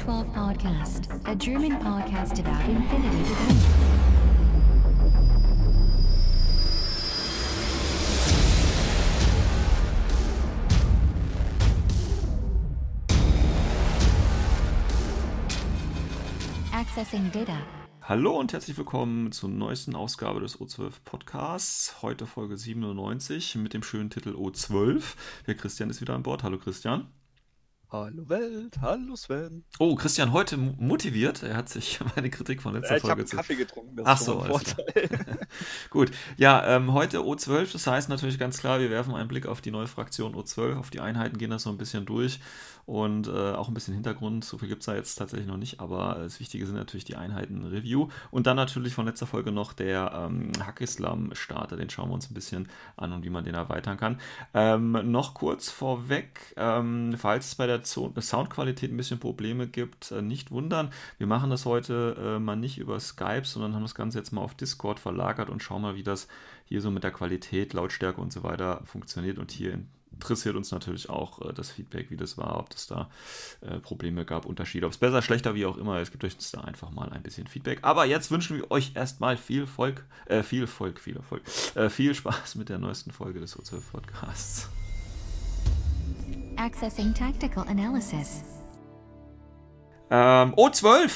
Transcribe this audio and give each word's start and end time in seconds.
to 0.00 0.06
the 0.06 0.12
O12 0.12 0.32
Podcast, 0.32 1.08
a 1.26 1.34
German 1.34 1.72
podcast 1.78 2.38
about 2.38 2.64
infinity. 2.70 3.34
Accessing 16.72 17.30
data. 17.30 17.58
Hallo 18.02 18.38
und 18.38 18.52
herzlich 18.54 18.78
willkommen 18.78 19.32
zur 19.32 19.50
neuesten 19.50 19.94
Ausgabe 19.94 20.40
des 20.40 20.58
O12 20.58 20.92
Podcasts. 21.04 22.00
Heute 22.00 22.26
Folge 22.26 22.56
97 22.56 23.56
mit 23.56 23.74
dem 23.74 23.82
schönen 23.82 24.08
Titel 24.08 24.30
O12. 24.30 25.14
Der 25.46 25.54
Christian 25.56 25.90
ist 25.90 26.00
wieder 26.00 26.14
an 26.14 26.22
Bord. 26.22 26.42
Hallo 26.42 26.56
Christian. 26.56 27.06
Hallo 27.92 28.28
Welt, 28.28 28.78
hallo 28.80 29.16
Sven. 29.16 29.64
Oh, 29.80 29.96
Christian 29.96 30.32
heute 30.32 30.56
mo- 30.56 30.74
motiviert. 30.78 31.42
Er 31.42 31.56
hat 31.56 31.68
sich 31.68 31.98
meine 32.14 32.30
Kritik 32.30 32.62
von 32.62 32.74
letzter 32.74 32.94
Äh, 32.94 32.98
ich 32.98 33.02
habe 33.02 33.14
Folge 33.14 33.24
zu. 33.24 33.36
Kaffee 33.36 33.56
getrunken, 33.56 33.96
das 33.96 34.06
Ach 34.06 34.20
ist 34.20 34.26
so, 34.26 34.40
ein 34.40 34.46
Vorteil. 34.48 35.08
Gut, 35.90 36.12
ja, 36.36 36.76
ähm, 36.76 36.92
heute 36.92 37.18
O12, 37.18 37.72
das 37.72 37.88
heißt 37.88 38.08
natürlich 38.08 38.38
ganz 38.38 38.58
klar, 38.58 38.78
wir 38.78 38.90
werfen 38.90 39.16
einen 39.16 39.26
Blick 39.26 39.44
auf 39.46 39.60
die 39.60 39.72
neue 39.72 39.88
Fraktion 39.88 40.36
O12, 40.36 40.76
auf 40.76 40.90
die 40.90 41.00
Einheiten, 41.00 41.36
gehen 41.36 41.50
das 41.50 41.64
so 41.64 41.70
ein 41.70 41.78
bisschen 41.78 42.06
durch 42.06 42.38
und 42.90 43.28
äh, 43.28 43.52
auch 43.52 43.68
ein 43.68 43.74
bisschen 43.74 43.94
Hintergrund. 43.94 44.44
So 44.44 44.58
viel 44.58 44.68
gibt 44.68 44.82
es 44.82 44.86
da 44.86 44.96
jetzt 44.96 45.14
tatsächlich 45.14 45.46
noch 45.46 45.56
nicht, 45.56 45.78
aber 45.78 46.16
das 46.18 46.40
Wichtige 46.40 46.66
sind 46.66 46.74
natürlich 46.74 47.04
die 47.04 47.14
Einheiten-Review 47.14 48.08
und 48.32 48.48
dann 48.48 48.56
natürlich 48.56 48.94
von 48.94 49.06
letzter 49.06 49.28
Folge 49.28 49.52
noch 49.52 49.72
der 49.72 50.10
ähm, 50.12 50.50
Hack-Islam-Starter, 50.58 51.76
den 51.76 51.88
schauen 51.88 52.10
wir 52.10 52.14
uns 52.14 52.28
ein 52.28 52.34
bisschen 52.34 52.68
an 52.96 53.12
und 53.12 53.24
wie 53.24 53.30
man 53.30 53.44
den 53.44 53.54
erweitern 53.54 53.96
kann. 53.96 54.18
Ähm, 54.54 55.12
noch 55.12 55.34
kurz 55.34 55.70
vorweg, 55.70 56.52
ähm, 56.56 57.14
falls 57.16 57.46
es 57.46 57.54
bei 57.54 57.68
der 57.68 57.84
Zo 57.84 58.12
Soundqualität 58.18 58.90
ein 58.90 58.96
bisschen 58.96 59.20
Probleme 59.20 59.68
gibt, 59.68 60.10
äh, 60.10 60.20
nicht 60.20 60.50
wundern. 60.50 60.90
Wir 61.16 61.28
machen 61.28 61.50
das 61.50 61.66
heute 61.66 62.16
äh, 62.18 62.38
mal 62.40 62.56
nicht 62.56 62.78
über 62.78 62.98
Skype, 62.98 63.44
sondern 63.44 63.76
haben 63.76 63.82
das 63.82 63.94
Ganze 63.94 64.18
jetzt 64.18 64.32
mal 64.32 64.40
auf 64.40 64.54
Discord 64.54 64.98
verlagert 64.98 65.48
und 65.48 65.62
schauen 65.62 65.82
mal, 65.82 65.94
wie 65.94 66.02
das 66.02 66.26
hier 66.64 66.80
so 66.80 66.90
mit 66.90 67.04
der 67.04 67.12
Qualität, 67.12 67.72
Lautstärke 67.72 68.20
und 68.20 68.32
so 68.32 68.42
weiter 68.42 68.82
funktioniert. 68.84 69.38
Und 69.38 69.52
hier 69.52 69.78
interessiert 70.20 70.54
uns 70.54 70.70
natürlich 70.70 71.08
auch 71.08 71.40
äh, 71.40 71.54
das 71.54 71.70
Feedback, 71.70 72.10
wie 72.10 72.16
das 72.16 72.36
war, 72.36 72.58
ob 72.58 72.74
es 72.74 72.86
da 72.86 73.08
äh, 73.62 73.78
Probleme 73.78 74.26
gab, 74.26 74.44
Unterschiede, 74.44 74.84
ob 74.84 74.92
es 74.92 74.98
besser, 74.98 75.22
schlechter, 75.22 75.54
wie 75.54 75.64
auch 75.64 75.78
immer. 75.78 75.98
Es 75.98 76.10
gibt 76.10 76.22
euch 76.24 76.36
da 76.52 76.60
einfach 76.60 76.90
mal 76.90 77.10
ein 77.10 77.22
bisschen 77.22 77.46
Feedback. 77.46 77.78
Aber 77.82 78.04
jetzt 78.04 78.30
wünschen 78.30 78.58
wir 78.58 78.70
euch 78.70 78.92
erstmal 78.94 79.38
viel 79.38 79.66
Volk, 79.66 80.04
äh, 80.26 80.42
viel 80.42 80.66
Volk, 80.66 81.00
viel 81.00 81.16
Erfolg, 81.16 81.42
äh, 81.74 81.88
viel 81.88 82.14
Spaß 82.14 82.56
mit 82.56 82.68
der 82.68 82.78
neuesten 82.78 83.10
Folge 83.12 83.40
des 83.40 83.58
O12 83.58 83.80
Podcasts. 83.90 84.68
Accessing 86.56 87.14
tactical 87.14 87.66
analysis. 87.66 88.42
Ähm, 90.10 90.54
O12, 90.54 91.10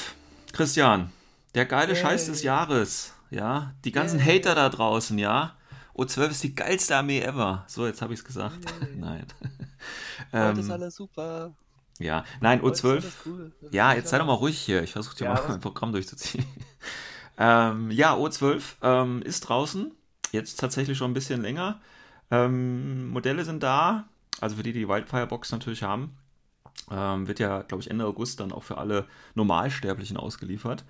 Christian, 0.51 1.11
der 1.53 1.65
geile 1.65 1.93
Yay. 1.93 2.01
Scheiß 2.01 2.25
des 2.25 2.41
Jahres, 2.41 3.13
ja, 3.29 3.73
die 3.83 3.91
ganzen 3.91 4.19
Yay. 4.19 4.39
Hater 4.39 4.55
da 4.55 4.69
draußen, 4.69 5.19
ja. 5.19 5.55
O12 5.95 6.29
ist 6.29 6.43
die 6.43 6.55
geilste 6.55 6.95
Armee 6.95 7.21
ever. 7.21 7.63
So, 7.67 7.85
jetzt 7.85 8.01
habe 8.01 8.13
ich 8.13 8.19
es 8.19 8.25
gesagt. 8.25 8.57
Yay. 8.81 8.95
Nein. 8.97 9.25
Heute 10.31 10.59
ist 10.59 10.65
ähm, 10.67 10.71
alles 10.71 10.95
super. 10.95 11.53
ja, 11.99 12.23
nein, 12.41 12.61
Heute 12.61 12.73
ist 12.73 12.83
O12. 12.83 12.91
alles 12.91 13.13
cool. 13.25 13.51
Ja, 13.71 13.93
jetzt 13.93 14.09
sei 14.09 14.17
doch 14.17 14.25
mal 14.25 14.33
ruhig 14.33 14.57
hier. 14.59 14.81
Ich 14.83 14.91
versuche 14.93 15.15
dir 15.15 15.25
Ja, 15.25 15.33
mal 15.33 15.39
was- 15.43 15.49
mein 15.49 15.61
Programm 15.61 15.91
durchzuziehen. 15.91 16.45
ähm, 17.37 17.91
ja, 17.91 18.15
O12 18.15 18.61
ähm, 18.81 19.21
ist 19.21 19.41
draußen. 19.41 19.91
Jetzt 20.31 20.59
tatsächlich 20.59 20.97
schon 20.97 21.11
ein 21.11 21.13
bisschen 21.13 21.41
länger. 21.41 21.79
Ähm, 22.31 23.07
Modelle 23.09 23.45
sind 23.45 23.61
da. 23.63 24.05
Also 24.41 24.55
für 24.57 24.63
die, 24.63 24.73
die 24.73 24.79
die 24.79 24.87
Wildfire-Box 24.89 25.51
natürlich 25.51 25.83
haben. 25.83 26.17
Ähm, 26.91 27.27
wird 27.27 27.39
ja, 27.39 27.61
glaube 27.61 27.81
ich, 27.83 27.89
Ende 27.89 28.05
August 28.05 28.39
dann 28.41 28.51
auch 28.51 28.63
für 28.63 28.77
alle 28.77 29.05
Normalsterblichen 29.35 30.17
ausgeliefert. 30.17 30.83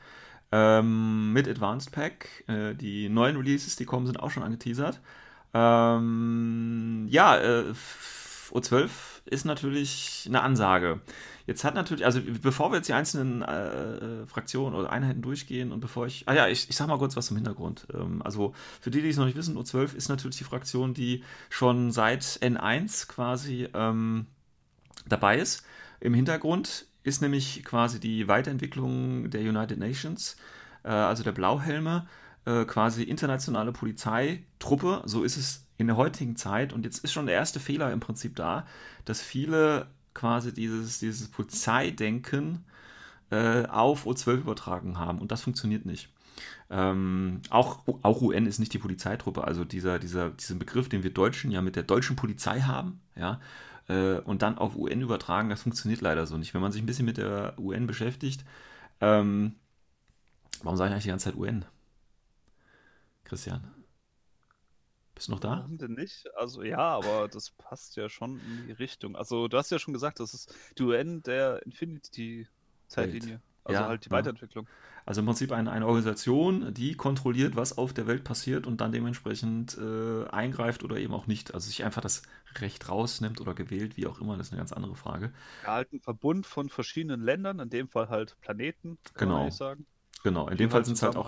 Ähm, 0.51 1.33
mit 1.33 1.47
Advanced 1.47 1.91
Pack. 1.91 2.43
Äh, 2.47 2.75
die 2.75 3.09
neuen 3.09 3.35
Releases, 3.37 3.75
die 3.75 3.85
kommen, 3.85 4.05
sind 4.05 4.19
auch 4.19 4.31
schon 4.31 4.43
angeteasert. 4.43 5.01
Ähm, 5.53 7.07
ja, 7.09 7.35
äh, 7.37 7.69
F- 7.69 8.51
O12 8.53 8.89
ist 9.25 9.45
natürlich 9.45 10.25
eine 10.27 10.41
Ansage. 10.41 11.01
Jetzt 11.47 11.63
hat 11.63 11.75
natürlich, 11.75 12.05
also 12.05 12.21
bevor 12.41 12.71
wir 12.71 12.77
jetzt 12.77 12.87
die 12.87 12.93
einzelnen 12.93 13.41
äh, 13.41 13.95
äh, 13.95 14.25
Fraktionen 14.27 14.75
oder 14.75 14.91
Einheiten 14.91 15.21
durchgehen 15.21 15.71
und 15.71 15.79
bevor 15.79 16.07
ich, 16.07 16.27
ah 16.27 16.33
ja, 16.33 16.47
ich, 16.47 16.69
ich 16.69 16.75
sag 16.75 16.87
mal 16.87 16.97
kurz 16.97 17.15
was 17.15 17.27
zum 17.27 17.37
Hintergrund. 17.37 17.87
Ähm, 17.93 18.21
also 18.23 18.53
für 18.81 18.91
die, 18.91 19.01
die 19.01 19.09
es 19.09 19.17
noch 19.17 19.25
nicht 19.25 19.37
wissen, 19.37 19.57
O12 19.57 19.95
ist 19.95 20.09
natürlich 20.09 20.37
die 20.37 20.43
Fraktion, 20.43 20.93
die 20.93 21.23
schon 21.49 21.91
seit 21.91 22.21
N1 22.23 23.07
quasi 23.07 23.67
ähm, 23.73 24.27
dabei 25.07 25.37
ist. 25.39 25.65
Im 25.99 26.13
Hintergrund 26.13 26.85
ist 27.05 27.21
nämlich 27.21 27.63
quasi 27.63 27.99
die 27.99 28.27
Weiterentwicklung 28.27 29.29
der 29.29 29.41
United 29.41 29.77
Nations, 29.77 30.37
äh, 30.83 30.89
also 30.89 31.23
der 31.23 31.33
Blauhelme, 31.33 32.07
äh, 32.45 32.65
quasi 32.65 33.03
internationale 33.03 33.71
Polizeitruppe. 33.71 35.03
So 35.05 35.23
ist 35.23 35.37
es 35.37 35.65
in 35.77 35.85
der 35.87 35.97
heutigen 35.97 36.35
Zeit. 36.35 36.73
Und 36.73 36.83
jetzt 36.83 37.03
ist 37.03 37.13
schon 37.13 37.27
der 37.27 37.35
erste 37.35 37.59
Fehler 37.59 37.91
im 37.91 37.99
Prinzip 37.99 38.35
da, 38.35 38.65
dass 39.05 39.21
viele 39.21 39.87
quasi 40.15 40.51
dieses, 40.51 40.97
dieses 40.99 41.27
Polizeidenken 41.27 42.65
äh, 43.29 43.67
auf 43.67 44.07
O12 44.07 44.37
übertragen 44.37 44.97
haben. 44.97 45.19
Und 45.19 45.31
das 45.31 45.41
funktioniert 45.41 45.85
nicht. 45.85 46.09
Ähm, 46.71 47.41
auch, 47.51 47.83
auch 48.01 48.21
UN 48.21 48.47
ist 48.47 48.57
nicht 48.57 48.73
die 48.73 48.79
Polizeitruppe, 48.79 49.43
also 49.43 49.63
dieser, 49.63 49.99
dieser, 49.99 50.31
diesen 50.31 50.57
Begriff, 50.57 50.89
den 50.89 51.03
wir 51.03 51.13
Deutschen 51.13 51.51
ja 51.51 51.61
mit 51.61 51.75
der 51.75 51.83
deutschen 51.83 52.15
Polizei 52.15 52.61
haben, 52.61 52.99
ja, 53.15 53.39
äh, 53.87 54.19
und 54.19 54.41
dann 54.41 54.57
auf 54.57 54.75
UN 54.75 55.01
übertragen, 55.01 55.49
das 55.49 55.61
funktioniert 55.63 56.01
leider 56.01 56.25
so 56.25 56.37
nicht. 56.37 56.53
Wenn 56.53 56.61
man 56.61 56.71
sich 56.71 56.81
ein 56.81 56.85
bisschen 56.85 57.05
mit 57.05 57.17
der 57.17 57.55
UN 57.59 57.87
beschäftigt, 57.87 58.43
ähm, 59.01 59.55
warum 60.63 60.77
sage 60.77 60.89
ich 60.89 60.93
eigentlich 60.93 61.03
die 61.03 61.09
ganze 61.09 61.25
Zeit 61.25 61.35
UN? 61.35 61.65
Christian, 63.23 63.63
bist 65.15 65.29
du 65.29 65.31
noch 65.31 65.39
da? 65.39 65.59
Warum 65.59 65.77
denn 65.77 65.93
nicht? 65.93 66.27
Also 66.35 66.61
ja, 66.63 66.77
aber 66.77 67.27
das 67.27 67.51
passt 67.51 67.95
ja 67.95 68.09
schon 68.09 68.39
in 68.41 68.67
die 68.67 68.71
Richtung. 68.73 69.15
Also 69.15 69.47
du 69.47 69.57
hast 69.57 69.71
ja 69.71 69.79
schon 69.79 69.93
gesagt, 69.93 70.19
das 70.19 70.33
ist 70.33 70.53
die 70.77 70.83
UN 70.83 71.23
der 71.23 71.65
Infinity-Zeitlinie. 71.65 73.41
Also 73.63 73.79
Ja, 73.81 73.87
halt 73.87 74.05
die 74.05 74.09
ja. 74.09 74.21
Also 75.05 75.21
im 75.21 75.25
Prinzip 75.27 75.51
eine, 75.51 75.71
eine 75.71 75.85
Organisation, 75.85 76.73
die 76.73 76.95
kontrolliert, 76.95 77.55
was 77.55 77.77
auf 77.77 77.93
der 77.93 78.07
Welt 78.07 78.23
passiert 78.23 78.65
und 78.65 78.81
dann 78.81 78.91
dementsprechend 78.91 79.77
äh, 79.77 80.25
eingreift 80.29 80.83
oder 80.83 80.97
eben 80.97 81.13
auch 81.13 81.27
nicht. 81.27 81.53
Also 81.53 81.67
sich 81.67 81.83
einfach 81.83 82.01
das 82.01 82.23
Recht 82.59 82.89
rausnimmt 82.89 83.39
oder 83.39 83.53
gewählt, 83.53 83.97
wie 83.97 84.07
auch 84.07 84.19
immer, 84.19 84.37
das 84.37 84.47
ist 84.47 84.53
eine 84.53 84.59
ganz 84.61 84.73
andere 84.73 84.95
Frage. 84.95 85.31
Ja, 85.63 85.73
halt 85.73 85.91
ein 85.91 85.99
Verbund 85.99 86.45
von 86.47 86.69
verschiedenen 86.69 87.21
Ländern, 87.21 87.59
in 87.59 87.69
dem 87.69 87.89
Fall 87.89 88.07
halt 88.09 88.39
Planeten, 88.39 88.97
kann 89.13 89.27
Genau. 89.27 89.43
man 89.43 89.51
sagen. 89.51 89.85
Genau, 90.23 90.47
in 90.47 90.57
dem 90.57 90.71
Fall 90.71 90.83
sind 90.83 90.95
es 90.95 91.03
halt 91.03 91.15
auch 91.15 91.27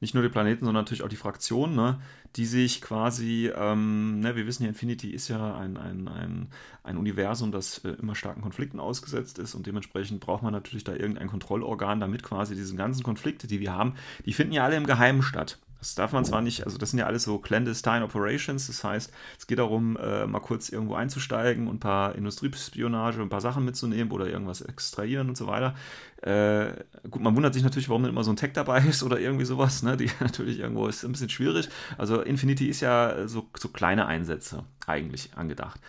nicht 0.00 0.14
nur 0.14 0.22
die 0.22 0.28
Planeten, 0.28 0.64
sondern 0.64 0.84
natürlich 0.84 1.02
auch 1.02 1.08
die 1.08 1.16
Fraktionen, 1.16 1.74
ne, 1.74 2.00
die 2.36 2.46
sich 2.46 2.80
quasi, 2.80 3.50
ähm, 3.54 4.20
ne, 4.20 4.36
wir 4.36 4.46
wissen 4.46 4.62
ja, 4.62 4.68
Infinity 4.68 5.10
ist 5.10 5.28
ja 5.28 5.56
ein, 5.56 5.76
ein, 5.76 6.08
ein, 6.08 6.48
ein 6.84 6.96
Universum, 6.96 7.52
das 7.52 7.78
äh, 7.84 7.90
immer 8.00 8.14
starken 8.14 8.42
Konflikten 8.42 8.80
ausgesetzt 8.80 9.38
ist 9.38 9.54
und 9.54 9.66
dementsprechend 9.66 10.20
braucht 10.20 10.42
man 10.42 10.52
natürlich 10.52 10.84
da 10.84 10.94
irgendein 10.94 11.28
Kontrollorgan, 11.28 12.00
damit 12.00 12.22
quasi 12.22 12.54
diese 12.54 12.74
ganzen 12.76 13.02
Konflikte, 13.02 13.46
die 13.46 13.60
wir 13.60 13.72
haben, 13.72 13.94
die 14.26 14.32
finden 14.32 14.52
ja 14.52 14.64
alle 14.64 14.76
im 14.76 14.86
Geheimen 14.86 15.22
statt. 15.22 15.58
Das 15.78 15.94
darf 15.94 16.12
man 16.12 16.24
zwar 16.24 16.40
nicht, 16.40 16.64
also 16.64 16.76
das 16.76 16.90
sind 16.90 16.98
ja 16.98 17.06
alles 17.06 17.22
so 17.22 17.38
clandestine 17.38 18.04
Operations, 18.04 18.66
das 18.66 18.82
heißt, 18.82 19.12
es 19.38 19.46
geht 19.46 19.60
darum, 19.60 19.96
äh, 19.96 20.26
mal 20.26 20.40
kurz 20.40 20.70
irgendwo 20.70 20.94
einzusteigen 20.94 21.68
und 21.68 21.76
ein 21.76 21.80
paar 21.80 22.16
Industriespionage, 22.16 23.22
ein 23.22 23.28
paar 23.28 23.40
Sachen 23.40 23.64
mitzunehmen 23.64 24.12
oder 24.12 24.26
irgendwas 24.26 24.60
extrahieren 24.60 25.28
und 25.28 25.36
so 25.36 25.46
weiter. 25.46 25.74
Äh, 26.22 26.84
gut, 27.08 27.22
man 27.22 27.36
wundert 27.36 27.54
sich 27.54 27.62
natürlich, 27.62 27.88
warum 27.88 28.04
immer 28.06 28.24
so 28.24 28.32
ein 28.32 28.36
Tag 28.36 28.54
dabei 28.54 28.80
ist 28.80 29.04
oder 29.04 29.20
irgendwie 29.20 29.44
sowas, 29.44 29.84
ne? 29.84 29.96
Die 29.96 30.10
natürlich 30.20 30.58
irgendwo 30.58 30.88
ist 30.88 31.04
ein 31.04 31.12
bisschen 31.12 31.30
schwierig. 31.30 31.68
Also 31.96 32.22
Infinity 32.22 32.66
ist 32.66 32.80
ja 32.80 33.28
so, 33.28 33.48
so 33.56 33.68
kleine 33.68 34.06
Einsätze 34.06 34.64
eigentlich 34.86 35.30
angedacht. 35.36 35.80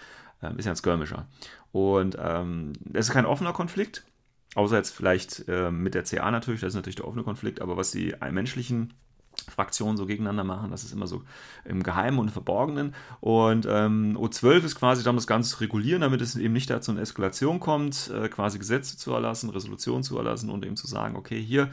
Ähm, 0.44 0.60
ist 0.60 0.66
ja 0.66 0.74
ein 0.74 0.76
Skirmisher. 0.76 1.28
Und 1.72 2.16
ähm, 2.20 2.74
es 2.94 3.08
ist 3.08 3.14
kein 3.14 3.26
offener 3.26 3.54
Konflikt, 3.54 4.04
außer 4.54 4.78
jetzt 4.78 4.92
vielleicht 4.92 5.46
ähm, 5.48 5.82
mit 5.82 5.96
der 5.96 6.04
CA 6.04 6.30
natürlich, 6.30 6.62
das 6.62 6.70
ist 6.70 6.76
natürlich 6.76 6.98
der 6.98 7.08
offene 7.08 7.24
Konflikt, 7.24 7.62
aber 7.62 7.76
was 7.76 7.92
die 7.92 8.16
menschlichen 8.32 8.94
Fraktionen 9.50 9.98
so 9.98 10.06
gegeneinander 10.06 10.44
machen. 10.44 10.72
Das 10.72 10.84
ist 10.84 10.94
immer 10.94 11.08
so 11.08 11.24
im 11.66 11.84
Geheimen 11.84 12.20
und 12.20 12.32
Verborgenen. 12.32 12.94
Und 13.20 13.68
ähm, 13.70 14.18
O12 14.18 14.64
ist 14.64 14.76
quasi 14.76 15.04
dann 15.04 15.16
das 15.16 15.28
Ganze 15.28 15.60
regulieren, 15.62 16.02
damit 16.02 16.22
es 16.22 16.36
eben 16.36 16.54
nicht 16.54 16.70
dazu 16.70 16.92
eine 16.92 17.02
Eskalation 17.02 17.60
kommt, 17.60 18.10
äh, 18.10 18.30
quasi 18.30 18.60
Gesetze 18.60 18.98
zu 18.98 19.14
erlassen, 19.14 19.50
Resolutionen 19.50 20.04
zu 20.04 20.18
erlassen 20.18 20.50
und 20.50 20.66
eben 20.66 20.76
zu 20.76 20.88
sagen, 20.88 21.16
okay, 21.16 21.42
hier, 21.42 21.70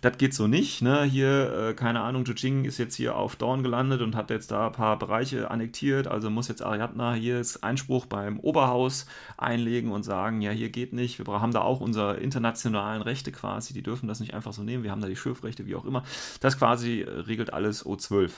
das 0.00 0.18
geht 0.18 0.34
so 0.34 0.46
nicht. 0.46 0.82
Ne? 0.82 1.04
Hier, 1.04 1.70
äh, 1.70 1.74
keine 1.74 2.00
Ahnung, 2.00 2.24
Zhejiang 2.24 2.64
ist 2.64 2.78
jetzt 2.78 2.94
hier 2.94 3.16
auf 3.16 3.36
Dorn 3.36 3.62
gelandet 3.62 4.00
und 4.00 4.14
hat 4.14 4.30
jetzt 4.30 4.50
da 4.50 4.66
ein 4.66 4.72
paar 4.72 4.98
Bereiche 4.98 5.50
annektiert. 5.50 6.06
Also 6.06 6.30
muss 6.30 6.48
jetzt 6.48 6.62
Ariadna 6.62 7.14
hier 7.14 7.42
Einspruch 7.62 8.06
beim 8.06 8.38
Oberhaus 8.40 9.06
einlegen 9.36 9.90
und 9.90 10.02
sagen, 10.02 10.40
ja, 10.40 10.50
hier 10.50 10.70
geht 10.70 10.92
nicht. 10.92 11.18
Wir 11.18 11.40
haben 11.40 11.52
da 11.52 11.62
auch 11.62 11.80
unsere 11.80 12.16
internationalen 12.18 13.02
Rechte 13.02 13.32
quasi. 13.32 13.74
Die 13.74 13.82
dürfen 13.82 14.08
das 14.08 14.20
nicht 14.20 14.34
einfach 14.34 14.52
so 14.52 14.62
nehmen. 14.62 14.84
Wir 14.84 14.90
haben 14.90 15.00
da 15.00 15.08
die 15.08 15.16
Schiffrechte, 15.16 15.66
wie 15.66 15.74
auch 15.74 15.84
immer. 15.84 16.04
Das 16.40 16.58
quasi 16.58 17.00
äh, 17.00 17.10
regelt 17.10 17.52
alles 17.52 17.84
O12. 17.84 18.30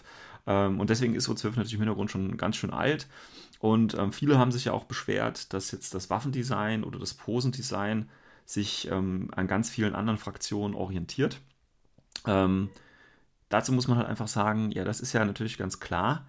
Ähm, 0.46 0.80
und 0.80 0.90
deswegen 0.90 1.14
ist 1.14 1.28
O12 1.28 1.50
natürlich 1.50 1.74
im 1.74 1.80
Hintergrund 1.80 2.10
schon 2.10 2.36
ganz 2.36 2.56
schön 2.56 2.70
alt. 2.70 3.06
Und 3.58 3.94
ähm, 3.94 4.12
viele 4.12 4.38
haben 4.38 4.52
sich 4.52 4.64
ja 4.64 4.72
auch 4.72 4.84
beschwert, 4.84 5.52
dass 5.52 5.70
jetzt 5.70 5.94
das 5.94 6.08
Waffendesign 6.08 6.82
oder 6.82 6.98
das 6.98 7.12
Posendesign 7.14 8.08
sich 8.46 8.90
ähm, 8.90 9.28
an 9.36 9.46
ganz 9.46 9.70
vielen 9.70 9.94
anderen 9.94 10.18
Fraktionen 10.18 10.74
orientiert. 10.74 11.40
Ähm, 12.26 12.70
dazu 13.48 13.72
muss 13.72 13.88
man 13.88 13.98
halt 13.98 14.08
einfach 14.08 14.28
sagen, 14.28 14.70
ja, 14.72 14.84
das 14.84 15.00
ist 15.00 15.12
ja 15.12 15.24
natürlich 15.24 15.58
ganz 15.58 15.80
klar, 15.80 16.26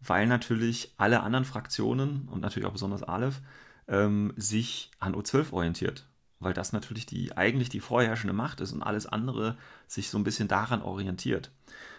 weil 0.00 0.26
natürlich 0.26 0.92
alle 0.96 1.22
anderen 1.22 1.44
Fraktionen 1.44 2.28
und 2.30 2.40
natürlich 2.40 2.68
auch 2.68 2.72
besonders 2.72 3.02
Aleph 3.02 3.40
ähm, 3.88 4.32
sich 4.36 4.90
an 4.98 5.14
O12 5.14 5.52
orientiert. 5.52 6.06
Weil 6.40 6.52
das 6.52 6.72
natürlich 6.72 7.06
die, 7.06 7.36
eigentlich 7.36 7.68
die 7.70 7.80
vorherrschende 7.80 8.34
Macht 8.34 8.60
ist 8.60 8.72
und 8.72 8.82
alles 8.82 9.06
andere 9.06 9.56
sich 9.86 10.10
so 10.10 10.18
ein 10.18 10.24
bisschen 10.24 10.48
daran 10.48 10.82
orientiert. 10.82 11.50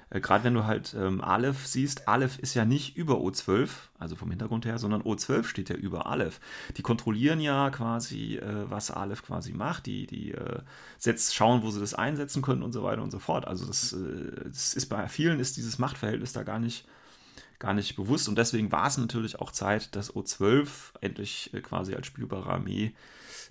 Äh, 0.10 0.20
Gerade 0.20 0.44
wenn 0.44 0.54
du 0.54 0.66
halt 0.66 0.96
ähm, 0.98 1.22
Aleph 1.22 1.66
siehst, 1.66 2.08
Aleph 2.08 2.40
ist 2.40 2.54
ja 2.54 2.66
nicht 2.66 2.98
über 2.98 3.16
O12, 3.16 3.70
also 4.00 4.16
vom 4.16 4.30
Hintergrund 4.30 4.66
her, 4.66 4.78
sondern 4.78 5.04
O12 5.04 5.46
steht 5.46 5.70
ja 5.70 5.76
über 5.76 6.06
Aleph. 6.08 6.40
Die 6.78 6.82
kontrollieren 6.82 7.40
ja 7.40 7.70
quasi, 7.70 8.38
äh, 8.38 8.70
was 8.70 8.92
Aleph 8.92 9.24
quasi 9.24 9.54
macht, 9.54 9.86
die, 9.86 10.08
die 10.08 10.32
äh, 10.32 10.60
setzt, 10.98 11.36
schauen, 11.36 11.64
wo 11.64 11.72
sie 11.72 11.80
das 11.80 11.94
einsetzen 11.94 12.42
können 12.42 12.64
und 12.64 12.74
so 12.74 12.84
weiter 12.84 13.02
und 13.02 13.12
so 13.12 13.20
fort. 13.20 13.48
Also 13.48 13.66
das, 13.66 13.94
äh, 13.94 14.46
das 14.46 14.74
ist 14.74 14.88
bei 14.88 15.08
vielen 15.08 15.40
ist 15.40 15.58
dieses 15.58 15.80
Machtverhältnis 15.80 16.34
da 16.34 16.44
gar 16.44 16.60
nicht 16.60 16.86
gar 17.60 17.74
nicht 17.74 17.96
bewusst. 17.96 18.28
Und 18.28 18.38
deswegen 18.38 18.72
war 18.72 18.88
es 18.88 18.98
natürlich 18.98 19.40
auch 19.40 19.52
Zeit, 19.52 19.96
dass 19.96 20.14
O12 20.14 20.68
endlich 21.02 21.54
äh, 21.54 21.62
quasi 21.62 21.96
als 21.96 22.08
spielbare 22.08 22.50
Armee 22.50 22.94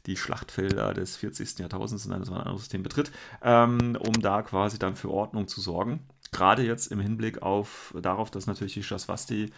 die 0.06 0.16
Schlachtfelder 0.16 0.92
des 0.92 1.16
40. 1.16 1.58
Jahrtausends 1.58 2.04
in 2.04 2.12
einem 2.12 2.30
anderen 2.32 2.58
System 2.58 2.82
betritt, 2.82 3.10
ähm, 3.42 3.96
um 3.98 4.20
da 4.20 4.42
quasi 4.42 4.78
dann 4.78 4.96
für 4.96 5.10
Ordnung 5.10 5.48
zu 5.48 5.60
sorgen. 5.60 6.00
Gerade 6.34 6.64
jetzt 6.64 6.90
im 6.90 6.98
Hinblick 6.98 7.42
auf 7.42 7.94
darauf, 8.00 8.28
dass 8.28 8.48
natürlich 8.48 8.74
die 8.74 8.82
Shaswasti 8.82 9.52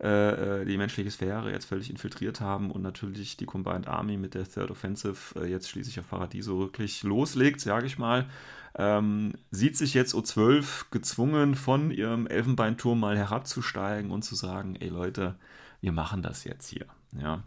äh, 0.00 0.60
äh, 0.60 0.64
die 0.64 0.78
menschliche 0.78 1.10
Sphäre 1.10 1.50
jetzt 1.50 1.66
völlig 1.66 1.90
infiltriert 1.90 2.40
haben 2.40 2.70
und 2.70 2.82
natürlich 2.82 3.36
die 3.36 3.46
Combined 3.46 3.88
Army 3.88 4.16
mit 4.16 4.34
der 4.34 4.48
Third 4.48 4.70
Offensive 4.70 5.40
äh, 5.40 5.46
jetzt 5.46 5.68
schließlich 5.68 5.98
auf 5.98 6.08
Paradiso 6.08 6.60
wirklich 6.60 7.02
loslegt, 7.02 7.60
sage 7.60 7.86
ich 7.86 7.98
mal, 7.98 8.26
ähm, 8.76 9.32
sieht 9.50 9.76
sich 9.76 9.92
jetzt 9.92 10.14
O12 10.14 10.84
gezwungen, 10.92 11.56
von 11.56 11.90
ihrem 11.90 12.28
Elfenbeinturm 12.28 13.00
mal 13.00 13.18
herabzusteigen 13.18 14.12
und 14.12 14.22
zu 14.22 14.36
sagen, 14.36 14.76
ey 14.76 14.88
Leute, 14.88 15.34
wir 15.80 15.92
machen 15.92 16.22
das 16.22 16.44
jetzt 16.44 16.68
hier. 16.68 16.86
Ja. 17.18 17.42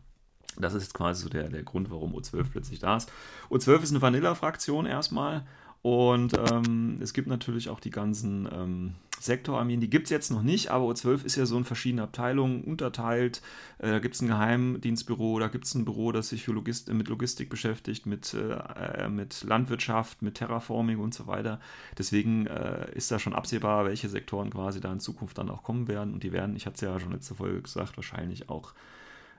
Das 0.58 0.74
ist 0.74 0.94
quasi 0.94 1.24
so 1.24 1.30
der, 1.30 1.50
der 1.50 1.64
Grund, 1.64 1.90
warum 1.90 2.14
O12 2.14 2.52
plötzlich 2.52 2.80
da 2.80 2.98
ist. 2.98 3.12
O12 3.50 3.82
ist 3.82 3.92
eine 3.92 4.02
Vanilla-Fraktion 4.02 4.86
erstmal 4.86 5.48
und 5.84 6.32
ähm, 6.50 6.98
es 7.02 7.14
gibt 7.14 7.28
natürlich 7.28 7.68
auch 7.68 7.82
die 7.82 7.90
ganzen 7.90 8.48
ähm, 8.50 8.96
Sektorarmeen, 9.20 9.82
die 9.82 9.90
gibt 9.90 10.06
es 10.06 10.12
jetzt 10.12 10.32
noch 10.32 10.42
nicht, 10.42 10.72
aber 10.72 10.86
O12 10.86 11.26
ist 11.26 11.36
ja 11.36 11.46
so 11.46 11.58
in 11.58 11.66
verschiedene 11.66 12.04
Abteilungen 12.04 12.64
unterteilt. 12.64 13.42
Äh, 13.80 13.92
da 13.92 14.00
gibt 14.00 14.16
es 14.16 14.22
ein 14.22 14.30
Geheimdienstbüro, 14.30 15.40
da 15.40 15.50
gibt 15.50 15.66
es 15.66 15.76
ein 15.76 15.84
Büro, 15.84 16.14
das 16.14 16.30
sich 16.30 16.48
Logist 16.48 16.92
mit 16.92 17.10
Logistik 17.10 17.50
beschäftigt, 17.50 18.06
mit, 18.06 18.34
äh, 18.34 19.10
mit 19.10 19.44
Landwirtschaft, 19.44 20.22
mit 20.22 20.36
Terraforming 20.36 21.00
und 21.00 21.14
so 21.14 21.28
weiter. 21.28 21.60
Deswegen 21.98 22.48
äh, 22.48 22.90
ist 22.96 23.12
da 23.12 23.20
schon 23.20 23.34
absehbar, 23.34 23.84
welche 23.84 24.08
Sektoren 24.08 24.52
quasi 24.52 24.80
da 24.80 24.92
in 24.92 25.02
Zukunft 25.02 25.38
dann 25.38 25.50
auch 25.50 25.64
kommen 25.64 25.90
werden. 25.90 26.14
Und 26.14 26.24
die 26.24 26.32
werden, 26.32 26.56
ich 26.56 26.66
hatte 26.66 26.76
es 26.76 26.82
ja 26.82 26.98
schon 26.98 27.12
letzte 27.12 27.36
Folge 27.36 27.62
gesagt, 27.62 27.98
wahrscheinlich 27.98 28.48
auch 28.48 28.74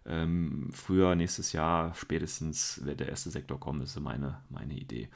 ähm, 0.07 0.69
früher, 0.73 1.15
nächstes 1.15 1.53
Jahr, 1.53 1.95
spätestens 1.95 2.85
wird 2.85 3.01
der 3.01 3.09
erste 3.09 3.31
Sektor 3.31 3.59
kommen, 3.59 3.81
ist 3.81 3.95
so 3.95 4.01
meine, 4.01 4.43
meine 4.51 4.75
Idee. 4.75 5.09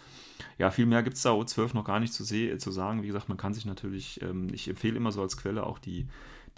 Ja, 0.56 0.70
viel 0.70 0.87
mehr 0.87 1.02
gibt 1.02 1.17
es 1.17 1.23
da 1.23 1.32
O12 1.32 1.75
noch 1.75 1.85
gar 1.85 2.00
nicht 2.00 2.14
zu, 2.14 2.25
zu 2.25 2.70
sagen. 2.70 3.02
Wie 3.02 3.06
gesagt, 3.06 3.29
man 3.29 3.37
kann 3.37 3.52
sich 3.52 3.67
natürlich, 3.67 4.23
ähm, 4.23 4.49
ich 4.52 4.69
empfehle 4.69 4.96
immer 4.96 5.12
so 5.12 5.20
als 5.20 5.37
Quelle 5.37 5.67
auch 5.67 5.79
die, 5.79 6.08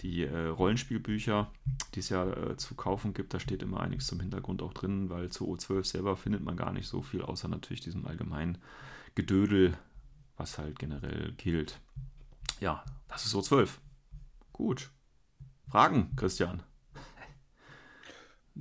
die 0.01 0.23
äh, 0.23 0.47
Rollenspielbücher, 0.47 1.51
die 1.93 1.99
es 1.99 2.09
ja 2.09 2.25
äh, 2.25 2.55
zu 2.55 2.75
kaufen 2.75 3.13
gibt. 3.13 3.33
Da 3.33 3.39
steht 3.39 3.63
immer 3.63 3.81
einiges 3.81 4.07
zum 4.07 4.21
Hintergrund 4.21 4.61
auch 4.61 4.73
drin, 4.73 5.09
weil 5.09 5.29
zu 5.29 5.53
O12 5.53 5.83
selber 5.83 6.15
findet 6.15 6.41
man 6.41 6.55
gar 6.55 6.71
nicht 6.71 6.87
so 6.87 7.01
viel, 7.01 7.21
außer 7.21 7.49
natürlich 7.49 7.81
diesem 7.81 8.07
allgemeinen 8.07 8.59
Gedödel, 9.13 9.77
was 10.37 10.57
halt 10.57 10.79
generell 10.79 11.33
gilt. 11.33 11.79
Ja, 12.61 12.83
das 13.09 13.25
ist 13.25 13.35
O12. 13.35 13.69
Gut. 14.53 14.89
Fragen, 15.67 16.15
Christian? 16.15 16.63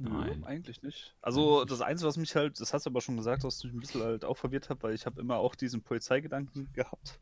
Nein. 0.03 0.45
eigentlich 0.45 0.83
nicht. 0.83 1.15
Also 1.21 1.65
das 1.65 1.81
Einzige, 1.81 2.09
was 2.09 2.17
mich 2.17 2.35
halt, 2.35 2.59
das 2.61 2.73
hast 2.73 2.87
du 2.87 2.91
aber 2.91 3.01
schon 3.01 3.17
gesagt, 3.17 3.45
was 3.45 3.63
mich 3.65 3.73
ein 3.73 3.81
bisschen 3.81 4.03
halt 4.03 4.25
auch 4.25 4.37
verwirrt 4.37 4.71
hat, 4.71 4.83
weil 4.83 4.95
ich 4.95 5.07
habe 5.07 5.21
immer 5.21 5.37
auch 5.37 5.55
diesen 5.55 5.83
Polizeigedanken 5.83 6.73
gehabt. 6.73 7.19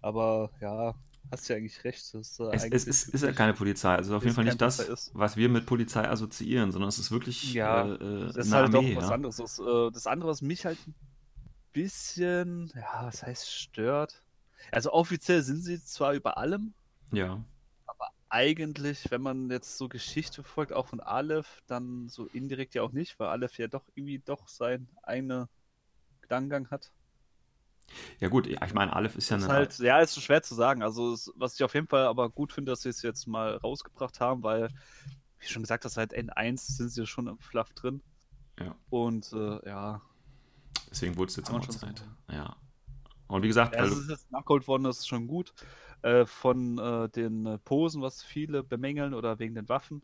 Aber 0.00 0.50
ja, 0.60 0.94
hast 1.30 1.48
ja 1.48 1.56
eigentlich 1.56 1.82
recht. 1.84 2.14
Ist, 2.14 2.40
äh, 2.40 2.50
es, 2.52 2.64
es 2.64 2.86
ist, 2.86 3.08
ist, 3.14 3.22
ja 3.22 3.32
keine 3.32 3.54
Polizei. 3.54 3.94
Also 3.94 4.16
auf 4.16 4.24
jeden 4.24 4.34
Fall 4.34 4.44
nicht 4.44 4.60
das, 4.60 5.10
was 5.14 5.36
wir 5.36 5.48
mit 5.48 5.66
Polizei 5.66 6.08
assoziieren, 6.08 6.72
sondern 6.72 6.88
es 6.88 6.98
ist 6.98 7.10
wirklich 7.10 7.54
ja, 7.54 7.86
äh, 7.86 7.94
äh 7.94 8.26
das 8.26 8.46
ist 8.46 8.52
halt 8.52 8.74
Armee, 8.74 8.92
auch 8.92 9.02
was 9.02 9.08
ja? 9.08 9.14
anderes. 9.14 9.36
Das, 9.36 9.58
äh, 9.58 9.90
das 9.92 10.06
andere, 10.06 10.30
was 10.30 10.42
mich 10.42 10.66
halt 10.66 10.78
ein 10.86 10.94
bisschen, 11.72 12.72
ja, 12.74 13.06
was 13.06 13.22
heißt 13.22 13.50
stört. 13.50 14.22
Also 14.72 14.92
offiziell 14.92 15.42
sind 15.42 15.62
sie 15.62 15.82
zwar 15.82 16.14
über 16.14 16.38
allem. 16.38 16.74
Ja 17.12 17.44
eigentlich, 18.34 19.12
wenn 19.12 19.22
man 19.22 19.48
jetzt 19.48 19.78
so 19.78 19.88
Geschichte 19.88 20.42
verfolgt, 20.42 20.72
auch 20.72 20.88
von 20.88 20.98
Aleph, 20.98 21.62
dann 21.68 22.08
so 22.08 22.26
indirekt 22.26 22.74
ja 22.74 22.82
auch 22.82 22.90
nicht, 22.90 23.18
weil 23.20 23.28
Aleph 23.28 23.56
ja 23.58 23.68
doch 23.68 23.84
irgendwie 23.94 24.18
doch 24.18 24.48
sein 24.48 24.88
eigener 25.04 25.48
Gedankengang 26.20 26.68
hat. 26.68 26.90
Ja 28.18 28.28
gut, 28.28 28.48
ich 28.48 28.74
meine, 28.74 28.92
Aleph 28.92 29.14
ist 29.14 29.28
ja 29.28 29.36
eine... 29.36 29.46
Halt, 29.46 29.78
ja, 29.78 30.00
ist 30.00 30.20
schwer 30.20 30.42
zu 30.42 30.56
sagen. 30.56 30.82
Also 30.82 31.16
was 31.36 31.54
ich 31.54 31.62
auf 31.62 31.74
jeden 31.74 31.86
Fall 31.86 32.06
aber 32.06 32.28
gut 32.28 32.52
finde, 32.52 32.72
dass 32.72 32.82
sie 32.82 32.88
es 32.88 33.02
jetzt 33.02 33.28
mal 33.28 33.56
rausgebracht 33.56 34.18
haben, 34.18 34.42
weil, 34.42 34.68
wie 35.38 35.46
schon 35.46 35.62
gesagt, 35.62 35.84
das 35.84 35.94
seit 35.94 36.12
N1 36.12 36.76
sind 36.76 36.88
sie 36.88 37.06
schon 37.06 37.28
im 37.28 37.38
Fluff 37.38 37.72
drin. 37.74 38.02
Ja. 38.58 38.74
Und 38.90 39.32
äh, 39.32 39.68
ja. 39.68 40.02
Deswegen 40.90 41.16
wurde 41.16 41.30
es 41.30 41.36
jetzt 41.36 41.50
auch 41.50 41.64
Zeit. 41.68 42.04
So. 42.26 42.34
Ja. 42.34 42.56
Und 43.28 43.42
wie 43.42 43.48
gesagt, 43.48 43.74
ja, 43.74 43.82
weil 43.82 43.88
es 43.88 43.98
ist 43.98 44.10
jetzt 44.10 44.30
nachgeholt 44.30 44.68
worden, 44.68 44.84
das 44.84 44.98
ist 44.98 45.08
schon 45.08 45.26
gut. 45.26 45.52
Äh, 46.02 46.26
von 46.26 46.78
äh, 46.78 47.08
den 47.08 47.46
äh, 47.46 47.58
Posen, 47.58 48.02
was 48.02 48.22
viele 48.22 48.62
bemängeln 48.62 49.14
oder 49.14 49.38
wegen 49.38 49.54
den 49.54 49.68
Waffen. 49.68 50.02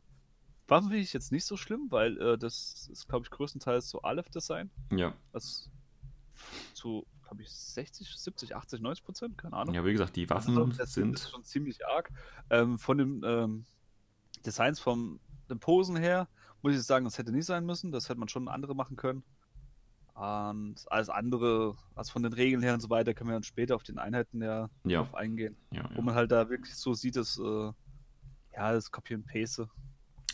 Waffen 0.66 0.88
finde 0.88 1.02
ich 1.02 1.12
jetzt 1.12 1.32
nicht 1.32 1.44
so 1.44 1.56
schlimm, 1.56 1.88
weil 1.90 2.18
äh, 2.20 2.38
das 2.38 2.88
ist, 2.90 3.08
glaube 3.08 3.24
ich, 3.24 3.30
größtenteils 3.30 3.90
so 3.90 4.00
Aleph-Design. 4.02 4.70
Ja. 4.92 5.12
Also 5.32 5.68
zu, 6.72 7.06
glaube 7.22 7.42
ich, 7.42 7.50
60, 7.50 8.08
70, 8.08 8.56
80, 8.56 8.80
90 8.80 9.04
Prozent, 9.04 9.38
keine 9.38 9.56
Ahnung. 9.56 9.74
Ja, 9.74 9.84
wie 9.84 9.92
gesagt, 9.92 10.16
die 10.16 10.30
Waffen 10.30 10.56
also, 10.56 10.72
das 10.78 10.94
sind... 10.94 11.18
Schon 11.18 11.44
ziemlich 11.44 11.86
arg. 11.86 12.10
Ähm, 12.48 12.78
von 12.78 12.96
den 12.96 13.22
ähm, 13.24 13.66
Designs 14.46 14.80
vom 14.80 15.20
den 15.50 15.58
Posen 15.58 15.96
her 15.96 16.28
muss 16.62 16.74
ich 16.74 16.82
sagen, 16.82 17.04
das 17.04 17.18
hätte 17.18 17.32
nicht 17.32 17.46
sein 17.46 17.66
müssen. 17.66 17.92
Das 17.92 18.08
hätte 18.08 18.20
man 18.20 18.28
schon 18.28 18.48
andere 18.48 18.74
machen 18.74 18.96
können. 18.96 19.22
Und 20.20 20.84
alles 20.88 21.08
andere, 21.08 21.76
also 21.94 22.12
von 22.12 22.22
den 22.22 22.34
Regeln 22.34 22.62
her 22.62 22.74
und 22.74 22.80
so 22.80 22.90
weiter, 22.90 23.14
können 23.14 23.30
wir 23.30 23.34
dann 23.34 23.42
später 23.42 23.74
auf 23.74 23.84
den 23.84 23.98
Einheiten 23.98 24.42
ja, 24.42 24.68
ja. 24.84 24.98
drauf 24.98 25.14
eingehen. 25.14 25.56
Ja, 25.72 25.88
wo 25.94 26.02
man 26.02 26.14
halt 26.14 26.30
da 26.30 26.50
wirklich 26.50 26.74
so 26.74 26.92
sieht, 26.92 27.16
dass 27.16 27.38
äh, 27.38 27.72
ja, 28.54 28.72
das 28.72 28.90
Copy 28.90 29.14
and 29.14 29.26
Paste, 29.26 29.66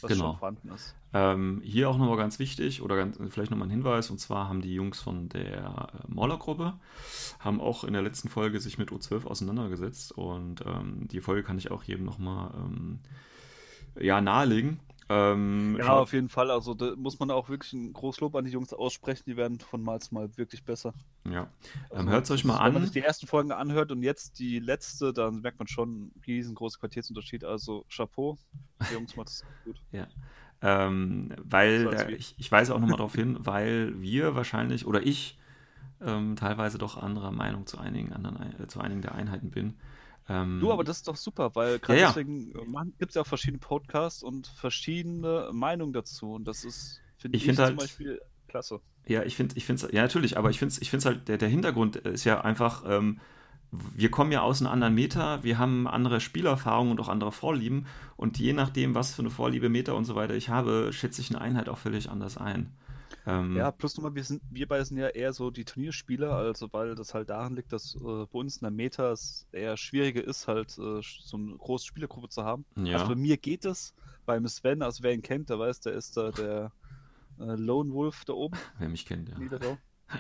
was 0.01 0.11
genau. 0.11 0.31
schon 0.31 0.39
vorhanden 0.39 0.73
ist. 0.73 0.97
Ähm, 1.13 1.61
hier 1.63 1.89
auch 1.89 1.99
nochmal 1.99 2.17
ganz 2.17 2.41
wichtig, 2.41 2.83
oder 2.83 2.97
ganz, 2.97 3.17
vielleicht 3.29 3.53
nochmal 3.53 3.69
ein 3.69 3.71
Hinweis, 3.71 4.11
und 4.11 4.19
zwar 4.19 4.49
haben 4.49 4.61
die 4.61 4.75
Jungs 4.75 5.01
von 5.01 5.29
der 5.29 5.93
äh, 5.93 6.13
Mauler-Gruppe, 6.13 6.75
haben 7.39 7.61
auch 7.61 7.85
in 7.85 7.93
der 7.93 8.03
letzten 8.03 8.29
Folge 8.29 8.59
sich 8.59 8.79
mit 8.79 8.91
O12 8.91 9.25
auseinandergesetzt 9.25 10.11
und 10.11 10.65
ähm, 10.67 11.07
die 11.07 11.21
Folge 11.21 11.45
kann 11.45 11.59
ich 11.59 11.71
auch 11.71 11.85
jedem 11.85 12.07
nochmal 12.07 12.51
ähm, 12.57 12.99
ja, 14.01 14.21
nahelegen. 14.21 14.81
Ähm, 15.09 15.77
ja, 15.79 15.99
auf 15.99 16.13
jeden 16.13 16.29
Fall. 16.29 16.51
Also 16.51 16.75
da 16.75 16.95
muss 16.97 17.19
man 17.21 17.31
auch 17.31 17.49
wirklich 17.49 17.73
ein 17.73 17.93
Großlob 17.93 18.35
an 18.35 18.45
die 18.45 18.51
Jungs 18.51 18.73
aussprechen. 18.73 19.23
Die 19.27 19.37
werden 19.37 19.61
von 19.61 19.83
Mal 19.83 20.01
zu 20.01 20.15
Mal 20.15 20.37
wirklich 20.37 20.65
besser. 20.65 20.95
Ja. 21.31 21.49
Also, 21.91 22.03
ähm, 22.03 22.11
Hört 22.11 22.25
es 22.25 22.31
euch 22.33 22.45
mal 22.45 22.57
an. 22.57 22.67
Wenn 22.67 22.75
man 22.75 22.83
sich 22.83 22.93
die 22.93 23.01
ersten 23.01 23.27
Folgen 23.27 23.53
anhört 23.53 23.93
und 23.93 24.03
jetzt 24.03 24.39
die 24.39 24.59
letzte, 24.59 25.13
dann 25.13 25.43
merkt 25.43 25.59
man 25.59 25.69
schon 25.69 25.89
einen 25.89 26.23
riesengroßen 26.27 26.81
Quartiersunterschied. 26.81 27.45
Also 27.45 27.85
Chapeau. 27.89 28.37
Die 28.89 28.95
Jungs 28.95 29.17
macht 29.17 29.29
es 29.29 29.45
gut. 29.65 29.81
ja. 29.93 30.09
Ähm, 30.63 31.33
weil 31.45 31.93
äh, 31.93 32.13
ich, 32.15 32.35
ich 32.39 32.51
weise 32.51 32.75
auch 32.75 32.81
nochmal 32.81 32.97
darauf 32.97 33.15
hin, 33.15 33.37
weil 33.41 34.01
wir 34.01 34.35
wahrscheinlich 34.35 34.87
oder 34.87 35.07
ich 35.07 35.39
ähm, 36.01 36.35
teilweise 36.37 36.79
doch 36.79 36.97
anderer 36.97 37.31
Meinung 37.31 37.67
zu 37.67 37.79
einigen 37.79 38.13
anderen 38.13 38.61
äh, 38.61 38.67
zu 38.67 38.81
einigen 38.81 39.03
der 39.03 39.15
Einheiten 39.15 39.51
bin. 39.51 39.75
Ähm, 40.29 40.59
du, 40.61 40.73
aber 40.73 40.83
das 40.83 40.99
ist 40.99 41.09
doch 41.09 41.17
super, 41.17 41.55
weil 41.55 41.79
gerade 41.79 42.01
ja, 42.01 42.09
deswegen 42.09 42.53
ja. 42.53 42.85
gibt 42.99 43.11
es 43.11 43.15
ja 43.15 43.23
auch 43.23 43.27
verschiedene 43.27 43.59
Podcasts 43.59 44.23
und 44.23 44.49
verschiedene 44.49 45.51
Meinungen 45.53 45.93
dazu. 45.93 46.33
Und 46.35 46.49
das 46.49 46.65
ist, 46.65 47.01
finde 47.17 47.37
ich, 47.37 47.43
ich 47.43 47.47
find 47.47 47.59
halt, 47.59 47.71
zum 47.71 47.77
Beispiel 47.79 48.21
klasse. 48.49 48.81
Ja, 49.07 49.23
ich 49.23 49.37
finde, 49.37 49.57
ich 49.57 49.65
finde 49.65 49.89
ja 49.93 50.03
natürlich, 50.03 50.37
aber 50.37 50.51
ich 50.51 50.59
finde 50.59 50.75
ich 50.81 50.91
finde 50.91 51.07
halt, 51.07 51.29
der, 51.29 51.39
der 51.39 51.49
Hintergrund 51.49 51.97
ist 51.97 52.25
ja 52.25 52.41
einfach, 52.41 52.83
ähm, 52.89 53.21
wir 53.71 54.11
kommen 54.11 54.33
ja 54.33 54.43
aus 54.43 54.61
einem 54.61 54.73
anderen 54.73 54.95
Meta, 54.95 55.45
wir 55.45 55.59
haben 55.59 55.87
andere 55.87 56.21
Spielerfahrungen 56.21 56.93
und 56.93 57.01
auch 57.01 57.09
andere 57.09 57.31
Vorlieben 57.31 57.87
und 58.17 58.39
je 58.39 58.53
nachdem, 58.53 58.95
was 58.95 59.15
für 59.15 59.23
eine 59.23 59.31
Vorliebe, 59.31 59.69
Meta 59.69 59.93
und 59.93 60.07
so 60.07 60.17
weiter 60.17 60.35
ich 60.35 60.49
habe, 60.49 60.91
schätze 60.93 61.21
ich 61.21 61.31
eine 61.31 61.41
Einheit 61.41 61.69
auch 61.69 61.79
völlig 61.79 62.11
anders 62.11 62.37
ein. 62.37 62.73
Ähm, 63.27 63.57
ja, 63.57 63.73
plus 63.73 63.97
nochmal, 63.97 64.15
wir, 64.15 64.23
sind, 64.23 64.41
wir 64.51 64.69
beide 64.69 64.85
sind 64.85 64.99
ja 64.99 65.09
eher 65.09 65.33
so 65.33 65.51
die 65.51 65.65
Turnierspieler, 65.65 66.33
also 66.33 66.73
weil 66.73 66.95
das 66.95 67.13
halt 67.13 67.29
daran 67.29 67.57
liegt, 67.57 67.73
dass 67.73 67.97
äh, 67.97 67.99
bei 68.01 68.39
uns 68.39 68.59
in 68.59 68.61
der 68.61 68.71
Meta 68.71 69.11
es 69.11 69.49
eher 69.51 69.77
schwieriger 69.77 70.23
ist, 70.23 70.47
halt 70.47 70.79
äh, 70.79 71.01
so 71.03 71.37
eine 71.37 71.57
große 71.57 71.87
Spielergruppe 71.87 72.29
zu 72.29 72.45
haben. 72.45 72.65
Ja. 72.77 72.95
Also 72.95 73.09
bei 73.09 73.17
mir 73.17 73.37
geht 73.37 73.65
es, 73.65 73.95
beim 74.27 74.47
Sven, 74.47 74.83
also 74.83 75.03
wer 75.03 75.13
ihn 75.13 75.23
kennt, 75.23 75.51
der 75.51 75.59
weiß, 75.59 75.81
der 75.81 75.95
ist 75.95 76.17
da 76.17 76.31
der 76.31 76.71
äh, 77.41 77.57
Lone 77.57 77.93
Wolf 77.93 78.25
da 78.25 78.33
oben. 78.33 78.57
Wer 78.79 78.89
mich 78.89 79.07
kennt, 79.07 79.29
ja. 79.29 79.39
Niederau. 79.39 79.77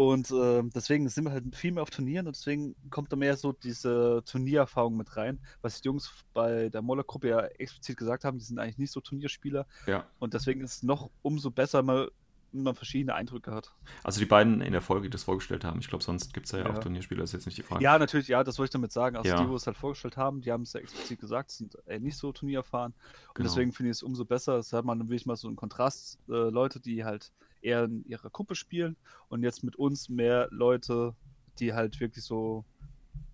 Und 0.00 0.30
äh, 0.30 0.62
deswegen 0.74 1.06
sind 1.10 1.24
wir 1.24 1.32
halt 1.32 1.54
viel 1.54 1.72
mehr 1.72 1.82
auf 1.82 1.90
Turnieren 1.90 2.26
und 2.26 2.34
deswegen 2.34 2.74
kommt 2.88 3.12
da 3.12 3.16
mehr 3.16 3.36
so 3.36 3.52
diese 3.52 4.22
Turniererfahrung 4.24 4.96
mit 4.96 5.14
rein, 5.14 5.38
was 5.60 5.82
die 5.82 5.88
Jungs 5.88 6.10
bei 6.32 6.70
der 6.70 6.80
Moller-Gruppe 6.80 7.28
ja 7.28 7.40
explizit 7.40 7.98
gesagt 7.98 8.24
haben, 8.24 8.38
die 8.38 8.44
sind 8.46 8.58
eigentlich 8.58 8.78
nicht 8.78 8.92
so 8.92 9.02
Turnierspieler. 9.02 9.66
Ja. 9.86 10.06
Und 10.18 10.32
deswegen 10.32 10.62
ist 10.62 10.76
es 10.76 10.82
noch 10.84 11.10
umso 11.20 11.50
besser, 11.50 11.82
mal 11.82 12.10
wenn 12.52 12.62
man 12.62 12.74
verschiedene 12.74 13.14
Eindrücke 13.14 13.52
hat. 13.52 13.74
Also 14.02 14.20
die 14.20 14.26
beiden 14.26 14.62
in 14.62 14.72
der 14.72 14.80
Folge, 14.80 15.02
die 15.02 15.10
das 15.10 15.24
vorgestellt 15.24 15.64
haben. 15.64 15.80
Ich 15.80 15.88
glaube, 15.88 16.02
sonst 16.02 16.32
gibt 16.32 16.46
es 16.46 16.52
ja, 16.52 16.60
ja, 16.60 16.70
auch 16.70 16.78
Turnierspieler, 16.78 17.22
ist 17.22 17.32
jetzt 17.32 17.44
nicht 17.44 17.58
die 17.58 17.62
Frage. 17.62 17.84
Ja, 17.84 17.98
natürlich, 17.98 18.26
ja, 18.28 18.42
das 18.42 18.58
wollte 18.58 18.70
ich 18.70 18.72
damit 18.72 18.92
sagen. 18.92 19.16
Also 19.16 19.28
Ja. 19.28 19.42
die, 19.42 19.48
wo 19.50 19.54
es 19.54 19.66
halt 19.66 19.76
vorgestellt 19.76 20.16
haben, 20.16 20.40
die 20.40 20.50
haben 20.50 20.62
es 20.62 20.72
ja 20.72 20.80
explizit 20.80 21.20
gesagt, 21.20 21.50
sind 21.50 21.76
äh, 21.86 22.00
nicht 22.00 22.16
so 22.16 22.32
turniererfahren. 22.32 22.92
Und 23.28 23.34
Genau. 23.34 23.48
deswegen 23.50 23.72
finde 23.72 23.90
ich 23.90 23.98
es 23.98 24.02
umso 24.02 24.24
besser. 24.24 24.56
Das 24.56 24.72
hat 24.72 24.86
man 24.86 24.98
dann 24.98 25.08
wirklich 25.08 25.26
mal 25.26 25.36
so 25.36 25.46
einen 25.46 25.56
Kontrast. 25.56 26.18
Äh, 26.26 26.32
Leute, 26.48 26.80
die 26.80 27.04
halt 27.04 27.30
eher 27.62 27.84
in 27.84 28.04
ihrer 28.06 28.30
Gruppe 28.30 28.54
spielen 28.54 28.96
und 29.28 29.42
jetzt 29.42 29.64
mit 29.64 29.76
uns 29.76 30.08
mehr 30.08 30.48
Leute, 30.50 31.14
die 31.58 31.72
halt 31.72 32.00
wirklich 32.00 32.24
so 32.24 32.64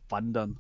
wandern. 0.09 0.59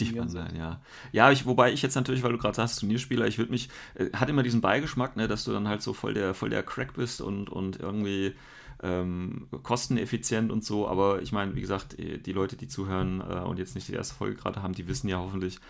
Die 0.00 0.16
Wandern, 0.16 0.56
ja. 0.56 0.80
Ja, 1.12 1.30
ich, 1.30 1.46
wobei 1.46 1.72
ich 1.72 1.82
jetzt 1.82 1.94
natürlich, 1.94 2.22
weil 2.22 2.32
du 2.32 2.38
gerade 2.38 2.56
sagst, 2.56 2.80
Turnierspieler, 2.80 3.26
ich 3.26 3.38
würde 3.38 3.52
mich, 3.52 3.68
äh, 3.94 4.10
hat 4.12 4.28
immer 4.28 4.42
diesen 4.42 4.60
Beigeschmack, 4.60 5.16
ne, 5.16 5.28
dass 5.28 5.44
du 5.44 5.52
dann 5.52 5.68
halt 5.68 5.82
so 5.82 5.92
voll 5.92 6.14
der, 6.14 6.34
voll 6.34 6.50
der 6.50 6.62
Crack 6.62 6.94
bist 6.94 7.20
und, 7.20 7.48
und 7.50 7.78
irgendwie 7.78 8.34
ähm, 8.82 9.48
kosteneffizient 9.62 10.50
und 10.50 10.64
so, 10.64 10.88
aber 10.88 11.22
ich 11.22 11.32
meine, 11.32 11.54
wie 11.54 11.60
gesagt, 11.60 11.98
eh, 11.98 12.18
die 12.18 12.32
Leute, 12.32 12.56
die 12.56 12.66
zuhören 12.66 13.20
äh, 13.20 13.40
und 13.40 13.58
jetzt 13.58 13.74
nicht 13.74 13.88
die 13.88 13.92
erste 13.92 14.14
Folge 14.14 14.36
gerade 14.36 14.62
haben, 14.62 14.74
die 14.74 14.88
wissen 14.88 15.08
ja 15.08 15.18
hoffentlich, 15.18 15.60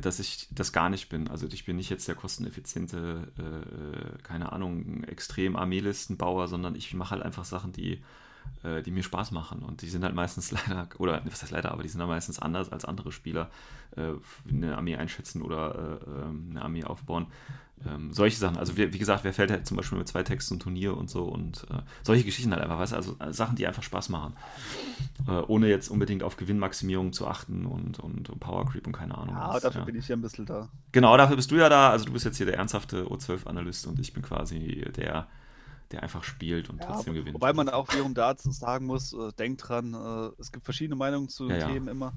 dass 0.00 0.18
ich 0.18 0.48
das 0.50 0.72
gar 0.72 0.90
nicht 0.90 1.08
bin. 1.08 1.28
Also 1.28 1.46
ich 1.46 1.64
bin 1.64 1.76
nicht 1.76 1.90
jetzt 1.90 2.08
der 2.08 2.14
kosteneffiziente, 2.14 3.28
äh, 3.38 4.22
keine 4.22 4.52
Ahnung, 4.52 5.04
extrem 5.04 5.56
Armeelistenbauer, 5.56 6.48
sondern 6.48 6.74
ich 6.74 6.92
mache 6.94 7.12
halt 7.12 7.22
einfach 7.22 7.44
Sachen, 7.44 7.72
die 7.72 8.02
äh, 8.62 8.82
die 8.82 8.90
mir 8.90 9.02
Spaß 9.02 9.30
machen. 9.30 9.62
Und 9.62 9.82
die 9.82 9.88
sind 9.88 10.04
halt 10.04 10.14
meistens 10.14 10.50
leider, 10.68 10.88
oder 10.98 11.22
was 11.24 11.42
heißt 11.42 11.52
leider, 11.52 11.72
aber 11.72 11.82
die 11.82 11.88
sind 11.88 12.00
dann 12.00 12.08
meistens 12.08 12.38
anders 12.38 12.70
als 12.70 12.84
andere 12.84 13.12
Spieler, 13.12 13.50
äh, 13.96 14.12
eine 14.48 14.76
Armee 14.76 14.96
einschätzen 14.96 15.42
oder 15.42 16.00
äh, 16.06 16.10
ähm, 16.22 16.48
eine 16.50 16.62
Armee 16.62 16.84
aufbauen. 16.84 17.26
Ähm, 17.86 18.12
solche 18.12 18.36
Sachen. 18.36 18.56
Also 18.56 18.76
wie, 18.76 18.92
wie 18.92 18.98
gesagt, 18.98 19.24
wer 19.24 19.32
fällt 19.32 19.50
halt 19.50 19.66
zum 19.66 19.76
Beispiel 19.76 19.98
mit 19.98 20.08
zwei 20.08 20.22
Texten 20.22 20.54
zum 20.54 20.60
Turnier 20.60 20.96
und 20.96 21.10
so 21.10 21.24
und 21.24 21.66
äh, 21.70 21.82
solche 22.02 22.24
Geschichten 22.24 22.52
halt 22.52 22.62
einfach, 22.62 22.78
weißt 22.78 22.92
du, 22.92 22.96
also 22.96 23.16
äh, 23.18 23.32
Sachen, 23.32 23.56
die 23.56 23.66
einfach 23.66 23.82
Spaß 23.82 24.08
machen. 24.08 24.34
Äh, 25.28 25.32
ohne 25.48 25.68
jetzt 25.68 25.88
unbedingt 25.88 26.22
auf 26.22 26.36
Gewinnmaximierung 26.36 27.12
zu 27.12 27.26
achten 27.26 27.66
und, 27.66 27.98
und, 27.98 28.30
und 28.30 28.40
Power 28.40 28.64
Creep 28.66 28.86
und 28.86 28.92
keine 28.92 29.16
Ahnung. 29.18 29.34
Ja, 29.34 29.54
was, 29.54 29.62
dafür 29.62 29.80
ja. 29.80 29.84
bin 29.84 29.96
ich 29.96 30.08
ja 30.08 30.16
ein 30.16 30.22
bisschen 30.22 30.46
da. 30.46 30.70
Genau, 30.92 31.16
dafür 31.16 31.36
bist 31.36 31.50
du 31.50 31.56
ja 31.56 31.68
da. 31.68 31.90
Also 31.90 32.06
du 32.06 32.12
bist 32.12 32.24
jetzt 32.24 32.36
hier 32.36 32.46
der 32.46 32.56
ernsthafte 32.56 33.06
O12-Analyst 33.06 33.86
und 33.86 33.98
ich 33.98 34.12
bin 34.12 34.22
quasi 34.22 34.86
der, 34.96 35.26
der 35.90 36.02
einfach 36.02 36.24
spielt 36.24 36.70
und 36.70 36.80
Ja, 36.80 36.86
trotzdem 36.86 37.14
gewinnt. 37.14 37.34
Wobei 37.34 37.52
man 37.52 37.68
auch 37.68 37.92
wiederum 37.92 38.14
da 38.14 38.34
sagen 38.36 38.86
muss, 38.86 39.12
äh, 39.12 39.32
denkt 39.38 39.68
dran, 39.68 39.94
äh, 39.94 40.40
es 40.40 40.52
gibt 40.52 40.64
verschiedene 40.64 40.96
Meinungen 40.96 41.28
zu 41.28 41.48
Ja. 41.50 41.66
Themen 41.66 41.88
immer. 41.88 42.14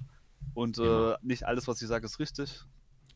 Und 0.53 0.77
äh, 0.77 1.15
nicht 1.21 1.45
alles, 1.45 1.67
was 1.67 1.81
ich 1.81 1.87
sage, 1.87 2.05
ist 2.05 2.19
richtig, 2.19 2.63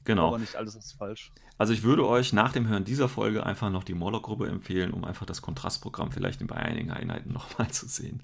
Genau. 0.04 0.28
aber 0.28 0.40
nicht 0.40 0.56
alles 0.56 0.76
ist 0.76 0.94
falsch. 0.94 1.32
Also 1.58 1.74
ich 1.74 1.84
würde 1.84 2.08
euch 2.08 2.34
nach 2.34 2.52
dem 2.52 2.68
Hören 2.68 2.86
dieser 2.86 3.08
Folge 3.08 3.46
einfach 3.46 3.70
noch 3.70 3.84
die 3.84 3.94
Morlock-Gruppe 3.94 4.48
empfehlen, 4.48 4.92
um 4.92 5.06
einfach 5.06 5.28
das 5.28 5.44
Kontrastprogramm 5.44 6.12
vielleicht 6.12 6.42
in 6.42 6.48
bei 6.48 6.56
einigen 6.56 6.90
Einheiten 6.90 7.32
nochmal 7.34 7.70
zu 7.70 7.88
sehen. 7.88 8.20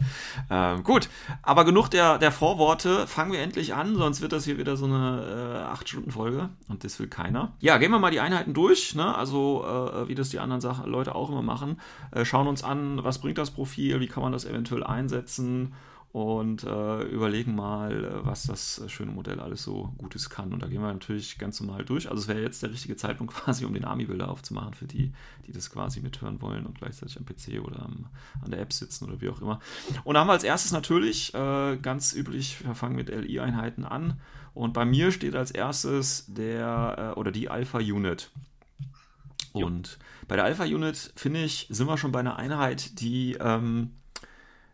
Ähm, 0.50 0.84
gut, 0.84 1.08
aber 1.44 1.64
genug 1.64 1.90
der, 1.90 2.18
der 2.18 2.32
Vorworte. 2.32 3.06
Fangen 3.06 3.32
wir 3.32 3.40
endlich 3.40 3.76
an, 3.76 3.96
sonst 3.96 4.22
wird 4.22 4.32
das 4.32 4.46
hier 4.46 4.58
wieder 4.58 4.76
so 4.76 4.86
eine 4.86 5.68
äh, 5.70 5.74
8-Stunden-Folge 5.76 6.50
und 6.68 6.84
das 6.84 7.00
will 7.00 7.08
keiner. 7.08 7.54
Ja, 7.60 7.78
gehen 7.78 7.92
wir 7.92 8.00
mal 8.00 8.10
die 8.10 8.22
Einheiten 8.22 8.56
durch, 8.56 8.96
ne? 8.96 9.14
also 9.16 9.64
äh, 9.64 10.08
wie 10.08 10.16
das 10.16 10.30
die 10.30 10.40
anderen 10.40 10.62
Sachen, 10.62 10.90
Leute 10.90 11.14
auch 11.14 11.30
immer 11.30 11.44
machen. 11.44 11.80
Äh, 12.10 12.26
schauen 12.26 12.48
uns 12.48 12.64
an, 12.64 13.04
was 13.04 13.20
bringt 13.20 13.38
das 13.38 13.52
Profil, 13.52 14.00
wie 14.00 14.08
kann 14.08 14.24
man 14.24 14.32
das 14.32 14.46
eventuell 14.46 14.84
einsetzen 14.84 15.76
und 16.14 16.64
äh, 16.64 17.04
überlegen 17.04 17.54
mal, 17.54 18.06
äh, 18.06 18.26
was 18.26 18.44
das 18.44 18.80
äh, 18.80 18.90
schöne 18.90 19.12
Modell 19.12 19.40
alles 19.40 19.64
so 19.64 19.94
Gutes 19.98 20.30
kann. 20.30 20.54
Und 20.54 20.64
da 20.64 20.68
gehen 20.68 20.82
wir 20.82 20.92
natürlich 20.92 21.38
ganz 21.38 21.60
normal 21.60 21.84
durch. 21.84 22.10
Also 22.10 22.22
es 22.22 22.28
wäre 22.28 22.42
jetzt 22.42 22.64
der 22.64 22.72
richtige 22.72 22.96
Zeitpunkt 22.96 23.34
quasi, 23.36 23.66
um 23.66 23.74
den 23.74 23.86
Army-Builder 23.86 24.30
aufzumachen 24.30 24.74
für 24.74 24.88
die, 24.88 25.12
die 25.46 25.52
das 25.52 25.70
quasi 25.70 26.00
mithören 26.00 26.42
wollen 26.42 26.66
und 26.66 26.80
gleichzeitig 26.80 27.18
am 27.18 27.26
PC 27.26 27.64
oder 27.64 27.84
am, 27.84 28.08
an 28.42 28.52
der 28.52 28.62
App 28.62 28.74
sitzen 28.74 29.06
oder 29.06 29.22
wie 29.22 29.30
auch 29.30 29.42
immer. 29.42 29.60
Und 30.06 30.16
da 30.16 30.22
haben 30.22 30.28
wir 30.28 30.34
als 30.34 30.44
erstes 30.44 30.72
natürlich 30.72 31.34
äh, 31.34 31.78
ganz 31.78 32.14
üblich, 32.14 32.66
wir 32.66 32.74
fangen 32.74 32.96
mit 32.96 33.10
LI-Einheiten 33.10 33.84
an. 33.84 34.20
Und 34.54 34.74
bei 34.74 34.86
mir 34.86 35.12
steht 35.12 35.36
als 35.36 35.52
erstes 35.52 36.26
der 36.28 37.14
äh, 37.16 37.20
oder 37.20 37.32
die 37.32 37.50
Alpha-Unit. 37.50 38.32
Jo. 39.54 39.68
Und 39.68 40.00
bei 40.28 40.36
der 40.36 40.46
Alpha-Unit, 40.46 41.14
finde 41.16 41.44
ich, 41.44 41.68
sind 41.70 41.88
wir 41.88 41.98
schon 41.98 42.12
bei 42.12 42.22
einer 42.22 42.38
Einheit, 42.38 43.00
die 43.02 43.38
ähm, 43.40 43.92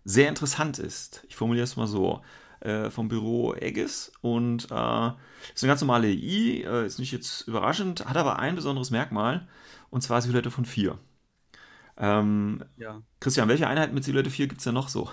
sehr 0.05 0.29
interessant 0.29 0.79
ist. 0.79 1.25
Ich 1.29 1.35
formuliere 1.35 1.63
es 1.63 1.75
mal 1.75 1.87
so. 1.87 2.21
Äh, 2.61 2.91
vom 2.91 3.09
Büro 3.09 3.51
Aegis 3.51 4.13
und 4.21 4.63
äh, 4.71 5.07
ist 5.53 5.63
eine 5.63 5.67
ganz 5.69 5.81
normale 5.81 6.07
EI, 6.07 6.63
äh, 6.65 6.85
ist 6.85 6.97
nicht 6.97 7.11
jetzt 7.11 7.41
überraschend, 7.45 8.05
hat 8.05 8.15
aber 8.15 8.39
ein 8.39 8.55
besonderes 8.55 8.89
Merkmal 8.89 9.49
und 9.89 10.01
zwar 10.01 10.21
Silhouette 10.21 10.49
von 10.49 10.63
4. 10.63 10.97
Ähm, 11.97 12.63
Ja. 12.77 13.01
Christian, 13.19 13.49
welche 13.49 13.67
Einheiten 13.67 13.93
mit 13.93 14.03
Silhouette 14.03 14.29
4 14.29 14.47
gibt 14.47 14.59
es 14.59 14.65
denn 14.65 14.73
noch 14.75 14.89
so? 14.89 15.09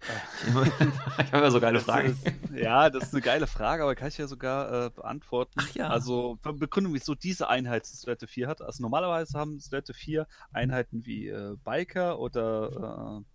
ich 1.24 1.32
habe 1.32 1.44
ja 1.44 1.50
so 1.50 1.60
geile 1.60 1.78
Das 1.78 1.84
Fragen. 1.84 2.08
Ist, 2.08 2.26
ja, 2.50 2.90
das 2.90 3.04
ist 3.06 3.12
eine 3.14 3.22
geile 3.22 3.46
Frage, 3.46 3.82
aber 3.82 3.94
kann 3.94 4.08
ich 4.08 4.18
ja 4.18 4.26
sogar 4.26 4.86
äh, 4.86 4.90
beantworten. 4.90 5.60
Ach 5.60 5.74
ja. 5.74 5.88
Also 5.88 6.38
Be- 6.42 6.54
Begründung, 6.54 6.94
wieso 6.94 7.14
diese 7.14 7.48
Einheit 7.48 7.86
Silhouette 7.86 8.26
4 8.26 8.48
hat. 8.48 8.62
Also 8.62 8.82
normalerweise 8.82 9.38
haben 9.38 9.58
Silhouette 9.60 9.94
4 9.94 10.26
Einheiten 10.52 11.04
wie 11.04 11.28
äh, 11.28 11.56
Biker 11.64 12.18
oder 12.18 13.22
äh, 13.22 13.29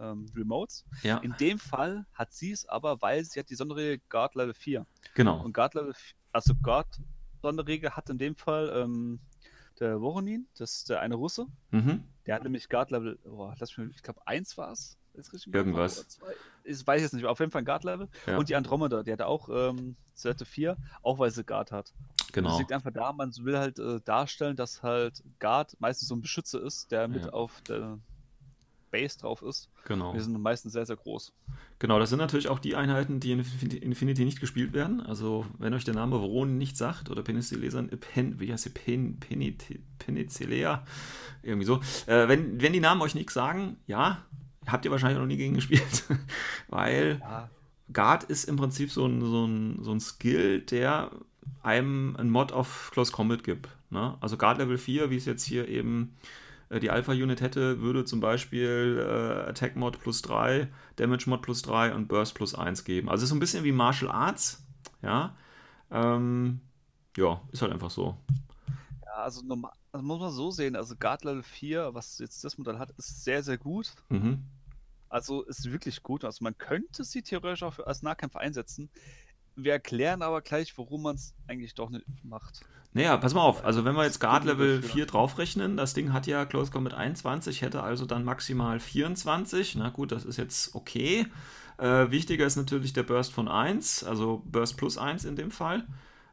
ähm, 0.00 0.26
Remotes. 0.36 0.84
Ja, 1.02 1.18
In 1.18 1.34
dem 1.40 1.58
Fall 1.58 2.06
hat 2.14 2.32
sie 2.32 2.52
es 2.52 2.68
aber, 2.68 3.00
weil 3.02 3.24
sie 3.24 3.38
hat 3.40 3.50
die 3.50 3.54
Sonderregel 3.54 4.00
Guard 4.08 4.34
Level 4.34 4.54
4. 4.54 4.86
genau. 5.14 5.42
Und 5.42 5.52
Guard 5.52 5.74
Level, 5.74 5.94
also 6.32 6.54
Guard 6.62 6.86
Sonderregel 7.42 7.90
hat 7.96 8.10
in 8.10 8.18
dem 8.18 8.34
Fall 8.36 8.72
ähm, 8.74 9.20
der 9.80 10.00
Voronin, 10.00 10.46
das 10.56 10.74
ist 10.76 10.90
der 10.90 11.00
eine 11.00 11.14
Russe. 11.14 11.46
Mhm. 11.70 12.04
Der 12.26 12.34
hat 12.34 12.42
nämlich 12.42 12.68
Guard 12.68 12.90
Level, 12.90 13.18
oh, 13.24 13.52
lass 13.58 13.76
mich, 13.76 13.94
ich 13.96 14.02
glaube 14.02 14.20
1 14.26 14.56
war 14.58 14.72
es. 14.72 14.96
Irgendwas. 15.52 16.06
Ich 16.62 16.86
weiß 16.86 17.02
jetzt 17.02 17.12
nicht, 17.12 17.24
auf 17.24 17.40
jeden 17.40 17.50
Fall 17.50 17.62
ein 17.62 17.64
Guard-Level. 17.64 18.08
Ja. 18.26 18.36
Und 18.38 18.48
die 18.48 18.54
Andromeda, 18.54 19.02
die 19.02 19.10
hat 19.12 19.20
auch 19.20 19.48
ähm, 19.48 19.96
Seite 20.14 20.44
4, 20.44 20.76
auch 21.02 21.18
weil 21.18 21.32
sie 21.32 21.42
Guard 21.42 21.72
hat. 21.72 21.92
Das 22.18 22.28
Genau. 22.30 22.56
liegt 22.56 22.70
einfach 22.70 22.92
da, 22.92 23.12
man 23.12 23.34
will 23.38 23.58
halt 23.58 23.80
äh, 23.80 24.00
darstellen, 24.04 24.54
dass 24.54 24.80
halt 24.84 25.24
Guard 25.40 25.74
meistens 25.80 26.06
so 26.06 26.14
ein 26.14 26.20
Beschützer 26.20 26.62
ist, 26.62 26.92
der 26.92 27.08
mit 27.08 27.24
Ja. 27.24 27.30
auf 27.32 27.60
der 27.62 27.98
Base 28.90 29.18
drauf 29.18 29.42
ist. 29.42 29.68
Genau. 29.86 30.14
Wir 30.14 30.20
sind 30.22 30.40
meistens 30.40 30.72
sehr, 30.72 30.86
sehr 30.86 30.96
groß. 30.96 31.32
Genau, 31.78 31.98
das 31.98 32.10
sind 32.10 32.18
natürlich 32.18 32.48
auch 32.48 32.58
die 32.58 32.74
Einheiten, 32.76 33.20
die 33.20 33.32
in 33.32 33.42
Infin- 33.42 33.76
Infinity 33.76 34.24
nicht 34.24 34.40
gespielt 34.40 34.72
werden. 34.72 35.00
Also, 35.00 35.46
wenn 35.58 35.74
euch 35.74 35.84
der 35.84 35.94
Name 35.94 36.16
Voron 36.18 36.58
nicht 36.58 36.76
sagt, 36.76 37.10
oder 37.10 37.22
Penicillesa, 37.22 37.80
äh, 37.80 37.96
Pen, 37.96 38.40
wie 38.40 38.52
heißt 38.52 38.64
sie, 38.64 38.70
Pen, 38.70 39.18
Penit- 39.20 39.78
Penicillea, 39.98 40.84
irgendwie 41.42 41.66
so. 41.66 41.80
Äh, 42.06 42.28
wenn, 42.28 42.60
wenn 42.60 42.72
die 42.72 42.80
Namen 42.80 43.00
euch 43.02 43.14
nichts 43.14 43.34
sagen, 43.34 43.76
ja, 43.86 44.24
habt 44.66 44.84
ihr 44.84 44.90
wahrscheinlich 44.90 45.18
noch 45.18 45.26
nie 45.26 45.36
gegen 45.36 45.54
gespielt. 45.54 46.04
Weil 46.68 47.18
Ja, 47.20 47.48
Guard 47.92 48.24
ist 48.24 48.44
im 48.44 48.56
Prinzip 48.56 48.90
so 48.90 49.06
ein, 49.06 49.20
so 49.20 49.46
ein, 49.46 49.78
so 49.82 49.92
ein 49.92 50.00
Skill, 50.00 50.60
der 50.60 51.10
einem 51.62 52.16
ein 52.16 52.30
Mod 52.30 52.52
auf 52.52 52.90
Close 52.92 53.12
Combat 53.12 53.42
gibt. 53.44 53.68
Ne? 53.90 54.16
Also 54.20 54.36
Guard 54.36 54.58
Level 54.58 54.76
4, 54.78 55.10
wie 55.10 55.16
es 55.16 55.24
jetzt 55.24 55.44
hier 55.44 55.66
eben 55.68 56.14
die 56.70 56.90
Alpha-Unit 56.90 57.40
hätte, 57.40 57.80
würde 57.80 58.04
zum 58.04 58.20
Beispiel 58.20 58.98
äh, 59.00 59.48
Attack 59.48 59.76
Mod 59.76 59.98
plus 60.00 60.22
3, 60.22 60.68
Damage 60.96 61.28
Mod 61.28 61.42
plus 61.42 61.62
3 61.62 61.94
und 61.94 62.08
Burst 62.08 62.34
plus 62.34 62.54
1 62.54 62.84
geben. 62.84 63.08
Also 63.08 63.24
ist 63.24 63.30
so 63.30 63.36
ein 63.36 63.40
bisschen 63.40 63.64
wie 63.64 63.72
Martial 63.72 64.10
Arts. 64.10 64.64
Ja, 65.02 65.34
ähm, 65.90 66.60
ja 67.16 67.40
ist 67.52 67.62
halt 67.62 67.72
einfach 67.72 67.90
so. 67.90 68.16
ja 69.04 69.12
also, 69.12 69.42
normal, 69.42 69.72
also 69.92 70.04
muss 70.04 70.20
man 70.20 70.30
so 70.30 70.50
sehen, 70.50 70.76
also 70.76 70.94
Guard 70.96 71.24
Level 71.24 71.42
4, 71.42 71.94
was 71.94 72.18
jetzt 72.18 72.44
das 72.44 72.58
Modell 72.58 72.78
hat, 72.78 72.90
ist 72.98 73.24
sehr, 73.24 73.42
sehr 73.42 73.56
gut. 73.56 73.94
Mhm. 74.10 74.44
Also 75.08 75.42
ist 75.44 75.72
wirklich 75.72 76.02
gut. 76.02 76.24
Also 76.24 76.44
man 76.44 76.56
könnte 76.58 77.02
sie 77.04 77.22
theoretisch 77.22 77.62
auch 77.62 77.78
als 77.78 78.02
Nahkämpfer 78.02 78.40
einsetzen. 78.40 78.90
Wir 79.58 79.72
erklären 79.72 80.22
aber 80.22 80.40
gleich, 80.40 80.76
warum 80.78 81.02
man 81.02 81.16
es 81.16 81.34
eigentlich 81.48 81.74
doch 81.74 81.90
nicht 81.90 82.04
macht. 82.22 82.60
Naja, 82.92 83.16
pass 83.16 83.34
mal 83.34 83.42
auf. 83.42 83.64
Also, 83.64 83.84
wenn 83.84 83.94
wir 83.94 84.04
jetzt 84.04 84.20
Guard 84.20 84.44
Level 84.44 84.80
dafür. 84.80 84.90
4 84.90 85.06
draufrechnen, 85.06 85.76
das 85.76 85.94
Ding 85.94 86.12
hat 86.12 86.26
ja 86.26 86.46
Close 86.46 86.70
Combat 86.70 86.94
21, 86.94 87.62
hätte 87.62 87.82
also 87.82 88.06
dann 88.06 88.24
maximal 88.24 88.80
24. 88.80 89.76
Na 89.76 89.90
gut, 89.90 90.12
das 90.12 90.24
ist 90.24 90.36
jetzt 90.36 90.74
okay. 90.74 91.26
Äh, 91.76 92.10
wichtiger 92.10 92.46
ist 92.46 92.56
natürlich 92.56 92.92
der 92.92 93.02
Burst 93.02 93.32
von 93.32 93.48
1, 93.48 94.04
also 94.04 94.42
Burst 94.46 94.76
plus 94.76 94.96
1 94.96 95.24
in 95.24 95.36
dem 95.36 95.50
Fall. 95.50 95.84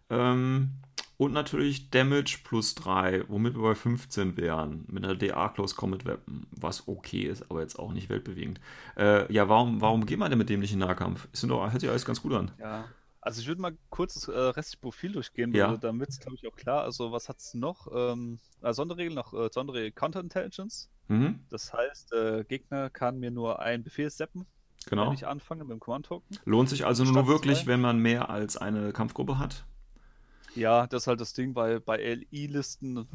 Ähm, 0.10 0.72
und 1.18 1.34
natürlich 1.34 1.90
Damage 1.92 2.40
plus 2.44 2.76
3, 2.76 3.26
womit 3.28 3.56
wir 3.56 3.62
bei 3.62 3.76
15 3.76 4.38
wären. 4.38 4.86
Mit 4.88 5.04
einer 5.04 5.16
DA 5.16 5.50
Close 5.50 5.76
Combat 5.76 6.06
Weapon, 6.06 6.46
was 6.52 6.88
okay 6.88 7.22
ist, 7.22 7.50
aber 7.50 7.62
jetzt 7.62 7.80
auch 7.80 7.94
nicht 7.94 8.10
weltbewegend. 8.10 8.60
Äh, 8.98 9.32
ja, 9.32 9.48
warum, 9.48 9.82
warum 9.82 10.06
geht 10.06 10.20
man 10.20 10.30
denn 10.30 10.38
mit 10.38 10.50
dem 10.50 10.60
nicht 10.60 10.74
in 10.74 10.80
Nahkampf? 10.80 11.28
Ist 11.32 11.44
doch, 11.44 11.72
hört 11.72 11.80
sich 11.80 11.90
alles 11.90 12.06
ganz 12.06 12.22
gut 12.22 12.34
an. 12.34 12.52
Ja. 12.60 12.86
Also 13.26 13.42
ich 13.42 13.48
würde 13.48 13.60
mal 13.60 13.76
kurz 13.90 14.14
das 14.14 14.28
äh, 14.28 14.38
restliche 14.40 14.80
Profil 14.82 15.12
durchgehen, 15.14 15.52
Ja. 15.54 15.76
damit 15.78 16.10
es, 16.10 16.20
glaube 16.20 16.36
ich, 16.40 16.48
auch 16.48 16.56
klar. 16.56 16.84
Also 16.84 17.12
was 17.12 17.28
hat 17.28 17.40
es 17.40 17.56
noch? 17.56 17.88
Ähm, 17.94 18.38
äh, 18.62 18.72
Sonderregel 18.72 19.16
noch 19.16 19.34
äh, 19.34 19.50
Sonderregel 19.52 19.92
Counterintelligence. 19.92 20.90
Mhm, 21.08 21.40
Das 21.50 21.74
heißt, 21.74 22.14
äh, 22.14 22.44
Gegner 22.48 22.90
kann 22.92 23.20
mir 23.20 23.32
nur 23.32 23.60
einen 23.60 23.84
Befehl 23.84 24.10
seppen, 24.12 24.46
genau. 24.88 25.08
wenn 25.08 25.14
ich 25.14 25.26
anfange 25.26 25.64
mit 25.64 25.72
dem 25.74 25.80
Command-Token. 25.80 26.38
Lohnt 26.46 26.70
sich 26.70 26.86
also 26.86 27.04
nur 27.04 27.26
wirklich, 27.28 27.62
zwei. 27.64 27.68
wenn 27.68 27.82
man 27.82 27.98
mehr 28.00 28.30
als 28.30 28.58
eine 28.58 28.94
Kampfgruppe 28.94 29.40
hat. 29.40 29.66
Ja, 30.56 30.88
das 30.88 31.04
ist 31.04 31.08
halt 31.08 31.20
das 31.22 31.34
Ding, 31.34 31.54
weil 31.56 31.80
bei 31.80 31.98
LI-Listen 31.98 33.08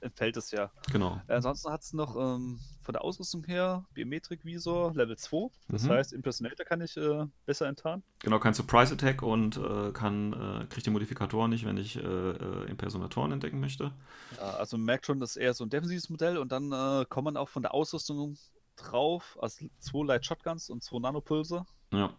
entfällt 0.00 0.36
es 0.36 0.50
ja. 0.50 0.70
Genau. 0.90 1.20
Äh, 1.28 1.34
ansonsten 1.34 1.70
hat 1.70 1.82
es 1.82 1.92
noch 1.92 2.16
ähm, 2.16 2.58
von 2.82 2.92
der 2.92 3.02
Ausrüstung 3.04 3.44
her 3.44 3.84
Biometrik-Visor 3.94 4.94
Level 4.94 5.16
2. 5.16 5.50
Das 5.68 5.82
Mhm. 5.84 5.88
heißt, 5.90 6.12
Impersonator 6.12 6.64
kann 6.64 6.80
ich 6.80 6.96
äh, 6.96 7.26
besser 7.46 7.66
enttarnen. 7.68 8.02
Genau, 8.20 8.38
kein 8.38 8.54
Surprise 8.54 8.94
Attack 8.94 9.22
und 9.22 9.56
äh, 9.56 9.92
kann, 9.92 10.32
äh, 10.32 10.66
kriegt 10.66 10.86
die 10.86 10.90
Modifikatoren 10.90 11.50
nicht, 11.50 11.64
wenn 11.66 11.76
ich 11.76 11.96
äh, 11.96 12.00
äh, 12.00 12.70
Impersonatoren 12.70 13.32
entdecken 13.32 13.60
möchte. 13.60 13.92
Ja, 14.36 14.54
also 14.54 14.76
man 14.76 14.86
merkt 14.86 15.06
schon, 15.06 15.20
das 15.20 15.30
ist 15.30 15.36
eher 15.36 15.54
so 15.54 15.64
ein 15.64 15.70
defensives 15.70 16.08
Modell 16.08 16.38
und 16.38 16.50
dann 16.52 16.72
äh, 16.72 17.04
kommt 17.08 17.26
man 17.26 17.36
auch 17.36 17.48
von 17.48 17.62
der 17.62 17.74
Ausrüstung 17.74 18.36
drauf, 18.76 19.36
also 19.40 19.66
zwei 19.78 20.04
Light 20.06 20.24
Shotguns 20.24 20.70
und 20.70 20.82
zwei 20.82 20.98
Nanopulse. 20.98 21.64
Ja, 21.92 22.14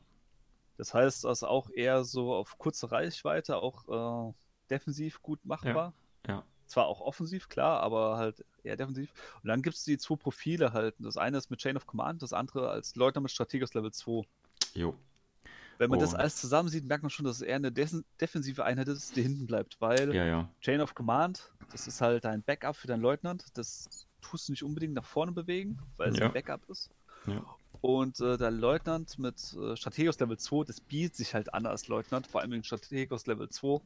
Das 0.83 0.93
heißt, 0.93 1.25
also 1.25 1.47
auch 1.47 1.69
eher 1.69 2.03
so 2.03 2.33
auf 2.33 2.57
kurze 2.57 2.91
Reichweite, 2.91 3.55
auch 3.55 4.29
äh, 4.29 4.33
defensiv 4.69 5.21
gut 5.21 5.39
machbar. 5.45 5.93
ja. 6.27 6.43
Zwar 6.65 6.87
auch 6.87 6.99
offensiv, 7.01 7.47
klar, 7.47 7.79
aber 7.81 8.17
halt 8.17 8.43
eher 8.63 8.75
defensiv. 8.75 9.13
Und 9.43 9.47
dann 9.47 9.61
gibt 9.61 9.75
es 9.77 9.83
die 9.85 9.97
zwei 9.97 10.15
Profile 10.17 10.73
halt. 10.73 10.95
Das 10.99 11.15
eine 11.17 11.37
ist 11.37 11.49
mit 11.51 11.59
Chain 11.61 11.77
of 11.77 11.85
Command, 11.87 12.21
das 12.21 12.33
andere 12.33 12.69
als 12.69 12.95
Leutnant 12.97 13.23
mit 13.23 13.31
Strategos 13.31 13.73
Level 13.73 13.91
2. 13.93 14.23
Jo. 14.73 14.93
Wenn 15.77 15.89
man 15.89 15.99
das 15.99 16.13
Und- 16.13 16.19
alles 16.19 16.35
zusammen 16.37 16.67
sieht, 16.69 16.83
merkt 16.85 17.03
man 17.03 17.09
schon, 17.11 17.25
dass 17.25 17.37
es 17.37 17.41
eher 17.43 17.55
eine 17.57 17.71
des 17.71 18.03
defensive 18.19 18.63
Einheit 18.65 18.87
ist, 18.89 19.15
die 19.15 19.21
hinten 19.21 19.45
bleibt, 19.45 19.79
weil 19.79 20.13
Ja, 20.13 20.25
ja. 20.25 20.49
Chain 20.61 20.81
of 20.81 20.95
Command, 20.95 21.49
das 21.71 21.87
ist 21.87 22.01
halt 22.01 22.25
dein 22.25 22.41
Backup 22.43 22.75
für 22.75 22.87
deinen 22.87 23.01
Leutnant. 23.01 23.45
Das 23.57 24.05
tust 24.21 24.47
du 24.49 24.51
nicht 24.53 24.63
unbedingt 24.63 24.93
nach 24.95 25.05
vorne 25.05 25.31
bewegen, 25.31 25.79
weil 25.97 26.11
es 26.11 26.17
Ja. 26.19 26.25
ein 26.25 26.33
Backup 26.33 26.67
ist. 26.69 26.89
Ja. 27.27 27.41
Und 27.81 28.19
äh, 28.21 28.37
der 28.37 28.51
Leutnant 28.51 29.19
mit 29.19 29.53
äh, 29.53 29.75
Strategos 29.75 30.19
Level 30.19 30.37
2, 30.37 30.63
das 30.65 30.79
bietet 30.79 31.15
sich 31.15 31.33
halt 31.33 31.53
an 31.53 31.65
als 31.65 31.87
Leutnant, 31.87 32.27
vor 32.27 32.41
allem 32.41 32.53
in 32.53 32.63
Strategos 32.63 33.25
Level 33.27 33.49
2. 33.49 33.67
Und 33.67 33.83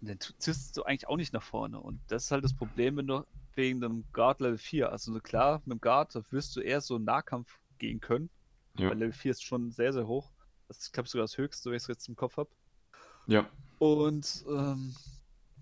den 0.00 0.18
ziehst 0.38 0.76
du 0.76 0.82
eigentlich 0.82 1.06
auch 1.08 1.16
nicht 1.16 1.32
nach 1.32 1.42
vorne. 1.42 1.80
Und 1.80 2.00
das 2.08 2.24
ist 2.24 2.30
halt 2.30 2.44
das 2.44 2.54
Problem, 2.54 2.96
wenn 2.96 3.06
du 3.06 3.24
wegen 3.54 3.80
dem 3.80 4.04
Guard 4.12 4.40
Level 4.40 4.58
4, 4.58 4.90
also 4.90 5.18
klar, 5.20 5.62
mit 5.64 5.78
dem 5.78 5.80
Guard 5.80 6.14
wirst 6.30 6.56
du 6.56 6.60
eher 6.60 6.80
so 6.80 6.98
Nahkampf 6.98 7.58
gehen 7.78 8.00
können, 8.00 8.28
Ja. 8.76 8.90
weil 8.90 8.98
Level 8.98 9.12
4 9.12 9.30
ist 9.30 9.44
schon 9.44 9.70
sehr, 9.70 9.92
sehr 9.92 10.06
hoch. 10.06 10.30
Das 10.68 10.78
ist, 10.78 10.92
glaube 10.92 11.06
ich, 11.06 11.12
sogar 11.12 11.24
das 11.24 11.38
höchste, 11.38 11.70
wenn 11.70 11.76
ich 11.76 11.82
es 11.84 11.88
jetzt 11.88 12.08
im 12.08 12.16
Kopf 12.16 12.36
habe. 12.36 12.50
Ja. 13.26 13.48
Und 13.78 14.44
ähm, 14.48 14.94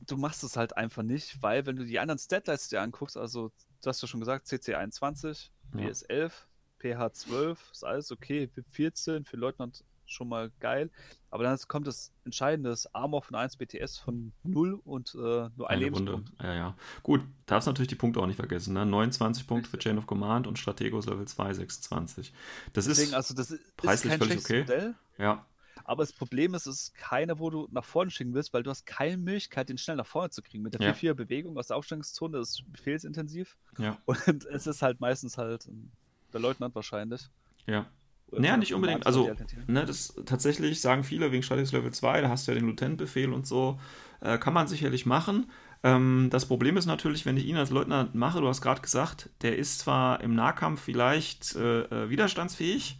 du 0.06 0.16
machst 0.16 0.42
es 0.44 0.56
halt 0.56 0.76
einfach 0.76 1.02
nicht, 1.02 1.42
weil 1.42 1.66
wenn 1.66 1.76
du 1.76 1.84
die 1.84 1.98
anderen 1.98 2.18
Statlists 2.18 2.68
dir 2.70 2.80
anguckst, 2.80 3.16
also 3.16 3.52
du 3.82 3.88
hast 3.88 4.00
ja 4.02 4.08
schon 4.08 4.20
gesagt, 4.20 4.46
CC 4.46 4.74
21, 4.74 5.52
Ja. 5.74 5.86
BS 5.86 6.02
11, 6.02 6.48
PH 6.84 7.12
12, 7.14 7.70
ist 7.72 7.84
alles 7.84 8.12
okay, 8.12 8.46
BIP 8.46 8.66
14 8.70 9.24
für 9.24 9.36
Leutnant 9.36 9.84
schon 10.06 10.28
mal 10.28 10.50
geil. 10.60 10.90
Aber 11.30 11.44
dann 11.44 11.58
kommt 11.66 11.86
das 11.86 12.12
Entscheidende, 12.24 12.68
das 12.70 12.94
Armor 12.94 13.22
von 13.22 13.34
1 13.36 13.56
BTS 13.56 13.98
von 13.98 14.32
0 14.42 14.80
und 14.84 15.14
äh, 15.14 15.18
nur 15.18 15.70
ein 15.70 15.78
Eine 15.78 15.86
Runde. 15.90 16.12
Lebenspunkt. 16.12 16.32
Ja, 16.42 16.54
ja. 16.54 16.76
Gut, 17.02 17.22
darfst 17.46 17.66
natürlich 17.66 17.88
die 17.88 17.94
Punkte 17.94 18.20
auch 18.20 18.26
nicht 18.26 18.36
vergessen. 18.36 18.74
Ne? 18.74 18.84
29 18.84 19.46
Punkte 19.46 19.70
für 19.70 19.78
Chain 19.78 19.96
of 19.96 20.06
Command 20.06 20.46
und 20.46 20.58
Strategos 20.58 21.06
Level 21.06 21.26
2, 21.26 21.54
26. 21.54 22.32
Das 22.74 22.85
Deswegen, 22.85 23.09
ist, 23.09 23.14
also 23.14 23.35
das 23.35 23.50
ist 23.50 23.76
preislich 23.78 24.11
kein 24.11 24.18
völlig 24.18 24.38
okay. 24.44 24.61
Modell. 24.61 24.94
ja, 25.16 25.46
Aber 25.85 26.02
das 26.02 26.12
Problem 26.12 26.54
ist, 26.54 26.66
es 26.66 26.80
ist 26.82 26.94
keine, 26.94 27.38
wo 27.38 27.48
du 27.50 27.66
nach 27.72 27.85
vorne 27.85 28.11
schicken 28.11 28.35
willst, 28.35 28.52
weil 28.52 28.62
du 28.62 28.70
hast 28.70 28.85
keine 28.87 29.16
Möglichkeit, 29.16 29.70
den 29.70 29.78
schnell 29.78 29.96
nach 29.96 30.06
vorne 30.06 30.30
zu 30.30 30.42
kriegen. 30.42 30.62
Mit 30.62 30.74
der 30.74 30.82
Ja. 30.82 30.92
4-4-Bewegung 30.92 31.56
aus 31.56 31.68
der 31.68 31.76
Aufstellungszone, 31.78 32.38
das 32.38 32.50
ist 32.50 32.72
befehlsintensiv. 32.72 33.56
ja, 33.78 33.98
Und 34.04 34.16
es 34.52 34.66
ist 34.66 34.82
halt 34.82 35.00
meistens 35.00 35.38
halt 35.38 35.66
ähm, 35.66 35.90
der 36.35 36.40
Leutnant 36.40 36.75
wahrscheinlich. 36.75 37.29
ja. 37.66 37.87
Oder 38.31 38.40
Naja, 38.40 38.57
nicht 38.57 38.75
unbedingt. 38.75 39.07
Also, 39.07 39.31
ne, 39.66 39.85
das 39.85 40.14
tatsächlich 40.27 40.81
sagen 40.81 41.05
viele 41.05 41.31
wegen 41.31 41.42
Strategies 41.42 41.73
Level 41.73 41.92
2, 41.92 42.23
da 42.23 42.29
hast 42.29 42.47
du 42.47 42.53
ja 42.53 42.59
den 42.59 42.66
Lieutenant-Befehl 42.66 43.33
und 43.33 43.47
so. 43.47 43.79
Äh, 44.20 44.38
kann 44.38 44.55
man 44.55 44.66
sicherlich 44.66 45.07
machen. 45.07 45.51
Ähm, 45.83 46.29
das 46.31 46.47
Problem 46.47 46.77
ist 46.77 46.87
natürlich, 46.87 47.27
wenn 47.27 47.37
ich 47.37 47.47
ihn 47.47 47.57
als 47.57 47.70
Leutnant 47.70 48.14
mache, 48.14 48.40
du 48.40 48.49
hast 48.49 48.62
gerade 48.62 48.81
gesagt, 48.81 49.29
der 49.42 49.59
ist 49.59 49.79
zwar 49.79 50.20
im 50.23 50.35
Nahkampf 50.35 50.81
vielleicht 50.81 51.55
äh, 51.55 51.83
äh, 51.83 52.11
widerstandsfähig, 52.11 52.99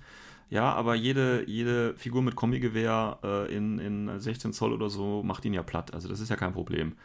ja, 0.51 0.73
aber 0.73 0.95
jede, 0.95 1.49
jede 1.49 1.97
Figur 1.97 2.23
mit 2.23 2.37
Kombigewehr 2.37 3.19
äh, 3.25 3.55
in, 3.55 3.79
in 3.79 4.21
16 4.21 4.53
Zoll 4.53 4.73
oder 4.73 4.91
so 4.91 5.23
macht 5.23 5.45
ihn 5.47 5.55
ja 5.55 5.63
platt. 5.63 5.95
Also 5.95 6.09
das 6.09 6.21
ist 6.21 6.29
ja 6.29 6.37
kein 6.37 6.53
Problem. 6.53 6.97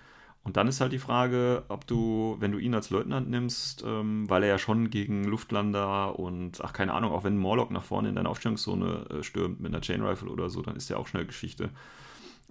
Und 0.44 0.58
dann 0.58 0.68
ist 0.68 0.82
halt 0.82 0.94
die 0.94 1.00
Frage, 1.00 1.64
ob 1.68 1.86
du, 1.86 2.38
wenn 2.40 2.52
du 2.52 2.60
ihn 2.60 2.74
als 2.74 2.90
Leutnant 2.90 3.30
nimmst, 3.30 3.84
ähm, 3.86 4.30
weil 4.30 4.44
er 4.44 4.50
ja 4.50 4.58
schon 4.58 4.90
gegen 4.90 5.26
Luftlander 5.26 6.18
und, 6.18 6.64
ach 6.64 6.74
keine 6.74 6.94
Ahnung, 6.94 7.12
auch 7.12 7.24
wenn 7.24 7.38
Morlock 7.38 7.72
nach 7.72 7.84
vorne 7.84 8.10
in 8.10 8.16
deine 8.16 8.30
Aufstellungszone 8.30 9.06
äh, 9.10 9.24
stürmt 9.24 9.60
mit 9.60 9.74
einer 9.74 9.82
Chain 9.82 10.02
Rifle 10.02 10.30
oder 10.30 10.50
so, 10.50 10.62
dann 10.62 10.76
ist 10.76 10.90
der 10.90 10.98
auch 10.98 11.08
schnell 11.08 11.26
Geschichte. 11.26 11.70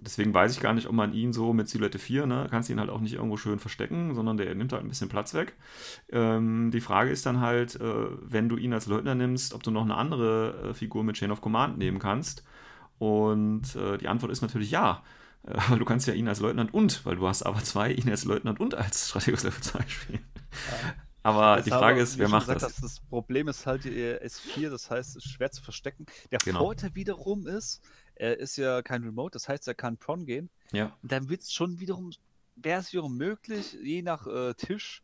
Deswegen 0.01 0.33
weiß 0.33 0.53
ich 0.53 0.61
gar 0.61 0.73
nicht, 0.73 0.87
ob 0.87 0.93
man 0.93 1.13
ihn 1.13 1.33
so 1.33 1.51
mit 1.51 1.67
Silhouette 1.67 1.99
4, 1.99 2.25
ne, 2.25 2.47
kannst 2.49 2.69
ihn 2.69 2.79
halt 2.79 2.89
auch 2.89 3.01
nicht 3.01 3.15
irgendwo 3.15 3.35
schön 3.35 3.59
verstecken, 3.59 4.15
sondern 4.15 4.37
der 4.37 4.55
nimmt 4.55 4.71
halt 4.71 4.83
ein 4.83 4.87
bisschen 4.87 5.09
Platz 5.09 5.33
weg. 5.33 5.55
Ähm, 6.09 6.71
die 6.71 6.79
Frage 6.79 7.09
ist 7.11 7.25
dann 7.25 7.41
halt, 7.41 7.75
äh, 7.75 8.05
wenn 8.21 8.47
du 8.47 8.55
ihn 8.55 8.71
als 8.71 8.85
Leutnant 8.87 9.19
nimmst, 9.19 9.53
ob 9.53 9.61
du 9.61 9.71
noch 9.71 9.83
eine 9.83 9.95
andere 9.95 10.69
äh, 10.69 10.73
Figur 10.73 11.03
mit 11.03 11.17
Chain 11.17 11.31
of 11.31 11.41
Command 11.41 11.77
nehmen 11.77 11.99
kannst. 11.99 12.45
Und 12.97 13.75
äh, 13.75 13.97
die 13.97 14.07
Antwort 14.07 14.31
ist 14.31 14.41
natürlich 14.41 14.71
ja. 14.71 15.03
Äh, 15.43 15.57
Weil 15.69 15.79
du 15.79 15.85
kannst 15.85 16.07
ja 16.07 16.13
ihn 16.13 16.27
als 16.27 16.39
Leutnant 16.39 16.73
und, 16.73 17.05
weil 17.05 17.15
du 17.15 17.27
hast 17.27 17.43
aber 17.43 17.63
zwei, 17.63 17.91
ihn 17.91 18.09
als 18.09 18.25
Leutnant 18.25 18.59
und 18.59 18.75
als 18.75 19.09
Strategus 19.09 19.43
Level 19.45 19.61
2 19.61 19.87
spielen. 19.87 20.25
Aber 21.23 21.57
Das 21.57 21.65
die 21.65 21.71
aber, 21.71 21.79
Frage 21.79 22.01
ist, 22.01 22.17
wer 22.17 22.29
macht 22.29 22.47
gesagt 22.47 22.61
das? 22.63 22.75
das 22.77 22.99
Problem 23.01 23.47
ist 23.49 23.65
halt 23.65 23.83
die 23.83 23.89
S4, 23.91 24.69
das 24.69 24.89
heißt, 24.89 25.09
es 25.17 25.25
ist 25.25 25.31
schwer 25.31 25.51
zu 25.51 25.61
verstecken. 25.61 26.05
Der 26.31 26.39
Genau. 26.43 26.59
Vorteil 26.59 26.95
wiederum 26.95 27.45
ist, 27.47 27.81
er 28.15 28.37
ist 28.39 28.57
ja 28.57 28.81
kein 28.81 29.03
Remote, 29.03 29.33
das 29.33 29.47
heißt, 29.49 29.67
er 29.67 29.75
kann 29.75 29.97
Pron 29.97 30.25
gehen. 30.25 30.49
Ja, 30.71 30.97
Und 31.01 31.11
dann 31.11 31.29
wird 31.29 31.41
es 31.41 31.51
schon 31.53 31.79
wiederum, 31.79 32.11
wäre 32.55 32.79
es 32.79 32.93
wiederum 32.93 33.17
möglich, 33.17 33.73
je 33.83 34.01
nach 34.01 34.27
äh, 34.27 34.53
Tisch. 34.55 35.03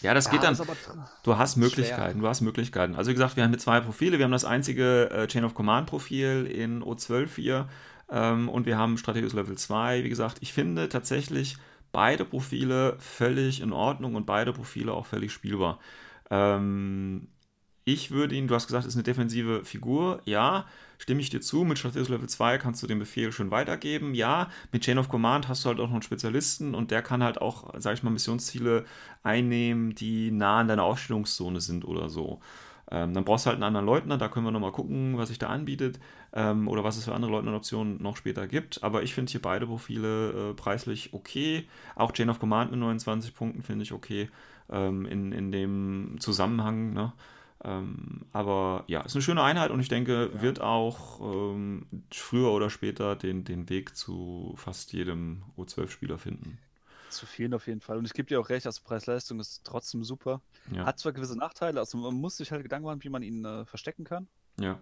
ja 0.00 0.14
das 0.14 0.30
geht 0.30 0.42
dann. 0.42 0.58
aber 0.60 0.76
Du 1.24 1.36
hast 1.36 1.56
schwer. 1.56 1.64
Möglichkeiten, 1.64 2.20
du 2.20 2.28
hast 2.28 2.40
Möglichkeiten. 2.40 2.94
Also 2.94 3.10
wie 3.10 3.14
gesagt, 3.14 3.36
wir 3.36 3.42
haben 3.44 3.50
hier 3.50 3.58
zwei 3.58 3.80
Profile. 3.80 4.18
Wir 4.18 4.24
haben 4.24 4.32
das 4.32 4.44
einzige 4.44 5.10
äh, 5.10 5.26
Chain 5.26 5.44
of 5.44 5.54
Command 5.54 5.88
Profil 5.88 6.46
in 6.46 6.82
O12 6.82 7.34
hier 7.36 7.68
ähm, 8.10 8.48
und 8.48 8.66
wir 8.66 8.78
haben 8.78 8.98
Strategus 8.98 9.32
Level 9.34 9.56
2. 9.56 10.04
Wie 10.04 10.08
gesagt, 10.08 10.38
ich 10.40 10.52
finde 10.52 10.88
tatsächlich 10.88 11.56
beide 11.92 12.24
Profile 12.24 12.96
völlig 12.98 13.60
in 13.60 13.72
Ordnung 13.72 14.14
und 14.14 14.26
beide 14.26 14.52
Profile 14.52 14.92
auch 14.92 15.06
völlig 15.06 15.32
spielbar. 15.32 15.78
Ähm, 16.30 17.28
ich 17.84 18.10
würde 18.10 18.34
ihn, 18.34 18.48
du 18.48 18.54
hast 18.54 18.66
gesagt, 18.66 18.86
ist 18.86 18.96
eine 18.96 19.02
defensive 19.02 19.64
Figur. 19.64 20.20
Ja, 20.26 20.66
stimme 20.98 21.20
ich 21.22 21.30
dir 21.30 21.40
zu. 21.40 21.64
Mit 21.64 21.78
Strategus 21.78 22.10
Level 22.10 22.28
2 22.28 22.58
kannst 22.58 22.82
du 22.82 22.86
den 22.86 22.98
Befehl 22.98 23.32
schön 23.32 23.50
weitergeben. 23.50 24.14
Ja, 24.14 24.50
mit 24.72 24.82
Chain 24.82 24.98
of 24.98 25.08
Command 25.08 25.48
hast 25.48 25.64
du 25.64 25.70
halt 25.70 25.80
auch 25.80 25.86
noch 25.86 25.94
einen 25.94 26.02
Spezialisten 26.02 26.74
und 26.74 26.90
der 26.90 27.02
kann 27.02 27.22
halt 27.22 27.40
auch, 27.40 27.72
sag 27.78 27.94
ich 27.94 28.02
mal, 28.02 28.10
Missionsziele 28.10 28.84
einnehmen, 29.22 29.94
die 29.94 30.30
nah 30.30 30.60
an 30.60 30.68
deiner 30.68 30.82
Aufstellungszone 30.82 31.60
sind 31.62 31.86
oder 31.86 32.10
so. 32.10 32.40
Ähm, 32.90 33.14
dann 33.14 33.24
brauchst 33.24 33.46
du 33.46 33.48
halt 33.48 33.56
einen 33.56 33.64
anderen 33.64 33.86
Leutnant, 33.86 34.20
da 34.20 34.28
können 34.28 34.46
wir 34.46 34.50
nochmal 34.50 34.72
gucken, 34.72 35.16
was 35.18 35.28
sich 35.28 35.38
da 35.38 35.48
anbietet 35.48 35.98
ähm, 36.32 36.68
oder 36.68 36.84
was 36.84 36.96
es 36.96 37.04
für 37.04 37.14
andere 37.14 37.30
Leutnant-Optionen 37.32 38.02
noch 38.02 38.16
später 38.16 38.46
gibt. 38.46 38.82
Aber 38.82 39.02
ich 39.02 39.14
finde 39.14 39.30
hier 39.30 39.42
beide 39.42 39.66
Profile 39.66 40.50
äh, 40.50 40.54
preislich 40.54 41.14
okay. 41.14 41.66
Auch 41.94 42.12
Chain 42.12 42.30
of 42.30 42.38
Command 42.38 42.70
mit 42.70 42.80
29 42.80 43.34
Punkten 43.34 43.62
finde 43.62 43.84
ich 43.84 43.92
okay 43.92 44.28
ähm, 44.70 45.06
in, 45.06 45.32
in 45.32 45.52
dem 45.52 46.16
Zusammenhang. 46.20 46.92
Ne? 46.92 47.12
Ähm, 47.64 48.26
aber 48.32 48.84
ja, 48.86 49.00
ist 49.00 49.16
eine 49.16 49.22
schöne 49.22 49.42
Einheit 49.42 49.70
und 49.70 49.80
ich 49.80 49.88
denke, 49.88 50.30
wird 50.40 50.60
auch 50.60 51.20
ähm, 51.20 51.86
früher 52.12 52.50
oder 52.52 52.70
später 52.70 53.16
den, 53.16 53.44
den 53.44 53.68
Weg 53.68 53.96
zu 53.96 54.54
fast 54.56 54.92
jedem 54.92 55.42
O12-Spieler 55.56 56.18
finden. 56.18 56.58
Zu 57.10 57.26
vielen 57.26 57.54
auf 57.54 57.66
jeden 57.66 57.80
Fall. 57.80 57.96
Und 57.96 58.04
ich 58.04 58.12
gebe 58.12 58.28
dir 58.28 58.38
auch 58.38 58.50
recht, 58.50 58.66
also 58.66 58.82
Preis-Leistung 58.84 59.40
ist 59.40 59.64
trotzdem 59.64 60.04
super. 60.04 60.42
Ja, 60.70 60.84
Hat 60.84 60.98
zwar 60.98 61.12
gewisse 61.12 61.36
Nachteile, 61.36 61.80
also 61.80 61.96
man 61.98 62.14
muss 62.14 62.36
sich 62.36 62.52
halt 62.52 62.62
Gedanken 62.62 62.86
machen, 62.86 63.02
wie 63.02 63.08
man 63.08 63.22
ihn 63.22 63.44
äh, 63.44 63.64
verstecken 63.64 64.04
kann. 64.04 64.28
ja. 64.60 64.78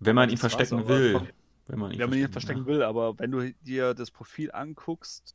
Wenn 0.00 0.14
man 0.14 0.28
ihn 0.28 0.38
Das 0.38 0.40
verstecken 0.40 0.88
will. 0.88 1.20
Wenn 1.66 1.78
man 1.78 1.92
ihn 1.92 1.98
Wenn 1.98 2.10
man 2.10 2.18
ihn 2.18 2.32
verstecken, 2.32 2.60
ja. 2.60 2.66
will, 2.66 2.82
aber 2.82 3.18
wenn 3.18 3.30
du 3.30 3.52
dir 3.62 3.94
das 3.94 4.10
Profil 4.10 4.50
anguckst, 4.52 5.34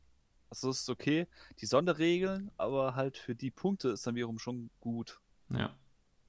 also 0.50 0.70
ist 0.70 0.88
okay. 0.88 1.26
Die 1.60 1.66
Sonderregeln, 1.66 2.50
aber 2.56 2.94
halt 2.94 3.16
für 3.18 3.34
die 3.34 3.50
Punkte 3.50 3.90
ist 3.90 4.06
dann 4.06 4.14
wiederum 4.14 4.38
schon 4.38 4.70
gut. 4.80 5.20
Ja. 5.50 5.74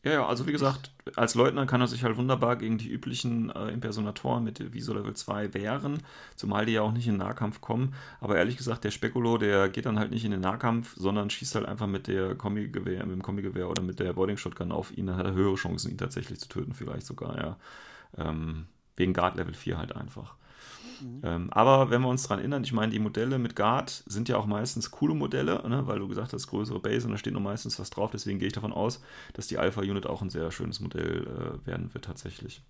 Ja, 0.03 0.11
ja, 0.11 0.27
also 0.27 0.45
wie 0.45 0.51
gesagt, 0.51 0.91
als 1.15 1.33
Leutnant 1.33 1.67
kann 1.67 1.81
er 1.81 1.87
sich 1.87 2.03
halt 2.03 2.15
wunderbar 2.15 2.57
gegen 2.57 2.77
die 2.77 2.89
üblichen 2.89 3.49
äh, 3.49 3.69
Impersonatoren 3.69 4.43
mit 4.43 4.71
Viso 4.71 4.93
Level 4.93 5.15
2 5.15 5.55
wehren, 5.55 6.03
zumal 6.35 6.67
die 6.67 6.73
ja 6.73 6.81
auch 6.83 6.91
nicht 6.91 7.07
in 7.07 7.13
den 7.15 7.21
Nahkampf 7.21 7.59
kommen. 7.59 7.95
Aber 8.19 8.37
ehrlich 8.37 8.55
gesagt, 8.55 8.83
der 8.83 8.91
Spekulo, 8.91 9.39
der 9.39 9.67
geht 9.67 9.87
dann 9.87 9.97
halt 9.97 10.11
nicht 10.11 10.23
in 10.23 10.29
den 10.29 10.41
Nahkampf, 10.41 10.93
sondern 10.95 11.31
schießt 11.31 11.55
halt 11.55 11.65
einfach 11.65 11.87
mit 11.87 12.05
der 12.05 12.35
Kombi-Gewehr, 12.35 13.03
mit 13.07 13.15
dem 13.15 13.23
Kombi-Gewehr 13.23 13.67
oder 13.67 13.81
mit 13.81 13.99
der 13.99 14.13
Boarding 14.13 14.37
Shotgun 14.37 14.71
auf 14.71 14.95
ihn. 14.95 15.07
Dann 15.07 15.17
hat 15.17 15.25
er 15.25 15.33
höhere 15.33 15.55
Chancen, 15.55 15.89
ihn 15.89 15.97
tatsächlich 15.97 16.39
zu 16.39 16.49
töten, 16.49 16.75
vielleicht 16.75 17.07
sogar, 17.07 17.35
ja. 17.39 17.57
Ähm, 18.17 18.67
wegen 18.95 19.13
Guard 19.13 19.35
Level 19.35 19.53
4 19.53 19.77
halt 19.77 19.95
einfach. 19.95 20.35
Mhm. 21.01 21.21
Ähm, 21.23 21.49
aber 21.51 21.89
wenn 21.89 22.01
wir 22.01 22.07
uns 22.07 22.23
daran 22.23 22.39
erinnern, 22.39 22.63
ich 22.63 22.73
meine, 22.73 22.91
die 22.91 22.99
Modelle 22.99 23.37
mit 23.37 23.55
Guard 23.55 24.03
sind 24.05 24.29
ja 24.29 24.37
auch 24.37 24.45
meistens 24.45 24.91
coole 24.91 25.13
Modelle, 25.13 25.67
ne? 25.67 25.87
weil 25.87 25.99
du 25.99 26.07
gesagt 26.07 26.33
hast, 26.33 26.47
größere 26.47 26.79
Base 26.79 27.05
und 27.05 27.11
da 27.11 27.17
steht 27.17 27.33
noch 27.33 27.41
meistens 27.41 27.79
was 27.79 27.89
drauf. 27.89 28.11
Deswegen 28.11 28.39
gehe 28.39 28.47
ich 28.47 28.53
davon 28.53 28.73
aus, 28.73 29.01
dass 29.33 29.47
die 29.47 29.57
Alpha-Unit 29.57 30.05
auch 30.05 30.21
ein 30.21 30.29
sehr 30.29 30.51
schönes 30.51 30.79
Modell 30.79 31.27
äh, 31.27 31.67
werden 31.67 31.93
wird 31.93 32.05
tatsächlich. 32.05 32.61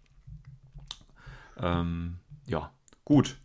Ähm, 1.58 2.18
ja, 2.48 2.72
gut. 3.04 3.38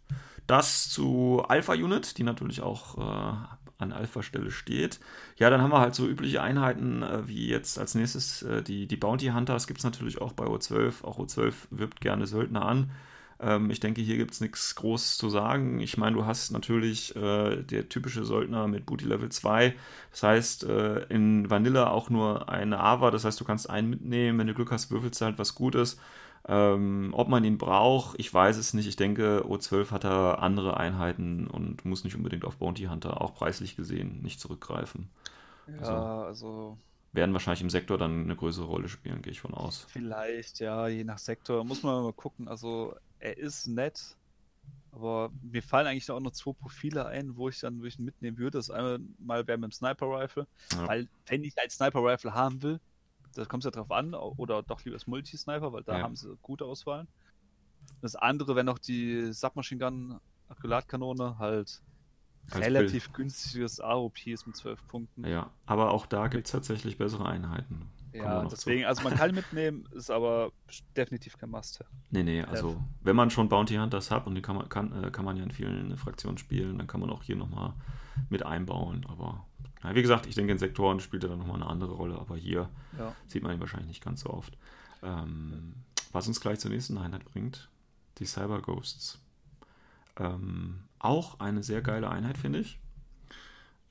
Das 0.46 0.88
zu 0.88 1.44
Alpha-Unit, 1.46 2.18
die 2.18 2.24
natürlich 2.24 2.60
auch 2.60 2.98
äh, 2.98 3.34
an 3.80 3.92
Alpha-Stelle 3.92 4.50
steht. 4.50 5.00
Ja, 5.36 5.50
dann 5.50 5.60
haben 5.60 5.72
wir 5.72 5.80
halt 5.80 5.94
so 5.94 6.06
übliche 6.06 6.42
Einheiten, 6.42 7.02
äh, 7.02 7.26
wie 7.28 7.48
jetzt 7.48 7.78
als 7.78 7.94
nächstes 7.94 8.42
äh, 8.42 8.62
die, 8.62 8.86
die 8.86 8.96
Bounty 8.96 9.28
Hunters, 9.28 9.66
gibt 9.66 9.78
es 9.78 9.84
natürlich 9.84 10.20
auch 10.20 10.32
bei 10.32 10.44
O12. 10.44 11.04
Auch 11.04 11.18
O12 11.18 11.54
wirbt 11.70 12.00
gerne 12.00 12.26
Söldner 12.26 12.64
an. 12.64 12.90
Ähm, 13.40 13.70
ich 13.70 13.80
denke, 13.80 14.02
hier 14.02 14.16
gibt 14.16 14.32
es 14.32 14.40
nichts 14.40 14.74
Großes 14.74 15.16
zu 15.16 15.28
sagen. 15.28 15.80
Ich 15.80 15.96
meine, 15.96 16.16
du 16.16 16.26
hast 16.26 16.50
natürlich 16.52 17.16
äh, 17.16 17.62
der 17.62 17.88
typische 17.88 18.24
Söldner 18.24 18.68
mit 18.68 18.86
Booty 18.86 19.06
Level 19.06 19.30
2. 19.30 19.74
Das 20.10 20.22
heißt, 20.22 20.64
äh, 20.64 21.04
in 21.06 21.48
Vanilla 21.48 21.90
auch 21.90 22.10
nur 22.10 22.48
eine 22.48 22.78
Ava. 22.80 23.10
Das 23.10 23.24
heißt, 23.24 23.40
du 23.40 23.44
kannst 23.44 23.70
einen 23.70 23.90
mitnehmen. 23.90 24.38
Wenn 24.38 24.46
du 24.46 24.54
Glück 24.54 24.70
hast, 24.70 24.90
würfelst 24.90 25.20
du 25.20 25.24
halt 25.24 25.38
was 25.38 25.54
Gutes. 25.54 25.98
Ähm, 26.48 27.10
ob 27.12 27.28
man 27.28 27.44
ihn 27.44 27.58
braucht, 27.58 28.18
ich 28.18 28.32
weiß 28.32 28.56
es 28.56 28.72
nicht. 28.72 28.86
Ich 28.86 28.96
denke, 28.96 29.44
O12 29.46 29.90
hat 29.90 30.04
da 30.04 30.34
andere 30.34 30.78
Einheiten 30.78 31.46
und 31.46 31.84
muss 31.84 32.04
nicht 32.04 32.16
unbedingt 32.16 32.44
auf 32.44 32.56
Bounty 32.56 32.84
Hunter, 32.84 33.20
auch 33.20 33.34
preislich 33.34 33.76
gesehen, 33.76 34.22
nicht 34.22 34.40
zurückgreifen. 34.40 35.10
Ja, 35.68 35.76
also, 35.76 35.92
also 36.26 36.78
werden 37.12 37.32
wahrscheinlich 37.32 37.62
im 37.62 37.70
Sektor 37.70 37.98
dann 37.98 38.24
eine 38.24 38.36
größere 38.36 38.66
Rolle 38.66 38.88
spielen, 38.88 39.22
gehe 39.22 39.32
ich 39.32 39.40
von 39.40 39.54
aus. 39.54 39.86
Vielleicht, 39.88 40.60
ja, 40.60 40.86
je 40.88 41.04
nach 41.04 41.18
Sektor. 41.18 41.64
Muss 41.64 41.82
man 41.82 42.02
mal 42.02 42.12
gucken. 42.12 42.48
Also 42.48 42.94
er 43.18 43.36
ist 43.36 43.66
nett, 43.66 44.16
aber 44.92 45.30
mir 45.42 45.62
fallen 45.62 45.86
eigentlich 45.86 46.10
auch 46.10 46.20
noch 46.20 46.32
zwei 46.32 46.52
Profile 46.52 47.06
ein, 47.06 47.36
wo 47.36 47.48
ich 47.48 47.60
dann 47.60 47.80
wo 47.80 47.84
ich 47.84 47.98
ihn 47.98 48.04
mitnehmen 48.04 48.38
würde. 48.38 48.58
Das 48.58 48.70
einmal 48.70 49.46
wäre 49.46 49.58
mit 49.58 49.70
dem 49.70 49.72
Sniper 49.72 50.06
Rifle, 50.06 50.46
ja. 50.72 50.86
weil 50.86 51.08
wenn 51.26 51.44
ich 51.44 51.58
ein 51.58 51.70
Sniper 51.70 52.02
Rifle 52.02 52.32
haben 52.32 52.62
will, 52.62 52.80
da 53.34 53.44
kommt 53.44 53.62
es 53.62 53.66
ja 53.66 53.70
drauf 53.70 53.90
an, 53.90 54.14
oder 54.14 54.62
doch 54.62 54.84
lieber 54.84 54.96
das 54.96 55.06
Multi-Sniper, 55.06 55.72
weil 55.72 55.82
da 55.82 55.98
ja. 55.98 56.02
haben 56.02 56.16
sie 56.16 56.36
gute 56.42 56.64
Auswahl. 56.64 57.06
Das 58.00 58.16
andere 58.16 58.54
wäre 58.54 58.64
noch 58.64 58.78
die 58.78 59.32
Submachine 59.32 59.80
Gun 59.80 60.20
Akkulatkanone, 60.48 61.38
halt 61.38 61.80
Als 62.50 62.64
relativ 62.64 63.04
Bild. 63.06 63.14
günstiges 63.14 63.80
AOPs 63.80 64.46
mit 64.46 64.56
12 64.56 64.86
Punkten. 64.88 65.26
Ja, 65.26 65.50
aber 65.66 65.92
auch 65.92 66.06
da 66.06 66.28
gibt 66.28 66.46
es 66.46 66.52
tatsächlich 66.52 66.98
bessere 66.98 67.26
Einheiten. 67.26 67.90
Ja, 68.12 68.44
deswegen, 68.44 68.82
zu. 68.82 68.88
also 68.88 69.02
man 69.04 69.14
kann 69.14 69.32
mitnehmen, 69.32 69.88
ist 69.92 70.10
aber 70.10 70.50
definitiv 70.96 71.38
kein 71.38 71.50
Must. 71.50 71.84
Nee, 72.10 72.24
nee, 72.24 72.42
also 72.42 72.70
ja. 72.70 72.84
wenn 73.02 73.14
man 73.14 73.30
schon 73.30 73.48
Bounty 73.48 73.76
Hunters 73.76 74.10
hat 74.10 74.26
und 74.26 74.34
die 74.34 74.42
kann 74.42 74.56
man, 74.56 74.68
kann, 74.68 75.04
äh, 75.04 75.10
kann 75.12 75.24
man 75.24 75.36
ja 75.36 75.44
in 75.44 75.52
vielen 75.52 75.96
Fraktionen 75.96 76.36
spielen, 76.36 76.78
dann 76.78 76.88
kann 76.88 77.00
man 77.00 77.10
auch 77.10 77.22
hier 77.22 77.36
nochmal 77.36 77.74
mit 78.28 78.44
einbauen. 78.44 79.06
Aber 79.08 79.46
ja, 79.82 79.94
wie 79.94 80.02
gesagt, 80.02 80.26
ich 80.26 80.34
denke, 80.34 80.52
in 80.52 80.58
Sektoren 80.58 81.00
spielt 81.00 81.24
er 81.24 81.30
dann 81.30 81.38
nochmal 81.38 81.56
eine 81.56 81.66
andere 81.66 81.92
Rolle, 81.92 82.18
aber 82.18 82.36
hier 82.36 82.68
ja. 82.98 83.14
sieht 83.26 83.42
man 83.42 83.52
ihn 83.52 83.60
wahrscheinlich 83.60 83.88
nicht 83.88 84.04
ganz 84.04 84.20
so 84.20 84.30
oft. 84.30 84.56
Ähm, 85.02 85.74
was 86.12 86.28
uns 86.28 86.40
gleich 86.40 86.58
zur 86.58 86.70
nächsten 86.70 86.98
Einheit 86.98 87.24
bringt, 87.24 87.68
die 88.18 88.26
Cyber 88.26 88.60
Ghosts. 88.60 89.18
Ähm, 90.16 90.80
auch 90.98 91.40
eine 91.40 91.62
sehr 91.62 91.80
geile 91.80 92.10
Einheit, 92.10 92.36
finde 92.36 92.58
ich. 92.58 92.78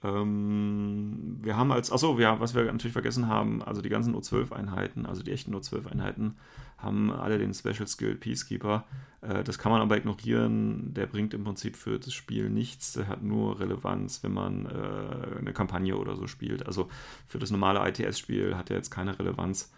Ähm, 0.03 1.39
wir 1.41 1.57
haben 1.57 1.71
als, 1.71 1.91
achso, 1.91 2.17
wir, 2.17 2.39
was 2.39 2.53
wir 2.53 2.63
natürlich 2.65 2.93
vergessen 2.93 3.27
haben, 3.27 3.61
also 3.63 3.81
die 3.81 3.89
ganzen 3.89 4.15
O12-Einheiten, 4.15 5.05
also 5.05 5.23
die 5.23 5.31
echten 5.31 5.53
O12-Einheiten, 5.55 6.37
haben 6.81 7.11
alle 7.11 7.37
den 7.37 7.53
Special 7.53 7.87
Skill 7.87 8.15
Peacekeeper. 8.15 8.85
Äh, 9.21 9.43
das 9.43 9.57
kann 9.57 9.71
man 9.71 9.81
aber 9.81 9.97
ignorieren. 9.97 10.93
Der 10.93 11.05
bringt 11.05 11.33
im 11.33 11.43
Prinzip 11.43 11.75
für 11.75 11.99
das 11.99 12.13
Spiel 12.13 12.49
nichts. 12.49 12.93
Der 12.93 13.07
hat 13.07 13.21
nur 13.23 13.59
Relevanz, 13.59 14.23
wenn 14.23 14.33
man 14.33 14.65
äh, 14.65 15.37
eine 15.39 15.53
Kampagne 15.53 15.97
oder 15.97 16.15
so 16.15 16.27
spielt. 16.27 16.65
Also 16.65 16.89
für 17.27 17.39
das 17.39 17.51
normale 17.51 17.87
ITS-Spiel 17.87 18.55
hat 18.55 18.69
er 18.69 18.77
jetzt 18.77 18.91
keine 18.91 19.17
Relevanz. 19.17 19.71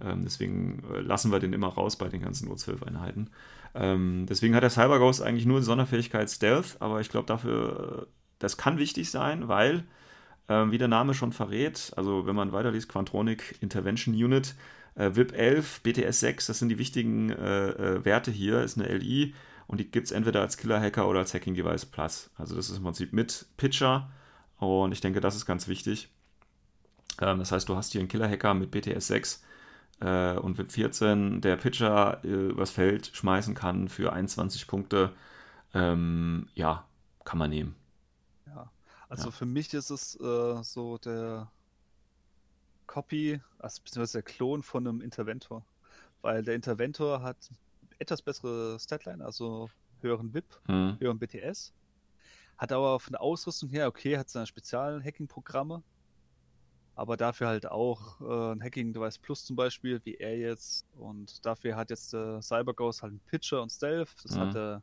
Ähm, 0.00 0.22
deswegen 0.22 0.82
äh, 0.92 1.00
lassen 1.00 1.32
wir 1.32 1.38
den 1.38 1.52
immer 1.52 1.68
raus 1.68 1.96
bei 1.96 2.08
den 2.08 2.22
ganzen 2.22 2.48
O12-Einheiten. 2.50 3.30
Ähm, 3.74 4.26
deswegen 4.28 4.54
hat 4.54 4.62
der 4.62 4.70
Cyber 4.70 4.98
Ghost 4.98 5.22
eigentlich 5.22 5.46
nur 5.46 5.62
Sonderfähigkeit 5.62 6.30
Stealth, 6.30 6.76
aber 6.80 7.00
ich 7.00 7.08
glaube 7.08 7.26
dafür 7.26 8.08
das 8.42 8.56
kann 8.56 8.78
wichtig 8.78 9.10
sein, 9.10 9.48
weil, 9.48 9.84
äh, 10.48 10.70
wie 10.70 10.78
der 10.78 10.88
Name 10.88 11.14
schon 11.14 11.32
verrät, 11.32 11.92
also 11.96 12.26
wenn 12.26 12.36
man 12.36 12.52
weiterliest, 12.52 12.88
Quantronic 12.88 13.56
Intervention 13.60 14.14
Unit, 14.14 14.54
VIP 14.94 15.32
11, 15.32 15.80
BTS 15.82 16.20
6, 16.20 16.46
das 16.46 16.58
sind 16.58 16.68
die 16.68 16.78
wichtigen 16.78 17.30
äh, 17.30 17.68
äh, 17.70 18.04
Werte 18.04 18.30
hier, 18.30 18.62
ist 18.62 18.78
eine 18.78 18.88
LI 18.88 19.34
und 19.66 19.78
die 19.78 19.90
gibt 19.90 20.06
es 20.06 20.12
entweder 20.12 20.40
als 20.40 20.56
Killer-Hacker 20.56 21.08
oder 21.08 21.20
als 21.20 21.32
Hacking 21.32 21.54
Device 21.54 21.86
Plus. 21.86 22.30
Also 22.36 22.54
das 22.56 22.68
ist 22.68 22.76
im 22.76 22.82
Prinzip 22.82 23.12
mit 23.12 23.46
Pitcher 23.56 24.10
und 24.58 24.92
ich 24.92 25.00
denke, 25.00 25.20
das 25.20 25.34
ist 25.34 25.46
ganz 25.46 25.68
wichtig. 25.68 26.10
Ähm, 27.20 27.38
das 27.38 27.52
heißt, 27.52 27.68
du 27.68 27.76
hast 27.76 27.92
hier 27.92 28.00
einen 28.00 28.08
Killer-Hacker 28.08 28.54
mit 28.54 28.70
BTS 28.70 29.06
6 29.06 29.42
äh, 30.00 30.32
und 30.34 30.58
VIP 30.58 30.72
14, 30.72 31.40
der 31.40 31.56
Pitcher 31.56 32.20
äh, 32.24 32.48
übers 32.48 32.70
Feld 32.70 33.10
schmeißen 33.14 33.54
kann 33.54 33.88
für 33.88 34.12
21 34.12 34.66
Punkte. 34.66 35.12
Ähm, 35.74 36.48
ja, 36.54 36.84
kann 37.24 37.38
man 37.38 37.50
nehmen. 37.50 37.76
Also 39.12 39.26
ja. 39.26 39.30
für 39.32 39.44
mich 39.44 39.74
ist 39.74 39.90
es 39.90 40.18
äh, 40.20 40.62
so 40.62 40.96
der 40.96 41.50
Copy, 42.92 43.40
also 43.58 43.80
beziehungsweise 43.82 44.18
der 44.18 44.22
Klon 44.22 44.62
von 44.62 44.86
einem 44.86 45.00
Interventor. 45.00 45.64
Weil 46.20 46.42
der 46.42 46.54
Interventor 46.54 47.22
hat 47.22 47.50
etwas 47.98 48.20
bessere 48.20 48.78
Statline, 48.78 49.24
also 49.24 49.70
höheren 50.02 50.34
VIP, 50.34 50.44
mhm. 50.68 50.98
höheren 51.00 51.18
BTS. 51.18 51.72
Hat 52.58 52.70
aber 52.70 53.00
von 53.00 53.12
der 53.12 53.22
Ausrüstung 53.22 53.70
her, 53.70 53.88
okay, 53.88 54.18
hat 54.18 54.28
seine 54.28 54.46
speziellen 54.46 55.02
Hacking-Programme, 55.02 55.82
aber 56.94 57.16
dafür 57.16 57.48
halt 57.48 57.66
auch 57.66 58.20
äh, 58.20 58.52
ein 58.52 58.62
Hacking 58.62 58.92
Device 58.92 59.18
Plus 59.18 59.46
zum 59.46 59.56
Beispiel, 59.56 59.98
wie 60.04 60.16
er 60.16 60.36
jetzt. 60.36 60.86
Und 60.98 61.46
dafür 61.46 61.76
hat 61.76 61.88
jetzt 61.88 62.12
der 62.12 62.42
CyberGhost 62.42 63.00
halt 63.00 63.12
einen 63.12 63.20
Pitcher 63.20 63.62
und 63.62 63.72
Stealth. 63.72 64.14
Das 64.22 64.36
mhm. 64.36 64.40
hat 64.40 64.54
der 64.54 64.82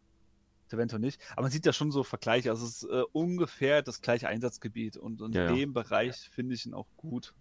Interventor 0.64 0.98
nicht. 0.98 1.22
Aber 1.34 1.44
man 1.44 1.52
sieht 1.52 1.68
ja 1.68 1.74
schon 1.74 1.92
so 1.92 2.04
Vergleiche. 2.04 2.50
Also 2.50 2.66
es 2.66 2.82
ist 2.82 2.90
äh, 2.90 3.04
ungefähr 3.12 3.84
das 3.84 4.02
gleiche 4.02 4.28
Einsatzgebiet. 4.28 4.98
Und 4.98 5.22
in 5.22 5.32
ja, 5.34 5.46
dem 5.46 5.76
ja. 5.76 5.84
Bereich 5.84 6.16
finde 6.32 6.56
ich 6.56 6.66
ihn 6.66 6.74
auch 6.74 6.88
gut. 6.98 7.36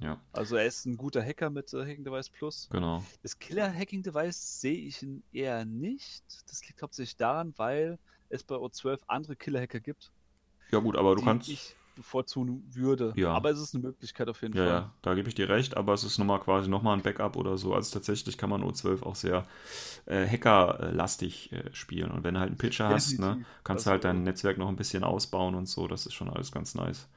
Ja. 0.00 0.20
Also 0.32 0.56
er 0.56 0.66
ist 0.66 0.86
ein 0.86 0.96
guter 0.96 1.22
Hacker 1.22 1.50
mit 1.50 1.72
äh, 1.72 1.82
Hacking 1.82 2.04
Device 2.04 2.28
Plus. 2.28 2.68
Genau. 2.70 3.04
Das 3.22 3.38
Killer 3.38 3.72
Hacking 3.72 4.02
Device 4.02 4.60
sehe 4.60 4.76
ich 4.76 5.02
ihn 5.02 5.22
eher 5.32 5.64
nicht. 5.64 6.24
Das 6.48 6.66
liegt 6.66 6.82
hauptsächlich 6.82 7.16
daran, 7.16 7.54
weil 7.56 7.98
es 8.28 8.42
bei 8.42 8.56
O12 8.56 9.00
andere 9.06 9.36
Killer 9.36 9.60
Hacker 9.60 9.80
gibt. 9.80 10.10
Ja 10.70 10.80
gut, 10.80 10.96
aber 10.96 11.14
du 11.14 11.22
kannst. 11.22 11.48
Ich 11.48 11.76
bevorzugen 11.94 12.64
würde. 12.72 13.12
Ja. 13.16 13.32
Aber 13.32 13.50
es 13.50 13.60
ist 13.60 13.74
eine 13.74 13.84
Möglichkeit 13.84 14.28
auf 14.28 14.42
jeden 14.42 14.56
ja, 14.56 14.64
Fall. 14.64 14.72
Ja, 14.72 14.92
da 15.02 15.14
gebe 15.14 15.28
ich 15.28 15.34
dir 15.34 15.48
recht, 15.48 15.76
aber 15.76 15.94
es 15.94 16.04
ist 16.04 16.18
nochmal 16.18 16.40
quasi 16.40 16.68
nochmal 16.68 16.96
ein 16.96 17.02
Backup 17.02 17.36
oder 17.36 17.56
so. 17.56 17.74
Also 17.74 17.92
tatsächlich 17.92 18.36
kann 18.36 18.50
man 18.50 18.62
O12 18.62 19.02
auch 19.02 19.14
sehr 19.14 19.46
äh, 20.06 20.26
hackerlastig 20.26 21.52
äh, 21.52 21.72
spielen. 21.72 22.10
Und 22.10 22.24
wenn 22.24 22.34
du 22.34 22.40
halt 22.40 22.48
einen 22.48 22.58
Pitcher 22.58 22.88
hast, 22.88 23.18
ne, 23.18 23.44
kannst 23.62 23.86
du 23.86 23.90
halt 23.90 24.04
dein 24.04 24.24
Netzwerk 24.24 24.58
noch 24.58 24.68
ein 24.68 24.76
bisschen 24.76 25.04
ausbauen 25.04 25.54
und 25.54 25.66
so. 25.66 25.86
Das 25.86 26.06
ist 26.06 26.14
schon 26.14 26.28
alles 26.28 26.52
ganz 26.52 26.74
nice. 26.74 27.08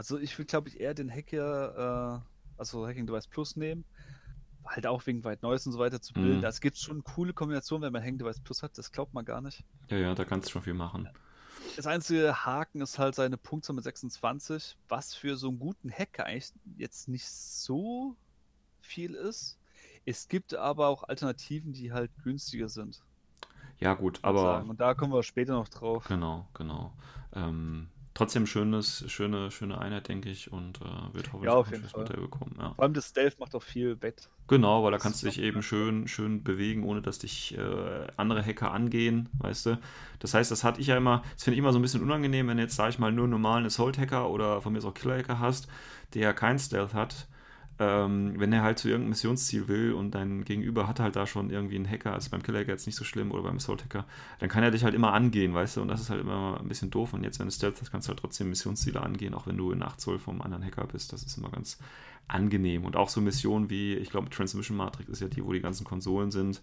Also 0.00 0.18
ich 0.18 0.38
will, 0.38 0.46
glaube 0.46 0.70
ich, 0.70 0.80
eher 0.80 0.94
den 0.94 1.10
Hacker, 1.10 2.22
äh, 2.24 2.58
also 2.58 2.86
Hacking 2.86 3.06
Device 3.06 3.26
Plus 3.26 3.54
nehmen. 3.56 3.84
Halt 4.64 4.86
auch 4.86 5.04
wegen 5.06 5.24
weit 5.24 5.42
Neues 5.42 5.66
und 5.66 5.74
so 5.74 5.78
weiter 5.78 6.00
zu 6.00 6.14
bilden. 6.14 6.38
Mhm. 6.38 6.40
Das 6.40 6.62
gibt 6.62 6.78
schon 6.78 7.04
coole 7.04 7.34
Kombinationen, 7.34 7.84
wenn 7.84 7.92
man 7.92 8.00
Hacking 8.00 8.16
Device 8.16 8.40
Plus 8.40 8.62
hat. 8.62 8.78
Das 8.78 8.92
glaubt 8.92 9.12
man 9.12 9.26
gar 9.26 9.42
nicht. 9.42 9.62
Ja, 9.90 9.98
ja, 9.98 10.14
da 10.14 10.24
kannst 10.24 10.48
du 10.48 10.52
schon 10.52 10.62
viel 10.62 10.72
machen. 10.72 11.10
Das 11.76 11.86
einzige 11.86 12.46
Haken 12.46 12.80
ist 12.80 12.98
halt 12.98 13.14
seine 13.14 13.36
Punktzahl 13.36 13.76
mit 13.76 13.84
26, 13.84 14.78
was 14.88 15.14
für 15.14 15.36
so 15.36 15.48
einen 15.48 15.58
guten 15.58 15.92
Hacker 15.92 16.24
eigentlich 16.24 16.50
jetzt 16.78 17.08
nicht 17.08 17.28
so 17.28 18.16
viel 18.80 19.12
ist. 19.12 19.58
Es 20.06 20.28
gibt 20.28 20.54
aber 20.54 20.88
auch 20.88 21.02
Alternativen, 21.04 21.74
die 21.74 21.92
halt 21.92 22.10
günstiger 22.24 22.70
sind. 22.70 23.02
Ja, 23.80 23.92
gut, 23.92 24.20
aber. 24.22 24.64
Und 24.66 24.80
da 24.80 24.94
kommen 24.94 25.12
wir 25.12 25.22
später 25.22 25.52
noch 25.52 25.68
drauf. 25.68 26.06
Genau, 26.08 26.48
genau. 26.54 26.94
Ähm, 27.34 27.90
trotzdem 28.20 28.46
schönes, 28.46 29.02
schöne, 29.06 29.50
schöne 29.50 29.78
Einheit, 29.78 30.08
denke 30.08 30.28
ich, 30.28 30.52
und 30.52 30.78
äh, 30.82 31.14
wird 31.14 31.32
hoffentlich 31.32 31.50
ja, 31.50 31.54
auf 31.54 31.70
jeden 31.70 31.88
Fall. 31.88 32.04
bekommen. 32.04 32.54
Ja. 32.58 32.74
Vor 32.74 32.84
allem 32.84 32.92
das 32.92 33.08
Stealth 33.08 33.40
macht 33.40 33.54
auch 33.54 33.62
viel 33.62 34.00
Wett. 34.02 34.28
Genau, 34.46 34.84
weil 34.84 34.92
da 34.92 34.98
kannst 34.98 35.22
du 35.22 35.26
dich 35.26 35.40
eben 35.40 35.62
schön, 35.62 36.06
schön 36.06 36.44
bewegen, 36.44 36.84
ohne 36.84 37.00
dass 37.00 37.18
dich 37.18 37.56
äh, 37.56 38.06
andere 38.18 38.44
Hacker 38.44 38.72
angehen, 38.72 39.30
weißt 39.38 39.66
du. 39.66 39.78
Das 40.18 40.34
heißt, 40.34 40.50
das 40.50 40.64
hatte 40.64 40.82
ich 40.82 40.88
ja 40.88 40.98
immer, 40.98 41.22
das 41.34 41.44
finde 41.44 41.54
ich 41.54 41.60
immer 41.60 41.72
so 41.72 41.78
ein 41.78 41.82
bisschen 41.82 42.02
unangenehm, 42.02 42.48
wenn 42.48 42.58
du 42.58 42.62
jetzt, 42.62 42.76
sage 42.76 42.90
ich 42.90 42.98
mal, 42.98 43.10
nur 43.10 43.24
einen 43.24 43.32
normalen 43.32 43.64
Assault-Hacker 43.64 44.28
oder 44.28 44.60
von 44.60 44.74
mir 44.74 44.84
auch 44.84 44.92
Killer-Hacker 44.92 45.38
hast, 45.38 45.66
der 46.12 46.22
ja 46.22 46.32
kein 46.34 46.58
Stealth 46.58 46.92
hat 46.92 47.26
ähm, 47.80 48.34
wenn 48.36 48.52
er 48.52 48.62
halt 48.62 48.78
zu 48.78 48.88
irgendeinem 48.88 49.10
Missionsziel 49.10 49.66
will 49.66 49.94
und 49.94 50.14
dein 50.14 50.44
Gegenüber 50.44 50.86
hat 50.86 51.00
halt 51.00 51.16
da 51.16 51.26
schon 51.26 51.48
irgendwie 51.48 51.76
einen 51.76 51.88
Hacker, 51.88 52.12
also 52.12 52.28
beim 52.30 52.42
Killer-Hacker 52.42 52.72
jetzt 52.72 52.84
nicht 52.84 52.94
so 52.94 53.04
schlimm 53.04 53.32
oder 53.32 53.42
beim 53.42 53.56
Assault-Hacker, 53.56 54.04
dann 54.38 54.48
kann 54.50 54.62
er 54.62 54.70
dich 54.70 54.84
halt 54.84 54.94
immer 54.94 55.14
angehen, 55.14 55.54
weißt 55.54 55.78
du, 55.78 55.80
und 55.80 55.88
das 55.88 56.02
ist 56.02 56.10
halt 56.10 56.20
immer 56.20 56.60
ein 56.60 56.68
bisschen 56.68 56.90
doof. 56.90 57.14
Und 57.14 57.24
jetzt, 57.24 57.38
wenn 57.38 57.46
du 57.46 57.52
Stealth 57.52 57.80
hast, 57.80 57.90
kannst 57.90 58.06
du 58.06 58.10
halt 58.10 58.20
trotzdem 58.20 58.50
Missionsziele 58.50 59.00
angehen, 59.02 59.32
auch 59.32 59.46
wenn 59.46 59.56
du 59.56 59.72
in 59.72 59.82
8 59.82 59.98
Zoll 59.98 60.18
vom 60.18 60.42
anderen 60.42 60.62
Hacker 60.62 60.86
bist. 60.86 61.14
Das 61.14 61.22
ist 61.22 61.38
immer 61.38 61.48
ganz 61.48 61.78
angenehm. 62.30 62.84
Und 62.84 62.96
auch 62.96 63.08
so 63.08 63.20
Missionen 63.20 63.70
wie, 63.70 63.94
ich 63.94 64.10
glaube, 64.10 64.30
Transmission 64.30 64.76
Matrix 64.76 65.08
ist 65.08 65.20
ja 65.20 65.28
die, 65.28 65.44
wo 65.44 65.52
die 65.52 65.60
ganzen 65.60 65.84
Konsolen 65.84 66.30
sind. 66.30 66.62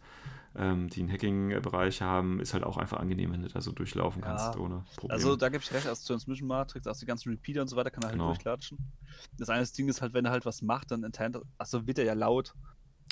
ähm, 0.56 0.90
die 0.90 1.02
einen 1.02 1.12
Hacking-Bereich 1.12 2.02
haben, 2.02 2.40
ist 2.40 2.54
halt 2.56 2.64
auch 2.64 2.78
einfach 2.78 2.98
angenehm, 3.00 3.32
wenn 3.32 3.44
du 3.44 3.48
da 3.48 3.62
so 3.62 3.72
durchlaufen 3.74 4.24
Ja. 4.24 4.30
kannst 4.30 4.58
ohne 4.58 4.86
Probleme. 4.96 5.14
Also 5.14 5.36
da 5.36 5.50
gebe 5.50 5.62
ich 5.64 5.72
recht, 5.72 5.86
als 5.86 6.04
Transmission 6.04 6.48
Matrix, 6.48 6.88
als 6.88 6.98
die 7.00 7.06
ganzen 7.06 7.30
Repeater 7.30 7.62
und 7.62 7.68
so 7.68 7.76
weiter, 7.76 7.92
kann 7.92 8.02
er 8.02 8.08
halt 8.08 8.14
Genau. 8.16 8.28
durchklatschen. 8.28 8.80
Das 9.38 9.50
eine 9.50 9.64
Ding 9.68 9.88
ist 9.88 10.02
halt, 10.02 10.14
wenn 10.16 10.26
er 10.26 10.32
halt 10.32 10.48
was 10.48 10.64
macht, 10.64 10.90
dann 10.90 11.04
intern, 11.04 11.38
achso, 11.60 11.86
wird 11.86 12.00
er 12.00 12.06
ja 12.06 12.14
laut. 12.14 12.56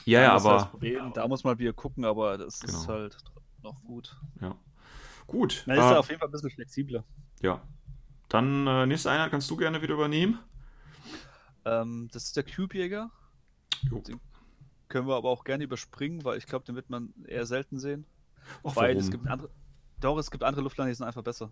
ja, 0.06 0.22
ja, 0.22 0.36
ist 0.38 0.44
halt 0.46 0.56
aber 0.62 0.66
Problem. 0.72 1.12
Da 1.14 1.28
muss 1.28 1.44
man 1.44 1.60
wieder 1.60 1.74
gucken, 1.74 2.04
aber 2.06 2.38
das 2.40 2.56
ist 2.56 2.66
Genau. 2.66 2.88
halt 2.88 3.18
noch 3.62 3.80
gut. 3.84 4.16
ja. 4.42 4.56
gut. 5.28 5.64
Man 5.68 5.78
ist 5.78 5.84
äh, 5.86 5.90
da 5.90 6.00
auf 6.00 6.08
jeden 6.10 6.20
Fall 6.20 6.30
ein 6.30 6.32
bisschen 6.32 6.50
flexibler. 6.50 7.04
ja. 7.42 7.62
Dann 8.30 8.66
äh, 8.66 8.88
nächste 8.88 9.12
Einheit 9.12 9.30
kannst 9.30 9.52
du 9.52 9.56
gerne 9.56 9.84
wieder 9.84 9.94
übernehmen. 9.94 10.40
Ähm, 11.66 12.10
das 12.12 12.26
ist 12.26 12.38
der 12.38 12.44
Cube-Jäger. 12.44 13.12
Den 13.92 14.20
können 14.88 15.08
wir 15.08 15.16
aber 15.16 15.30
auch 15.30 15.44
gerne 15.44 15.64
überspringen, 15.64 16.24
weil 16.24 16.38
ich 16.38 16.46
glaube, 16.46 16.66
den 16.66 16.76
wird 16.76 16.90
man 16.90 17.14
eher 17.28 17.46
selten 17.46 17.80
sehen. 17.80 18.06
Och, 18.64 18.76
weil 18.76 18.90
warum? 18.90 19.02
es 19.02 19.12
gibt 19.12 19.28
andere. 19.28 19.50
Doch, 20.00 20.18
es 20.18 20.30
gibt 20.30 20.44
andere 20.44 20.62
Luftlander, 20.62 20.92
die 20.92 20.96
sind 20.96 21.08
einfach 21.08 21.24
besser. 21.24 21.52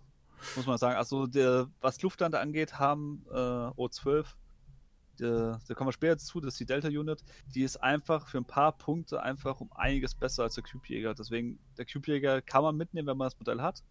Muss 0.56 0.65
man 0.65 0.78
sagen. 0.78 0.97
Also, 0.97 1.28
der, 1.28 1.69
was 1.82 2.02
Luftlander 2.02 2.41
angeht, 2.41 2.78
haben 2.78 3.26
äh, 3.32 3.34
O12, 3.34 4.26
der, 5.19 5.60
da 5.67 5.73
kommen 5.73 5.88
wir 5.88 5.93
später 5.93 6.17
zu, 6.17 6.39
das 6.41 6.56
ist 6.56 6.60
die 6.60 6.65
Delta-Unit, 6.65 7.23
die 7.54 7.63
ist 7.63 7.78
einfach 7.78 8.28
für 8.28 8.38
ein 8.38 8.45
paar 8.45 8.78
Punkte 8.78 9.21
einfach 9.21 9.62
um 9.62 9.71
einiges 9.73 10.15
besser 10.15 10.43
als 10.43 10.56
der 10.56 10.63
Cube-Jäger. 10.63 11.13
Deswegen, 11.13 11.60
der 11.78 11.86
Cube-Jäger 11.86 12.41
kann 12.41 12.63
man 12.63 12.76
mitnehmen, 12.76 13.08
wenn 13.08 13.17
man 13.17 13.28
das 13.28 13.39
Modell 13.39 13.62
hat. 13.62 13.84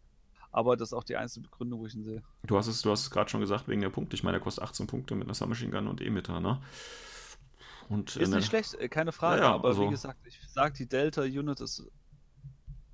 Aber 0.53 0.77
das 0.77 0.91
ist 0.91 0.93
auch 0.93 1.05
die 1.05 1.17
einzige 1.17 1.49
Begründung, 1.49 1.81
wo 1.81 1.87
ich 1.87 1.95
ihn 1.95 2.05
sehe. 2.05 2.23
Du 2.45 2.57
hast 2.59 2.67
es, 2.67 2.83
du 2.83 2.91
hast 2.91 3.01
es 3.01 3.11
gerade 3.11 3.31
schon 3.31 3.41
gesagt, 3.41 3.69
wegen 3.69 3.81
der 3.81 3.89
Punkte. 3.89 4.15
Ich 4.15 4.23
meine, 4.23 4.37
der 4.37 4.45
kostet 4.45 4.63
18 4.63 4.87
Punkte 4.87 5.15
mit 5.15 5.27
einer 5.27 5.35
Submachine 5.35 5.71
Gun 5.71 5.89
und 5.89 6.01
Emitter, 6.03 6.41
ne? 6.41 6.61
Und 7.89 8.17
Ist 8.17 8.33
äh, 8.33 8.37
nicht 8.37 8.49
schlecht, 8.49 8.75
äh, 8.75 8.89
keine 8.89 9.13
Frage, 9.13 9.41
Ja, 9.41 9.49
ja, 9.49 9.55
aber 9.55 9.69
also- 9.69 9.87
wie 9.87 9.91
gesagt, 9.91 10.19
ich 10.27 10.39
sage, 10.49 10.75
die 10.75 10.87
Delta-Unit 10.89 11.61
ist 11.61 11.91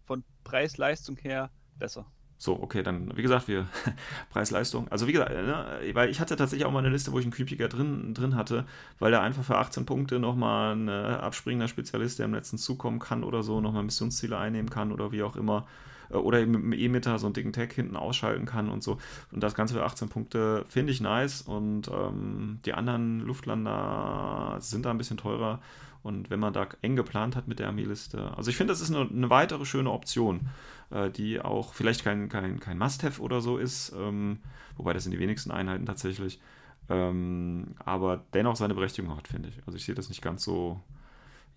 von 0.06 0.24
Preis-Leistung 0.44 1.16
her 1.16 1.50
besser. 1.78 2.06
So, 2.40 2.62
okay, 2.62 2.84
dann, 2.84 3.16
wie 3.16 3.22
gesagt, 3.22 3.48
wir 3.48 3.66
Preis-Leistung. 4.30 4.86
Also, 4.88 5.08
wie 5.08 5.12
gesagt, 5.12 5.32
ne, 5.32 5.80
weil 5.94 6.08
ich 6.08 6.20
hatte 6.20 6.36
tatsächlich 6.36 6.64
auch 6.64 6.70
mal 6.70 6.78
eine 6.78 6.88
Liste, 6.90 7.10
wo 7.10 7.18
ich 7.18 7.24
einen 7.24 7.32
Cube-Jäger 7.32 7.68
drin, 7.68 8.14
drin 8.14 8.36
hatte, 8.36 8.64
weil 9.00 9.10
der 9.10 9.22
einfach 9.22 9.42
für 9.42 9.58
18 9.58 9.84
Punkte 9.84 10.20
nochmal 10.20 10.76
ein 10.76 10.86
äh, 10.88 10.92
abspringender 10.92 11.66
Spezialist, 11.66 12.20
der 12.20 12.26
im 12.26 12.34
letzten 12.34 12.56
zukommen 12.56 13.00
kann 13.00 13.24
oder 13.24 13.42
so, 13.42 13.60
nochmal 13.60 13.82
Missionsziele 13.82 14.38
einnehmen 14.38 14.70
kann 14.70 14.92
oder 14.92 15.10
wie 15.10 15.24
auch 15.24 15.34
immer. 15.34 15.66
Äh, 16.10 16.16
Oder 16.16 16.40
eben 16.40 16.52
mit 16.52 16.62
dem 16.62 16.72
E-Meter 16.72 17.18
so 17.18 17.26
einen 17.26 17.34
dicken 17.34 17.52
Tag 17.52 17.72
hinten 17.72 17.96
ausschalten 17.96 18.46
kann 18.46 18.68
und 18.68 18.82
so. 18.82 18.98
Und 19.32 19.42
das 19.42 19.54
Ganze 19.54 19.74
für 19.74 19.84
18 19.84 20.08
Punkte 20.08 20.64
finde 20.68 20.92
ich 20.92 21.00
nice. 21.00 21.42
Und 21.42 21.88
ähm, 21.88 22.60
die 22.64 22.74
anderen 22.74 23.20
Luftlander 23.20 24.56
sind 24.60 24.84
da 24.84 24.90
ein 24.90 24.98
bisschen 24.98 25.16
teurer. 25.16 25.60
Und 26.02 26.30
wenn 26.30 26.40
man 26.40 26.52
da 26.52 26.66
eng 26.80 26.96
geplant 26.96 27.36
hat 27.36 27.48
mit 27.48 27.58
der 27.58 27.66
Armeeliste, 27.66 28.32
also 28.36 28.50
ich 28.50 28.56
finde, 28.56 28.72
das 28.72 28.80
ist 28.80 28.94
eine, 28.94 29.08
eine 29.08 29.30
weitere 29.30 29.64
schöne 29.64 29.90
Option, 29.90 30.48
äh, 30.90 31.10
die 31.10 31.40
auch 31.40 31.74
vielleicht 31.74 32.04
kein, 32.04 32.28
kein, 32.28 32.60
kein 32.60 32.78
Must-Have 32.78 33.20
oder 33.20 33.40
so 33.40 33.58
ist, 33.58 33.92
ähm, 33.98 34.38
wobei 34.76 34.92
das 34.92 35.02
sind 35.04 35.12
die 35.12 35.18
wenigsten 35.18 35.50
Einheiten 35.50 35.86
tatsächlich, 35.86 36.40
ähm, 36.88 37.74
aber 37.84 38.24
dennoch 38.32 38.56
seine 38.56 38.74
Berechtigung 38.74 39.16
hat, 39.16 39.28
finde 39.28 39.48
ich. 39.48 39.60
Also 39.66 39.76
ich 39.76 39.84
sehe 39.84 39.94
das 39.94 40.08
nicht 40.08 40.22
ganz 40.22 40.44
so, 40.44 40.80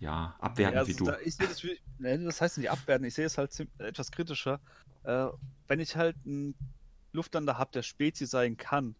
ja, 0.01 0.35
abwertend 0.39 0.75
Ja, 0.75 0.87
wie 0.87 0.91
also 0.93 1.05
du. 1.05 1.11
Da, 1.11 1.19
ich 1.23 1.35
sehe 1.35 1.47
das, 1.47 1.63
wie, 1.63 1.79
ne, 1.99 2.19
das 2.19 2.41
heißt 2.41 2.57
nicht 2.57 2.71
abwerten, 2.71 3.05
ich 3.05 3.13
sehe 3.13 3.25
es 3.25 3.37
halt 3.37 3.55
etwas 3.77 4.11
kritischer. 4.11 4.59
Äh, 5.03 5.27
wenn 5.67 5.79
ich 5.79 5.95
halt 5.95 6.17
einen 6.25 6.55
Luftlander 7.13 7.57
habe, 7.57 7.71
der 7.71 7.83
Spezi 7.83 8.25
sein 8.25 8.57
kann, 8.57 8.95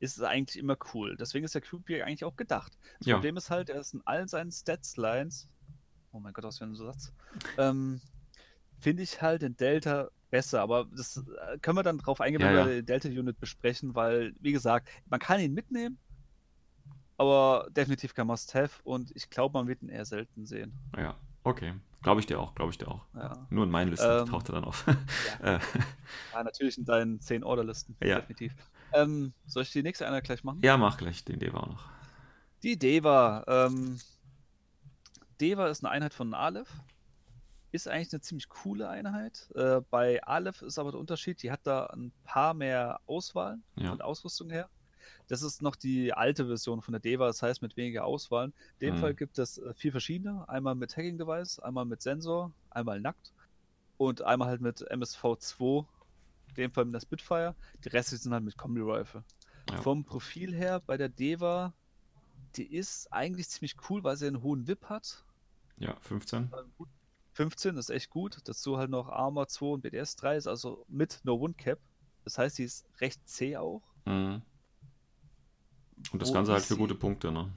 ist 0.00 0.16
es 0.16 0.22
eigentlich 0.22 0.58
immer 0.58 0.76
cool. 0.92 1.16
Deswegen 1.16 1.44
ist 1.44 1.54
der 1.54 1.62
Cube 1.62 2.04
eigentlich 2.04 2.24
auch 2.24 2.36
gedacht. 2.36 2.76
Das 2.98 3.06
Ja. 3.06 3.14
Problem 3.14 3.36
ist 3.36 3.50
halt, 3.50 3.70
er 3.70 3.80
ist 3.80 3.94
in 3.94 4.02
allen 4.04 4.26
seinen 4.26 4.50
Stats-Lines, 4.50 5.46
oh 6.10 6.18
mein 6.18 6.32
Gott, 6.32 6.44
was 6.44 6.58
für 6.58 6.64
ein 6.64 6.74
Satz, 6.74 7.12
ähm, 7.56 8.00
finde 8.80 9.04
ich 9.04 9.22
halt 9.22 9.42
den 9.42 9.56
Delta 9.56 10.08
besser, 10.30 10.60
aber 10.60 10.86
das 10.96 11.18
äh, 11.18 11.58
können 11.58 11.76
wir 11.76 11.82
dann 11.84 11.98
drauf 11.98 12.20
eingehen, 12.20 12.40
Ja, 12.40 12.48
wenn 12.48 12.56
ja. 12.56 12.66
wir 12.66 12.74
die 12.80 12.86
Delta-Unit 12.86 13.38
besprechen, 13.38 13.94
weil, 13.94 14.34
wie 14.40 14.50
gesagt, 14.52 14.88
man 15.08 15.20
kann 15.20 15.38
ihn 15.40 15.54
mitnehmen, 15.54 15.98
aber 17.18 17.68
definitiv 17.70 18.14
kein 18.14 18.26
Must-Have 18.26 18.80
und 18.84 19.10
ich 19.14 19.28
glaube, 19.30 19.58
man 19.58 19.66
wird 19.68 19.82
ihn 19.82 19.88
eher 19.88 20.04
selten 20.04 20.46
sehen. 20.46 20.72
Ja, 20.96 21.14
okay. 21.44 21.74
Glaube 22.02 22.18
ich 22.20 22.26
dir 22.26 22.40
auch, 22.40 22.54
glaube 22.56 22.72
ich 22.72 22.78
dir 22.78 22.88
auch. 22.88 23.04
Ja. 23.14 23.46
Nur 23.48 23.62
in 23.64 23.70
meinen 23.70 23.90
Listen 23.90 24.10
Ähm, 24.10 24.26
taucht 24.26 24.48
er 24.48 24.54
dann 24.56 24.64
auf. 24.64 24.84
Ja. 24.86 24.94
äh, 25.56 25.60
Ja, 26.32 26.42
natürlich 26.42 26.76
in 26.76 26.84
deinen 26.84 27.20
10 27.20 27.44
Orderlisten. 27.44 27.96
Ja. 28.02 28.16
Definitiv. 28.16 28.54
Ähm, 28.92 29.32
soll 29.46 29.62
ich 29.62 29.70
die 29.70 29.82
nächste 29.84 30.06
Einheit 30.06 30.24
gleich 30.24 30.42
machen? 30.42 30.60
ja, 30.64 30.76
mach 30.76 30.96
gleich 30.98 31.24
den 31.24 31.38
Deva 31.38 31.60
auch 31.60 31.68
noch. 31.68 31.84
Die 32.64 32.76
Deva. 32.78 33.44
Ähm, 33.46 33.98
Deva 35.40 35.68
ist 35.68 35.84
eine 35.84 35.90
Einheit 35.92 36.14
von 36.14 36.34
Aleph. 36.34 36.70
Ist 37.70 37.88
eigentlich 37.88 38.12
eine 38.12 38.20
ziemlich 38.20 38.48
coole 38.48 38.88
Einheit. 38.88 39.48
Äh, 39.54 39.80
bei 39.90 40.22
Aleph 40.24 40.60
ist 40.62 40.78
aber 40.78 40.90
der 40.90 41.00
Unterschied, 41.00 41.42
die 41.42 41.50
hat 41.50 41.60
da 41.64 41.86
ein 41.86 42.12
paar 42.24 42.52
mehr 42.52 43.00
Auswahlen 43.06 43.62
Ja. 43.76 43.94
der 43.96 44.06
Ausrüstung 44.06 44.50
her. 44.50 44.68
Das 45.28 45.42
ist 45.42 45.62
noch 45.62 45.76
die 45.76 46.12
alte 46.12 46.46
Version 46.46 46.82
von 46.82 46.92
der 46.92 47.00
Deva, 47.00 47.26
das 47.26 47.42
heißt 47.42 47.62
mit 47.62 47.76
weniger 47.76 48.04
Auswahlen. 48.04 48.52
In 48.78 48.88
dem 48.88 48.96
Mhm. 48.96 49.00
Fall 49.00 49.14
gibt 49.14 49.38
es 49.38 49.58
äh, 49.58 49.72
vier 49.74 49.92
verschiedene. 49.92 50.48
Einmal 50.48 50.74
mit 50.74 50.96
Hacking-Device, 50.96 51.58
einmal 51.60 51.84
mit 51.84 52.02
Sensor, 52.02 52.52
einmal 52.70 53.00
nackt 53.00 53.32
und 53.96 54.22
einmal 54.22 54.48
halt 54.48 54.60
mit 54.60 54.82
MSV2, 54.90 55.86
in 56.48 56.54
dem 56.54 56.72
Fall 56.72 56.84
mit 56.84 56.94
der 56.94 57.00
Spitfire. 57.00 57.54
Die 57.84 57.88
restlichen 57.88 58.22
sind 58.24 58.32
halt 58.32 58.44
mit 58.44 58.56
Kombi-Rifle. 58.56 59.24
Ja. 59.70 59.80
Vom 59.82 60.04
Profil 60.04 60.54
her 60.54 60.80
bei 60.80 60.96
der 60.96 61.08
Deva, 61.08 61.72
die 62.56 62.66
ist 62.74 63.12
eigentlich 63.12 63.48
ziemlich 63.48 63.76
cool, 63.88 64.02
weil 64.04 64.16
sie 64.16 64.26
einen 64.26 64.42
hohen 64.42 64.66
VIP 64.66 64.84
hat. 64.88 65.24
Ja, 65.78 65.96
15. 66.00 66.52
15 67.34 67.76
ist 67.78 67.88
echt 67.90 68.10
gut. 68.10 68.38
Dazu 68.44 68.76
halt 68.76 68.90
noch 68.90 69.08
Armor 69.08 69.48
2 69.48 69.66
und 69.66 69.80
BDS 69.82 70.16
3 70.16 70.36
ist 70.36 70.46
also 70.46 70.84
mit 70.88 71.20
No 71.24 71.40
Wound 71.40 71.56
Cap. 71.56 71.78
Das 72.24 72.36
heißt, 72.38 72.56
sie 72.56 72.64
ist 72.64 72.84
recht 73.00 73.26
zäh 73.26 73.56
auch. 73.56 73.82
Mhm. 74.04 74.42
Und 76.10 76.20
das 76.22 76.28
Wo 76.28 76.34
Ganze 76.34 76.52
halt 76.52 76.64
für 76.64 76.76
gute 76.76 76.94
Punkte, 76.94 77.30
ne? 77.32 77.50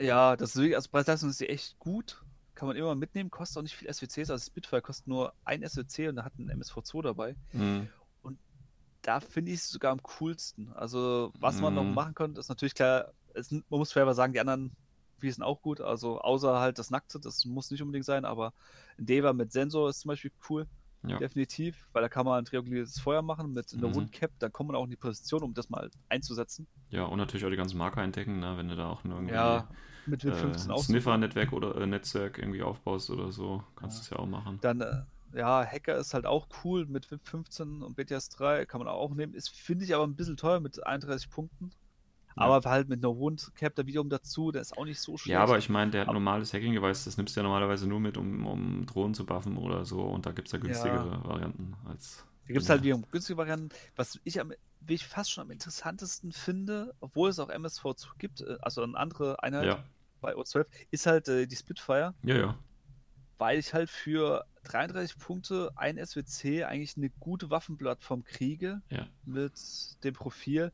Ja, 0.00 0.36
das 0.36 0.50
ist 0.50 0.56
wirklich, 0.56 0.76
also 0.76 0.88
Preis-Leistung 0.90 1.30
ist 1.30 1.38
sie 1.38 1.48
echt 1.48 1.78
gut. 1.78 2.22
Kann 2.54 2.68
man 2.68 2.76
immer 2.76 2.94
mitnehmen, 2.94 3.30
kostet 3.30 3.58
auch 3.58 3.62
nicht 3.62 3.76
viel 3.76 3.88
SWCs. 3.88 4.30
Also 4.30 4.44
Spitfire 4.46 4.82
kostet 4.82 5.06
nur 5.06 5.32
ein 5.44 5.62
SWC 5.62 6.08
und 6.08 6.16
da 6.16 6.24
hat 6.24 6.38
ein 6.38 6.48
MSV2 6.48 7.02
dabei. 7.02 7.36
Mhm. 7.52 7.88
Da 9.02 9.20
finde 9.20 9.52
ich 9.52 9.60
es 9.60 9.68
sogar 9.68 9.92
am 9.92 10.02
coolsten. 10.02 10.72
Also, 10.72 11.32
was 11.38 11.60
man 11.60 11.74
noch 11.74 11.84
Mhm. 11.84 11.94
machen 11.94 12.14
könnte, 12.14 12.40
ist 12.40 12.48
natürlich 12.48 12.74
klar, 12.74 13.12
es, 13.34 13.50
man 13.50 13.62
muss 13.68 13.92
fair 13.92 14.12
sagen, 14.14 14.32
die 14.32 14.40
anderen 14.40 14.72
wie 15.20 15.30
sind 15.30 15.42
auch 15.42 15.62
gut. 15.62 15.80
Also, 15.80 16.20
außer 16.20 16.60
halt 16.60 16.78
das 16.78 16.90
Nackte, 16.90 17.18
das 17.18 17.44
muss 17.44 17.70
nicht 17.70 17.82
unbedingt 17.82 18.04
sein, 18.04 18.24
aber 18.24 18.52
ein 18.98 19.06
Deva 19.06 19.32
mit 19.32 19.52
Sensor 19.52 19.88
ist 19.88 20.00
zum 20.00 20.10
Beispiel 20.10 20.32
cool. 20.48 20.66
Ja. 21.02 21.18
Definitiv, 21.18 21.88
weil 21.92 22.02
da 22.02 22.08
kann 22.08 22.24
man 22.26 22.38
ein 22.38 22.44
trianguliertes 22.44 23.00
Feuer 23.00 23.22
machen 23.22 23.52
mit 23.52 23.72
einer 23.72 23.88
Mhm. 23.88 23.94
Woundcap, 23.94 24.30
dann 24.38 24.52
kommt 24.52 24.68
man 24.68 24.76
auch 24.76 24.84
in 24.84 24.90
die 24.90 24.96
Position, 24.96 25.42
um 25.42 25.54
das 25.54 25.68
mal 25.70 25.90
einzusetzen. 26.08 26.66
ja, 26.90 27.04
und 27.04 27.18
natürlich 27.18 27.44
auch 27.44 27.50
die 27.50 27.56
ganzen 27.56 27.78
Marker 27.78 28.02
entdecken, 28.02 28.40
ne? 28.40 28.56
wenn 28.56 28.68
du 28.68 28.76
da 28.76 28.88
auch 28.90 29.04
irgendwie 29.04 29.32
Ja, 29.32 29.68
mit 30.06 30.24
äh, 30.24 30.26
WIP 30.26 30.34
15 30.36 30.72
ein 30.72 30.76
auch. 30.76 30.84
Sniffer-Netzwerk 30.84 31.52
oder 31.52 31.76
äh, 31.76 31.86
Netzwerk 31.86 32.38
irgendwie 32.38 32.62
aufbaust 32.62 33.10
oder 33.10 33.32
so, 33.32 33.62
kannst 33.76 33.98
du 33.98 34.00
Ja. 34.00 34.04
es 34.04 34.10
ja 34.10 34.16
auch 34.18 34.26
machen. 34.28 34.60
Dann, 34.60 34.80
äh, 34.80 35.02
ja, 35.34 35.64
Hacker 35.64 35.96
ist 35.96 36.14
halt 36.14 36.26
auch 36.26 36.48
cool 36.64 36.86
mit 36.86 37.10
WIP 37.10 37.26
15 37.28 37.82
und 37.82 37.94
BTS 37.96 38.28
3, 38.30 38.66
kann 38.66 38.80
man 38.80 38.88
auch 38.88 39.14
nehmen. 39.14 39.34
Ist, 39.34 39.50
finde 39.50 39.84
ich 39.84 39.94
aber 39.94 40.06
ein 40.06 40.16
bisschen 40.16 40.36
teuer 40.36 40.60
mit 40.60 40.84
31 40.84 41.30
Punkten. 41.30 41.70
Ja. 42.36 42.42
Aber 42.44 42.70
halt 42.70 42.88
mit 42.88 43.04
einer 43.04 43.16
Wound-Cap 43.16 43.74
da 43.74 43.86
wiederum 43.86 44.08
dazu, 44.10 44.52
der 44.52 44.62
ist 44.62 44.76
auch 44.76 44.84
nicht 44.84 45.00
so 45.00 45.16
schlecht. 45.16 45.32
Ja, 45.34 45.42
aber 45.42 45.58
ich 45.58 45.68
meine, 45.68 45.90
der 45.90 46.06
hat 46.06 46.12
normales 46.12 46.52
Hacking-Device, 46.52 47.04
das 47.04 47.16
nimmst 47.16 47.34
du 47.34 47.40
ja 47.40 47.42
normalerweise 47.44 47.86
nur 47.88 47.98
mit, 48.00 48.16
um, 48.16 48.46
um 48.46 48.86
Drohnen 48.86 49.14
zu 49.14 49.26
buffen 49.26 49.56
oder 49.56 49.84
so. 49.84 50.02
Und 50.02 50.24
da 50.26 50.32
gibt 50.32 50.48
es 50.48 50.52
ja 50.52 50.58
günstigere 50.58 51.24
Varianten 51.24 51.74
als. 51.88 52.24
Da 52.46 52.52
gibt 52.52 52.62
es 52.62 52.70
halt 52.70 52.82
wiederum 52.82 53.04
günstige 53.10 53.36
Varianten. 53.36 53.68
Was 53.96 54.18
ich, 54.24 54.40
am, 54.40 54.52
wie 54.80 54.94
ich 54.94 55.06
fast 55.06 55.30
schon 55.32 55.42
am 55.42 55.50
interessantesten 55.50 56.32
finde, 56.32 56.94
obwohl 57.00 57.28
es 57.30 57.38
auch 57.38 57.50
MSV2 57.50 58.06
gibt, 58.18 58.40
äh, 58.42 58.56
also 58.62 58.82
eine 58.82 58.96
andere 58.96 59.42
Einheit 59.42 59.66
Ja, 59.66 59.84
bei 60.20 60.34
O12, 60.34 60.66
ist 60.90 61.06
halt 61.06 61.28
äh, 61.28 61.46
die 61.46 61.56
Spitfire. 61.56 62.14
ja, 62.22 62.36
ja. 62.36 62.58
weil 63.38 63.58
ich 63.58 63.74
halt 63.74 63.90
für 63.90 64.44
33 64.64 65.18
Punkte 65.18 65.70
ein 65.76 65.96
SWC 65.98 66.64
eigentlich 66.64 66.96
eine 66.96 67.10
gute 67.20 67.50
Waffenplattform 67.50 68.22
kriege 68.24 68.80
Ja. 68.90 69.06
mit 69.24 69.52
dem 70.04 70.14
Profil. 70.14 70.72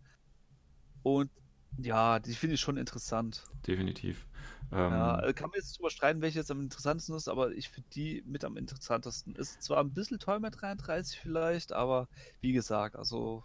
Und 1.03 1.31
ja, 1.79 2.19
die 2.19 2.35
finde 2.35 2.55
ich 2.55 2.61
schon 2.61 2.77
interessant. 2.77 3.45
Definitiv. 3.67 4.27
Ähm, 4.73 4.93
Ja, 4.93 5.21
äh, 5.23 5.33
kann 5.33 5.51
man 5.51 5.59
jetzt 5.59 5.77
drüber 5.79 5.91
streiten, 5.91 6.21
welche 6.23 6.39
jetzt 6.39 6.51
am 6.51 6.61
interessantesten 6.61 7.15
ist, 7.17 7.29
aber 7.29 7.53
ich 7.53 7.69
finde 7.69 7.89
die 7.95 8.23
mit 8.27 8.45
am 8.45 8.57
interessantesten. 8.57 9.35
Ist 9.37 9.63
zwar 9.63 9.79
ein 9.81 9.93
bisschen 9.93 10.19
teuer 10.19 10.41
mit 10.41 10.61
33 10.61 11.19
vielleicht, 11.19 11.73
aber 11.73 12.09
wie 12.41 12.53
gesagt, 12.53 12.97
also 12.97 13.45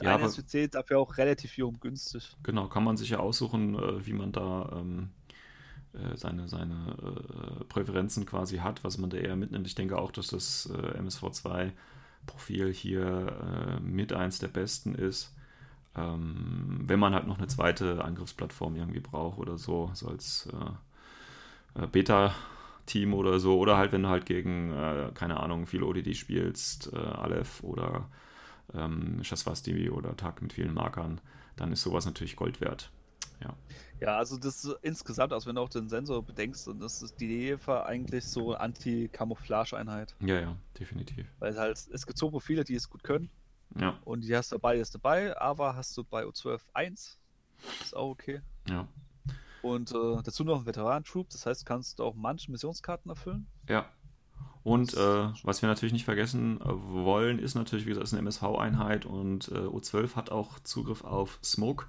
Ja, 0.00 0.14
aber- 0.14 0.28
SWC 0.28 0.68
dafür 0.68 0.98
auch 1.00 1.16
relativ 1.18 1.56
wiederum 1.56 1.80
günstig. 1.80 2.36
Genau, 2.42 2.68
kann 2.68 2.84
man 2.84 2.96
sich 2.96 3.10
ja 3.10 3.18
aussuchen, 3.18 3.74
äh, 3.74 4.06
wie 4.06 4.12
man 4.12 4.32
da 4.32 4.70
ähm, 4.80 5.10
äh, 5.92 6.16
seine, 6.16 6.48
seine 6.48 6.96
äh, 7.60 7.64
Präferenzen 7.64 8.24
quasi 8.26 8.58
hat, 8.58 8.82
was 8.84 8.98
man 8.98 9.10
da 9.10 9.16
eher 9.16 9.36
mitnimmt. 9.36 9.66
Ich 9.66 9.74
denke 9.74 9.98
auch, 9.98 10.10
dass 10.12 10.28
das 10.28 10.66
äh, 10.72 10.98
MSV2-Profil 10.98 12.72
hier 12.72 13.76
äh, 13.78 13.80
mit 13.80 14.12
eins 14.12 14.38
der 14.38 14.48
besten 14.48 14.94
ist. 14.94 15.34
Ähm, 15.96 16.80
wenn 16.86 16.98
man 16.98 17.14
halt 17.14 17.26
noch 17.26 17.38
eine 17.38 17.46
zweite 17.46 18.04
Angriffsplattform 18.04 18.76
irgendwie 18.76 19.00
braucht 19.00 19.38
oder 19.38 19.58
so, 19.58 19.90
so 19.94 20.08
als 20.08 20.48
äh, 21.76 21.82
äh, 21.82 22.32
Team 22.86 23.14
oder 23.14 23.40
so. 23.40 23.58
Oder 23.58 23.76
halt, 23.76 23.92
wenn 23.92 24.02
du 24.02 24.08
halt 24.08 24.26
gegen, 24.26 24.72
äh, 24.72 25.10
keine 25.14 25.40
Ahnung, 25.40 25.66
viele 25.66 25.86
ODD 25.86 26.14
spielst, 26.14 26.92
äh, 26.92 26.96
Aleph 26.96 27.62
oder 27.62 28.08
ähm, 28.74 29.22
Shaswasti 29.22 29.90
oder 29.90 30.16
Tag 30.16 30.42
mit 30.42 30.52
vielen 30.52 30.74
Markern, 30.74 31.20
dann 31.56 31.72
ist 31.72 31.82
sowas 31.82 32.06
natürlich 32.06 32.36
Gold 32.36 32.60
wert. 32.60 32.90
Ja. 33.40 33.54
Ja, 34.00 34.18
also 34.18 34.36
das 34.36 34.64
ist 34.64 34.76
insgesamt, 34.82 35.32
also 35.32 35.48
wenn 35.48 35.56
du 35.56 35.62
auch 35.62 35.68
den 35.68 35.88
Sensor 35.88 36.22
bedenkst, 36.22 36.66
dann 36.66 36.80
ist 36.82 37.02
das 37.02 37.14
die 37.14 37.48
EVA 37.50 37.84
eigentlich 37.84 38.24
so 38.24 38.54
Anti-Camouflage-Einheit. 38.54 40.14
Ja, 40.20 40.40
ja, 40.40 40.56
definitiv. 40.78 41.26
Weil 41.38 41.56
halt, 41.56 41.86
es 41.90 42.06
gibt 42.06 42.18
so 42.18 42.30
Profile, 42.30 42.64
die 42.64 42.74
es 42.74 42.90
gut 42.90 43.02
können. 43.02 43.30
Ja. 43.80 43.98
Und 44.04 44.22
die 44.22 44.36
hast 44.36 44.52
du 44.52 44.56
dabei, 44.56 44.78
ist 44.78 44.94
dabei. 44.94 45.36
Aber 45.38 45.76
hast 45.76 45.96
du 45.96 46.04
bei 46.04 46.24
U12 46.24 46.60
1. 46.72 47.18
Ist 47.80 47.96
auch 47.96 48.10
okay. 48.10 48.40
Ja. 48.68 48.88
Und 49.62 49.92
äh, 49.92 50.22
dazu 50.22 50.44
noch 50.44 50.60
ein 50.60 50.66
Veteran-Troop, 50.66 51.30
das 51.30 51.46
heißt, 51.46 51.64
kannst 51.64 51.98
du 51.98 52.04
auch 52.04 52.14
manche 52.14 52.50
Missionskarten 52.50 53.10
erfüllen. 53.10 53.46
Ja. 53.66 53.86
Und 54.62 54.94
äh, 54.94 55.28
was 55.42 55.62
wir 55.62 55.68
natürlich 55.68 55.92
nicht 55.92 56.04
vergessen 56.04 56.60
äh, 56.60 56.64
wollen, 56.66 57.38
ist 57.38 57.54
natürlich, 57.54 57.86
wie 57.86 57.90
gesagt, 57.90 58.04
es 58.04 58.12
ist 58.12 58.18
eine 58.18 58.28
MSV-Einheit 58.28 59.06
und 59.06 59.48
äh, 59.48 59.66
U12 59.66 60.16
hat 60.16 60.30
auch 60.30 60.58
Zugriff 60.60 61.02
auf 61.04 61.38
Smoke. 61.42 61.86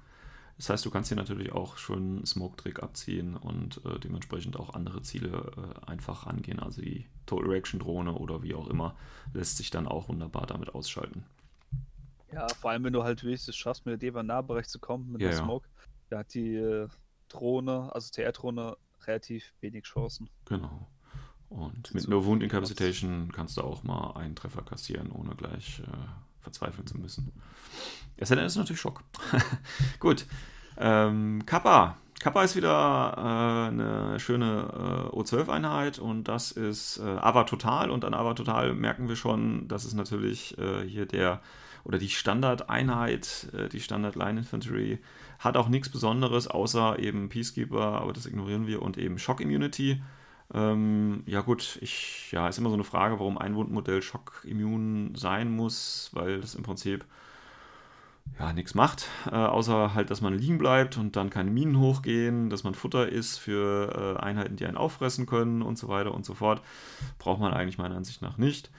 Das 0.56 0.70
heißt, 0.70 0.86
du 0.86 0.90
kannst 0.90 1.08
hier 1.08 1.18
natürlich 1.18 1.52
auch 1.52 1.76
schon 1.76 2.24
Smoke-Trick 2.24 2.82
abziehen 2.82 3.36
und 3.36 3.82
äh, 3.84 3.98
dementsprechend 3.98 4.58
auch 4.58 4.72
andere 4.72 5.02
Ziele 5.02 5.52
äh, 5.56 5.90
einfach 5.90 6.26
angehen. 6.26 6.60
Also 6.60 6.80
die 6.80 7.06
Total 7.26 7.50
Reaction 7.50 7.78
Drohne 7.78 8.14
oder 8.14 8.42
wie 8.42 8.54
auch 8.54 8.68
immer, 8.68 8.94
lässt 9.34 9.58
sich 9.58 9.70
dann 9.70 9.86
auch 9.86 10.08
wunderbar 10.08 10.46
damit 10.46 10.74
ausschalten. 10.74 11.24
Ja, 12.36 12.46
vor 12.60 12.70
allem, 12.70 12.84
wenn 12.84 12.92
du 12.92 13.02
halt 13.02 13.24
wenigstens 13.24 13.56
schaffst, 13.56 13.86
mit 13.86 13.92
der 13.92 13.98
Deva 13.98 14.22
Nahbereich 14.22 14.68
zu 14.68 14.78
kommen, 14.78 15.10
mit 15.10 15.22
Ja, 15.22 15.28
der 15.28 15.38
ja. 15.38 15.42
Smoke, 15.42 15.66
da 16.10 16.18
hat 16.18 16.34
die 16.34 16.54
äh, 16.54 16.86
Drohne, 17.28 17.90
also 17.94 18.10
TR-Drohne, 18.12 18.76
relativ 19.06 19.54
wenig 19.62 19.84
Chancen. 19.84 20.28
Genau. 20.44 20.86
Und 21.48 21.94
mit 21.94 22.02
so 22.02 22.10
No 22.10 22.26
Wound 22.26 22.42
Incapacitation 22.42 23.32
kannst 23.32 23.56
du 23.56 23.62
auch 23.62 23.82
mal 23.84 24.12
einen 24.16 24.36
Treffer 24.36 24.62
kassieren, 24.62 25.10
ohne 25.12 25.34
gleich 25.34 25.80
äh, 25.80 26.42
verzweifeln 26.42 26.86
zu 26.86 26.98
müssen. 26.98 27.32
SNN 28.22 28.44
ist 28.44 28.56
natürlich 28.56 28.80
Schock. 28.80 29.02
Gut. 29.98 30.26
Ähm, 30.76 31.46
Kappa. 31.46 31.96
Kappa 32.20 32.42
ist 32.42 32.56
wieder 32.56 33.14
äh, 33.16 33.68
eine 33.68 34.20
schöne 34.20 35.10
äh, 35.12 35.16
O12-Einheit 35.16 35.98
und 35.98 36.24
das 36.24 36.50
ist 36.52 36.98
äh, 36.98 37.02
Ava 37.02 37.44
Total. 37.44 37.90
Und 37.90 38.04
an 38.04 38.12
Ava 38.12 38.34
Total 38.34 38.74
merken 38.74 39.08
wir 39.08 39.16
schon, 39.16 39.68
das 39.68 39.86
ist 39.86 39.94
natürlich 39.94 40.58
äh, 40.58 40.86
hier 40.86 41.06
der 41.06 41.40
oder 41.86 41.98
die 41.98 42.08
Standardeinheit, 42.08 43.48
äh, 43.56 43.68
die 43.68 43.80
Standard 43.80 44.16
Line 44.16 44.40
Infantry, 44.40 44.98
hat 45.38 45.56
auch 45.56 45.68
nichts 45.68 45.88
Besonderes, 45.88 46.48
außer 46.48 46.98
eben 46.98 47.28
Peacekeeper, 47.28 48.00
aber 48.00 48.12
das 48.12 48.26
ignorieren 48.26 48.66
wir, 48.66 48.82
und 48.82 48.98
eben 48.98 49.18
Shock 49.18 49.40
Immunity. 49.40 50.02
Ähm, 50.52 51.22
ja 51.26 51.40
gut, 51.40 51.78
ich, 51.80 52.32
ja, 52.32 52.48
ist 52.48 52.58
immer 52.58 52.70
so 52.70 52.74
eine 52.74 52.84
Frage, 52.84 53.18
warum 53.18 53.38
ein 53.38 53.54
Wundmodell 53.54 54.02
Schock-immun 54.02 55.14
sein 55.14 55.50
muss, 55.50 56.10
weil 56.12 56.40
das 56.40 56.54
im 56.54 56.62
Prinzip 56.62 57.04
ja 58.40 58.52
nichts 58.52 58.74
macht, 58.74 59.08
äh, 59.26 59.34
außer 59.34 59.94
halt, 59.94 60.10
dass 60.10 60.20
man 60.20 60.36
liegen 60.36 60.58
bleibt 60.58 60.98
und 60.98 61.14
dann 61.14 61.30
keine 61.30 61.50
Minen 61.50 61.78
hochgehen, 61.78 62.50
dass 62.50 62.64
man 62.64 62.74
Futter 62.74 63.08
ist 63.08 63.38
für 63.38 64.16
äh, 64.18 64.22
Einheiten, 64.22 64.56
die 64.56 64.66
einen 64.66 64.76
auffressen 64.76 65.26
können 65.26 65.62
und 65.62 65.78
so 65.78 65.88
weiter 65.88 66.12
und 66.12 66.24
so 66.24 66.34
fort. 66.34 66.62
Braucht 67.18 67.40
man 67.40 67.52
eigentlich 67.52 67.78
meiner 67.78 67.96
Ansicht 67.96 68.22
nach 68.22 68.38
nicht. 68.38 68.70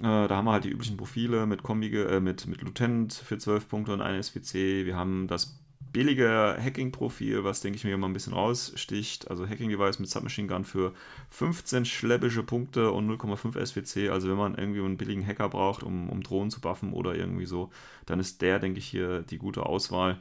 Äh, 0.00 0.28
da 0.28 0.30
haben 0.30 0.46
wir 0.46 0.52
halt 0.52 0.64
die 0.64 0.70
üblichen 0.70 0.96
Profile 0.96 1.46
mit 1.46 1.62
Kombi, 1.62 1.94
äh, 1.94 2.20
mit, 2.20 2.46
mit 2.46 2.62
Lieutenant 2.62 3.12
für 3.12 3.36
12 3.36 3.68
Punkte 3.68 3.92
und 3.92 4.00
eine 4.00 4.22
SWC. 4.22 4.86
Wir 4.86 4.96
haben 4.96 5.26
das 5.26 5.60
billige 5.92 6.56
Hacking-Profil, 6.58 7.44
was 7.44 7.60
denke 7.60 7.76
ich 7.76 7.84
mir 7.84 7.96
mal 7.98 8.06
ein 8.06 8.12
bisschen 8.14 8.32
raussticht. 8.32 9.30
Also 9.30 9.46
Hacking-Device 9.46 9.98
mit 9.98 10.08
Submachine 10.08 10.48
Gun 10.48 10.64
für 10.64 10.94
15 11.30 11.84
schleppische 11.84 12.42
Punkte 12.42 12.92
und 12.92 13.10
0,5 13.10 13.66
SWC. 13.66 14.08
Also 14.08 14.30
wenn 14.30 14.36
man 14.38 14.54
irgendwie 14.54 14.80
einen 14.80 14.96
billigen 14.96 15.26
Hacker 15.26 15.50
braucht, 15.50 15.82
um, 15.82 16.08
um 16.08 16.22
Drohnen 16.22 16.50
zu 16.50 16.60
buffen 16.60 16.92
oder 16.92 17.14
irgendwie 17.14 17.46
so, 17.46 17.70
dann 18.06 18.20
ist 18.20 18.40
der, 18.40 18.58
denke 18.58 18.78
ich, 18.78 18.86
hier 18.86 19.22
die 19.22 19.38
gute 19.38 19.66
Auswahl. 19.66 20.18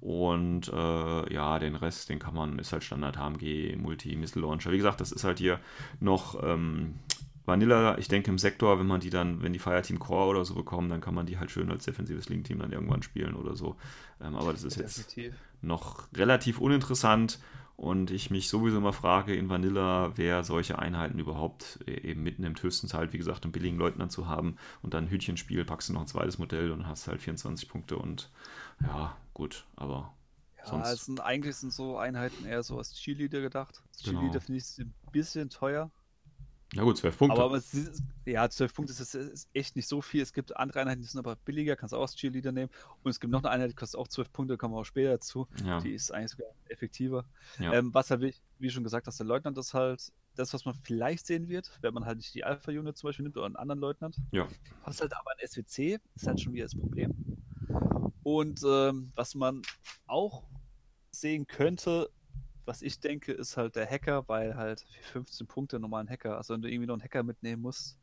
Und 0.00 0.68
äh, 0.72 1.34
ja, 1.34 1.58
den 1.58 1.74
Rest, 1.74 2.08
den 2.08 2.20
kann 2.20 2.34
man, 2.34 2.58
ist 2.58 2.72
halt 2.72 2.84
Standard 2.84 3.18
HMG, 3.18 3.76
Multi-Missile-Launcher. 3.76 4.70
Wie 4.70 4.76
gesagt, 4.76 5.00
das 5.00 5.10
ist 5.12 5.24
halt 5.24 5.38
hier 5.38 5.58
noch 5.98 6.40
ähm, 6.42 6.94
Vanilla. 7.48 7.98
Ich 7.98 8.08
denke 8.08 8.30
im 8.30 8.38
Sektor, 8.38 8.78
wenn 8.78 8.86
man 8.86 9.00
die 9.00 9.10
dann, 9.10 9.42
wenn 9.42 9.52
die 9.52 9.58
Fireteam 9.58 9.98
Core 9.98 10.28
oder 10.28 10.44
so 10.44 10.54
bekommen, 10.54 10.88
dann 10.90 11.00
kann 11.00 11.14
man 11.14 11.26
die 11.26 11.38
halt 11.38 11.50
schön 11.50 11.70
als 11.70 11.84
defensives 11.84 12.28
Link-Team 12.28 12.60
dann 12.60 12.72
irgendwann 12.72 13.02
spielen 13.02 13.34
oder 13.34 13.56
so. 13.56 13.76
Ähm, 14.20 14.36
aber 14.36 14.52
das 14.52 14.64
ist 14.64 14.76
jetzt 14.76 15.08
Definitiv. 15.08 15.34
noch 15.62 16.08
relativ 16.14 16.60
uninteressant 16.60 17.40
und 17.76 18.10
ich 18.10 18.30
mich 18.30 18.48
sowieso 18.48 18.78
immer 18.78 18.92
frage 18.92 19.34
in 19.34 19.48
Vanilla, 19.48 20.12
wer 20.16 20.44
solche 20.44 20.78
Einheiten 20.78 21.18
überhaupt 21.18 21.80
äh, 21.86 22.00
eben 22.10 22.22
mitnimmt. 22.22 22.62
Höchstens 22.62 22.94
halt, 22.94 23.12
wie 23.12 23.18
gesagt, 23.18 23.44
einen 23.44 23.52
billigen 23.52 23.78
Leutnant 23.78 24.12
zu 24.12 24.26
haben 24.28 24.56
und 24.82 24.94
dann 24.94 25.08
Hütchenspiel, 25.10 25.64
packst 25.64 25.88
du 25.88 25.92
noch 25.94 26.02
ein 26.02 26.06
zweites 26.08 26.38
Modell 26.38 26.72
und 26.72 26.86
hast 26.86 27.08
halt 27.08 27.20
24 27.22 27.68
Punkte 27.68 27.96
und 27.98 28.30
ja, 28.82 29.16
gut, 29.34 29.66
aber 29.76 30.12
Ja, 30.58 30.64
sonst. 30.64 30.92
es 30.92 31.04
sind, 31.06 31.20
eigentlich 31.20 31.56
sind 31.56 31.72
so 31.72 31.96
Einheiten 31.98 32.44
eher 32.44 32.62
so 32.62 32.78
als 32.78 32.94
Cheerleader 32.94 33.40
gedacht. 33.40 33.82
Als 33.88 34.02
Genau. 34.02 34.10
Cheerleader 34.10 34.40
finde 34.40 34.58
ich 34.58 34.78
ein 34.78 34.94
bisschen 35.12 35.50
teuer. 35.50 35.90
Ja 36.74 36.82
gut, 36.82 36.98
12 36.98 37.16
Punkte. 37.16 37.36
Aber, 37.36 37.46
aber 37.46 37.56
ist, 37.56 38.02
ja, 38.26 38.48
12 38.48 38.74
Punkte 38.74 38.92
ist, 38.92 39.14
ist 39.14 39.48
echt 39.54 39.74
nicht 39.74 39.88
so 39.88 40.02
viel. 40.02 40.20
Es 40.20 40.32
gibt 40.32 40.54
andere 40.56 40.80
Einheiten, 40.80 41.00
die 41.00 41.06
sind 41.06 41.18
aber 41.18 41.36
billiger, 41.36 41.76
kannst 41.76 41.92
du 41.92 41.96
auch 41.96 42.02
als 42.02 42.14
Cheerleader 42.14 42.52
nehmen. 42.52 42.70
Und 43.02 43.10
es 43.10 43.20
gibt 43.20 43.30
noch 43.30 43.42
eine 43.42 43.50
Einheit, 43.50 43.70
die 43.70 43.74
kostet 43.74 43.98
auch 43.98 44.08
12 44.08 44.32
Punkte, 44.32 44.58
kommen 44.58 44.74
wir 44.74 44.80
auch 44.80 44.84
später 44.84 45.10
dazu. 45.12 45.48
ja, 45.64 45.80
Die 45.80 45.94
ist 45.94 46.12
eigentlich 46.12 46.32
sogar 46.32 46.48
effektiver. 46.68 47.24
ja. 47.58 47.72
Ähm, 47.72 47.94
was 47.94 48.10
halt, 48.10 48.34
wie, 48.58 48.70
schon 48.70 48.84
gesagt 48.84 49.06
hast, 49.06 49.18
der 49.18 49.26
Leutnant 49.26 49.56
ist 49.56 49.72
halt 49.72 50.12
das, 50.34 50.52
was 50.52 50.66
man 50.66 50.74
vielleicht 50.74 51.26
sehen 51.26 51.48
wird, 51.48 51.70
wenn 51.80 51.94
man 51.94 52.04
halt 52.04 52.18
nicht 52.18 52.34
die 52.34 52.44
Alpha-Unit 52.44 52.96
zum 52.96 53.08
Beispiel 53.08 53.24
nimmt 53.24 53.36
oder 53.36 53.46
einen 53.46 53.56
anderen 53.56 53.80
Leutnant. 53.80 54.16
ja. 54.32 54.46
Hast 54.82 55.00
halt 55.00 55.12
aber 55.16 55.30
ein 55.32 55.46
SWC, 55.48 55.98
ist 56.14 56.26
halt 56.26 56.40
schon 56.40 56.52
wieder 56.52 56.66
das 56.66 56.76
Problem. 56.76 57.14
Und 58.22 58.60
ähm, 58.64 59.10
was 59.14 59.34
man 59.34 59.62
auch 60.06 60.44
sehen 61.10 61.46
könnte, 61.46 62.10
was 62.68 62.82
ich 62.82 63.00
denke, 63.00 63.32
ist 63.32 63.56
halt 63.56 63.74
der 63.76 63.90
Hacker, 63.90 64.28
weil 64.28 64.54
halt 64.54 64.84
für 65.00 65.02
15 65.02 65.46
Punkte 65.46 65.80
nochmal 65.80 66.04
ein 66.04 66.08
Hacker, 66.08 66.36
also 66.36 66.52
wenn 66.52 66.60
du 66.62 66.70
irgendwie 66.70 66.86
noch 66.86 66.94
einen 66.94 67.02
Hacker 67.02 67.22
mitnehmen 67.22 67.62
musst, 67.62 67.98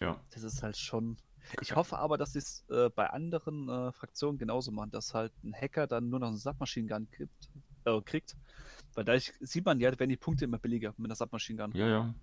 Ja. 0.00 0.18
das 0.30 0.42
ist 0.42 0.62
halt 0.62 0.76
schon. 0.76 1.18
Ich 1.60 1.76
hoffe 1.76 1.98
aber, 1.98 2.16
dass 2.18 2.32
sie 2.32 2.40
es 2.40 2.64
äh, 2.70 2.88
bei 2.88 3.08
anderen 3.10 3.68
äh, 3.68 3.92
Fraktionen 3.92 4.38
genauso 4.38 4.72
machen, 4.72 4.90
dass 4.90 5.14
halt 5.14 5.32
ein 5.44 5.54
Hacker 5.54 5.86
dann 5.86 6.08
nur 6.08 6.18
noch 6.18 6.28
einen 6.28 6.38
Submachine 6.38 7.06
gibt, 7.12 7.50
äh, 7.84 8.00
kriegt. 8.00 8.36
Weil 8.94 9.04
da 9.04 9.16
sieht 9.20 9.64
man 9.64 9.78
ja, 9.78 9.90
werden 9.90 10.08
die 10.08 10.16
Punkte 10.16 10.46
immer 10.46 10.58
billiger 10.58 10.94
mit 10.96 11.06
einer 11.06 11.14
Submachine 11.14 11.62
Gun. 11.62 11.72
Ja, 11.76 11.86
ja. 11.86 12.14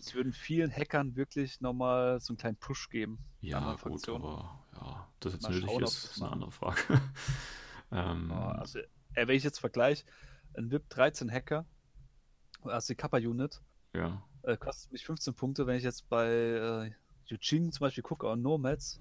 Es 0.00 0.14
würden 0.14 0.32
vielen 0.32 0.72
Hackern 0.72 1.14
wirklich 1.14 1.60
nochmal 1.60 2.18
so 2.18 2.32
einen 2.32 2.38
kleinen 2.38 2.56
Push 2.56 2.88
geben. 2.88 3.18
Ja, 3.40 3.76
gut, 3.76 4.08
aber 4.08 4.64
ja, 4.74 5.08
das 5.20 5.34
jetzt 5.34 5.42
Mal 5.42 5.52
nötig 5.52 5.70
schauen, 5.70 5.82
ist, 5.84 6.04
ist 6.04 6.22
eine 6.22 6.32
andere 6.32 6.50
Frage. 6.50 6.80
ähm, 7.92 8.32
also, 8.32 8.78
äh, 8.78 9.26
wenn 9.26 9.36
ich 9.36 9.44
jetzt 9.44 9.60
vergleiche, 9.60 10.04
ein 10.56 10.70
VIP 10.70 10.88
13 10.90 11.30
Hacker, 11.30 11.64
also 12.62 12.92
die 12.92 12.96
Kappa 12.96 13.18
Unit, 13.18 13.60
ja. 13.94 14.22
äh, 14.42 14.56
kostet 14.56 14.92
mich 14.92 15.04
15 15.04 15.34
Punkte, 15.34 15.66
wenn 15.66 15.76
ich 15.76 15.84
jetzt 15.84 16.08
bei 16.08 16.28
äh, 16.28 16.90
Eugene 17.32 17.70
zum 17.70 17.84
Beispiel 17.86 18.02
gucke, 18.02 18.26
oder 18.26 18.36
Nomads, 18.36 19.00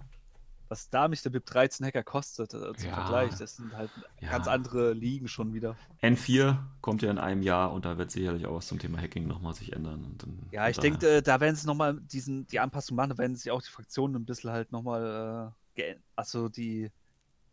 was 0.69 0.89
da 0.89 1.07
mich 1.09 1.21
der 1.21 1.33
VIP 1.33 1.45
13 1.47 1.85
Hacker 1.85 2.03
kostet, 2.03 2.53
äh, 2.53 2.73
zum 2.75 2.89
Ja. 2.89 2.95
Vergleich, 2.95 3.35
das 3.35 3.57
sind 3.57 3.75
halt 3.75 3.91
Ja. 4.21 4.31
ganz 4.31 4.47
andere 4.47 4.93
Ligen 4.93 5.27
schon 5.27 5.53
wieder. 5.53 5.75
N4 6.01 6.57
kommt 6.79 7.01
ja 7.01 7.11
in 7.11 7.17
einem 7.17 7.43
Jahr 7.43 7.73
und 7.73 7.83
da 7.85 7.97
wird 7.97 8.09
sicherlich 8.09 8.45
auch 8.45 8.55
was 8.55 8.67
zum 8.67 8.79
Thema 8.79 8.99
Hacking 8.99 9.27
nochmal 9.27 9.53
sich 9.53 9.73
ändern. 9.73 10.15
Dann, 10.17 10.39
Ja, 10.51 10.69
ich 10.69 10.77
denke, 10.79 11.07
äh, 11.17 11.21
da 11.21 11.39
werden 11.41 11.55
sie 11.55 11.67
nochmal 11.67 11.99
diesen, 11.99 12.47
die 12.47 12.59
Anpassung 12.59 12.95
machen, 12.95 13.09
da 13.09 13.17
werden 13.17 13.35
sich 13.35 13.51
auch 13.51 13.61
die 13.61 13.69
Fraktionen 13.69 14.15
ein 14.15 14.25
bisschen 14.25 14.51
halt 14.51 14.71
nochmal, 14.71 15.53
äh, 15.77 15.95
also 16.15 16.47
die 16.49 16.89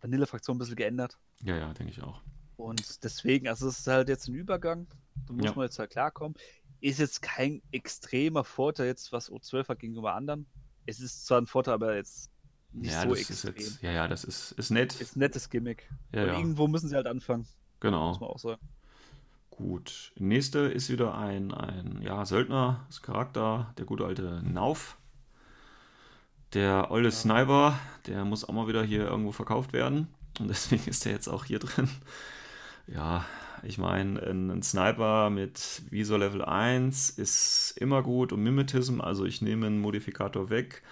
Vanille-Fraktion 0.01 0.57
ein 0.57 0.59
bisschen 0.61 0.77
geändert. 0.77 1.19
Ja, 1.43 1.57
ja, 1.57 1.73
denke 1.75 1.93
ich 1.93 2.03
auch. 2.03 2.21
Und 2.59 3.05
deswegen, 3.05 3.49
also 3.49 3.69
es 3.69 3.79
ist 3.81 3.87
halt 3.87 4.09
jetzt 4.09 4.29
ein 4.29 4.35
Übergang. 4.35 4.89
Da 5.27 5.33
muss 5.33 5.45
Ja. 5.47 5.53
man 5.55 5.65
jetzt 5.67 5.79
halt 5.79 5.91
klarkommen. 5.91 6.37
Ist 6.81 6.99
jetzt 6.99 7.23
kein 7.23 7.63
extremer 7.73 8.45
Vorteil 8.45 8.87
jetzt, 8.89 9.13
was 9.13 9.31
O12 9.31 9.69
hat 9.69 9.79
gegenüber 9.79 10.15
anderen. 10.15 10.47
Es 10.85 11.01
ist 11.01 11.27
zwar 11.27 11.41
ein 11.41 11.47
Vorteil, 11.47 11.75
aber 11.75 11.97
jetzt 11.97 12.31
nicht 12.73 12.93
ja, 12.93 13.03
so 13.03 13.11
das 13.11 13.21
extrem. 13.21 13.55
ist 13.55 13.73
jetzt, 13.75 13.83
ja, 13.83 13.93
ja, 13.93 14.09
das 14.09 14.25
ist, 14.25 14.53
ist 14.53 14.71
nett. 14.71 15.01
Ist 15.01 15.17
ein 15.17 15.21
nettes 15.21 15.51
Gimmick. 15.51 15.89
ja, 16.13 16.25
Und 16.25 16.29
ja, 16.29 16.37
irgendwo 16.37 16.67
müssen 16.69 16.89
sie 16.89 16.97
halt 16.97 17.07
anfangen, 17.07 17.43
muss 17.43 17.51
genau. 17.81 18.13
man 18.19 18.29
auch 18.31 18.39
sagen. 18.39 18.61
Gut. 19.51 20.13
Nächste 20.17 20.61
ist 20.61 20.89
wieder 20.91 21.17
ein, 21.17 21.53
ein 21.53 22.01
ja, 22.03 22.25
Söldner, 22.25 22.85
das 22.89 23.03
Charakter, 23.03 23.73
der 23.79 23.85
gute 23.87 24.05
alte 24.05 24.43
Nauf. 24.45 24.97
Der 26.55 26.91
olle 26.91 27.11
Sniper, 27.13 27.79
der 28.07 28.25
muss 28.25 28.45
auch 28.45 28.53
mal 28.55 28.69
wieder 28.69 28.83
hier 28.83 29.07
irgendwo 29.07 29.33
verkauft 29.33 29.73
werden. 29.73 30.09
Und 30.41 30.49
deswegen 30.49 30.85
ist 30.89 31.05
der 31.05 31.13
jetzt 31.13 31.29
auch 31.29 31.45
hier 31.45 31.59
drin. 31.59 31.89
Ja, 32.93 33.25
ich 33.63 33.79
meine, 33.79 34.23
ein, 34.23 34.51
ein 34.51 34.63
Sniper 34.63 35.31
mit 35.31 35.83
Visor 35.91 36.19
Level 36.19 36.45
1 36.45 37.11
ist 37.11 37.75
immer 37.77 38.03
gut 38.03 38.33
und 38.33 38.43
Mimetism, 38.43 39.01
also 39.01 39.25
ich 39.25 39.43
nehme 39.43 39.67
einen 39.67 39.81
Modifikator 39.81 40.49
weg, 40.51 40.83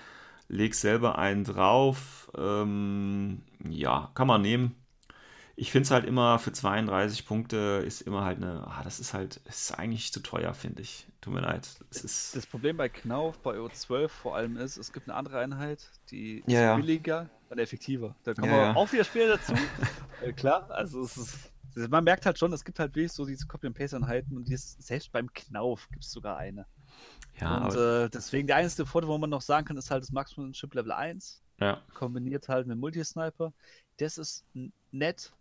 lege 0.48 0.74
selber 0.74 1.18
einen 1.18 1.44
drauf. 1.44 2.30
Ähm, 2.36 3.42
ja, 3.68 4.10
kann 4.14 4.26
man 4.28 4.42
nehmen. 4.42 4.76
ich 5.56 5.72
finde 5.72 5.84
es 5.86 5.90
halt 5.92 6.06
immer 6.06 6.38
für 6.38 6.52
32 6.52 7.26
Punkte 7.26 7.82
ist 7.86 8.02
immer 8.02 8.24
halt 8.24 8.38
eine, 8.38 8.66
ah, 8.66 8.82
das 8.84 9.00
ist 9.00 9.14
halt, 9.14 9.38
ist 9.46 9.72
eigentlich 9.78 10.12
zu 10.12 10.20
teuer, 10.20 10.54
finde 10.54 10.82
ich. 10.82 11.08
Tut 11.20 11.34
mir 11.34 11.40
leid. 11.42 11.68
Es 11.90 12.04
ist, 12.04 12.36
Das 12.36 12.46
Problem 12.46 12.76
bei 12.76 12.88
Knauf, 12.88 13.38
bei 13.38 13.58
O12 13.58 14.08
vor 14.08 14.36
allem 14.36 14.56
ist, 14.56 14.76
es 14.76 14.92
gibt 14.92 15.08
eine 15.08 15.16
andere 15.16 15.38
Einheit, 15.40 15.90
die 16.10 16.40
ist 16.40 16.46
Ja, 16.52 16.60
ja. 16.60 16.76
billiger 16.76 17.30
und 17.48 17.58
effektiver. 17.58 18.16
Da 18.24 18.34
kommen 18.34 18.52
Ja, 18.52 18.56
wir 18.56 18.68
ja. 18.68 18.72
auch 18.74 18.92
wieder 18.92 19.04
später 19.04 19.36
dazu. 19.36 19.54
äh, 20.20 20.32
klar, 20.32 20.70
also 20.70 21.02
es 21.02 21.16
ist, 21.16 21.52
man 21.90 22.04
merkt 22.04 22.26
halt 22.26 22.38
schon, 22.38 22.52
es 22.52 22.64
gibt 22.64 22.78
halt 22.78 22.94
wirklich 22.94 23.12
so 23.12 23.24
diese 23.26 23.46
Copy-and-Paste-Einheiten 23.46 24.36
und 24.36 24.48
die 24.48 24.54
ist, 24.54 24.82
selbst 24.82 25.12
beim 25.12 25.32
Knauf 25.32 25.88
gibt 25.90 26.04
es 26.04 26.10
sogar 26.10 26.36
eine. 26.36 26.66
ja, 27.40 27.58
und 27.66 27.74
äh, 27.76 28.08
deswegen 28.08 28.46
der 28.46 28.56
einzige 28.56 28.86
Vorteil, 28.86 29.08
wo 29.08 29.18
man 29.18 29.30
noch 29.30 29.42
sagen 29.42 29.66
kann, 29.66 29.76
ist 29.76 29.90
halt 29.90 30.02
das 30.02 30.12
Marksmanship 30.12 30.74
Level 30.74 30.92
1, 30.92 31.42
ja, 31.60 31.80
kombiniert 31.94 32.48
halt 32.48 32.66
mit 32.66 32.78
Multisniper. 32.78 33.52
Das 33.98 34.18
ist 34.18 34.44
nett, 34.90 35.32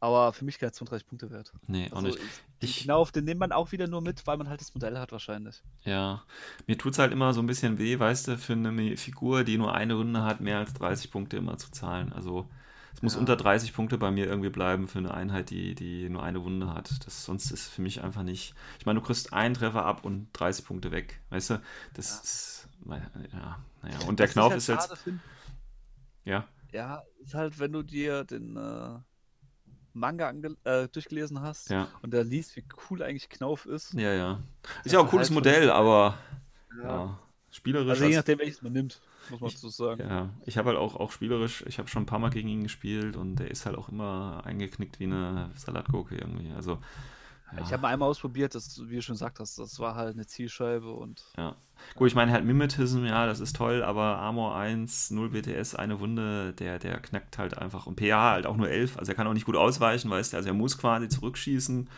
aber 0.00 0.32
für 0.32 0.44
mich 0.44 0.58
keine 0.58 0.72
32 0.72 1.06
Punkte 1.06 1.30
wert. 1.30 1.52
nee, 1.66 1.88
auch 1.90 1.96
Also 1.96 2.08
nicht. 2.08 2.18
den 2.18 2.68
Ich- 2.68 2.82
Knauf, 2.84 3.12
den 3.12 3.24
nimmt 3.24 3.40
man 3.40 3.52
auch 3.52 3.72
wieder 3.72 3.86
nur 3.86 4.00
mit, 4.02 4.26
weil 4.26 4.36
man 4.38 4.48
halt 4.48 4.60
das 4.60 4.74
Modell 4.74 4.98
hat 4.98 5.12
wahrscheinlich. 5.12 5.62
Ja, 5.84 6.22
mir 6.66 6.76
tut 6.78 6.92
es 6.94 6.98
halt 6.98 7.12
immer 7.12 7.32
so 7.34 7.40
ein 7.40 7.46
bisschen 7.46 7.78
weh, 7.78 7.98
weißt 7.98 8.28
du, 8.28 8.38
für 8.38 8.52
eine 8.54 8.96
Figur, 8.96 9.44
die 9.44 9.58
nur 9.58 9.74
eine 9.74 9.94
Runde 9.94 10.22
hat, 10.22 10.40
mehr 10.40 10.58
als 10.58 10.72
30 10.74 11.10
Punkte 11.10 11.36
immer 11.38 11.56
zu 11.58 11.70
zahlen. 11.70 12.12
Also 12.12 12.48
es 12.94 13.02
muss 13.02 13.14
Ja. 13.14 13.20
unter 13.20 13.36
30 13.36 13.72
Punkte 13.72 13.98
bei 13.98 14.10
mir 14.10 14.26
irgendwie 14.26 14.50
bleiben 14.50 14.88
für 14.88 14.98
eine 14.98 15.12
Einheit, 15.14 15.50
die, 15.50 15.74
die 15.74 16.08
nur 16.08 16.22
eine 16.22 16.42
Wunde 16.44 16.72
hat. 16.74 16.90
Das, 17.06 17.24
sonst 17.24 17.50
ist 17.50 17.68
für 17.68 17.82
mich 17.82 18.02
einfach 18.02 18.22
nicht. 18.22 18.54
Ich 18.78 18.86
meine, 18.86 19.00
du 19.00 19.06
kriegst 19.06 19.32
einen 19.32 19.54
Treffer 19.54 19.84
ab 19.84 20.04
und 20.04 20.28
30 20.32 20.64
Punkte 20.64 20.90
weg. 20.90 21.20
Weißt 21.30 21.50
du? 21.50 21.62
Das 21.94 22.10
Ja. 22.10 22.20
ist. 22.22 22.68
Ja, 23.32 23.58
naja. 23.82 23.98
Und 24.06 24.18
der 24.18 24.26
ich 24.26 24.32
Knauf 24.32 24.50
halt 24.50 24.58
ist 24.58 24.66
jetzt. 24.68 24.92
find, 24.98 25.20
Ja, 26.24 26.46
Ja, 26.72 27.02
ist 27.20 27.34
halt, 27.34 27.58
wenn 27.58 27.72
du 27.72 27.82
dir 27.82 28.24
den 28.24 28.56
äh, 28.56 28.98
Manga 29.92 30.30
äh, 30.64 30.88
durchgelesen 30.88 31.40
hast 31.42 31.70
ja. 31.70 31.88
und 32.02 32.14
da 32.14 32.22
liest, 32.22 32.56
wie 32.56 32.64
cool 32.88 33.02
eigentlich 33.02 33.28
Knauf 33.28 33.66
ist. 33.66 33.92
Ja, 33.94 34.12
ja. 34.12 34.40
Ist 34.84 34.86
Das 34.86 34.92
ja 34.92 34.98
auch 35.00 35.02
ein 35.02 35.06
ist 35.06 35.10
cooles 35.10 35.28
halt 35.28 35.34
Modell, 35.34 35.70
aber 35.70 36.18
Ja. 36.78 36.84
ja, 36.84 37.18
spielerisch. 37.50 37.90
Also 37.90 38.04
je 38.06 38.16
nachdem, 38.16 38.38
welches 38.38 38.62
man 38.62 38.72
nimmt, 38.72 39.00
muss 39.30 39.40
man 39.40 39.48
Ich- 39.48 39.54
dazu 39.54 39.68
sagen. 39.68 40.00
Ja, 40.00 40.30
ich 40.46 40.58
habe 40.58 40.68
halt 40.70 40.78
auch, 40.78 40.96
auch 40.96 41.12
spielerisch, 41.12 41.64
ich 41.66 41.78
habe 41.78 41.88
schon 41.88 42.02
ein 42.02 42.06
paar 42.06 42.18
Mal 42.18 42.30
gegen 42.30 42.48
ihn 42.48 42.62
gespielt 42.62 43.16
und 43.16 43.36
der 43.36 43.50
ist 43.50 43.66
halt 43.66 43.76
auch 43.76 43.88
immer 43.88 44.42
eingeknickt 44.44 45.00
wie 45.00 45.04
eine 45.04 45.50
Salatgurke 45.56 46.16
irgendwie. 46.16 46.52
Also, 46.52 46.78
ja, 47.52 47.62
Ich 47.62 47.72
habe 47.72 47.82
mal 47.82 47.88
einmal 47.88 48.08
ausprobiert, 48.08 48.54
das, 48.54 48.80
wie 48.88 48.96
du 48.96 49.02
schon 49.02 49.14
gesagt 49.14 49.40
hast, 49.40 49.58
das 49.58 49.78
war 49.78 49.94
halt 49.94 50.14
eine 50.14 50.26
Zielscheibe 50.26 50.90
und 50.90 51.24
ja. 51.36 51.56
Gut, 51.96 52.08
ich 52.08 52.14
meine 52.14 52.30
halt 52.30 52.44
Mimetism, 52.44 53.04
ja, 53.06 53.26
das 53.26 53.40
ist 53.40 53.56
toll, 53.56 53.82
aber 53.82 54.18
Armor 54.18 54.54
1, 54.56 55.10
0 55.12 55.30
BTS, 55.30 55.74
eine 55.74 55.98
Wunde, 55.98 56.52
der, 56.52 56.78
der 56.78 57.00
knackt 57.00 57.38
halt 57.38 57.56
einfach. 57.56 57.86
Und 57.86 57.96
PA 57.96 58.32
halt 58.32 58.46
auch 58.46 58.56
nur 58.56 58.68
11, 58.68 58.98
also 58.98 59.10
er 59.12 59.16
kann 59.16 59.26
auch 59.26 59.32
nicht 59.32 59.46
gut 59.46 59.56
ausweichen, 59.56 60.10
weißt 60.10 60.32
du, 60.32 60.36
also 60.36 60.48
er 60.48 60.54
muss 60.54 60.78
quasi 60.78 61.08
zurückschießen. 61.08 61.88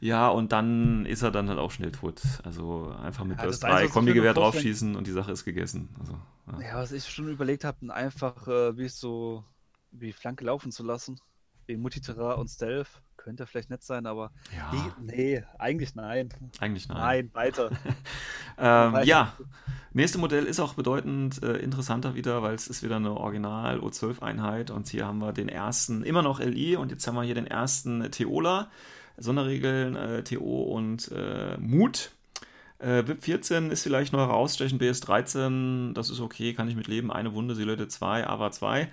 Ja, 0.00 0.28
und 0.28 0.52
dann 0.52 1.06
ist 1.06 1.22
er 1.22 1.30
dann 1.30 1.48
halt 1.48 1.58
auch 1.58 1.70
schnell 1.70 1.92
tot. 1.92 2.22
Also 2.44 2.94
einfach 3.02 3.24
mit 3.24 3.38
Ja, 3.38 3.44
Burst 3.44 3.62
das 3.62 3.64
Einzige, 3.64 3.88
3 3.88 3.88
was 3.88 3.96
ich 3.96 4.02
mir 4.02 4.16
Kombigewehr 4.16 4.34
draufschießen 4.34 4.96
und 4.96 5.06
die 5.06 5.12
Sache 5.12 5.32
ist 5.32 5.44
gegessen. 5.44 5.88
Also, 6.00 6.20
ja. 6.46 6.60
ja, 6.60 6.76
was 6.76 6.92
ich 6.92 7.08
schon 7.08 7.28
überlegt 7.28 7.64
habe, 7.64 7.92
einfach 7.92 8.46
äh, 8.48 8.76
wie 8.76 8.88
so 8.88 9.44
wie 9.90 10.12
Flanke 10.12 10.44
laufen 10.44 10.72
zu 10.72 10.82
lassen. 10.84 11.20
Wegen 11.68 11.82
Multiterra 11.82 12.32
und 12.32 12.48
Stealth. 12.48 12.88
Könnte 13.18 13.46
vielleicht 13.46 13.68
nett 13.68 13.82
sein, 13.82 14.06
aber 14.06 14.30
Ja, 14.56 14.70
die, 14.72 15.02
nee, 15.04 15.44
eigentlich 15.58 15.94
nein. 15.94 16.30
eigentlich 16.60 16.88
nein. 16.88 16.98
Nein, 16.98 17.30
weiter. 17.34 17.70
Ähm, 18.60 18.92
Weiß 18.92 19.06
ja, 19.06 19.34
nächste 19.92 20.18
Modell 20.18 20.44
ist 20.44 20.58
auch 20.58 20.74
bedeutend 20.74 21.40
äh, 21.44 21.58
interessanter 21.58 22.16
wieder, 22.16 22.42
weil 22.42 22.56
es 22.56 22.66
ist 22.66 22.82
wieder 22.82 22.96
eine 22.96 23.12
Original 23.12 23.78
O12-Einheit 23.78 24.72
und 24.72 24.88
hier 24.88 25.06
haben 25.06 25.20
wir 25.20 25.32
den 25.32 25.48
ersten, 25.48 26.02
immer 26.02 26.22
noch 26.22 26.40
LI 26.40 26.74
und 26.74 26.90
jetzt 26.90 27.06
haben 27.06 27.14
wir 27.14 27.22
hier 27.22 27.36
den 27.36 27.46
ersten 27.46 28.10
Theola, 28.10 28.68
Sonderregeln 29.16 29.94
äh, 29.94 30.24
TO 30.24 30.62
und 30.62 31.08
äh, 31.14 31.56
Mut. 31.58 32.10
Äh, 32.80 33.06
VIP 33.06 33.22
14 33.24 33.70
ist 33.70 33.84
vielleicht 33.84 34.12
noch 34.12 34.20
herausstechen, 34.20 34.78
BS 34.78 35.00
13, 35.02 35.94
das 35.94 36.10
ist 36.10 36.18
okay, 36.20 36.54
kann 36.54 36.68
ich 36.68 36.74
mit 36.74 36.88
leben. 36.88 37.12
Eine 37.12 37.32
Wunde, 37.34 37.54
Silhouette 37.54 37.86
2, 37.86 38.26
AVA 38.26 38.50
2. 38.50 38.88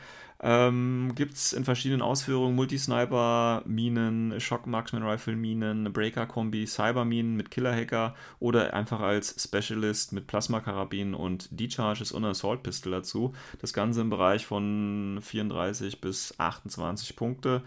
Ähm, 0.48 1.14
Gibt 1.16 1.34
es 1.34 1.54
in 1.54 1.66
verschiedenen 1.66 2.04
Ausführungen 2.04 2.56
Multisniper, 2.56 3.64
Minen, 3.66 4.40
Shock 4.40 4.68
Marksman 4.68 5.02
Rifle 5.02 5.36
Minen, 5.36 5.92
Breaker 5.92 6.28
Kombi, 6.28 6.68
Cyberminen 6.68 7.36
mit 7.36 7.50
Killer 7.50 7.76
Hacker 7.76 8.14
oder 8.38 8.72
einfach 8.76 9.00
als 9.00 9.44
Specialist 9.44 10.14
mit 10.14 10.28
Plasma 10.28 10.60
Karabin 10.60 11.16
und 11.16 11.48
D-Charges 11.50 12.12
und 12.12 12.26
Assault 12.26 12.62
Pistol 12.62 12.92
dazu. 12.92 13.34
Das 13.60 13.74
Ganze 13.74 14.02
im 14.02 14.12
Bereich 14.12 14.46
von 14.46 15.18
34 15.20 16.00
bis 16.00 16.40
28 16.40 17.16
Punkte. 17.16 17.64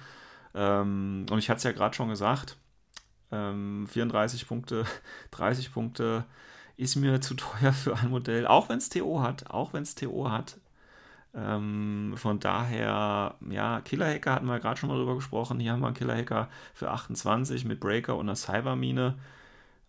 Ähm, 0.55 1.27
und 1.33 1.39
ich 1.41 1.51
hatte 1.51 1.59
es 1.59 1.65
ja 1.65 1.73
gerade 1.73 1.97
schon 1.97 2.11
gesagt, 2.11 2.59
ähm, 3.33 3.89
34 3.89 4.47
Punkte, 4.47 4.85
30 5.33 5.73
Punkte 5.73 6.27
ist 6.77 6.95
mir 6.95 7.21
zu 7.21 7.35
teuer 7.35 7.73
für 7.73 7.97
ein 7.97 8.11
Modell, 8.11 8.47
auch 8.47 8.69
wenn 8.69 8.79
es 8.79 8.89
TO 8.89 9.21
hat, 9.21 9.51
auch 9.51 9.73
wenn 9.73 9.83
es 9.83 9.97
TO 9.97 10.31
hat. 10.31 10.59
Ähm, 11.35 12.15
von 12.17 12.41
daher, 12.41 13.35
ja, 13.51 13.81
Killer-Hacker 13.83 14.33
hatten 14.35 14.47
wir 14.47 14.59
gerade 14.61 14.79
schon 14.81 14.89
mal 14.89 14.97
drüber 14.97 15.15
gesprochen. 15.15 15.61
Hier 15.61 15.73
haben 15.73 15.81
wir 15.81 15.87
einen 15.89 15.97
Killer-Hacker 15.97 16.49
für 16.75 16.91
28 16.91 17.65
mit 17.65 17.81
Breaker 17.81 18.17
und 18.17 18.27
einer 18.29 18.37
Cybermine. 18.37 19.19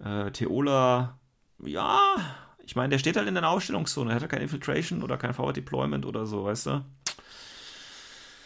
Äh, 0.03 0.31
Theola, 0.31 1.17
ja, 1.63 2.15
ich 2.59 2.75
meine, 2.75 2.89
der 2.89 2.99
steht 2.99 3.17
halt 3.17 3.27
in 3.27 3.35
der 3.35 3.47
Aufstellungszone. 3.49 4.11
Er 4.11 4.15
hat 4.15 4.21
ja 4.21 4.27
kein 4.27 4.41
Infiltration 4.41 5.01
oder 5.01 5.17
kein 5.17 5.33
Forward 5.33 5.57
Deployment 5.57 6.05
oder 6.05 6.25
so, 6.25 6.43
weißt 6.45 6.65
du? 6.67 6.85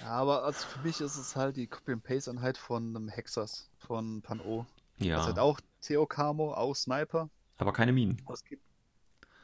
Ja, 0.01 0.09
aber 0.11 0.43
also 0.43 0.65
für 0.67 0.79
mich 0.79 0.99
ist 1.01 1.17
es 1.17 1.35
halt 1.35 1.57
die 1.57 1.67
Copy-and-Paste-Einheit 1.67 2.57
von 2.57 2.95
einem 2.95 3.09
Hexers, 3.09 3.69
von 3.79 4.21
Pan-O. 4.21 4.65
Ja, 4.97 5.15
Das 5.15 5.21
ist 5.23 5.27
halt 5.27 5.39
auch 5.39 5.59
Theo 5.81 6.05
Camo, 6.05 6.53
auch 6.53 6.75
Sniper. 6.75 7.29
aber 7.57 7.73
keine 7.73 7.91
Minen. 7.91 8.21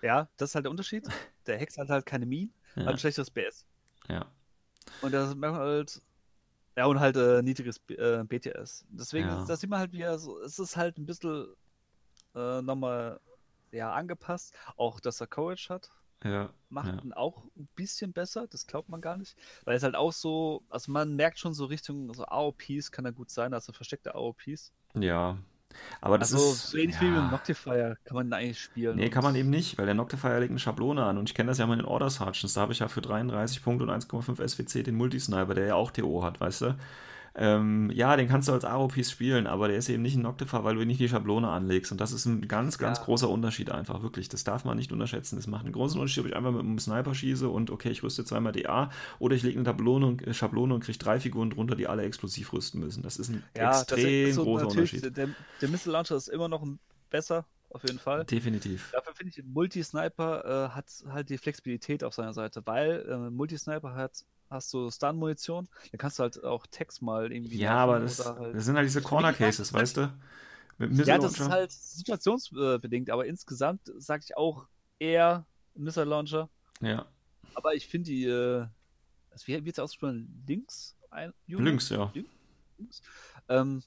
Ja, 0.02 0.28
das 0.38 0.52
ist 0.52 0.56
halt 0.56 0.66
der 0.66 0.72
Unterschied. 0.72 1.08
Der 1.45 1.58
Hex 1.58 1.78
hat 1.78 1.89
halt 1.89 2.06
keine 2.06 2.26
Minen, 2.26 2.54
Ja, 2.76 2.84
hat 2.86 2.94
ein 2.94 2.98
schlechteres 3.00 3.30
BS. 3.32 3.66
ja. 4.08 4.26
Und 5.02 5.14
das 5.14 5.36
merkt 5.36 5.56
man 5.56 5.62
halt. 5.62 6.02
Ja, 6.76 6.86
und 6.86 7.00
halt 7.00 7.16
äh, 7.18 7.42
niedriges 7.42 7.78
B 7.80 7.96
äh, 7.96 8.24
BTS. 8.24 8.86
Deswegen, 8.90 9.28
Ja. 9.28 9.44
da 9.46 9.56
sieht 9.56 9.70
man 9.70 9.80
halt 9.80 9.92
wieder 9.92 10.18
so, 10.18 10.40
es 10.42 10.58
ist 10.60 10.78
halt 10.78 10.98
ein 10.98 11.06
bisschen 11.06 11.48
äh, 12.36 12.62
nochmal 12.62 13.20
ja, 13.72 13.92
angepasst. 13.94 14.56
Auch, 14.78 15.00
dass 15.00 15.20
er 15.22 15.28
Courage 15.28 15.68
hat, 15.70 15.92
ja, 16.24 16.52
macht 16.70 16.88
ja. 16.96 17.02
ihn 17.02 17.14
auch 17.14 17.46
ein 17.58 17.68
bisschen 17.76 18.14
besser. 18.14 18.48
Das 18.48 18.66
glaubt 18.66 18.90
man 18.90 19.02
gar 19.02 19.18
nicht. 19.18 19.36
Weil 19.66 19.76
es 19.76 19.84
halt 19.84 19.96
auch 19.96 20.14
so, 20.14 20.64
also 20.70 20.92
man 20.92 21.16
merkt 21.16 21.38
schon 21.40 21.54
so 21.54 21.66
Richtung 21.66 22.14
so 22.14 22.26
AOPs 22.26 22.92
kann 22.92 23.06
er 23.06 23.12
gut 23.12 23.30
sein, 23.30 23.54
also 23.54 23.74
versteckte 23.74 24.16
AOPs. 24.16 24.72
Ja, 24.96 25.38
aber 26.02 26.18
das 26.18 26.34
also 26.34 26.52
ist. 26.52 26.68
so 26.68 26.78
ähnlich 26.78 27.00
wie 27.02 27.06
mit 27.06 27.16
ja. 27.16 27.32
Noctifier 27.32 27.98
kann 28.04 28.16
man 28.16 28.34
eigentlich 28.34 28.60
spielen. 28.60 28.96
Nee, 28.96 29.10
kann 29.10 29.24
man 29.24 29.36
eben 29.36 29.50
nicht, 29.50 29.78
weil 29.78 29.86
der 29.86 29.96
Noctifier 29.96 30.40
legt 30.40 30.52
eine 30.52 30.60
Schablone 30.60 31.04
an 31.04 31.18
und 31.18 31.30
ich 31.30 31.36
kenne 31.36 31.50
das 31.50 31.58
ja 31.58 31.68
mal 31.68 31.74
in 31.74 31.80
den 31.80 31.88
Order 31.88 32.10
Sergeants. 32.10 32.54
Da 32.54 32.62
habe 32.62 32.74
ich 32.74 32.80
ja 32.80 32.88
für 32.88 33.02
33 33.02 33.64
Punkte 33.64 33.86
und 33.86 33.92
1,5 33.92 34.48
SWC 34.48 34.84
den 34.84 34.96
Multisniper, 34.96 35.54
der 35.54 35.68
ja 35.68 35.76
auch 35.76 35.92
TO 35.92 36.24
hat, 36.24 36.40
weißt 36.40 36.62
du? 36.62 36.76
Ähm, 37.36 37.92
ja, 37.94 38.16
den 38.16 38.28
kannst 38.28 38.48
du 38.48 38.54
als 38.54 38.66
AOPs 38.66 39.12
spielen, 39.12 39.48
aber 39.48 39.68
der 39.68 39.78
ist 39.78 39.88
eben 39.90 40.02
nicht 40.02 40.16
ein 40.16 40.24
Noctifier, 40.24 40.64
weil 40.64 40.76
du 40.76 40.86
nicht 40.86 41.00
die 41.00 41.08
Schablone 41.10 41.48
anlegst. 41.50 41.92
Und 41.92 42.02
das 42.02 42.12
ist 42.12 42.26
ein 42.26 42.48
ganz, 42.48 42.78
ganz 42.78 42.98
Ja. 43.00 43.04
großer 43.06 43.30
Unterschied 43.30 43.70
einfach, 43.72 44.02
wirklich. 44.02 44.30
Das 44.30 44.44
darf 44.44 44.66
man 44.66 44.78
nicht 44.78 44.92
unterschätzen. 44.92 45.36
Das 45.36 45.48
macht 45.48 45.64
einen 45.66 45.74
großen 45.74 46.00
Unterschied, 46.00 46.22
ob 46.24 46.30
ich 46.30 46.36
einfach 46.36 46.52
mit 46.52 46.62
einem 46.62 46.80
Sniper 46.80 47.14
schieße 47.14 47.48
und 47.48 47.70
okay, 47.72 47.90
ich 47.92 48.04
rüste 48.04 48.26
zweimal 48.26 48.52
DA 48.52 48.90
oder 49.20 49.36
ich 49.36 49.44
lege 49.44 49.58
eine 49.60 49.66
Schablone 49.66 50.06
und, 50.08 50.28
äh, 50.28 50.34
Schablone 50.34 50.74
und 50.74 50.84
kriege 50.84 50.98
drei 50.98 51.20
Figuren 51.20 51.50
drunter, 51.52 51.76
die 51.76 51.88
alle 51.88 52.04
explosiv 52.04 52.54
rüsten 52.54 52.80
müssen. 52.80 53.04
Das 53.04 53.18
ist 53.18 53.30
ein 53.30 53.44
Ja, 53.56 53.70
extrem 53.82 54.30
ist 54.30 54.36
so 54.36 54.44
großer 54.44 54.68
Unterschied. 54.68 55.16
Der, 55.16 55.28
der 55.62 55.70
Missile 55.70 55.94
Launcher 55.94 56.16
ist 56.16 56.28
immer 56.28 56.48
noch 56.48 56.64
ein- 56.64 56.80
besser, 57.10 57.46
auf 57.70 57.84
jeden 57.84 58.00
Fall. 58.00 58.26
Definitiv. 58.26 58.90
Dafür 58.92 59.14
finde 59.14 59.32
ich, 59.36 59.44
Multisniper 59.46 60.68
äh, 60.68 60.70
hat 60.76 60.92
halt 61.08 61.30
die 61.30 61.38
Flexibilität 61.38 62.04
auf 62.04 62.14
seiner 62.14 62.34
Seite, 62.34 62.62
weil 62.66 63.06
äh, 63.08 63.30
Multisniper 63.30 63.94
hat, 63.94 64.26
hast 64.50 64.74
du 64.74 64.90
Stun-Munition, 64.90 65.68
dann 65.92 65.98
kannst 66.00 66.20
du 66.20 66.24
halt 66.24 66.44
auch 66.44 66.66
Text 66.68 67.02
mal 67.02 67.32
irgendwie. 67.32 67.58
Ja, 67.58 67.76
aber 67.78 68.00
das, 68.00 68.26
halt- 68.26 68.56
das 68.56 68.66
sind 68.66 68.76
halt 68.76 68.88
diese 68.88 69.02
Corner 69.02 69.30
gesagt, 69.30 69.40
Cases, 69.40 69.70
das 69.70 69.74
weißt 69.74 69.98
du? 69.98 70.14
Ja, 70.80 71.18
das 71.18 71.34
ist 71.34 71.50
halt 71.50 71.72
situationsbedingt, 71.72 73.10
aber 73.10 73.26
insgesamt 73.26 73.82
sage 73.98 74.24
ich 74.26 74.38
auch 74.38 74.68
eher 74.98 75.46
Missile 75.76 76.06
Launcher. 76.06 76.50
Ja, 76.82 77.06
Aber 77.54 77.74
ich 77.76 77.88
finde 77.88 78.10
die, 78.10 78.24
äh, 78.26 78.66
das- 79.32 79.46
wie 79.48 79.54
wird 79.66 79.76
es 79.76 79.80
ausgesprochen? 79.80 80.44
Links? 80.48 80.96
Ein, 81.12 81.34
links, 81.48 81.90
ja. 81.90 82.12
Links? 82.78 83.02
Ähm, 83.50 83.84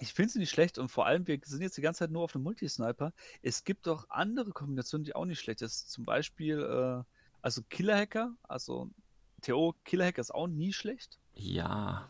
ich 0.00 0.12
finde 0.12 0.32
sie 0.32 0.38
nicht 0.40 0.50
schlecht 0.50 0.78
und 0.78 0.88
vor 0.88 1.06
allem, 1.06 1.26
wir 1.26 1.38
sind 1.44 1.62
jetzt 1.62 1.76
die 1.76 1.82
ganze 1.82 2.00
Zeit 2.00 2.10
nur 2.10 2.22
auf 2.24 2.34
einem 2.34 2.44
Multisniper. 2.44 3.12
Es 3.42 3.64
gibt 3.64 3.86
auch 3.88 4.04
andere 4.10 4.50
Kombinationen, 4.52 5.04
die 5.04 5.14
auch 5.14 5.24
nicht 5.24 5.40
schlecht 5.40 5.62
ist. 5.62 5.90
Zum 5.90 6.04
Beispiel, 6.04 6.58
äh, 6.60 7.04
also 7.42 7.62
Killer 7.70 7.96
Hacker, 7.96 8.34
also 8.42 8.90
TO 9.42 9.74
Killer 9.84 10.06
Hacker 10.06 10.20
ist 10.20 10.34
auch 10.34 10.46
nie 10.48 10.72
schlecht. 10.72 11.18
Ja, 11.34 12.08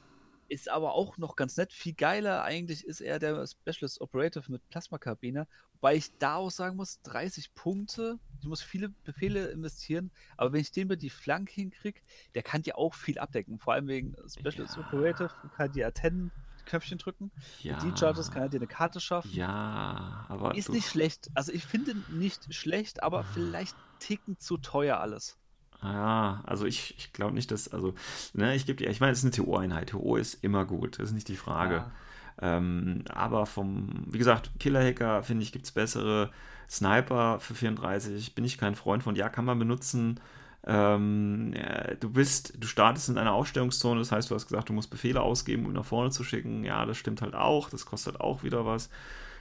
Ist 0.49 0.69
aber 0.71 0.93
auch 0.93 1.17
noch 1.19 1.37
ganz 1.37 1.57
nett. 1.57 1.73
Viel 1.73 1.95
geiler 1.95 2.43
eigentlich 2.45 2.85
ist 2.87 3.01
er 3.01 3.19
der 3.19 3.47
Specialist 3.47 4.01
Operative 4.01 4.51
mit 4.53 4.67
Plasmakabine. 4.69 5.49
Wobei 5.75 5.97
ich 5.97 6.17
da 6.19 6.37
auch 6.37 6.51
sagen 6.51 6.77
muss, 6.77 7.01
30 7.03 7.55
Punkte. 7.55 8.19
Ich 8.41 8.47
muss 8.47 8.63
viele 8.63 8.91
Befehle 8.91 9.49
investieren. 9.49 10.11
Aber 10.37 10.53
wenn 10.53 10.61
ich 10.61 10.71
den 10.71 10.85
über 10.85 10.97
die 10.97 11.11
Flanke 11.11 11.53
hinkriege, 11.55 12.01
der 12.35 12.43
kann 12.43 12.63
ja 12.65 12.75
auch 12.77 12.95
viel 12.95 13.19
abdecken. 13.19 13.59
Vor 13.59 13.73
allem 13.73 13.89
wegen 13.89 14.15
Specialist 14.29 14.77
Ja. 14.77 14.83
Operative. 14.87 15.31
Kann 15.57 15.73
die 15.73 15.85
A10 15.85 16.31
Knöpfchen 16.65 16.99
drücken. 16.99 17.31
Ja. 17.63 17.83
Mit 17.83 17.99
D-Charges 17.99 18.31
kann 18.31 18.43
er 18.43 18.49
dir 18.49 18.59
eine 18.59 18.67
Karte 18.67 19.01
schaffen. 19.01 19.31
Ja, 19.33 20.27
aber 20.29 20.55
Ist 20.55 20.71
nicht 20.71 20.89
schlecht. 20.89 21.31
Also 21.35 21.53
ich 21.53 21.65
finde 21.65 21.95
nicht 22.09 22.53
schlecht, 22.55 23.03
aber 23.03 23.25
vielleicht 23.25 23.77
ticken 23.99 24.39
zu 24.39 24.57
teuer 24.59 24.99
alles. 25.01 25.39
Ja, 25.83 26.43
also 26.47 26.65
ich, 26.65 26.95
ich 26.97 27.13
glaube 27.13 27.35
nicht, 27.35 27.51
dass, 27.51 27.69
also, 27.69 27.95
ne, 28.33 28.55
ich 28.55 28.65
gebe 28.65 28.77
dir, 28.77 28.89
ich 28.89 29.01
meine, 29.01 29.13
es 29.13 29.19
ist 29.19 29.25
eine 29.25 29.33
TO-Einheit. 29.33 29.91
TO 29.91 30.17
ist 30.17 30.43
immer 30.43 30.65
gut, 30.65 30.99
das 30.99 31.09
ist 31.09 31.15
nicht 31.15 31.29
die 31.29 31.37
Frage. 31.37 31.75
Ja. 31.75 31.93
Ähm, 32.41 33.05
aber 33.11 33.47
vom, 33.47 34.05
wie 34.07 34.19
gesagt, 34.19 34.51
Killer-Hacker, 34.59 35.23
finde 35.23 35.43
ich, 35.43 35.53
gibt 35.53 35.67
es 35.67 35.73
bessere. 35.73 36.31
Sniper 36.69 37.39
für 37.41 37.55
34 37.55 38.35
bin 38.35 38.45
ich 38.45 38.57
kein 38.59 38.75
Freund 38.75 39.03
von. 39.03 39.15
Ja, 39.15 39.29
kann 39.29 39.45
man 39.45 39.59
benutzen. 39.59 40.21
Ähm, 40.67 41.53
ja, 41.55 41.95
du 41.95 42.11
bist, 42.11 42.55
du 42.59 42.67
startest 42.67 43.09
in 43.09 43.19
einer 43.19 43.35
Aufstellungszone, 43.35 44.01
das 44.01 44.13
heißt, 44.13 44.31
du 44.31 44.35
hast 44.35 44.47
gesagt, 44.47 44.69
du 44.69 44.73
musst 44.73 44.91
Befehle 44.91 45.21
ausgeben, 45.21 45.65
um 45.65 45.73
ihn 45.73 45.75
nach 45.75 45.85
vorne 45.85 46.11
zu 46.11 46.25
schicken. 46.25 46.65
Ja, 46.65 46.87
das 46.87 46.97
stimmt 46.97 47.23
halt 47.23 47.35
auch, 47.35 47.69
das 47.69 47.87
kostet 47.87 48.21
auch 48.21 48.43
wieder 48.43 48.65
was. 48.65 48.89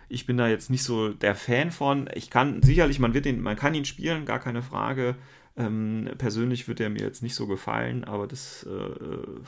Ich 0.09 0.26
bin 0.26 0.38
da 0.38 0.47
jetzt 0.47 0.69
nicht 0.69 0.84
so 0.84 1.09
der 1.09 1.36
Fan 1.36 1.71
von. 1.71 2.09
Ich 2.13 2.30
kann 2.30 2.61
sicherlich, 2.61 2.99
man 2.99 3.13
wird 3.13 3.26
ihn, 3.26 3.41
man 3.41 3.55
kann 3.55 3.74
ihn 3.74 3.86
spielen, 3.86 4.26
gar 4.26 4.39
keine 4.39 4.61
Frage. 4.61 5.15
Ähm, 5.55 6.09
persönlich 6.17 6.67
wird 6.67 6.80
er 6.80 6.89
mir 6.89 7.01
jetzt 7.01 7.24
nicht 7.24 7.36
so 7.36 7.47
gefallen, 7.47 8.03
aber 8.03 8.28
das 8.28 8.63
äh, 8.63 9.39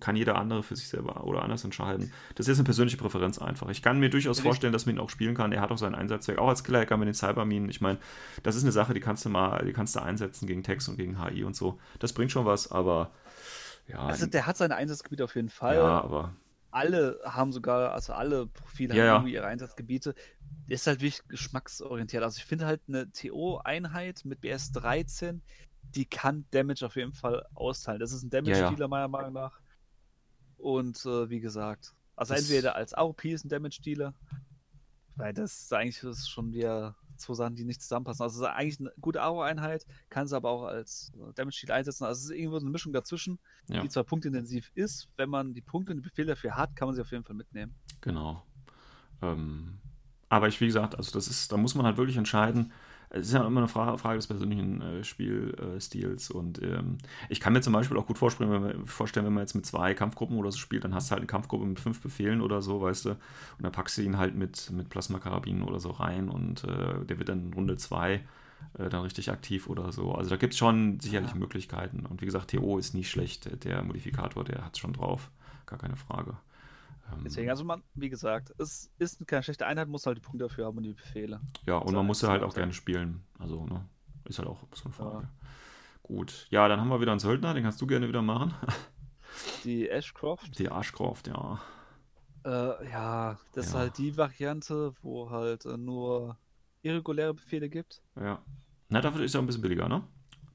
kann 0.00 0.16
jeder 0.16 0.36
andere 0.36 0.62
für 0.62 0.76
sich 0.76 0.88
selber 0.88 1.24
oder 1.24 1.42
anders 1.42 1.64
entscheiden. 1.64 2.12
Das 2.34 2.48
ist 2.48 2.58
eine 2.58 2.64
persönliche 2.64 2.96
Präferenz 2.96 3.38
einfach. 3.38 3.68
Ich 3.70 3.82
kann 3.82 3.98
mir 3.98 4.10
durchaus 4.10 4.40
vorstellen, 4.40 4.72
dass 4.72 4.86
man 4.86 4.96
ihn 4.96 5.00
auch 5.00 5.10
spielen 5.10 5.34
kann. 5.34 5.52
Er 5.52 5.60
hat 5.60 5.70
auch 5.70 5.78
seinen 5.78 5.94
Einsatzzweck, 5.94 6.38
auch 6.38 6.48
als 6.48 6.64
Killer-Hacker 6.64 6.96
mit 6.96 7.06
den 7.08 7.14
Cyberminen. 7.14 7.68
Ich 7.70 7.80
meine, 7.80 7.98
das 8.42 8.56
ist 8.56 8.62
eine 8.62 8.72
Sache, 8.72 8.94
die 8.94 9.00
kannst 9.00 9.24
du 9.24 9.28
mal, 9.28 9.64
die 9.64 9.72
kannst 9.72 9.94
du 9.96 10.00
einsetzen 10.02 10.46
gegen 10.46 10.62
Text 10.62 10.88
und 10.88 10.96
gegen 10.96 11.22
HI 11.24 11.44
und 11.44 11.56
so. 11.56 11.78
Das 11.98 12.12
bringt 12.12 12.32
schon 12.32 12.46
was, 12.46 12.70
aber 12.70 13.10
ja, 13.88 13.98
Also 14.00 14.26
der 14.26 14.46
hat 14.46 14.56
sein 14.56 14.72
Einsatzgebiet 14.72 15.22
auf 15.22 15.34
jeden 15.36 15.48
Fall. 15.50 15.76
ja, 15.76 16.00
aber 16.02 16.32
Alle 16.70 17.20
haben 17.24 17.52
sogar, 17.52 17.92
also 17.92 18.12
alle 18.12 18.46
Profile 18.46 18.94
Ja, 18.94 19.02
haben 19.02 19.06
ja. 19.06 19.14
irgendwie 19.16 19.34
ihre 19.34 19.46
Einsatzgebiete. 19.46 20.14
Der 20.68 20.74
ist 20.74 20.86
halt 20.86 21.00
wirklich 21.00 21.26
geschmacksorientiert. 21.28 22.22
Also 22.22 22.38
ich 22.38 22.44
finde 22.44 22.66
halt 22.66 22.80
eine 22.88 23.10
TO-Einheit 23.12 24.24
mit 24.24 24.40
BS 24.40 24.72
13, 24.72 25.42
die 25.94 26.04
kann 26.04 26.44
Damage 26.50 26.84
auf 26.84 26.96
jeden 26.96 27.12
Fall 27.12 27.46
austeilen. 27.54 28.00
Das 28.00 28.12
ist 28.12 28.24
ein 28.24 28.30
Ja, 28.32 28.38
ja. 28.40 28.56
Damage-Dealer 28.64 28.88
meiner 28.88 29.08
Meinung 29.08 29.32
nach. 29.32 29.60
Und 30.58 31.04
äh, 31.06 31.28
wie 31.30 31.40
gesagt, 31.40 31.94
also 32.16 32.34
Das- 32.34 32.42
entweder 32.42 32.76
als 32.76 32.94
AOP 32.94 33.24
ist 33.26 33.44
ein 33.44 33.48
Damage-Dealer, 33.48 34.14
weil 35.16 35.32
das 35.32 35.60
ist 35.62 35.72
eigentlich 35.72 36.00
das 36.00 36.18
ist 36.18 36.28
schon 36.30 36.52
wieder 36.52 36.94
zwei 37.16 37.32
Sachen, 37.34 37.54
die 37.56 37.64
nicht 37.64 37.80
zusammenpassen. 37.80 38.22
Also 38.22 38.36
es 38.36 38.48
ist 38.50 38.54
eigentlich 38.54 38.80
eine 38.80 38.92
gute 39.00 39.22
AO-Einheit, 39.22 39.86
kann 40.10 40.26
sie 40.26 40.36
aber 40.36 40.50
auch 40.50 40.64
als 40.64 41.12
äh, 41.14 41.32
Damage-Dealer 41.34 41.74
einsetzen. 41.74 42.04
Also 42.04 42.18
es 42.18 42.24
ist 42.26 42.30
irgendwo 42.38 42.58
so 42.58 42.66
eine 42.66 42.72
Mischung 42.72 42.92
dazwischen 42.92 43.38
Ja. 43.68 43.80
die 43.82 43.88
zwar 43.88 44.04
punktintensiv 44.04 44.70
ist, 44.74 45.08
wenn 45.16 45.30
man 45.30 45.54
die 45.54 45.62
Punkte 45.62 45.92
und 45.92 45.98
die 45.98 46.08
Befehle 46.08 46.28
dafür 46.28 46.56
hat, 46.56 46.76
kann 46.76 46.88
man 46.88 46.94
sie 46.94 47.00
auf 47.00 47.10
jeden 47.10 47.24
Fall 47.24 47.36
mitnehmen. 47.36 47.74
Genau. 48.02 48.42
Ähm, 49.22 49.78
aber 50.28 50.48
ich, 50.48 50.60
wie 50.60 50.66
gesagt, 50.66 50.94
also 50.96 51.12
das 51.12 51.28
ist, 51.28 51.52
da 51.52 51.56
muss 51.56 51.74
man 51.74 51.86
halt 51.86 51.96
wirklich 51.96 52.16
entscheiden. 52.16 52.72
Es 53.10 53.28
ist 53.28 53.34
ja 53.34 53.46
immer 53.46 53.60
eine 53.60 53.68
Frage, 53.68 53.98
Frage 53.98 54.16
des 54.16 54.26
persönlichen 54.26 54.82
äh, 54.82 55.04
Spielstils. 55.04 56.30
Und 56.30 56.60
ähm, 56.62 56.98
ich 57.28 57.40
kann 57.40 57.52
mir 57.52 57.60
zum 57.60 57.72
Beispiel 57.72 57.96
auch 57.96 58.06
gut 58.06 58.18
vorstellen 58.18 58.50
wenn, 58.50 58.62
man, 58.62 58.86
vorstellen, 58.86 59.26
wenn 59.26 59.32
man 59.32 59.42
jetzt 59.42 59.54
mit 59.54 59.64
zwei 59.64 59.94
Kampfgruppen 59.94 60.36
oder 60.38 60.50
so 60.50 60.58
spielt, 60.58 60.84
dann 60.84 60.94
hast 60.94 61.08
du 61.08 61.12
halt 61.12 61.20
eine 61.20 61.26
Kampfgruppe 61.26 61.64
mit 61.64 61.80
fünf 61.80 62.00
Befehlen 62.00 62.40
oder 62.40 62.62
so, 62.62 62.80
weißt 62.82 63.04
du. 63.06 63.10
Und 63.10 63.18
dann 63.60 63.72
packst 63.72 63.96
du 63.98 64.02
ihn 64.02 64.18
halt 64.18 64.34
mit, 64.34 64.70
mit 64.72 64.88
Plasmakarabinen 64.90 65.62
oder 65.62 65.78
so 65.80 65.90
rein 65.90 66.28
und 66.28 66.64
äh, 66.64 67.04
der 67.04 67.18
wird 67.18 67.28
dann 67.28 67.46
in 67.46 67.52
Runde 67.52 67.76
zwei 67.76 68.22
äh, 68.78 68.88
dann 68.88 69.02
richtig 69.02 69.30
aktiv 69.30 69.68
oder 69.68 69.92
so. 69.92 70.12
Also 70.12 70.30
da 70.30 70.36
gibt 70.36 70.52
es 70.54 70.58
schon 70.58 71.00
sicherlich 71.00 71.30
Ja. 71.32 71.36
Möglichkeiten. 71.36 72.06
Und 72.06 72.20
wie 72.20 72.26
gesagt, 72.26 72.50
TO 72.50 72.78
ist 72.78 72.94
nicht 72.94 73.10
schlecht. 73.10 73.64
Der 73.64 73.82
Modifikator, 73.82 74.44
der 74.44 74.64
hat 74.64 74.74
es 74.74 74.78
schon 74.80 74.92
drauf. 74.92 75.30
Gar 75.66 75.78
keine 75.78 75.96
Frage. 75.96 76.36
Ähm, 77.12 77.22
Deswegen, 77.24 77.50
also 77.50 77.64
man, 77.64 77.82
wie 77.94 78.08
gesagt, 78.08 78.52
es 78.58 78.90
ist 78.98 79.26
keine 79.26 79.42
schlechte 79.42 79.66
Einheit, 79.66 79.88
muss 79.88 80.06
halt 80.06 80.18
die 80.18 80.22
Punkte 80.22 80.44
dafür 80.44 80.66
haben 80.66 80.76
und 80.78 80.82
die 80.84 80.94
Befehle. 80.94 81.40
Ja, 81.66 81.78
und 81.78 81.90
So 81.90 81.96
man 81.96 82.06
muss 82.06 82.22
ja 82.22 82.28
halt 82.28 82.42
auch 82.42 82.54
gerne 82.54 82.72
spielen. 82.72 83.24
Also, 83.38 83.64
ne? 83.66 83.86
Ist 84.24 84.38
halt 84.38 84.48
auch 84.48 84.64
so 84.72 84.84
eine 84.84 84.94
Frage. 84.94 85.22
Ja. 85.24 85.30
Gut. 86.02 86.46
Ja, 86.50 86.68
dann 86.68 86.80
haben 86.80 86.88
wir 86.88 87.00
wieder 87.00 87.12
einen 87.12 87.20
Söldner, 87.20 87.54
den 87.54 87.62
kannst 87.64 87.80
du 87.80 87.86
gerne 87.86 88.08
wieder 88.08 88.22
machen. 88.22 88.54
Die 89.64 89.88
Ashcroft, 89.88 90.58
Die 90.58 90.68
Arschcroft, 90.70 91.26
ja. 91.28 91.60
äh, 92.44 92.90
ja, 92.90 93.38
das 93.52 93.66
ist 93.66 93.72
Ja. 93.72 93.80
halt 93.80 93.98
die 93.98 94.16
Variante, 94.16 94.92
wo 95.02 95.30
halt 95.30 95.66
äh, 95.66 95.76
nur 95.76 96.38
irreguläre 96.82 97.34
Befehle 97.34 97.68
gibt. 97.68 98.00
Ja. 98.18 98.40
Na, 98.88 99.00
dafür 99.00 99.22
ist 99.24 99.34
er 99.34 99.42
ein 99.42 99.46
bisschen 99.46 99.62
billiger, 99.62 99.88
ne? 99.88 100.04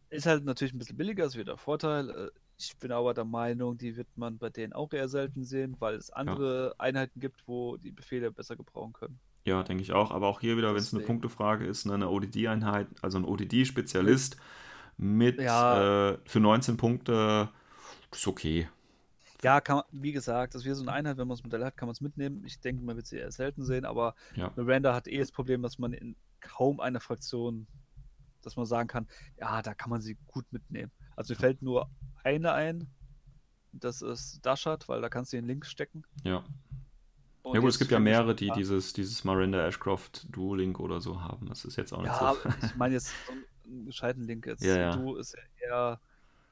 Ist 0.10 0.26
halt 0.26 0.45
natürlich 0.45 0.74
ein 0.74 0.80
bisschen 0.80 0.97
billiger, 0.97 1.26
ist 1.26 1.38
wieder 1.38 1.54
ein 1.54 1.58
Vorteil. 1.58 2.32
Ich 2.64 2.78
bin 2.78 2.91
aber 2.91 3.16
der 3.16 3.26
Meinung, 3.26 3.76
die 3.78 3.97
wird 3.97 4.07
man 4.16 4.38
bei 4.38 4.49
denen 4.49 4.72
auch 4.74 4.93
eher 4.93 5.09
selten 5.09 5.43
sehen, 5.43 5.76
weil 5.80 5.95
es 5.95 6.12
andere 6.12 6.76
Einheiten 6.78 7.20
gibt, 7.20 7.47
wo 7.47 7.78
die 7.78 7.91
Befehle 7.91 8.32
besser 8.32 8.55
gebrauchen 8.55 8.93
können. 8.93 9.20
Ja, 9.45 9.64
denke 9.64 9.82
ich 9.82 9.93
auch. 9.93 10.12
Aber 10.12 10.28
auch 10.28 10.41
hier 10.41 10.57
wieder, 10.57 10.70
wenn 10.76 10.82
es 10.82 10.93
eine. 10.93 11.03
Punktefrage 11.03 11.66
ist, 11.66 11.86
ne, 11.88 11.95
eine 11.95 12.09
ODD-Einheit, 12.09 12.88
also 13.01 13.18
ein 13.18 13.26
ODD-Spezialist 13.26 14.38
mit 14.97 15.39
Ja. 15.41 16.12
äh, 16.12 16.18
für 16.26 16.39
19 16.39 16.78
Punkte, 16.78 17.49
ist 18.12 18.28
okay. 18.28 18.70
Ja, 19.41 19.59
man, 19.68 19.82
wie 19.91 20.12
gesagt, 20.12 20.53
das 20.53 20.64
wäre 20.64 20.76
so 20.76 20.84
eine 20.84 20.91
Einheit, 20.91 21.18
wenn 21.18 21.28
man 21.28 21.36
das 21.36 21.43
Modell 21.43 21.66
hat, 21.66 21.76
kann 21.76 21.88
man 21.88 21.93
es 21.93 22.01
mitnehmen. 22.01 22.43
Ich 22.45 22.59
denke, 22.59 22.84
man 22.84 22.95
wird 22.95 23.07
sie 23.07 23.18
eher 23.18 23.32
selten 23.32 23.64
sehen, 23.64 23.86
aber 23.86 24.14
Ja. 24.36 24.51
Miranda 24.55 24.93
hat 24.93 25.07
eh 25.07 25.18
das 25.18 25.32
Problem, 25.32 25.64
dass 25.64 25.80
man 25.80 25.93
in 25.93 26.16
kaum 26.41 26.80
einer 26.80 26.99
Fraktion, 26.99 27.66
dass 28.43 28.55
man 28.55 28.68
sagen 28.68 28.88
kann, 28.88 29.07
ja, 29.39 29.64
da 29.64 29.74
kann 29.74 29.89
man 29.89 30.01
sie 30.01 30.16
gut 30.28 30.45
mitnehmen. 30.51 30.91
Also 31.16 31.34
mir 31.34 31.39
fällt 31.39 31.64
nur 31.64 31.89
eine 32.24 32.53
ein, 32.53 32.88
das 33.74 34.01
ist 34.01 34.45
Dashat, 34.45 34.88
weil 34.89 35.01
da 35.01 35.09
kannst 35.09 35.34
du 35.34 35.38
den 35.38 35.45
Link 35.45 35.65
stecken. 35.65 36.03
Ja. 36.24 36.43
Und 37.43 37.55
Ja 37.55 37.61
gut, 37.61 37.69
es 37.69 37.80
gibt 37.80 37.91
ja 37.91 37.99
mehrere, 37.99 38.36
die 38.36 38.47
ja, 38.47 38.53
dieses, 38.53 38.93
dieses 38.93 39.24
Miranda 39.24 39.65
Ashcroft 39.65 40.28
Dual 40.30 40.59
Link 40.59 40.80
oder 40.80 41.01
so 41.01 41.22
haben. 41.22 41.47
Das 41.47 41.65
ist 41.65 41.76
jetzt 41.76 41.91
auch 41.93 42.01
nicht 42.01 42.11
Ja, 42.11 42.36
so. 42.36 42.49
ich 42.65 42.76
meine 42.76 42.93
jetzt 42.95 43.11
so 43.26 43.34
einen 43.65 43.86
gescheiten 43.86 44.24
Link 44.24 44.45
jetzt. 44.45 44.63
Ja, 44.63 44.78
ja. 44.78 44.95
Du 44.95 45.15
ist 45.15 45.36
ja 45.36 45.67
eher, 45.67 45.99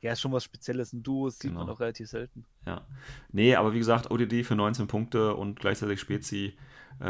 ja, 0.01 0.13
ist 0.13 0.22
schon 0.22 0.32
was 0.32 0.43
Spezielles. 0.45 0.93
Ein 0.93 1.03
Duo 1.03 1.30
sieht 1.30 1.51
man 1.53 1.61
Genau. 1.63 1.74
auch 1.74 1.80
relativ 1.80 2.09
selten. 2.09 2.45
Ja. 2.65 2.88
Nee, 3.32 3.55
aber 3.55 3.74
wie 3.74 3.78
gesagt, 3.80 4.09
ODD 4.09 4.43
für 4.43 4.55
19 4.55 4.88
Punkte 4.88 5.36
und 5.36 5.59
gleichzeitig 5.59 5.99
Spezi, 5.99 6.57
äh, 6.99 7.03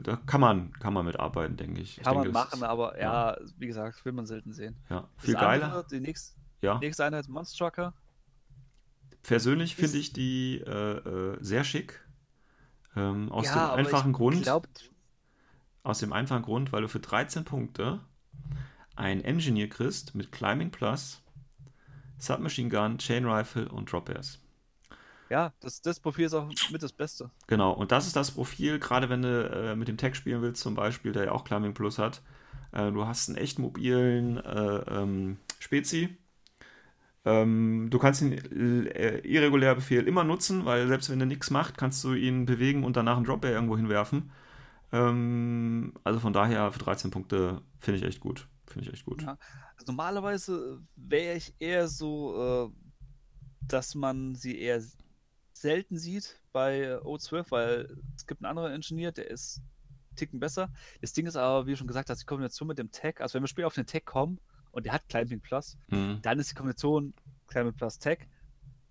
da 0.00 0.20
kann 0.26 0.40
man, 0.40 0.72
kann 0.74 0.92
man 0.92 1.06
mitarbeiten, 1.06 1.56
denke 1.56 1.80
ich. 1.80 1.96
ich 1.98 2.04
Kann 2.04 2.14
denke, 2.14 2.32
man 2.32 2.34
das 2.34 2.44
machen, 2.52 2.62
ist- 2.64 2.68
aber 2.68 3.00
ja, 3.00 3.36
wie 3.58 3.66
gesagt, 3.66 4.04
will 4.04 4.12
man 4.12 4.26
selten 4.26 4.52
sehen. 4.52 4.76
Ja, 4.90 5.08
Das 5.16 5.24
viel 5.24 5.34
geiler. 5.34 5.64
andere, 5.66 5.86
die 5.90 6.00
nächste, 6.00 6.38
Ja. 6.62 6.80
nächste 6.80 7.04
Einheit 7.04 7.28
Monstrucker. 7.28 7.94
Persönlich 9.22 9.74
finde 9.76 9.98
ich 9.98 10.12
die 10.12 10.62
äh, 10.66 10.70
äh, 10.98 11.36
sehr 11.40 11.64
schick. 11.64 12.00
Ähm, 12.96 13.30
aus 13.32 13.46
Ja, 13.46 13.52
dem 13.52 13.78
einfachen 13.78 14.12
Grund, 14.12 14.42
glaub, 14.44 14.66
aus 15.84 16.00
dem 16.00 16.12
einfachen 16.12 16.42
Grund, 16.42 16.72
weil 16.72 16.82
du 16.82 16.88
für 16.88 17.00
13 17.00 17.44
Punkte 17.44 18.00
ein 18.96 19.24
Engineer 19.24 19.68
kriegst 19.68 20.14
mit 20.14 20.32
Climbing 20.32 20.70
Plus, 20.72 21.22
Submachine 22.18 22.70
Gun, 22.70 22.98
Chain 22.98 23.26
Rifle 23.26 23.68
und 23.70 23.90
Drop 23.92 24.08
Airs. 24.10 24.40
ja, 25.28 25.52
das, 25.60 25.80
das 25.82 26.00
Profil 26.00 26.26
ist 26.26 26.34
auch 26.34 26.48
mit 26.68 26.82
das 26.82 26.92
Beste. 26.92 27.30
Genau, 27.48 27.72
und 27.72 27.92
das 27.92 28.06
ist 28.08 28.16
das 28.16 28.32
Profil, 28.32 28.80
gerade 28.80 29.08
wenn 29.08 29.22
du 29.22 29.48
äh, 29.48 29.76
mit 29.76 29.86
dem 29.88 29.96
Tech 29.96 30.16
spielen 30.16 30.42
willst, 30.42 30.62
zum 30.62 30.74
Beispiel, 30.74 31.12
der 31.12 31.26
ja 31.26 31.32
auch 31.32 31.44
Climbing 31.44 31.74
Plus 31.74 31.98
hat. 31.98 32.22
Äh, 32.72 32.90
du 32.90 33.06
hast 33.06 33.28
einen 33.28 33.38
echt 33.38 33.58
mobilen 33.60 34.38
äh, 34.38 34.78
ähm, 35.02 35.38
Spezi. 35.60 36.16
Ähm, 37.26 37.88
du 37.90 37.98
kannst 37.98 38.20
den 38.20 38.32
äh, 38.32 39.18
irregulär 39.18 39.74
Befehl 39.74 40.06
immer 40.06 40.22
nutzen, 40.22 40.64
weil 40.64 40.86
selbst 40.86 41.10
wenn 41.10 41.18
er 41.18 41.26
nichts 41.26 41.50
macht, 41.50 41.76
kannst 41.76 42.04
du 42.04 42.14
ihn 42.14 42.46
bewegen 42.46 42.84
und 42.84 42.96
danach 42.96 43.16
einen 43.16 43.26
Drop 43.26 43.44
Air 43.44 43.54
irgendwo 43.54 43.76
hinwerfen. 43.76 44.30
Ähm, 44.92 45.92
also 46.04 46.20
von 46.20 46.32
daher 46.32 46.70
für 46.70 46.78
13 46.78 47.10
Punkte 47.10 47.62
finde 47.80 47.98
ich 47.98 48.06
echt 48.06 48.20
gut. 48.20 48.46
Finde 48.68 48.86
ich 48.86 48.94
echt 48.94 49.06
gut. 49.06 49.22
Ja. 49.22 49.38
Also 49.74 49.86
normalerweise 49.86 50.80
wäre 50.94 51.34
ich 51.34 51.52
eher 51.58 51.88
so, 51.88 52.70
äh, 52.70 52.96
dass 53.66 53.96
man 53.96 54.36
sie 54.36 54.60
eher 54.60 54.80
selten 55.52 55.98
sieht 55.98 56.40
bei 56.52 56.82
äh, 56.82 56.96
O12, 56.98 57.46
weil 57.50 57.98
es 58.16 58.28
gibt 58.28 58.40
einen 58.44 58.50
anderen 58.50 58.72
Ingenieur, 58.72 59.10
der 59.10 59.28
ist 59.28 59.62
Ticken 60.14 60.38
besser. 60.38 60.72
Das 61.00 61.12
Ding 61.12 61.26
ist 61.26 61.36
aber, 61.36 61.66
wie 61.66 61.74
schon 61.74 61.88
gesagt 61.88 62.08
hast, 62.08 62.22
die 62.22 62.26
Kombination 62.26 62.68
mit 62.68 62.78
dem 62.78 62.92
Tech, 62.92 63.20
also 63.20 63.34
wenn 63.34 63.42
wir 63.42 63.48
später 63.48 63.66
auf 63.66 63.74
den 63.74 63.86
Tech 63.86 64.04
kommen 64.04 64.38
und 64.76 64.84
der 64.84 64.92
hat 64.92 65.08
Climbing 65.08 65.40
Plus, 65.40 65.76
Mhm. 65.88 66.18
dann 66.22 66.38
ist 66.38 66.50
die 66.50 66.54
Kombination 66.54 67.14
Climbing 67.48 67.72
Plus 67.74 67.98
Tech, 67.98 68.18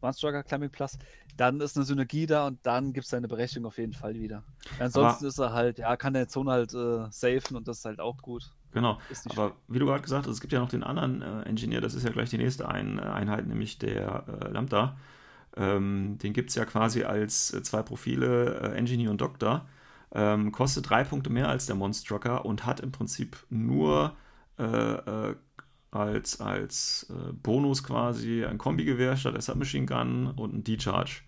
Monster 0.02 0.44
Climbing 0.44 0.70
Plus, 0.72 0.98
dann 1.38 1.62
ist 1.62 1.76
eine 1.78 1.86
Synergie 1.86 2.26
da 2.26 2.48
und 2.48 2.60
dann 2.64 2.92
gibt 2.92 3.06
es 3.06 3.12
seine 3.12 3.28
Berechtigung 3.28 3.68
auf 3.68 3.78
jeden 3.78 3.94
Fall 3.94 4.16
wieder. 4.16 4.44
Ansonsten 4.80 5.26
ist 5.26 5.40
er 5.40 5.54
halt, 5.54 5.80
ja, 5.80 5.96
kann 5.96 6.14
der 6.14 6.28
Zone 6.28 6.52
halt 6.52 6.74
äh, 6.74 7.06
safen 7.12 7.56
und 7.56 7.68
das 7.68 7.80
ist 7.80 7.86
halt 7.86 8.00
auch 8.00 8.18
gut. 8.18 8.52
Genau. 8.72 9.00
Aber 9.30 9.56
wie 9.68 9.80
du 9.80 9.86
gerade 9.86 10.02
gesagt 10.02 10.26
hast, 10.26 10.34
es 10.34 10.42
gibt 10.42 10.54
ja 10.54 10.60
noch 10.60 10.70
den 10.70 10.84
anderen 10.84 11.22
äh, 11.22 11.44
Engineer, 11.44 11.82
das 11.82 11.94
ist 11.94 12.04
ja 12.04 12.12
gleich 12.12 12.30
die 12.30 12.38
nächste 12.38 12.68
Ein 12.68 12.98
äh, 13.00 13.02
Einheit, 13.02 13.48
nämlich 13.48 13.78
der 13.78 14.26
äh, 14.42 14.50
Lambda. 14.50 14.98
Ähm, 15.56 16.18
den 16.18 16.34
gibt 16.34 16.50
es 16.50 16.56
ja 16.56 16.66
quasi 16.66 17.04
als 17.04 17.54
äh, 17.54 17.64
zwei 17.64 17.82
Profile, 17.84 18.60
äh, 18.60 18.78
Engineer 18.78 19.12
und 19.12 19.22
Doktor. 19.22 19.68
Ähm, 20.12 20.52
kostet 20.52 20.90
drei 20.90 21.04
Punkte 21.04 21.30
mehr 21.30 21.48
als 21.50 21.66
der 21.66 21.76
Monstrucker 21.76 22.46
und 22.46 22.66
hat 22.66 22.80
im 22.80 22.92
Prinzip 22.92 23.38
nur 23.50 24.16
äh, 24.58 24.64
äh, 24.64 25.36
als, 25.96 26.42
als 26.42 27.08
äh, 27.10 27.32
Bonus 27.34 27.84
quasi 27.84 28.44
ein 28.46 28.58
Kombi-Gewehr 28.58 29.18
statt 29.18 29.34
der 29.34 29.42
Submachine 29.42 29.86
Gun 29.86 30.28
und 30.28 30.54
ein 30.54 30.64
D-Charge. 30.64 31.22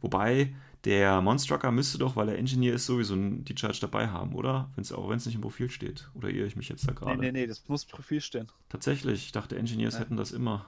Wobei 0.00 0.54
der 0.84 1.20
Monstrucker 1.20 1.70
müsste 1.72 1.98
doch, 1.98 2.16
weil 2.16 2.28
er 2.28 2.38
Engineer 2.38 2.74
ist, 2.74 2.86
sowieso 2.86 3.14
ein 3.14 3.44
D-Charge 3.44 3.78
dabei 3.80 4.08
haben, 4.08 4.34
oder? 4.34 4.70
Wenn's, 4.74 4.92
auch 4.92 5.08
wenn 5.08 5.16
es 5.16 5.26
nicht 5.26 5.34
im 5.34 5.40
Profil 5.40 5.70
steht. 5.70 6.10
Oder 6.14 6.28
irre 6.28 6.46
ich 6.46 6.56
mich 6.56 6.68
jetzt 6.68 6.86
da 6.86 6.92
gerade? 6.92 7.20
Nee, 7.20 7.32
nee, 7.32 7.40
nee, 7.40 7.46
das 7.46 7.66
muss 7.68 7.84
im 7.84 7.90
Profil 7.90 8.20
stehen. 8.20 8.48
Tatsächlich, 8.68 9.26
ich 9.26 9.32
dachte, 9.32 9.56
Engineers 9.56 9.94
Ja. 9.94 10.00
hätten 10.00 10.16
das 10.16 10.32
immer. 10.32 10.66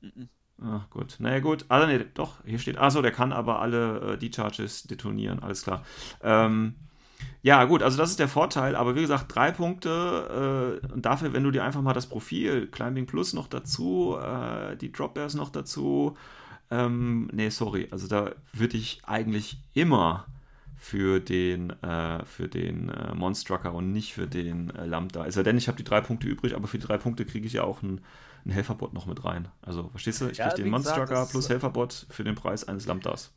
Mhm. 0.00 0.28
Ach 0.62 0.88
gut. 0.90 1.16
Naja, 1.18 1.40
gut. 1.40 1.64
Ah, 1.68 1.86
nee, 1.86 2.04
doch, 2.14 2.44
hier 2.44 2.58
steht. 2.58 2.78
Achso, 2.78 3.02
der 3.02 3.10
kann 3.10 3.32
aber 3.32 3.60
alle 3.60 4.12
äh, 4.12 4.18
D-Charges 4.18 4.84
detonieren, 4.84 5.40
alles 5.40 5.62
klar. 5.62 5.84
Ähm, 6.22 6.76
ja, 7.42 7.64
gut, 7.64 7.82
also 7.82 7.98
das 7.98 8.10
ist 8.10 8.18
der 8.18 8.28
Vorteil, 8.28 8.76
aber 8.76 8.94
wie 8.94 9.00
gesagt, 9.00 9.34
drei 9.34 9.50
Punkte 9.50 10.80
äh, 10.82 10.92
und 10.92 11.04
dafür, 11.04 11.32
wenn 11.32 11.42
du 11.42 11.50
dir 11.50 11.64
einfach 11.64 11.82
mal 11.82 11.92
das 11.92 12.06
Profil, 12.06 12.68
Climbing 12.68 13.06
Plus 13.06 13.32
noch 13.32 13.48
dazu, 13.48 14.16
äh, 14.16 14.76
die 14.76 14.92
Drop 14.92 15.14
Bears 15.14 15.34
noch 15.34 15.50
dazu, 15.50 16.16
ähm, 16.70 17.28
nee, 17.32 17.50
sorry, 17.50 17.88
also 17.90 18.06
da 18.06 18.32
würde 18.52 18.76
ich 18.76 19.02
eigentlich 19.04 19.58
immer 19.74 20.26
für 20.82 21.20
den, 21.20 21.70
äh, 21.82 22.24
für 22.24 22.48
den 22.48 22.88
äh, 22.88 23.14
Monstrucker 23.14 23.72
und 23.72 23.92
nicht 23.92 24.14
für 24.14 24.26
den 24.26 24.70
äh, 24.70 24.84
Lambda. 24.84 25.26
Es 25.26 25.34
sei 25.34 25.44
denn, 25.44 25.56
ich 25.56 25.68
habe 25.68 25.76
die 25.76 25.84
drei 25.84 26.00
Punkte 26.00 26.26
übrig, 26.26 26.56
aber 26.56 26.66
für 26.66 26.78
die 26.78 26.86
drei 26.86 26.98
Punkte 26.98 27.24
kriege 27.24 27.46
ich 27.46 27.52
ja 27.52 27.62
auch 27.62 27.84
einen, 27.84 28.00
einen 28.44 28.52
Helferbot 28.52 28.92
noch 28.92 29.06
mit 29.06 29.24
rein. 29.24 29.46
Also, 29.62 29.90
verstehst 29.90 30.20
du? 30.20 30.28
Ich 30.28 30.38
Ja, 30.38 30.48
kriege 30.48 30.62
den 30.62 30.72
Monstrucker 30.72 31.26
plus 31.26 31.48
Helferbot 31.48 32.06
für 32.10 32.24
den 32.24 32.34
Preis 32.34 32.66
eines 32.66 32.86
Lambdas. 32.86 33.32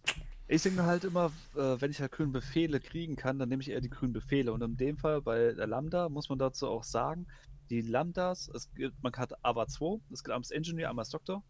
Ich 0.48 0.62
denke 0.62 0.82
mir 0.82 0.88
halt 0.88 1.04
immer, 1.04 1.32
äh, 1.56 1.82
wenn 1.82 1.90
ich 1.90 2.00
halt 2.00 2.12
grüne 2.12 2.32
Befehle 2.32 2.80
kriegen 2.80 3.16
kann, 3.16 3.40
dann 3.40 3.50
nehme 3.50 3.62
ich 3.62 3.72
eher 3.72 3.82
die 3.82 3.90
grünen 3.90 4.14
Befehle. 4.14 4.54
Und 4.54 4.62
in 4.62 4.78
dem 4.78 4.98
Fall 4.98 5.22
bei 5.22 5.54
der 5.54 5.66
Lambda 5.66 6.08
muss 6.10 6.30
man 6.30 6.38
dazu 6.38 6.68
auch 6.68 6.84
sagen, 6.84 7.26
die 7.70 7.82
Lambdas, 7.82 8.50
es 8.54 8.72
gibt, 8.74 9.02
man 9.02 9.14
hat 9.14 9.34
AVA 9.44 9.68
2, 9.68 10.02
es 10.12 10.24
gibt 10.24 10.32
einmal 10.32 10.42
das 10.42 10.52
Engineer, 10.52 10.90
einmal 10.90 11.04
das 11.04 11.10
Doktor. 11.10 11.44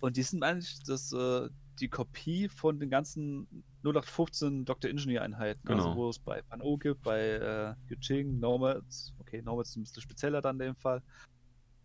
Und 0.00 0.16
die 0.16 0.22
sind 0.22 0.44
eigentlich 0.44 0.78
das, 0.84 1.12
äh, 1.12 1.48
die 1.80 1.88
Kopie 1.88 2.48
von 2.48 2.78
den 2.78 2.90
ganzen 2.90 3.64
0815 3.82 4.64
Dr. 4.64 4.90
Engineer 4.90 5.22
Einheiten. 5.22 5.60
Genau. 5.64 5.84
Also 5.84 5.96
wo 5.96 6.08
es 6.08 6.18
bei 6.18 6.42
Pan-O 6.42 6.76
gibt, 6.76 7.02
bei 7.02 7.20
äh, 7.20 7.74
Yuching, 7.92 8.38
Nomads, 8.38 9.12
okay, 9.18 9.42
Nomads 9.42 9.70
ist 9.70 9.76
ein 9.76 9.82
bisschen 9.82 10.02
spezieller 10.02 10.40
dann 10.40 10.56
in 10.60 10.66
dem 10.66 10.76
Fall. 10.76 11.02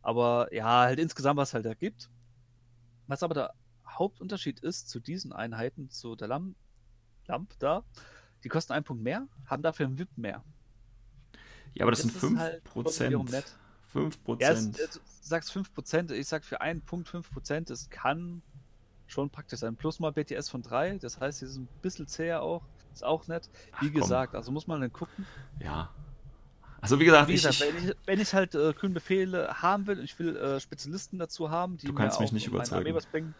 Aber 0.04 0.54
ja, 0.54 0.82
halt 0.82 1.00
insgesamt, 1.00 1.38
was 1.38 1.54
halt 1.54 1.66
da 1.66 1.74
gibt. 1.74 2.10
Was 3.08 3.24
aber 3.24 3.34
der 3.34 3.54
Hauptunterschied 3.88 4.60
ist 4.60 4.90
zu 4.90 5.00
diesen 5.00 5.34
Einheiten, 5.34 5.90
zu 5.90 6.16
der 6.16 6.28
Lam 6.28 6.56
Lamp 7.28 7.54
da, 7.60 7.84
die 8.44 8.50
kosten 8.50 8.74
einen 8.74 8.86
Punkt 8.86 9.04
mehr, 9.04 9.28
haben 9.46 9.62
dafür 9.62 9.86
einen 9.86 10.00
VIP 10.00 10.18
mehr. 10.18 10.44
Ja, 11.74 11.84
aber 11.84 11.92
das, 11.92 12.04
Das 12.04 12.22
sind 12.22 12.38
ist 12.38 12.40
5%. 12.40 12.40
halt 12.40 12.64
schon 12.74 13.08
wiederum 13.08 13.26
nett. 13.28 13.56
5%. 13.94 14.42
Ja, 14.42 14.52
es, 14.52 14.72
du 14.72 15.00
sagst 15.22 15.52
5%, 15.52 16.12
ich 16.12 16.28
sag 16.28 16.46
für 16.46 16.62
einen 16.62 16.82
Punkt 16.82 17.10
5%, 17.10 17.72
es 17.72 17.90
kann 17.90 18.42
schon 19.08 19.30
praktisch 19.30 19.60
sein. 19.60 19.76
Plus 19.76 20.00
mal 20.00 20.12
BTS 20.12 20.50
von 20.50 20.62
3, 20.62 20.98
das 20.98 21.20
heißt, 21.20 21.40
sie 21.40 21.48
sind 21.48 21.64
ein 21.64 21.82
bisschen 21.82 22.08
zäher 22.08 22.42
auch, 22.42 22.64
ist 22.94 23.04
auch 23.04 23.28
nett. 23.28 23.50
Wie 23.80 23.90
Ach, 23.90 23.94
gesagt, 23.94 24.36
also 24.36 24.52
muss 24.52 24.68
man 24.68 24.82
dann 24.82 24.92
gucken. 24.92 25.26
Ja. 25.60 25.94
Also, 26.80 27.00
wie 27.00 27.06
gesagt, 27.06 27.28
Wie 27.28 27.34
ich, 27.34 27.44
gesagt, 27.44 27.74
wenn 27.74 27.90
ich, 27.90 27.96
wenn 28.06 28.20
ich 28.20 28.34
halt 28.34 28.54
äh, 28.54 28.72
grüne 28.74 28.94
Befehle 28.94 29.62
haben 29.62 29.88
will 29.88 29.98
und 29.98 30.04
ich 30.04 30.18
will 30.20 30.36
äh, 30.38 30.60
Spezialisten 30.60 31.18
dazu 31.18 31.50
haben, 31.50 31.78
die 31.78 31.88
Du 31.88 31.94
kannst 31.94 32.20
mir 32.20 32.24
mich 32.26 32.30
auch 32.30 32.34
nicht 32.34 32.48
überzeugen. 32.48 33.34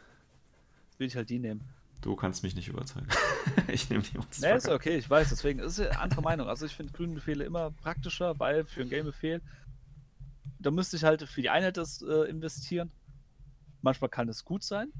Will 0.98 1.08
ich 1.08 1.16
halt 1.16 1.30
die 1.30 1.40
nehmen. 1.40 1.62
du 2.02 2.16
kannst 2.16 2.44
mich 2.44 2.56
nicht 2.56 2.68
überzeugen. 2.68 3.08
ich 3.68 3.90
nehme 3.90 4.04
die 4.04 4.14
Ne, 4.14 4.20
Monstrucker. 4.20 4.56
ist 4.56 4.70
okay, 4.70 4.98
ich 4.98 5.10
weiß, 5.10 5.30
deswegen 5.30 5.60
ist 5.60 5.78
es 5.80 5.88
eine 5.88 6.00
andere 6.00 6.22
Meinung. 6.22 6.48
Also 6.48 6.66
ich 6.66 6.76
finde 6.76 6.94
grüne 6.94 7.14
Befehle 7.16 7.44
immer 7.44 7.72
praktischer, 7.72 8.40
weil 8.40 8.66
für 8.66 8.82
einen 8.82 8.90
Game-Befehl, 8.90 9.42
da 10.60 10.72
müsste 10.72 10.98
ich 10.98 11.04
halt 11.04 11.24
für 11.24 11.42
die 11.42 11.50
Einheit 11.50 11.78
das 11.78 12.02
äh, 12.02 12.30
investieren. 12.30 12.92
Manchmal 13.82 14.10
kann 14.10 14.28
es 14.30 14.44
gut 14.44 14.64
sein 14.64 14.92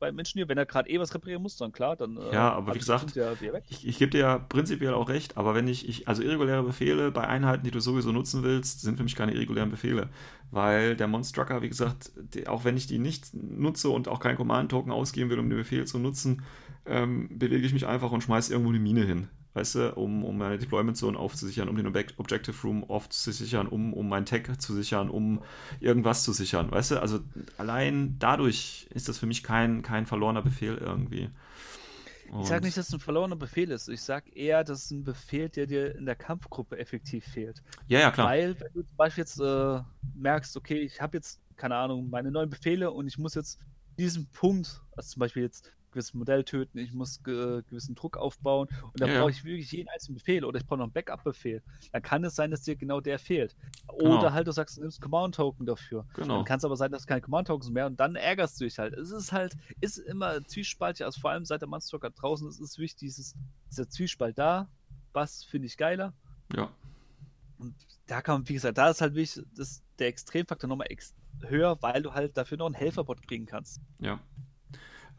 beim 0.00 0.18
Ingenieur, 0.18 0.48
wenn 0.48 0.58
er 0.58 0.66
gerade 0.66 0.90
eh 0.90 0.98
was 0.98 1.14
reparieren 1.14 1.42
muss, 1.42 1.56
dann 1.56 1.70
klar, 1.70 1.94
dann 1.94 2.16
äh, 2.16 2.32
Ja, 2.32 2.52
aber 2.52 2.74
wie 2.74 2.78
gesagt, 2.78 3.14
ja. 3.14 3.32
Ich, 3.68 3.86
ich 3.86 3.98
gebe 3.98 4.10
dir 4.10 4.20
ja 4.20 4.38
prinzipiell 4.38 4.94
auch 4.94 5.08
recht, 5.08 5.36
aber 5.36 5.54
wenn 5.54 5.68
ich, 5.68 5.88
ich, 5.88 6.08
also 6.08 6.22
irreguläre 6.22 6.62
Befehle 6.62 7.12
bei 7.12 7.28
Einheiten, 7.28 7.64
die 7.64 7.70
du 7.70 7.80
sowieso 7.80 8.10
nutzen 8.10 8.42
willst, 8.42 8.80
sind 8.80 8.96
für 8.96 9.04
mich 9.04 9.14
keine 9.14 9.32
irregulären 9.34 9.70
Befehle. 9.70 10.08
Weil 10.50 10.96
der 10.96 11.06
Monstrucker, 11.06 11.62
wie 11.62 11.68
gesagt, 11.68 12.10
die, 12.34 12.48
auch 12.48 12.64
wenn 12.64 12.76
ich 12.76 12.88
die 12.88 12.98
nicht 12.98 13.32
nutze 13.34 13.90
und 13.90 14.08
auch 14.08 14.18
keinen 14.18 14.36
Command-Token 14.36 14.90
ausgeben 14.90 15.30
will, 15.30 15.38
um 15.38 15.48
den 15.48 15.58
Befehl 15.58 15.86
zu 15.86 15.98
nutzen, 15.98 16.42
ähm, 16.86 17.28
bewege 17.38 17.64
ich 17.64 17.72
mich 17.72 17.86
einfach 17.86 18.10
und 18.10 18.22
schmeiße 18.22 18.52
irgendwo 18.52 18.70
eine 18.70 18.80
Mine 18.80 19.04
hin. 19.04 19.28
Weißt 19.52 19.74
du, 19.74 19.92
um, 19.94 20.24
um 20.24 20.38
meine 20.38 20.58
Deployment 20.58 20.96
Zone 20.96 21.18
aufzusichern, 21.18 21.68
um 21.68 21.76
den 21.76 21.86
Object 21.88 22.18
Objective 22.18 22.56
Room 22.62 22.84
oft 22.84 23.12
zu 23.12 23.32
sichern, 23.32 23.66
um, 23.66 23.92
um 23.92 24.08
mein 24.08 24.24
Tech 24.24 24.46
zu 24.58 24.74
sichern, 24.74 25.10
um 25.10 25.42
irgendwas 25.80 26.22
zu 26.22 26.32
sichern. 26.32 26.70
Weißt 26.70 26.92
du, 26.92 27.00
also 27.02 27.18
allein 27.58 28.16
dadurch 28.20 28.86
ist 28.94 29.08
das 29.08 29.18
für 29.18 29.26
mich 29.26 29.42
kein, 29.42 29.82
kein 29.82 30.06
verlorener 30.06 30.42
Befehl 30.42 30.76
irgendwie. 30.76 31.30
Ich 32.26 32.46
sage 32.46 32.58
Und- 32.58 32.64
nicht, 32.66 32.76
dass 32.76 32.86
es 32.86 32.94
ein 32.94 33.00
verlorener 33.00 33.34
Befehl 33.34 33.72
ist. 33.72 33.88
Ich 33.88 34.02
sage 34.02 34.30
eher, 34.32 34.62
dass 34.62 34.84
es 34.84 34.90
ein 34.92 35.02
Befehl, 35.02 35.48
der 35.48 35.66
dir 35.66 35.96
in 35.96 36.06
der 36.06 36.14
Kampfgruppe 36.14 36.78
effektiv 36.78 37.24
fehlt. 37.24 37.60
Ja, 37.88 37.98
ja, 37.98 38.12
klar. 38.12 38.28
Weil, 38.28 38.58
wenn 38.60 38.72
du 38.72 38.82
zum 38.84 38.96
Beispiel 38.96 39.22
jetzt 39.22 39.40
äh, 39.40 39.80
merkst, 40.14 40.56
okay, 40.56 40.78
ich 40.78 41.00
habe 41.00 41.16
jetzt, 41.16 41.40
keine 41.56 41.74
Ahnung, 41.74 42.08
meine 42.08 42.30
neuen 42.30 42.48
Befehle 42.48 42.92
und 42.92 43.08
ich 43.08 43.18
muss 43.18 43.34
jetzt 43.34 43.58
diesen 43.98 44.28
Punkt, 44.28 44.80
also 44.96 45.08
zum 45.14 45.18
Beispiel 45.20 45.42
jetzt 45.42 45.72
gewisses 45.90 46.14
Modell 46.14 46.44
töten, 46.44 46.78
ich 46.78 46.92
muss 46.92 47.22
ge 47.22 47.62
gewissen 47.68 47.94
Druck 47.94 48.16
aufbauen 48.16 48.68
und 48.82 49.00
da 49.00 49.06
Ja, 49.06 49.20
brauche 49.20 49.30
ich 49.30 49.44
wirklich 49.44 49.70
jeden 49.72 49.88
einzelnen 49.88 50.16
Befehl 50.16 50.44
oder 50.44 50.58
ich 50.58 50.66
brauche 50.66 50.78
noch 50.78 50.84
einen 50.84 50.92
Backup-Befehl, 50.92 51.62
dann 51.92 52.02
kann 52.02 52.24
es 52.24 52.34
sein, 52.34 52.50
dass 52.50 52.62
dir 52.62 52.76
genau 52.76 53.00
der 53.00 53.18
fehlt. 53.18 53.56
Oder 53.88 54.18
Genau. 54.20 54.32
halt 54.32 54.46
du 54.46 54.52
sagst, 54.52 54.76
du 54.76 54.82
nimmst 54.82 55.00
Command-Token 55.00 55.66
dafür. 55.66 56.06
Genau. 56.14 56.36
Dann 56.36 56.44
kann 56.44 56.58
es 56.58 56.64
aber 56.64 56.76
sein, 56.76 56.90
dass 56.92 57.06
keine 57.06 57.20
Command-Tokens 57.20 57.70
mehr 57.70 57.86
und 57.86 57.98
dann 57.98 58.16
ärgerst 58.16 58.60
du 58.60 58.64
dich 58.64 58.78
halt. 58.78 58.94
Es 58.94 59.10
ist 59.10 59.32
halt, 59.32 59.56
ist 59.80 59.98
immer 59.98 60.42
zwiespaltig, 60.44 61.04
also 61.04 61.20
vor 61.20 61.30
allem 61.30 61.44
seit 61.44 61.60
der 61.62 61.68
Monster 61.68 61.98
draußen 61.98 62.48
ist 62.48 62.60
es 62.60 62.78
wichtig, 62.78 63.00
dieses, 63.08 63.34
dieser 63.70 63.88
Zwiespalt 63.88 64.38
da, 64.38 64.68
was 65.12 65.44
finde 65.44 65.66
ich 65.66 65.76
geiler, 65.76 66.12
Ja. 66.54 66.70
und 67.58 67.74
da 68.06 68.22
kann 68.22 68.40
man, 68.40 68.48
wie 68.48 68.54
gesagt, 68.54 68.78
da 68.78 68.90
ist 68.90 69.00
halt 69.00 69.14
wichtig, 69.14 69.44
dass 69.56 69.82
der 69.98 70.08
Extremfaktor 70.08 70.68
nochmal 70.68 70.88
ex 70.90 71.14
höher, 71.42 71.78
weil 71.80 72.02
du 72.02 72.12
halt 72.12 72.36
dafür 72.36 72.58
noch 72.58 72.66
einen 72.66 72.74
Helferbot 72.74 73.22
kriegen 73.26 73.46
kannst. 73.46 73.80
Ja. 74.00 74.18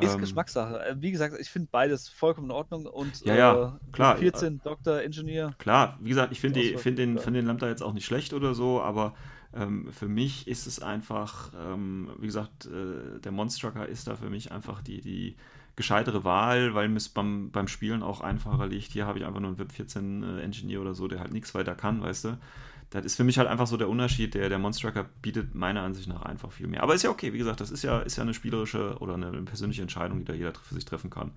Ist 0.02 0.16
Ähm, 0.16 0.20
Geschmackssache. 0.20 0.84
Äh, 0.86 0.96
Wie 1.00 1.12
gesagt, 1.12 1.36
ich 1.40 1.50
finde 1.50 1.70
beides 1.72 2.10
vollkommen 2.10 2.48
in 2.48 2.52
Ordnung 2.52 2.86
und 2.86 3.22
Ja, 3.22 3.36
ja, 3.36 3.68
äh, 3.68 3.92
klar. 3.92 4.18
14 4.18 4.62
Doktor, 4.64 5.02
Ingenieur. 5.02 5.54
Klar, 5.60 5.98
wie 6.02 6.10
gesagt, 6.10 6.32
ich 6.32 6.40
finde 6.40 6.78
find 6.78 6.98
den, 6.98 7.18
find 7.20 7.36
den 7.36 7.46
Lambda 7.46 7.68
jetzt 7.68 7.84
auch 7.84 7.94
nicht 7.94 8.06
schlecht 8.06 8.34
oder 8.34 8.54
so, 8.54 8.82
aber 8.82 9.14
ähm, 9.54 9.92
für 9.92 10.08
mich 10.08 10.48
ist 10.48 10.68
es 10.68 10.82
einfach, 10.82 11.52
ähm, 11.60 12.10
wie 12.20 12.28
gesagt, 12.28 12.66
äh, 12.66 13.20
der 13.20 13.32
Monstrucker 13.32 13.88
ist 13.88 14.08
da 14.08 14.16
für 14.16 14.30
mich 14.30 14.52
einfach 14.52 14.82
die, 14.82 15.02
die 15.02 15.36
gescheitere 15.76 16.24
Wahl, 16.24 16.74
weil 16.74 16.90
mir 16.90 16.98
es 16.98 17.10
beim, 17.10 17.52
beim 17.52 17.68
Spielen 17.68 18.04
auch 18.04 18.22
einfacher 18.22 18.68
liegt. 18.68 18.92
Hier 18.92 19.06
habe 19.06 19.20
ich 19.20 19.26
einfach 19.26 19.40
nur 19.40 19.50
einen 19.50 19.60
VIP 19.60 19.72
14 19.72 20.24
äh, 20.24 20.42
Engineer 20.42 20.82
oder 20.82 20.94
so, 20.94 21.08
der 21.08 21.20
halt 21.20 21.34
nichts 21.34 21.54
weiter 21.54 21.76
kann, 21.76 22.02
weißt 22.02 22.26
du. 22.26 22.38
Das 22.92 23.06
ist 23.06 23.16
für 23.16 23.24
mich 23.24 23.38
halt 23.38 23.48
einfach 23.48 23.68
so 23.68 23.78
der 23.78 23.90
Unterschied, 23.90 24.34
der, 24.34 24.50
der 24.50 24.60
Monstrucker 24.60 25.06
bietet 25.22 25.56
meiner 25.56 25.82
Ansicht 25.82 26.10
nach 26.10 26.24
einfach 26.24 26.52
viel 26.52 26.68
mehr. 26.68 26.84
Aber 26.84 26.94
ist 26.94 27.04
ja 27.04 27.10
okay, 27.10 27.32
wie 27.34 27.38
gesagt, 27.38 27.62
das 27.62 27.72
ist 27.72 27.84
ja, 27.84 28.00
ist 28.02 28.18
ja 28.18 28.24
eine 28.24 28.34
spielerische 28.34 28.98
oder 29.00 29.14
eine, 29.14 29.28
eine 29.28 29.44
persönliche 29.44 29.82
Entscheidung, 29.82 30.20
die 30.20 30.26
da 30.26 30.34
jeder 30.34 30.54
für 30.54 30.76
sich 30.76 30.84
treffen 30.84 31.10
kann. 31.10 31.32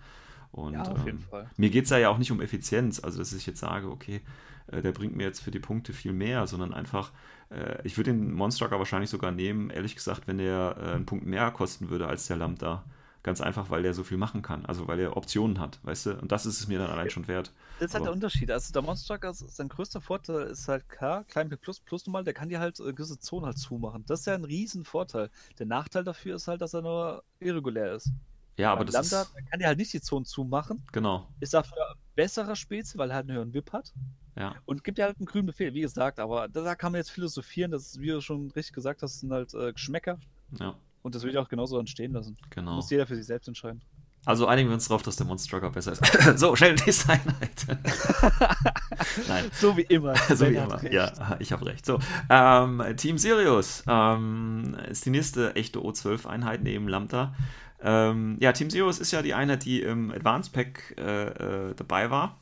Und, 0.50 0.74
Ja, 0.74 0.94
ähm, 1.06 1.20
mir 1.56 1.70
geht 1.70 1.84
es 1.84 1.90
da 1.90 1.98
ja 1.98 2.08
auch 2.10 2.18
nicht 2.18 2.32
um 2.32 2.40
Effizienz, 2.40 3.02
also 3.02 3.18
dass 3.18 3.32
ich 3.32 3.46
jetzt 3.46 3.60
sage, 3.60 3.88
okay, 3.88 4.20
äh, 4.66 4.82
der 4.82 4.92
bringt 4.92 5.16
mir 5.16 5.24
jetzt 5.24 5.40
für 5.40 5.50
die 5.50 5.60
Punkte 5.60 5.92
viel 5.92 6.12
mehr, 6.12 6.46
sondern 6.46 6.74
einfach, 6.74 7.12
äh, 7.50 7.78
ich 7.84 7.96
würde 7.96 8.12
den 8.12 8.32
Monstrucker 8.32 8.78
wahrscheinlich 8.78 9.10
sogar 9.10 9.30
nehmen, 9.30 9.70
ehrlich 9.70 9.94
gesagt, 9.94 10.26
wenn 10.26 10.38
der 10.38 10.76
äh, 10.78 10.90
einen 10.94 11.06
Punkt 11.06 11.24
mehr 11.24 11.50
kosten 11.52 11.88
würde 11.88 12.06
als 12.08 12.26
der 12.26 12.36
Lambda. 12.36 12.84
Ganz 13.24 13.40
einfach, 13.40 13.70
weil 13.70 13.82
der 13.82 13.94
so 13.94 14.04
viel 14.04 14.18
machen 14.18 14.42
kann, 14.42 14.66
also 14.66 14.86
weil 14.86 15.00
er 15.00 15.16
Optionen 15.16 15.58
hat, 15.58 15.80
weißt 15.82 16.06
du? 16.06 16.10
Und 16.20 16.30
das 16.30 16.44
ist 16.44 16.60
es 16.60 16.68
mir 16.68 16.78
dann 16.78 16.90
allein 16.90 17.08
schon 17.08 17.26
wert. 17.26 17.52
Das 17.80 17.86
ist 17.88 17.94
halt 17.94 18.02
aber- 18.02 18.04
der 18.04 18.12
Unterschied. 18.12 18.50
Also 18.50 18.70
der 18.72 18.82
Monster, 18.82 19.18
sein 19.32 19.68
größter 19.70 20.02
Vorteil 20.02 20.42
ist 20.48 20.68
halt 20.68 20.86
klar, 20.90 21.24
Klein 21.24 21.48
Plus 21.48 21.80
Plus 21.80 22.06
normal, 22.06 22.22
der 22.22 22.34
kann 22.34 22.50
dir 22.50 22.60
halt 22.60 22.78
äh, 22.80 22.92
gewisse 22.92 23.18
Zonen 23.18 23.46
halt 23.46 23.56
zumachen. 23.58 24.04
Das 24.06 24.20
ist 24.20 24.26
ja 24.26 24.34
ein 24.34 24.44
riesen 24.44 24.84
Vorteil. 24.84 25.30
Der 25.58 25.64
Nachteil 25.64 26.04
dafür 26.04 26.36
ist 26.36 26.48
halt, 26.48 26.60
dass 26.60 26.74
er 26.74 26.82
nur 26.82 27.24
irregulär 27.40 27.94
ist. 27.94 28.10
Ja, 28.58 28.72
aber 28.72 28.84
Beim 28.84 28.92
das 28.92 29.10
Lambda 29.10 29.22
ist, 29.22 29.34
der 29.34 29.42
kann 29.44 29.58
dir 29.58 29.66
halt 29.68 29.78
nicht 29.78 29.92
die 29.94 30.00
Zonen 30.02 30.26
zumachen. 30.26 30.82
genau, 30.92 31.26
Ist 31.40 31.54
dafür 31.54 31.90
ein 31.92 31.96
besserer 32.14 32.54
Spezi, 32.54 32.98
weil 32.98 33.08
er 33.10 33.16
halt 33.16 33.28
einen 33.28 33.36
höheren 33.38 33.54
VIP 33.54 33.72
hat. 33.72 33.90
ja. 34.36 34.54
Und 34.66 34.84
gibt 34.84 34.98
ja 34.98 35.06
halt 35.06 35.16
einen 35.18 35.24
grünen 35.26 35.46
Befehl, 35.46 35.72
wie 35.72 35.80
gesagt, 35.80 36.20
aber 36.20 36.46
da, 36.48 36.60
da 36.62 36.74
kann 36.74 36.92
man 36.92 36.98
jetzt 36.98 37.10
philosophieren, 37.10 37.70
das 37.70 37.86
ist, 37.86 38.00
wie 38.02 38.08
du 38.08 38.20
schon 38.20 38.50
richtig 38.50 38.74
gesagt 38.74 39.02
hast, 39.02 39.20
sind 39.20 39.32
halt 39.32 39.54
äh, 39.54 39.72
Geschmäcker 39.72 40.18
Ja, 40.60 40.74
und 41.04 41.14
das 41.14 41.22
will 41.22 41.30
ich 41.30 41.38
auch 41.38 41.48
genauso 41.48 41.76
dann 41.76 41.86
stehen 41.86 42.12
lassen. 42.12 42.36
genau. 42.50 42.76
Muss 42.76 42.90
jeder 42.90 43.06
für 43.06 43.14
sich 43.14 43.26
selbst 43.26 43.46
entscheiden. 43.46 43.82
Also 44.26 44.46
einigen 44.46 44.70
wir 44.70 44.74
uns 44.74 44.88
darauf, 44.88 45.02
dass 45.02 45.16
der 45.16 45.26
Monstrucker 45.26 45.68
besser 45.68 45.92
ist. 45.92 46.02
so, 46.38 46.56
schnell 46.56 46.76
Designheit. 46.76 47.66
Nein. 49.28 49.44
So 49.52 49.76
wie 49.76 49.82
immer. 49.82 50.14
So 50.34 50.48
wie 50.48 50.54
immer. 50.54 50.82
Ja, 50.90 51.36
ich 51.40 51.52
habe 51.52 51.66
recht. 51.66 51.84
So, 51.84 51.98
ähm, 52.30 52.82
Team 52.96 53.18
Sirius 53.18 53.84
ähm, 53.86 54.76
ist 54.88 55.04
die 55.04 55.10
nächste 55.10 55.54
echte 55.56 55.78
O12-Einheit 55.78 56.62
neben 56.62 56.88
Lambda. 56.88 57.34
Ähm, 57.82 58.38
ja, 58.40 58.52
Team 58.52 58.70
Zeros 58.70 58.98
ist 58.98 59.12
ja 59.12 59.20
die 59.20 59.34
Einheit, 59.34 59.66
die 59.66 59.82
im 59.82 60.10
Advanced 60.10 60.54
Pack 60.54 60.94
äh, 60.96 61.70
äh, 61.70 61.74
dabei 61.74 62.10
war. 62.10 62.38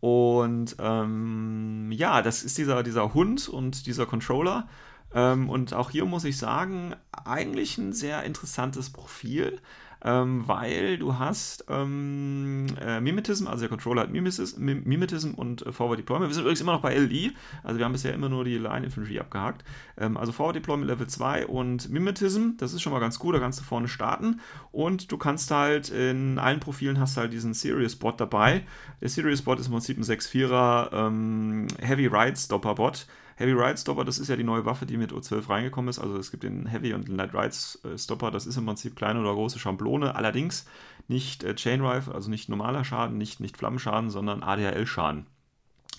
Und 0.00 0.76
ähm, 0.78 1.92
ja, 1.92 2.22
das 2.22 2.42
ist 2.42 2.56
dieser, 2.56 2.82
dieser 2.82 3.12
Hund 3.12 3.50
und 3.50 3.86
dieser 3.86 4.06
Controller. 4.06 4.66
Ähm, 5.14 5.48
und 5.48 5.74
auch 5.74 5.90
hier 5.90 6.04
muss 6.04 6.24
ich 6.24 6.38
sagen, 6.38 6.94
eigentlich 7.24 7.78
ein 7.78 7.92
sehr 7.92 8.22
interessantes 8.24 8.90
Profil 8.90 9.60
ähm, 10.04 10.42
weil 10.46 10.98
du 10.98 11.18
hast 11.18 11.64
ähm, 11.68 12.66
äh, 12.80 13.00
Mimetism, 13.00 13.46
also 13.46 13.60
der 13.60 13.68
Controller 13.68 14.02
hat 14.02 14.10
Mimetism, 14.10 14.64
Mimetism 14.64 15.34
und 15.34 15.64
äh, 15.64 15.72
Forward 15.72 15.98
Deployment. 15.98 16.28
Wir 16.28 16.34
sind 16.34 16.42
übrigens 16.42 16.60
immer 16.60 16.72
noch 16.72 16.82
bei 16.82 16.96
LE, 16.96 17.30
also 17.62 17.78
wir 17.78 17.84
haben 17.84 17.92
bisher 17.92 18.12
immer 18.12 18.28
nur 18.28 18.44
die 18.44 18.58
Line 18.58 18.84
Infantry 18.84 19.18
abgehakt. 19.20 19.64
Ähm, 19.96 20.16
also 20.16 20.32
Forward 20.32 20.56
Deployment 20.56 20.88
Level 20.88 21.06
2 21.06 21.46
und 21.46 21.88
Mimetism, 21.90 22.56
das 22.58 22.72
ist 22.72 22.82
schon 22.82 22.92
mal 22.92 22.98
ganz 22.98 23.18
gut, 23.18 23.34
da 23.34 23.38
kannst 23.38 23.60
du 23.60 23.64
vorne 23.64 23.88
starten 23.88 24.40
und 24.72 25.12
du 25.12 25.18
kannst 25.18 25.50
halt 25.50 25.90
in 25.90 26.38
allen 26.38 26.58
Profilen 26.58 26.98
hast 26.98 27.16
halt 27.16 27.32
diesen 27.32 27.54
Serious 27.54 27.94
Bot 27.94 28.20
dabei. 28.20 28.64
Der 29.00 29.08
Serious 29.08 29.42
Bot 29.42 29.60
ist 29.60 29.66
im 29.66 29.72
Prinzip 29.72 29.98
ein 29.98 30.04
6-4er 30.04 30.92
ähm, 30.92 31.68
Heavy 31.80 32.06
Ride 32.06 32.36
Stopper 32.36 32.74
Bot 32.74 33.06
Heavy 33.36 33.52
Ride 33.52 33.76
Stopper, 33.76 34.04
das 34.04 34.18
ist 34.18 34.28
ja 34.28 34.36
die 34.36 34.44
neue 34.44 34.64
Waffe, 34.64 34.86
die 34.86 34.96
mit 34.96 35.12
O12 35.12 35.48
reingekommen 35.48 35.88
ist. 35.88 35.98
Also 35.98 36.16
es 36.16 36.30
gibt 36.30 36.42
den 36.42 36.66
Heavy 36.66 36.94
und 36.94 37.08
den 37.08 37.16
Light 37.16 37.34
Ride 37.34 37.54
äh, 37.88 37.98
Stopper, 37.98 38.30
das 38.30 38.46
ist 38.46 38.56
im 38.56 38.66
Prinzip 38.66 38.96
kleine 38.96 39.20
oder 39.20 39.32
große 39.32 39.58
Schablone, 39.58 40.14
allerdings 40.14 40.66
nicht 41.08 41.44
äh, 41.44 41.54
Chain 41.54 41.84
Rifle, 41.84 42.14
also 42.14 42.30
nicht 42.30 42.48
normaler 42.48 42.84
Schaden, 42.84 43.18
nicht, 43.18 43.40
nicht 43.40 43.56
Flammenschaden, 43.56 44.10
sondern 44.10 44.42
ADHL-Schaden. 44.42 45.26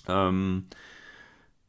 Ähm, 0.08 0.66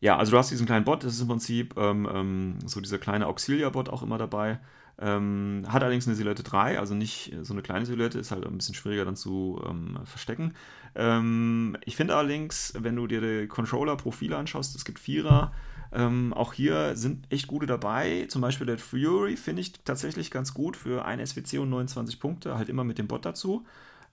ja, 0.01 0.17
also 0.17 0.31
du 0.31 0.37
hast 0.37 0.51
diesen 0.51 0.65
kleinen 0.65 0.85
Bot, 0.85 1.03
das 1.03 1.13
ist 1.13 1.21
im 1.21 1.27
Prinzip 1.27 1.75
ähm, 1.77 2.07
ähm, 2.11 2.55
so 2.65 2.79
dieser 2.79 2.97
kleine 2.99 3.27
Auxilia-Bot 3.27 3.89
auch 3.89 4.03
immer 4.03 4.17
dabei. 4.17 4.59
Ähm, 4.99 5.63
hat 5.67 5.83
allerdings 5.83 6.07
eine 6.07 6.15
Silhouette 6.15 6.43
3, 6.43 6.79
also 6.79 6.95
nicht 6.95 7.33
so 7.41 7.53
eine 7.53 7.61
kleine 7.61 7.85
Silhouette, 7.85 8.17
ist 8.17 8.31
halt 8.31 8.45
ein 8.45 8.57
bisschen 8.57 8.75
schwieriger 8.75 9.03
dann 9.03 9.17
zu 9.17 9.61
ähm, 9.67 9.99
verstecken. 10.05 10.53
Ähm, 10.95 11.75
ich 11.83 11.95
finde 11.95 12.15
allerdings, 12.15 12.73
wenn 12.77 12.95
du 12.95 13.05
dir 13.05 13.19
die 13.19 13.47
Controller-Profile 13.47 14.37
anschaust, 14.37 14.75
es 14.75 14.85
gibt 14.85 14.99
Vierer, 14.99 15.51
ähm, 15.91 16.33
auch 16.33 16.53
hier 16.53 16.95
sind 16.95 17.25
echt 17.31 17.47
gute 17.47 17.65
dabei. 17.65 18.25
Zum 18.29 18.41
Beispiel 18.41 18.67
der 18.67 18.77
Fury 18.77 19.37
finde 19.37 19.61
ich 19.61 19.73
tatsächlich 19.83 20.31
ganz 20.31 20.53
gut 20.53 20.75
für 20.75 21.05
ein 21.05 21.25
SWC 21.25 21.59
und 21.59 21.69
29 21.69 22.19
Punkte, 22.19 22.57
halt 22.57 22.69
immer 22.69 22.83
mit 22.83 22.97
dem 22.97 23.07
Bot 23.07 23.25
dazu. 23.25 23.65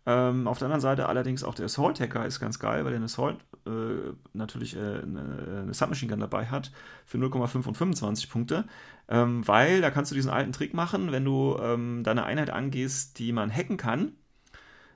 Ähm, 0.04 0.48
auf 0.48 0.58
der 0.58 0.66
anderen 0.66 0.80
Seite 0.80 1.08
allerdings 1.08 1.44
auch 1.44 1.54
der 1.54 1.66
Assault 1.66 2.00
Hacker 2.00 2.26
ist 2.26 2.40
ganz 2.40 2.58
geil, 2.58 2.84
weil 2.84 2.92
der 2.92 3.02
Assault 3.02 3.36
äh, 3.66 4.12
natürlich 4.32 4.76
äh, 4.76 4.80
eine, 4.80 5.62
eine, 5.62 5.74
Submachine 5.74 6.10
Gun 6.10 6.18
dabei 6.18 6.46
hat 6.46 6.72
für 7.06 7.18
0,5 7.18 7.68
und 7.68 7.76
25 7.76 8.28
Punkte. 8.28 8.64
Ähm, 9.08 9.46
weil 9.46 9.80
da 9.80 9.90
kannst 9.90 10.10
du 10.10 10.16
diesen 10.16 10.30
alten 10.30 10.52
Trick 10.52 10.74
machen, 10.74 11.12
wenn 11.12 11.24
du 11.24 11.56
ähm, 11.60 12.02
deine 12.02 12.24
Einheit 12.24 12.50
angehst, 12.50 13.18
die 13.20 13.32
man 13.32 13.52
hacken 13.54 13.76
kann. 13.76 14.12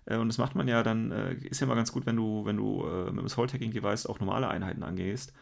Äh, 0.06 0.16
und 0.16 0.26
das 0.28 0.38
macht 0.38 0.56
man 0.56 0.66
ja 0.66 0.82
dann, 0.82 1.12
äh, 1.12 1.34
ist 1.34 1.60
ja 1.60 1.68
mal 1.68 1.76
ganz 1.76 1.92
gut, 1.92 2.04
wenn 2.06 2.16
du, 2.16 2.44
wenn 2.44 2.56
du 2.56 2.84
äh, 2.84 3.04
mit 3.06 3.18
dem 3.18 3.26
Assault 3.26 3.54
Hacking 3.54 3.70
Device 3.70 4.06
auch 4.06 4.18
normale 4.18 4.48
Einheiten 4.48 4.82
angehst 4.82 5.32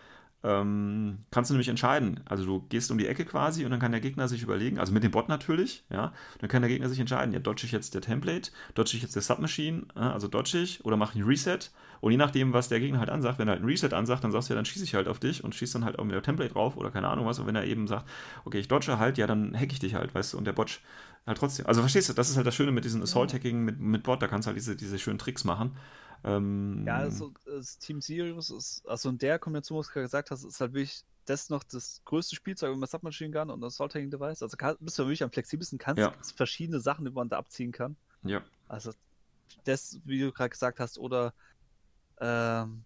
ähm, 0.44 1.18
kannst 1.30 1.50
du 1.50 1.54
nämlich 1.54 1.68
entscheiden. 1.68 2.20
Also 2.26 2.44
du 2.44 2.60
gehst 2.68 2.90
um 2.90 2.98
die 2.98 3.06
Ecke 3.06 3.24
quasi 3.24 3.64
und 3.64 3.70
dann 3.70 3.80
kann 3.80 3.92
der 3.92 4.02
Gegner 4.02 4.28
sich 4.28 4.42
überlegen, 4.42 4.78
also 4.78 4.92
mit 4.92 5.02
dem 5.02 5.10
Bot 5.10 5.28
natürlich, 5.28 5.84
ja, 5.88 6.12
dann 6.38 6.50
kann 6.50 6.60
der 6.60 6.68
Gegner 6.68 6.88
sich 6.90 7.00
entscheiden, 7.00 7.32
ja, 7.32 7.40
dodge 7.40 7.64
ich 7.64 7.72
jetzt 7.72 7.94
der 7.94 8.02
Template, 8.02 8.50
dodge 8.74 8.94
ich 8.94 9.02
jetzt 9.02 9.16
der 9.16 9.22
Submachine, 9.22 9.86
also 9.94 10.28
dodge 10.28 10.58
ich 10.58 10.84
oder 10.84 10.98
mache 10.98 11.12
ich 11.14 11.22
einen 11.22 11.28
Reset 11.28 11.70
und 12.02 12.12
je 12.12 12.18
nachdem, 12.18 12.52
was 12.52 12.68
der 12.68 12.78
Gegner 12.78 12.98
halt 12.98 13.08
ansagt, 13.08 13.38
wenn 13.38 13.48
er 13.48 13.52
halt 13.52 13.62
einen 13.62 13.70
Reset 13.70 13.94
ansagt, 13.94 14.22
dann 14.22 14.32
sagst 14.32 14.50
du 14.50 14.52
ja, 14.52 14.56
dann 14.56 14.66
schieße 14.66 14.84
ich 14.84 14.94
halt 14.94 15.08
auf 15.08 15.18
dich 15.18 15.42
und 15.42 15.54
schießt 15.54 15.74
dann 15.74 15.84
halt 15.86 15.98
auch 15.98 16.04
mit 16.04 16.14
der 16.14 16.22
Template 16.22 16.52
drauf 16.52 16.76
oder 16.76 16.90
keine 16.90 17.08
Ahnung 17.08 17.24
was 17.24 17.38
und 17.38 17.46
wenn 17.46 17.56
er 17.56 17.64
eben 17.64 17.88
sagt, 17.88 18.06
okay, 18.44 18.58
ich 18.58 18.68
dodge 18.68 18.98
halt, 18.98 19.16
ja, 19.16 19.26
dann 19.26 19.58
hack 19.58 19.72
ich 19.72 19.78
dich 19.78 19.94
halt, 19.94 20.14
weißt 20.14 20.34
du, 20.34 20.38
und 20.38 20.44
der 20.44 20.52
Bot 20.52 20.80
halt 21.26 21.38
trotzdem. 21.38 21.66
Also 21.66 21.80
verstehst 21.80 22.10
du, 22.10 22.12
das 22.12 22.28
ist 22.28 22.36
halt 22.36 22.46
das 22.46 22.54
Schöne 22.54 22.70
mit 22.70 22.84
diesem 22.84 23.02
Assault-Hacking 23.02 23.64
mit, 23.64 23.80
mit 23.80 24.02
Bot, 24.02 24.20
da 24.20 24.26
kannst 24.26 24.46
du 24.46 24.48
halt 24.48 24.58
diese, 24.58 24.76
diese 24.76 24.98
schönen 24.98 25.18
Tricks 25.18 25.44
machen. 25.44 25.72
Ähm, 26.24 26.84
ja, 26.86 26.96
also 26.96 27.32
das 27.44 27.78
Team 27.78 28.00
Sirius 28.00 28.50
ist, 28.50 28.88
also 28.88 29.10
in 29.10 29.18
der 29.18 29.38
Kombination, 29.38 29.78
was 29.78 29.88
du 29.88 29.92
gerade 29.92 30.06
gesagt 30.06 30.30
hast, 30.30 30.44
ist 30.44 30.60
halt 30.60 30.72
wirklich 30.72 31.04
das 31.26 31.50
noch 31.50 31.62
das 31.62 32.02
größte 32.04 32.34
Spielzeug 32.34 32.76
mit 32.76 32.90
Submachine 32.90 33.30
Gun 33.30 33.50
und 33.50 33.62
Assault 33.62 33.94
Hacking 33.94 34.10
Device. 34.10 34.42
Also 34.42 34.56
kann, 34.56 34.76
bist 34.80 34.98
du 34.98 35.04
wirklich 35.04 35.22
am 35.22 35.30
flexibelsten, 35.30 35.78
kannst 35.78 36.00
ja. 36.00 36.12
verschiedene 36.34 36.80
Sachen, 36.80 37.04
die 37.04 37.10
man 37.10 37.28
da 37.28 37.38
abziehen 37.38 37.72
kann. 37.72 37.96
Ja. 38.22 38.42
Also 38.68 38.92
das, 39.64 40.00
wie 40.04 40.18
du 40.20 40.32
gerade 40.32 40.50
gesagt 40.50 40.80
hast, 40.80 40.98
oder 40.98 41.34
äh, 42.16 42.24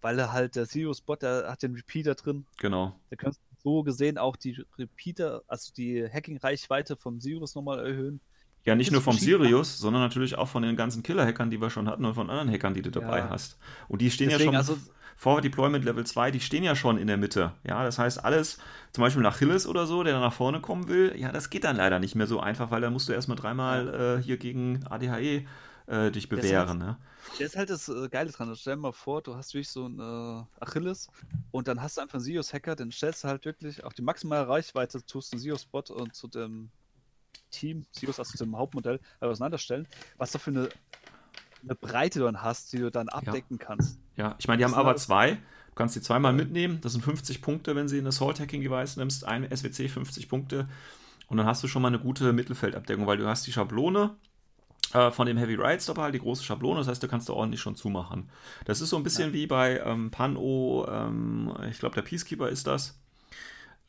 weil 0.01 0.19
er 0.19 0.31
halt 0.31 0.55
der 0.55 0.65
Sirius 0.65 1.01
Bot, 1.01 1.21
der 1.21 1.49
hat 1.49 1.63
den 1.63 1.75
Repeater 1.75 2.15
drin. 2.15 2.45
Genau. 2.57 2.99
Da 3.09 3.15
kannst 3.15 3.39
du 3.39 3.55
so 3.63 3.83
gesehen 3.83 4.17
auch 4.17 4.35
die 4.35 4.63
Repeater, 4.77 5.43
also 5.47 5.71
die 5.73 6.07
Hacking-Reichweite 6.09 6.95
vom 6.95 7.19
Sirius 7.19 7.55
nochmal 7.55 7.85
erhöhen. 7.85 8.19
Ja, 8.65 8.75
nicht 8.75 8.91
nur 8.91 9.01
vom 9.01 9.17
Sirius, 9.17 9.77
sondern 9.77 10.01
natürlich 10.01 10.37
auch 10.37 10.47
von 10.47 10.63
den 10.63 10.75
ganzen 10.75 11.01
Killer-Hackern, 11.01 11.49
die 11.49 11.61
wir 11.61 11.69
schon 11.69 11.87
hatten 11.87 12.05
und 12.05 12.13
von 12.13 12.29
anderen 12.29 12.51
Hackern, 12.51 12.73
die 12.73 12.81
du 12.81 12.91
dabei 12.91 13.19
ja. 13.19 13.29
hast. 13.29 13.57
Und 13.87 14.01
die 14.01 14.11
stehen 14.11 14.29
Deswegen, 14.29 14.53
ja 14.53 14.63
schon. 14.63 14.75
Also, 14.75 14.91
Forward 15.19 15.43
Deployment 15.43 15.83
Level 15.83 16.05
2, 16.05 16.31
die 16.31 16.39
stehen 16.39 16.63
ja 16.63 16.77
schon 16.77 16.97
in 16.97 17.07
der 17.07 17.17
Mitte. 17.17 17.51
Ja, 17.67 17.83
das 17.83 17.99
heißt, 17.99 18.23
alles, 18.23 18.57
zum 18.93 19.01
Beispiel 19.01 19.21
nach 19.21 19.37
Hillis 19.37 19.67
oder 19.67 19.85
so, 19.85 20.01
der 20.03 20.13
dann 20.13 20.21
nach 20.21 20.31
vorne 20.31 20.61
kommen 20.61 20.87
will, 20.87 21.13
ja, 21.17 21.33
das 21.33 21.49
geht 21.49 21.65
dann 21.65 21.75
leider 21.75 21.99
nicht 21.99 22.15
mehr 22.15 22.25
so 22.25 22.39
einfach, 22.39 22.71
weil 22.71 22.79
da 22.79 22.89
musst 22.89 23.09
du 23.09 23.13
erstmal 23.13 23.35
dreimal 23.35 24.19
äh, 24.19 24.23
hier 24.23 24.37
gegen 24.37 24.85
ADHE 24.87 25.45
äh, 25.87 26.11
dich 26.11 26.29
bewähren. 26.29 26.79
Das, 26.79 26.87
ne? 26.87 26.97
das 27.31 27.47
ist 27.49 27.57
halt 27.57 27.69
das 27.69 27.89
äh, 27.89 28.07
Geile 28.07 28.31
dran. 28.31 28.55
Stell 28.55 28.75
dir 28.75 28.81
mal 28.81 28.93
vor, 28.93 29.21
du 29.21 29.35
hast 29.35 29.53
wirklich 29.53 29.69
so 29.69 29.87
ein 29.87 29.99
äh, 29.99 30.63
Achilles 30.63 31.09
und 31.51 31.67
dann 31.67 31.81
hast 31.81 31.97
du 31.97 32.01
einfach 32.01 32.15
einen 32.15 32.23
Sirius-Hacker, 32.23 32.77
den 32.77 32.91
stellst 32.91 33.25
du 33.25 33.27
halt 33.27 33.43
wirklich 33.43 33.83
auf 33.83 33.93
die 33.93 34.01
maximale 34.01 34.47
Reichweite, 34.47 35.05
tust 35.05 35.33
einen 35.33 35.41
Sirius-Spot 35.41 35.83
und 35.89 36.15
zu 36.15 36.29
dem 36.29 36.69
Team, 37.49 37.85
Sirius, 37.91 38.19
also 38.19 38.37
zum 38.37 38.57
Hauptmodell, 38.57 38.99
auseinanderstellen, 39.19 39.87
was 40.17 40.31
da 40.31 40.39
für 40.39 40.51
eine, 40.51 40.69
eine 41.63 41.75
Breite 41.75 42.19
du 42.19 42.25
dann 42.25 42.41
hast, 42.41 42.73
die 42.73 42.77
du 42.77 42.91
dann 42.91 43.09
abdecken 43.09 43.57
ja. 43.59 43.65
kannst. 43.65 43.99
Ja, 44.15 44.35
ich 44.39 44.47
meine, 44.47 44.59
die 44.59 44.65
haben 44.65 44.73
aber 44.73 44.95
zwei. 44.95 45.35
Du 45.69 45.75
kannst 45.75 45.95
die 45.95 46.01
zweimal 46.01 46.33
mitnehmen. 46.33 46.81
Das 46.81 46.91
sind 46.93 47.03
50 47.03 47.41
Punkte, 47.41 47.75
wenn 47.75 47.87
sie 47.87 47.99
in 47.99 48.05
das 48.05 48.15
Assault 48.15 48.39
Hacking 48.39 48.61
Device 48.61 48.97
nimmst. 48.97 49.25
Ein 49.25 49.49
SWC 49.55 49.87
50 49.87 50.27
Punkte. 50.27 50.67
Und 51.27 51.37
dann 51.37 51.45
hast 51.45 51.63
du 51.63 51.67
schon 51.67 51.81
mal 51.81 51.89
eine 51.89 51.99
gute 51.99 52.33
Mittelfeldabdeckung, 52.33 53.07
weil 53.07 53.17
du 53.17 53.27
hast 53.27 53.45
die 53.47 53.51
Schablone 53.51 54.15
äh, 54.93 55.11
von 55.11 55.27
dem 55.27 55.37
Heavy 55.37 55.55
Ride 55.55 55.79
Stopper, 55.79 56.01
halt 56.01 56.15
die 56.15 56.19
große 56.19 56.43
Schablone. 56.43 56.79
Das 56.79 56.87
heißt, 56.87 57.01
du 57.01 57.07
kannst 57.07 57.29
da 57.29 57.33
ordentlich 57.33 57.61
schon 57.61 57.75
zumachen. 57.75 58.29
Das 58.65 58.81
ist 58.81 58.89
so 58.89 58.97
ein 58.97 59.03
bisschen 59.03 59.29
ja. 59.29 59.33
wie 59.33 59.47
bei 59.47 59.79
ähm, 59.79 60.11
Pan-O, 60.11 60.85
ähm, 60.89 61.53
ich 61.69 61.79
glaube, 61.79 61.95
der 61.95 62.01
Peacekeeper 62.01 62.49
ist 62.49 62.67
das 62.67 62.99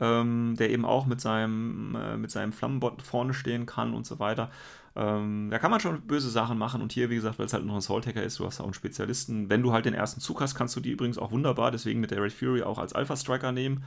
ähm, 0.01 0.57
der 0.59 0.71
eben 0.71 0.85
auch 0.85 1.07
mit 1.07 1.21
seinem, 1.21 1.95
äh, 1.95 2.17
mit 2.17 2.31
seinem 2.31 2.53
Flammenbot 2.53 3.03
vorne 3.03 3.35
stehen 3.35 3.67
kann 3.67 3.95
und 3.95 4.07
so 4.07 4.19
weiter. 4.19 4.51
Ähm, 4.97 5.49
da 5.51 5.59
kann 5.59 5.71
man 5.71 5.81
schon 5.81 6.01
böse 6.03 6.31
Sachen 6.31 6.59
machen 6.59 6.83
und 6.83 6.93
hier, 6.93 7.11
wie 7.11 7.15
gesagt, 7.15 7.39
weil 7.39 7.47
es 7.47 7.53
halt 7.53 7.65
noch 7.65 7.75
ein 7.75 7.81
Soul-Hacker 7.81 8.23
ist, 8.23 8.39
du 8.41 8.47
hast 8.47 8.61
auch 8.61 8.65
einen 8.65 8.75
Spezialisten. 8.75 9.49
Wenn 9.49 9.63
du 9.63 9.73
halt 9.73 9.85
den 9.85 9.95
ersten 9.95 10.21
Zug 10.21 10.41
hast, 10.41 10.55
kannst 10.55 10.75
du 10.75 10.81
die 10.81 10.91
übrigens 10.91 11.19
auch 11.19 11.31
wunderbar, 11.31 11.71
deswegen 11.71 12.01
mit 12.01 12.11
der 12.11 12.23
Red 12.23 12.33
Fury 12.33 12.63
auch 12.63 12.79
als 12.79 12.93
Alpha-Striker 12.93 13.53
nehmen. 13.53 13.85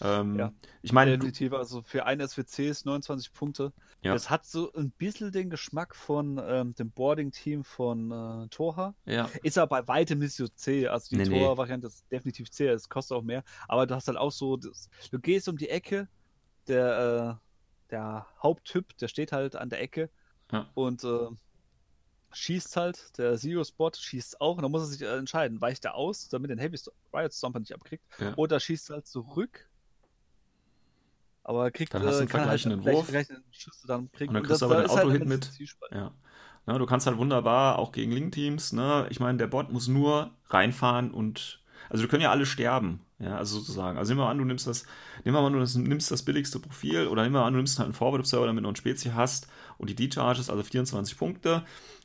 Ähm, 0.00 0.38
ja, 0.38 0.52
ich 0.82 0.92
meine. 0.92 1.12
Definitiv, 1.12 1.52
also 1.52 1.82
für 1.82 2.04
ein 2.06 2.20
SWC 2.20 2.68
ist 2.68 2.86
29 2.86 3.32
Punkte. 3.32 3.72
Ja. 4.02 4.12
Das 4.12 4.28
hat 4.28 4.44
so 4.44 4.72
ein 4.72 4.90
bisschen 4.90 5.32
den 5.32 5.50
Geschmack 5.50 5.94
von 5.94 6.40
ähm, 6.44 6.74
dem 6.74 6.90
Boarding-Team 6.90 7.64
von 7.64 8.10
äh, 8.10 8.48
Torha. 8.48 8.94
Ja. 9.06 9.30
Ist 9.42 9.56
aber 9.56 9.82
bei 9.82 9.88
weitem 9.88 10.18
nicht 10.18 10.34
so 10.34 10.48
C. 10.48 10.88
Also 10.88 11.08
die 11.10 11.16
nee, 11.16 11.24
Torha-Variante 11.24 11.86
ist 11.86 12.04
definitiv 12.10 12.50
C, 12.50 12.68
es 12.68 12.88
kostet 12.88 13.16
auch 13.16 13.22
mehr. 13.22 13.44
Aber 13.68 13.86
du 13.86 13.94
hast 13.94 14.08
halt 14.08 14.18
auch 14.18 14.32
so, 14.32 14.56
das, 14.56 14.88
du 15.10 15.18
gehst 15.18 15.48
um 15.48 15.56
die 15.56 15.68
Ecke, 15.68 16.08
der, 16.66 17.38
äh, 17.38 17.90
der 17.90 18.26
Haupttyp, 18.42 18.96
der 18.98 19.08
steht 19.08 19.32
halt 19.32 19.56
an 19.56 19.70
der 19.70 19.80
Ecke 19.80 20.10
ja. 20.50 20.68
und 20.74 21.04
äh, 21.04 21.28
schießt 22.32 22.76
halt, 22.76 23.16
der 23.16 23.36
Zero-Spot 23.36 23.92
schießt 23.94 24.40
auch, 24.40 24.56
und 24.56 24.62
dann 24.62 24.72
muss 24.72 24.82
er 24.82 24.86
sich 24.86 25.02
äh, 25.02 25.16
entscheiden, 25.16 25.60
weicht 25.60 25.84
er 25.84 25.94
aus, 25.94 26.28
damit 26.28 26.50
er 26.50 26.56
den 26.56 26.60
Heavy 26.60 26.78
Riot 27.12 27.32
Stomper 27.32 27.60
nicht 27.60 27.72
abkriegt, 27.72 28.04
ja. 28.18 28.34
oder 28.36 28.58
schießt 28.58 28.90
halt 28.90 29.06
zurück 29.06 29.68
aber 31.44 31.70
kriegt 31.70 31.94
dann 31.94 32.02
hast 32.02 32.16
du 32.16 32.20
einen 32.20 32.28
vergleichenden 32.28 32.84
halt 32.84 32.96
Wurf 32.96 33.12
Schüsse 33.52 33.86
dann 33.86 34.10
kriegt, 34.12 34.28
und 34.28 34.34
dann 34.34 34.42
kriegst 34.42 34.62
du 34.62 34.66
aber 34.66 34.76
dein 34.76 34.86
Auto 34.86 35.10
halt 35.10 35.26
mit. 35.26 35.50
Ja. 35.92 36.10
ja. 36.66 36.78
du 36.78 36.86
kannst 36.86 37.06
halt 37.06 37.18
wunderbar 37.18 37.78
auch 37.78 37.92
gegen 37.92 38.10
Link-Teams. 38.10 38.72
Ne? 38.72 39.06
Ich 39.10 39.20
meine, 39.20 39.38
der 39.38 39.46
Bot 39.46 39.70
muss 39.70 39.86
nur 39.86 40.30
reinfahren 40.48 41.12
und 41.12 41.60
also 41.90 42.02
wir 42.02 42.08
können 42.08 42.22
ja 42.22 42.30
alle 42.30 42.46
sterben, 42.46 43.00
ja, 43.18 43.36
also 43.36 43.58
sozusagen. 43.58 43.98
Also 43.98 44.12
nehmen 44.12 44.24
wir 44.24 44.30
an, 44.30 44.38
du 44.38 44.44
nimmst 44.44 44.66
das, 44.66 44.86
nehmen 45.22 45.36
wir 45.36 45.40
an, 45.40 45.52
du 45.52 45.78
nimmst 45.80 46.10
das 46.10 46.22
billigste 46.22 46.58
Profil 46.58 47.08
oder 47.08 47.22
nehmen 47.22 47.34
wir 47.34 47.44
an, 47.44 47.52
du 47.52 47.58
nimmst 47.58 47.78
halt 47.78 47.86
einen 47.86 47.94
Forward-Observer, 47.94 48.46
damit 48.46 48.64
du 48.64 48.68
einen 48.68 48.76
Spezi 48.76 49.10
hast 49.10 49.48
und 49.76 49.90
die 49.90 49.94
D-Charges, 49.94 50.48
also 50.48 50.62
24 50.62 51.18
Punkte 51.18 51.62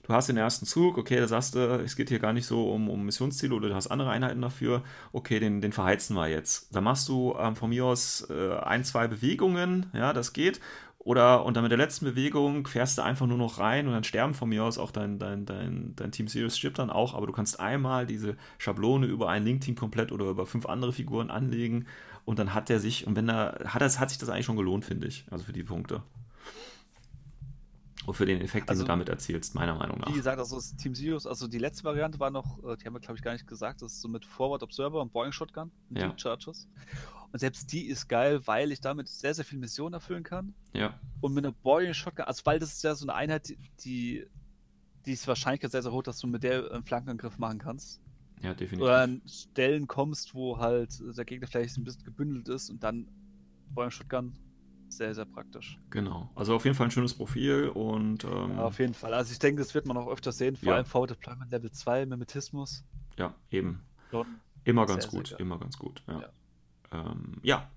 du 0.10 0.16
hast 0.16 0.28
den 0.28 0.38
ersten 0.38 0.66
Zug, 0.66 0.97
okay, 0.97 1.20
da 1.20 1.28
sagst 1.28 1.53
du, 1.53 1.60
es 1.84 1.95
geht 1.95 2.10
hier 2.10 2.20
gar 2.20 2.34
nicht 2.34 2.47
so 2.47 2.72
um, 2.72 2.89
um 2.89 3.05
Missionsziele 3.05 3.53
oder 3.53 3.70
du 3.70 3.76
hast 3.76 3.88
andere 3.88 4.10
Einheiten 4.10 4.41
dafür, 4.41 4.84
okay, 5.14 5.39
den, 5.39 5.62
den 5.62 5.72
verheizen 5.72 6.16
wir 6.16 6.28
jetzt. 6.28 6.76
Da 6.76 6.82
machst 6.82 7.07
du 7.07 7.36
ähm, 7.39 7.55
von 7.55 7.70
mir 7.70 7.86
aus 7.86 8.28
äh, 8.30 8.55
ein, 8.57 8.84
zwei 8.84 9.07
Bewegungen, 9.07 9.86
ja, 9.93 10.12
das 10.12 10.34
geht. 10.34 10.60
Oder 10.97 11.45
und 11.45 11.55
dann 11.55 11.64
mit 11.64 11.72
der 11.72 11.78
letzten 11.78 12.05
Bewegung 12.05 12.68
fährst 12.68 12.97
du 12.97 13.03
einfach 13.03 13.26
nur 13.26 13.38
noch 13.38 13.60
rein 13.60 13.88
und 13.88 13.93
dann 13.93 14.03
sterben 14.03 14.34
von 14.34 14.49
mir 14.49 14.64
aus 14.64 14.78
auch 14.78 14.91
dein, 14.91 15.18
dein, 15.20 15.45
dein, 15.45 15.93
dein 15.95 16.12
Team 16.12 16.28
Series 16.28 16.57
stirbt 16.57 16.80
dann 16.80 16.89
auch, 16.89 17.14
aber 17.14 17.26
du 17.28 17.32
kannst 17.32 17.60
einmal 17.60 18.05
diese 18.05 18.36
Schablone 18.57 19.05
über 19.05 19.30
ein 19.30 19.45
Link-Team 19.45 19.76
komplett 19.76 20.12
oder 20.12 20.26
über 20.26 20.45
fünf 20.45 20.66
andere 20.66 20.91
Figuren 20.91 21.30
anlegen 21.30 21.86
und 22.26 22.38
dann 22.38 22.53
hat 22.53 22.70
er 22.70 22.80
sich, 22.80 23.07
und 23.07 23.16
wenn 23.16 23.30
er, 23.30 23.60
hat, 23.66 23.82
das, 23.82 23.99
hat 23.99 24.10
sich 24.10 24.18
das 24.18 24.30
eigentlich 24.30 24.45
schon 24.45 24.57
gelohnt, 24.57 24.86
finde 24.86 25.07
ich, 25.07 25.26
also 25.32 25.45
für 25.45 25.53
die 25.53 25.64
Punkte. 25.64 26.03
Und 28.06 28.14
für 28.14 28.26
den 28.26 28.39
Effekt, 28.41 28.68
den 28.68 28.72
Also, 28.72 28.84
du 28.84 28.88
damit 28.88 29.10
erzielst, 29.10 29.56
meiner 29.56 29.76
Meinung 29.76 29.97
Wie 29.97 30.02
nach. 30.10 30.14
gesagt, 30.14 30.39
also 30.39 30.56
das 30.56 30.76
Team 30.78 30.95
Sirius, 30.95 31.28
also 31.28 31.47
die 31.47 31.58
letzte 31.60 31.84
Variante 31.84 32.20
war 32.20 32.32
noch, 32.32 32.58
äh, 32.64 32.78
die 32.78 32.86
haben 32.86 32.93
wir 32.93 33.00
glaube 33.02 33.18
ich 33.18 33.22
gar 33.22 33.34
nicht 33.34 33.45
gesagt, 33.45 33.82
das 33.82 33.93
ist 33.93 34.02
so 34.02 34.08
mit 34.08 34.26
Forward 34.26 34.64
Observer 34.64 35.02
und 35.02 35.12
Boeing 35.12 35.32
Shotgun 35.34 35.70
mit 35.89 36.02
Ja. 36.02 36.14
Charges. 36.18 36.68
Und 37.32 37.39
selbst 37.39 37.72
die 37.72 37.86
ist 37.88 38.08
geil, 38.08 38.41
weil 38.47 38.72
ich 38.72 38.82
damit 38.82 39.08
sehr, 39.10 39.34
sehr 39.36 39.45
viele 39.45 39.60
Missionen 39.60 39.93
erfüllen 39.93 40.24
kann. 40.24 40.54
Ja, 40.74 41.00
Und 41.22 41.34
mit 41.34 41.45
einer 41.45 41.54
Boeing 41.54 41.93
Shotgun, 41.93 42.26
also 42.26 42.41
weil 42.45 42.58
das 42.58 42.74
ist 42.74 42.84
ja 42.84 42.95
so 42.95 43.06
eine 43.06 43.14
Einheit, 43.16 43.50
die, 43.50 43.58
die, 43.84 44.26
die 45.06 45.12
ist 45.12 45.28
Wahrscheinlichkeit 45.28 45.72
sehr, 45.72 45.84
sehr 45.84 45.91
hoch, 45.91 46.02
dass 46.04 46.20
du 46.20 46.28
mit 46.28 46.41
der 46.43 46.72
einen 46.72 46.84
Flankenangriff 46.86 47.38
machen 47.38 47.60
kannst. 47.60 48.02
ja, 48.41 48.54
definitiv. 48.54 48.82
Oder 48.86 49.02
an 49.02 49.22
Stellen 49.28 49.88
kommst, 49.88 50.34
wo 50.34 50.58
halt 50.58 51.00
der 51.18 51.26
Gegner 51.26 51.47
vielleicht 51.47 51.78
ein 51.78 51.84
bisschen 51.84 52.06
gebündelt 52.06 52.47
ist 52.47 52.70
und 52.70 52.82
dann 52.82 53.08
Boeing 53.76 53.91
Shotgun 53.91 54.34
sehr, 54.90 55.14
sehr 55.16 55.26
praktisch. 55.26 55.78
Genau. 55.90 56.30
Also 56.36 56.56
auf 56.56 56.64
jeden 56.66 56.76
Fall 56.76 56.88
ein 56.88 56.92
schönes 56.92 57.14
Profil 57.14 57.70
und 57.70 58.24
ähm, 58.24 58.52
Ja, 58.58 58.64
auf 58.66 58.80
jeden 58.80 58.94
Fall. 58.94 59.14
Also 59.14 59.32
ich 59.32 59.40
denke, 59.40 59.62
das 59.62 59.74
wird 59.74 59.86
man 59.86 59.98
auch 59.98 60.08
öfter 60.08 60.32
sehen, 60.32 60.56
vor 60.56 60.70
Ja. 60.70 60.76
allem 60.76 60.86
Forward 60.86 61.12
Deployment 61.12 61.52
Level 61.52 61.72
2, 61.72 62.06
Mimetismus. 62.06 62.84
ja, 63.18 63.34
eben. 63.52 63.84
Schon 64.12 64.26
Immer 64.66 64.86
ganz 64.86 65.04
Sehr, 65.04 65.12
sehr 65.12 65.20
gut, 65.20 65.30
geil. 65.32 65.40
immer 65.42 65.58
ganz 65.60 65.78
gut. 65.78 66.04
Ja. 66.08 66.22
Ja. 66.22 66.30
Ähm, 67.12 67.38
ja. 67.44 67.70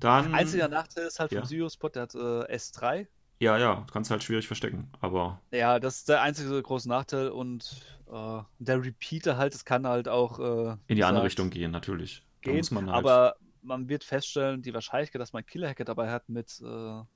Dann. 0.00 0.34
Einziger 0.34 0.68
Nachteil 0.68 1.06
ist 1.06 1.18
halt 1.18 1.32
Ja. 1.32 1.40
vom 1.40 1.48
Zero-Spot, 1.48 1.88
der 1.88 2.02
hat 2.02 2.14
äh, 2.14 2.54
S3. 2.54 3.06
Ja, 3.40 3.56
ja, 3.56 3.86
kannst 3.92 4.10
halt 4.10 4.22
schwierig 4.24 4.46
verstecken, 4.48 4.90
aber 5.00 5.40
Ja, 5.52 5.78
das 5.78 5.98
ist 5.98 6.08
der 6.08 6.22
einzige 6.22 6.60
große 6.60 6.88
Nachteil 6.88 7.28
und 7.28 7.80
äh, 8.12 8.40
der 8.58 8.82
Repeater 8.84 9.36
halt, 9.36 9.54
es 9.54 9.64
kann 9.64 9.86
halt 9.86 10.08
auch 10.08 10.38
äh, 10.40 10.76
in 10.88 10.96
die 10.96 11.04
andere 11.04 11.24
Richtung 11.24 11.48
gehen, 11.50 11.70
natürlich. 11.70 12.22
Da 12.42 12.50
gehen, 12.50 12.58
muss 12.58 12.70
man 12.72 12.86
halt. 12.90 12.96
aber 12.98 13.36
man 13.68 13.88
wird 13.88 14.02
feststellen, 14.02 14.62
die 14.62 14.74
Wahrscheinlichkeit, 14.74 15.20
dass 15.20 15.32
man 15.32 15.46
Killer-Hacker 15.46 15.84
dabei 15.84 16.10
hat 16.10 16.28
mit 16.28 16.60
äh, 16.60 16.64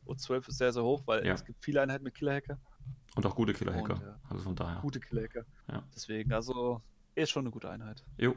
O12 0.07 0.49
ist 0.49 0.59
sehr, 0.59 0.73
sehr 0.73 0.85
hoch, 0.85 1.03
weil 1.07 1.27
Ja. 1.27 1.33
es 1.35 1.45
gibt 1.45 1.65
viele 1.65 1.81
Einheiten 1.83 2.05
mit 2.05 2.15
Killer-Hacker, 2.15 2.59
und 3.15 3.27
auch 3.27 3.35
gute 3.35 3.53
Killer-Hacker. 3.53 4.01
Ja. 4.01 4.19
Also 4.31 4.45
von 4.45 4.55
daher. 4.57 4.81
gute 4.81 4.99
Killer-Hacker. 5.01 5.45
Ja. 5.71 5.83
Deswegen, 5.95 6.33
also 6.33 6.81
ist 7.15 7.31
schon 7.31 7.43
eine 7.43 7.51
gute 7.51 7.69
Einheit. 7.71 8.05
Jo, 8.17 8.35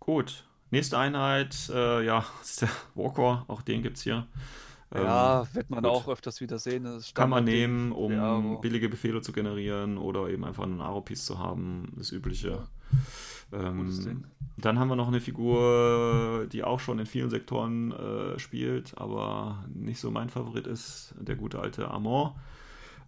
gut. 0.00 0.44
Nächste 0.70 0.98
Einheit, 0.98 1.70
äh, 1.72 2.04
ja, 2.04 2.26
ist 2.42 2.60
der 2.62 2.68
Walker, 2.94 3.44
auch 3.48 3.62
den 3.62 3.82
gibt 3.82 3.96
es 3.96 4.02
hier. 4.02 4.26
Ähm, 4.92 5.04
ja, 5.04 5.46
wird 5.54 5.68
man 5.70 5.82
gut. 5.82 5.90
auch 5.92 6.08
öfters 6.08 6.40
wieder 6.40 6.58
sehen. 6.58 6.86
Kann 7.14 7.30
man 7.30 7.44
nehmen, 7.44 7.92
um 7.92 8.12
Ja, 8.12 8.38
billige 8.60 8.88
Befehle 8.88 9.20
zu 9.22 9.32
generieren 9.32 9.96
oder 9.98 10.28
eben 10.28 10.44
einfach 10.44 10.64
einen 10.64 10.80
Aro-Piece 10.80 11.24
zu 11.26 11.38
haben, 11.38 11.92
das 11.96 12.10
übliche. 12.12 12.66
Ähm, 13.52 14.24
dann 14.56 14.78
haben 14.78 14.88
wir 14.88 14.96
noch 14.96 15.08
eine 15.08 15.20
Figur, 15.20 16.46
die 16.52 16.64
auch 16.64 16.80
schon 16.80 16.98
in 16.98 17.06
vielen 17.06 17.30
Sektoren 17.30 17.92
äh, 17.92 18.38
spielt, 18.38 18.98
aber 18.98 19.64
nicht 19.72 20.00
so 20.00 20.10
mein 20.10 20.28
Favorit 20.28 20.66
ist, 20.66 21.14
der 21.18 21.36
gute 21.36 21.60
alte 21.60 21.88
Amon. 21.90 22.32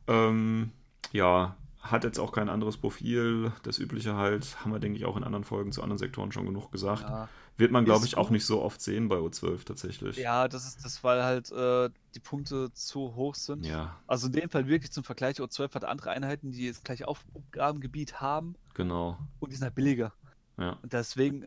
Ähm, 0.06 0.70
ja, 1.12 1.56
hat 1.80 2.04
jetzt 2.04 2.18
auch 2.18 2.32
kein 2.32 2.48
anderes 2.48 2.76
Profil, 2.76 3.52
das 3.62 3.78
übliche 3.78 4.14
halt, 4.14 4.60
haben 4.60 4.72
wir, 4.72 4.80
denke 4.80 4.98
ich, 4.98 5.06
auch 5.06 5.16
in 5.16 5.24
anderen 5.24 5.44
Folgen 5.44 5.72
zu 5.72 5.82
anderen 5.82 5.98
Sektoren 5.98 6.30
schon 6.30 6.46
genug 6.46 6.70
gesagt. 6.70 7.02
Ja. 7.02 7.28
Wird 7.56 7.72
man, 7.72 7.84
glaube 7.84 8.06
ich, 8.06 8.16
auch 8.16 8.24
gut. 8.24 8.32
nicht 8.32 8.46
so 8.46 8.62
oft 8.62 8.80
sehen 8.80 9.08
bei 9.08 9.16
O12 9.16 9.64
tatsächlich. 9.64 10.16
Ja, 10.16 10.48
das 10.48 10.66
ist 10.66 10.84
das, 10.84 11.02
weil 11.04 11.22
halt 11.22 11.50
äh, 11.52 11.90
die 12.14 12.20
Punkte 12.20 12.72
zu 12.72 13.14
hoch 13.14 13.34
sind. 13.34 13.66
Ja, 13.66 13.96
Also 14.06 14.28
in 14.28 14.32
dem 14.32 14.50
Fall 14.50 14.66
wirklich 14.66 14.92
zum 14.92 15.04
Vergleich, 15.04 15.40
O12 15.40 15.74
hat 15.74 15.84
andere 15.84 16.10
Einheiten, 16.10 16.52
die 16.52 16.68
das 16.68 16.82
gleiche 16.82 17.08
Aufgabengebiet 17.08 18.20
haben 18.20 18.54
genau. 18.74 19.18
und 19.40 19.50
die 19.50 19.56
sind 19.56 19.64
halt 19.64 19.74
billiger. 19.74 20.12
Ja, 20.60 20.78
deswegen 20.84 21.46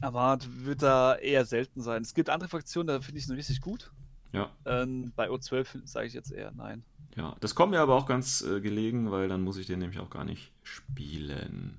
Amad 0.00 0.48
wird 0.64 0.82
da 0.82 1.16
eher 1.16 1.44
selten 1.44 1.80
sein. 1.82 2.02
Es 2.02 2.14
gibt 2.14 2.30
andere 2.30 2.48
Fraktionen, 2.48 2.86
da 2.86 3.00
finde 3.00 3.18
ich 3.18 3.24
es 3.24 3.30
richtig 3.30 3.60
gut. 3.60 3.90
ja. 4.32 4.50
Ähm, 4.64 5.12
bei 5.16 5.28
O12 5.28 5.86
sage 5.86 6.06
ich 6.06 6.14
jetzt 6.14 6.32
eher 6.32 6.52
nein. 6.52 6.84
Ja, 7.16 7.34
das 7.40 7.54
kommt 7.54 7.72
mir 7.72 7.80
aber 7.80 7.94
auch 7.94 8.06
ganz 8.06 8.42
äh, 8.42 8.60
gelegen, 8.60 9.10
weil 9.10 9.28
dann 9.28 9.42
muss 9.42 9.56
ich 9.56 9.66
den 9.66 9.78
nämlich 9.78 9.98
auch 9.98 10.10
gar 10.10 10.24
nicht 10.24 10.52
spielen. 10.62 11.78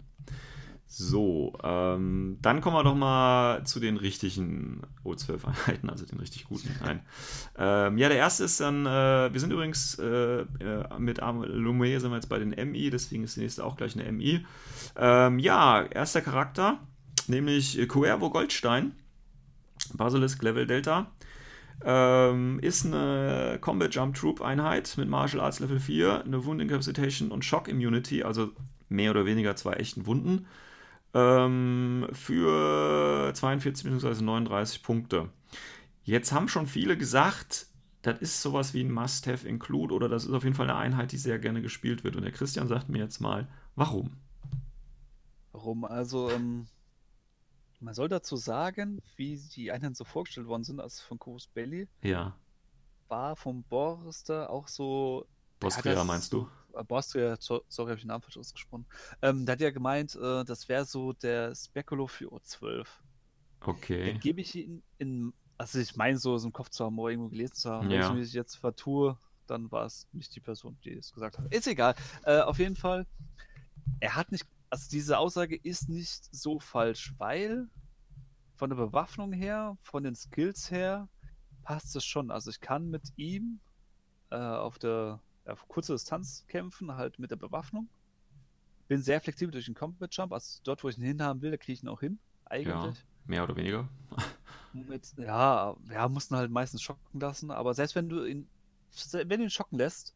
So, 0.89 1.53
ähm, 1.63 2.37
dann 2.41 2.61
kommen 2.61 2.77
wir 2.77 2.83
doch 2.83 2.95
mal 2.95 3.65
zu 3.65 3.81
den 3.81 3.97
richtigen 3.97 4.81
O12-Einheiten, 5.03 5.89
also 5.89 6.05
den 6.05 6.19
richtig 6.19 6.45
guten. 6.45 6.69
Nein. 6.83 7.01
Ähm, 7.57 7.97
ja, 7.97 8.07
der 8.07 8.17
erste 8.17 8.45
ist 8.45 8.61
dann, 8.61 8.85
äh, 8.85 9.31
wir 9.33 9.39
sind 9.39 9.51
übrigens 9.51 9.99
äh, 9.99 10.41
äh, 10.41 10.45
mit 10.97 11.19
Lumiere 11.19 11.99
sind 11.99 12.11
wir 12.11 12.15
jetzt 12.15 12.29
bei 12.29 12.39
den 12.39 12.51
MI, 12.71 12.89
deswegen 12.89 13.25
ist 13.25 13.35
die 13.35 13.41
nächste 13.41 13.65
auch 13.65 13.75
gleich 13.75 13.99
eine 13.99 14.09
MI. 14.11 14.45
Ähm, 14.95 15.39
ja, 15.39 15.83
erster 15.83 16.21
Charakter, 16.21 16.79
nämlich 17.27 17.85
Cuervo 17.89 18.29
Goldstein, 18.29 18.93
Basilisk 19.93 20.41
Level 20.41 20.67
Delta. 20.67 21.11
Ähm, 21.83 22.59
ist 22.61 22.85
eine 22.85 23.59
Combat 23.61 23.93
Jump 23.93 24.15
Troop 24.15 24.41
Einheit 24.41 24.95
mit 24.97 25.09
Martial 25.09 25.43
Arts 25.43 25.59
Level 25.59 25.79
4, 25.79 26.23
eine 26.23 26.43
Wound 26.45 26.61
Incapacitation 26.61 27.29
und 27.29 27.45
Shock 27.45 27.67
Immunity, 27.67 28.23
also 28.23 28.51
mehr 28.89 29.11
oder 29.11 29.25
weniger 29.25 29.55
zwei 29.55 29.73
echten 29.73 30.05
Wunden, 30.05 30.47
ähm, 31.13 32.07
für 32.11 33.31
42 33.33 33.89
bzw. 33.91 34.23
39 34.23 34.83
Punkte. 34.83 35.29
Jetzt 36.03 36.31
haben 36.31 36.47
schon 36.47 36.67
viele 36.67 36.97
gesagt, 36.97 37.67
das 38.01 38.19
ist 38.19 38.41
sowas 38.41 38.73
wie 38.73 38.83
ein 38.83 38.91
Must-Have 38.91 39.47
Include 39.47 39.93
oder 39.93 40.07
das 40.07 40.25
ist 40.25 40.31
auf 40.31 40.43
jeden 40.43 40.55
Fall 40.55 40.69
eine 40.69 40.79
Einheit, 40.79 41.11
die 41.11 41.17
sehr 41.17 41.39
gerne 41.39 41.61
gespielt 41.61 42.03
wird. 42.03 42.15
Und 42.15 42.23
der 42.23 42.31
Christian 42.31 42.67
sagt 42.67 42.89
mir 42.89 42.99
jetzt 42.99 43.19
mal, 43.19 43.47
warum? 43.75 44.17
Warum? 45.51 45.83
Also, 45.85 46.29
ähm, 46.29 46.67
man 47.79 47.93
soll 47.93 48.07
dazu 48.07 48.37
sagen, 48.37 49.01
wie 49.17 49.37
die 49.55 49.71
Einheiten 49.71 49.95
so 49.95 50.03
vorgestellt 50.03 50.47
worden 50.47 50.63
sind, 50.63 50.79
also 50.79 51.03
von 51.03 51.19
Corus 51.19 51.47
Belli, 51.47 51.87
Ja, 52.01 52.35
war 53.09 53.35
vom 53.35 53.63
Borster 53.63 54.49
auch 54.49 54.67
so. 54.67 55.25
Bostria 55.59 55.95
das 55.95 56.05
meinst 56.05 56.33
du? 56.33 56.47
Äh, 56.77 56.83
Bostria, 56.83 57.35
so- 57.39 57.63
sorry, 57.67 57.89
habe 57.89 57.97
ich 57.97 58.03
den 58.03 58.09
Namen 58.09 58.21
falsch 58.21 58.37
ausgesprochen. 58.37 58.85
Ähm, 59.21 59.45
der 59.45 59.53
hat 59.53 59.61
ja 59.61 59.71
gemeint, 59.71 60.15
äh, 60.15 60.43
das 60.45 60.67
wäre 60.69 60.85
so 60.85 61.13
der 61.13 61.55
Speculo 61.55 62.07
für 62.07 62.31
O12. 62.31 62.85
Den 62.85 63.69
Okay. 63.69 64.17
gebe 64.19 64.41
ich 64.41 64.55
ihn 64.55 64.83
in. 64.97 65.33
Also, 65.57 65.79
ich 65.79 65.95
meine, 65.95 66.17
so, 66.19 66.37
so 66.37 66.47
im 66.47 66.53
Kopf 66.53 66.69
zu 66.69 66.85
haben 66.85 66.99
oder 66.99 67.11
irgendwo 67.11 67.29
gelesen 67.29 67.55
zu 67.55 67.71
haben. 67.71 67.89
Ja. 67.89 68.09
Wenn 68.09 68.17
ich 68.17 68.25
mich 68.25 68.33
jetzt 68.33 68.55
vertue, 68.55 69.17
dann 69.47 69.71
war 69.71 69.85
es 69.85 70.07
nicht 70.13 70.35
die 70.35 70.39
Person, 70.39 70.77
die 70.83 70.93
es 70.93 71.11
gesagt 71.11 71.39
hat. 71.39 71.51
Ist 71.51 71.65
egal. 71.67 71.95
Äh, 72.23 72.41
auf 72.41 72.59
jeden 72.59 72.75
Fall, 72.75 73.07
er 73.99 74.15
hat 74.15 74.31
nicht. 74.31 74.45
Also, 74.69 74.87
diese 74.91 75.17
Aussage 75.17 75.55
ist 75.55 75.89
nicht 75.89 76.29
so 76.31 76.59
falsch, 76.59 77.13
weil 77.17 77.67
von 78.55 78.69
der 78.69 78.77
Bewaffnung 78.77 79.31
her, 79.31 79.77
von 79.81 80.03
den 80.03 80.15
Skills 80.15 80.69
her, 80.69 81.07
passt 81.63 81.95
es 81.95 82.05
schon. 82.05 82.29
Also, 82.29 82.51
ich 82.51 82.59
kann 82.59 82.89
mit 82.89 83.13
ihm 83.15 83.59
äh, 84.29 84.35
auf 84.35 84.77
der 84.77 85.19
auf 85.47 85.67
kurze 85.67 85.93
Distanz 85.93 86.45
kämpfen, 86.47 86.95
halt 86.95 87.19
mit 87.19 87.31
der 87.31 87.35
Bewaffnung. 87.37 87.87
Bin 88.87 89.01
sehr 89.01 89.19
flexibel 89.19 89.51
durch 89.51 89.65
den 89.65 89.75
Combat 89.75 90.13
Jump. 90.13 90.31
Also, 90.33 90.59
dort, 90.63 90.83
wo 90.83 90.89
ich 90.89 90.97
ihn 90.97 91.03
hinhaben 91.03 91.41
will, 91.41 91.51
da 91.51 91.57
kriege 91.57 91.73
ich 91.73 91.83
ihn 91.83 91.89
auch 91.89 91.99
hin. 91.99 92.19
Eigentlich. 92.45 93.03
Mehr 93.25 93.43
oder 93.43 93.55
weniger? 93.55 93.87
Mit, 94.73 95.13
ja, 95.17 95.75
ja, 95.91 96.07
mussten 96.07 96.35
halt 96.35 96.51
meistens 96.51 96.81
schocken 96.81 97.19
lassen, 97.19 97.51
aber 97.51 97.73
selbst 97.73 97.95
wenn 97.95 98.07
du 98.09 98.23
ihn, 98.25 98.47
wenn 99.13 99.27
du 99.39 99.43
ihn 99.43 99.49
schocken 99.49 99.77
lässt 99.77 100.13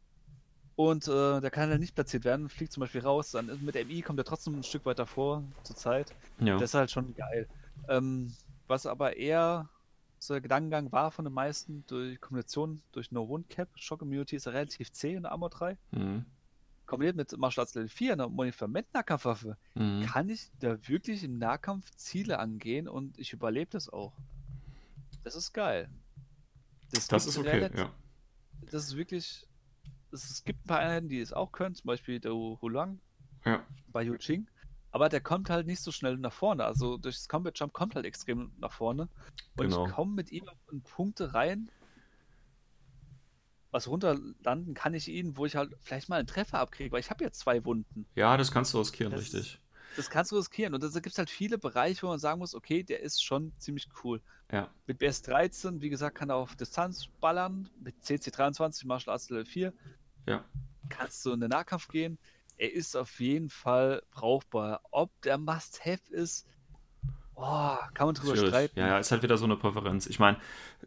und 0.76 1.08
äh, 1.08 1.40
der 1.40 1.50
kann 1.50 1.68
halt 1.68 1.80
nicht 1.80 1.94
platziert 1.94 2.24
werden, 2.24 2.48
fliegt 2.48 2.72
zum 2.72 2.82
Beispiel 2.82 3.00
raus, 3.02 3.32
dann 3.32 3.48
ist- 3.48 3.60
mit 3.60 3.74
MI 3.76 4.02
kommt 4.02 4.18
er 4.20 4.24
trotzdem 4.24 4.54
ein 4.54 4.62
Stück 4.62 4.86
weiter 4.86 5.06
vor 5.06 5.42
zur 5.64 5.76
Zeit. 5.76 6.14
Ja. 6.38 6.54
Das 6.54 6.70
ist 6.70 6.74
halt 6.74 6.90
schon 6.90 7.14
geil. 7.14 7.48
Ähm, 7.88 8.32
was 8.68 8.86
aber 8.86 9.16
eher 9.16 9.68
so 10.22 10.34
der 10.34 10.40
Gedankengang 10.40 10.92
war 10.92 11.10
von 11.10 11.24
den 11.24 11.34
meisten, 11.34 11.84
durch 11.88 12.20
Kombination 12.20 12.80
durch 12.92 13.10
No 13.10 13.28
Wound 13.28 13.48
Cap, 13.48 13.68
Shock 13.74 14.02
Immunity 14.02 14.36
ist 14.36 14.46
relativ 14.46 14.92
zäh 14.92 15.14
in 15.14 15.22
der 15.24 15.32
Armor 15.32 15.50
3, 15.50 15.76
Mhm. 15.90 16.24
kombiniert 16.86 17.16
mit 17.16 17.36
Martial 17.36 17.62
Arts 17.62 17.74
Level 17.74 17.88
4, 17.88 18.12
einer 18.12 18.28
Monitorment-Nahkampfwaffe, 18.28 19.56
Mhm. 19.74 20.02
kann 20.02 20.28
ich 20.28 20.50
da 20.60 20.76
wirklich 20.88 21.24
im 21.24 21.38
Nahkampf 21.38 21.90
Ziele 21.96 22.38
angehen 22.38 22.86
und 22.86 23.18
ich 23.18 23.32
überlebe 23.32 23.70
das 23.72 23.88
auch. 23.88 24.12
Das 25.24 25.34
ist 25.34 25.52
geil. 25.52 25.88
Das 26.92 27.08
gibt 27.08 27.22
ist 27.26 27.38
okay, 27.38 27.70
ja. 27.74 27.90
Das 28.70 28.84
ist 28.84 28.96
wirklich. 28.96 29.46
Es, 30.12 30.30
es 30.30 30.44
gibt 30.44 30.64
ein 30.64 30.68
paar 30.68 30.78
Einheiten, 30.80 31.08
die 31.08 31.20
es 31.20 31.32
auch 31.32 31.50
können, 31.50 31.74
zum 31.74 31.86
Beispiel 31.88 32.20
der 32.20 32.32
Hulang 32.34 33.00
Ja, 33.44 33.66
bei 33.88 34.02
Yu 34.02 34.16
Ching. 34.18 34.46
Aber 34.92 35.08
der 35.08 35.20
kommt 35.20 35.48
halt 35.50 35.66
nicht 35.66 35.80
so 35.80 35.90
schnell 35.90 36.16
nach 36.18 36.32
vorne. 36.32 36.64
Also 36.64 36.98
durch 36.98 37.16
das 37.16 37.28
Combat 37.28 37.58
Jump 37.58 37.72
kommt 37.72 37.94
halt 37.94 38.04
extrem 38.06 38.52
nach 38.58 38.72
vorne. 38.72 39.08
Und 39.56 39.64
Genau. 39.70 39.86
ich 39.86 39.92
komme 39.92 40.12
mit 40.14 40.30
ihm 40.30 40.44
in 40.70 40.82
Punkte 40.82 41.34
rein. 41.34 41.70
Was 43.70 43.88
runterlanden 43.88 44.74
kann 44.74 44.92
ich 44.92 45.08
ihn, 45.08 45.36
wo 45.38 45.46
ich 45.46 45.56
halt 45.56 45.74
vielleicht 45.80 46.10
mal 46.10 46.16
einen 46.18 46.26
Treffer 46.26 46.58
abkriege, 46.58 46.92
weil 46.92 47.00
ich 47.00 47.08
habe 47.10 47.24
ja 47.24 47.32
zwei 47.32 47.64
Wunden. 47.64 48.06
ja 48.14 48.36
das 48.36 48.52
kannst 48.52 48.74
du 48.74 48.78
riskieren, 48.78 49.12
Das- 49.12 49.22
richtig. 49.22 49.58
Das 49.96 50.08
kannst 50.08 50.32
du 50.32 50.36
riskieren. 50.36 50.72
Und 50.74 50.82
da 50.82 50.88
gibt 50.88 51.06
es 51.08 51.18
halt 51.18 51.28
viele 51.28 51.58
Bereiche, 51.58 52.02
wo 52.02 52.08
man 52.08 52.18
sagen 52.18 52.38
muss, 52.38 52.54
okay, 52.54 52.82
der 52.82 53.00
ist 53.00 53.22
schon 53.22 53.52
ziemlich 53.58 53.88
cool. 54.04 54.22
Ja, 54.50 54.70
Mit 54.86 54.98
BS13, 55.02 55.80
wie 55.82 55.90
gesagt, 55.90 56.16
kann 56.16 56.30
er 56.30 56.36
auf 56.36 56.56
Distanz 56.56 57.08
ballern. 57.20 57.68
Mit 57.78 57.96
CC23, 58.02 58.86
Martial 58.86 59.12
Arts 59.12 59.28
Level 59.28 59.44
4, 59.44 59.72
ja. 60.26 60.44
kannst 60.88 61.24
du 61.26 61.32
in 61.32 61.40
den 61.40 61.50
Nahkampf 61.50 61.88
gehen. 61.88 62.18
Er 62.62 62.72
ist 62.72 62.96
auf 62.96 63.18
jeden 63.18 63.50
Fall 63.50 64.04
brauchbar. 64.12 64.82
Ob 64.92 65.10
der 65.22 65.36
Must-Have 65.36 66.12
ist, 66.12 66.46
oh, 67.34 67.76
kann 67.94 68.06
man 68.06 68.14
drüber 68.14 68.36
Schwierig. 68.36 68.50
streiten. 68.50 68.78
Ja, 68.78 68.86
ja, 68.86 68.98
ist 68.98 69.10
halt 69.10 69.24
wieder 69.24 69.36
so 69.36 69.46
eine 69.46 69.56
Präferenz. 69.56 70.06
Ich 70.06 70.20
meine, 70.20 70.36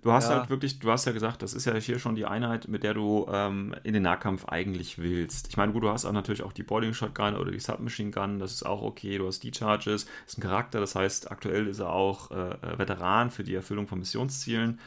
du 0.01 0.13
hast 0.13 0.29
Ja. 0.29 0.37
halt 0.37 0.49
wirklich, 0.49 0.79
du 0.79 0.89
hast 0.89 1.03
ja 1.05 1.11
gesagt, 1.11 1.41
das 1.41 1.53
ist 1.53 1.65
ja 1.65 1.75
hier 1.75 1.99
schon 1.99 2.15
die 2.15 2.25
Einheit, 2.25 2.69
mit 2.69 2.83
der 2.83 2.93
du 2.93 3.27
ähm, 3.29 3.75
in 3.83 3.93
den 3.93 4.03
Nahkampf 4.03 4.45
eigentlich 4.45 4.99
willst. 4.99 5.49
Ich 5.49 5.57
meine, 5.57 5.73
gut, 5.73 5.83
du 5.83 5.89
hast 5.89 6.05
auch 6.05 6.13
natürlich 6.13 6.43
auch 6.43 6.53
die 6.53 6.63
Boarding 6.63 6.93
Shotgun 6.93 7.35
oder 7.35 7.51
die 7.51 7.59
Submachine 7.59 8.11
Gun, 8.11 8.39
das 8.39 8.53
ist 8.53 8.63
auch 8.65 8.81
okay. 8.81 9.17
Du 9.17 9.27
hast 9.27 9.41
die 9.43 9.51
Charges, 9.53 10.05
ist 10.25 10.37
ein 10.37 10.41
Charakter, 10.41 10.79
das 10.79 10.95
heißt, 10.95 11.29
aktuell 11.29 11.67
ist 11.67 11.79
er 11.79 11.91
auch 11.91 12.31
äh, 12.31 12.51
äh, 12.51 12.77
Veteran 12.79 13.31
für 13.31 13.43
die 13.43 13.55
Erfüllung 13.55 13.87
von 13.87 13.99
Missionszielen. 13.99 14.79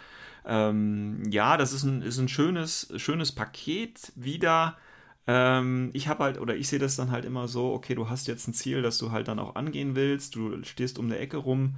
Ähm, 0.46 1.22
ja, 1.30 1.58
das 1.58 1.72
ist 1.74 1.82
ein, 1.82 2.00
ist 2.00 2.18
ein 2.18 2.28
schönes, 2.28 2.90
schönes 2.96 3.32
Paket 3.32 4.12
wieder. 4.16 4.78
Ähm, 5.28 5.90
ich 5.92 6.08
habe 6.08 6.24
halt, 6.24 6.40
oder 6.40 6.56
ich 6.56 6.68
sehe 6.68 6.78
das 6.78 6.96
dann 6.96 7.12
halt 7.12 7.26
immer 7.26 7.48
so, 7.48 7.74
okay, 7.74 7.94
du 7.94 8.08
hast 8.08 8.26
jetzt 8.26 8.48
ein 8.48 8.54
Ziel, 8.54 8.80
das 8.80 8.96
du 8.96 9.12
halt 9.12 9.28
dann 9.28 9.38
auch 9.38 9.56
angehen 9.56 9.94
willst, 9.94 10.34
du 10.34 10.64
stehst 10.64 10.98
um 10.98 11.04
eine 11.04 11.18
Ecke 11.18 11.36
rum, 11.36 11.74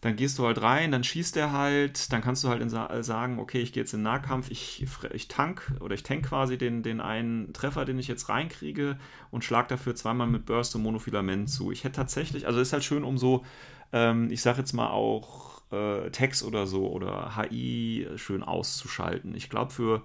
dann 0.00 0.16
gehst 0.16 0.38
du 0.38 0.46
halt 0.46 0.62
rein, 0.62 0.90
dann 0.90 1.04
schießt 1.04 1.36
er 1.36 1.52
halt, 1.52 2.10
dann 2.12 2.22
kannst 2.22 2.44
du 2.44 2.48
halt 2.48 2.68
sa 2.70 3.02
sagen, 3.02 3.40
okay, 3.40 3.60
ich 3.60 3.74
gehe 3.74 3.82
jetzt 3.82 3.92
in 3.92 4.02
Nahkampf, 4.02 4.50
ich, 4.50 4.86
ich 5.12 5.28
tank 5.28 5.70
oder 5.80 5.94
ich 5.94 6.02
tank 6.02 6.24
quasi 6.26 6.56
den, 6.56 6.82
den 6.82 7.02
einen 7.02 7.52
Treffer, 7.52 7.84
den 7.84 7.98
ich 7.98 8.08
jetzt 8.08 8.30
reinkriege 8.30 8.98
und 9.30 9.44
schlag 9.44 9.68
dafür 9.68 9.94
zweimal 9.94 10.26
mit 10.26 10.46
Burst 10.46 10.74
und 10.74 10.82
Monofilament 10.82 11.50
zu. 11.50 11.70
Ich 11.70 11.84
hätte 11.84 11.96
tatsächlich, 11.96 12.46
also 12.46 12.58
ist 12.58 12.72
halt 12.72 12.84
schön, 12.84 13.04
um 13.04 13.18
so, 13.18 13.44
ähm, 13.92 14.30
ich 14.30 14.40
sag 14.40 14.56
jetzt 14.56 14.72
mal 14.72 14.88
auch 14.88 15.60
äh, 15.72 16.10
Text 16.10 16.42
oder 16.42 16.66
so 16.66 16.88
oder 16.88 17.36
HI 17.36 18.06
schön 18.16 18.42
auszuschalten. 18.42 19.34
Ich 19.34 19.50
glaube, 19.50 19.72
für 19.72 20.04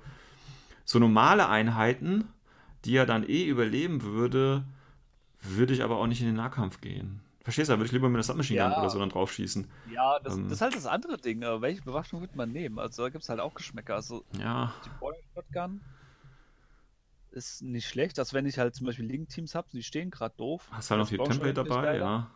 so 0.84 1.00
normale 1.00 1.48
Einheiten, 1.48 2.28
die 2.86 2.96
er 2.96 3.06
dann 3.06 3.28
eh 3.28 3.46
überleben 3.46 4.02
würde, 4.04 4.64
würde 5.42 5.74
ich 5.74 5.84
aber 5.84 5.98
auch 5.98 6.08
nicht 6.08 6.22
in 6.22 6.28
den 6.28 6.36
Nahkampf 6.36 6.82
gehen. 6.82 7.22
Verstehst 7.42 7.70
du? 7.70 7.74
Da 7.74 7.78
würde 7.80 7.88
ich 7.88 7.92
lieber 7.92 8.08
mit 8.08 8.16
einer 8.16 8.24
Submachine 8.24 8.62
Gun 8.62 8.72
Ja. 8.72 8.80
oder 8.80 8.90
so 8.90 9.00
dann 9.00 9.10
drauf 9.10 9.34
schießen. 9.34 9.70
Ja, 9.92 10.18
das, 10.20 10.36
Ähm. 10.36 10.44
das 10.44 10.54
ist 10.54 10.62
halt 10.62 10.76
das 10.76 10.86
andere 10.86 11.18
Ding. 11.18 11.44
aber 11.44 11.62
Welche 11.62 11.82
Bewaffnung 11.82 12.22
wird 12.22 12.36
man 12.36 12.52
nehmen? 12.52 12.80
Also 12.80 13.04
da 13.04 13.10
gibt 13.10 13.24
es 13.24 13.30
halt 13.30 13.42
auch 13.42 13.54
Geschmäcker. 13.54 13.96
Also 13.96 14.24
Ja, 14.40 14.74
die 14.86 14.90
Boy 15.00 15.14
Shotgun 15.34 15.82
ist 17.32 17.62
nicht 17.64 17.88
schlecht. 17.88 18.18
Also 18.20 18.34
wenn 18.34 18.46
ich 18.46 18.58
halt 18.60 18.76
zum 18.76 18.86
Beispiel 18.86 19.06
Link-Teams 19.06 19.56
habe, 19.56 19.68
die 19.74 19.84
stehen 19.84 20.10
gerade 20.12 20.36
doof. 20.38 20.68
hast 20.72 20.92
halt 20.92 21.00
noch 21.02 21.10
die 21.10 21.18
Template 21.18 21.54
dabei, 21.54 21.98
ja. 21.98 22.30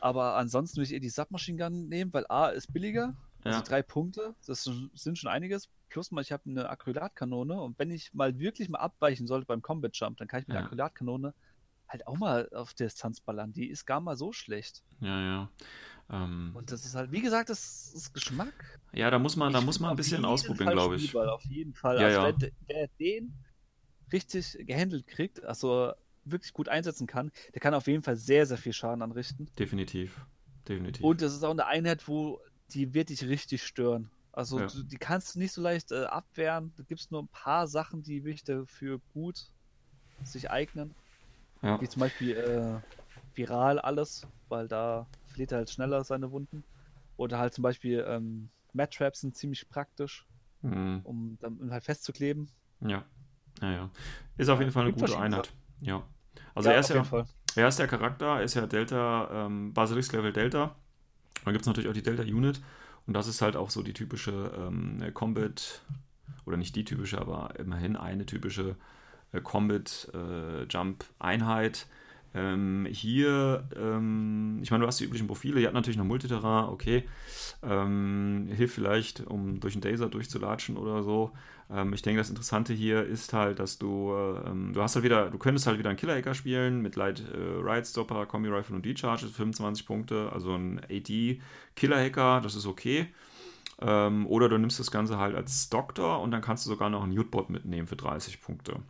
Aber 0.00 0.36
ansonsten 0.36 0.76
würde 0.76 0.86
ich 0.88 0.92
eher 0.92 1.00
die 1.00 1.08
Submachine 1.08 1.56
Gun 1.56 1.88
nehmen, 1.88 2.12
weil 2.12 2.26
A 2.28 2.48
ist 2.48 2.72
billiger. 2.72 3.14
Also 3.48 3.62
drei 3.64 3.82
Punkte, 3.82 4.34
das 4.46 4.64
sind 4.94 5.18
schon 5.18 5.30
einiges. 5.30 5.68
Plus 5.88 6.10
mal, 6.10 6.20
ich 6.20 6.32
habe 6.32 6.42
eine 6.50 6.68
Acrylatkanone 6.68 7.60
und 7.60 7.78
wenn 7.78 7.90
ich 7.90 8.12
mal 8.12 8.38
wirklich 8.38 8.68
mal 8.68 8.78
abweichen 8.80 9.26
sollte 9.26 9.46
beim 9.46 9.62
Combat 9.62 9.96
Jump, 9.96 10.18
dann 10.18 10.28
kann 10.28 10.40
ich 10.42 10.48
mit 10.48 10.56
der. 10.56 10.64
Acrylatkanone 10.64 11.32
halt 11.88 12.06
auch 12.08 12.16
mal 12.16 12.48
auf 12.52 12.74
Distanz 12.74 13.20
ballern. 13.20 13.52
Die 13.52 13.68
ist 13.68 13.86
gar 13.86 14.00
mal 14.00 14.16
so 14.16 14.32
schlecht. 14.32 14.82
Ja, 15.00 15.20
ja. 15.20 15.50
Ähm, 16.10 16.50
Und 16.54 16.72
das 16.72 16.84
ist 16.84 16.94
halt, 16.96 17.12
wie 17.12 17.20
gesagt, 17.20 17.48
das 17.48 17.92
ist 17.94 18.12
Geschmack. 18.12 18.80
ja, 18.92 19.10
da 19.10 19.18
muss 19.18 19.36
man, 19.36 19.52
da 19.52 19.60
Ich 19.60 19.64
muss 19.64 19.78
man 19.80 19.90
ein 19.90 19.96
bisschen 19.96 20.24
ausprobieren, 20.24 20.72
glaube 20.72 20.96
ich. 20.96 21.08
spielbar, 21.08 21.32
Auf 21.34 21.44
jeden 21.44 21.74
Fall. 21.74 22.00
Ja, 22.00 22.06
also 22.06 22.20
ja. 22.20 22.34
Wer, 22.38 22.50
wer 22.66 22.88
den 22.98 23.32
richtig 24.12 24.56
gehandelt 24.66 25.06
kriegt, 25.06 25.44
also 25.44 25.92
wirklich 26.24 26.52
gut 26.52 26.68
einsetzen 26.68 27.06
kann, 27.06 27.30
der 27.54 27.60
kann 27.60 27.74
auf 27.74 27.86
jeden 27.86 28.02
Fall 28.02 28.16
sehr, 28.16 28.46
sehr 28.46 28.58
viel 28.58 28.72
Schaden 28.72 29.02
anrichten. 29.02 29.48
Definitiv. 29.58 30.24
Definitiv. 30.68 31.04
Und 31.04 31.22
das 31.22 31.32
ist 31.32 31.44
auch 31.44 31.52
eine 31.52 31.66
Einheit, 31.66 32.08
wo 32.08 32.40
die 32.70 32.94
wird 32.94 33.08
dich 33.10 33.24
richtig 33.24 33.62
stören. 33.64 34.10
Also 34.32 34.60
Ja. 34.60 34.66
du, 34.66 34.82
die 34.82 34.96
kannst 34.98 35.34
du 35.34 35.38
nicht 35.38 35.52
so 35.52 35.62
leicht 35.62 35.92
äh, 35.92 36.04
abwehren. 36.04 36.72
Da 36.76 36.82
gibt 36.82 37.00
es 37.00 37.10
nur 37.10 37.22
ein 37.22 37.28
paar 37.28 37.66
Sachen, 37.66 38.02
die 38.02 38.24
wirklich 38.24 38.44
dafür 38.44 39.00
gut 39.12 39.50
sich 40.24 40.50
eignen. 40.50 40.94
ja. 41.62 41.80
Wie 41.80 41.88
zum 41.88 42.00
Beispiel 42.00 42.36
äh, 42.36 42.80
viral 43.34 43.78
alles, 43.78 44.26
weil 44.48 44.68
da 44.68 45.08
verliert 45.26 45.52
er 45.52 45.58
halt 45.58 45.70
schneller 45.70 46.04
seine 46.04 46.30
Wunden. 46.30 46.64
Oder 47.16 47.38
halt 47.38 47.54
zum 47.54 47.62
Beispiel 47.62 48.04
ähm, 48.06 48.50
Mat 48.72 48.92
Traps 48.92 49.20
sind 49.20 49.36
ziemlich 49.36 49.68
praktisch, 49.68 50.26
Mhm. 50.62 51.00
um 51.04 51.38
dann 51.40 51.70
halt 51.70 51.84
festzukleben. 51.84 52.50
ja. 52.80 53.04
Ja, 53.62 53.72
ja. 53.72 53.90
Ist 54.36 54.50
auf 54.50 54.58
jeden 54.58 54.70
Fall 54.70 54.82
eine 54.82 54.92
gibt 54.92 55.00
gute 55.00 55.18
Einheit. 55.18 55.50
Ja. 55.80 56.06
Also 56.54 56.68
er 56.68 56.80
ist 56.80 56.90
ja, 56.90 57.06
er 57.54 57.68
ist 57.68 57.78
der 57.78 57.86
Charakter, 57.88 58.26
er 58.36 58.42
ist 58.42 58.52
ja 58.54 58.66
Delta, 58.66 59.46
ähm, 59.46 59.72
Basilisk 59.72 60.12
Level 60.12 60.32
Delta. 60.32 60.76
Dann 61.44 61.52
gibt 61.52 61.62
es 61.62 61.66
natürlich 61.66 61.88
auch 61.88 61.94
die 61.94 62.02
Delta 62.02 62.22
Unit. 62.22 62.60
Und 63.06 63.14
das 63.14 63.28
ist 63.28 63.40
halt 63.42 63.56
auch 63.56 63.70
so 63.70 63.82
die 63.82 63.92
typische 63.92 64.52
ähm, 64.58 65.02
Combat, 65.14 65.82
oder 66.44 66.56
nicht 66.56 66.74
die 66.74 66.84
typische, 66.84 67.20
aber 67.20 67.54
immerhin 67.58 67.96
eine 67.96 68.26
typische 68.26 68.76
äh, 69.32 69.40
Combat 69.40 70.10
äh. 71.18 71.86
Ähm, 72.36 72.86
hier, 72.90 73.66
ähm, 73.74 74.58
ich 74.62 74.70
meine, 74.70 74.82
du 74.82 74.86
hast 74.86 75.00
die 75.00 75.04
üblichen 75.04 75.26
Profile, 75.26 75.58
ihr 75.58 75.66
habt 75.66 75.74
natürlich 75.74 75.96
noch 75.96 76.04
Multiterrain, 76.04 76.68
okay. 76.68 77.04
Ähm, 77.62 78.48
hilft 78.54 78.74
vielleicht, 78.74 79.26
um 79.26 79.58
durch 79.58 79.72
den 79.72 79.80
Daser 79.80 80.10
durchzulatschen 80.10 80.76
oder 80.76 81.02
so. 81.02 81.32
Ähm, 81.70 81.94
ich 81.94 82.02
denke, 82.02 82.20
das 82.20 82.28
Interessante 82.28 82.74
hier 82.74 83.04
ist 83.04 83.32
halt, 83.32 83.58
dass 83.58 83.78
du, 83.78 84.12
äh, 84.12 84.50
ähm, 84.50 84.74
du 84.74 84.82
hast 84.82 84.96
halt 84.96 85.04
wieder, 85.04 85.30
du 85.30 85.38
könntest 85.38 85.66
halt 85.66 85.78
wieder 85.78 85.88
einen 85.88 85.98
Killer-Hacker 85.98 86.34
spielen 86.34 86.82
mit 86.82 86.94
Light 86.96 87.20
äh, 87.32 87.38
Ride 87.38 87.86
Stopper, 87.86 88.26
Kombi 88.26 88.50
Rifle 88.50 88.76
und 88.76 88.84
D-Charge, 88.84 89.28
25 89.28 89.86
Punkte, 89.86 90.30
also 90.30 90.54
ein 90.54 90.80
AD 90.90 91.40
Killer-Hacker, 91.74 92.42
das 92.42 92.54
ist 92.54 92.66
okay. 92.66 93.06
Ähm, 93.80 94.26
oder 94.26 94.50
du 94.50 94.58
nimmst 94.58 94.78
das 94.78 94.90
Ganze 94.90 95.18
halt 95.18 95.34
als 95.34 95.70
Doktor 95.70 96.20
und 96.20 96.32
dann 96.32 96.42
kannst 96.42 96.66
du 96.66 96.70
sogar 96.70 96.90
noch 96.90 97.02
einen 97.02 97.18
Utbot 97.18 97.48
mitnehmen 97.48 97.86
für 97.86 97.96
30 97.96 98.42
Punkte. 98.42 98.80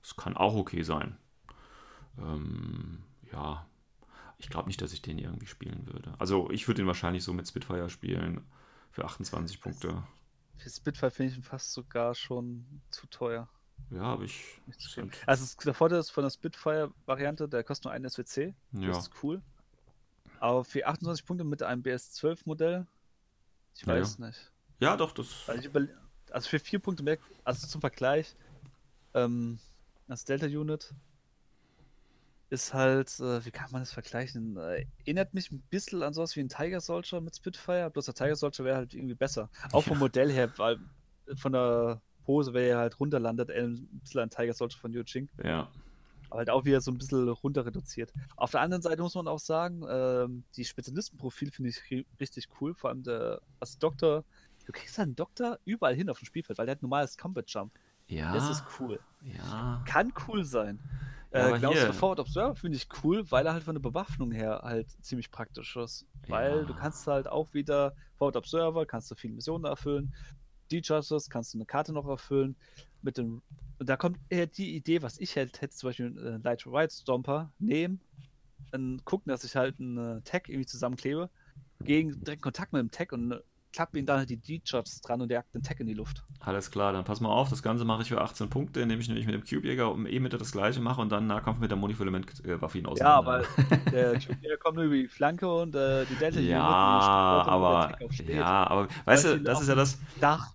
Das 0.00 0.16
kann 0.16 0.36
auch 0.36 0.54
okay 0.54 0.82
sein. 0.82 1.18
Ähm, 2.18 3.02
ja, 3.32 3.66
ich 4.38 4.48
glaube 4.48 4.68
nicht, 4.68 4.80
dass 4.82 4.92
ich 4.92 5.02
den 5.02 5.18
irgendwie 5.18 5.46
spielen 5.46 5.86
würde. 5.86 6.14
Also 6.18 6.50
ich 6.50 6.66
würde 6.68 6.82
den 6.82 6.86
wahrscheinlich 6.86 7.24
so 7.24 7.32
mit 7.32 7.46
Spitfire 7.48 7.88
spielen 7.90 8.44
für 8.90 9.04
28 9.04 9.60
Punkte. 9.60 10.02
Für 10.56 10.70
Spitfire 10.70 11.10
finde 11.10 11.32
ich 11.32 11.38
ihn 11.38 11.42
fast 11.44 11.72
sogar 11.72 12.14
schon 12.14 12.64
zu 12.90 13.06
teuer. 13.08 13.48
Ja, 13.90 14.02
aber 14.02 14.24
ich. 14.24 14.60
Also 15.26 15.56
der 15.64 15.74
Vorteil 15.74 15.98
ist 15.98 16.10
von 16.10 16.22
der 16.22 16.30
Spitfire-Variante, 16.30 17.48
der 17.48 17.64
kostet 17.64 17.84
nur 17.86 17.92
einen 17.92 18.08
SWC. 18.08 18.54
Ja. 18.72 18.88
Das 18.88 19.08
ist 19.08 19.10
cool. 19.22 19.42
Aber 20.40 20.64
für 20.64 20.86
28 20.86 21.24
Punkte 21.26 21.44
mit 21.44 21.62
einem 21.62 21.82
BS12-Modell, 21.82 22.86
ich 23.74 23.82
Ja, 23.82 23.94
ja. 23.94 24.00
weiß 24.00 24.18
nicht. 24.20 24.52
ja, 24.78 24.96
doch, 24.96 25.12
das. 25.12 25.48
Also, 25.48 25.68
also 26.30 26.48
für 26.48 26.58
vier 26.58 26.78
Punkte 26.78 27.02
mehr, 27.02 27.18
also 27.44 27.66
zum 27.66 27.80
Vergleich, 27.80 28.36
ähm, 29.14 29.58
das 30.06 30.24
Delta-Unit 30.24 30.94
ist 32.54 32.72
halt, 32.74 33.18
äh, 33.20 33.44
wie 33.44 33.50
kann 33.50 33.70
man 33.72 33.82
das 33.82 33.92
vergleichen? 33.92 34.56
Äh, 34.56 34.86
erinnert 35.04 35.34
mich 35.34 35.50
ein 35.52 35.62
bisschen 35.70 36.02
an 36.02 36.14
sowas 36.14 36.34
wie 36.36 36.40
ein 36.40 36.48
Tiger 36.48 36.80
Soldier 36.80 37.20
mit 37.20 37.36
Spitfire, 37.36 37.90
bloß 37.90 38.06
der 38.06 38.14
Tiger 38.14 38.36
Soldier 38.36 38.64
wäre 38.64 38.76
halt 38.76 38.94
irgendwie 38.94 39.14
besser. 39.14 39.50
Auch 39.72 39.82
vom 39.84 39.94
Ja. 39.94 39.98
Modell 40.00 40.30
her, 40.32 40.50
weil 40.56 40.78
von 41.36 41.52
der 41.52 42.00
Pose, 42.24 42.54
wer 42.54 42.68
er 42.68 42.78
halt 42.78 42.98
runterlandet, 43.00 43.50
ein 43.50 43.86
bisschen 44.02 44.20
ein 44.20 44.30
Tiger 44.30 44.54
Soldier 44.54 44.78
von 44.78 44.92
Yuching. 44.92 45.28
Ja. 45.42 45.68
Aber 46.30 46.38
halt 46.38 46.50
auch 46.50 46.64
wieder 46.64 46.80
so 46.80 46.90
ein 46.90 46.98
bisschen 46.98 47.28
runter 47.28 47.64
reduziert. 47.66 48.12
Auf 48.36 48.50
der 48.52 48.60
anderen 48.62 48.82
Seite 48.82 49.02
muss 49.02 49.14
man 49.14 49.28
auch 49.28 49.38
sagen, 49.38 49.84
ähm, 49.88 50.44
die 50.56 50.64
Spezialistenprofil 50.64 51.50
finde 51.52 51.70
ich 51.70 51.76
ri- 51.90 52.06
richtig 52.18 52.48
cool. 52.60 52.74
Vor 52.74 52.90
allem 52.90 53.02
der 53.02 53.40
als 53.60 53.78
Doktor. 53.78 54.24
Du 54.66 54.72
kriegst 54.72 54.98
einen 54.98 55.14
Doktor 55.14 55.58
überall 55.66 55.94
hin 55.94 56.08
auf 56.08 56.18
dem 56.18 56.24
Spielfeld, 56.24 56.58
weil 56.58 56.66
der 56.66 56.76
hat 56.76 56.82
normales 56.82 57.16
Combat 57.18 57.44
Jump. 57.48 57.72
Ja. 58.08 58.32
Das 58.32 58.48
ist 58.50 58.64
cool. 58.80 58.98
Ja. 59.22 59.82
Kann 59.86 60.12
cool 60.26 60.44
sein. 60.44 60.78
Ja, 61.34 61.50
äh, 61.50 61.58
Klaus 61.58 61.74
hier- 61.74 61.86
der 61.86 61.94
Forward 61.94 62.20
Observer 62.20 62.54
finde 62.54 62.76
ich 62.78 62.86
cool, 63.02 63.30
weil 63.30 63.46
er 63.46 63.52
halt 63.54 63.64
von 63.64 63.74
der 63.74 63.82
Bewaffnung 63.82 64.30
her 64.32 64.60
halt 64.62 64.90
ziemlich 65.02 65.30
praktisch 65.30 65.76
ist. 65.76 66.06
Weil 66.28 66.60
Ja. 66.60 66.64
du 66.64 66.74
kannst 66.74 67.06
halt 67.06 67.26
auch 67.28 67.52
wieder 67.54 67.94
Forward 68.16 68.36
Observer, 68.36 68.86
kannst 68.86 69.10
du 69.10 69.14
viele 69.16 69.34
Missionen 69.34 69.64
erfüllen. 69.64 70.10
D-Justice 70.70 71.28
kannst 71.28 71.52
du 71.54 71.58
eine 71.58 71.66
Karte 71.66 71.92
noch 71.92 72.06
erfüllen. 72.08 72.56
Mit 73.02 73.18
dem, 73.18 73.42
da 73.78 73.96
kommt 73.96 74.18
eher 74.30 74.46
die 74.46 74.74
Idee, 74.76 75.02
was 75.02 75.18
ich 75.18 75.36
halt 75.36 75.60
hätte, 75.60 75.74
zum 75.74 75.88
Beispiel 75.88 76.06
einen 76.06 76.42
Light 76.42 76.66
Ride 76.66 76.90
Stomper 76.92 77.52
nehmen, 77.58 78.00
und 78.72 79.04
gucken, 79.04 79.30
dass 79.30 79.44
ich 79.44 79.56
halt 79.56 79.78
einen 79.80 80.18
äh, 80.18 80.22
Tag 80.22 80.48
irgendwie 80.48 80.66
zusammenklebe, 80.66 81.30
gegen 81.84 82.22
direkt 82.24 82.42
Kontakt 82.42 82.72
mit 82.72 82.80
dem 82.80 82.90
Tag 82.90 83.12
und 83.12 83.32
äh, 83.32 83.40
klappe 83.74 83.98
ihn 83.98 84.06
dann 84.06 84.18
halt 84.18 84.30
die 84.30 84.36
D-Shots 84.36 85.00
dran 85.00 85.20
und 85.20 85.28
der 85.28 85.38
jagt 85.38 85.54
den 85.54 85.62
Tag 85.62 85.80
in 85.80 85.86
die 85.86 85.94
Luft. 85.94 86.22
Alles 86.40 86.70
klar, 86.70 86.92
dann 86.92 87.04
pass 87.04 87.20
mal 87.20 87.30
auf, 87.30 87.48
das 87.50 87.62
Ganze 87.62 87.84
mache 87.84 88.02
ich 88.02 88.08
für 88.08 88.20
18 88.20 88.48
Punkte, 88.50 88.80
indem 88.80 89.00
ich 89.00 89.08
nämlich 89.08 89.26
mit 89.26 89.34
dem 89.34 89.42
Cube-Jäger 89.42 89.90
um 89.90 90.06
E-Mitte 90.06 90.38
das 90.38 90.52
gleiche 90.52 90.80
mache 90.80 91.00
und 91.00 91.10
dann 91.10 91.26
Nahkampf 91.26 91.58
mit 91.58 91.70
der 91.70 91.78
Monofilament-Waffe 91.78 92.78
ihn 92.78 92.84
Ja, 92.84 92.90
auseinander. 92.90 93.16
aber 93.16 93.42
der 93.90 94.14
der 94.42 94.56
kommt 94.58 94.76
nur 94.76 94.84
über 94.84 94.94
die 94.94 95.08
Flanke 95.08 95.52
und 95.52 95.74
äh, 95.74 96.04
die 96.04 96.14
Delta 96.16 96.40
Ja, 96.40 96.60
aber, 96.62 97.96
ja, 98.28 98.66
aber, 98.66 98.88
weißt 99.06 99.24
du, 99.24 99.40
das 99.40 99.60
ist 99.60 99.68
ja 99.68 99.74
das, 99.74 99.98
Dach. 100.20 100.52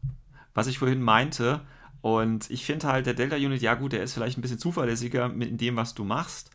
was 0.53 0.67
ich 0.67 0.79
vorhin 0.79 1.01
meinte. 1.01 1.61
Und 2.01 2.49
ich 2.49 2.65
finde 2.65 2.87
halt, 2.87 3.05
der 3.07 3.13
Delta-Unit, 3.13 3.61
ja 3.61 3.73
gut, 3.75 3.91
der 3.91 4.03
ist 4.03 4.13
vielleicht 4.13 4.37
ein 4.37 4.41
bisschen 4.41 4.59
zuverlässiger 4.59 5.27
mit 5.27 5.49
in 5.49 5.57
dem, 5.57 5.75
was 5.75 5.95
du 5.95 6.05
machst. 6.05 6.51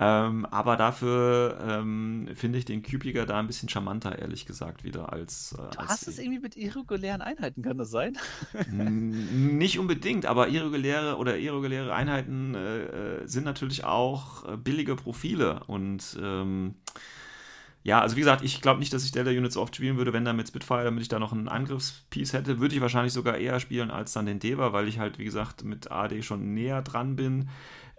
Ähm, 0.00 0.44
aber 0.46 0.76
dafür 0.76 1.56
ähm, 1.68 2.28
finde 2.34 2.58
ich 2.58 2.64
den 2.64 2.82
Cube-Jäger 2.82 3.26
da 3.26 3.38
ein 3.38 3.46
bisschen 3.46 3.68
charmanter, 3.68 4.18
ehrlich 4.18 4.44
gesagt, 4.44 4.82
wieder 4.82 5.12
als. 5.12 5.52
Äh, 5.52 5.70
Du 5.72 5.78
als 5.78 5.90
hast 5.90 6.08
es 6.08 6.18
irgendwie 6.18 6.40
mit 6.40 6.56
irregulären 6.56 7.22
Einheiten, 7.22 7.62
kann 7.62 7.78
das 7.78 7.90
sein? 7.90 8.18
Nicht 8.72 9.78
unbedingt, 9.78 10.26
aber 10.26 10.48
irreguläre 10.48 11.16
oder 11.16 11.38
irreguläre 11.38 11.94
Einheiten 11.94 12.54
äh, 12.54 12.82
äh, 13.22 13.26
sind 13.28 13.44
natürlich 13.44 13.84
auch 13.84 14.48
äh, 14.48 14.56
billige 14.56 14.96
Profile 14.96 15.62
und 15.66 16.18
ähm, 16.20 16.74
ja, 17.84 18.00
also 18.00 18.16
wie 18.16 18.20
gesagt, 18.20 18.42
ich 18.42 18.62
glaube 18.62 18.80
nicht, 18.80 18.94
dass 18.94 19.04
ich 19.04 19.12
Delta 19.12 19.30
Unit 19.30 19.52
so 19.52 19.60
oft 19.60 19.76
spielen 19.76 19.98
würde, 19.98 20.14
wenn 20.14 20.24
dann 20.24 20.36
mit 20.36 20.48
Spitfire, 20.48 20.84
damit 20.84 21.02
ich 21.02 21.08
da 21.08 21.18
noch 21.18 21.32
einen 21.32 21.48
Angriffspiece 21.48 22.32
hätte, 22.32 22.58
würde 22.58 22.74
ich 22.74 22.80
wahrscheinlich 22.80 23.12
sogar 23.12 23.36
eher 23.36 23.60
spielen 23.60 23.90
als 23.90 24.14
dann 24.14 24.24
den 24.24 24.38
Deva, 24.40 24.72
weil 24.72 24.88
ich 24.88 24.98
halt, 24.98 25.18
wie 25.18 25.24
gesagt, 25.24 25.64
mit 25.64 25.92
AD 25.92 26.22
schon 26.22 26.54
näher 26.54 26.80
dran 26.80 27.14
bin. 27.14 27.50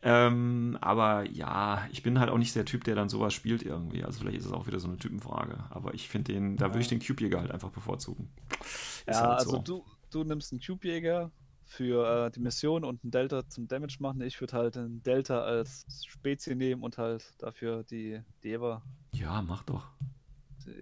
Ähm, 0.08 0.78
aber 0.82 1.28
ja, 1.32 1.88
ich 1.92 2.04
bin 2.04 2.20
halt 2.20 2.30
auch 2.30 2.38
nicht 2.38 2.56
der 2.56 2.66
Typ, 2.66 2.84
der 2.84 2.94
dann 2.94 3.10
sowas 3.10 3.34
spielt 3.34 3.64
irgendwie. 3.64 4.04
Also 4.04 4.20
vielleicht 4.20 4.38
ist 4.38 4.46
es 4.46 4.52
auch 4.52 4.68
wieder 4.68 4.80
so 4.80 4.88
eine 4.88 4.98
Typenfrage. 4.98 5.58
Aber 5.72 5.96
ich 5.96 6.08
finde 6.10 6.32
den, 6.32 6.58
da 6.58 6.68
würde 6.68 6.82
ich 6.82 6.88
den 6.88 7.00
Cube-Jäger 7.00 7.42
halt 7.42 7.50
einfach 7.50 7.72
bevorzugen. 7.72 8.30
Ist 8.62 9.08
ja, 9.08 9.22
halt 9.22 9.40
also 9.40 9.52
so. 9.52 9.58
du, 9.58 9.86
du 10.12 10.24
nimmst 10.24 10.52
einen 10.52 10.62
Cube-Jäger 10.62 11.32
für 11.66 12.28
äh, 12.28 12.32
die 12.32 12.40
Mission 12.40 12.84
und 12.84 13.04
einen 13.04 13.10
Delta 13.10 13.50
zum 13.50 13.68
Damage 13.68 13.98
machen. 14.00 14.22
Ich 14.22 14.40
würde 14.40 14.54
halt 14.54 14.78
einen 14.78 15.02
Delta 15.02 15.42
als 15.42 15.88
Spezie 16.08 16.54
nehmen 16.54 16.84
und 16.84 17.00
halt 17.00 17.34
dafür 17.40 17.84
die 17.84 18.22
Deva. 18.44 18.84
Ja, 19.12 19.42
mach 19.42 19.64
doch. 19.64 19.88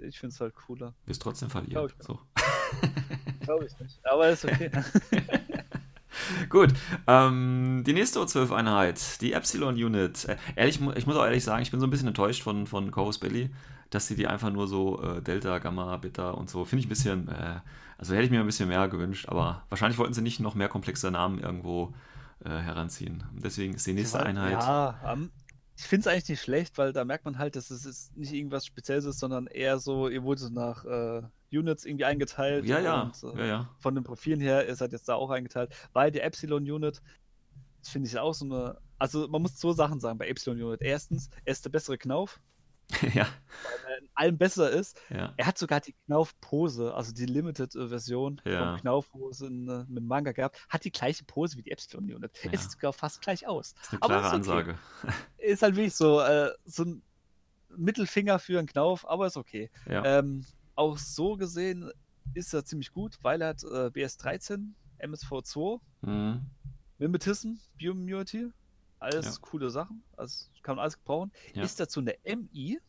Ich 0.03 0.19
finde 0.19 0.34
es 0.34 0.41
halt 0.41 0.53
cooler. 0.53 0.93
Bist 1.05 1.21
trotzdem 1.21 1.49
verliert. 1.49 1.71
Glaube 1.71 1.93
ich, 1.97 3.39
Glaub 3.39 3.63
ich 3.63 3.80
nicht. 3.80 4.05
Aber 4.05 4.28
ist 4.28 4.43
okay. 4.43 4.69
Gut, 6.49 6.74
ähm, 7.07 7.84
die 7.86 7.93
nächste 7.93 8.19
O12-Einheit, 8.19 9.21
die 9.21 9.34
Epsilon-Unit. 9.34 10.26
Äh, 10.26 10.38
ehrlich, 10.55 10.80
ich 10.95 11.07
muss 11.07 11.15
auch 11.15 11.26
ehrlich 11.26 11.43
sagen, 11.43 11.61
ich 11.61 11.71
bin 11.71 11.80
so 11.80 11.88
ein 11.88 11.89
bisschen 11.89 12.07
enttäuscht 12.07 12.43
von, 12.43 12.67
von 12.67 12.91
Chorus 12.91 13.17
Belly, 13.17 13.49
dass 13.89 14.07
sie 14.07 14.15
die 14.15 14.28
einfach 14.28 14.51
nur 14.51 14.67
so 14.67 15.01
äh, 15.01 15.21
Delta, 15.21 15.59
Gamma, 15.59 15.97
Beta 15.97 16.32
und 16.32 16.49
so, 16.49 16.65
finde 16.65 16.82
ich 16.82 16.86
ein 16.88 16.89
bisschen, 16.89 17.28
äh, 17.28 17.59
also 17.97 18.13
hätte 18.13 18.26
ich 18.26 18.32
mir 18.32 18.39
ein 18.39 18.45
bisschen 18.45 18.69
mehr 18.69 18.88
gewünscht, 18.88 19.28
aber 19.30 19.63
wahrscheinlich 19.69 19.97
wollten 19.97 20.13
sie 20.13 20.21
nicht 20.21 20.39
noch 20.39 20.55
mehr 20.55 20.67
komplexe 20.69 21.11
Namen 21.11 21.39
irgendwo 21.39 21.93
äh, 22.43 22.49
heranziehen. 22.49 23.24
Deswegen 23.34 23.76
ist 23.76 23.88
die 23.88 23.93
nächste 23.93 24.24
Einheit. 24.24 24.53
Ja, 24.53 24.95
um, 25.13 25.30
ich 25.76 25.84
finde 25.84 26.01
es 26.01 26.07
eigentlich 26.07 26.30
nicht 26.30 26.41
schlecht, 26.41 26.78
weil 26.78 26.93
da 26.93 27.03
merkt 27.03 27.26
man 27.26 27.38
halt, 27.38 27.55
dass 27.55 27.71
es 27.71 28.11
nicht 28.15 28.34
irgendwas 28.34 28.65
Spezielles 28.65 29.05
ist, 29.05 29.19
sondern 29.19 29.47
eher 29.47 29.80
so, 29.80 30.07
ihr 30.07 30.24
wurde 30.24 30.53
nach 30.53 30.86
äh, 30.86 31.24
Units 31.51 31.86
irgendwie 31.86 32.05
eingeteilt. 32.05 32.65
Ja, 32.65 32.80
ja. 32.80 33.01
Und, 33.03 33.24
äh, 33.24 33.39
ja, 33.39 33.45
ja. 33.45 33.69
Von 33.80 33.95
den 33.95 34.03
Profilen 34.03 34.39
her 34.39 34.65
ist 34.65 34.82
halt 34.82 34.91
jetzt 34.91 35.09
da 35.09 35.15
auch 35.15 35.32
eingeteilt. 35.32 35.74
Weil 35.93 36.11
die 36.11 36.19
Epsilon-Unit, 36.19 37.01
das 37.80 37.89
finde 37.89 38.07
ich 38.07 38.17
auch 38.17 38.34
so 38.34 38.45
eine. 38.45 38.78
Also, 38.99 39.28
man 39.28 39.41
muss 39.41 39.55
zwei 39.55 39.74
Sachen 39.74 39.99
sagen 39.99 40.17
bei 40.17 40.28
Epsilon-Unit. 40.28 40.82
Erstens, 40.82 41.30
er 41.43 41.51
ist 41.51 41.65
der 41.65 41.71
bessere 41.71 41.97
Knauf. 41.97 42.39
ja. 43.14 43.28
Weil 43.28 43.91
er 43.91 43.98
in 44.00 44.10
allem 44.16 44.38
besser 44.38 44.70
ist. 44.72 45.00
Ja. 45.10 45.34
Er 45.38 45.46
hat 45.46 45.58
sogar 45.58 45.80
die 45.82 45.94
Knauf-Pose, 46.06 46.94
also 46.94 47.14
die 47.14 47.26
Limited-Version 47.26 48.41
Ja. 48.46 48.72
vom 48.74 48.82
Knauf-Pose 48.82 49.48
in, 49.48 49.68
äh, 49.70 49.80
mit 49.88 49.98
dem 49.98 50.08
Manga 50.08 50.32
gehabt, 50.32 50.58
hat 50.70 50.84
die 50.86 50.91
gleiche 50.91 51.24
Pose 51.26 51.58
wie 51.58 51.62
die 51.64 51.72
Epsilon-Unit. 51.72 52.32
Ja. 52.44 52.52
Es 52.54 52.64
sieht 52.64 52.72
sogar 52.72 52.94
fast 52.94 53.22
gleich 53.22 53.48
aus. 53.48 53.74
Das 53.76 53.84
ist 53.84 53.91
eine 53.94 54.02
Aber 54.04 54.20
klare 54.20 54.39
ist 54.39 54.48
okay. 54.48 54.60
Ansage. 54.60 54.80
Ist 55.38 55.62
halt 55.62 55.76
wirklich 55.76 55.96
so, 55.96 56.22
äh, 56.22 56.52
so 56.66 56.84
ein 56.84 57.02
Mittelfinger 57.76 58.39
für 58.39 58.60
einen 58.60 58.68
Knauf, 58.68 59.08
aber 59.10 59.28
ist 59.28 59.36
okay. 59.38 59.70
Ähm, 59.88 60.46
auch 60.76 60.98
so 60.98 61.36
gesehen 61.38 61.91
ist 62.34 62.54
er 62.54 62.64
ziemlich 62.66 62.91
gut, 62.94 63.18
weil 63.24 63.41
er 63.41 63.50
hat 63.50 63.64
äh, 63.64 63.88
BS13, 63.89 64.74
MSV2, 65.00 65.80
Mhm. 66.02 66.46
Mimetism, 67.00 67.54
Bioimmunity, 67.78 68.52
alles 69.04 69.26
Ja. 69.26 69.32
coole 69.41 69.70
Sachen, 69.70 70.04
also 70.18 70.45
kann 70.64 70.76
man 70.76 70.84
alles 70.84 70.97
brauchen. 70.97 71.32
Ja. 71.54 71.64
Ist 71.64 71.80
dazu 71.80 71.99
eine 71.99 72.16
MI, 72.26 72.80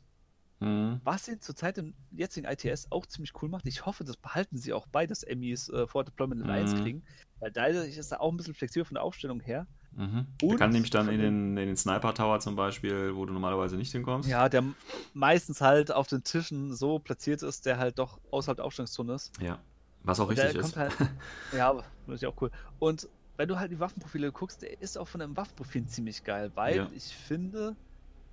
Mhm. 0.61 1.01
was 1.05 1.29
ihn 1.29 1.41
zurzeit 1.41 1.77
im 1.79 1.95
jetzigen 2.13 2.47
ITS 2.47 2.87
auch 2.91 3.05
ziemlich 3.07 3.33
cool 3.43 3.49
macht. 3.49 3.67
Ich 3.67 3.85
hoffe, 3.87 4.05
das 4.05 4.17
behalten 4.17 4.57
sie 4.57 4.73
auch 4.73 4.87
bei, 4.87 5.07
dass 5.07 5.23
MIs 5.25 5.69
äh, 5.69 5.87
vor 5.87 6.05
Deployment 6.05 6.41
in 6.43 6.49
1 6.51 6.73
Mhm. 6.75 6.83
kriegen, 6.83 7.03
weil 7.41 7.51
dadurch 7.51 7.97
ist 7.97 8.13
er 8.13 8.21
auch 8.21 8.31
ein 8.33 8.37
bisschen 8.37 8.55
flexibel 8.55 8.85
von 8.85 8.95
der 8.95 9.03
Aufstellung 9.03 9.41
her. 9.41 9.67
Mhm. 9.93 10.27
Der 10.41 10.57
kann 10.57 10.71
nämlich 10.71 10.91
dann 10.91 11.09
in 11.09 11.21
den- 11.21 11.57
in 11.57 11.67
den 11.67 11.77
Sniper 11.77 12.15
Tower 12.15 12.41
zum 12.41 12.57
Beispiel, 12.57 13.15
wo 13.15 13.27
du 13.27 13.33
normalerweise 13.33 13.77
nicht 13.77 13.93
hinkommst. 13.93 14.29
Ja, 14.29 14.49
der 14.49 14.65
meistens 15.13 15.61
halt 15.61 15.93
auf 15.93 16.07
den 16.09 16.23
Tischen 16.25 16.75
so 16.75 16.99
platziert 16.99 17.43
ist, 17.43 17.67
der 17.67 17.79
halt 17.79 17.99
doch 17.99 18.21
außerhalb 18.31 18.57
der 18.57 18.65
Aufstellungszone 18.65 19.15
ist. 19.15 19.33
Ja. 19.41 19.59
Was 20.03 20.21
auch 20.21 20.29
Und 20.29 20.39
richtig 20.39 20.57
ist. 20.61 20.77
halt, 20.77 20.93
ja, 21.53 21.83
ist 22.09 22.23
ja 22.23 22.29
auch 22.29 22.41
cool. 22.41 22.51
Und 22.79 23.09
wenn 23.37 23.49
du 23.49 23.59
halt 23.59 23.71
die 23.73 23.81
Waffenprofile 23.81 24.31
guckst, 24.33 24.63
der 24.63 24.81
ist 24.81 24.97
auch 24.97 25.09
von 25.09 25.21
den 25.21 25.37
Waffenprofilen 25.37 25.89
ziemlich 25.89 26.23
geil, 26.25 26.53
weil 26.55 26.77
Ja. 26.77 26.91
ich 26.95 27.05
finde, 27.17 27.77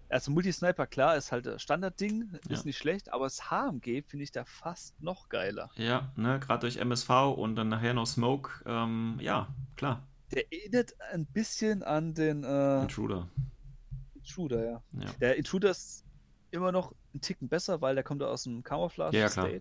also 0.10 0.32
Multisniper, 0.32 0.86
klar, 0.88 1.16
ist 1.16 1.32
halt 1.32 1.46
das 1.46 1.62
Standardding, 1.62 2.30
Ja. 2.34 2.54
ist 2.56 2.66
nicht 2.66 2.78
schlecht, 2.78 3.12
aber 3.14 3.26
das 3.26 3.50
HMG 3.50 4.04
finde 4.04 4.24
ich 4.24 4.32
da 4.32 4.44
fast 4.46 5.02
noch 5.02 5.30
geiler. 5.30 5.72
Ja, 5.76 6.12
ne, 6.16 6.40
gerade 6.40 6.62
durch 6.62 6.78
MSV 6.78 7.10
und 7.38 7.56
dann 7.56 7.70
nachher 7.70 7.94
noch 7.94 8.06
Smoke. 8.08 8.52
Ähm, 8.66 9.18
ja, 9.22 9.48
klar. 9.76 10.08
Der 10.34 10.52
erinnert 10.52 10.94
ein 11.12 11.26
bisschen 11.26 11.84
an 11.84 12.14
den 12.14 12.44
äh, 12.44 12.82
Intruder. 12.84 13.28
Intruder, 14.16 14.64
ja. 14.66 14.84
Ja. 14.94 15.12
Der 15.20 15.36
Intruder 15.38 15.72
ist 15.72 16.06
immer 16.52 16.72
noch 16.72 16.94
einen 17.14 17.22
Ticken 17.22 17.50
besser, 17.50 17.82
weil 17.82 17.96
der 17.96 18.04
kommt 18.04 18.22
aus 18.24 18.44
dem 18.44 18.64
Camouflage 18.64 19.18
Ja, 19.18 19.28
ja. 19.28 19.60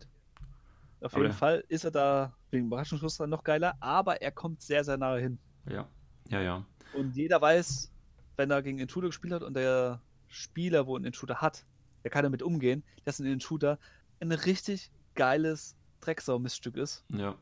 Auf 1.01 1.15
Aber 1.15 1.23
jeden 1.23 1.35
Fall 1.35 1.65
ist 1.69 1.85
er 1.85 1.91
da 1.91 2.35
wegen 2.51 2.67
Überraschungsschuss 2.67 3.17
dann 3.17 3.31
noch 3.31 3.45
geiler, 3.45 3.77
aber 3.81 4.21
er 4.21 4.31
kommt 4.33 4.61
sehr, 4.63 4.85
sehr 4.85 4.99
nahe 4.99 5.21
hin. 5.21 5.39
Ja. 5.69 5.89
Ja, 6.29 6.41
ja. 6.41 6.65
Und 6.93 7.17
jeder 7.17 7.41
weiß, 7.41 7.91
wenn 8.37 8.51
er 8.51 8.63
gegen 8.63 8.79
Intruder 8.79 9.09
gespielt 9.09 9.33
hat 9.33 9.43
und 9.43 9.55
der 9.55 10.01
Spieler, 10.29 10.87
wo 10.87 10.97
ein 10.97 11.05
Intruder 11.05 11.41
hat, 11.41 11.65
der 12.05 12.11
kann 12.11 12.23
damit 12.23 12.43
umgehen, 12.43 12.83
dass 13.05 13.19
ein 13.19 13.27
Intruder 13.27 13.79
ein 14.21 14.33
richtig 14.33 14.91
geiles 15.15 15.77
Drecksau-Miststück 16.01 16.77
ist. 16.77 17.05
Ja. 17.09 17.37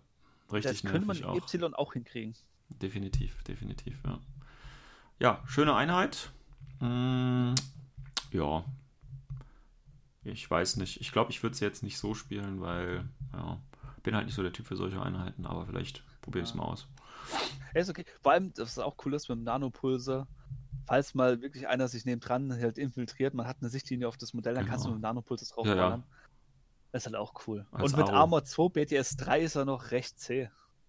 Richtig 0.51 0.83
das 0.83 0.91
könnte 0.91 1.07
man 1.07 1.17
in. 1.17 1.25
Y 1.25 1.75
auch 1.75 1.93
hinkriegen. 1.93 2.35
Definitiv, 2.71 3.43
definitiv, 3.43 4.01
ja. 4.05 4.19
Ja, 5.21 5.43
schöne 5.47 5.75
Einheit. 5.75 6.31
Mm, 6.81 7.55
ja. 8.31 8.65
Ich 10.33 10.51
weiß 10.51 10.77
nicht. 10.77 11.01
Ich 11.01 11.13
glaube, 11.13 11.31
ich 11.31 11.43
würde 11.43 11.57
sie 11.57 11.65
jetzt 11.65 11.83
nicht 11.83 11.99
so 11.99 12.15
spielen, 12.15 12.61
weil, 12.61 13.09
ja, 13.33 13.61
bin 14.03 14.15
halt 14.15 14.27
nicht 14.27 14.35
so 14.35 14.43
der 14.43 14.53
Typ 14.53 14.67
für 14.67 14.77
solche 14.77 15.01
Einheiten, 15.03 15.47
aber 15.47 15.67
vielleicht 15.67 16.03
probiere 16.23 16.45
ich 16.45 16.51
es 16.51 16.55
Ja. 16.55 16.63
mal 16.63 16.69
aus. 16.69 16.87
Ja, 17.75 17.81
ist 17.81 17.91
okay. 17.91 18.05
Vor 18.23 18.33
allem, 18.33 18.53
das 18.55 18.71
ist 18.71 18.79
auch 18.79 18.97
cool 19.05 19.15
ist 19.15 19.29
mit 19.29 19.37
dem 19.39 19.45
Nanopulser. 19.45 20.27
Falls 20.87 21.15
mal 21.15 21.43
wirklich 21.43 21.69
einer 21.69 21.87
sich 21.89 22.07
neben 22.07 22.21
dran 22.21 22.51
halt 22.53 22.79
infiltriert, 22.79 23.35
man 23.35 23.47
hat 23.47 23.59
eine 23.61 23.69
Sichtlinie 23.69 24.09
auf 24.09 24.17
das 24.17 24.33
Modell, 24.33 24.55
dann 24.55 24.67
kannst 24.67 24.85
du 24.85 24.89
Genau. 24.89 24.95
mit 24.97 25.01
dem 25.01 25.09
Nanopulser 25.09 25.47
drauf 25.55 25.67
Ja, 25.67 25.75
ja. 25.75 26.03
Das 26.93 27.03
ist 27.03 27.07
halt 27.07 27.17
auch 27.17 27.35
cool. 27.47 27.67
Als 27.71 27.93
Und 27.93 27.99
mit 27.99 28.09
Aro. 28.09 28.17
Armor 28.17 28.45
2 28.45 28.69
BTS 28.71 29.17
3 29.19 29.41
ist 29.43 29.57
er 29.57 29.67
noch 29.67 29.91
recht 29.91 30.19
zäh. 30.19 30.49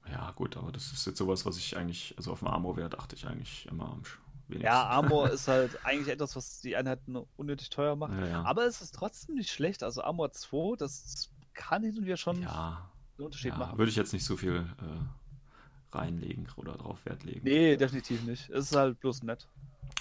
Ja, 0.09 0.31
gut, 0.31 0.55
aber 0.55 0.71
das 0.71 0.93
ist 0.93 1.05
jetzt 1.05 1.17
sowas, 1.17 1.45
was 1.45 1.57
ich 1.57 1.75
eigentlich, 1.75 2.13
also 2.17 2.31
auf 2.31 2.39
dem 2.39 2.47
Armor-Wert 2.47 2.97
achte 2.97 3.15
ich 3.17 3.27
eigentlich 3.27 3.67
immer 3.67 3.89
am 3.91 4.03
sch- 4.49 4.55
wenigsten. 4.55 4.65
Ja, 4.65 4.83
Armor 4.83 5.29
ist 5.31 5.47
halt 5.47 5.77
eigentlich 5.85 6.07
etwas, 6.09 6.35
was 6.35 6.59
die 6.61 6.75
Einheiten 6.75 7.15
unnötig 7.37 7.69
teuer 7.69 7.95
macht. 7.95 8.13
Ja, 8.13 8.27
ja. 8.27 8.43
Aber 8.43 8.65
es 8.65 8.81
ist 8.81 8.95
trotzdem 8.95 9.35
nicht 9.35 9.51
schlecht. 9.51 9.83
Also 9.83 10.03
Armor 10.03 10.31
2, 10.31 10.75
das 10.77 11.29
kann 11.53 11.83
hin 11.83 11.97
und 11.97 12.05
wieder 12.05 12.17
schon 12.17 12.41
ja, 12.41 12.89
einen 13.17 13.25
Unterschied 13.25 13.57
machen. 13.57 13.77
würde 13.77 13.89
ich 13.89 13.95
jetzt 13.95 14.13
nicht 14.13 14.25
so 14.25 14.37
viel 14.37 14.65
äh, 14.81 15.95
reinlegen 15.97 16.47
oder 16.55 16.73
drauf 16.73 16.97
Wert 17.05 17.23
legen. 17.23 17.41
Nee, 17.43 17.75
definitiv 17.77 18.23
nicht. 18.23 18.49
Es 18.49 18.71
ist 18.71 18.75
halt 18.75 18.99
bloß 18.99 19.23
nett. 19.23 19.47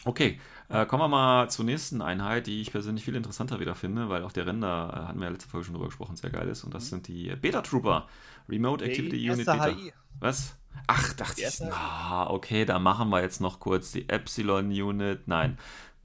Okay, 0.05 0.39
äh, 0.69 0.87
kommen 0.87 1.03
wir 1.03 1.09
mal 1.09 1.51
zur 1.51 1.65
nächsten 1.65 2.03
Einheit, 2.03 2.47
die 2.47 2.61
ich 2.61 2.71
persönlich 2.71 3.05
viel 3.05 3.17
interessanter 3.17 3.59
wieder 3.59 3.75
finde, 3.75 4.09
weil 4.09 4.23
auch 4.23 4.33
der 4.33 4.47
Render, 4.47 4.91
äh, 4.93 5.07
hatten 5.09 5.19
wir 5.19 5.25
ja 5.27 5.33
letzte 5.33 5.49
Folge 5.49 5.65
schon 5.65 5.75
drüber 5.75 5.87
gesprochen, 5.87 6.15
sehr 6.15 6.31
geil 6.31 6.47
ist. 6.49 6.63
Und 6.63 6.75
das 6.75 6.85
Mhm. 6.85 6.89
sind 6.89 7.09
die 7.09 7.35
Beta 7.37 7.63
Trooper. 7.63 8.07
Remote 8.49 8.85
Die 8.85 8.91
Activity 8.91 9.31
Unit 9.31 9.47
erste 9.49 9.53
Beta. 9.53 9.77
HI. 9.77 9.93
Was? 10.21 10.57
Ach, 10.87 11.13
dachte 11.15 11.43
ich. 11.43 11.63
Ah, 11.71 12.29
okay, 12.31 12.65
da 12.65 12.79
machen 12.79 13.11
wir 13.11 13.21
jetzt 13.21 13.41
noch 13.41 13.61
kurz 13.61 13.93
die 13.93 14.09
Epsilon 14.09 14.69
Unit. 14.71 15.29
Nein. 15.29 15.59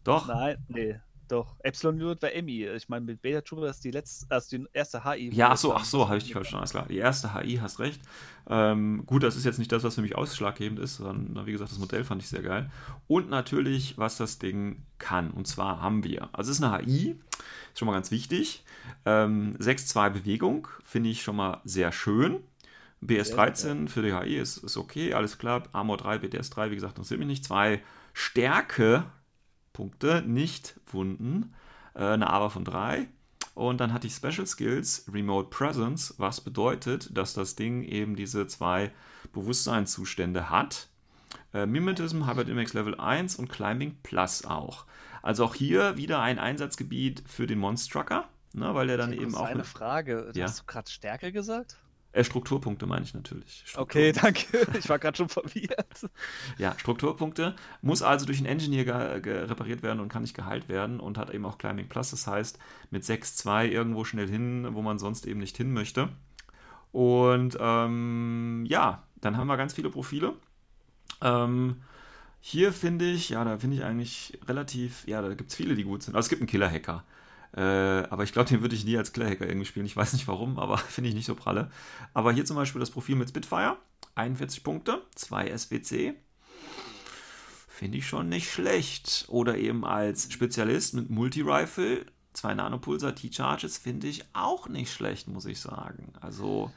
Doch. 0.04 0.28
Nein, 0.28 0.58
nee, 0.68 1.00
doch. 1.30 1.56
Epsilon 1.60 2.02
Unit 2.02 2.22
war 2.22 2.30
MI. 2.30 2.68
Ich 2.68 2.90
meine, 2.90 3.06
mit 3.06 3.22
Beta 3.22 3.42
Trooper 3.42 3.70
ist 3.70 3.84
die 3.84 3.92
letzte, 3.92 4.26
also 4.30 4.58
die 4.58 4.66
erste 4.74 5.04
HI. 5.04 5.34
Ja, 5.34 5.52
ach 5.52 5.58
so, 5.58 5.74
ach 5.74 5.86
so, 5.86 6.08
habe 6.08 6.18
ich 6.18 6.26
dich 6.26 6.34
verstanden. 6.34 6.60
Alles 6.60 6.72
klar. 6.72 6.86
Die 6.90 6.98
erste 6.98 7.34
HI, 7.34 7.58
hast 7.62 7.80
recht. 7.80 8.02
Ähm, 8.50 9.04
gut, 9.06 9.24
das 9.24 9.36
ist 9.36 9.46
jetzt 9.46 9.58
nicht 9.58 9.72
das, 9.72 9.84
was 9.84 9.96
für 9.96 10.02
mich 10.02 10.16
ausschlaggebend 10.16 10.80
ist, 10.80 10.98
sondern 10.98 11.46
wie 11.46 11.54
gesagt, 11.54 11.72
das 11.72 11.80
Modell 11.80 12.04
fand 12.04 12.22
ich 12.22 12.28
sehr 12.28 12.44
geil. 12.44 12.70
Und 13.08 13.30
natürlich, 13.30 13.98
was 13.98 14.18
das 14.18 14.38
Ding 14.38 14.84
kann. 14.98 15.32
Und 15.32 15.48
zwar 15.48 15.82
haben 15.82 16.04
wir, 16.04 16.30
also 16.34 16.52
es 16.52 16.60
ist 16.60 16.64
eine 16.64 16.86
HI, 16.86 17.16
ist 17.72 17.80
schon 17.80 17.86
mal 17.86 17.94
ganz 17.94 18.12
wichtig. 18.12 18.64
Ähm, 19.06 19.56
6-2 19.60 20.10
Bewegung, 20.10 20.68
finde 20.84 21.10
ich 21.10 21.24
schon 21.24 21.38
mal 21.38 21.62
sehr 21.64 21.92
schön. 21.94 22.44
BS13 23.08 23.88
für 23.88 24.02
die 24.02 24.14
HI 24.14 24.38
ist, 24.38 24.58
ist 24.58 24.78
okay, 24.78 25.14
alles 25.14 25.38
klar. 25.38 25.64
Armor 25.72 25.98
3, 25.98 26.20
BTS 26.20 26.50
3, 26.52 26.72
wie 26.72 26.76
gesagt, 26.76 26.98
interessiert 26.98 27.20
mich 27.20 27.28
nicht. 27.28 27.46
Zwei 27.46 27.82
Stärke, 28.14 29.06
Punkte, 29.74 30.24
nicht 30.26 30.80
Wunden. 30.88 31.54
Äh, 31.96 32.06
eine 32.06 32.30
AVA 32.30 32.50
von 32.50 32.66
3. 32.66 33.08
Und 33.56 33.80
dann 33.80 33.94
hatte 33.94 34.08
ich 34.08 34.14
Special 34.14 34.48
Skills, 34.48 35.06
Remote 35.12 35.50
Presence, 35.50 36.16
was 36.18 36.42
bedeutet, 36.42 37.16
dass 37.16 37.34
das 37.34 37.56
Ding 37.56 37.84
eben 37.84 38.16
diese 38.16 38.48
zwei 38.48 38.92
Bewusstseinszustände 39.32 40.50
hat. 40.50 40.88
Äh, 41.54 41.66
Mimetism, 41.66 42.28
Hybrid 42.28 42.50
Index 42.50 42.74
Level 42.74 43.00
1 43.00 43.36
und 43.36 43.50
Climbing 43.50 43.98
Plus 44.02 44.46
auch. 44.46 44.86
Also 45.22 45.46
auch 45.46 45.56
hier 45.56 45.98
wieder 45.98 46.22
ein 46.22 46.40
Einsatzgebiet 46.40 47.24
für 47.28 47.48
den 47.48 47.60
Monstrucker, 47.60 48.28
ne, 48.54 48.74
weil 48.74 48.88
der 48.88 48.98
dann 48.98 49.14
eben 49.14 49.36
auch 49.36 49.46
eine 49.46 49.64
Frage. 49.64 50.32
Ja. 50.34 50.46
Hast 50.46 50.62
du 50.62 50.64
gerade 50.66 50.90
Stärke 50.90 51.32
gesagt? 51.32 51.78
Äh, 52.14 52.24
Strukturpunkte 52.24 52.86
meine 52.86 53.04
ich 53.04 53.14
natürlich. 53.14 53.66
Okay, 53.76 54.12
danke. 54.14 54.68
Ich 54.78 54.88
war 54.88 55.00
gerade 55.00 55.18
schon 55.18 55.30
verwirrt. 55.30 56.10
Ja, 56.58 56.78
Strukturpunkte. 56.78 57.56
Muss 57.82 58.02
also 58.02 58.26
durch 58.26 58.38
einen 58.38 58.48
Engineer 58.48 58.86
repariert 59.26 59.84
werden 59.84 60.00
und 60.00 60.10
kann 60.10 60.22
nicht 60.22 60.36
geheilt 60.36 60.70
werden 60.70 61.00
und 61.00 61.18
hat 61.18 61.32
eben 61.34 61.46
auch 61.46 61.58
Climbing 61.58 61.90
Plus. 61.90 62.12
Das 62.12 62.28
heißt, 62.28 62.60
mit 62.92 63.04
6-2 63.04 63.68
irgendwo 63.68 64.06
schnell 64.06 64.30
hin, 64.30 64.68
wo 64.72 64.82
man 64.82 65.00
sonst 65.00 65.26
eben 65.26 65.40
nicht 65.40 65.58
hin 65.58 65.74
möchte. 65.74 66.10
Und 66.92 67.58
ähm, 67.60 68.66
ja, 68.68 69.04
dann 69.20 69.36
haben 69.38 69.48
wir 69.48 69.58
ganz 69.58 69.74
viele 69.74 69.90
Profile. 69.90 70.34
Ähm, 71.22 71.82
hier 72.40 72.72
finde 72.74 73.10
ich, 73.10 73.30
ja, 73.30 73.44
da 73.44 73.58
finde 73.58 73.78
ich 73.78 73.84
eigentlich 73.84 74.38
relativ, 74.48 75.08
ja, 75.08 75.22
da 75.22 75.34
gibt 75.34 75.50
es 75.50 75.56
viele, 75.56 75.76
die 75.76 75.84
gut 75.84 76.04
sind. 76.04 76.16
Also 76.16 76.28
es 76.28 76.30
gibt 76.30 76.42
einen 76.42 76.50
Killer-Hacker. 76.50 77.04
Äh, 77.56 77.62
aber 77.62 78.24
ich 78.24 78.34
glaube, 78.34 78.50
den 78.50 78.62
würde 78.62 78.76
ich 78.76 78.86
nie 78.86 78.98
als 78.98 79.14
Killer-Hacker 79.14 79.48
irgendwie 79.48 79.66
spielen. 79.66 79.86
Ich 79.86 79.96
weiß 79.96 80.14
nicht 80.14 80.28
warum, 80.28 80.58
aber 80.58 80.78
finde 80.90 81.10
ich 81.10 81.16
nicht 81.16 81.26
so 81.26 81.36
pralle. 81.36 81.70
Aber 82.14 82.32
hier 82.32 82.46
zum 82.46 82.56
Beispiel 82.56 82.80
das 82.80 82.92
Profil 82.92 83.16
mit 83.16 83.30
Spitfire. 83.30 83.78
41 84.16 84.64
Punkte, 84.64 85.02
2 85.16 85.58
SWC. 85.58 86.14
Finde 87.68 87.98
ich 87.98 88.08
schon 88.08 88.30
nicht 88.30 88.52
schlecht. 88.52 89.26
Oder 89.28 89.58
eben 89.58 89.86
als 89.86 90.32
Spezialist 90.32 90.94
mit 90.94 91.10
Multi-Rifle, 91.10 92.06
2 92.34 92.54
Nanopulsar 92.56 93.16
T-Charges, 93.16 93.78
finde 93.78 94.08
ich 94.08 94.24
auch 94.34 94.68
nicht 94.68 94.92
schlecht, 94.92 95.28
muss 95.28 95.46
ich 95.46 95.60
sagen. 95.60 96.14
Also, 96.22 96.72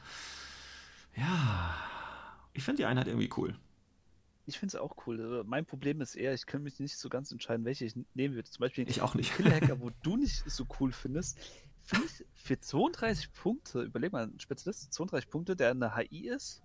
ja, 1.15 1.75
ich 2.53 2.63
finde 2.63 2.81
die 2.81 2.85
Einheit 2.85 3.07
irgendwie 3.07 3.29
cool. 3.37 3.55
Ich 4.47 4.59
finde 4.59 4.77
es 4.77 4.81
auch 4.81 4.95
cool. 5.05 5.21
Also, 5.21 5.43
mein 5.43 5.65
Problem 5.65 6.01
ist 6.01 6.15
eher, 6.15 6.33
ich 6.33 6.45
kann 6.45 6.63
mich 6.63 6.79
nicht 6.79 6.97
so 6.97 7.09
ganz 7.09 7.31
entscheiden, 7.31 7.65
welche 7.65 7.85
ich 7.85 7.95
nehmen 8.13 8.33
würde. 8.33 8.49
Zum 8.49 8.61
Beispiel 8.61 8.89
ich 8.89 9.01
auch 9.01 9.13
nicht. 9.13 9.35
Killer-Hacker, 9.35 9.79
wo 9.81 9.91
du 10.01 10.17
nicht 10.17 10.49
so 10.49 10.65
cool 10.79 10.91
findest. 10.91 11.37
Finde 11.83 12.05
ich 12.05 12.25
für 12.33 12.59
32 12.59 13.33
Punkte, 13.33 13.81
überleg 13.81 14.11
mal, 14.11 14.23
ein 14.23 14.39
Spezialist, 14.39 14.93
32 14.93 15.29
Punkte, 15.29 15.55
der 15.55 15.71
eine 15.71 15.95
HI 15.95 16.29
ist, 16.29 16.63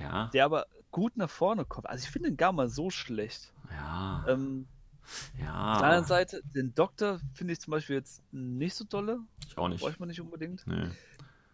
ja. 0.00 0.28
der 0.32 0.44
aber 0.44 0.66
gut 0.90 1.16
nach 1.16 1.30
vorne 1.30 1.64
kommt. 1.64 1.88
Also 1.88 2.04
ich 2.04 2.10
finde 2.10 2.30
den 2.30 2.36
gar 2.36 2.52
mal 2.52 2.68
so 2.68 2.90
schlecht. 2.90 3.52
Ja. 3.70 4.24
Ähm, 4.28 4.66
ja. 5.38 5.72
Auf 5.72 5.78
der 5.78 5.86
anderen 5.88 6.04
Seite, 6.04 6.42
den 6.54 6.74
Doktor 6.74 7.20
finde 7.34 7.52
ich 7.52 7.60
zum 7.60 7.72
Beispiel 7.72 7.96
jetzt 7.96 8.22
nicht 8.32 8.74
so 8.74 8.84
dolle. 8.84 9.20
Ich 9.46 9.56
auch 9.56 9.68
nicht. 9.68 9.80
Bräuchte 9.80 10.00
man 10.00 10.08
nicht 10.08 10.20
unbedingt. 10.20 10.66
Nee. 10.66 10.88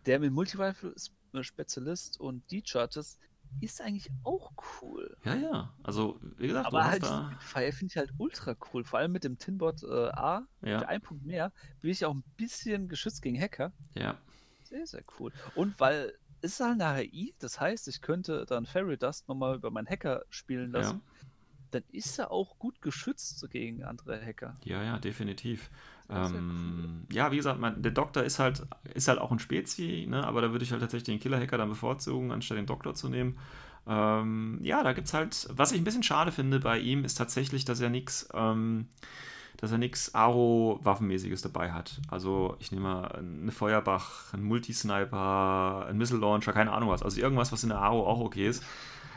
Der 0.06 0.18
mit 0.18 0.32
Multi-Rifle 0.32 0.94
Spezialist 1.42 2.20
und 2.20 2.50
D-Charges 2.50 3.18
ist 3.60 3.80
eigentlich 3.80 4.10
auch 4.22 4.52
cool. 4.82 5.16
Ja, 5.24 5.34
ja. 5.34 5.74
Also, 5.82 6.18
wie 6.36 6.48
gesagt, 6.48 6.66
aber 6.66 6.84
halt 6.84 7.02
da... 7.02 7.30
Fire 7.40 7.72
finde 7.72 7.92
ich 7.92 7.96
halt 7.96 8.12
ultra 8.18 8.56
cool. 8.72 8.84
Vor 8.84 8.98
allem 8.98 9.12
mit 9.12 9.24
dem 9.24 9.38
Tinbot 9.38 9.82
äh, 9.82 9.86
A, 9.86 10.46
ja. 10.62 10.80
für 10.80 10.88
einen 10.88 11.02
Punkt 11.02 11.24
mehr, 11.24 11.52
bin 11.80 11.90
ich 11.90 12.04
auch 12.04 12.14
ein 12.14 12.24
bisschen 12.36 12.88
geschützt 12.88 13.22
gegen 13.22 13.40
Hacker. 13.40 13.72
Ja. 13.94 14.18
Sehr, 14.64 14.86
sehr 14.86 15.04
cool. 15.18 15.32
Und 15.54 15.78
weil 15.78 16.12
es 16.40 16.52
ist 16.52 16.60
halt 16.60 16.80
eine 16.80 17.00
HI, 17.00 17.34
das 17.38 17.58
heißt, 17.58 17.88
ich 17.88 18.00
könnte 18.02 18.44
dann 18.46 18.66
Fairy 18.66 18.98
Dust 18.98 19.28
nochmal 19.28 19.56
über 19.56 19.70
meinen 19.70 19.88
Hacker 19.88 20.24
spielen 20.28 20.72
lassen. 20.72 21.02
Ja. 21.04 21.28
Dann 21.74 21.82
ist 21.90 22.18
er 22.20 22.30
auch 22.30 22.58
gut 22.58 22.80
geschützt 22.80 23.44
gegen 23.50 23.82
andere 23.82 24.24
Hacker. 24.24 24.56
Ja, 24.62 24.82
ja, 24.84 24.98
definitiv. 24.98 25.70
Ähm, 26.08 27.06
cool. 27.08 27.14
Ja, 27.16 27.32
wie 27.32 27.36
gesagt, 27.36 27.58
mein, 27.58 27.82
der 27.82 27.90
Doktor 27.90 28.22
ist 28.22 28.38
halt, 28.38 28.62
ist 28.94 29.08
halt 29.08 29.18
auch 29.18 29.32
ein 29.32 29.40
Spezi, 29.40 30.06
ne? 30.08 30.24
aber 30.24 30.40
da 30.40 30.52
würde 30.52 30.64
ich 30.64 30.70
halt 30.70 30.82
tatsächlich 30.82 31.16
den 31.16 31.20
Killer-Hacker 31.20 31.58
dann 31.58 31.68
bevorzugen, 31.68 32.30
anstatt 32.30 32.58
den 32.58 32.66
Doktor 32.66 32.94
zu 32.94 33.08
nehmen. 33.08 33.38
Ähm, 33.86 34.60
ja, 34.62 34.82
da 34.82 34.92
gibt 34.92 35.08
es 35.08 35.14
halt, 35.14 35.48
was 35.50 35.72
ich 35.72 35.80
ein 35.80 35.84
bisschen 35.84 36.02
schade 36.02 36.30
finde 36.30 36.60
bei 36.60 36.78
ihm, 36.78 37.04
ist 37.04 37.16
tatsächlich, 37.16 37.64
dass 37.64 37.80
er 37.80 37.90
nichts, 37.90 38.28
ähm, 38.34 38.86
dass 39.56 39.72
er 39.72 39.78
nichts 39.78 40.14
Aro-Waffenmäßiges 40.14 41.42
dabei 41.42 41.72
hat. 41.72 42.00
Also 42.08 42.56
ich 42.60 42.70
nehme 42.70 42.84
mal 42.84 43.06
eine 43.06 43.52
Feuerbach, 43.52 44.32
einen 44.32 44.44
Multisniper, 44.44 45.86
einen 45.88 45.98
Missile 45.98 46.20
Launcher, 46.20 46.52
keine 46.52 46.72
Ahnung 46.72 46.90
was. 46.90 47.02
Also 47.02 47.20
irgendwas, 47.20 47.50
was 47.50 47.62
in 47.62 47.70
der 47.70 47.78
Aro 47.78 48.06
auch 48.06 48.20
okay 48.20 48.48
ist. 48.48 48.62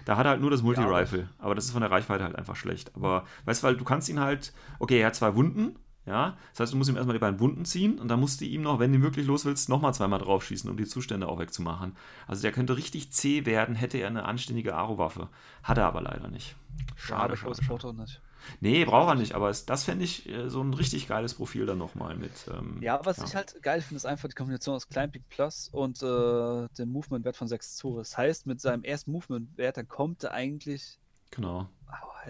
Da 0.08 0.16
hat 0.16 0.26
er 0.26 0.30
halt 0.30 0.42
nur 0.42 0.50
das 0.50 0.64
Multi-Rifle, 0.64 1.20
ja. 1.20 1.28
aber 1.38 1.54
das 1.54 1.66
ist 1.66 1.72
von 1.72 1.82
der 1.82 1.92
Reichweite 1.92 2.24
halt 2.24 2.38
einfach 2.38 2.56
schlecht. 2.56 2.96
Aber 2.96 3.26
weißt 3.44 3.62
du, 3.62 3.68
weil 3.68 3.76
du 3.76 3.84
kannst 3.84 4.08
ihn 4.08 4.22
halt, 4.22 4.54
okay, 4.80 5.02
er 5.02 5.08
hat 5.08 5.16
zwei 5.16 5.36
Wunden, 5.36 5.76
ja, 6.06 6.38
das 6.52 6.62
heißt, 6.62 6.72
du 6.72 6.78
musst 6.78 6.90
ihm 6.90 6.96
erstmal 6.96 7.14
die 7.16 7.20
beiden 7.20 7.42
Wunden 7.42 7.66
ziehen 7.66 8.00
und 8.00 8.08
dann 8.08 8.22
musst 8.22 8.40
du 8.40 8.46
ihm 8.46 8.62
noch, 8.62 8.80
wenn 8.80 8.94
du 8.94 9.02
wirklich 9.02 9.28
los 9.28 9.44
willst, 9.44 9.68
nochmal 9.68 9.94
zweimal 9.94 10.20
draufschießen, 10.20 10.70
um 10.70 10.78
die 10.78 10.86
Zustände 10.86 11.28
auch 11.28 11.40
wegzumachen. 11.40 11.98
Also 12.26 12.42
der 12.42 12.54
könnte 12.54 12.78
richtig 12.78 13.12
zäh 13.12 13.46
werden, 13.46 13.76
hätte 13.76 13.98
er 13.98 14.08
eine 14.08 14.24
anständige 14.24 14.76
Aro-Waffe. 14.76 15.28
Hat 15.62 15.78
er 15.78 15.88
aber 15.88 16.00
leider 16.00 16.30
nicht. 16.30 16.56
Schade, 16.96 17.36
schade, 17.36 17.62
schade. 17.62 17.82
schade. 17.82 18.02
nicht. 18.02 18.22
Nee, 18.60 18.86
braucht 18.86 19.10
er 19.10 19.16
nicht, 19.16 19.34
aber 19.34 19.50
es, 19.50 19.66
das 19.66 19.84
fände 19.84 20.04
ich 20.04 20.28
äh, 20.30 20.50
so 20.50 20.62
ein 20.62 20.74
richtig 20.74 21.08
geiles 21.08 21.34
Profil 21.34 21.66
dann 21.66 21.78
nochmal 21.78 22.16
mit. 22.16 22.32
Ähm, 22.52 22.82
ja, 22.82 23.00
was 23.04 23.18
ja. 23.18 23.26
ich 23.26 23.36
halt 23.36 23.62
geil 23.62 23.82
finde, 23.82 23.98
ist 23.98 24.06
einfach 24.06 24.30
die 24.30 24.36
Kombination 24.36 24.76
aus 24.76 24.88
Climbing 24.88 25.24
Plus 25.30 25.70
und 25.70 26.02
äh, 26.02 26.68
dem 26.78 26.90
Movement-Wert 26.92 27.38
von 27.38 27.48
6-2. 27.48 27.98
Das 27.98 28.18
heißt, 28.18 28.46
mit 28.46 28.62
seinem 28.62 28.84
ersten 28.84 29.12
Movement-Wert, 29.12 29.78
dann 29.78 29.88
kommt 29.88 30.24
er 30.24 30.32
eigentlich 30.32 31.00
genau. 31.32 31.68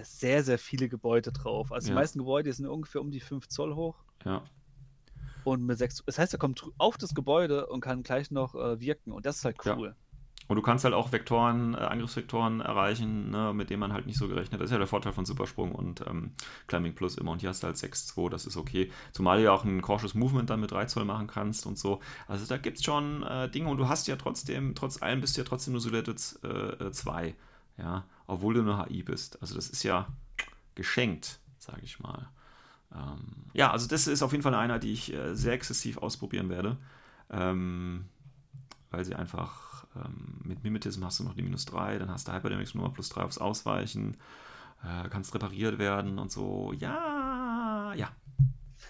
sehr, 0.02 0.44
sehr 0.44 0.60
viele 0.60 0.90
Gebäude 0.90 1.32
drauf. 1.32 1.72
Also 1.72 1.88
ja. 1.88 1.94
die 1.94 2.00
meisten 2.00 2.20
Gebäude 2.20 2.52
sind 2.52 2.68
ungefähr 2.68 3.02
um 3.02 3.12
die 3.12 3.20
5 3.20 3.48
Zoll 3.48 3.76
hoch. 3.76 3.96
Ja. 4.26 4.44
Und 5.44 5.66
mit 5.66 5.78
6 5.78 6.04
Das 6.06 6.20
heißt, 6.20 6.34
er 6.34 6.40
kommt 6.40 6.64
auf 6.78 6.98
das 6.98 7.16
Gebäude 7.16 7.68
und 7.68 7.82
kann 7.82 8.04
gleich 8.04 8.32
noch 8.32 8.56
äh, 8.56 8.80
wirken. 8.80 9.12
Und 9.12 9.26
das 9.26 9.38
ist 9.38 9.46
halt 9.46 9.58
cool. 9.66 9.90
Ja. 9.90 10.07
Und 10.48 10.56
du 10.56 10.62
kannst 10.62 10.86
halt 10.86 10.94
auch 10.94 11.12
Vektoren, 11.12 11.74
äh, 11.74 11.78
Angriffsvektoren 11.78 12.62
erreichen, 12.62 13.32
ne, 13.32 13.54
mit 13.54 13.70
denen 13.70 13.82
man 13.82 13.94
halt 13.94 14.06
nicht 14.06 14.18
so 14.18 14.28
gerechnet. 14.28 14.62
Das 14.62 14.66
ist 14.66 14.72
ja 14.72 14.78
der 14.78 14.88
Vorteil 14.88 15.12
von 15.12 15.26
Supersprung 15.26 15.74
und 15.74 16.06
ähm, 16.08 16.32
Climbing 16.68 16.96
Plus 16.96 17.18
immer. 17.18 17.32
Und 17.32 17.42
hier 17.42 17.50
hast 17.50 17.64
du 17.64 17.68
halt 17.68 17.76
6-2, 17.76 18.30
das 18.30 18.46
ist 18.46 18.56
okay. 18.56 18.92
Zumal 19.12 19.38
du 19.38 19.44
ja 19.44 19.52
auch 19.52 19.66
ein 19.66 19.82
Cautious 19.82 20.14
Movement 20.14 20.50
dann 20.50 20.62
mit 20.62 20.72
3 20.72 20.86
Zoll 20.86 21.06
machen 21.06 21.28
kannst 21.28 21.66
und 21.66 21.78
so. 21.78 22.00
Also 22.28 22.46
da 22.46 22.58
gibt 22.58 22.78
es 22.78 22.84
schon 22.84 23.24
äh, 23.24 23.50
Dinge 23.50 23.70
und 23.70 23.78
du 23.78 23.90
hast 23.90 24.08
ja 24.08 24.16
trotzdem, 24.16 24.74
trotz 24.74 25.02
allem 25.02 25.22
bist 25.22 25.36
du 25.36 25.42
ja 25.42 25.48
trotzdem 25.48 25.74
nur 25.74 25.82
Silhouette 25.82 26.16
2. 26.16 27.28
Äh, 27.28 27.34
ja, 27.78 28.06
obwohl 28.26 28.54
du 28.54 28.62
eine 28.62 28.86
HI 28.86 29.04
bist. 29.04 29.42
Also 29.42 29.54
das 29.54 29.70
ist 29.70 29.84
ja 29.84 30.08
geschenkt, 30.76 31.40
sage 31.58 31.82
ich 31.84 32.00
mal. 32.00 32.30
Ähm, 32.96 33.46
ja, 33.54 33.72
also 33.72 33.88
das 33.88 34.08
ist 34.08 34.24
auf 34.24 34.32
jeden 34.32 34.44
Fall 34.44 34.54
eine 34.54 34.64
Einheit, 34.64 34.84
die 34.84 34.94
ich 34.94 35.14
äh, 35.14 35.36
sehr 35.36 35.54
exzessiv 35.54 35.98
ausprobieren 35.98 36.50
werde. 36.50 36.78
Ähm, 37.30 38.06
weil 38.90 39.04
sie 39.04 39.16
einfach 39.16 39.67
ähm, 40.06 40.40
mit 40.44 40.64
Mimetism 40.64 41.04
hast 41.04 41.20
du 41.20 41.24
noch 41.24 41.34
die 41.34 41.42
minus 41.42 41.66
3, 41.66 42.00
dann 42.00 42.12
hast 42.12 42.28
du 42.28 42.34
Hyperdynamics 42.34 42.76
Nummer 42.76 42.90
plus 42.90 43.10
3 43.10 43.22
aufs 43.24 43.38
Ausweichen, 43.38 44.18
äh, 44.84 45.10
kannst 45.10 45.34
repariert 45.34 45.80
werden 45.80 46.20
und 46.20 46.32
so. 46.32 46.74
Ja, 46.78 47.94
ja. 47.96 48.10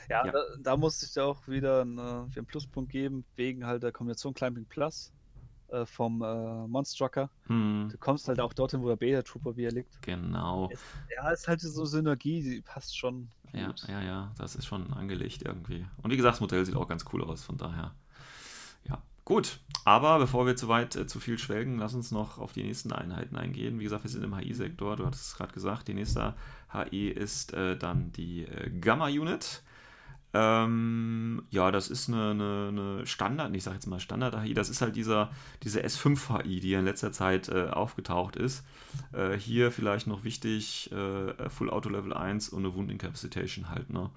Ja, 0.09 0.25
ja. 0.25 0.31
Da, 0.31 0.39
da, 0.59 0.77
musste 0.77 1.05
ich 1.05 1.13
dir 1.13 1.25
auch 1.25 1.47
wieder 1.47 1.81
einen, 1.81 1.97
äh, 1.97 2.01
einen 2.01 2.45
Pluspunkt 2.45 2.91
geben, 2.91 3.25
wegen 3.35 3.65
halt 3.65 3.83
der 3.83 3.91
Kombination 3.91 4.33
Climbing 4.33 4.65
Plus 4.65 5.11
äh, 5.69 5.85
vom 5.85 6.21
äh, 6.21 6.67
Monstrucker. 6.67 7.29
Hm. 7.47 7.89
Du 7.91 7.97
kommst 7.97 8.27
halt 8.27 8.39
auch 8.39 8.53
dorthin, 8.53 8.81
wo 8.81 8.87
der 8.87 8.95
Beta 8.95 9.21
Trooper 9.21 9.55
wieder 9.55 9.71
liegt. 9.71 10.01
Genau. 10.01 10.69
Es, 10.71 10.79
ja, 11.15 11.31
es 11.31 11.41
ist 11.41 11.47
halt 11.47 11.61
so 11.61 11.85
Synergie, 11.85 12.41
die 12.41 12.61
passt 12.61 12.97
schon. 12.97 13.29
Ja, 13.53 13.67
gut. 13.67 13.85
ja, 13.87 14.01
ja, 14.01 14.31
das 14.37 14.55
ist 14.55 14.65
schon 14.65 14.93
angelegt 14.93 15.41
irgendwie. 15.43 15.85
Und 16.01 16.11
wie 16.11 16.17
gesagt, 16.17 16.35
das 16.35 16.41
Modell 16.41 16.65
sieht 16.65 16.75
auch 16.75 16.87
ganz 16.87 17.05
cool 17.11 17.23
aus, 17.23 17.43
von 17.43 17.57
daher. 17.57 17.93
Gut, 19.27 19.59
aber 19.83 20.19
bevor 20.19 20.45
wir 20.45 20.55
zu 20.55 20.69
weit, 20.69 20.95
äh, 20.95 21.05
zu 21.05 21.19
viel 21.19 21.37
schwelgen, 21.37 21.77
lass 21.77 21.93
uns 21.93 22.11
noch 22.11 22.37
auf 22.37 22.53
die 22.53 22.63
nächsten 22.63 22.93
Einheiten 22.93 23.35
eingehen. 23.35 23.77
Wie 23.77 23.83
gesagt, 23.83 24.05
wir 24.05 24.09
sind 24.09 24.23
im 24.23 24.33
HI-Sektor, 24.33 24.95
du 24.95 25.05
hattest 25.05 25.25
es 25.25 25.35
gerade 25.35 25.51
gesagt, 25.53 25.89
die 25.89 25.93
nächste 25.93 26.33
HI 26.71 27.09
ist 27.09 27.53
äh, 27.53 27.75
dann 27.75 28.13
die 28.13 28.45
äh, 28.45 28.69
Gamma-Unit. 28.69 29.63
Ähm, 30.33 31.43
ja, 31.49 31.71
das 31.71 31.89
ist 31.89 32.07
eine, 32.07 32.31
eine, 32.31 32.67
eine 32.69 33.05
Standard, 33.05 33.53
ich 33.53 33.63
sage 33.63 33.75
jetzt 33.75 33.87
mal 33.87 33.99
Standard-HI, 33.99 34.53
das 34.53 34.69
ist 34.69 34.81
halt 34.81 34.95
dieser, 34.95 35.29
diese 35.61 35.83
S5-HI, 35.83 36.61
die 36.61 36.71
in 36.71 36.85
letzter 36.85 37.11
Zeit 37.11 37.49
äh, 37.49 37.67
aufgetaucht 37.67 38.37
ist. 38.37 38.63
Äh, 39.11 39.33
hier 39.33 39.73
vielleicht 39.73 40.07
noch 40.07 40.23
wichtig, 40.23 40.89
äh, 40.93 41.49
Full 41.49 41.69
Auto 41.69 41.89
Level 41.89 42.13
1 42.13 42.47
und 42.47 42.65
eine 42.65 42.73
Wound 42.73 42.89
Incapacitation 42.89 43.69
halt, 43.71 43.89
ne? 43.89 44.09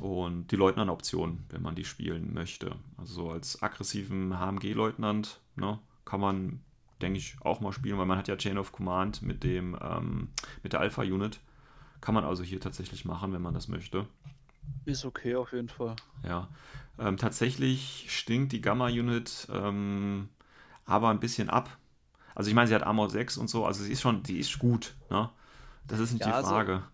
Und 0.00 0.50
die 0.50 0.56
Leutnant-Option, 0.56 1.44
wenn 1.50 1.62
man 1.62 1.74
die 1.74 1.84
spielen 1.84 2.32
möchte. 2.32 2.76
Also 2.96 3.14
so 3.14 3.30
als 3.30 3.62
aggressiven 3.62 4.38
HMG-Leutnant 4.38 5.40
ne, 5.56 5.78
kann 6.04 6.20
man, 6.20 6.60
denke 7.00 7.18
ich, 7.18 7.36
auch 7.42 7.60
mal 7.60 7.72
spielen, 7.72 7.98
weil 7.98 8.06
man 8.06 8.18
hat 8.18 8.28
ja 8.28 8.36
Chain 8.36 8.58
of 8.58 8.72
Command 8.72 9.22
mit 9.22 9.44
dem 9.44 9.76
ähm, 9.80 10.28
mit 10.62 10.72
der 10.72 10.80
Alpha-Unit. 10.80 11.40
Kann 12.00 12.14
man 12.14 12.24
also 12.24 12.42
hier 12.42 12.60
tatsächlich 12.60 13.04
machen, 13.04 13.32
wenn 13.32 13.42
man 13.42 13.54
das 13.54 13.68
möchte. 13.68 14.06
Ist 14.84 15.04
okay 15.04 15.36
auf 15.36 15.52
jeden 15.52 15.68
Fall. 15.68 15.96
Ja. 16.24 16.48
Ähm, 16.98 17.16
tatsächlich 17.16 18.06
stinkt 18.08 18.52
die 18.52 18.60
Gamma-Unit 18.60 19.48
ähm, 19.52 20.28
aber 20.84 21.10
ein 21.10 21.20
bisschen 21.20 21.48
ab. 21.48 21.76
Also 22.34 22.48
ich 22.48 22.54
meine, 22.54 22.68
sie 22.68 22.74
hat 22.74 22.82
Armor 22.82 23.10
6 23.10 23.36
und 23.36 23.48
so, 23.48 23.66
also 23.66 23.84
sie 23.84 23.92
ist 23.92 24.00
schon, 24.00 24.22
die 24.22 24.38
ist 24.38 24.58
gut, 24.58 24.94
ne? 25.10 25.30
Das 25.86 26.00
ist 26.00 26.12
nicht 26.12 26.22
ja, 26.22 26.28
die 26.28 26.32
also 26.32 26.50
Frage. 26.50 26.72
Also 26.74 26.84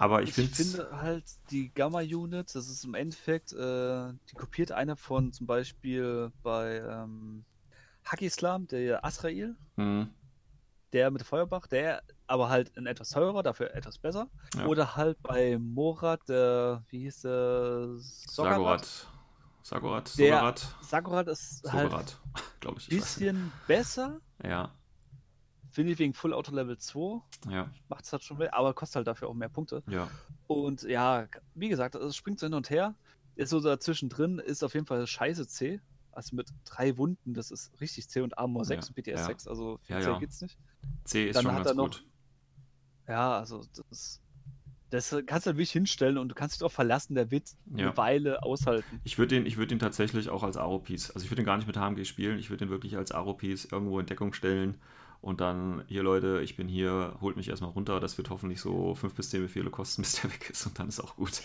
aber 0.00 0.22
ich, 0.22 0.38
ich 0.38 0.50
finde 0.50 0.88
halt 1.02 1.24
die 1.50 1.70
Gamma-Unit, 1.74 2.54
das 2.54 2.68
ist 2.70 2.84
im 2.84 2.94
Endeffekt, 2.94 3.52
äh, 3.52 4.12
die 4.30 4.34
kopiert 4.34 4.72
einer 4.72 4.96
von 4.96 5.30
zum 5.30 5.46
Beispiel 5.46 6.32
bei 6.42 6.78
ähm, 6.78 7.44
Hakislam, 8.06 8.66
der 8.66 9.04
Asrael, 9.04 9.56
mhm. 9.76 10.08
der 10.94 11.10
mit 11.10 11.22
Feuerbach, 11.22 11.66
der 11.66 12.02
aber 12.26 12.48
halt 12.48 12.74
ein 12.78 12.86
etwas 12.86 13.10
teurer, 13.10 13.42
dafür 13.42 13.74
etwas 13.74 13.98
besser. 13.98 14.28
Ja. 14.56 14.64
Oder 14.64 14.96
halt 14.96 15.22
bei 15.22 15.58
Morat, 15.58 16.26
der, 16.30 16.82
wie 16.88 17.00
hieß 17.00 17.20
der? 17.20 17.88
Sagorat. 17.98 19.06
Sogarat, 19.62 20.08
Sakurat 20.80 21.28
ist 21.28 21.70
halt 21.70 21.92
ein 21.92 22.06
Sogarat, 22.06 22.20
ich 22.62 22.74
weiß 22.74 22.86
bisschen 22.86 23.52
besser. 23.66 24.18
Ja, 24.42 24.72
finde 25.70 25.92
ich 25.92 25.98
wegen 25.98 26.12
Full 26.14 26.32
Auto 26.34 26.52
Level 26.54 26.76
2. 26.78 27.20
ja, 27.50 27.70
Macht 27.88 28.04
es 28.04 28.12
halt 28.12 28.22
schon, 28.24 28.38
mehr, 28.38 28.54
aber 28.54 28.74
kostet 28.74 28.96
halt 28.96 29.06
dafür 29.06 29.28
auch 29.28 29.34
mehr 29.34 29.48
Punkte. 29.48 29.82
ja. 29.88 30.08
Und 30.46 30.82
ja, 30.82 31.28
wie 31.54 31.68
gesagt, 31.68 31.94
es 31.94 32.16
springt 32.16 32.40
so 32.40 32.46
hin 32.46 32.54
und 32.54 32.70
her. 32.70 32.94
Ist 33.36 33.50
so 33.50 33.60
dazwischen 33.60 34.08
drin, 34.08 34.38
ist 34.40 34.64
auf 34.64 34.74
jeden 34.74 34.86
Fall 34.86 35.06
scheiße 35.06 35.46
C. 35.46 35.80
Also 36.12 36.34
mit 36.34 36.48
drei 36.64 36.96
Wunden, 36.98 37.34
das 37.34 37.52
ist 37.52 37.72
richtig 37.80 38.08
C 38.08 38.20
und 38.20 38.36
Armor 38.36 38.64
6 38.64 38.86
Ja, 38.86 38.88
und 38.90 38.94
BTS 38.96 39.20
ja. 39.20 39.26
6, 39.26 39.46
also 39.46 39.78
viel 39.84 39.94
Ja, 39.96 40.02
C 40.02 40.08
ja. 40.10 40.18
geht's 40.18 40.40
nicht. 40.42 40.58
C 41.04 41.28
ist 41.28 41.36
Dann 41.36 41.44
schon 41.44 41.52
hat 41.52 41.58
ganz 41.64 41.70
er 41.70 41.74
noch- 41.76 41.84
gut. 41.84 42.04
Ja, 43.08 43.38
also 43.38 43.62
das, 43.90 44.20
das 44.90 45.16
kannst 45.26 45.46
du 45.46 45.50
wirklich 45.52 45.70
hinstellen 45.70 46.18
und 46.18 46.28
du 46.28 46.34
kannst 46.34 46.54
dich 46.56 46.58
darauf 46.58 46.72
verlassen, 46.72 47.14
der 47.14 47.30
wird 47.30 47.50
Ja. 47.76 47.86
eine 47.88 47.96
Weile 47.96 48.42
aushalten. 48.42 49.00
Ich 49.04 49.18
würde 49.18 49.36
den, 49.36 49.46
ich 49.46 49.56
würd 49.56 49.70
den 49.70 49.78
tatsächlich 49.78 50.28
auch 50.30 50.42
als 50.42 50.56
Aro-Piece, 50.56 51.12
also 51.12 51.24
ich 51.24 51.30
würde 51.30 51.42
den 51.42 51.46
gar 51.46 51.56
nicht 51.56 51.66
mit 51.66 51.76
HMG 51.76 52.04
spielen, 52.04 52.38
ich 52.38 52.50
würde 52.50 52.66
den 52.66 52.70
wirklich 52.70 52.96
als 52.96 53.12
Aro-Piece 53.12 53.66
irgendwo 53.66 54.00
in 54.00 54.06
Deckung 54.06 54.32
stellen 54.32 54.80
und 55.20 55.40
dann, 55.40 55.84
hier 55.86 56.02
Leute, 56.02 56.40
ich 56.42 56.56
bin 56.56 56.66
hier, 56.68 57.16
holt 57.20 57.36
mich 57.36 57.48
erstmal 57.48 57.70
runter, 57.70 58.00
das 58.00 58.16
wird 58.16 58.30
hoffentlich 58.30 58.60
so 58.60 58.94
5 58.94 59.14
bis 59.14 59.30
10 59.30 59.42
Befehle 59.42 59.70
kosten, 59.70 60.02
bis 60.02 60.20
der 60.20 60.30
weg 60.32 60.50
ist 60.50 60.66
und 60.66 60.78
dann 60.78 60.88
ist 60.88 61.00
auch 61.00 61.16
gut. 61.16 61.42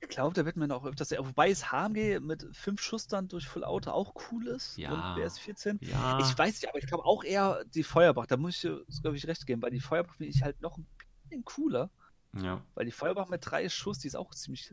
Ich 0.00 0.08
glaube, 0.08 0.34
da 0.34 0.44
wird 0.46 0.56
man 0.56 0.70
auch 0.70 0.84
öfters, 0.84 1.10
wobei 1.10 1.50
es 1.50 1.72
HMG 1.72 2.20
mit 2.20 2.46
5 2.52 2.80
Schuss 2.80 3.08
dann 3.08 3.28
durch 3.28 3.48
Full 3.48 3.64
Auto 3.64 3.90
auch 3.90 4.14
cool 4.30 4.46
ist 4.46 4.78
Ja. 4.78 4.92
und 4.92 5.16
BS 5.16 5.38
14. 5.38 5.78
Ja, 5.82 6.18
Ich 6.20 6.38
weiß 6.38 6.62
nicht, 6.62 6.68
aber 6.68 6.78
ich 6.78 6.86
glaube 6.86 7.04
auch 7.04 7.24
eher 7.24 7.64
die 7.74 7.82
Feuerbach, 7.82 8.26
da 8.26 8.36
muss 8.36 8.62
ich, 8.62 8.70
glaube 9.02 9.16
ich, 9.16 9.26
recht 9.26 9.44
geben, 9.46 9.60
weil 9.60 9.72
die 9.72 9.80
Feuerbach 9.80 10.14
finde 10.14 10.30
ich 10.30 10.42
halt 10.42 10.60
noch 10.60 10.78
ein 10.78 10.86
bisschen 11.24 11.44
cooler, 11.44 11.90
ja, 12.34 12.62
weil 12.74 12.84
die 12.86 12.92
Feuerbach 12.92 13.28
mit 13.28 13.44
drei 13.44 13.68
Schuss, 13.68 13.98
die 13.98 14.06
ist 14.06 14.14
auch 14.14 14.32
ziemlich 14.32 14.72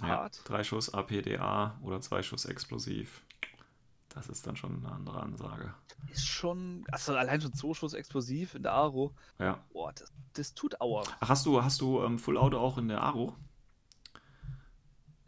ja. 0.00 0.06
hart. 0.06 0.40
Drei 0.44 0.62
Schuss 0.62 0.94
APDA 0.94 1.78
oder 1.82 2.00
zwei 2.00 2.22
Schuss 2.22 2.44
explosiv. 2.44 3.22
Das 4.14 4.28
ist 4.28 4.46
dann 4.46 4.56
schon 4.56 4.84
eine 4.84 4.92
andere 4.94 5.22
Ansage. 5.22 5.74
Ist 6.10 6.26
schon, 6.26 6.84
also 6.92 7.14
allein 7.16 7.40
schon 7.40 7.54
2 7.54 7.72
Schuss 7.74 7.94
explosiv 7.94 8.54
in 8.54 8.62
der 8.62 8.72
Aro, 8.72 9.14
Ja. 9.38 9.58
boah, 9.72 9.92
das, 9.92 10.12
das 10.34 10.52
tut 10.54 10.80
Aua. 10.80 11.02
Ach, 11.20 11.28
hast 11.30 11.46
du, 11.46 11.62
hast 11.62 11.80
du 11.80 12.02
ähm, 12.02 12.18
Full 12.18 12.36
Auto 12.36 12.58
auch 12.58 12.76
in 12.78 12.88
der 12.88 13.02
Aro? 13.02 13.34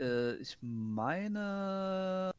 Äh, 0.01 0.35
ich 0.35 0.59
meine. 0.61 2.31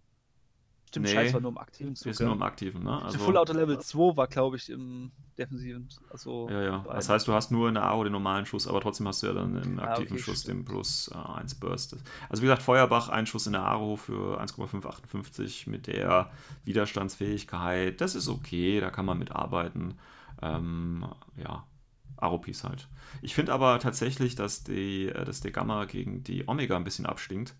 Stimmt, 0.95 1.07
Nee, 1.07 1.13
Scheiß 1.13 1.33
war 1.33 1.41
nur 1.41 1.51
im 1.51 1.57
aktiven 1.57 1.93
Zug. 1.95 2.07
Ist 2.09 2.19
ja. 2.19 2.25
nur 2.25 2.35
im 2.35 2.41
Aktiven, 2.41 2.83
ne? 2.83 3.01
Also 3.03 3.19
Full 3.19 3.35
Auto 3.35 3.51
Level 3.51 3.77
2 3.79 4.15
war, 4.15 4.27
glaube 4.27 4.55
ich, 4.55 4.69
im 4.69 5.11
defensiven. 5.37 5.89
Also 6.09 6.47
Ja, 6.49 6.61
ja. 6.61 6.85
Das 6.87 7.07
einem. 7.09 7.15
heißt, 7.15 7.27
du 7.27 7.33
hast 7.33 7.51
nur 7.51 7.67
in 7.67 7.73
der 7.73 7.83
AO 7.85 8.03
den 8.05 8.13
normalen 8.13 8.45
Schuss, 8.45 8.65
aber 8.67 8.79
trotzdem 8.79 9.05
hast 9.09 9.21
du 9.23 9.27
ja 9.27 9.33
dann 9.33 9.61
im 9.61 9.77
Ah, 9.79 9.83
aktiven 9.83 10.13
okay, 10.13 10.21
Schuss 10.23 10.41
stimmt. 10.41 10.59
den 10.59 10.65
plus 10.65 11.11
äh, 11.13 11.17
1 11.17 11.55
Burst. 11.55 11.97
Also 12.29 12.41
wie 12.41 12.45
gesagt, 12.45 12.61
Feuerbach, 12.61 13.09
ein 13.09 13.25
Schuss 13.25 13.45
in 13.45 13.53
der 13.53 13.63
Aro 13.63 13.97
für 13.97 14.39
1,558 14.39 15.67
mit 15.67 15.87
der 15.87 16.31
Widerstandsfähigkeit. 16.63 17.99
Das 18.01 18.15
ist 18.15 18.27
okay, 18.27 18.79
da 18.79 18.89
kann 18.89 19.05
man 19.05 19.17
mitarbeiten. 19.19 19.95
Ähm, 20.41 21.05
ja, 21.37 21.65
Aro-Piece 22.17 22.63
halt. 22.63 22.87
Ich 23.21 23.35
finde 23.35 23.53
aber 23.53 23.79
tatsächlich, 23.79 24.35
dass, 24.35 24.63
die, 24.63 25.07
äh, 25.09 25.25
dass 25.25 25.41
der 25.41 25.51
Gamma 25.51 25.85
gegen 25.85 26.23
die 26.23 26.47
Omega 26.47 26.75
ein 26.75 26.83
bisschen 26.83 27.05
abstinkt. 27.05 27.55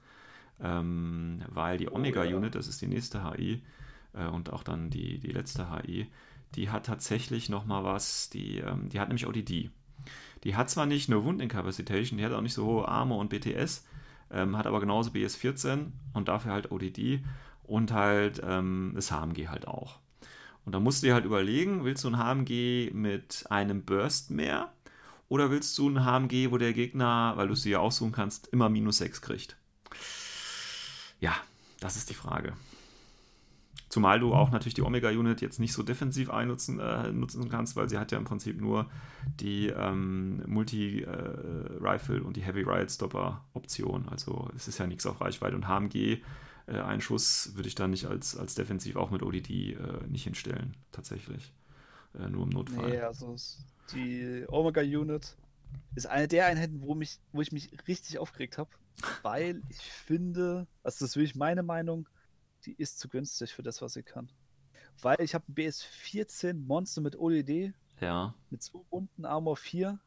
Ähm, 0.62 1.42
weil 1.50 1.78
die 1.78 1.90
Oh, 1.90 1.96
Omega-Unit, 1.96 2.56
das 2.56 2.68
ist 2.68 2.82
die 2.82 2.88
nächste 2.88 3.30
HI 3.30 3.62
äh, 4.14 4.28
und 4.28 4.52
auch 4.54 4.64
dann 4.64 4.90
die, 4.90 5.20
die 5.20 5.32
letzte 5.32 5.70
HI, 5.70 6.08
die 6.56 6.70
hat 6.70 6.86
tatsächlich 6.86 7.50
nochmal 7.50 7.84
was, 7.84 8.30
die, 8.30 8.60
ähm, 8.60 8.90
die 8.90 9.00
hat 9.00 9.10
nämlich 9.10 9.28
ODD. 9.28 9.70
Die 10.44 10.56
hat 10.56 10.70
zwar 10.70 10.86
nicht 10.86 11.10
nur 11.10 11.26
Wundincapacitation, 11.26 12.18
die 12.18 12.26
hat 12.26 12.34
auch 12.34 12.42
nicht 12.42 12.54
so 12.54 12.66
hohe 12.66 12.88
Arme 12.88 13.16
und 13.16 13.30
BTS, 13.30 13.86
ähm, 14.32 14.58
hat 14.58 14.68
aber 14.68 14.80
genauso 14.80 15.12
BS14 15.12 15.88
und 16.14 16.28
dafür 16.28 16.54
halt 16.54 16.72
ODD 16.72 17.24
und 17.64 17.92
halt 17.92 18.42
ähm, 18.44 18.94
das 18.96 19.12
HMG 19.12 19.48
halt 19.48 19.68
auch. 19.68 20.00
Und 20.66 20.74
da 20.74 20.80
musst 20.80 21.04
du 21.04 21.08
dir 21.08 21.14
halt 21.14 21.26
überlegen, 21.26 21.84
willst 21.84 22.04
du 22.04 22.10
ein 22.10 22.18
HMG 22.18 22.92
mit 22.94 23.46
einem 23.50 23.84
Burst 23.84 24.32
mehr 24.32 24.72
oder 25.30 25.52
willst 25.52 25.78
du 25.78 25.90
ein 25.90 26.06
HMG, 26.06 26.52
wo 26.52 26.58
der 26.58 26.74
Gegner, 26.74 27.34
weil 27.36 27.48
du 27.48 27.54
es 27.54 27.62
dir 27.62 27.74
ja 27.74 27.80
aussuchen 27.80 28.12
kannst, 28.12 28.48
immer 28.48 28.70
minus 28.70 28.98
6 28.98 29.22
kriegt? 29.22 29.58
Ja, 31.20 31.36
das 31.80 31.96
ist 31.96 32.10
die 32.10 32.14
Frage. 32.14 32.54
Zumal 33.90 34.20
du 34.20 34.34
auch 34.34 34.52
natürlich 34.52 34.74
die 34.74 34.82
Omega-Unit 34.82 35.42
jetzt 35.42 35.60
nicht 35.60 35.72
so 35.72 35.84
defensiv 35.84 36.30
einnutzen 36.30 36.80
äh, 36.80 37.12
nutzen 37.12 37.50
kannst, 37.50 37.76
weil 37.76 37.88
sie 37.88 37.98
hat 37.98 38.12
ja 38.12 38.18
im 38.18 38.26
Prinzip 38.26 38.60
nur 38.60 38.90
die 39.40 39.68
ähm, 39.68 40.44
Multi-Rifle 40.48 42.24
und 42.24 42.36
die 42.36 42.42
Heavy 42.42 42.64
Riot 42.64 42.92
Stopper-Option. 42.92 44.10
Also 44.10 44.50
es 44.56 44.68
ist 44.68 44.80
ja 44.80 44.88
nichts 44.88 45.06
auf 45.06 45.22
Reichweite. 45.22 45.56
Und 45.56 45.68
HMG, 45.68 46.18
äh, 46.68 46.80
einen 46.80 47.02
Schuss 47.02 47.52
würde 47.56 47.70
ich 47.70 47.76
dann 47.76 47.92
nicht 47.92 48.06
als, 48.06 48.36
als 48.36 48.56
defensiv 48.56 48.96
auch 48.96 49.12
mit 49.12 49.24
ODD 49.24 49.50
äh, 49.50 49.78
nicht 50.08 50.24
hinstellen, 50.24 50.76
tatsächlich. 50.92 51.54
Äh, 52.20 52.30
nur 52.30 52.44
im 52.44 52.50
Notfall. 52.50 52.90
Nee, 52.90 53.00
also 53.00 53.36
die 53.94 54.46
Omega 54.48 54.82
Unit 54.82 55.38
ist 55.96 56.08
eine 56.08 56.28
der 56.28 56.46
Einheiten, 56.48 56.82
wo, 56.82 56.96
mich, 56.96 57.20
wo 57.32 57.42
ich 57.42 57.52
mich 57.52 57.70
richtig 57.88 58.18
aufgeregt 58.20 58.58
habe, 58.58 58.70
weil 59.22 59.62
ich 59.70 59.82
finde, 59.82 60.68
also 60.84 61.04
das 61.06 61.12
ist 61.12 61.16
wirklich 61.16 61.36
meine 61.36 61.64
Meinung, 61.64 62.08
die 62.66 62.74
ist 62.74 63.00
zu 63.00 63.10
günstig 63.10 63.54
für 63.54 63.64
das, 63.64 63.82
was 63.82 63.94
sie 63.94 64.04
kann. 64.04 64.30
Weil 65.02 65.22
ich 65.22 65.34
habe 65.34 65.46
ein 65.50 65.56
BS14 65.56 66.54
Monster 66.54 67.02
mit 67.02 67.18
ODD, 67.18 67.74
Ja, 68.00 68.34
mit 68.50 68.64
zwei 68.64 68.80
Runden 68.92 69.26
Armor 69.26 69.58
4. 69.58 69.90
Und 69.90 70.00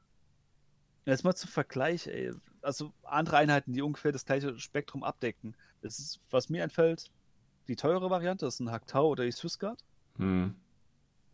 Jetzt 1.05 1.24
mal 1.24 1.35
zum 1.35 1.51
Vergleich, 1.51 2.07
ey. 2.07 2.32
Also 2.61 2.93
andere 3.03 3.36
Einheiten, 3.36 3.73
die 3.73 3.82
ungefähr 3.82 4.12
das 4.12 4.24
gleiche 4.24 4.59
Spektrum 4.59 5.05
abdecken. 5.05 5.57
Das 5.81 5.99
ist, 5.99 6.20
was 6.31 6.49
mir 6.49 6.65
einfällt, 6.65 7.11
die 7.69 7.77
teure 7.77 8.11
Variante, 8.11 8.47
das 8.47 8.55
ist 8.55 8.61
ein 8.61 8.70
Haktau 8.70 9.09
oder 9.09 9.24
die 9.24 9.32
Swissguard, 9.32 9.78
hm. 10.16 10.55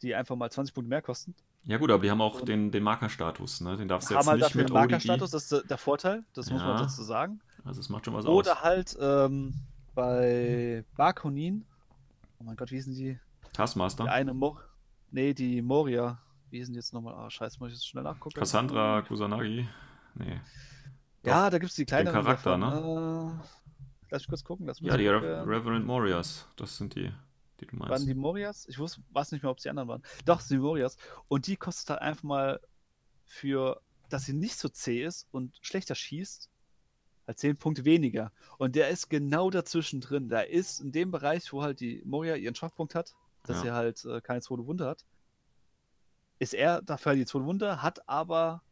die 0.02 0.14
einfach 0.14 0.36
mal 0.36 0.50
20 0.50 0.74
Punkte 0.74 0.90
mehr 0.90 1.02
kosten. 1.02 1.34
Ja 1.66 1.78
gut, 1.78 1.90
aber 1.90 2.02
die 2.02 2.10
haben 2.10 2.20
auch 2.20 2.40
den, 2.42 2.70
den 2.70 2.82
Markerstatus, 2.82 3.60
ne? 3.60 3.76
Den 3.76 3.88
darfst 3.88 4.10
du 4.10 4.14
haben 4.14 4.20
jetzt 4.20 4.26
halt 4.28 4.36
nicht 4.38 4.46
dafür 4.50 4.60
mit 4.62 4.68
den. 4.70 4.74
Markerstatus, 4.74 5.30
das 5.30 5.50
ist 5.52 5.70
der- 5.70 5.78
Vorteil, 5.78 6.24
das 6.34 6.50
muss 6.50 6.60
man 6.60 6.76
Ja. 6.76 6.82
dazu 6.82 7.02
sagen. 7.02 7.40
Also 7.64 7.80
es 7.80 7.88
macht 7.88 8.04
schon 8.04 8.14
was 8.14 8.26
aus. 8.26 8.30
Oder 8.34 8.62
halt 8.62 8.96
ähm, 9.00 9.54
bei 9.94 10.84
Barkonin, 10.96 11.64
oh 12.38 12.44
mein 12.44 12.56
Gott, 12.56 12.70
wie 12.70 12.76
hießen 12.76 12.94
die? 12.94 13.18
Die 13.46 13.52
Taskmaster. 13.52 14.04
eine 14.04 14.34
Mor 14.34 14.60
Nee, 15.10 15.32
die 15.32 15.62
Moria. 15.62 16.18
Wie 16.50 16.58
hießen 16.58 16.72
die 16.74 16.78
jetzt 16.78 16.92
nochmal? 16.92 17.14
Ah, 17.14 17.30
scheiße, 17.30 17.58
muss 17.60 17.68
ich 17.70 17.74
jetzt 17.76 17.86
schnell 17.88 18.02
nachgucken. 18.04 18.34
Cassandra 18.38 19.02
Kusanagi. 19.02 19.66
Nee. 20.14 20.40
Ja, 21.24 21.48
da 21.50 21.58
gibt 21.58 21.70
es 21.70 21.76
die 21.76 21.84
kleineren 21.84 22.22
Charakter, 22.24 22.58
davon. 22.58 23.28
Äh, 23.28 23.44
lass 24.10 24.22
mich 24.22 24.28
kurz 24.28 24.44
gucken. 24.44 24.66
Lass 24.66 24.80
mich 24.80 24.90
Ja, 24.90 24.96
die. 24.96 25.06
Re 25.08 25.46
Reverend 25.46 25.86
Morias. 25.86 26.46
Das 26.56 26.76
sind 26.76 26.94
die, 26.96 27.12
die 27.60 27.66
du 27.66 27.78
Waren 27.78 27.88
meinst. 27.88 28.06
die 28.06 28.14
Morias? 28.14 28.66
Ich 28.68 28.78
wusste, 28.78 29.02
weiß 29.10 29.32
nicht 29.32 29.42
mehr, 29.42 29.50
ob 29.50 29.58
es 29.58 29.62
die 29.62 29.70
anderen 29.70 29.88
waren. 29.88 30.02
Doch, 30.24 30.42
die 30.42 30.58
Morias. 30.58 30.96
Und 31.28 31.46
die 31.46 31.56
kostet 31.56 31.90
halt 31.90 32.00
einfach 32.02 32.22
mal 32.24 32.60
für, 33.26 33.80
dass 34.08 34.24
sie 34.24 34.32
nicht 34.32 34.56
so 34.56 34.68
zäh 34.68 35.04
ist 35.04 35.26
und 35.30 35.56
schlechter 35.62 35.94
schießt, 35.94 36.50
halt 37.26 37.38
10 37.38 37.56
Punkte 37.56 37.84
weniger. 37.84 38.32
Und 38.58 38.76
der 38.76 38.88
ist 38.90 39.08
genau 39.08 39.50
dazwischen 39.50 40.00
drin. 40.00 40.28
Da 40.28 40.40
ist 40.40 40.80
in 40.80 40.92
dem 40.92 41.10
Bereich, 41.10 41.52
wo 41.52 41.62
halt 41.62 41.80
die 41.80 42.02
Moria 42.04 42.34
ihren 42.36 42.54
Schwachpunkt 42.54 42.94
hat, 42.94 43.14
dass 43.44 43.58
Ja. 43.58 43.62
sie 43.62 43.72
halt 43.72 44.04
äh, 44.04 44.20
keine 44.20 44.40
zweite 44.42 44.66
Wunde 44.66 44.86
hat, 44.86 45.04
ist 46.38 46.54
er 46.54 46.82
dafür 46.82 47.10
halt 47.10 47.20
die 47.20 47.26
zweite 47.26 47.44
Wunde, 47.46 47.80
hat 47.82 48.06
aber 48.08 48.62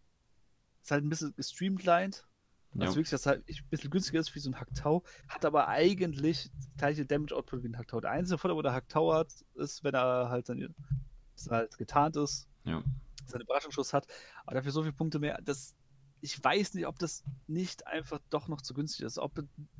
ist 0.83 0.91
halt 0.91 1.05
ein 1.05 1.09
bisschen 1.09 1.35
gestreamlined. 1.37 2.27
Ja. 2.75 2.83
Also 2.87 2.97
wirklich, 2.97 3.11
das 3.11 3.27
halt 3.27 3.45
ein 3.49 3.57
bisschen 3.71 3.91
günstiger 3.91 4.21
ist 4.21 4.35
wie 4.35 4.39
so 4.39 4.51
ein 4.51 4.59
Hacktau, 4.59 5.03
hat 5.29 5.45
aber 5.45 5.69
eigentlich 5.69 6.51
das 6.57 6.69
gleiche 6.79 7.05
Damage 7.07 7.37
Output 7.37 7.63
wie 7.63 7.69
ein 7.69 7.77
Hacktau. 7.79 8.01
Der 8.01 8.11
einzige 8.13 8.39
Vorteil, 8.39 8.57
wo 8.57 8.63
der 8.63 8.73
Hacktau 8.73 9.13
hat, 9.13 9.33
ist, 9.57 9.85
wenn 9.85 9.95
er 9.95 10.31
halt, 10.31 10.49
dass 10.49 11.47
er 11.49 11.57
halt 11.57 11.77
getarnt 11.79 12.17
ist, 12.17 12.49
Ja. 12.65 12.83
seinen 13.27 13.43
Überraschungsschuss 13.43 13.93
hat, 13.93 14.07
aber 14.47 14.55
dafür 14.57 14.73
so 14.73 14.83
viele 14.83 14.95
Punkte 14.95 15.19
mehr, 15.19 15.39
das, 15.45 15.75
ich 16.23 16.43
weiß 16.43 16.75
nicht, 16.75 16.87
ob 16.87 16.99
das 16.99 17.25
nicht 17.47 17.87
einfach 17.87 18.21
doch 18.31 18.49
noch 18.49 18.63
zu 18.63 18.73
günstig 18.75 19.05
ist, 19.05 19.19
ob 19.19 19.33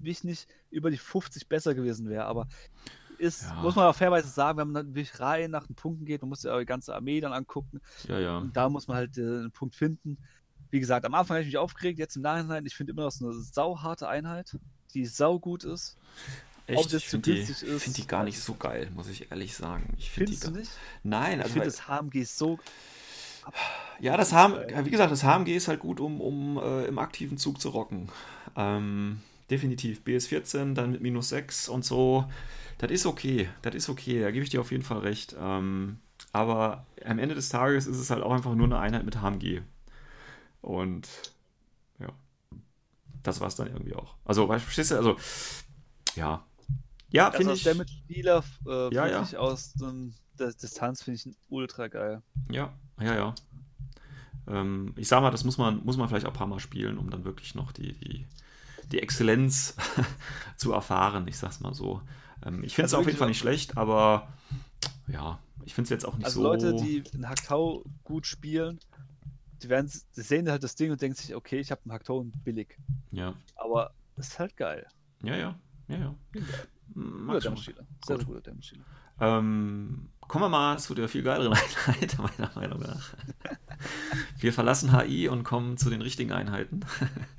ich 0.03 0.23
nicht 0.25 0.47
über 0.71 0.91
die 0.91 0.99
50 0.99 1.49
besser 1.49 1.75
gewesen 1.75 2.09
wäre, 2.11 2.27
aber 2.27 2.47
ist, 3.19 3.45
Ja. 3.45 3.55
muss 3.63 3.77
man 3.77 3.87
auch 3.87 3.95
fairweise 3.95 4.29
sagen, 4.29 4.59
wenn 4.59 4.69
man 4.73 4.87
dann 4.87 4.95
wirklich 4.95 5.19
rein 5.21 5.51
nach 5.51 5.67
den 5.67 5.77
Punkten 5.77 6.05
geht, 6.05 6.21
man 6.23 6.29
muss 6.29 6.43
ja 6.43 6.59
die 6.59 6.67
ganze 6.67 6.95
Armee 6.95 7.21
dann 7.21 7.33
angucken, 7.33 7.81
ja, 8.09 8.19
ja. 8.19 8.39
und 8.39 8.57
da 8.57 8.69
muss 8.69 8.87
man 8.89 8.97
halt 8.99 9.17
äh, 9.17 9.23
einen 9.23 9.53
Punkt 9.53 9.77
finden. 9.77 10.19
Wie 10.73 10.81
gesagt, 10.81 11.05
am 11.07 11.15
Anfang 11.15 11.37
habe 11.37 11.43
ich 11.43 11.49
mich 11.49 11.59
aufgeregt, 11.59 11.99
jetzt 11.99 12.17
im 12.17 12.23
Nachhinein, 12.23 12.65
ich 12.67 12.75
finde 12.75 12.93
immer 12.93 13.03
noch 13.03 13.13
so 13.13 13.27
eine 13.27 13.35
sauharte 13.41 14.09
Einheit, 14.09 14.57
die 14.95 15.05
saugut 15.07 15.65
ist. 15.65 15.97
ob 16.67 16.85
das 16.85 16.95
ich 16.95 17.05
zu 17.09 17.21
finde 17.21 17.35
die, 17.35 17.45
find 17.45 17.97
die 17.99 18.07
gar 18.07 18.25
nicht 18.25 18.41
so 18.41 18.55
geil, 18.55 18.91
muss 18.95 19.09
ich 19.09 19.31
ehrlich 19.31 19.55
sagen. 19.55 19.93
Ich 19.99 20.11
find 20.11 20.31
die 20.31 20.39
gar- 20.41 20.51
nicht? 20.51 20.71
Nein, 21.03 21.39
Ich 21.39 21.45
also 21.45 21.53
finde 21.53 21.67
weil- 21.67 21.71
das 21.73 21.89
HMG 21.89 22.25
so. 22.25 22.59
Ja, 24.01 24.17
das 24.17 24.33
HM, 24.33 24.55
wie 24.87 24.91
gesagt, 24.91 25.13
das 25.13 25.25
HMG 25.25 25.55
ist 25.57 25.69
halt 25.69 25.81
gut, 25.81 26.01
um, 26.01 26.21
um 26.21 26.57
äh, 26.59 26.87
im 26.87 26.99
aktiven 26.99 27.37
Zug 27.39 27.61
zu 27.61 27.69
rocken. 27.71 28.09
Ähm, 28.57 29.21
definitiv. 29.51 30.01
BS14, 30.05 30.75
dann 30.75 30.93
mit 30.93 31.03
minus 31.03 31.29
6 31.31 31.69
und 31.69 31.85
so. 31.85 32.25
Das 32.79 32.91
ist 32.91 33.05
okay. 33.05 33.49
Das 33.61 33.75
ist 33.75 33.89
okay. 33.89 34.21
Da 34.23 34.31
gebe 34.31 34.43
ich 34.45 34.51
dir 34.51 34.61
auf 34.61 34.71
jeden 34.71 34.85
Fall 34.85 34.99
recht. 34.99 35.35
Ähm, 35.39 35.99
aber 36.33 36.87
am 37.05 37.19
Ende 37.19 37.35
des 37.35 37.49
Tages 37.51 37.87
ist 37.87 37.99
es 37.99 38.11
halt 38.11 38.23
auch 38.23 38.33
einfach 38.33 38.55
nur 38.55 38.67
eine 38.67 38.79
Einheit 38.79 39.05
mit 39.05 39.17
HMG. 39.21 39.61
Und 40.63 41.09
ja, 42.01 42.09
das 43.23 43.41
war 43.41 43.49
es 43.49 43.57
dann 43.57 43.69
irgendwie 43.69 43.95
auch. 43.95 44.17
Also, 44.25 44.49
weißt 44.49 44.63
du, 44.63 44.65
verstehst 44.67 44.91
du? 44.91 44.97
Also, 44.97 45.17
ja, 46.17 46.45
Ja, 47.11 47.31
Also 47.31 47.39
finde 47.39 47.55
ich. 47.55 47.63
Damage-Dealer 47.63 48.45
äh, 48.67 48.69
Ja, 48.91 49.07
wirklich 49.07 49.37
aus 49.37 49.75
ähm, 49.83 50.15
der 50.39 50.53
Distanz 50.53 51.03
finde 51.03 51.17
ich 51.19 51.37
ultra 51.49 51.89
geil. 51.89 52.23
Ja, 52.51 52.73
ja, 53.01 53.15
ja. 53.15 53.35
Ähm, 54.49 54.93
ich 54.97 55.09
sag 55.09 55.21
mal, 55.23 55.31
das 55.31 55.45
muss 55.45 55.59
man, 55.59 55.85
muss 55.85 55.97
man 55.97 56.09
vielleicht 56.09 56.27
auch 56.27 56.31
ein 56.33 56.37
paar 56.37 56.47
Mal 56.47 56.61
spielen, 56.61 56.99
um 56.99 57.11
dann 57.11 57.25
wirklich 57.25 57.55
noch 57.55 57.73
die, 57.73 57.93
die, 57.95 58.27
die 58.93 59.01
Exzellenz 59.01 59.77
zu 60.57 60.73
erfahren. 60.73 61.29
Ich 61.29 61.39
sag's 61.39 61.61
mal 61.61 61.75
so. 61.75 62.03
Ähm, 62.45 62.65
ich 62.65 62.75
finde 62.75 62.87
es 62.87 62.93
Also 62.93 62.99
auf 62.99 63.07
jeden 63.07 63.19
Fall 63.19 63.29
nicht 63.29 63.39
schlecht, 63.39 63.77
aber 63.77 64.29
ja, 65.09 65.39
ich 65.65 65.75
finde 65.75 65.87
es 65.87 65.91
jetzt 65.91 66.07
auch 66.07 66.17
nicht 66.17 66.27
Also 66.27 66.41
so. 66.41 66.43
Leute, 66.43 66.75
die 66.75 67.05
einen 67.15 67.29
Haktau 67.29 67.85
gut 68.05 68.27
spielen, 68.27 68.81
die 69.63 69.69
werden 69.69 69.91
die 70.17 70.21
sehen 70.21 70.51
halt 70.51 70.63
das 70.63 70.75
Ding 70.75 70.91
und 70.91 71.01
denken 71.01 71.17
sich, 71.17 71.35
okay, 71.35 71.59
ich 71.61 71.71
habe 71.71 71.81
einen 71.89 72.19
und 72.19 72.45
billig. 72.45 72.77
Ja, 73.11 73.35
Aber 73.57 73.93
es 74.17 74.29
ist 74.29 74.39
halt 74.39 74.57
geil. 74.57 74.87
ja, 75.23 75.37
ja. 75.37 75.59
Ja, 75.89 75.99
ja. 75.99 76.15
Guter 76.33 76.69
Mag 76.95 77.43
schon. 77.43 77.55
Damage-Dealer. 77.55 77.87
Sehr, 78.07 78.17
sehr 78.17 78.27
Gut. 78.27 78.45
guter. 78.45 78.53
Ähm, 79.21 80.09
kommen 80.21 80.45
wir 80.45 80.49
mal 80.49 80.79
zu 80.79 80.95
der 80.95 81.09
viel 81.09 81.23
geileren 81.23 81.53
Einheit, 81.87 82.17
meiner 82.19 82.51
Meinung 82.55 82.81
nach. 82.81 83.15
Wir 84.39 84.53
verlassen 84.53 84.97
HI 84.97 85.29
und 85.29 85.45
kommen 85.45 85.77
zu 85.77 85.91
den 85.91 86.03
richtigen 86.03 86.33
Einheiten. 86.33 86.81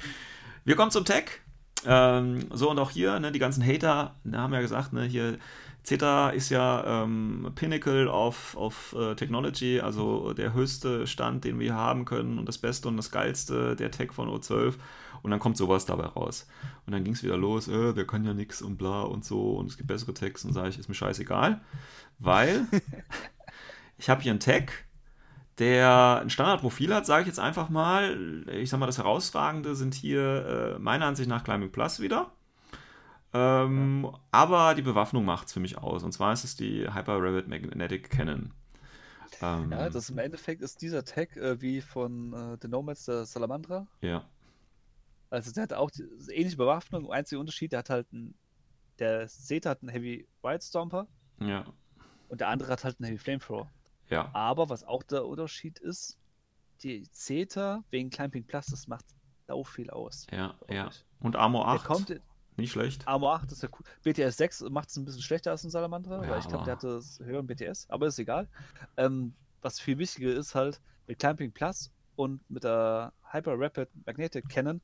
Wir 0.65 0.77
kommen 0.77 0.91
zum 0.91 1.03
Tech. 1.03 1.41
Ähm, 1.85 2.45
so 2.53 2.71
und 2.71 2.79
auch 2.79 2.91
hier, 2.91 3.19
ne, 3.19 3.33
die 3.33 3.39
ganzen 3.39 3.65
Hater 3.65 4.15
ne, 4.23 4.37
haben 4.37 4.53
ja 4.53 4.61
gesagt, 4.61 4.93
ne, 4.93 5.03
hier 5.03 5.37
Zeta 5.83 6.29
ist 6.29 6.49
ja 6.49 7.03
ähm, 7.03 7.51
Pinnacle 7.55 8.07
of, 8.07 8.55
of 8.55 8.95
äh, 8.97 9.15
Technology, 9.15 9.81
also 9.81 10.33
der 10.33 10.53
höchste 10.53 11.05
Stand, 11.07 11.43
den 11.43 11.59
wir 11.59 11.75
haben 11.75 12.05
können 12.05 12.39
und 12.39 12.47
das 12.47 12.57
Beste 12.57 12.87
und 12.87 12.95
das 12.95 13.11
Geilste 13.11 13.75
der 13.75 13.91
Tech 13.91 14.13
von 14.13 14.29
O12. 14.29 14.75
Und 15.23 15.31
dann 15.31 15.39
kommt 15.39 15.57
sowas 15.57 15.85
dabei 15.85 16.05
raus. 16.05 16.47
Und 16.85 16.93
dann 16.93 17.03
ging 17.03 17.13
es 17.13 17.23
wieder 17.23 17.37
los, 17.37 17.67
äh, 17.67 17.93
der 17.93 18.07
kann 18.07 18.23
ja 18.23 18.33
nix 18.33 18.61
und 18.61 18.77
bla 18.77 19.01
und 19.01 19.25
so 19.25 19.53
und 19.53 19.69
es 19.69 19.77
gibt 19.77 19.87
bessere 19.87 20.13
Tags 20.13 20.45
und 20.45 20.53
sage 20.53 20.69
ich, 20.69 20.79
ist 20.79 20.89
mir 20.89 20.95
scheißegal, 20.95 21.61
weil 22.19 22.65
ich 23.97 24.09
habe 24.09 24.21
hier 24.21 24.31
einen 24.31 24.39
Tag, 24.39 24.85
der 25.59 26.19
ein 26.21 26.29
Standardprofil 26.29 26.93
hat, 26.93 27.05
sage 27.05 27.21
ich 27.21 27.27
jetzt 27.27 27.39
einfach 27.39 27.69
mal. 27.69 28.45
Ich 28.47 28.69
sag 28.69 28.79
mal, 28.79 28.85
das 28.85 28.97
Herausragende 28.97 29.75
sind 29.75 29.93
hier 29.93 30.75
äh, 30.75 30.79
meiner 30.79 31.05
Ansicht 31.05 31.29
nach 31.29 31.43
Climbing 31.43 31.71
Plus 31.71 31.99
wieder. 31.99 32.31
Ähm, 33.33 34.15
Aber 34.31 34.75
die 34.75 34.81
Bewaffnung 34.81 35.25
macht 35.25 35.47
es 35.47 35.53
für 35.53 35.59
mich 35.59 35.77
aus. 35.77 36.03
Und 36.03 36.11
zwar 36.11 36.33
ist 36.33 36.43
es 36.43 36.55
die 36.55 36.87
Hyper 36.93 37.17
Rabbit 37.21 37.47
Magnetic 37.47 38.09
Cannon. 38.09 38.53
Ähm, 39.41 39.71
Ja, 39.71 39.89
das 39.89 40.09
im 40.09 40.19
Endeffekt 40.19 40.61
ist 40.61 40.81
dieser 40.81 41.03
Tag 41.03 41.35
äh, 41.37 41.59
wie 41.61 41.81
von 41.81 42.33
äh, 42.33 42.57
The 42.61 42.67
Nomads 42.67 43.05
der 43.05 43.25
Salamandra. 43.25 43.87
ja, 44.01 44.23
Also 45.31 45.51
der 45.51 45.63
hat 45.63 45.73
auch 45.73 45.89
die, 45.89 46.03
ähnliche 46.31 46.57
Bewaffnung. 46.57 47.11
Einziger 47.11 47.39
Unterschied, 47.39 47.71
der 47.71 47.79
hat 47.79 47.89
halt 47.89 48.07
einen, 48.13 48.35
der 48.99 49.27
Zeta 49.27 49.71
hat 49.71 49.81
einen 49.81 49.89
Heavy 49.89 50.27
White 50.43 50.63
Stomper 50.65 51.07
ja, 51.39 51.65
und 52.29 52.39
der 52.41 52.49
andere 52.49 52.71
hat 52.71 52.83
halt 52.83 52.99
einen 52.99 53.07
Heavy 53.07 53.17
Flamethrower. 53.17 53.71
ja, 54.09 54.29
Aber 54.33 54.69
was 54.69 54.83
auch 54.83 55.01
der 55.01 55.25
Unterschied 55.25 55.79
ist, 55.79 56.17
die 56.83 57.09
Zeta 57.11 57.83
wegen 57.89 58.11
Climbing 58.11 58.45
Plus, 58.45 58.67
das 58.67 58.87
macht 58.87 59.05
sau 59.47 59.63
viel 59.63 59.89
aus. 59.89 60.27
ja, 60.31 60.53
ja. 60.69 60.87
ich. 60.89 61.03
Und 61.19 61.35
Armor 61.35 61.65
Der 61.65 61.73
8, 61.81 61.85
kommt 61.85 62.09
in 62.11 62.21
nicht 62.57 62.71
schlecht. 62.71 63.07
Armor 63.07 63.33
8 63.35 63.51
ist 63.51 63.63
ja 63.63 63.69
cool. 63.73 63.85
BTS 64.03 64.37
6 64.37 64.61
macht 64.69 64.89
es 64.89 64.97
ein 64.97 65.05
bisschen 65.05 65.21
schlechter 65.21 65.51
als 65.51 65.63
ein 65.63 65.69
Salamander, 65.69 66.23
Ja, 66.23 66.29
weil 66.29 66.39
ich 66.39 66.47
glaube, 66.47 66.65
der 66.65 66.73
aber- 66.73 66.87
hatte 66.99 67.23
höheren 67.25 67.47
BTS, 67.47 67.89
aber 67.89 68.07
ist 68.07 68.19
egal. 68.19 68.47
Ähm, 68.97 69.33
was 69.61 69.79
viel 69.79 69.97
wichtiger 69.97 70.33
ist 70.33 70.55
halt, 70.55 70.81
mit 71.07 71.19
Climbing 71.19 71.51
Plus 71.51 71.91
und 72.15 72.47
mit 72.49 72.63
der 72.63 73.11
Hyper 73.31 73.53
Rapid 73.57 73.89
Magnetic 74.05 74.47
Cannon, 74.49 74.81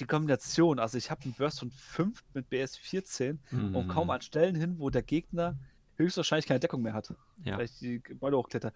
die 0.00 0.04
Kombination, 0.06 0.78
also 0.78 0.96
ich 0.98 1.10
habe 1.10 1.22
einen 1.24 1.34
Burst 1.34 1.60
von 1.60 1.70
5 1.70 2.22
mit 2.34 2.48
BS 2.48 2.76
14 2.76 3.38
und 3.50 3.88
kaum 3.88 4.06
Mhm. 4.06 4.10
an 4.10 4.20
Stellen 4.22 4.54
hin, 4.54 4.78
wo 4.78 4.90
der 4.90 5.02
Gegner 5.02 5.56
höchstwahrscheinlich 5.96 6.46
keine 6.46 6.60
Deckung 6.60 6.82
mehr 6.82 6.94
hat, 6.94 7.14
Ja. 7.44 7.58
weil 7.58 7.66
ich 7.66 7.78
die 7.78 8.02
Gebäude 8.02 8.36
hochkletter. 8.36 8.72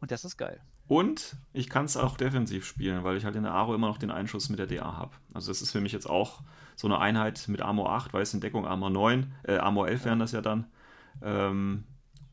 Und 0.00 0.10
das 0.10 0.24
ist 0.24 0.36
geil. 0.36 0.60
Und 0.88 1.36
ich 1.52 1.70
kann 1.70 1.84
es 1.86 1.96
auch 1.96 2.16
defensiv 2.16 2.66
spielen, 2.66 3.02
weil 3.04 3.16
ich 3.16 3.24
halt 3.24 3.36
in 3.36 3.44
der 3.44 3.52
Aro 3.52 3.74
immer 3.74 3.86
noch 3.86 3.98
den 3.98 4.10
Einschuss 4.10 4.48
mit 4.50 4.58
der 4.58 4.66
DA 4.66 4.96
habe. 4.96 5.12
Also 5.32 5.50
das 5.50 5.62
ist 5.62 5.70
für 5.70 5.80
mich 5.80 5.92
jetzt 5.92 6.08
auch 6.10 6.40
so 6.76 6.86
eine 6.86 6.98
Einheit 6.98 7.44
mit 7.48 7.62
Armor 7.62 7.92
8, 7.92 8.12
weil 8.12 8.22
es 8.22 8.34
in 8.34 8.40
Deckung 8.40 8.66
Armor 8.66 8.90
9, 8.90 9.32
äh, 9.44 9.56
Armor 9.56 9.88
11 9.88 10.04
wären 10.04 10.18
das 10.18 10.32
ja 10.32 10.40
dann. 10.42 10.66
Ähm, 11.22 11.84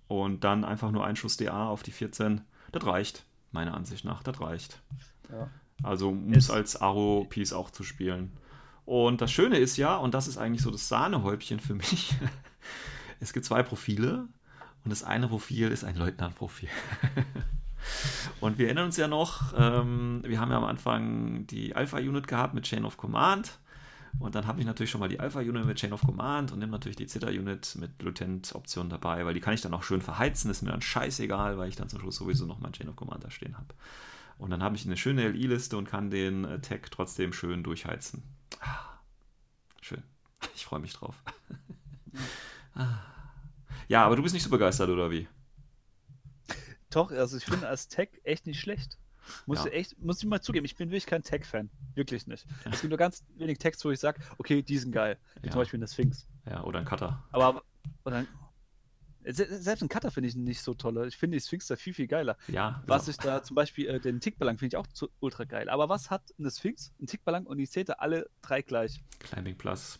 und 0.07 0.43
dann 0.43 0.65
einfach 0.65 0.91
nur 0.91 1.05
Einschuss 1.05 1.37
DA 1.37 1.67
auf 1.69 1.83
die 1.83 1.91
14. 1.91 2.41
Das 2.71 2.85
reicht, 2.85 3.25
meiner 3.51 3.75
Ansicht 3.75 4.03
nach. 4.05 4.23
Das 4.23 4.41
reicht. 4.41 4.81
Ja. 5.31 5.49
Also 5.83 6.09
um 6.09 6.33
Es- 6.33 6.45
es 6.45 6.51
als 6.51 6.81
Aro-Piece 6.81 7.53
auch 7.53 7.69
zu 7.69 7.83
spielen. 7.83 8.33
Und 8.85 9.21
das 9.21 9.31
Schöne 9.31 9.57
ist 9.57 9.77
ja, 9.77 9.95
und 9.97 10.13
das 10.15 10.27
ist 10.27 10.37
eigentlich 10.37 10.63
so 10.63 10.71
das 10.71 10.87
Sahnehäubchen 10.89 11.59
für 11.59 11.75
mich, 11.75 12.15
es 13.19 13.31
gibt 13.33 13.45
zwei 13.45 13.61
Profile 13.63 14.27
und 14.83 14.89
das 14.89 15.03
eine 15.03 15.27
Profil 15.27 15.69
ist 15.69 15.83
ein 15.83 15.95
Leutnant-Profil. 15.95 16.69
und 18.39 18.57
wir 18.57 18.67
erinnern 18.67 18.85
uns 18.85 18.97
ja 18.97 19.07
noch, 19.07 19.53
ähm, 19.57 20.21
wir 20.25 20.39
haben 20.39 20.51
ja 20.51 20.57
am 20.57 20.65
Anfang 20.65 21.47
die 21.47 21.75
Alpha-Unit 21.75 22.27
gehabt 22.27 22.53
mit 22.53 22.65
Chain 22.65 22.85
of 22.85 22.97
Command. 22.97 23.59
Und 24.17 24.33
dann 24.33 24.47
habe 24.47 24.59
ich 24.59 24.65
natürlich 24.65 24.89
schon 24.89 24.99
mal 24.99 25.07
die 25.07 25.19
Alpha-Unit 25.19 25.65
mit 25.65 25.77
Chain 25.77 25.93
of 25.93 26.01
Command 26.01 26.51
und 26.51 26.59
nehme 26.59 26.71
natürlich 26.71 26.95
die 26.95 27.05
Zeta-Unit 27.05 27.77
mit 27.79 28.01
Lieutenant-Option 28.01 28.89
dabei, 28.89 29.25
weil 29.25 29.35
die 29.35 29.39
kann 29.39 29.53
ich 29.53 29.61
dann 29.61 29.73
auch 29.73 29.83
schön 29.83 30.01
verheizen, 30.01 30.49
ist 30.49 30.63
mir 30.63 30.71
dann 30.71 30.81
scheißegal, 30.81 31.57
weil 31.57 31.69
ich 31.69 31.75
dann 31.75 31.89
zum 31.89 31.99
Schluss 31.99 32.15
sowieso 32.15 32.45
noch 32.45 32.59
mein 32.59 32.73
Chain 32.73 32.89
of 32.89 32.95
Command 32.95 33.23
da 33.23 33.29
stehen 33.29 33.55
habe. 33.55 33.73
Und 34.39 34.49
dann 34.49 34.63
habe 34.63 34.75
ich 34.75 34.85
eine 34.85 34.97
schöne 34.97 35.27
LI-Liste 35.29 35.77
und 35.77 35.87
kann 35.87 36.09
den 36.09 36.45
äh, 36.45 36.59
Tag 36.59 36.89
trotzdem 36.91 37.33
schön 37.33 37.61
durchheizen. 37.61 38.23
Ah, 38.61 38.79
schön. 39.81 40.01
Ich 40.55 40.65
freue 40.65 40.79
mich 40.79 40.93
drauf. 40.93 41.15
Ah. 42.75 42.99
ja, 43.89 44.05
aber 44.05 44.15
du 44.15 44.23
bist 44.23 44.33
nicht 44.33 44.43
so 44.43 44.49
begeistert, 44.49 44.89
oder 44.89 45.11
wie? 45.11 45.27
Doch, 46.91 47.11
also 47.11 47.37
ich 47.37 47.45
finde 47.45 47.67
als 47.67 47.87
Tech 47.87 48.09
echt 48.23 48.47
nicht 48.47 48.59
schlecht. 48.59 48.97
Muss 49.45 49.59
Ja. 49.59 49.67
ich 49.67 49.73
echt, 49.73 49.99
muss 49.99 50.19
ich 50.23 50.25
mal 50.27 50.41
zugeben, 50.41 50.65
ich 50.65 50.75
bin 50.75 50.89
wirklich 50.89 51.05
kein 51.05 51.21
Tech-Fan. 51.21 51.69
Wirklich 51.93 52.25
nicht. 52.25 52.47
Es 52.65 52.81
gibt 52.81 52.89
nur 52.89 52.97
ganz 52.97 53.23
wenig 53.35 53.59
Text, 53.59 53.85
wo 53.85 53.91
ich 53.91 53.99
sage, 53.99 54.21
okay, 54.39 54.63
die 54.63 54.77
sind 54.77 54.91
geil. 54.91 55.19
Wie 55.41 55.47
Ja. 55.47 55.51
zum 55.51 55.61
Beispiel 55.61 55.77
in 55.77 55.81
der 55.81 55.87
Sphinx. 55.87 56.27
Ja, 56.47 56.63
oder 56.63 56.79
ein 56.79 56.85
Cutter. 56.85 57.23
Aber 57.31 57.61
se- 59.25 59.61
selbst 59.61 59.81
einen 59.83 59.89
Cutter 59.89 60.09
finde 60.09 60.29
ich 60.29 60.35
nicht 60.35 60.61
so 60.61 60.73
toll. 60.73 61.07
Ich 61.07 61.17
finde 61.17 61.37
die 61.37 61.43
Sphinx 61.43 61.67
da 61.67 61.75
viel, 61.75 61.93
viel 61.93 62.07
geiler. 62.07 62.37
Ja, 62.47 62.81
Was 62.87 63.05
genau. 63.05 63.11
ich 63.11 63.17
da 63.17 63.43
zum 63.43 63.55
Beispiel, 63.55 63.87
äh, 63.87 63.99
den 63.99 64.19
Tickballang 64.19 64.57
finde 64.57 64.75
ich 64.75 64.77
auch 64.77 64.87
zu, 64.87 65.09
ultra 65.19 65.43
geil. 65.43 65.69
Aber 65.69 65.89
was 65.89 66.09
hat 66.09 66.23
eine 66.39 66.49
Sphinx, 66.49 66.91
ein 66.99 67.05
Tickballang 67.07 67.45
und 67.45 67.57
die 67.57 67.67
Zeta 67.67 67.93
alle 67.93 68.29
drei 68.41 68.61
gleich? 68.63 69.03
Climbing 69.19 69.57
Plus. 69.57 69.99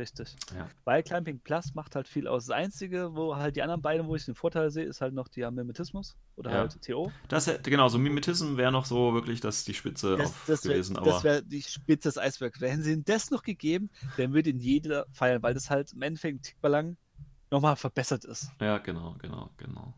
Richtig. 0.00 0.34
Ja. 0.56 0.66
Weil 0.84 1.02
Climbing 1.02 1.40
Plus 1.40 1.74
macht 1.74 1.94
halt 1.94 2.08
viel 2.08 2.26
aus. 2.26 2.46
Das 2.46 2.56
Einzige, 2.56 3.14
wo 3.14 3.36
halt 3.36 3.54
die 3.56 3.62
anderen 3.62 3.82
beiden, 3.82 4.06
wo 4.08 4.16
ich 4.16 4.24
den 4.24 4.34
Vorteil 4.34 4.70
sehe, 4.70 4.84
ist 4.84 5.00
halt 5.02 5.12
noch 5.12 5.28
der 5.28 5.50
Mimetismus 5.50 6.16
oder 6.36 6.50
Ja. 6.50 6.56
halt 6.60 6.80
TO. 6.82 7.12
Das 7.28 7.46
hätte, 7.46 7.70
genau, 7.70 7.88
so 7.88 7.98
Mimetism 7.98 8.56
wäre 8.56 8.72
noch 8.72 8.86
so 8.86 9.12
wirklich 9.12 9.40
das 9.40 9.64
die 9.64 9.74
Spitze 9.74 10.16
Das, 10.16 10.32
das 10.46 10.64
wäre 10.64 10.74
gewesen, 10.74 10.96
aber 10.96 11.22
wär 11.22 11.42
die 11.42 11.62
Spitze 11.62 12.08
des 12.08 12.16
Eisbergs. 12.18 12.60
Hätten 12.60 12.82
sie 12.82 12.92
ihnen 12.94 13.04
das 13.04 13.30
noch 13.30 13.42
gegeben, 13.42 13.90
dann 14.16 14.32
würde 14.32 14.50
ihn 14.50 14.58
jeder 14.58 15.04
feiern, 15.12 15.42
weil 15.42 15.52
das 15.54 15.68
halt 15.70 15.92
im 15.92 16.00
Endeffekt 16.02 16.38
ein 16.38 16.42
Tickballang 16.42 16.96
nochmal 17.50 17.76
verbessert 17.76 18.24
ist. 18.24 18.50
ja, 18.60 18.78
genau, 18.78 19.16
genau, 19.18 19.50
genau. 19.58 19.94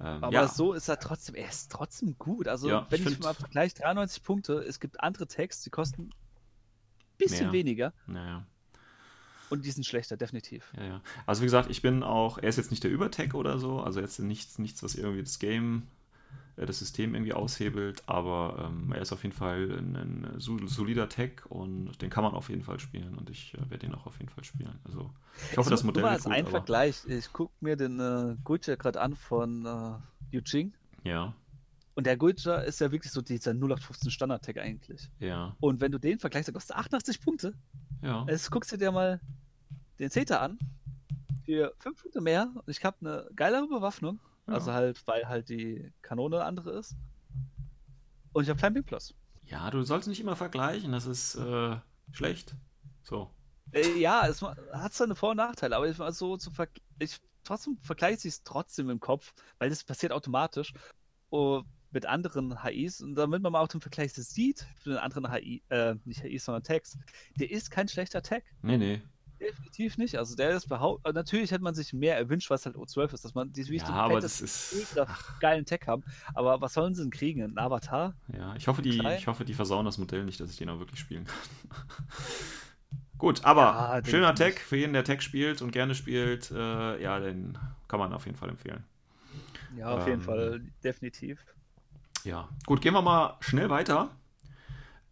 Ähm, 0.00 0.24
Aber 0.24 0.32
ja, 0.32 0.48
so 0.48 0.72
ist 0.72 0.88
er 0.88 0.98
trotzdem, 0.98 1.36
er 1.36 1.48
ist 1.48 1.70
trotzdem 1.70 2.18
gut. 2.18 2.48
Also, 2.48 2.68
Ja, 2.68 2.86
wenn 2.90 3.00
ich 3.00 3.06
ich, 3.06 3.12
find- 3.12 3.22
mal 3.22 3.34
vergleiche, 3.34 3.76
93 3.76 4.22
Punkte, 4.22 4.54
es 4.54 4.80
gibt 4.80 5.00
andere 5.00 5.26
Tags, 5.28 5.62
die 5.62 5.70
kosten 5.70 6.02
ein 6.02 6.10
bisschen 7.16 7.46
Mehr. 7.46 7.52
weniger 7.52 7.92
naja. 8.06 8.44
Und 9.50 9.64
die 9.64 9.70
sind 9.70 9.84
schlechter, 9.86 10.16
definitiv. 10.16 10.72
Ja, 10.76 10.84
ja. 10.84 11.00
Also 11.26 11.42
wie 11.42 11.46
gesagt, 11.46 11.70
ich 11.70 11.82
bin 11.82 12.02
auch, 12.02 12.38
er 12.38 12.48
ist 12.48 12.56
jetzt 12.56 12.70
nicht 12.70 12.84
der 12.84 12.90
Übertech 12.90 13.34
oder 13.34 13.58
so, 13.58 13.80
also 13.80 14.00
jetzt 14.00 14.18
nichts, 14.18 14.58
nichts, 14.58 14.82
was 14.82 14.94
irgendwie 14.94 15.22
das 15.22 15.38
Game, 15.38 15.82
äh, 16.56 16.66
das 16.66 16.78
System 16.78 17.14
irgendwie 17.14 17.32
aushebelt, 17.32 18.02
aber 18.06 18.70
ähm, 18.70 18.92
er 18.92 19.00
ist 19.02 19.12
auf 19.12 19.22
jeden 19.22 19.34
Fall 19.34 19.70
ein, 19.78 19.96
ein 19.96 20.40
sol- 20.40 20.68
solider 20.68 21.08
Tech 21.08 21.46
und 21.48 22.00
den 22.02 22.10
kann 22.10 22.24
man 22.24 22.34
auf 22.34 22.48
jeden 22.48 22.62
Fall 22.62 22.80
spielen 22.80 23.14
und 23.16 23.30
ich 23.30 23.54
äh, 23.54 23.70
werde 23.70 23.86
ihn 23.86 23.94
auch 23.94 24.06
auf 24.06 24.18
jeden 24.18 24.30
Fall 24.30 24.44
spielen. 24.44 24.78
Also 24.84 25.10
ich 25.52 25.56
hoffe, 25.58 25.70
das 25.70 25.84
Modell 25.84 26.04
als 26.04 26.24
gut, 26.24 26.32
ein 26.32 26.46
Vergleich. 26.46 27.04
Ich 27.06 27.32
gucke 27.32 27.54
mir 27.60 27.76
den 27.76 28.00
äh, 28.00 28.36
Guicha 28.44 28.74
gerade 28.76 29.00
an 29.00 29.14
von 29.16 29.64
äh, 29.66 30.36
Yuching. 30.36 30.72
Ja, 31.04 31.34
Und 31.94 32.06
der 32.06 32.16
Guicha 32.16 32.56
ist 32.56 32.80
ja 32.80 32.90
wirklich 32.92 33.12
so 33.12 33.22
dieser 33.22 33.52
0815 33.52 34.10
Standard-Tag 34.10 34.58
eigentlich. 34.58 35.08
ja, 35.20 35.54
Und 35.60 35.80
wenn 35.80 35.92
du 35.92 35.98
den 35.98 36.18
vergleichst, 36.18 36.48
dann 36.48 36.54
kostet 36.54 36.76
er 36.76 36.80
88 36.80 37.20
Punkte. 37.20 37.54
Ja. 38.06 38.26
Jetzt 38.28 38.50
guckst 38.50 38.72
du 38.72 38.76
dir 38.76 38.92
mal 38.92 39.20
den 39.98 40.10
Zeta 40.10 40.38
an. 40.38 40.58
Für 41.44 41.74
5 41.78 42.02
Punkte 42.02 42.20
mehr. 42.20 42.50
Und 42.54 42.68
ich 42.68 42.84
habe 42.84 42.96
eine 43.00 43.28
geilere 43.34 43.68
Bewaffnung. 43.68 44.20
Ja. 44.46 44.54
Also 44.54 44.72
halt, 44.72 45.06
weil 45.06 45.28
halt 45.28 45.48
die 45.48 45.92
Kanone 46.02 46.44
andere 46.44 46.70
ist. 46.72 46.96
Und 48.32 48.44
ich 48.44 48.48
habe 48.48 48.58
Climbing 48.58 48.84
Plus. 48.84 49.14
Ja, 49.44 49.70
du 49.70 49.82
sollst 49.82 50.08
nicht 50.08 50.20
immer 50.20 50.36
vergleichen, 50.36 50.92
das 50.92 51.06
ist 51.06 51.36
äh, 51.36 51.76
schlecht. 52.12 52.54
So. 53.02 53.30
Äh, 53.72 53.98
ja, 53.98 54.26
es 54.26 54.42
hat 54.42 54.92
seine 54.92 55.14
Vor- 55.14 55.30
und 55.30 55.36
Nachteile, 55.36 55.76
aber 55.76 55.88
ich 55.88 55.98
war 55.98 56.12
so 56.12 56.36
zu 56.36 56.50
ver 56.50 56.68
ich 56.98 57.20
trotzdem 57.44 57.78
vergleiche 57.80 58.26
ich 58.28 58.34
es 58.34 58.42
trotzdem 58.42 58.90
im 58.90 58.98
Kopf, 58.98 59.32
weil 59.58 59.70
das 59.70 59.84
passiert 59.84 60.12
automatisch 60.12 60.72
oh, 61.30 61.62
mit 61.96 62.06
anderen 62.06 62.62
HIs 62.62 63.00
und 63.00 63.14
damit 63.16 63.42
man 63.42 63.52
mal 63.52 63.60
auch 63.60 63.68
den 63.68 63.80
Vergleich 63.80 64.12
sieht 64.14 64.66
für 64.82 64.90
den 64.90 64.98
anderen 64.98 65.32
HI, 65.32 65.62
äh, 65.70 65.96
nicht 66.04 66.20
HIs, 66.22 66.44
sondern 66.44 66.62
Tags, 66.62 66.98
der 67.40 67.50
ist 67.50 67.70
kein 67.70 67.88
schlechter 67.88 68.22
Tag. 68.22 68.44
Nee, 68.62 68.76
nee. 68.78 69.00
Definitiv 69.40 69.98
nicht. 69.98 70.16
Also 70.16 70.34
der 70.36 70.50
ist 70.50 70.66
behauptet, 70.68 71.14
natürlich 71.14 71.50
hätte 71.50 71.62
man 71.62 71.74
sich 71.74 71.92
mehr 71.92 72.16
erwünscht, 72.16 72.48
was 72.50 72.64
halt 72.66 72.76
O12 72.76 73.12
ist, 73.14 73.24
dass 73.24 73.34
man 73.34 73.52
diese 73.52 73.74
Ja, 73.74 73.86
aber 73.88 74.20
das 74.20 74.40
ist. 74.40 74.96
geilen 75.40 75.64
Tech 75.64 75.80
haben. 75.86 76.04
Aber 76.34 76.60
was 76.60 76.74
sollen 76.74 76.94
sie 76.94 77.02
denn 77.02 77.10
kriegen? 77.10 77.42
Ein 77.42 77.58
Avatar? 77.58 78.14
Ja, 78.32 78.54
ich 78.56 78.66
hoffe, 78.66 78.82
die, 78.82 78.90
Klein. 79.00 79.18
ich 79.18 79.26
hoffe, 79.28 79.44
die 79.44 79.54
versauen 79.54 79.84
das 79.84 79.98
Modell 79.98 80.24
nicht, 80.24 80.40
dass 80.40 80.50
ich 80.50 80.56
den 80.56 80.68
auch 80.68 80.78
wirklich 80.80 80.98
spielen 81.00 81.24
kann. 81.24 81.36
Gut, 83.18 83.44
aber 83.44 83.72
Ja, 83.72 84.00
schöner 84.02 84.32
nicht. 84.34 84.60
für 84.60 84.76
jeden, 84.76 84.92
der 84.92 85.04
Tech 85.04 85.22
spielt 85.22 85.62
und 85.62 85.72
gerne 85.72 85.94
spielt, 85.94 86.50
äh, 86.50 87.02
ja, 87.02 87.18
den 87.20 87.58
kann 87.88 87.98
man 88.00 88.12
auf 88.12 88.26
jeden 88.26 88.36
Fall 88.36 88.50
empfehlen. 88.50 88.84
Ja, 89.68 89.94
auf 89.94 90.06
jeden 90.06 90.20
Ähm, 90.20 90.22
Fall, 90.22 90.60
definitiv. 90.82 91.44
Ja, 92.26 92.48
gut, 92.66 92.80
gehen 92.80 92.92
wir 92.92 93.02
mal 93.02 93.36
schnell 93.38 93.70
weiter. 93.70 94.10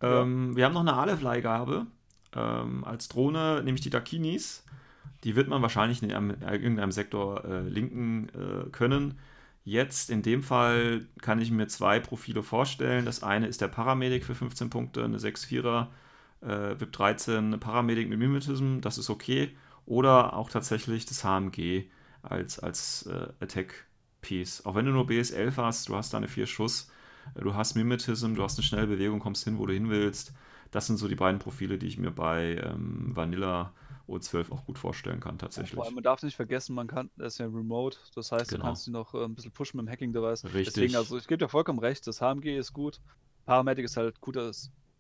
Ähm, 0.01 0.57
Wir 0.57 0.65
haben 0.65 0.73
noch 0.73 0.81
eine 0.81 0.95
Aleph-Leihgabe 0.95 1.87
ähm, 2.35 2.83
als 2.83 3.09
Drohne, 3.09 3.63
nämlich 3.65 3.83
die 3.83 3.91
Dakinis. 3.91 4.65
Die 5.23 5.37
wird 5.37 5.47
man 5.47 5.63
wahrscheinlich 5.63 6.03
in 6.03 6.13
einem, 6.13 6.31
äh, 6.31 6.57
irgendeinem 6.57 6.91
Sektor 6.91 7.45
äh, 7.45 7.69
linken 7.69 8.31
äh, 8.31 8.69
können. 8.71 9.21
Jetzt 9.63 10.11
in 10.11 10.23
dem 10.23 10.43
Fall 10.43 11.07
kann 11.23 11.41
ich 11.41 11.53
mir 11.53 11.69
zwei 11.69 12.01
Profile 12.01 12.43
vorstellen. 12.43 13.05
Das 13.05 13.23
eine 13.23 13.47
ist 13.47 13.61
der 13.61 13.69
Paramedic 13.69 14.25
für 14.25 14.35
15 14.35 14.69
Punkte, 14.69 15.05
eine 15.05 15.19
6-4er, 15.19 15.87
äh, 16.41 16.81
VIP 16.81 16.93
13, 16.95 17.37
eine 17.37 17.59
Paramedic 17.59 18.09
mit 18.09 18.19
Mimetism, 18.19 18.81
das 18.81 18.99
ist 18.99 19.09
okay. 19.09 19.57
Oder 19.87 20.35
auch 20.35 20.51
tatsächlich 20.51 21.07
das 21.07 21.23
HMG 21.23 21.85
als, 22.23 22.59
als 22.59 23.07
äh, 23.07 23.29
Attack-Piece. 23.39 24.67
Auch 24.67 24.75
wenn 24.75 24.87
du 24.87 24.91
nur 24.91 25.07
BS11 25.07 25.57
hast, 25.59 25.89
du 25.89 25.95
hast 25.95 26.13
da 26.13 26.17
eine 26.17 26.27
4 26.29 26.49
Schuss, 26.49 26.91
du 27.35 27.55
hast 27.55 27.75
Mimetism, 27.75 28.35
du 28.35 28.43
hast 28.43 28.59
eine 28.59 28.65
schnelle 28.65 28.87
Bewegung, 28.87 29.21
kommst 29.21 29.45
hin, 29.45 29.59
wo 29.59 29.67
du 29.67 29.73
hin 29.73 29.89
willst. 29.91 30.33
Das 30.71 30.87
sind 30.87 30.97
so 30.97 31.07
die 31.09 31.15
beiden 31.15 31.39
Profile, 31.39 31.79
die 31.79 31.87
ich 31.87 31.99
mir 31.99 32.11
bei 32.11 32.57
ähm, 32.57 33.15
Vanilla 33.15 33.73
O12 34.09 34.51
auch 34.53 34.65
gut 34.67 34.79
vorstellen 34.79 35.21
kann, 35.21 35.39
tatsächlich. 35.39 35.75
Vor 35.77 35.85
allem, 35.87 35.95
man 35.95 36.03
darf 36.05 36.23
nicht 36.23 36.37
vergessen, 36.37 36.75
man 36.75 36.87
kann, 36.89 37.11
das 37.17 37.35
ist 37.35 37.39
ja 37.39 37.47
remote, 37.47 37.97
das 38.15 38.33
heißt, 38.33 38.51
Genau. 38.51 38.63
du 38.63 38.67
kannst 38.69 38.87
ihn 38.87 38.93
noch 38.93 39.15
äh, 39.15 39.25
ein 39.25 39.35
bisschen 39.35 39.53
pushen 39.53 39.79
mit 39.79 39.87
dem 39.87 39.91
Hacking-Device. 39.93 40.45
Richtig. 40.47 40.65
Deswegen, 40.75 40.97
also 40.97 41.17
ich 41.17 41.27
gebe 41.27 41.39
dir 41.39 41.49
vollkommen 41.49 41.79
recht, 41.79 42.07
das 42.07 42.21
HMG 42.21 42.59
ist 42.59 42.73
gut. 42.73 43.01
Paramedic 43.47 43.85
ist 43.87 43.97
halt 43.97 44.21
guter, 44.21 44.51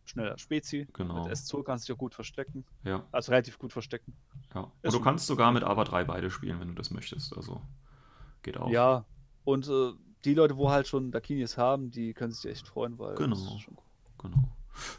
schneller 0.06 0.38
Spezi. 0.38 0.86
Genau. 0.92 1.24
Mit 1.24 1.32
S2 1.32 1.62
kannst 1.64 1.86
du 1.88 1.92
dich 1.92 1.96
auch 1.96 2.00
gut 2.00 2.14
verstecken. 2.14 2.64
Ja, 2.84 3.04
Also 3.10 3.32
relativ 3.32 3.58
gut 3.58 3.72
verstecken. 3.72 4.14
ja. 4.54 4.60
Und 4.62 4.70
Ist 4.82 4.94
du 4.94 5.00
kannst 5.00 5.26
sogar 5.26 5.50
mit 5.52 5.64
AVA 5.64 5.84
3 5.84 6.04
beide 6.04 6.30
spielen, 6.30 6.60
wenn 6.60 6.68
du 6.68 6.74
das 6.74 6.90
möchtest. 6.90 7.36
Also 7.36 7.60
geht 8.42 8.56
auch. 8.56 8.70
Ja, 8.70 9.04
und 9.44 9.66
äh, 9.68 9.92
die 10.24 10.34
Leute, 10.34 10.56
wo 10.56 10.70
halt 10.70 10.86
schon 10.88 11.10
Dakinis 11.10 11.56
haben, 11.58 11.90
die 11.90 12.14
können 12.14 12.32
sich 12.32 12.50
echt 12.50 12.68
freuen, 12.68 12.98
weil 12.98 13.14
Genau. 13.14 13.36
das 13.36 13.44
ist 13.44 13.60
schon 13.60 13.74
gut. 13.76 13.84
Genau. 14.18 14.48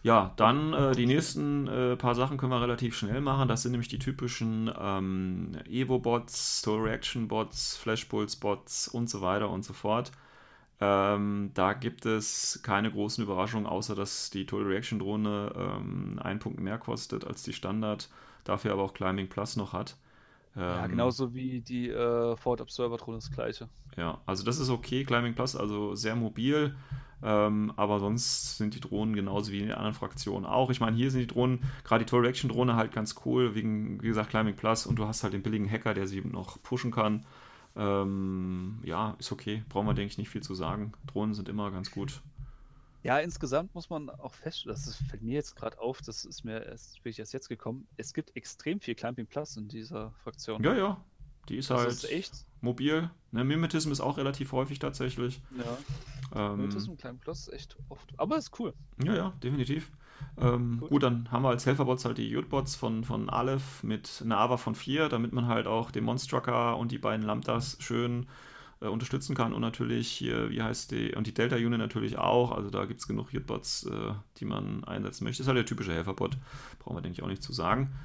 Ja, 0.04 0.34
dann 0.38 0.74
äh, 0.74 0.96
die 0.96 1.06
nächsten 1.06 1.68
äh, 1.68 1.98
paar 1.98 2.16
Sachen 2.16 2.38
können 2.38 2.52
wir 2.52 2.62
relativ 2.62 2.96
schnell 2.98 3.20
machen. 3.22 3.48
Das 3.50 3.62
sind 3.64 3.72
nämlich 3.72 3.90
die 3.90 4.00
typischen 4.00 4.72
ähm, 4.80 5.58
Evo-Bots, 5.68 6.62
Tool-Reaction-Bots, 6.62 7.76
Flash-Pulse-Bots 7.78 8.88
und 8.88 9.10
so 9.10 9.22
weiter 9.22 9.50
und 9.50 9.66
so 9.66 9.74
fort. 9.74 10.12
Ähm, 10.82 11.52
da 11.54 11.74
gibt 11.74 12.06
es 12.06 12.60
keine 12.64 12.92
großen 12.92 13.24
Überraschungen, 13.24 13.68
außer 13.68 13.96
dass 13.96 14.30
die 14.30 14.46
Tool-Reaction-Drohne 14.46 15.54
ähm, 15.56 16.20
einen 16.22 16.40
Punkt 16.40 16.60
mehr 16.60 16.78
kostet 16.78 17.26
als 17.26 17.44
die 17.44 17.54
Standard, 17.54 18.10
dafür 18.44 18.74
aber 18.74 18.84
auch 18.84 18.94
Climbing 18.94 19.30
Plus 19.30 19.56
noch 19.58 19.74
hat. 19.74 19.98
Ja, 20.56 20.86
Ähm, 20.86 20.88
genauso 20.88 21.34
wie 21.34 21.62
die 21.62 21.90
äh, 21.90 22.36
Forward 22.38 22.62
Observer 22.62 22.98
Drohne 22.98 23.18
das 23.18 23.32
gleiche. 23.32 23.70
Ja, 23.98 24.22
also 24.26 24.44
das 24.44 24.60
ist 24.60 24.70
okay, 24.70 25.04
Climbing 25.06 25.36
Plus, 25.36 25.56
also 25.56 25.96
sehr 25.96 26.16
mobil, 26.16 26.76
ähm, 27.24 27.74
aber 27.76 28.00
sonst 28.00 28.58
sind 28.58 28.74
die 28.76 28.80
Drohnen 28.80 29.16
genauso 29.16 29.52
wie 29.52 29.60
in 29.60 29.68
den 29.68 29.76
anderen 29.76 29.94
Fraktionen 29.94 30.46
auch. 30.46 30.70
Ich 30.70 30.80
meine, 30.80 30.96
hier 30.98 31.12
sind 31.12 31.22
die 31.22 31.28
Drohnen, 31.28 31.64
gerade 31.84 32.04
die 32.04 32.10
Total 32.10 32.26
Reaction 32.26 32.50
Drohne 32.50 32.76
halt 32.76 32.92
ganz 32.94 33.16
cool, 33.26 33.56
wegen, 33.56 34.02
wie 34.02 34.08
gesagt, 34.08 34.30
Climbing 34.30 34.56
Plus 34.56 34.86
und 34.86 34.98
du 34.98 35.06
hast 35.06 35.24
halt 35.24 35.34
den 35.34 35.44
billigen 35.44 35.70
Hacker, 35.70 35.94
der 35.94 36.08
sie 36.08 36.22
noch 36.22 36.62
pushen 36.64 36.92
kann. 36.92 37.26
Ähm, 37.78 38.80
ja, 38.84 39.16
ist 39.20 39.32
okay, 39.32 39.64
brauchen 39.70 39.88
wir, 39.88 39.94
denke 39.94 40.12
ich, 40.12 40.18
nicht 40.18 40.30
viel 40.30 40.44
zu 40.44 40.56
sagen. 40.56 40.94
Drohnen 41.08 41.34
sind 41.34 41.50
immer 41.50 41.72
ganz 41.72 41.92
gut. 41.92 42.22
Ja, 43.06 43.20
insgesamt 43.20 43.76
muss 43.76 43.92
man 43.92 44.10
auch 44.10 44.34
feststellen, 44.34 44.76
das 44.76 44.96
fällt 44.96 45.22
mir 45.22 45.36
jetzt 45.36 45.56
gerade 45.56 45.80
auf, 45.80 46.02
das 46.02 46.26
ist 46.26 46.44
mir 46.44 46.66
erst, 46.66 47.04
bin 47.04 47.12
ich 47.12 47.20
erst 47.20 47.34
jetzt 47.34 47.50
gekommen, 47.50 47.88
es 47.98 48.16
gibt 48.16 48.36
extrem 48.36 48.80
viel 48.80 48.96
Climbing 48.96 49.28
Plus 49.28 49.58
in 49.58 49.68
dieser 49.68 50.12
Fraktion. 50.24 50.64
Ja, 50.64 50.74
ja, 50.74 51.06
die 51.48 51.58
ist 51.58 51.70
das 51.70 51.82
halt 51.82 51.90
ist 51.92 52.12
echt. 52.12 52.48
mobil. 52.62 53.12
Ne, 53.32 53.44
Mimetism 53.44 53.92
ist 53.92 54.02
auch 54.02 54.18
relativ 54.18 54.54
häufig 54.54 54.80
tatsächlich. 54.80 55.40
Ja, 55.56 56.56
Ähm, 56.56 56.66
das 56.66 56.82
ist 56.82 56.90
ein 56.90 56.98
Climbing 56.98 57.20
Plus 57.20 57.48
echt 57.50 57.78
oft. 57.90 58.12
Aber 58.18 58.38
ist 58.38 58.60
cool. 58.60 58.74
Ja, 59.04 59.14
ja, 59.16 59.34
definitiv. 59.44 59.92
Ähm, 60.40 60.80
Gut. 60.80 60.90
gut, 60.90 61.04
dann 61.04 61.30
haben 61.30 61.44
wir 61.44 61.50
als 61.50 61.68
Helferbots 61.68 62.06
halt 62.06 62.18
die 62.18 62.28
Jutbots 62.30 62.76
von, 62.76 63.04
von 63.04 63.30
Aleph 63.30 63.84
mit 63.84 64.24
einer 64.26 64.40
AVA 64.40 64.58
von 64.58 64.74
4, 64.74 65.10
damit 65.10 65.32
man 65.32 65.46
halt 65.46 65.68
auch 65.68 65.92
den 65.92 66.06
Monstrucker 66.06 66.76
und 66.78 66.92
die 66.92 66.98
beiden 66.98 67.24
Lambdas 67.24 67.78
schön 67.82 68.26
äh, 68.82 68.88
unterstützen 68.88 69.36
kann. 69.36 69.54
Und 69.54 69.62
natürlich 69.62 70.10
hier, 70.10 70.50
wie 70.50 70.62
heißt 70.62 70.92
die, 70.92 71.14
und 71.16 71.28
die 71.28 71.34
Delta-Unit 71.34 71.80
natürlich 71.80 72.18
auch. 72.18 72.52
Also 72.52 72.70
da 72.70 72.86
gibt 72.86 73.00
es 73.02 73.08
genug 73.08 73.34
Jutbots, 73.34 73.86
äh, 73.86 74.14
die 74.38 74.46
man 74.46 74.84
einsetzen 74.86 75.24
möchte. 75.26 75.42
Ist 75.42 75.48
halt 75.48 75.58
der 75.58 75.66
typische 75.66 75.94
Helferbot. 75.94 76.38
Brauchen 76.80 76.98
wir, 76.98 77.02
denke 77.02 77.18
ich, 77.20 77.24
auch 77.24 77.28
nicht 77.28 77.44
zu 77.44 77.54
sagen. 77.54 77.96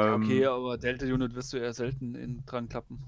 Ja, 0.00 0.14
Ähm, 0.14 0.14
okay, 0.14 0.46
aber 0.46 0.78
Delta 0.78 1.06
Unit 1.06 1.34
wirst 1.34 1.52
du 1.52 1.56
eher 1.58 1.72
selten 1.74 2.14
in 2.14 2.44
dran 2.46 2.68
klappen. 2.68 3.02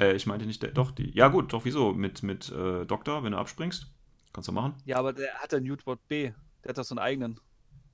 äh, 0.00 0.14
ich 0.14 0.26
meinte 0.26 0.46
nicht, 0.46 0.62
doch, 0.76 0.90
die. 0.90 1.10
Ja, 1.16 1.28
gut, 1.28 1.52
doch, 1.52 1.64
wieso? 1.64 1.92
Mit, 1.94 2.22
mit 2.22 2.50
äh, 2.50 2.84
Doktor, 2.86 3.22
wenn 3.24 3.32
du 3.32 3.38
abspringst. 3.38 3.92
Kannst 4.32 4.48
du 4.48 4.52
machen. 4.52 4.74
Ja, 4.84 4.96
aber 4.96 5.12
der 5.12 5.34
hat 5.34 5.54
einen 5.54 5.70
Utbot 5.70 6.06
B. 6.08 6.32
Der 6.64 6.70
hat 6.70 6.78
doch 6.78 6.84
so 6.84 6.94
einen 6.94 7.00
eigenen. 7.00 7.40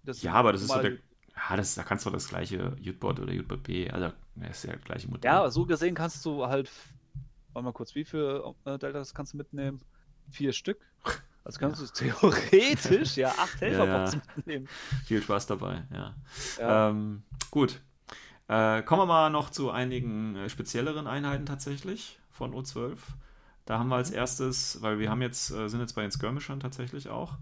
Das 0.02 0.22
Ja, 0.22 0.34
aber 0.34 0.52
das 0.52 0.62
ist 0.62 0.72
so 0.72 0.80
der. 0.80 0.92
Ja, 1.36 1.56
das, 1.56 1.74
da 1.74 1.82
kannst 1.82 2.06
du 2.06 2.10
das 2.10 2.28
gleiche 2.28 2.76
Jutbot 2.80 3.18
oder 3.20 3.32
Jutbot 3.32 3.62
B. 3.64 3.90
Also, 3.90 4.12
das 4.36 4.59
ist 4.59 4.64
ja 4.64 4.72
das 4.74 4.84
gleiche 4.84 5.09
Modell. 5.09 5.30
Ja, 5.30 5.38
aber 5.40 5.51
so 5.51 5.66
gesehen 5.66 5.94
kannst 5.94 6.24
du 6.24 6.46
halt. 6.46 6.70
Warte 7.55 7.64
mal 7.64 7.72
kurz, 7.72 7.94
wie 7.94 8.05
viele 8.05 8.55
äh, 8.64 8.78
Deltas 8.78 9.14
kannst 9.14 9.32
du 9.32 9.39
mitnehmen? 9.39 9.81
Vier 10.31 10.52
Stück. 10.52 10.78
Also 11.44 11.60
kannst 11.60 11.81
du 11.81 11.86
theoretisch 12.05 13.16
ja 13.16 13.28
acht 13.28 13.60
Helferbots 13.60 14.14
Ja, 14.14 14.20
mitnehmen. 14.36 14.68
Viel 15.05 15.22
Spaß 15.22 15.47
dabei, 15.47 15.85
ja. 15.93 16.14
Ja. 16.59 16.90
Ähm, 16.90 17.22
gut. 17.51 17.81
Äh, 18.48 18.82
kommen 18.82 19.02
wir 19.02 19.06
mal 19.06 19.31
noch 19.31 19.51
zu 19.51 19.70
einigen 19.70 20.36
äh, 20.36 20.48
spezielleren 20.48 21.06
Einheiten 21.06 21.47
tatsächlich 21.47 22.18
von 22.31 22.52
O12. 22.55 22.98
Da 23.66 23.78
haben 23.78 23.89
wir 23.89 23.97
als 23.97 24.10
erstes, 24.10 24.82
weil 24.82 24.98
wir 24.98 25.09
haben 25.09 25.22
jetzt, 25.22 25.51
äh, 25.51 25.68
sind 25.68 25.81
jetzt 25.81 25.94
bei 25.94 26.02
den 26.02 26.10
Skirmishern 26.10 26.60
tatsächlich 26.60 27.09
auch. 27.09 27.39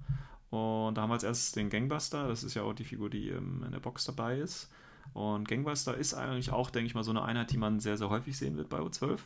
Und 0.51 0.95
da 0.95 1.03
haben 1.03 1.09
wir 1.09 1.15
als 1.15 1.25
erstes 1.25 1.53
den 1.53 1.71
Gangbuster. 1.71 2.29
Das 2.29 2.45
ist 2.45 2.55
ja 2.55 2.63
auch 2.63 2.75
die 2.75 2.85
Figur, 2.85 3.09
die 3.09 3.31
ähm, 3.31 3.63
in 3.65 3.73
der 3.73 3.81
Box 3.81 4.05
dabei 4.05 4.39
ist. 4.39 4.69
Und 5.15 5.49
Gangbuster 5.49 5.97
ist 5.97 6.15
eigentlich 6.15 6.53
auch, 6.53 6.71
denke 6.71 6.87
ich 6.87 6.95
mal, 6.95 7.03
so 7.03 7.11
eine 7.11 7.23
Einheit, 7.23 7.51
die 7.51 7.59
man 7.59 7.81
sehr, 7.81 7.97
sehr 7.97 8.11
häufig 8.11 8.37
sehen 8.37 8.57
wird 8.57 8.69
bei 8.69 8.79
O12. 8.79 9.19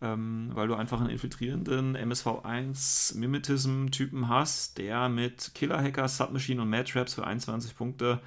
Ähm, 0.00 0.50
weil 0.52 0.68
du 0.68 0.74
einfach 0.74 1.00
einen 1.00 1.10
infiltrierenden 1.10 1.96
MSV1 1.96 3.16
Mimetism-Typen 3.16 4.28
hast, 4.28 4.76
der 4.78 5.08
mit 5.08 5.52
Killer-Hacker, 5.54 6.08
Submachine 6.08 6.60
und 6.62 6.68
Mad 6.68 6.90
Traps 6.90 7.14
für 7.14 7.24
21 7.26 7.76
Punkte 7.76 8.20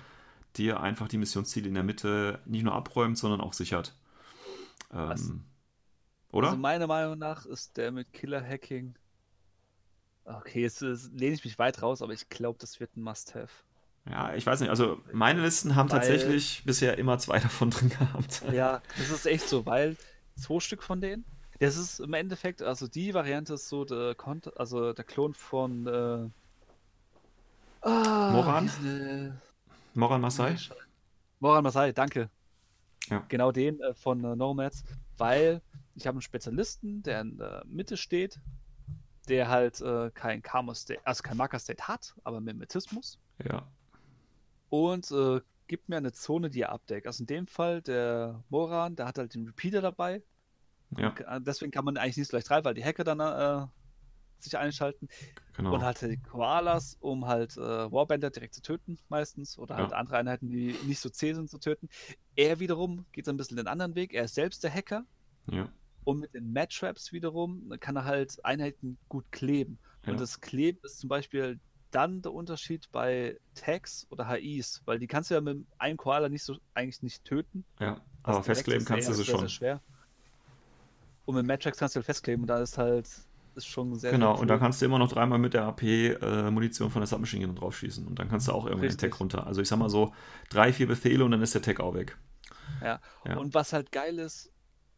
dir 0.56 0.80
einfach 0.80 1.08
die 1.08 1.18
Missionsziele 1.18 1.68
in 1.68 1.76
der 1.76 1.84
Mitte 1.84 2.40
nicht 2.46 2.64
nur 2.64 2.74
abräumt, 2.74 3.18
sondern 3.18 3.42
auch 3.42 3.54
sichert. 3.54 3.94
Ähm, 4.92 5.44
oder? 6.32 6.48
Also 6.48 6.58
meiner 6.60 6.88
Meinung 6.88 7.18
nach 7.20 7.46
ist 7.46 7.78
der 7.78 7.92
mit 7.92 8.12
Killer-Hacking. 8.14 8.96
Okay, 10.26 10.62
jetzt, 10.64 10.82
jetzt 10.82 11.12
lehne 11.14 11.36
ich 11.36 11.44
mich 11.46 11.60
weit 11.60 11.82
raus, 11.82 12.02
aber 12.02 12.14
ich 12.14 12.28
glaube, 12.30 12.58
das 12.60 12.80
wird 12.80 12.96
ein 12.98 13.02
Must-Have. 13.04 13.52
ja, 14.10 14.34
ich 14.34 14.46
weiß 14.46 14.62
nicht. 14.62 14.70
Also 14.70 15.02
meine 15.14 15.42
Listen 15.42 15.76
haben 15.76 15.92
Weil- 15.92 16.00
tatsächlich 16.00 16.64
bisher 16.66 16.98
immer 16.98 17.20
zwei 17.20 17.40
davon 17.40 17.70
drin 17.70 17.90
gehabt. 17.90 18.42
Ja, 18.52 18.82
das 18.98 19.10
ist 19.10 19.26
echt 19.26 19.48
so, 19.48 19.66
weil 19.66 19.96
zwei 20.36 20.60
Stück 20.60 20.82
von 20.82 21.02
denen. 21.02 21.24
Das 21.60 21.76
ist 21.78 22.00
im 22.00 22.14
Endeffekt, 22.14 22.62
also 22.62 22.88
die 22.88 23.14
Variante 23.14 23.56
ist 23.56 23.68
so 23.70 23.84
der 23.84 24.14
Kont 24.16 24.56
also 24.58 24.94
der 24.94 25.06
Klon 25.06 25.34
von 25.34 25.88
äh, 25.88 26.30
ah, 27.82 28.30
Moran? 28.32 28.70
denn, 28.84 29.42
Moran 29.94 30.22
Masai? 30.22 30.56
Moran 31.40 31.64
Masai, 31.64 31.92
danke. 31.94 32.30
Ja. 33.10 33.26
Genau 33.28 33.52
den 33.52 33.80
äh, 33.82 33.94
von 33.96 34.24
äh, 34.24 34.36
Nomads, 34.36 34.84
weil 35.18 35.62
ich 35.96 36.06
habe 36.06 36.16
einen 36.16 36.22
Spezialisten, 36.22 37.02
der 37.04 37.22
in 37.22 37.38
der 37.38 37.64
Mitte 37.66 37.98
steht, 37.98 38.40
der 39.28 39.48
halt 39.50 39.82
äh, 39.82 40.12
kein 40.12 40.42
Karma 40.42 40.76
State, 40.76 41.02
also 41.06 41.24
kein 41.24 41.38
Marker 41.38 41.60
State 41.60 41.88
hat, 41.88 42.14
aber 42.24 42.40
Mimetismus 42.40 43.18
Ja. 43.44 43.68
und 44.70 45.10
äh, 45.12 45.42
gibt 45.68 45.90
mir 45.90 45.98
eine 45.98 46.12
Zone, 46.14 46.50
die 46.50 46.62
er 46.62 46.72
abdeckt. 46.72 47.08
Also 47.08 47.24
in 47.24 47.28
dem 47.28 47.48
Fall 47.48 47.82
der 47.82 48.44
Moran, 48.50 48.96
der 48.96 49.08
hat 49.08 49.18
halt 49.18 49.34
den 49.34 49.46
Repeater 49.48 49.82
dabei. 49.82 50.22
Ja, 50.98 51.40
Deswegen 51.40 51.72
kann 51.72 51.86
man 51.86 51.98
eigentlich 51.98 52.18
nicht 52.18 52.30
so 52.32 52.38
leicht 52.38 52.50
rein, 52.50 52.64
weil 52.64 52.74
die 52.74 52.84
Hacker 52.84 53.04
dann 53.04 53.20
äh, 53.20 53.68
sich 54.40 54.58
einschalten. 54.58 55.10
genau. 55.54 55.74
Und 55.74 55.82
halt 55.82 56.02
die 56.02 56.18
Koalas, 56.18 56.96
um 57.00 57.26
halt 57.28 57.58
äh, 57.58 57.92
Warbänder 57.92 58.30
direkt 58.30 58.54
zu 58.54 58.62
töten, 58.62 58.98
meistens. 59.10 59.58
Oder 59.58 59.76
halt 59.76 59.92
Ja. 59.92 59.98
andere 59.98 60.18
Einheiten, 60.18 60.50
die 60.50 60.76
nicht 60.86 61.00
so 61.00 61.10
zäh 61.10 61.34
sind, 61.34 61.50
zu 61.50 61.60
töten. 61.60 61.90
Er 62.36 62.60
wiederum 62.60 63.06
geht 63.12 63.26
so 63.26 63.32
ein 63.32 63.38
bisschen 63.38 63.58
den 63.58 63.68
anderen 63.68 63.96
Weg. 63.96 64.14
Er 64.14 64.26
ist 64.26 64.36
selbst 64.36 64.64
der 64.64 64.74
Hacker. 64.74 65.06
Ja. 65.50 65.68
Und 66.04 66.20
mit 66.20 66.34
den 66.34 66.54
Mad 66.54 66.74
Traps 66.74 67.12
wiederum 67.12 67.74
kann 67.82 67.98
er 67.98 68.06
halt 68.06 68.44
Einheiten 68.46 68.98
gut 69.10 69.26
kleben. 69.32 69.80
Ja. 70.06 70.14
Und 70.14 70.22
das 70.22 70.40
Kleben 70.40 70.80
ist 70.84 71.00
zum 71.00 71.10
Beispiel 71.10 71.60
dann 71.92 72.22
der 72.22 72.32
Unterschied 72.34 72.90
bei 72.92 73.38
Tags 73.56 74.08
oder 74.10 74.28
HIs, 74.30 74.82
weil 74.86 75.00
die 75.00 75.08
kannst 75.08 75.32
du 75.32 75.36
ja 75.36 75.42
mit 75.42 75.66
einem 75.80 75.98
Koala 75.98 76.30
nicht 76.30 76.44
so 76.44 76.58
eigentlich 76.74 77.02
nicht 77.02 77.26
töten. 77.26 77.66
Ja, 77.80 78.02
Aber 78.24 78.44
festkleben 78.44 78.82
ist 78.84 78.88
kannst 78.88 79.10
du 79.10 79.14
sie 79.14 79.26
schon. 79.26 79.40
Sehr 79.42 79.50
schwer. 79.50 79.82
Und 81.28 81.36
mit 81.36 81.46
Matrix 81.46 81.78
kannst 81.78 81.94
du 81.96 81.98
halt 82.00 82.06
festkleben 82.06 82.44
und 82.44 82.48
da 82.48 82.60
ist 82.62 82.78
halt 82.78 83.08
ist 83.56 83.66
schon 83.68 83.94
sehr, 83.96 84.12
Genau, 84.12 84.34
sehr 84.36 84.42
und 84.44 84.52
cool. 84.52 84.60
kannst 84.60 84.82
du 84.82 84.86
immer 84.86 84.98
noch 85.00 85.12
dreimal 85.12 85.40
mit 85.40 85.54
der 85.54 85.64
AP-Munition 85.66 86.90
von 86.90 87.02
der 87.02 87.08
Submachine 87.08 87.46
Gun 87.48 87.56
drauf 87.56 87.76
schießen. 87.78 88.08
Und 88.08 88.18
dann 88.20 88.30
kannst 88.30 88.48
du 88.48 88.52
auch 88.54 88.66
irgendwann 88.66 88.90
den. 88.90 88.98
Tag 88.98 89.20
runter. 89.20 89.46
Also 89.46 89.62
ich 89.62 89.68
sag 89.68 89.78
mal 89.78 89.90
so, 89.90 90.14
drei, 90.50 90.72
vier 90.72 90.88
Befehle 90.88 91.26
und 91.26 91.32
dann 91.32 91.42
ist 91.42 91.54
der 91.54 91.62
Tag 91.62 91.80
auch 91.80 91.94
weg. 91.94 92.18
Ja. 92.82 93.00
Ja. 93.26 93.38
Und 93.38 93.54
was 93.54 93.74
halt 93.74 93.92
geil 93.92 94.20
ist, 94.20 94.52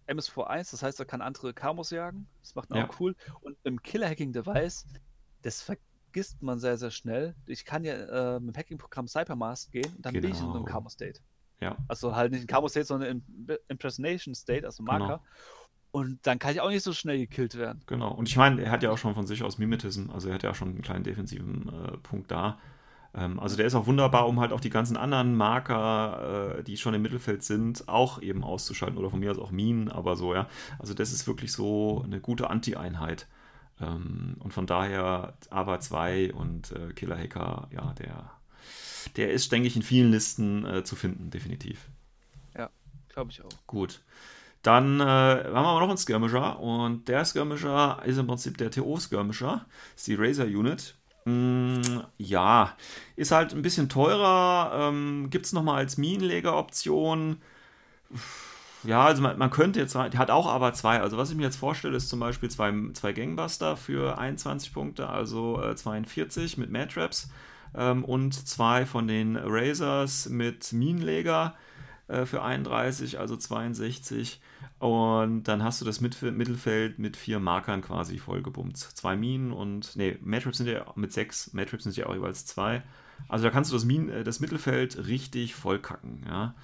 MS4.1, 0.07 0.71
das 0.71 0.83
heißt, 0.83 0.99
er 0.99 1.05
kann 1.05 1.21
andere 1.21 1.53
Kamos 1.53 1.89
jagen. 1.91 2.27
Das 2.41 2.53
macht 2.55 2.69
ihn 2.71 2.77
Ja. 2.77 2.87
auch 2.89 2.99
cool. 2.99 3.15
Und 3.41 3.57
im 3.63 3.81
Killer-Hacking-Device, 3.81 4.85
das 5.43 5.61
vergisst 5.61 6.41
man 6.41 6.59
sehr, 6.59 6.77
sehr 6.77 6.91
schnell. 6.91 7.35
Ich 7.45 7.63
kann 7.63 7.83
ja 7.85 7.93
äh, 8.35 8.39
mit 8.39 8.55
dem 8.55 8.59
Hacking-Programm 8.59 9.07
Cybermask 9.07 9.71
gehen 9.71 9.93
und 9.95 10.05
dann 10.05 10.13
bin 10.13 10.23
ich 10.25 10.31
in 10.31 10.45
Genau. 10.45 10.55
einem 10.57 10.65
Camo-State. 10.65 11.21
Ja, 11.61 11.77
Also 11.87 12.15
halt 12.15 12.31
nicht 12.33 12.41
ein 12.41 12.47
Camo-State, 12.47 12.85
sondern 12.85 13.09
in 13.47 13.57
Impersonation-State, 13.67 14.65
also 14.65 14.83
Genau. 14.83 15.21
Und 15.91 16.19
dann 16.23 16.37
kann 16.39 16.51
ich 16.51 16.61
auch 16.61 16.69
nicht 16.69 16.83
so 16.83 16.93
schnell 16.93 17.17
gekillt 17.17 17.55
werden. 17.55 17.81
genau. 17.87 18.11
Und 18.11 18.29
ich 18.29 18.37
meine, 18.37 18.61
er 18.61 18.71
hat 18.71 18.83
ja 18.83 18.91
auch 18.91 18.97
schon 18.97 19.15
von 19.15 19.25
sich 19.25 19.43
aus 19.43 19.57
Mimetism, 19.57 20.11
also 20.11 20.29
er 20.29 20.35
hat 20.35 20.43
ja 20.43 20.51
auch 20.51 20.55
schon 20.55 20.69
einen 20.69 20.81
kleinen 20.81 21.03
defensiven 21.03 21.69
äh, 21.69 21.97
Punkt 21.97 22.29
da. 22.29 22.59
Ähm, 23.15 23.39
also 23.39 23.55
der 23.57 23.65
ist 23.65 23.73
auch 23.73 23.87
wunderbar, 23.87 24.27
um 24.27 24.39
halt 24.39 24.53
auch 24.53 24.59
die 24.59 24.69
ganzen 24.69 24.97
anderen 24.97 25.35
Marker, 25.35 26.57
äh, 26.59 26.63
die 26.63 26.77
schon 26.77 26.93
im 26.93 27.01
Mittelfeld 27.01 27.43
sind, 27.43 27.87
auch 27.87 28.21
eben 28.21 28.43
auszuschalten. 28.43 28.97
Oder 28.97 29.09
von 29.09 29.19
mir 29.19 29.31
aus 29.31 29.39
auch 29.39 29.51
Minen, 29.51 29.89
aber 29.89 30.15
so, 30.15 30.33
ja. 30.33 30.47
Also 30.77 30.93
das 30.93 31.11
ist 31.11 31.27
wirklich 31.27 31.51
so 31.51 32.03
eine 32.05 32.19
gute 32.19 32.49
Anti-Einheit. 32.49 33.27
Ähm, 33.81 34.35
und 34.39 34.53
von 34.53 34.67
daher 34.67 35.33
AVA 35.49 35.79
2 35.79 36.33
und 36.33 36.71
äh, 36.71 36.93
Killer 36.93 37.17
Hacker, 37.17 37.67
ja, 37.71 37.93
der, 37.93 38.31
der 39.15 39.31
ist, 39.31 39.51
denke 39.51 39.67
ich, 39.67 39.75
in 39.75 39.81
vielen 39.81 40.11
Listen 40.11 40.65
äh, 40.65 40.83
zu 40.83 40.95
finden, 40.95 41.31
definitiv. 41.31 41.87
Glaube 43.09 43.31
ich 43.31 43.41
auch. 43.43 43.49
Gut. 43.67 44.01
Dann 44.61 44.99
äh, 44.99 45.03
haben 45.03 45.53
wir 45.53 45.55
aber 45.55 45.79
noch 45.79 45.89
einen 45.89 45.97
Skirmisher 45.97 46.59
und 46.59 47.07
der 47.07 47.23
Skirmisher 47.23 48.01
ist 48.05 48.17
im 48.17 48.27
Prinzip 48.27 48.57
der 48.57 48.71
TO-Skirmisher, 48.71 49.65
ist 49.95 50.07
die 50.07 50.15
Razer 50.15 50.45
Unit. 50.45 50.95
Mm, 51.25 51.81
ja, 52.17 52.75
ist 53.15 53.31
halt 53.31 53.53
ein 53.53 53.61
bisschen 53.61 53.87
teurer, 53.87 54.89
ähm, 54.89 55.29
gibt 55.29 55.45
es 55.45 55.53
nochmal 55.53 55.77
als 55.77 55.97
Minenleger-Option. 55.97 57.37
Ja, 58.83 59.05
also 59.05 59.21
man, 59.21 59.37
man 59.37 59.49
könnte 59.49 59.79
jetzt, 59.79 59.95
die 59.95 60.17
hat 60.17 60.31
auch 60.31 60.47
aber 60.47 60.73
zwei. 60.73 61.01
Also 61.01 61.17
was 61.17 61.29
ich 61.29 61.37
mir 61.37 61.43
jetzt 61.43 61.57
vorstelle, 61.57 61.97
ist 61.97 62.09
zum 62.09 62.19
Beispiel 62.19 62.49
zwei, 62.49 62.73
zwei 62.93 63.13
Gangbuster 63.13 63.77
für 63.77 64.17
21 64.17 64.73
Punkte, 64.73 65.09
also 65.09 65.61
äh, 65.61 65.75
42 65.75 66.57
mit 66.57 66.71
Matraps 66.71 67.29
ähm, 67.75 68.05
und 68.05 68.33
zwei 68.47 68.85
von 68.85 69.07
den 69.07 69.37
Razors 69.37 70.29
mit 70.29 70.71
Minenleger 70.73 71.55
äh, 72.09 72.25
für 72.25 72.41
31, 72.41 73.19
also 73.19 73.37
62. 73.37 74.41
Und 74.79 75.43
dann 75.43 75.63
hast 75.63 75.79
du 75.79 75.85
das 75.85 76.01
Mit 76.01 76.21
Mittelfeld 76.21 76.99
mit 76.99 77.15
vier 77.15 77.39
Markern 77.39 77.81
quasi 77.81 78.17
vollgebummt. 78.17 78.77
Zwei 78.77 79.15
Minen 79.15 79.51
und, 79.51 79.95
nee, 79.95 80.17
Matraps 80.21 80.57
sind 80.57 80.67
ja 80.67 80.85
mit 80.95 81.13
sechs, 81.13 81.53
Matraps 81.53 81.83
sind 81.83 81.95
ja 81.95 82.07
auch 82.07 82.15
jeweils 82.15 82.45
zwei. 82.45 82.83
Also 83.27 83.43
da 83.45 83.51
kannst 83.51 83.71
du 83.71 83.75
das, 83.75 83.85
Minen, 83.85 84.09
äh, 84.09 84.23
das 84.23 84.39
Mittelfeld 84.39 85.07
richtig 85.07 85.55
vollkacken, 85.55 86.23
ja. 86.27 86.55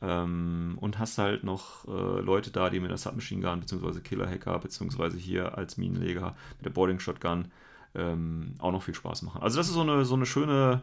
Ähm, 0.00 0.76
und 0.80 0.98
hast 0.98 1.18
halt 1.18 1.44
noch 1.44 1.86
äh, 1.86 2.20
Leute 2.20 2.50
da, 2.50 2.70
die 2.70 2.80
mit 2.80 2.90
der 2.90 2.98
Submachine 2.98 3.40
Gun, 3.40 3.60
beziehungsweise 3.60 4.02
Killer 4.02 4.28
Hacker, 4.28 4.58
beziehungsweise 4.58 5.16
hier 5.16 5.56
als 5.56 5.76
Minenleger 5.76 6.34
mit 6.58 6.66
der 6.66 6.70
Boarding 6.70 6.98
Shotgun 6.98 7.52
ähm, 7.94 8.54
auch 8.58 8.72
noch 8.72 8.82
viel 8.82 8.94
Spaß 8.94 9.22
machen. 9.22 9.42
Also 9.42 9.56
das 9.58 9.68
ist 9.68 9.74
so 9.74 9.82
eine, 9.82 10.04
so 10.04 10.14
eine 10.14 10.26
schöne, 10.26 10.82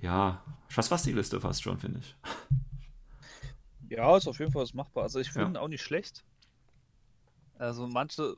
ja, 0.00 0.42
Schaswasti-Liste 0.68 1.40
fast 1.40 1.62
schon, 1.62 1.78
finde 1.78 2.00
ich. 2.00 2.16
Ja, 3.88 4.16
ist 4.16 4.28
auf 4.28 4.38
jeden 4.38 4.52
Fall 4.52 4.62
was 4.62 4.74
machbar. 4.74 5.04
Also 5.04 5.18
ich 5.20 5.28
Ja. 5.28 5.32
finde 5.34 5.50
ihn 5.52 5.56
auch 5.56 5.68
nicht 5.68 5.82
schlecht. 5.82 6.24
Also 7.58 7.86
manche 7.86 8.36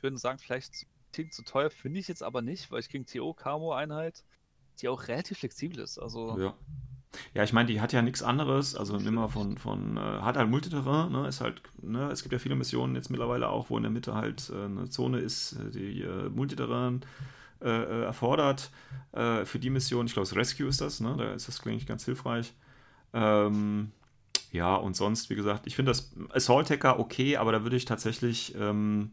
würden 0.00 0.18
sagen, 0.18 0.38
vielleicht 0.38 0.86
klingt 1.12 1.32
zu 1.32 1.42
teuer, 1.42 1.70
finde 1.70 1.98
ich 2.00 2.08
jetzt 2.08 2.22
aber 2.22 2.42
nicht, 2.42 2.70
weil 2.70 2.80
ich 2.80 2.88
gegen 2.88 3.06
TO 3.06 3.34
Camo 3.34 3.72
Einheit, 3.72 4.22
die 4.80 4.88
auch 4.88 5.08
relativ 5.08 5.38
flexibel 5.38 5.80
ist. 5.80 5.98
Also 5.98 6.38
Ja. 6.38 6.54
Ja, 7.34 7.44
ich 7.44 7.52
meine, 7.52 7.66
die 7.68 7.80
hat 7.80 7.92
ja 7.94 8.02
nichts 8.02 8.22
anderes, 8.22 8.74
also 8.74 8.98
nimm 8.98 9.14
mal 9.14 9.28
von, 9.28 9.56
von 9.56 9.96
äh, 9.96 10.00
hat 10.00 10.36
halt 10.36 10.50
Multiterrain, 10.50 11.10
ne, 11.12 11.26
ist 11.28 11.40
halt, 11.40 11.62
ne, 11.80 12.10
es 12.10 12.22
gibt 12.22 12.32
ja 12.32 12.38
viele 12.38 12.56
Missionen 12.56 12.94
jetzt 12.94 13.10
mittlerweile 13.10 13.48
auch, 13.48 13.70
wo 13.70 13.76
in 13.78 13.84
der 13.84 13.92
Mitte 13.92 14.14
halt 14.14 14.50
äh, 14.50 14.64
eine 14.64 14.90
Zone 14.90 15.20
ist, 15.20 15.52
äh, 15.52 15.70
die 15.70 16.02
äh, 16.02 16.28
Multiterrain 16.28 17.02
äh, 17.62 17.68
äh, 17.70 18.02
erfordert. 18.04 18.70
Äh, 19.12 19.46
für 19.46 19.58
die 19.58 19.70
Mission, 19.70 20.06
ich 20.06 20.12
glaube, 20.12 20.28
das 20.28 20.36
Rescue 20.36 20.68
ist 20.68 20.80
das, 20.82 21.00
ne, 21.00 21.14
da 21.16 21.32
ist 21.32 21.48
das, 21.48 21.64
ich, 21.64 21.86
ganz 21.86 22.04
hilfreich. 22.04 22.52
Ähm, 23.14 23.92
ja, 24.56 24.74
und 24.74 24.96
sonst, 24.96 25.30
wie 25.30 25.34
gesagt, 25.34 25.66
ich 25.66 25.76
finde 25.76 25.90
das 25.90 26.12
Assault 26.32 26.70
Hacker 26.70 26.98
okay, 26.98 27.36
aber 27.36 27.52
da 27.52 27.62
würde 27.62 27.76
ich 27.76 27.84
tatsächlich, 27.84 28.54
ähm, 28.58 29.10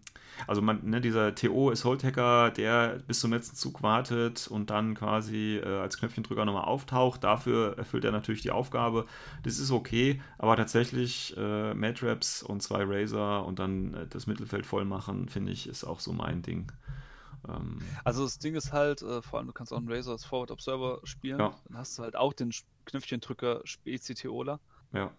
also 0.48 0.61
man, 0.61 0.90
ne, 0.90 1.02
dieser 1.02 1.36
TO 1.36 1.70
Assault 1.70 2.03
Hacker, 2.03 2.49
der 2.52 2.99
bis 3.07 3.20
zum 3.20 3.32
letzten 3.32 3.56
Zug 3.56 3.84
wartet 3.84 4.48
und 4.48 4.70
dann 4.70 4.95
quasi 4.95 5.57
äh, 5.57 5.80
als 5.80 5.98
Knöpfchendrücker 5.98 6.45
nochmal 6.45 6.65
auftaucht, 6.65 7.24
dafür 7.24 7.78
erfüllt 7.78 8.06
er 8.06 8.11
natürlich 8.11 8.41
die 8.41 8.52
Aufgabe. 8.52 9.06
Das 9.44 9.60
ist 9.60 9.72
okay, 9.72 10.22
aber 10.38 10.56
tatsächlich 10.56 11.36
äh, 11.38 11.74
Matraps 11.74 12.41
und 12.41 12.64
zwei 12.64 12.84
Razor 12.86 13.45
und 13.45 13.60
dann 13.60 13.94
äh, 13.94 14.07
das 14.07 14.26
Mittelfeld 14.26 14.65
voll 14.65 14.86
machen, 14.86 15.30
finde 15.30 15.52
ich, 15.52 15.68
ist 15.68 15.84
auch 15.84 15.99
so 15.99 16.14
mein 16.14 16.41
Ding. 16.41 16.72
Ähm, 17.48 17.80
Also 18.03 18.24
das 18.24 18.40
Ding 18.40 18.56
ist 18.56 18.72
halt, 18.72 19.02
äh, 19.02 19.22
vor 19.22 19.40
allem 19.40 19.48
du 19.48 19.53
kannst 19.53 19.74
auch 19.74 19.78
einen 19.78 19.91
Razor 19.91 20.14
als 20.14 20.26
Forward 20.26 20.52
Observer 20.52 21.02
spielen. 21.03 21.40
Ja. 21.40 21.53
Dann 21.68 21.78
hast 21.78 21.98
du 21.98 22.03
halt 22.03 22.15
auch 22.15 22.34
den 22.34 22.52
Knöpfchendrücker 22.86 23.61
Spezi-Teola. 23.65 24.60
ja, 24.94 25.11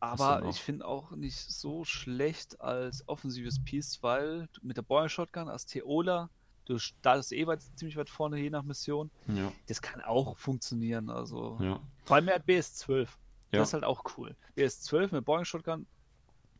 Aber 0.00 0.44
ich 0.48 0.60
finde 0.60 0.86
auch 0.86 1.12
nicht 1.12 1.38
so 1.38 1.84
schlecht 1.84 2.60
als 2.60 3.08
offensives 3.08 3.62
Piece, 3.64 4.02
weil 4.02 4.48
mit 4.62 4.76
der 4.76 4.82
Boy 4.82 5.08
Shotgun 5.08 5.48
als 5.48 5.66
Teola, 5.66 6.30
du 6.66 6.78
startest 6.78 7.32
eh 7.32 7.46
weit, 7.46 7.62
ziemlich 7.76 7.96
weit 7.96 8.10
vorne, 8.10 8.38
je 8.38 8.50
nach 8.50 8.62
Mission. 8.62 9.10
ja, 9.28 9.52
Das 9.68 9.80
kann 9.80 10.00
auch 10.02 10.36
funktionieren. 10.36 11.10
Also 11.10 11.58
ja. 11.60 11.80
vor 12.04 12.16
allem 12.16 12.28
er 12.28 12.36
hat 12.36 12.46
BS12. 12.46 13.08
Ja. 13.52 13.60
Das 13.60 13.68
ist 13.68 13.74
halt 13.74 13.84
auch 13.84 14.02
cool. 14.16 14.36
BS12 14.56 15.14
mit 15.14 15.24
Boeing 15.24 15.44
Shotgun 15.44 15.86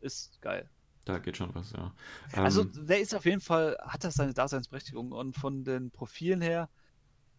ist 0.00 0.40
geil. 0.40 0.68
Da 1.04 1.18
geht 1.18 1.36
schon 1.36 1.54
was, 1.54 1.72
ja. 1.72 1.92
Also 2.32 2.62
Ähm, 2.62 2.86
der 2.86 3.00
ist 3.00 3.14
auf 3.14 3.24
jeden 3.24 3.40
Fall, 3.40 3.76
hat 3.80 4.02
das 4.02 4.14
seine 4.14 4.34
Daseinsberechtigung 4.34 5.12
und 5.12 5.36
von 5.36 5.62
den 5.62 5.90
Profilen 5.90 6.40
her, 6.40 6.68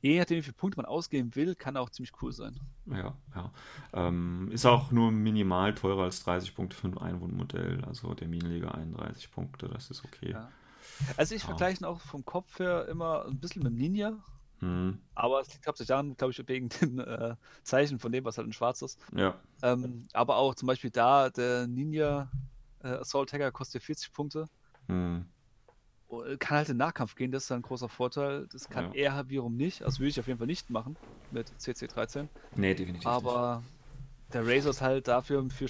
je 0.02 0.20
nachdem 0.20 0.38
wie 0.38 0.44
viele 0.44 0.54
Punkte 0.54 0.78
man 0.78 0.86
ausgeben 0.86 1.36
will, 1.36 1.56
kann 1.56 1.78
auch 1.78 1.90
ziemlich 1.90 2.14
cool 2.22 2.32
sein. 2.34 2.60
Ja, 2.86 3.18
ja. 3.36 3.52
Ähm, 3.94 4.50
ist 4.52 4.66
auch 4.66 4.92
nur 4.92 5.12
minimal 5.12 5.76
teurer 5.76 6.04
als 6.04 6.24
30 6.24 6.56
Punkte 6.56 6.76
für 6.78 6.88
ein 6.88 6.98
Einwohnmodell. 6.98 7.84
Also 7.86 8.14
der 8.14 8.28
Minenleger 8.30 8.74
31 8.76 9.30
Punkte, 9.32 9.68
das 9.68 9.90
ist 9.92 10.06
okay. 10.06 10.32
Ja. 10.34 10.54
Also 11.18 11.36
ich 11.36 11.44
Ja. 11.44 11.48
vergleiche 11.48 11.82
ihn 11.84 11.86
auch 11.86 12.02
vom 12.02 12.26
Kopf 12.26 12.60
her 12.60 12.88
immer 12.90 13.26
ein 13.26 13.40
bisschen 13.40 13.64
mit 13.64 13.72
dem 13.74 13.78
Ninja, 13.78 14.24
Hm, 14.62 15.00
aber 15.16 15.42
es 15.42 15.54
liegt 15.54 15.68
hauptsächlich 15.68 15.90
daran, 15.90 16.16
glaube 16.18 16.32
ich, 16.34 16.48
wegen 16.48 16.70
den 16.70 17.00
äh, 17.00 17.36
Zeichen 17.64 18.00
von 18.00 18.12
dem, 18.12 18.26
was 18.26 18.38
halt 18.38 18.48
in 18.48 18.54
schwarz 18.54 18.82
ist. 18.84 19.00
ja, 19.16 19.36
Ähm, 19.64 20.08
aber 20.14 20.38
auch 20.38 20.56
zum 20.56 20.68
Beispiel 20.68 20.92
da, 20.92 21.30
der 21.30 21.68
Ninja 21.68 22.32
äh, 22.82 22.90
Assault 22.90 23.34
Hacker 23.34 23.52
kostet 23.52 23.84
40 23.84 24.14
Punkte. 24.14 24.50
hm, 24.88 25.22
Oh, 25.22 25.37
Kann 26.40 26.58
halt 26.58 26.70
in 26.70 26.78
Nahkampf 26.78 27.16
gehen, 27.16 27.32
das 27.32 27.44
ist 27.46 27.52
ein 27.52 27.62
großer 27.62 27.90
Vorteil. 27.90 28.48
Das 28.52 28.70
kann 28.70 28.94
Ja. 28.94 29.16
er 29.16 29.30
wiederum 29.30 29.56
nicht. 29.58 29.84
Also 29.84 30.00
würde 30.00 30.10
ich 30.10 30.20
auf 30.20 30.28
jeden 30.28 30.38
Fall 30.40 30.48
nicht 30.48 30.70
machen 30.70 30.96
mit 31.32 31.50
CC13. 31.60 32.28
nee, 32.56 32.74
definitiv 32.74 33.06
Aber 33.06 33.62
der 34.32 34.46
Razor 34.48 34.72
ist 34.72 34.82
halt 34.82 35.08
dafür 35.08 35.50
für 35.50 35.68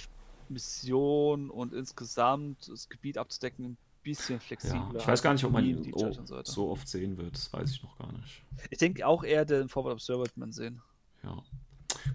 Mission 0.48 1.50
und 1.50 1.72
insgesamt 1.72 2.68
das 2.68 2.88
Gebiet 2.88 3.18
abzudecken 3.18 3.64
ein 3.72 3.78
bisschen 4.02 4.36
nicht. 4.36 4.46
flexibler. 4.46 4.90
Ja, 4.94 4.98
ich 5.00 5.08
weiß 5.08 5.22
gar 5.22 5.32
nicht, 5.32 5.44
ob 5.44 5.52
man 5.52 5.64
ihn 5.64 5.92
oh, 5.92 6.12
so 6.44 6.70
oft 6.70 6.88
sehen 6.88 7.16
wird. 7.18 7.34
Das 7.34 7.52
weiß 7.52 7.70
ich 7.70 7.82
noch 7.82 7.98
gar 7.98 8.12
nicht. 8.12 8.42
Ich 8.70 8.78
denke 8.78 9.06
auch 9.06 9.24
eher 9.24 9.44
den 9.44 9.68
Forward 9.68 9.94
Observer 9.94 10.22
wird 10.22 10.36
man 10.36 10.52
sehen. 10.52 10.80
Ja, 11.22 11.42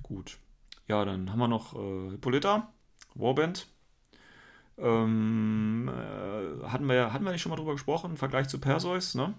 gut. 0.02 0.40
Ja, 0.88 1.06
dann 1.06 1.32
haben 1.32 1.40
wir 1.40 1.48
noch 1.48 1.76
äh, 1.76 2.12
Hippolyta, 2.12 2.74
Warband. 3.16 3.68
Ähm, 4.84 5.90
äh, 5.90 6.68
hatten, 6.68 6.86
wir, 6.88 7.14
hatten 7.14 7.24
wir 7.24 7.32
nicht 7.32 7.42
schon 7.42 7.50
mal 7.52 7.56
drüber 7.56 7.72
gesprochen, 7.72 8.12
im 8.12 8.18
Vergleich 8.18 8.50
zu 8.50 8.60
Perseus, 8.60 9.16
ne? 9.16 9.34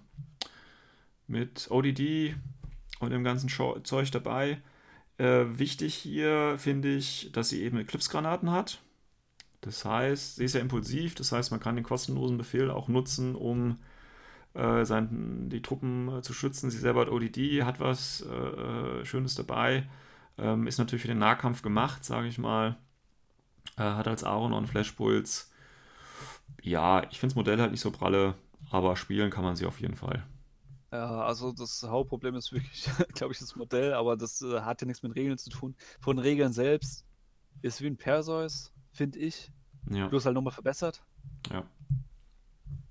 Mit 1.27 1.67
ODD 1.69 2.35
und 2.99 3.11
dem 3.11 3.23
ganzen 3.23 3.47
Scho 3.49 3.79
Zeug 3.81 4.11
dabei. 4.11 4.61
Äh, 5.17 5.45
wichtig 5.59 5.93
hier 5.93 6.55
finde 6.57 6.95
ich, 6.95 7.31
dass 7.31 7.49
sie 7.49 7.61
eben 7.61 7.77
Eclipse-Granaten 7.77 8.51
hat. 8.51 8.81
Das 9.61 9.85
heißt, 9.85 10.37
sie 10.37 10.45
ist 10.45 10.55
ja 10.55 10.61
impulsiv, 10.61 11.15
das 11.15 11.31
heißt, 11.31 11.51
man 11.51 11.59
kann 11.59 11.75
den 11.75 11.83
kostenlosen 11.83 12.37
Befehl 12.37 12.69
auch 12.71 12.87
nutzen, 12.87 13.35
um 13.35 13.79
äh, 14.55 14.83
sein, 14.85 15.49
die 15.49 15.61
Truppen 15.61 16.17
äh, 16.17 16.21
zu 16.21 16.33
schützen. 16.33 16.71
Sie 16.71 16.77
selber 16.79 17.01
hat 17.01 17.09
ODD, 17.09 17.63
hat 17.63 17.79
was 17.79 18.25
äh, 18.29 19.01
äh, 19.01 19.05
Schönes 19.05 19.35
dabei. 19.35 19.87
Ähm, 20.37 20.67
ist 20.67 20.79
natürlich 20.79 21.03
für 21.03 21.07
den 21.07 21.19
Nahkampf 21.19 21.61
gemacht, 21.61 22.03
sage 22.03 22.27
ich 22.27 22.37
mal. 22.37 22.77
Äh, 23.77 23.83
hat 23.83 24.07
als 24.07 24.23
Aaron 24.23 24.53
und 24.53 24.67
Flashpuls. 24.67 25.51
Ja, 26.61 27.03
ich 27.11 27.19
finde 27.19 27.33
das 27.33 27.35
Modell 27.35 27.59
halt 27.59 27.71
nicht 27.71 27.81
so 27.81 27.91
pralle, 27.91 28.35
aber 28.69 28.95
spielen 28.95 29.31
kann 29.31 29.43
man 29.43 29.55
sie 29.55 29.65
auf 29.65 29.79
jeden 29.79 29.95
Fall. 29.95 30.25
Ja, 30.91 31.23
also 31.23 31.51
das 31.51 31.83
Hauptproblem 31.83 32.35
ist 32.35 32.53
wirklich, 32.53 32.89
glaube 33.13 33.33
ich, 33.33 33.39
das 33.39 33.55
Modell, 33.55 33.93
aber 33.93 34.15
das 34.15 34.41
äh, 34.41 34.61
hat 34.61 34.81
ja 34.81 34.87
nichts 34.87 35.03
mit 35.03 35.15
Regeln 35.15 35.37
zu 35.37 35.49
tun. 35.49 35.75
Von 35.99 36.19
Regeln 36.19 36.53
selbst 36.53 37.05
ist 37.61 37.81
wie 37.81 37.87
ein 37.87 37.97
Perseus, 37.97 38.71
finde 38.91 39.19
ich. 39.19 39.51
Ja. 39.89 40.07
Bloß 40.07 40.25
halt 40.25 40.35
nochmal 40.35 40.53
verbessert. 40.53 41.03
Ja. 41.51 41.63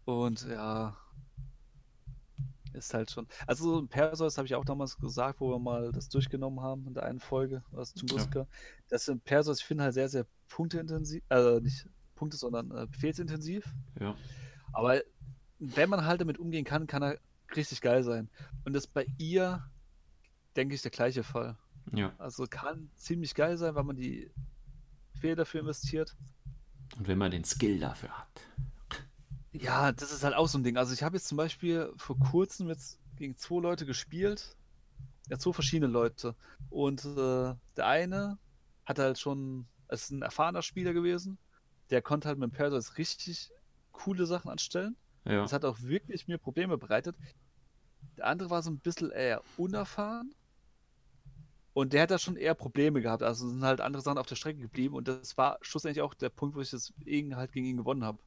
Und 0.05 0.47
ja, 0.49 0.97
ist 2.75 2.93
halt 2.95 3.11
schon. 3.11 3.27
Also 3.47 3.87
Perseus 3.87 4.37
habe 4.39 4.47
ich 4.47 4.55
auch 4.55 4.65
damals 4.65 4.97
gesagt, 4.97 5.41
wo 5.41 5.51
wir 5.51 5.59
mal 5.59 5.93
das 5.93 6.09
durchgenommen 6.09 6.61
haben 6.61 6.87
in 6.87 6.95
der 6.95 7.05
einen 7.05 7.21
Folge, 7.21 7.63
was 7.71 7.95
zum 7.95 8.09
Ja. 8.09 8.17
Musiker. 8.17 8.47
Das 8.89 9.05
sind 9.05 9.25
Perseus, 9.25 9.61
ich 9.61 9.65
finde 9.65 9.85
halt 9.85 9.95
sehr, 9.95 10.09
sehr 10.09 10.27
punkteintensiv, 10.49 11.23
äh, 11.31 11.61
nicht 11.61 11.89
Punkte, 12.15 12.37
sondern 12.37 12.71
äh, 12.71 12.87
befehlsintensiv. 12.87 13.65
Ja. 14.01 14.15
Aber 14.73 15.01
wenn 15.59 15.89
man 15.89 16.05
halt 16.05 16.21
damit 16.21 16.39
umgehen 16.39 16.65
kann, 16.65 16.87
kann 16.87 17.03
er 17.03 17.19
richtig 17.57 17.81
geil 17.81 18.03
sein. 18.03 18.29
Und 18.65 18.73
das 18.73 18.85
ist 18.85 18.93
bei 18.93 19.07
ihr, 19.19 19.65
denke 20.57 20.75
ich, 20.75 20.83
der 20.83 20.91
gleiche 20.91 21.23
Fall. 21.23 21.57
Ja. 21.93 22.15
Also 22.19 22.47
kann 22.49 22.91
ziemlich 22.97 23.35
geil 23.35 23.57
sein, 23.57 23.75
weil 23.75 23.85
man 23.85 23.97
die 23.97 24.31
Befehle 25.13 25.37
dafür 25.37 25.61
investiert. 25.61 26.17
Und 26.97 27.09
wenn 27.09 27.19
man 27.19 27.31
den 27.31 27.45
Skill 27.45 27.79
dafür 27.79 28.11
hat. 28.11 28.41
Ja, 29.55 29.93
das 29.93 30.11
ist 30.11 30.25
halt 30.25 30.35
auch 30.35 30.49
so 30.49 30.59
ein 30.59 30.65
Ding. 30.65 30.77
Also 30.77 30.93
ich 30.93 31.03
habe 31.03 31.17
jetzt 31.17 31.29
zum 31.29 31.37
Beispiel 31.37 31.93
vor 31.97 32.19
kurzem 32.19 32.69
jetzt 32.69 32.99
gegen 33.17 33.37
zwei 33.37 33.61
Leute 33.61 33.87
gespielt. 33.87 34.57
Ja, 35.29 35.39
zwei 35.39 35.53
verschiedene 35.53 35.91
Leute. 35.91 36.35
Und 36.71 37.05
äh, 37.05 37.55
der 37.77 37.87
eine 37.87 38.39
hat 38.85 38.99
halt 38.99 39.19
schon, 39.19 39.67
ist 39.89 40.11
ein 40.11 40.23
erfahrener 40.23 40.63
Spieler 40.63 40.93
gewesen. 40.93 41.39
Der 41.91 42.03
konnte 42.03 42.29
halt 42.29 42.39
mit 42.39 42.51
dem 42.51 42.53
Perseus 42.53 42.99
richtig 42.99 43.51
coole 43.93 44.27
Sachen 44.27 44.51
anstellen. 44.51 44.97
Ja. 45.25 45.43
Das 45.43 45.53
hat 45.53 45.65
auch 45.65 45.81
wirklich 45.81 46.27
mir 46.27 46.37
Probleme 46.39 46.77
bereitet. 46.77 47.17
Der 48.17 48.27
andere 48.27 48.51
war 48.51 48.61
so 48.61 48.71
ein 48.71 48.81
bisschen 48.81 49.13
eher 49.13 49.43
unerfahren. 49.57 50.35
Und 51.75 51.93
der 51.93 52.03
hat 52.03 52.11
da 52.11 52.19
schon 52.19 52.37
eher 52.37 52.55
Probleme 52.55 53.01
gehabt. 53.01 53.23
Also 53.23 53.49
sind 53.49 53.65
halt 53.65 53.81
andere 53.81 54.03
Sachen 54.03 54.19
auf 54.19 54.27
der 54.27 54.37
Strecke 54.37 54.61
geblieben. 54.61 54.95
Und 54.95 55.07
das 55.07 55.37
war 55.37 55.59
schlussendlich 55.63 56.03
auch 56.03 56.15
der 56.15 56.29
Punkt, 56.29 56.57
wo 56.57 56.61
ich 56.61 56.71
das 56.71 56.93
halt 57.07 57.53
gegen 57.53 57.67
ihn 57.67 57.77
gewonnen 57.77 58.05
habe. 58.05 58.19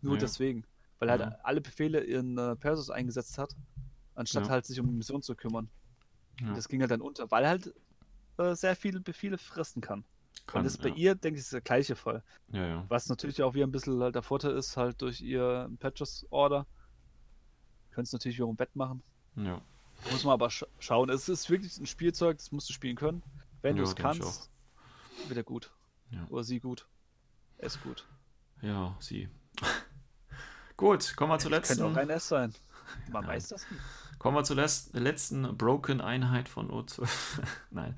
Nur 0.00 0.14
Ja. 0.14 0.20
deswegen. 0.20 0.64
Weil 0.98 1.08
er 1.10 1.18
Ja. 1.18 1.24
halt 1.26 1.36
alle 1.44 1.60
Befehle 1.60 2.00
in 2.00 2.38
äh, 2.38 2.56
Perseus 2.56 2.90
eingesetzt 2.90 3.38
hat, 3.38 3.54
anstatt 4.14 4.44
Ja. 4.46 4.50
halt 4.50 4.64
sich 4.66 4.78
um 4.80 4.86
die 4.86 4.94
Mission 4.94 5.22
zu 5.22 5.34
kümmern. 5.34 5.68
Ja. 6.40 6.54
Das 6.54 6.68
ging 6.68 6.80
halt 6.80 6.90
dann 6.90 7.00
unter, 7.00 7.30
weil 7.30 7.44
er 7.44 7.50
halt 7.50 7.74
äh, 8.38 8.54
sehr 8.54 8.76
viele 8.76 9.00
Befehle 9.00 9.38
fressen 9.38 9.80
kann. 9.80 10.04
Kann, 10.46 10.60
Und 10.60 10.64
das 10.64 10.74
ist 10.74 10.82
bei 10.82 10.90
ihr, 10.90 11.14
denke 11.14 11.38
ich, 11.38 11.44
ist 11.44 11.52
der 11.52 11.62
gleiche 11.62 11.96
Fall. 11.96 12.22
Ja, 12.52 12.66
ja. 12.66 12.84
Was 12.88 13.08
natürlich 13.08 13.42
auch 13.42 13.54
wieder 13.54 13.66
ein 13.66 13.72
bisschen 13.72 14.00
halt 14.02 14.14
der 14.14 14.22
Vorteil 14.22 14.52
ist, 14.52 14.76
halt 14.76 15.00
durch 15.02 15.20
ihr 15.22 15.70
Patches 15.80 16.26
Order. 16.30 16.66
Können 17.90 18.04
es 18.04 18.12
natürlich 18.12 18.36
wiederum 18.36 18.58
wettmachen. 18.58 19.02
Ja. 19.36 19.60
Muss 20.12 20.24
man 20.24 20.34
aber 20.34 20.50
sch 20.50 20.64
schauen. 20.78 21.08
Es 21.08 21.28
ist 21.30 21.48
wirklich 21.48 21.78
ein 21.78 21.86
Spielzeug, 21.86 22.36
das 22.36 22.52
musst 22.52 22.68
du 22.68 22.74
spielen 22.74 22.96
können. 22.96 23.22
Wenn 23.62 23.76
Ja, 23.76 23.82
du 23.82 23.88
es 23.88 23.96
kannst, 23.96 24.50
wird 25.26 25.38
er 25.38 25.42
gut. 25.44 25.72
Ja. 26.10 26.26
Oder 26.28 26.44
sie 26.44 26.60
gut. 26.60 26.86
Ist 27.58 27.82
gut. 27.82 28.06
Ja, 28.60 28.94
sie. 29.00 29.28
Gut, 30.76 31.16
kommen 31.16 31.32
wir 31.32 31.38
zur 31.38 31.50
Könnte 31.50 31.84
auch 31.84 31.94
letzten. 31.94 31.98
ein 31.98 32.10
S 32.10 32.28
sein. 32.28 32.54
Man 33.10 33.22
Ja. 33.22 33.28
weiß 33.28 33.48
das 33.48 33.70
nicht. 33.70 33.82
Kommen 34.18 34.36
wir 34.38 34.44
zur 34.44 34.56
letzten 34.56 35.56
Broken 35.56 36.00
Einheit 36.00 36.48
von 36.48 36.70
O12. 36.70 37.06
Nein. 37.70 37.94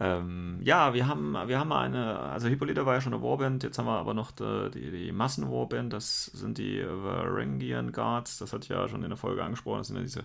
Ähm, 0.00 0.58
ja, 0.62 0.94
wir 0.94 1.06
haben, 1.06 1.34
wir 1.46 1.58
haben 1.58 1.72
eine, 1.72 2.18
also 2.18 2.48
Hippolyta 2.48 2.86
war 2.86 2.94
ja 2.94 3.00
schon 3.02 3.12
eine 3.12 3.22
Warband, 3.22 3.62
jetzt 3.62 3.78
haben 3.78 3.84
wir 3.86 3.98
aber 3.98 4.14
noch 4.14 4.30
die, 4.30 4.70
die, 4.72 4.90
die 4.90 5.12
Massenwarband, 5.12 5.92
das 5.92 6.24
sind 6.26 6.56
die 6.58 6.82
Varangian 6.84 7.92
Guards, 7.92 8.38
das 8.38 8.52
hatte 8.54 8.64
ich 8.64 8.70
ja 8.70 8.88
schon 8.88 9.02
in 9.02 9.10
der 9.10 9.18
Folge 9.18 9.44
angesprochen, 9.44 9.78
das 9.78 9.88
sind 9.88 9.96
ja 9.96 10.02
diese 10.02 10.24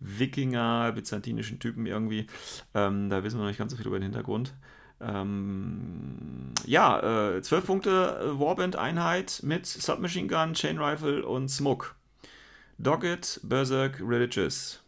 Wikinger, 0.00 0.92
byzantinischen 0.92 1.58
Typen 1.58 1.84
irgendwie. 1.86 2.26
Ähm, 2.74 3.10
da 3.10 3.22
wissen 3.22 3.36
wir 3.38 3.42
noch 3.42 3.48
nicht 3.48 3.58
ganz 3.58 3.72
so 3.72 3.76
viel 3.76 3.86
über 3.86 3.98
den 3.98 4.04
Hintergrund. 4.04 4.54
Ähm, 5.00 6.52
ja, 6.66 7.36
äh, 7.36 7.42
12 7.42 7.66
Punkte 7.66 7.90
äh, 8.20 8.40
Warband-Einheit 8.40 9.40
mit 9.42 9.66
Submachine 9.66 10.26
Gun, 10.28 10.54
Chain 10.54 10.78
Rifle 10.78 11.24
und 11.24 11.48
Smoke. 11.48 11.90
Dogged, 12.78 13.40
Berserk, 13.42 14.00
Religious. 14.00 14.82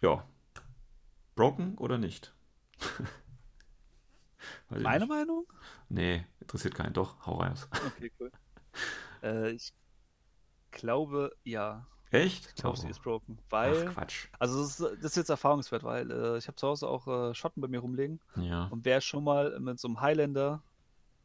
Ja. 0.00 0.24
Broken 1.34 1.76
oder 1.78 1.98
nicht? 1.98 2.32
Meine 4.68 5.00
nicht. 5.00 5.08
Meinung? 5.08 5.46
Nee, 5.88 6.24
interessiert 6.40 6.74
keinen. 6.74 6.94
Doch, 6.94 7.26
hau 7.26 7.40
raus. 7.42 7.68
Okay, 7.84 8.10
cool. 8.20 8.30
äh, 9.22 9.50
ich 9.52 9.72
glaube, 10.70 11.36
ja. 11.44 11.86
Echt? 12.12 12.46
Ich 12.48 12.54
glaube, 12.54 12.78
sie 12.78 12.86
Oh. 12.86 12.90
ist 12.90 13.02
broken. 13.02 13.38
Weil, 13.50 13.88
Ach, 13.88 13.94
Quatsch. 13.94 14.28
also 14.38 14.60
das 14.62 14.78
ist, 14.78 14.80
das 15.02 15.12
ist 15.12 15.16
jetzt 15.16 15.30
erfahrungswert, 15.30 15.82
weil 15.82 16.10
äh, 16.10 16.38
ich 16.38 16.46
habe 16.46 16.56
zu 16.56 16.68
Hause 16.68 16.86
auch 16.88 17.06
äh, 17.08 17.34
Schotten 17.34 17.60
bei 17.60 17.68
mir 17.68 17.80
rumliegen. 17.80 18.20
Ja. 18.36 18.66
Und 18.66 18.84
wer 18.84 19.00
schon 19.00 19.24
mal 19.24 19.58
mit 19.60 19.80
so 19.80 19.88
einem 19.88 20.00
Highlander, 20.00 20.62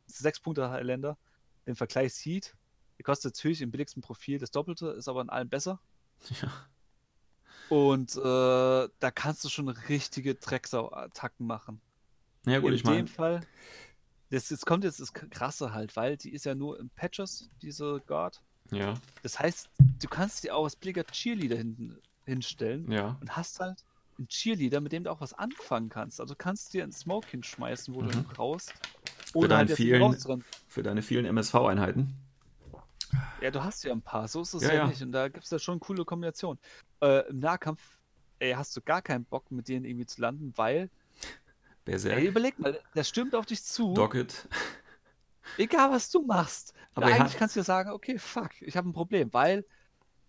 sechs 0.07 0.39
Punkte 0.39 0.69
Highlander, 0.69 1.18
den 1.65 1.76
Vergleich 1.76 2.14
sieht, 2.14 2.55
der 2.97 3.03
kostet 3.03 3.35
natürlich 3.35 3.61
im 3.61 3.69
billigsten 3.69 4.01
Profil 4.01 4.39
das 4.39 4.49
Doppelte, 4.51 4.88
ist 4.91 5.07
aber 5.09 5.22
in 5.22 5.30
allem 5.30 5.49
besser. 5.49 5.80
ja. 6.41 6.49
Und 7.69 8.15
äh, 8.15 8.19
da 8.99 9.11
kannst 9.14 9.43
du 9.43 9.49
schon 9.49 9.68
richtige 9.68 10.35
Drecksau-Attacken 10.35 11.45
machen. 11.45 11.81
Ja, 12.45 12.59
gut, 12.59 12.69
in 12.69 12.76
ich 12.76 12.84
meine, 12.85 12.97
dem 13.03 13.07
Fall, 13.07 13.41
das, 14.30 14.47
das 14.47 14.65
kommt 14.65 14.85
jetzt 14.85 15.01
das 15.01 15.11
Krasse 15.11 15.73
halt, 15.73 15.95
weil 15.97 16.15
die 16.15 16.31
ist 16.34 16.45
ja 16.45 16.55
nur 16.55 16.80
in 16.80 16.89
Patches, 16.89 17.49
diese 17.61 17.99
Guard. 18.07 18.41
Ja, 18.72 18.94
Das 19.23 19.39
heißt, 19.39 19.69
du 20.02 20.07
kannst 20.07 20.44
dir 20.44 20.56
auch 20.56 20.64
als 20.64 20.76
billiger 20.76 21.03
Cheerleader 21.03 21.57
hinten 21.57 22.02
hinstellen 22.26 22.91
ja, 22.91 23.18
und 23.22 23.35
hast 23.35 23.60
halt 23.60 23.80
einen 24.18 24.27
Cheerleader, 24.27 24.81
mit 24.81 24.91
dem 24.91 25.03
du 25.03 25.11
auch 25.11 25.22
was 25.22 25.34
anfangen 25.34 25.89
kannst. 25.89 26.19
Also 26.19 26.34
du 26.34 26.38
kannst 26.38 26.73
dir 26.73 26.84
einen 26.84 26.91
Smoke 26.91 27.30
hinschmeißen, 27.31 27.94
wo 27.94 28.02
du 28.02 28.10
Mhm. 28.11 28.18
ihn 28.19 28.26
brauchst. 28.26 28.73
deinen 29.34 29.52
halt 29.52 29.69
jetzt 29.69 29.77
vielen- 29.77 30.18
für 30.68 30.84
deine 30.84 31.02
vielen 31.02 31.26
MSV-Einheiten. 31.26 32.14
Ja, 33.41 33.52
du 33.52 33.64
hast 33.64 33.84
ja 33.84 33.91
ein 33.94 34.02
paar, 34.02 34.27
so 34.27 34.41
ist 34.41 34.53
es 34.53 34.64
Ja, 34.64 34.73
ja, 34.73 34.88
nicht. 34.88 35.02
Und 35.02 35.11
da 35.11 35.27
gibt 35.27 35.45
es 35.45 35.52
ja 35.52 35.60
schon 35.60 35.80
coole 35.80 36.06
Kombinationen. 36.06 36.60
Äh, 37.02 37.30
Im 37.30 37.39
Nahkampf 37.39 37.81
ey, 38.39 38.53
hast 38.53 38.76
du 38.77 38.81
gar 38.81 39.02
keinen 39.02 39.26
Bock, 39.26 39.49
mit 39.52 39.68
denen 39.68 39.85
irgendwie 39.85 40.06
zu 40.06 40.22
landen, 40.22 40.53
weil, 40.57 40.89
Berserk, 41.85 42.19
ey, 42.19 42.27
überleg 42.27 42.57
mal, 42.60 42.80
der 42.95 43.03
stürmt 43.03 43.34
auf 43.35 43.45
dich 43.45 43.64
zu, 43.64 43.94
Dogged. 43.94 44.48
Egal 45.57 45.91
was 45.91 46.10
du 46.10 46.22
machst. 46.26 46.74
Aber 46.95 47.07
er 47.07 47.15
eigentlich 47.15 47.34
hat- 47.34 47.40
kannst 47.40 47.56
du 47.56 47.60
dir 47.60 47.64
sagen, 47.65 47.91
okay, 47.91 48.18
fuck, 48.19 48.61
ich 48.61 48.76
habe 48.78 48.90
ein 48.90 48.94
Problem, 48.94 49.32
weil, 49.34 49.65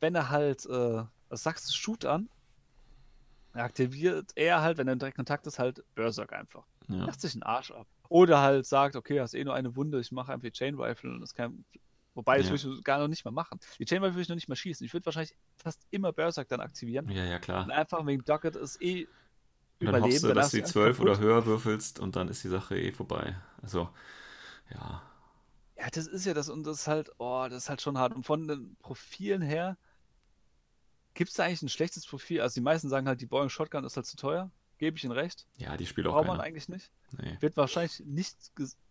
wenn 0.01 0.15
er 0.15 0.31
halt, 0.31 0.67
äh, 0.67 1.05
sagst 1.31 1.69
du, 1.69 1.75
Shoot 1.75 2.05
an, 2.05 2.29
aktiviert 3.53 4.31
er 4.37 4.63
halt, 4.63 4.79
wenn 4.79 4.87
er 4.89 4.93
in 4.93 4.99
direkt 4.99 5.17
Kontakt 5.17 5.47
ist, 5.47 5.59
halt 5.59 5.83
Berserk 5.95 6.33
einfach. 6.33 6.65
Ja. 6.89 7.07
Macht 7.07 7.21
sich 7.21 7.35
einen 7.35 7.43
Arsch 7.43 7.71
ab. 7.71 7.87
Oder 8.09 8.41
halt 8.41 8.67
sagt, 8.67 8.97
okay, 8.97 9.21
hast 9.21 9.35
eh 9.35 9.45
nur 9.45 9.55
eine 9.55 9.75
Wunde, 9.77 10.01
ich 10.01 10.13
mache 10.13 10.33
einfach 10.33 10.47
die 10.47 10.53
Chain 10.53 10.75
Rifle 10.81 11.11
und 11.11 11.21
das 11.21 11.35
kann. 11.35 11.65
Wobei, 12.15 12.39
das 12.39 12.47
Ja. 12.47 12.53
würde 12.53 12.79
ich 12.79 12.85
gar 12.85 12.99
noch 12.99 13.09
nicht 13.09 13.25
mal 13.25 13.31
machen. 13.31 13.61
Die 13.79 13.85
Chain 13.85 13.99
Rifle 14.03 14.15
würde 14.15 14.23
ich 14.23 14.29
noch 14.29 14.35
nicht 14.37 14.49
mal 14.49 14.57
schießen. 14.57 14.85
Ich 14.85 14.93
würde 14.93 15.07
wahrscheinlich 15.07 15.35
fast 15.57 15.87
immer 15.91 16.13
Berserk 16.13 16.49
dann 16.49 16.61
aktivieren. 16.61 17.09
ja, 17.11 17.25
ja, 17.25 17.39
klar. 17.39 17.65
Und 17.65 17.71
einfach 17.71 18.05
wegen 18.07 18.25
Docket 18.25 18.57
ist 18.57 18.81
eh 18.83 19.07
dann 19.81 20.03
hoffst 20.03 20.23
du, 20.23 20.29
dann 20.29 20.37
dass 20.37 20.51
du 20.51 20.57
die 20.57 20.63
einfach 20.63 20.73
12 20.73 21.01
oder 21.01 21.19
höher 21.19 21.47
würfelst 21.47 22.01
und 22.01 22.17
dann 22.17 22.29
ist 22.29 22.43
die 22.43 22.49
Sache 22.49 22.77
eh 22.79 22.93
vorbei. 22.93 23.37
Also, 23.63 23.89
ja. 24.75 25.03
Ja, 25.79 25.89
das 25.93 26.07
ist 26.07 26.27
ja 26.27 26.35
das 26.35 26.49
und 26.49 26.65
das 26.67 26.81
ist 26.81 26.87
halt, 26.89 27.11
oh, 27.19 27.47
das 27.49 27.65
ist 27.65 27.69
halt 27.69 27.81
schon 27.81 27.99
hart. 27.99 28.15
Und 28.15 28.25
von 28.25 28.49
den 28.49 28.77
Profilen 28.81 29.43
her, 29.43 29.77
gibt 31.15 31.31
es 31.31 31.37
da 31.37 31.45
eigentlich 31.45 31.63
ein 31.63 31.69
schlechtes 31.69 32.07
Profil? 32.07 32.41
Also 32.41 32.55
die 32.55 32.61
meisten 32.61 32.89
sagen 32.89 33.07
halt, 33.07 33.21
die 33.21 33.27
Boeing 33.27 33.49
Shotgun 33.49 33.85
ist 33.85 33.97
halt 33.97 34.07
zu 34.07 34.17
teuer. 34.17 34.51
Gebe 34.79 34.97
ich 34.97 35.03
ihnen 35.03 35.13
recht. 35.13 35.47
Ja, 35.57 35.77
die 35.77 35.87
spielt 35.87 36.07
auch 36.07 36.13
Braucht 36.13 36.29
man 36.29 36.41
eigentlich 36.41 36.69
nicht. 36.69 36.93
Nee, 37.21 37.37
Wird 37.41 37.57
wahrscheinlich 37.57 38.01
nicht, 38.07 38.37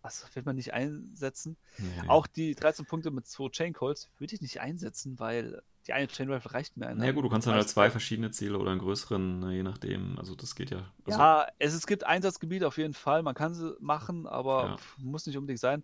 also 0.02 0.26
wird 0.34 0.44
man 0.44 0.56
nicht 0.56 0.74
einsetzen. 0.74 1.56
nee. 1.78 2.08
Auch 2.08 2.26
die 2.26 2.54
13 2.54 2.84
Punkte 2.84 3.10
mit 3.10 3.26
zwei 3.26 3.48
Chain 3.48 3.72
Calls 3.72 4.10
würde 4.18 4.34
ich 4.34 4.42
nicht 4.42 4.60
einsetzen, 4.60 5.18
weil 5.18 5.62
die 5.86 5.94
eine 5.94 6.06
Chain 6.08 6.30
Rifle 6.30 6.52
reicht 6.52 6.76
mir. 6.76 6.94
Na 6.94 7.06
ja, 7.06 7.12
gut, 7.12 7.24
du 7.24 7.30
kannst 7.30 7.46
dann 7.46 7.54
halt 7.54 7.70
zwei 7.70 7.90
verschiedene 7.90 8.30
Ziele 8.30 8.58
oder 8.58 8.70
einen 8.72 8.80
größeren, 8.80 9.38
ne, 9.40 9.54
je 9.54 9.62
nachdem. 9.62 10.18
Also, 10.18 10.34
das 10.34 10.54
geht 10.54 10.68
ja. 10.68 10.92
Also, 11.06 11.18
Ja, 11.18 11.46
es, 11.58 11.72
es 11.72 11.86
gibt 11.86 12.04
Einsatzgebiete 12.04 12.66
auf 12.66 12.76
jeden 12.76 12.92
Fall. 12.92 13.22
Man 13.22 13.34
kann 13.34 13.54
sie 13.54 13.74
machen, 13.80 14.26
aber 14.26 14.64
Ja. 14.64 14.76
muss 14.98 15.24
nicht 15.26 15.38
unbedingt 15.38 15.60
sein. 15.60 15.82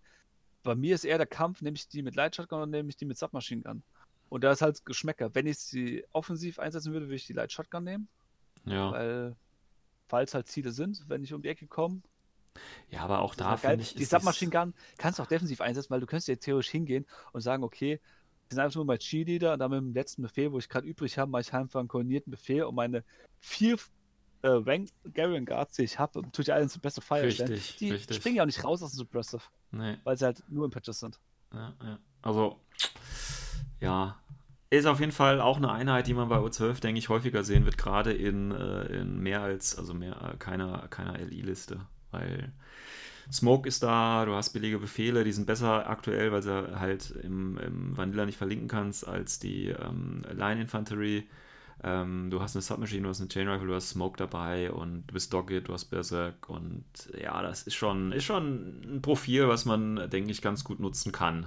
Bei 0.65 0.74
mir 0.74 0.95
ist 0.95 1.05
eher 1.05 1.19
der 1.19 1.27
Kampf, 1.27 1.61
nehme 1.61 1.77
ich 1.77 1.89
die 1.89 2.03
mit 2.03 2.16
Light 2.16 2.35
Shotgun 2.35 2.59
oder 2.59 2.66
nehme 2.66 2.89
ich 2.89 2.97
die 2.97 3.05
mit 3.05 3.19
Submachine 3.19 3.62
Gun. 3.62 3.82
Und 4.31 4.43
da 4.43 4.51
ist 4.51 4.62
halt 4.62 4.85
Geschmäcker. 4.85 5.35
Wenn 5.35 5.47
ich 5.47 5.59
sie 5.59 6.05
offensiv 6.12 6.59
einsetzen 6.59 6.93
würde, 6.93 7.07
würde 7.07 7.16
ich 7.16 7.27
die 7.27 7.35
Light 7.35 7.53
Shotgun 7.53 7.85
nehmen, 7.85 8.09
ja. 8.65 8.91
weil 8.91 9.36
falls 10.09 10.35
halt 10.35 10.49
Ziele 10.49 10.73
sind, 10.73 11.05
wenn 11.09 11.23
ich 11.23 11.32
um 11.32 11.43
die 11.43 11.49
Ecke 11.49 11.66
komme. 11.66 12.01
ja, 12.91 13.03
aber 13.03 13.20
auch 13.20 13.35
da 13.35 13.57
finde 13.57 13.82
ich. 13.82 13.95
Die 13.95 14.05
Submachine 14.05 14.51
Gun 14.51 14.74
kannst 14.97 15.19
du 15.19 15.23
auch 15.23 15.28
defensiv 15.28 15.61
einsetzen, 15.61 15.91
weil 15.91 16.01
du 16.01 16.07
könntest 16.07 16.28
ja 16.28 16.36
theoretisch 16.36 16.70
hingehen 16.70 17.07
und 17.32 17.43
sagen, 17.43 17.62
okay, 17.62 18.01
wir 18.49 18.55
sind 18.55 18.61
einfach 18.61 18.77
nur 18.77 18.85
mein 18.86 18.99
Cheerleader 18.99 19.53
und 19.53 19.59
dann 19.59 19.70
mit 19.70 19.81
dem 19.81 19.95
letzten 19.95 20.23
Befehl, 20.23 20.51
wo 20.51 20.59
ich 20.59 20.69
gerade 20.69 20.86
übrig 20.86 21.19
habe, 21.19 21.31
mache 21.31 21.43
ich 21.43 21.53
einfach 21.53 21.81
einen 21.81 21.89
koordinierten 21.89 22.31
Befehl 22.31 22.65
und 22.65 22.74
meine 22.74 23.05
vier 23.41 23.77
äh, 24.45 24.49
Rank 24.49 24.91
Garion 25.15 25.45
Guards, 25.47 25.77
die 25.77 25.83
ich 25.85 25.99
habe, 25.99 26.23
tue 26.33 26.43
ich 26.43 26.53
alle 26.53 26.66
Best 26.83 26.99
of 26.99 27.05
Fire 27.05 27.31
stellen. 27.31 27.53
Richtig, 27.53 27.77
Die 27.79 27.91
richtig. 27.91 28.16
springen 28.16 28.37
ja 28.37 28.43
auch 28.43 28.47
nicht 28.47 28.62
raus 28.62 28.83
aus 28.83 28.93
dem 28.93 28.99
Suppressive, 28.99 29.43
Nee. 29.73 29.97
weil 30.05 30.16
sie 30.19 30.27
halt 30.27 30.43
nur 30.49 30.66
im 30.66 30.71
Patches 30.71 31.01
sind. 31.01 31.19
Ja, 31.53 31.73
ja. 31.83 31.99
Also, 32.23 32.61
ja. 33.81 34.19
Ist 34.71 34.87
auf 34.87 34.99
jeden 35.01 35.12
Fall 35.12 35.41
auch 35.41 35.57
eine 35.59 35.71
Einheit, 35.71 36.07
die 36.09 36.15
man 36.15 36.29
bei 36.29 36.39
O12, 36.39 36.81
denke 36.81 36.99
ich, 36.99 37.09
häufiger 37.09 37.45
sehen 37.45 37.65
wird, 37.65 37.79
gerade 37.79 38.12
in, 38.12 38.51
äh, 38.51 38.87
in 38.87 39.21
mehr 39.21 39.41
als, 39.41 39.79
also 39.79 39.95
mehr, 39.95 40.16
äh, 40.21 40.37
keiner, 40.37 40.89
keiner 40.89 41.16
LI-Liste. 41.19 41.81
Weil, 42.11 42.53
Smoke 43.33 43.69
ist 43.69 43.83
da, 43.83 44.25
du 44.25 44.35
hast 44.35 44.51
billige 44.51 44.79
Befehle, 44.79 45.25
die 45.25 45.33
sind 45.33 45.47
besser 45.47 45.89
aktuell, 45.89 46.33
weil 46.33 46.43
sie 46.43 46.79
halt 46.79 47.11
im, 47.23 47.57
im 47.59 47.97
Vanilla 47.97 48.27
nicht 48.27 48.37
verlinken 48.37 48.69
kannst 48.69 49.07
als 49.07 49.39
die 49.39 49.69
ähm, 49.69 50.23
Line 50.33 50.61
Infanterie. 50.61 51.25
Ähm, 51.86 52.31
du 52.31 52.40
hast 52.40 52.56
eine 52.56 52.62
Submachine, 52.62 53.02
du 53.02 53.11
hast 53.11 53.20
eine 53.20 53.28
Chain 53.28 53.47
Rifle, 53.47 53.66
du 53.66 53.74
hast 53.74 53.90
Smoke 53.90 54.16
dabei 54.16 54.73
und 54.73 55.06
du 55.06 55.12
bist 55.12 55.35
Dogged, 55.35 55.69
du 55.69 55.74
hast 55.74 55.85
Berserk 55.86 56.48
und 56.48 56.85
ja, 57.20 57.43
das 57.43 57.65
ist 57.65 57.74
schon, 57.74 58.11
ist 58.12 58.24
schon 58.24 58.97
ein 58.97 59.02
Profil, 59.02 59.48
was 59.48 59.66
man, 59.66 60.09
denke 60.09 60.31
ich, 60.31 60.40
ganz 60.40 60.65
gut 60.65 60.81
nutzen 60.81 61.12
kann 61.12 61.47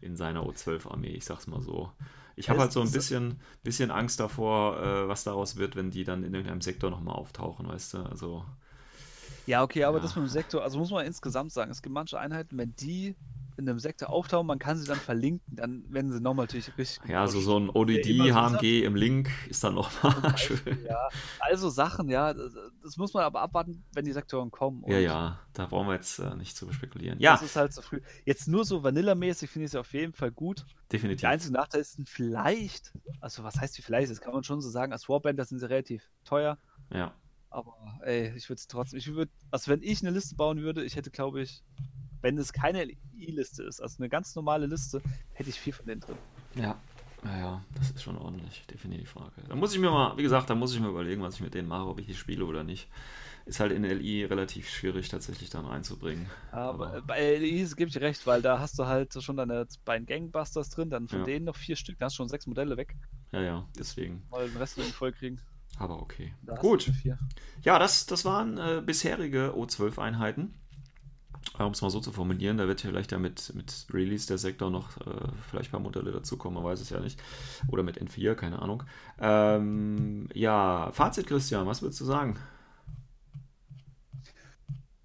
in 0.00 0.14
seiner 0.14 0.44
O12-Armee, 0.44 1.08
ich 1.08 1.24
sag's 1.24 1.48
mal 1.48 1.60
so. 1.60 1.90
Ich 2.36 2.48
habe 2.48 2.60
halt 2.60 2.70
so 2.70 2.80
ein 2.80 2.92
bisschen, 2.92 3.40
bisschen 3.64 3.90
Angst 3.90 4.20
davor, 4.20 4.80
äh, 4.80 5.08
was 5.08 5.24
daraus 5.24 5.56
wird, 5.56 5.74
wenn 5.74 5.90
die 5.90 6.04
dann 6.04 6.22
in 6.22 6.32
irgendeinem 6.32 6.60
Sektor 6.60 6.90
nochmal 6.90 7.16
auftauchen, 7.16 7.66
weißt 7.66 7.94
du? 7.94 7.98
Also. 8.04 8.44
Ja, 9.46 9.64
okay, 9.64 9.82
aber 9.82 9.96
ja. 9.96 10.02
das 10.02 10.14
mit 10.14 10.26
dem 10.26 10.28
Sektor, 10.28 10.62
also 10.62 10.78
muss 10.78 10.90
man 10.92 11.06
insgesamt 11.06 11.50
sagen, 11.50 11.72
es 11.72 11.82
gibt 11.82 11.94
manche 11.94 12.20
Einheiten, 12.20 12.56
wenn 12.56 12.76
die 12.76 13.16
in 13.56 13.68
einem 13.68 13.78
Sektor 13.78 14.10
auftauchen, 14.10 14.46
man 14.46 14.58
kann 14.58 14.76
sie 14.76 14.86
dann 14.86 14.98
verlinken, 14.98 15.56
dann 15.56 15.84
werden 15.92 16.12
sie 16.12 16.20
nochmal 16.20 16.44
natürlich 16.44 16.76
richtig. 16.76 17.08
Ja, 17.08 17.26
so, 17.26 17.40
so 17.40 17.58
ein 17.58 17.70
ODD, 17.70 18.32
HMG 18.32 18.84
im 18.84 18.94
Link 18.94 19.30
ist 19.48 19.64
dann 19.64 19.74
nochmal 19.74 20.14
schön. 20.38 20.84
Ja, 20.84 21.08
also 21.40 21.70
Sachen, 21.70 22.08
ja, 22.08 22.34
das, 22.34 22.52
das, 22.82 22.96
muss 22.96 23.14
man 23.14 23.24
aber 23.24 23.40
abwarten, 23.40 23.84
wenn 23.94 24.04
die 24.04 24.12
Sektoren 24.12 24.50
kommen. 24.50 24.84
ja, 24.86 24.98
ja, 24.98 25.40
da 25.52 25.66
brauchen 25.66 25.88
wir 25.88 25.94
jetzt 25.94 26.18
äh, 26.18 26.34
nicht 26.36 26.56
zu 26.56 26.70
spekulieren. 26.72 27.18
Ja. 27.18 27.32
Das 27.32 27.42
ist 27.42 27.56
halt 27.56 27.72
zu 27.72 27.82
früh. 27.82 28.00
Jetzt 28.24 28.48
nur 28.48 28.64
so 28.64 28.82
Vanilla-mäßig 28.82 29.50
finde 29.50 29.66
ich 29.66 29.72
es 29.72 29.76
auf 29.76 29.92
jeden 29.92 30.12
Fall 30.12 30.30
gut. 30.30 30.66
Definitiv. 30.92 31.22
Der 31.22 31.30
einzige 31.30 31.54
Nachteil 31.54 31.80
ist 31.80 31.98
vielleicht, 32.04 32.92
also 33.20 33.42
was 33.42 33.60
heißt 33.60 33.78
wie 33.78 33.82
vielleicht, 33.82 34.10
das 34.10 34.20
kann 34.20 34.32
man 34.32 34.44
schon 34.44 34.60
so 34.60 34.70
sagen, 34.70 34.92
als 34.92 35.08
Warband, 35.08 35.44
sind 35.46 35.58
sie 35.58 35.68
relativ 35.68 36.08
teuer. 36.24 36.58
Ja. 36.92 37.14
Aber 37.50 37.74
ey, 38.02 38.34
ich 38.36 38.48
würde 38.48 38.58
es 38.58 38.66
trotzdem, 38.66 38.98
ich 38.98 39.06
würde, 39.14 39.32
also 39.50 39.70
wenn 39.70 39.82
ich 39.82 40.02
eine 40.02 40.10
Liste 40.10 40.34
bauen 40.34 40.60
würde, 40.60 40.84
ich 40.84 40.96
hätte, 40.96 41.10
glaube 41.10 41.40
ich, 41.40 41.62
wenn 42.22 42.38
es 42.38 42.52
keine 42.52 42.84
LI-Liste 42.84 43.62
ist, 43.62 43.80
also 43.80 43.98
eine 43.98 44.08
ganz 44.08 44.34
normale 44.34 44.66
Liste, 44.66 45.02
hätte 45.32 45.50
ich 45.50 45.60
viel 45.60 45.72
von 45.72 45.86
denen 45.86 46.00
drin. 46.00 46.16
Ja, 46.54 46.78
naja, 47.22 47.62
das 47.74 47.90
ist 47.90 48.02
schon 48.02 48.18
ordentlich, 48.18 48.64
definitiv 48.66 49.12
die 49.12 49.18
Frage. 49.18 49.32
Da 49.48 49.56
muss 49.56 49.72
ich 49.72 49.80
mir 49.80 49.90
mal, 49.90 50.16
wie 50.16 50.22
gesagt, 50.22 50.48
da 50.48 50.54
muss 50.54 50.74
ich 50.74 50.80
mir 50.80 50.88
überlegen, 50.88 51.22
was 51.22 51.34
ich 51.34 51.40
mit 51.40 51.54
denen 51.54 51.68
mache, 51.68 51.86
ob 51.86 51.98
ich 51.98 52.06
die 52.06 52.14
spiele 52.14 52.44
oder 52.44 52.62
nicht. 52.62 52.88
Ist 53.46 53.60
halt 53.60 53.72
in 53.72 53.84
LI 53.84 54.24
relativ 54.24 54.68
schwierig 54.68 55.08
tatsächlich 55.08 55.50
dann 55.50 55.66
reinzubringen. 55.66 56.26
Aber, 56.50 56.88
Aber 56.88 57.02
bei 57.02 57.36
LI 57.36 57.64
gebe 57.76 57.88
ich 57.88 57.94
dir 57.94 58.00
recht, 58.00 58.26
weil 58.26 58.42
da 58.42 58.58
hast 58.58 58.78
du 58.78 58.86
halt 58.86 59.20
schon 59.22 59.36
deine 59.36 59.66
beiden 59.84 60.06
Gangbusters 60.06 60.70
drin, 60.70 60.90
dann 60.90 61.08
von 61.08 61.20
ja. 61.20 61.24
denen 61.24 61.46
noch 61.46 61.56
vier 61.56 61.76
Stück, 61.76 61.98
da 61.98 62.06
hast 62.06 62.14
du 62.14 62.18
schon 62.18 62.28
sechs 62.28 62.46
Modelle 62.46 62.76
weg. 62.76 62.96
Ja, 63.32 63.40
ja, 63.40 63.68
deswegen. 63.78 64.22
Mal 64.30 64.48
den 64.48 64.56
Rest 64.56 64.80
voll 64.80 65.12
kriegen. 65.12 65.40
Aber 65.78 66.00
okay. 66.00 66.32
Da 66.42 66.54
Gut. 66.54 66.90
Ja, 67.62 67.78
das, 67.78 68.06
das 68.06 68.24
waren 68.24 68.56
äh, 68.56 68.82
bisherige 68.84 69.52
O12-Einheiten 69.56 70.54
um 71.58 71.72
es 71.72 71.80
mal 71.80 71.90
so 71.90 72.00
zu 72.00 72.12
formulieren, 72.12 72.58
da 72.58 72.68
wird 72.68 72.80
vielleicht 72.80 73.12
ja 73.12 73.18
mit, 73.18 73.54
mit 73.54 73.86
Release 73.92 74.26
der 74.26 74.38
Sektor 74.38 74.70
noch 74.70 74.96
äh, 74.98 75.28
vielleicht 75.48 75.70
ein 75.70 75.72
paar 75.72 75.80
Modelle 75.80 76.12
dazukommen, 76.12 76.62
man 76.62 76.70
weiß 76.70 76.80
es 76.80 76.90
ja 76.90 77.00
nicht. 77.00 77.20
Oder 77.68 77.82
mit 77.82 78.00
N4, 78.00 78.34
keine 78.34 78.60
Ahnung. 78.60 78.82
Ähm, 79.18 80.28
ja, 80.34 80.90
Fazit, 80.92 81.26
Christian, 81.26 81.66
was 81.66 81.82
würdest 81.82 82.00
du 82.00 82.04
sagen? 82.04 82.38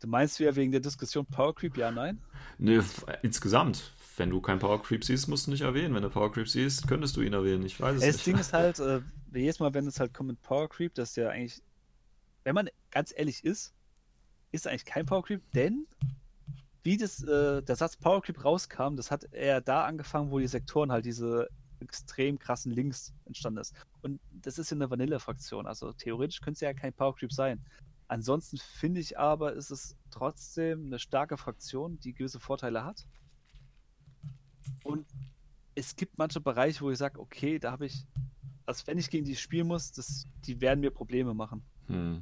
Du 0.02 0.08
meinst 0.08 0.40
ja 0.40 0.56
wegen 0.56 0.72
der 0.72 0.82
Diskussion 0.82 1.26
Power 1.26 1.54
Creep, 1.54 1.78
ja, 1.78 1.92
nein? 1.92 2.20
Ne, 2.58 2.84
insgesamt. 3.22 3.94
Wenn 4.18 4.30
du 4.30 4.42
keinen 4.42 4.60
Power 4.60 4.82
Creep 4.82 5.04
siehst, 5.04 5.28
musst 5.28 5.48
du 5.48 5.52
nicht 5.52 5.62
erwähnen. 5.62 5.96
Wenn 5.96 6.04
du 6.04 6.10
Power 6.10 6.32
Creep 6.32 6.50
siehst, 6.50 6.88
könntest 6.88 7.16
du 7.16 7.22
ihn 7.22 7.34
erwähnen. 7.34 7.66
Ich 7.66 7.80
weiß 7.80 7.96
es 7.96 8.02
das 8.02 8.06
nicht. 8.08 8.16
Das 8.16 8.24
Ding 8.26 8.38
ist 8.38 8.54
halt, 8.54 8.80
äh, 8.80 9.02
jedes 9.34 9.60
Mal, 9.60 9.74
wenn 9.74 9.88
es 9.88 10.00
halt 10.00 10.14
kommt 10.14 10.30
mit 10.30 10.42
Power 10.42 10.68
Creep, 10.68 10.94
dass 10.96 11.16
ja 11.16 11.30
eigentlich, 11.30 11.62
wenn 12.44 12.56
man 12.56 12.70
ganz 12.90 13.14
ehrlich 13.16 13.44
ist, 13.46 13.74
ist 14.52 14.68
eigentlich 14.68 14.86
kein 14.86 15.06
Power 15.06 15.24
Creep, 15.24 15.42
denn 15.54 15.88
wie 16.84 16.98
das, 16.98 17.24
äh, 17.24 17.62
der 17.62 17.76
Satz 17.76 17.96
Power 17.98 18.22
Creep 18.22 18.44
rauskam, 18.44 18.96
das 18.96 19.12
hat 19.12 19.26
er 19.32 19.62
da 19.62 19.86
angefangen, 19.86 20.32
wo 20.32 20.40
die 20.40 20.48
Sektoren 20.48 20.92
halt 20.92 21.06
diese 21.06 21.48
extrem 21.80 22.38
krassen 22.40 22.72
Links 22.72 23.14
entstanden 23.26 23.60
ist. 23.60 23.74
Und 24.02 24.20
das 24.32 24.58
ist 24.58 24.72
ja 24.72 24.76
eine 24.76 24.90
Vanille-Fraktion, 24.90 25.68
also 25.68 25.94
theoretisch 25.94 26.42
könnte 26.42 26.56
es 26.56 26.62
ja 26.62 26.74
kein 26.74 26.94
Power 26.94 27.16
Creep 27.16 27.32
sein. 27.32 27.64
Ansonsten 28.08 28.58
finde 28.58 29.00
ich 29.00 29.18
aber, 29.18 29.54
ist 29.54 29.72
es 29.72 29.96
trotzdem 30.10 30.88
eine 30.88 31.00
starke 31.00 31.38
Fraktion, 31.38 32.00
die 32.00 32.14
gewisse 32.14 32.40
Vorteile 32.40 32.84
hat. 32.84 33.08
Und 34.84 35.08
es 35.76 35.96
gibt 35.96 36.18
manche 36.18 36.42
Bereiche, 36.42 36.82
wo 36.82 36.92
ich 36.92 36.98
sage, 36.98 37.20
okay, 37.20 37.58
da 37.58 37.72
habe 37.72 37.86
ich, 37.86 38.06
also 38.66 38.86
wenn 38.88 38.98
ich 38.98 39.10
gegen 39.10 39.26
die 39.26 39.36
spielen 39.36 39.68
muss, 39.68 39.92
das, 39.92 40.26
die 40.46 40.60
werden 40.60 40.82
mir 40.82 40.92
Probleme 40.92 41.34
machen. 41.34 41.64
Hm. 41.88 42.22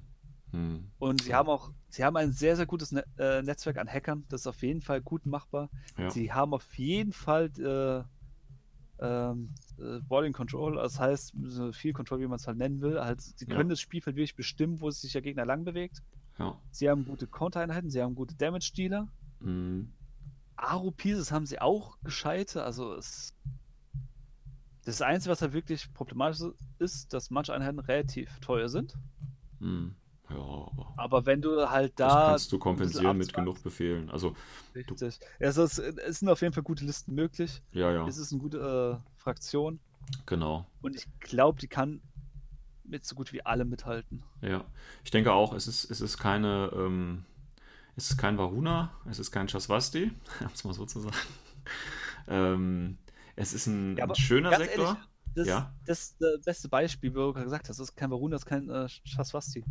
Hm. 0.51 0.89
Und 0.97 1.23
sie 1.23 1.35
haben 1.35 1.49
auch, 1.49 1.71
sie 1.89 2.03
haben 2.03 2.17
ein 2.17 2.31
sehr, 2.31 2.55
sehr 2.55 2.65
gutes 2.65 2.91
ne 2.91 3.03
äh, 3.17 3.41
Netzwerk 3.41 3.77
an 3.77 3.87
Hackern. 3.87 4.25
Das 4.29 4.41
ist 4.41 4.47
auf 4.47 4.61
jeden 4.61 4.81
Fall 4.81 5.01
gut 5.01 5.25
machbar. 5.25 5.69
Ja. 5.97 6.09
Sie 6.09 6.31
haben 6.31 6.53
auf 6.53 6.77
jeden 6.77 7.13
Fall 7.13 7.51
äh, 7.59 8.03
ähm, 9.01 9.49
äh, 9.77 9.99
Balling 10.01 10.33
Control, 10.33 10.75
das 10.75 10.99
heißt, 10.99 11.33
so 11.43 11.71
viel 11.71 11.93
Control, 11.93 12.19
wie 12.19 12.27
man 12.27 12.37
es 12.37 12.47
halt 12.47 12.57
nennen 12.57 12.81
will. 12.81 12.99
Halt, 12.99 13.21
sie 13.21 13.45
können 13.45 13.69
ja. 13.69 13.73
das 13.73 13.79
Spielfeld 13.79 14.15
wirklich 14.15 14.35
bestimmen, 14.35 14.81
wo 14.81 14.89
sich 14.91 15.13
der 15.13 15.21
Gegner 15.21 15.45
lang 15.45 15.63
bewegt. 15.63 16.03
Ja. 16.37 16.59
Sie 16.71 16.89
haben 16.89 17.05
gute 17.05 17.27
Counter-Einheiten, 17.27 17.89
sie 17.89 18.01
haben 18.01 18.15
gute 18.15 18.35
Damage-Dealer. 18.35 19.07
Mhm. 19.39 19.93
Aro-Pieces 20.55 21.31
haben 21.31 21.45
sie 21.45 21.59
auch 21.59 21.97
gescheite, 22.03 22.63
also 22.63 22.93
es. 22.93 23.33
Das 24.85 25.01
Einzige, 25.01 25.31
was 25.31 25.41
halt 25.41 25.53
wirklich 25.53 25.93
problematisch 25.93 26.41
ist, 26.79 27.13
dass 27.13 27.29
manche 27.29 27.53
Einheiten 27.53 27.79
relativ 27.79 28.39
teuer 28.39 28.69
sind. 28.69 28.95
Mhm. 29.59 29.95
Ja, 30.29 30.37
aber, 30.37 30.93
aber 30.97 31.25
wenn 31.25 31.41
du 31.41 31.69
halt 31.69 31.93
da. 31.99 32.07
Das 32.07 32.29
kannst 32.29 32.51
du 32.51 32.59
kompensieren 32.59 33.17
mit 33.17 33.33
genug 33.33 33.63
Befehlen. 33.63 34.09
Also, 34.09 34.35
Richtig. 34.75 35.19
Also 35.39 35.63
es, 35.63 35.79
es, 35.79 36.19
sind 36.19 36.29
auf 36.29 36.41
jeden 36.41 36.53
Fall 36.53 36.63
gute 36.63 36.85
Listen 36.85 37.15
möglich. 37.15 37.61
Ja, 37.71 37.91
ja. 37.91 38.07
Es 38.07 38.17
ist 38.17 38.31
eine 38.31 38.41
gute 38.41 39.01
äh, 39.01 39.19
Fraktion. 39.19 39.79
Genau. 40.25 40.65
Und 40.81 40.95
ich 40.95 41.07
glaube, 41.19 41.59
die 41.59 41.67
kann 41.67 42.01
mit 42.83 43.05
so 43.05 43.15
gut 43.15 43.33
wie 43.33 43.45
alle 43.45 43.65
mithalten. 43.65 44.23
Ja. 44.41 44.65
Ich 45.03 45.11
denke 45.11 45.33
auch, 45.33 45.53
es 45.53 45.67
ist, 45.67 45.89
es 45.89 46.01
ist 46.01 46.17
keine. 46.17 46.71
Ähm, 46.73 47.25
es 47.95 48.11
ist 48.11 48.17
kein 48.17 48.37
Varuna, 48.37 48.93
es 49.09 49.19
ist 49.19 49.31
kein 49.31 49.47
Chaswasti, 49.47 50.11
um 50.39 50.47
es 50.53 50.63
mal 50.63 50.73
so 50.73 50.85
zu 50.85 51.01
sagen. 51.01 51.17
ähm, 52.27 52.97
es 53.35 53.53
ist 53.53 53.67
ein, 53.67 53.97
ja, 53.97 54.05
ein 54.05 54.15
schöner 54.15 54.55
Sektor. 54.55 54.85
Ehrlich, 54.85 55.03
das, 55.35 55.47
ja? 55.47 55.73
das, 55.85 56.17
das 56.17 56.41
beste 56.41 56.69
Beispiel, 56.69 57.11
wie 57.11 57.15
du 57.15 57.33
gerade 57.33 57.45
gesagt 57.45 57.67
hast, 57.69 57.79
das 57.79 57.89
ist 57.89 57.95
kein 57.95 58.09
Varuna, 58.09 58.35
das 58.35 58.43
ist 58.43 58.45
kein 58.45 58.69
äh, 58.69 58.87
Chaswasti. 58.87 59.63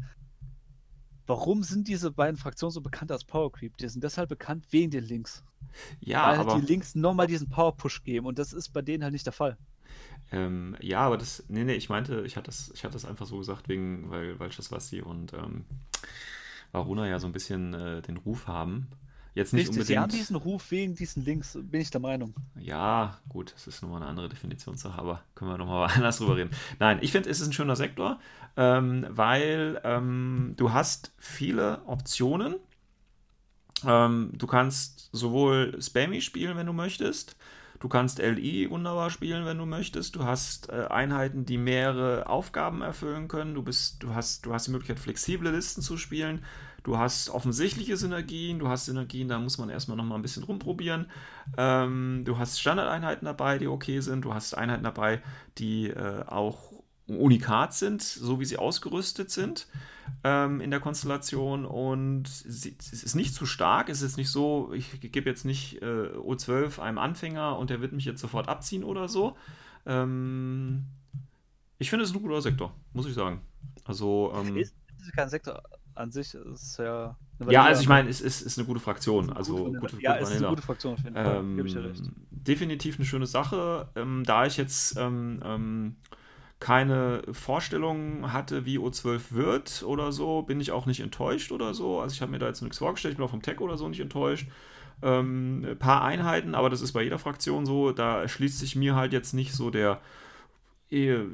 Warum 1.28 1.62
sind 1.62 1.88
diese 1.88 2.10
beiden 2.10 2.38
Fraktionen 2.38 2.72
so 2.72 2.80
bekannt 2.80 3.12
als 3.12 3.22
Power 3.22 3.52
Creep? 3.52 3.76
Die 3.76 3.88
sind 3.88 4.02
deshalb 4.02 4.30
bekannt 4.30 4.64
wegen 4.70 4.90
den 4.90 5.04
Links. 5.04 5.44
Ja, 6.00 6.28
Weil 6.28 6.38
aber... 6.38 6.58
die 6.58 6.66
Links 6.66 6.94
nochmal 6.94 7.26
diesen 7.26 7.50
Power 7.50 7.76
Push 7.76 8.02
geben 8.02 8.26
und 8.26 8.38
das 8.38 8.54
ist 8.54 8.70
bei 8.70 8.80
denen 8.80 9.02
halt 9.02 9.12
nicht 9.12 9.26
der 9.26 9.34
Fall. 9.34 9.58
Ähm, 10.32 10.74
ja, 10.80 11.00
aber 11.00 11.18
das, 11.18 11.44
nee, 11.48 11.64
nee, 11.64 11.74
ich 11.74 11.90
meinte, 11.90 12.22
ich 12.22 12.36
hatte 12.36 12.46
das, 12.46 12.70
ich 12.74 12.82
hatte 12.82 12.94
das 12.94 13.04
einfach 13.04 13.26
so 13.26 13.36
gesagt, 13.36 13.68
wegen, 13.68 14.10
weil, 14.10 14.40
weil 14.40 14.48
Chaswasti 14.48 15.02
und 15.02 15.34
ähm, 15.34 15.66
Varuna 16.72 17.06
ja 17.06 17.18
so 17.18 17.26
ein 17.26 17.32
bisschen 17.32 17.74
äh, 17.74 18.00
den 18.00 18.16
Ruf 18.16 18.46
haben, 18.46 18.88
Jetzt 19.34 19.52
nicht 19.52 19.68
Richtig, 19.68 19.80
unbedingt. 19.80 19.86
Sie 19.86 19.98
haben 19.98 20.10
diesen 20.10 20.36
Ruf 20.36 20.70
wegen 20.70 20.94
diesen 20.94 21.24
Links, 21.24 21.58
bin 21.60 21.80
ich 21.80 21.90
der 21.90 22.00
Meinung. 22.00 22.34
Ja, 22.58 23.18
gut, 23.28 23.52
das 23.54 23.66
ist 23.66 23.82
nochmal 23.82 24.02
eine 24.02 24.10
andere 24.10 24.28
Definitionssache, 24.28 24.98
aber 24.98 25.22
können 25.34 25.50
wir 25.50 25.58
nochmal 25.58 25.88
anders 25.94 26.18
drüber 26.18 26.36
reden. 26.36 26.50
Nein, 26.78 26.98
ich 27.02 27.12
finde, 27.12 27.30
es 27.30 27.40
ist 27.40 27.48
ein 27.48 27.52
schöner 27.52 27.76
Sektor, 27.76 28.18
ähm, 28.56 29.06
weil 29.10 29.80
ähm, 29.84 30.54
du 30.56 30.72
hast 30.72 31.12
viele 31.18 31.82
Optionen. 31.86 32.56
Ähm, 33.86 34.32
du 34.34 34.46
kannst 34.46 35.10
sowohl 35.12 35.80
Spammy 35.80 36.20
spielen, 36.20 36.56
wenn 36.56 36.66
du 36.66 36.72
möchtest. 36.72 37.36
Du 37.80 37.88
kannst 37.88 38.18
LI 38.18 38.68
wunderbar 38.70 39.08
spielen, 39.10 39.44
wenn 39.44 39.58
du 39.58 39.66
möchtest. 39.66 40.16
Du 40.16 40.24
hast 40.24 40.68
äh, 40.68 40.86
Einheiten, 40.90 41.44
die 41.44 41.58
mehrere 41.58 42.26
Aufgaben 42.26 42.82
erfüllen 42.82 43.28
können. 43.28 43.54
Du, 43.54 43.62
bist, 43.62 44.02
du, 44.02 44.14
hast, 44.14 44.46
du 44.46 44.52
hast 44.52 44.66
die 44.66 44.72
Möglichkeit, 44.72 44.98
flexible 44.98 45.50
Listen 45.52 45.80
zu 45.80 45.96
spielen. 45.96 46.44
Du 46.88 46.96
hast 46.96 47.28
offensichtliche 47.28 47.98
Synergien, 47.98 48.58
du 48.58 48.68
hast 48.68 48.86
Synergien, 48.86 49.28
da 49.28 49.38
muss 49.38 49.58
man 49.58 49.68
erstmal 49.68 49.98
nochmal 49.98 50.18
ein 50.18 50.22
bisschen 50.22 50.42
rumprobieren. 50.42 51.10
Ähm, 51.58 52.22
du 52.24 52.38
hast 52.38 52.58
Standardeinheiten 52.58 53.26
dabei, 53.26 53.58
die 53.58 53.66
okay 53.66 54.00
sind. 54.00 54.24
Du 54.24 54.32
hast 54.32 54.54
Einheiten 54.54 54.84
dabei, 54.84 55.20
die 55.58 55.88
äh, 55.88 56.24
auch 56.24 56.72
unikat 57.06 57.74
sind, 57.74 58.00
so 58.00 58.40
wie 58.40 58.46
sie 58.46 58.56
ausgerüstet 58.56 59.30
sind 59.30 59.66
ähm, 60.24 60.62
in 60.62 60.70
der 60.70 60.80
Konstellation. 60.80 61.66
Und 61.66 62.26
es 62.26 62.64
ist 62.64 63.14
nicht 63.14 63.34
zu 63.34 63.44
stark. 63.44 63.90
Es 63.90 64.00
ist 64.00 64.16
nicht 64.16 64.30
so, 64.30 64.72
ich 64.72 64.98
gebe 65.12 65.28
jetzt 65.28 65.44
nicht 65.44 65.82
äh, 65.82 66.08
O12 66.16 66.80
einem 66.80 66.96
Anfänger 66.96 67.58
und 67.58 67.68
der 67.68 67.82
wird 67.82 67.92
mich 67.92 68.06
jetzt 68.06 68.22
sofort 68.22 68.48
abziehen 68.48 68.82
oder 68.82 69.08
so. 69.08 69.36
Ähm, 69.84 70.86
ich 71.78 71.90
finde 71.90 72.06
es 72.06 72.14
ein 72.14 72.22
guter 72.22 72.40
Sektor, 72.40 72.74
muss 72.94 73.04
ich 73.04 73.12
sagen. 73.12 73.42
Also. 73.84 74.32
Ähm, 74.34 74.56
ist, 74.56 74.74
ist 74.98 75.12
kein 75.12 75.28
Sektor 75.28 75.62
an 75.98 76.10
sich 76.10 76.34
ist 76.34 76.78
ja. 76.78 77.16
Ja, 77.48 77.64
also 77.64 77.82
ich 77.82 77.88
meine, 77.88 78.08
es 78.08 78.20
ist, 78.20 78.40
ist 78.40 78.58
eine 78.58 78.66
gute 78.66 78.80
Fraktion. 78.80 79.32
Also 79.32 79.66
gut 79.66 79.80
gute, 79.80 80.02
ja, 80.02 80.16
es 80.16 80.30
ist 80.30 80.38
eine 80.38 80.48
gute 80.48 80.62
Fraktion, 80.62 80.96
finde 80.96 81.20
ich. 81.20 81.26
Ähm, 81.26 81.56
Gebe 81.56 81.68
ich 81.68 81.74
dir 81.74 81.84
recht. 81.84 82.02
Definitiv 82.30 82.96
eine 82.96 83.04
schöne 83.04 83.26
Sache. 83.26 83.88
Ähm, 83.94 84.24
da 84.24 84.46
ich 84.46 84.56
jetzt 84.56 84.96
ähm, 84.96 85.40
ähm, 85.44 85.96
keine 86.58 87.22
Vorstellung 87.30 88.32
hatte, 88.32 88.64
wie 88.64 88.78
O12 88.78 89.20
wird 89.30 89.84
oder 89.86 90.10
so, 90.10 90.42
bin 90.42 90.60
ich 90.60 90.72
auch 90.72 90.86
nicht 90.86 91.00
enttäuscht 91.00 91.52
oder 91.52 91.74
so. 91.74 92.00
Also 92.00 92.14
ich 92.14 92.22
habe 92.22 92.32
mir 92.32 92.40
da 92.40 92.46
jetzt 92.46 92.62
nichts 92.62 92.78
vorgestellt, 92.78 93.12
ich 93.12 93.18
bin 93.18 93.26
auch 93.26 93.30
vom 93.30 93.42
Tech 93.42 93.60
oder 93.60 93.76
so 93.76 93.88
nicht 93.88 94.00
enttäuscht. 94.00 94.48
Ähm, 95.00 95.64
ein 95.64 95.78
paar 95.78 96.02
Einheiten, 96.02 96.56
aber 96.56 96.70
das 96.70 96.80
ist 96.80 96.92
bei 96.92 97.02
jeder 97.04 97.20
Fraktion 97.20 97.66
so. 97.66 97.92
Da 97.92 98.26
schließt 98.26 98.58
sich 98.58 98.74
mir 98.74 98.96
halt 98.96 99.12
jetzt 99.12 99.32
nicht 99.32 99.52
so 99.52 99.70
der 99.70 100.00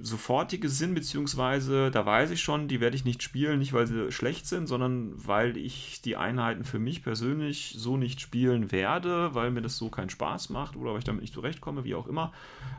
sofortige 0.01 0.68
Sinn, 0.68 0.94
beziehungsweise 0.94 1.93
da 1.93 2.05
weiß 2.05 2.32
ich 2.32 2.43
schon, 2.43 2.66
die 2.66 2.81
werde 2.81 2.97
ich 2.97 3.05
nicht 3.05 3.22
spielen, 3.22 3.60
nicht 3.60 3.72
weil 3.72 3.86
sie 3.86 4.10
schlecht 4.10 4.48
sind, 4.48 4.66
sondern 4.66 5.12
weil 5.14 5.56
ich 5.56 6.02
die 6.02 6.16
Einheiten 6.16 6.64
für 6.64 6.81
mich 6.81 7.05
persönlich 7.05 7.76
so 7.78 7.97
nicht 7.97 8.20
spielen 8.20 8.72
werde, 8.72 9.32
weil 9.32 9.52
mir 9.52 9.62
das 9.62 9.76
so 9.76 9.90
keinen 9.90 10.10
Spaß 10.10 10.51
macht 10.51 10.74
oder 10.74 10.90
weil 10.90 10.98
ich 10.98 11.05
damit 11.05 11.22
nicht 11.22 11.35
zurechtkomme, 11.35 11.85
wie 11.85 11.94
auch 11.94 12.09
immer. 12.09 12.32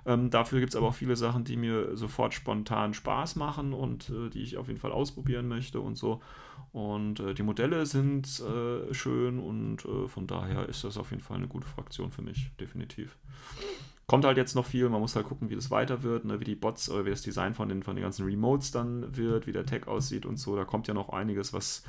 Ähm, 0.06 0.30
dafür 0.30 0.60
gibt 0.60 0.74
es 0.74 0.76
aber 0.76 0.88
auch 0.88 0.96
viele 0.96 1.16
Sachen, 1.16 1.46
die 1.46 1.56
mir 1.56 1.96
sofort 1.96 2.34
spontan 2.34 2.94
Spaß 2.94 3.38
machen 3.38 3.72
und 3.72 4.10
äh, 4.10 4.30
die 4.30 4.42
ich 4.42 4.58
auf 4.58 4.68
jeden 4.68 4.80
Fall 4.80 4.92
ausprobieren 4.92 5.48
möchte 5.48 5.80
und 5.80 5.96
so. 5.96 6.22
Und 6.74 7.22
äh, 7.22 7.34
die 7.34 7.44
Modelle 7.44 7.86
sind 7.86 8.28
äh, 8.42 8.94
schön 8.94 9.40
und 9.40 9.86
äh, 9.86 10.10
von 10.10 10.28
daher 10.28 10.68
ist 10.68 10.84
das 10.84 10.98
auf 10.98 11.12
jeden 11.12 11.24
Fall 11.24 11.38
eine 11.38 11.48
gute 11.48 11.68
Fraktion 11.68 12.12
für 12.12 12.22
mich, 12.22 12.52
definitiv. 12.60 13.18
Kommt 14.08 14.24
halt 14.24 14.38
jetzt 14.38 14.56
noch 14.56 14.66
viel, 14.66 14.88
man 14.90 15.02
muss 15.02 15.16
halt 15.16 15.26
gucken, 15.26 15.50
wie 15.50 15.56
das 15.56 15.72
weiter 15.72 16.04
wird, 16.04 16.26
ne, 16.26 16.40
wie 16.40 16.46
die 16.46 16.56
Bots 16.56 16.90
oder 16.90 17.06
wie 17.06 17.10
das 17.10 17.24
Design 17.24 17.56
von 17.56 17.70
den, 17.70 17.82
von 17.82 17.96
den 17.96 18.04
ganzen 18.04 18.26
Remotes 18.26 18.72
dann 18.72 19.16
wird, 19.18 19.48
wie 19.48 19.52
der 19.52 19.66
Tag 19.66 19.88
aussieht 19.88 20.26
und 20.28 20.38
so. 20.38 20.56
Da 20.56 20.64
kommt 20.64 20.88
ja 20.88 20.94
noch 20.94 21.10
einiges, 21.10 21.54
was, 21.54 21.84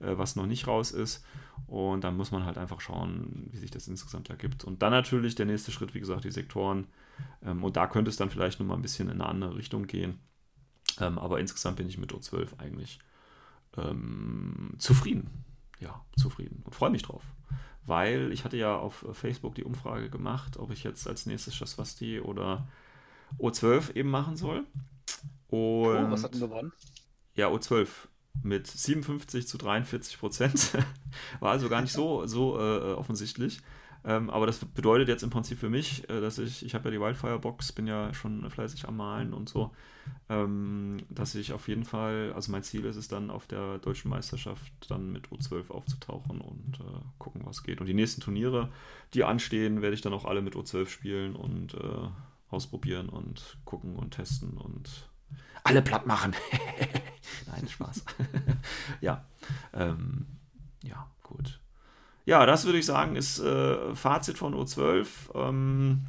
äh, 0.00 0.18
was 0.18 0.36
noch 0.36 0.46
nicht 0.46 0.66
raus 0.66 0.90
ist. 0.90 1.24
Und 1.66 2.04
dann 2.04 2.16
muss 2.16 2.30
man 2.30 2.44
halt 2.44 2.58
einfach 2.58 2.80
schauen, 2.82 3.48
wie 3.52 3.56
sich 3.56 3.70
das 3.70 3.88
insgesamt 3.88 4.28
ergibt. 4.28 4.64
Und 4.64 4.82
dann 4.82 4.92
natürlich 4.92 5.34
der 5.34 5.46
nächste 5.46 5.72
Schritt, 5.72 5.94
wie 5.94 6.00
gesagt, 6.00 6.24
die 6.24 6.30
Sektoren. 6.30 6.88
Ähm, 7.42 7.64
und 7.64 7.76
da 7.76 7.86
könnte 7.86 8.10
es 8.10 8.16
dann 8.16 8.28
vielleicht 8.28 8.60
nochmal 8.60 8.76
ein 8.76 8.82
bisschen 8.82 9.08
in 9.08 9.22
eine 9.22 9.28
andere 9.28 9.56
Richtung 9.56 9.86
gehen. 9.86 10.18
Ähm, 11.00 11.18
aber 11.18 11.40
insgesamt 11.40 11.78
bin 11.78 11.88
ich 11.88 11.96
mit 11.96 12.12
O12 12.12 12.58
eigentlich 12.58 12.98
ähm, 13.78 14.74
zufrieden. 14.76 15.44
Ja, 15.80 16.04
zufrieden 16.16 16.60
und 16.64 16.74
freue 16.74 16.90
mich 16.90 17.02
drauf 17.02 17.22
weil 17.86 18.32
ich 18.32 18.44
hatte 18.44 18.56
ja 18.56 18.76
auf 18.76 19.04
Facebook 19.12 19.54
die 19.54 19.64
Umfrage 19.64 20.10
gemacht, 20.10 20.56
ob 20.56 20.70
ich 20.70 20.84
jetzt 20.84 21.08
als 21.08 21.26
nächstes 21.26 21.54
Schaswasti 21.54 22.20
oder 22.20 22.66
O12 23.38 23.94
eben 23.96 24.10
machen 24.10 24.36
soll. 24.36 24.64
Und 25.48 25.58
oh, 25.58 26.10
was 26.10 26.24
hat 26.24 26.34
denn 26.34 26.40
gewonnen? 26.40 26.72
Ja, 27.34 27.48
O12 27.48 27.88
mit 28.42 28.66
57 28.66 29.46
zu 29.46 29.58
43 29.58 30.18
Prozent. 30.18 30.72
War 31.40 31.52
also 31.52 31.68
gar 31.68 31.82
nicht 31.82 31.92
so, 31.92 32.26
so 32.26 32.58
äh, 32.58 32.94
offensichtlich. 32.94 33.60
Ähm, 34.04 34.30
aber 34.30 34.46
das 34.46 34.64
bedeutet 34.64 35.08
jetzt 35.08 35.22
im 35.22 35.30
Prinzip 35.30 35.58
für 35.58 35.70
mich, 35.70 36.08
äh, 36.10 36.20
dass 36.20 36.38
ich, 36.38 36.64
ich 36.64 36.74
habe 36.74 36.86
ja 36.86 36.90
die 36.90 37.00
Wildfire-Box, 37.00 37.72
bin 37.72 37.86
ja 37.86 38.12
schon 38.14 38.48
fleißig 38.50 38.88
am 38.88 38.96
Malen 38.96 39.32
und 39.32 39.48
so, 39.48 39.70
ähm, 40.28 40.98
dass 41.08 41.36
ich 41.36 41.52
auf 41.52 41.68
jeden 41.68 41.84
Fall, 41.84 42.32
also 42.34 42.50
mein 42.50 42.64
Ziel 42.64 42.84
ist 42.84 42.96
es 42.96 43.06
dann 43.06 43.30
auf 43.30 43.46
der 43.46 43.78
deutschen 43.78 44.10
Meisterschaft 44.10 44.72
dann 44.88 45.12
mit 45.12 45.28
U12 45.28 45.70
aufzutauchen 45.70 46.40
und 46.40 46.80
äh, 46.80 47.00
gucken, 47.18 47.42
was 47.44 47.62
geht. 47.62 47.80
Und 47.80 47.86
die 47.86 47.94
nächsten 47.94 48.20
Turniere, 48.20 48.70
die 49.14 49.22
anstehen, 49.22 49.82
werde 49.82 49.94
ich 49.94 50.00
dann 50.00 50.14
auch 50.14 50.24
alle 50.24 50.42
mit 50.42 50.56
U12 50.56 50.88
spielen 50.88 51.36
und 51.36 51.74
äh, 51.74 52.08
ausprobieren 52.50 53.08
und 53.08 53.56
gucken 53.64 53.96
und 53.96 54.14
testen 54.14 54.58
und 54.58 55.08
alle 55.64 55.80
platt 55.80 56.06
machen. 56.06 56.34
Nein, 57.46 57.68
Spaß. 57.68 58.04
ja. 59.00 59.24
Ähm, 59.72 60.26
ja, 60.82 61.08
gut. 61.22 61.61
Ja, 62.24 62.46
das 62.46 62.64
würde 62.64 62.78
ich 62.78 62.86
sagen, 62.86 63.16
ist 63.16 63.40
äh, 63.40 63.94
Fazit 63.94 64.38
von 64.38 64.54
O12. 64.54 65.06
Ähm, 65.34 66.02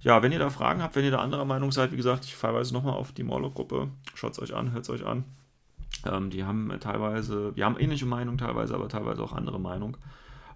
ja, 0.00 0.22
wenn 0.22 0.32
ihr 0.32 0.38
da 0.38 0.50
Fragen 0.50 0.82
habt, 0.82 0.96
wenn 0.96 1.04
ihr 1.04 1.10
da 1.10 1.18
anderer 1.18 1.44
Meinung 1.44 1.72
seid, 1.72 1.92
wie 1.92 1.96
gesagt, 1.96 2.24
ich 2.24 2.34
verweise 2.34 2.72
nochmal 2.72 2.94
auf 2.94 3.12
die 3.12 3.24
Morlock-Gruppe. 3.24 3.88
Schaut 4.14 4.32
es 4.32 4.40
euch 4.40 4.54
an, 4.54 4.72
hört 4.72 4.84
es 4.84 4.90
euch 4.90 5.04
an. 5.04 5.24
Ähm, 6.06 6.30
die 6.30 6.44
haben 6.44 6.72
teilweise, 6.80 7.54
wir 7.56 7.64
haben 7.64 7.78
ähnliche 7.78 8.06
Meinung 8.06 8.38
teilweise, 8.38 8.74
aber 8.74 8.88
teilweise 8.88 9.22
auch 9.22 9.32
andere 9.32 9.60
Meinung. 9.60 9.96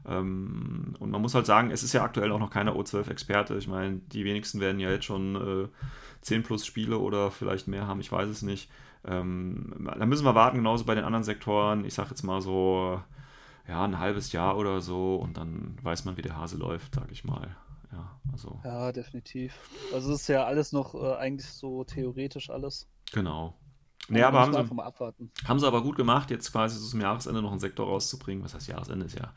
Ähm, 0.07 0.95
und 0.99 1.11
man 1.11 1.21
muss 1.21 1.35
halt 1.35 1.47
sagen, 1.47 1.71
es 1.71 1.83
ist 1.83 1.93
ja 1.93 2.03
aktuell 2.03 2.31
auch 2.33 2.39
noch 2.39 2.51
keiner 2.51 2.75
O12-Experte. 2.75 3.57
Ich 3.57 3.69
meine, 3.69 4.01
die 4.13 4.25
wenigsten 4.25 4.61
werden 4.61 4.81
ja 4.81 4.91
jetzt 4.91 5.05
schon 5.05 5.65
äh, 5.65 5.69
10 6.23 6.43
plus 6.43 6.65
Spiele 6.65 6.99
oder 6.99 7.31
vielleicht 7.31 7.69
mehr 7.69 7.87
haben, 7.87 8.01
ich 8.01 8.13
weiß 8.13 8.29
es 8.29 8.43
nicht. 8.43 8.71
Ähm, 9.07 9.75
da 9.99 10.07
müssen 10.07 10.25
wir 10.25 10.35
warten, 10.35 10.57
genauso 10.57 10.85
bei 10.85 10.95
den 10.95 11.05
anderen 11.05 11.25
Sektoren. 11.25 11.85
Ich 11.85 11.93
sage 11.93 12.11
jetzt 12.11 12.23
mal 12.23 12.41
so, 12.41 13.01
ja, 13.67 13.85
ein 13.85 13.99
halbes 13.99 14.33
Jahr 14.33 14.57
oder 14.57 14.81
so 14.81 15.17
und 15.17 15.37
dann 15.37 15.77
weiß 15.83 16.05
man, 16.05 16.17
wie 16.17 16.23
der 16.23 16.37
Hase 16.37 16.57
läuft, 16.57 16.95
sag 16.95 17.11
ich 17.11 17.25
mal. 17.25 17.57
Ja, 17.93 18.19
also. 18.33 18.61
Ja, 18.65 18.93
definitiv. 18.93 19.55
Also 19.93 20.13
es 20.13 20.23
ist 20.23 20.29
ja 20.29 20.45
alles 20.45 20.73
noch 20.73 20.95
äh, 20.95 21.15
eigentlich 21.15 21.49
so 21.49 21.85
theoretisch 21.85 22.51
alles. 22.51 22.89
Genau. 23.13 23.55
Nee, 24.09 24.23
aber 24.23 24.41
haben 24.41 24.53
sie, 24.53 25.49
haben 25.49 25.59
sie 25.59 25.67
aber 25.67 25.83
gut 25.83 25.97
gemacht, 25.97 26.31
jetzt 26.31 26.53
quasi 26.53 26.79
so 26.79 26.87
zum 26.87 27.01
Jahresende 27.01 27.41
noch 27.41 27.53
einen 27.53 27.61
Sektor 27.61 27.87
rauszubringen. 27.87 28.45
Was 28.45 28.53
heißt 28.55 28.69
Jahresende? 28.69 29.07
Ist 29.07 29.19
ja 29.19 29.33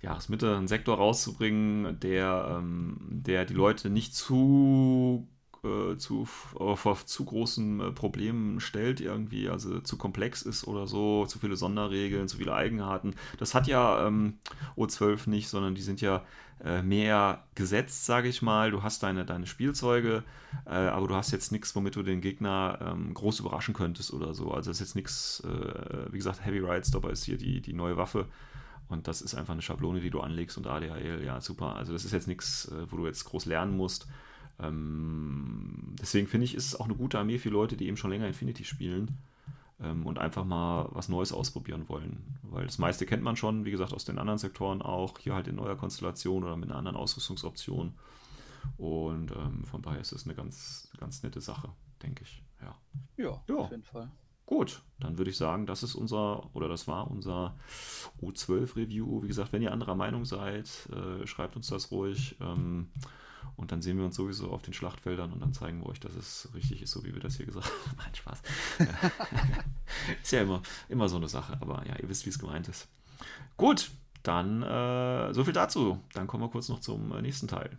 Jahresmitte, 0.00 0.56
einen 0.56 0.68
Sektor 0.68 0.96
rauszubringen, 0.96 2.00
der, 2.00 2.56
ähm, 2.58 2.96
der 3.10 3.44
die 3.44 3.52
Leute 3.52 3.90
nicht 3.90 4.14
zu 4.14 5.28
äh, 5.64 5.96
zu, 5.96 6.24
vor 6.24 6.98
zu 7.04 7.24
großen 7.24 7.80
äh, 7.80 7.92
Problemen 7.92 8.60
stellt, 8.60 9.00
irgendwie, 9.00 9.48
also 9.48 9.80
zu 9.80 9.96
komplex 9.96 10.42
ist 10.42 10.66
oder 10.66 10.86
so, 10.86 11.26
zu 11.26 11.38
viele 11.38 11.56
Sonderregeln, 11.56 12.28
zu 12.28 12.38
viele 12.38 12.54
Eigenarten. 12.54 13.14
Das 13.38 13.54
hat 13.54 13.66
ja 13.66 14.06
ähm, 14.06 14.38
O12 14.76 15.28
nicht, 15.28 15.48
sondern 15.48 15.74
die 15.74 15.82
sind 15.82 16.00
ja 16.00 16.24
äh, 16.64 16.82
mehr 16.82 17.44
gesetzt, 17.54 18.06
sage 18.06 18.28
ich 18.28 18.42
mal. 18.42 18.70
Du 18.70 18.82
hast 18.82 19.02
deine, 19.02 19.24
deine 19.24 19.46
Spielzeuge, 19.46 20.24
äh, 20.64 20.70
aber 20.70 21.06
du 21.08 21.14
hast 21.14 21.30
jetzt 21.30 21.52
nichts, 21.52 21.74
womit 21.76 21.96
du 21.96 22.02
den 22.02 22.20
Gegner 22.20 22.78
ähm, 22.80 23.12
groß 23.12 23.40
überraschen 23.40 23.74
könntest 23.74 24.12
oder 24.12 24.34
so. 24.34 24.50
Also 24.52 24.70
es 24.70 24.80
ist 24.80 24.88
jetzt 24.88 24.96
nichts, 24.96 25.42
äh, 25.44 26.12
wie 26.12 26.16
gesagt, 26.16 26.44
Heavy 26.44 26.60
Ride 26.60 26.84
Stopper 26.86 27.10
ist 27.10 27.24
hier 27.24 27.36
die, 27.36 27.60
die 27.60 27.72
neue 27.72 27.96
Waffe. 27.96 28.26
Und 28.88 29.08
das 29.08 29.20
ist 29.20 29.34
einfach 29.34 29.52
eine 29.52 29.62
Schablone, 29.62 30.00
die 30.00 30.10
du 30.10 30.20
anlegst 30.20 30.56
und 30.56 30.66
ADHL, 30.66 31.24
ja, 31.24 31.40
super. 31.40 31.76
Also 31.76 31.92
das 31.92 32.04
ist 32.04 32.12
jetzt 32.12 32.28
nichts, 32.28 32.66
äh, 32.66 32.90
wo 32.90 32.96
du 32.96 33.06
jetzt 33.06 33.24
groß 33.24 33.46
lernen 33.46 33.76
musst. 33.76 34.06
Ähm, 34.60 35.94
deswegen 36.00 36.26
finde 36.26 36.44
ich, 36.44 36.54
ist 36.54 36.66
es 36.66 36.80
auch 36.80 36.86
eine 36.86 36.94
gute 36.94 37.18
Armee 37.18 37.38
für 37.38 37.50
Leute, 37.50 37.76
die 37.76 37.86
eben 37.86 37.96
schon 37.96 38.10
länger 38.10 38.26
Infinity 38.26 38.64
spielen 38.64 39.18
ähm, 39.80 40.06
und 40.06 40.18
einfach 40.18 40.44
mal 40.44 40.88
was 40.92 41.08
Neues 41.08 41.32
ausprobieren 41.32 41.88
wollen. 41.88 42.38
Weil 42.42 42.66
das 42.66 42.78
meiste 42.78 43.06
kennt 43.06 43.22
man 43.22 43.36
schon, 43.36 43.64
wie 43.64 43.70
gesagt, 43.70 43.92
aus 43.92 44.04
den 44.04 44.18
anderen 44.18 44.38
Sektoren 44.38 44.82
auch, 44.82 45.18
hier 45.18 45.34
halt 45.34 45.48
in 45.48 45.56
neuer 45.56 45.76
Konstellation 45.76 46.44
oder 46.44 46.56
mit 46.56 46.70
einer 46.70 46.78
anderen 46.78 46.96
Ausrüstungsoption. 46.96 47.94
Und 48.78 49.30
ähm, 49.32 49.64
von 49.64 49.82
daher 49.82 50.00
ist 50.00 50.12
es 50.12 50.24
eine 50.24 50.34
ganz, 50.34 50.90
ganz 50.98 51.22
nette 51.22 51.40
Sache, 51.40 51.68
denke 52.02 52.24
ich. 52.24 52.42
Ja. 52.60 52.76
ja, 53.16 53.42
ja, 53.48 53.54
auf 53.56 53.70
jeden 53.70 53.84
Fall. 53.84 54.10
Gut, 54.46 54.82
dann 55.00 55.18
würde 55.18 55.30
ich 55.30 55.36
sagen, 55.36 55.66
das 55.66 55.82
ist 55.82 55.96
unser, 55.96 56.54
oder 56.54 56.68
das 56.68 56.86
war 56.86 57.10
unser 57.10 57.56
U12-Review. 58.22 59.22
Wie 59.22 59.26
gesagt, 59.26 59.52
wenn 59.52 59.60
ihr 59.60 59.72
anderer 59.72 59.96
Meinung 59.96 60.24
seid, 60.24 60.88
äh, 60.92 61.26
schreibt 61.26 61.56
uns 61.56 61.66
das 61.66 61.90
ruhig. 61.90 62.36
Ähm, 62.40 62.90
und 63.56 63.72
dann 63.72 63.82
sehen 63.82 63.98
wir 63.98 64.04
uns 64.04 64.16
sowieso 64.16 64.50
auf 64.50 64.62
den 64.62 64.74
Schlachtfeldern 64.74 65.32
und 65.32 65.40
dann 65.40 65.52
zeigen 65.52 65.80
wir 65.80 65.86
euch, 65.86 66.00
dass 66.00 66.14
es 66.14 66.48
richtig 66.54 66.82
ist, 66.82 66.90
so 66.90 67.04
wie 67.04 67.14
wir 67.14 67.20
das 67.20 67.36
hier 67.36 67.46
gesagt 67.46 67.66
haben. 67.66 67.96
Nein, 67.98 68.14
Spaß. 68.14 68.42
ist 70.22 70.32
ja 70.32 70.42
immer, 70.42 70.62
immer 70.88 71.08
so 71.08 71.16
eine 71.16 71.28
Sache, 71.28 71.56
aber 71.60 71.86
ja, 71.86 71.96
ihr 71.96 72.08
wisst, 72.08 72.26
wie 72.26 72.30
es 72.30 72.38
gemeint 72.38 72.68
ist. 72.68 72.88
Gut, 73.56 73.90
dann 74.22 74.62
äh, 74.62 75.32
so 75.32 75.44
viel 75.44 75.52
dazu. 75.52 76.00
Dann 76.12 76.26
kommen 76.26 76.42
wir 76.42 76.48
kurz 76.48 76.68
noch 76.68 76.80
zum 76.80 77.12
äh, 77.12 77.22
nächsten 77.22 77.48
Teil. 77.48 77.78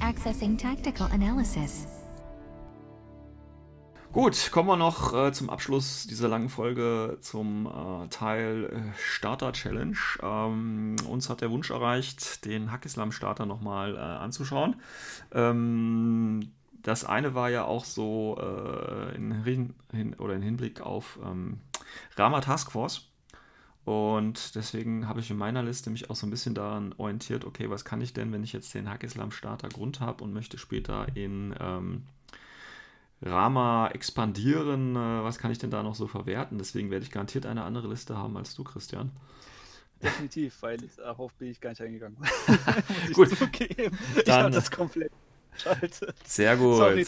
Accessing 0.00 0.58
Tactical 0.58 1.10
Analysis. 1.12 1.86
Gut, 4.14 4.52
kommen 4.52 4.68
wir 4.68 4.76
noch 4.76 5.12
äh, 5.12 5.32
zum 5.32 5.50
Abschluss 5.50 6.06
dieser 6.06 6.28
langen 6.28 6.48
Folge 6.48 7.18
zum 7.20 7.66
äh, 7.66 8.06
Teil 8.10 8.66
äh, 8.66 8.96
Starter 8.96 9.52
Challenge. 9.52 9.96
Ähm, 10.22 10.94
uns 11.08 11.28
hat 11.28 11.40
der 11.40 11.50
Wunsch 11.50 11.70
erreicht, 11.70 12.44
den 12.44 12.70
Hackislam 12.70 13.10
Starter 13.10 13.44
nochmal 13.44 13.96
äh, 13.96 13.98
anzuschauen. 13.98 14.76
Ähm, 15.32 16.52
das 16.80 17.04
eine 17.04 17.34
war 17.34 17.50
ja 17.50 17.64
auch 17.64 17.84
so 17.84 18.38
äh, 18.40 19.16
in, 19.16 19.42
hin, 19.42 20.14
oder 20.18 20.34
in 20.34 20.42
Hinblick 20.42 20.80
auf 20.80 21.18
ähm, 21.24 21.58
Rama 22.14 22.40
Task 22.40 22.70
Force. 22.70 23.08
Und 23.84 24.54
deswegen 24.54 25.08
habe 25.08 25.18
ich 25.18 25.30
in 25.32 25.36
meiner 25.38 25.64
Liste 25.64 25.90
mich 25.90 26.08
auch 26.08 26.14
so 26.14 26.24
ein 26.24 26.30
bisschen 26.30 26.54
daran 26.54 26.94
orientiert, 26.98 27.44
okay, 27.44 27.68
was 27.68 27.84
kann 27.84 28.00
ich 28.00 28.12
denn, 28.12 28.32
wenn 28.32 28.44
ich 28.44 28.52
jetzt 28.52 28.74
den 28.74 28.88
Hackislam 28.88 29.32
Starter 29.32 29.70
Grund 29.70 29.98
habe 29.98 30.22
und 30.22 30.32
möchte 30.32 30.56
später 30.56 31.08
in 31.16 31.52
ähm, 31.58 32.04
Rama 33.24 33.88
expandieren. 33.88 34.94
Äh, 34.94 35.24
was 35.24 35.38
kann 35.38 35.50
ich 35.50 35.58
denn 35.58 35.70
da 35.70 35.82
noch 35.82 35.94
so 35.94 36.06
verwerten? 36.06 36.58
Deswegen 36.58 36.90
werde 36.90 37.04
ich 37.04 37.10
garantiert 37.10 37.46
eine 37.46 37.64
andere 37.64 37.88
Liste 37.88 38.16
haben 38.16 38.36
als 38.36 38.54
du, 38.54 38.64
Christian. 38.64 39.10
Definitiv, 40.02 40.60
weil 40.60 40.78
darauf 40.96 41.32
bin 41.34 41.48
ich 41.48 41.60
gar 41.60 41.70
nicht 41.70 41.80
eingegangen. 41.80 42.18
gut. 43.14 43.36
Zugeben. 43.36 43.98
Ich 44.22 44.30
habe 44.30 44.50
das 44.50 44.70
komplett 44.70 45.12
geschaltet. 45.52 46.14
Sehr 46.24 46.56
gut. 46.56 46.76
Sorry, 46.76 47.06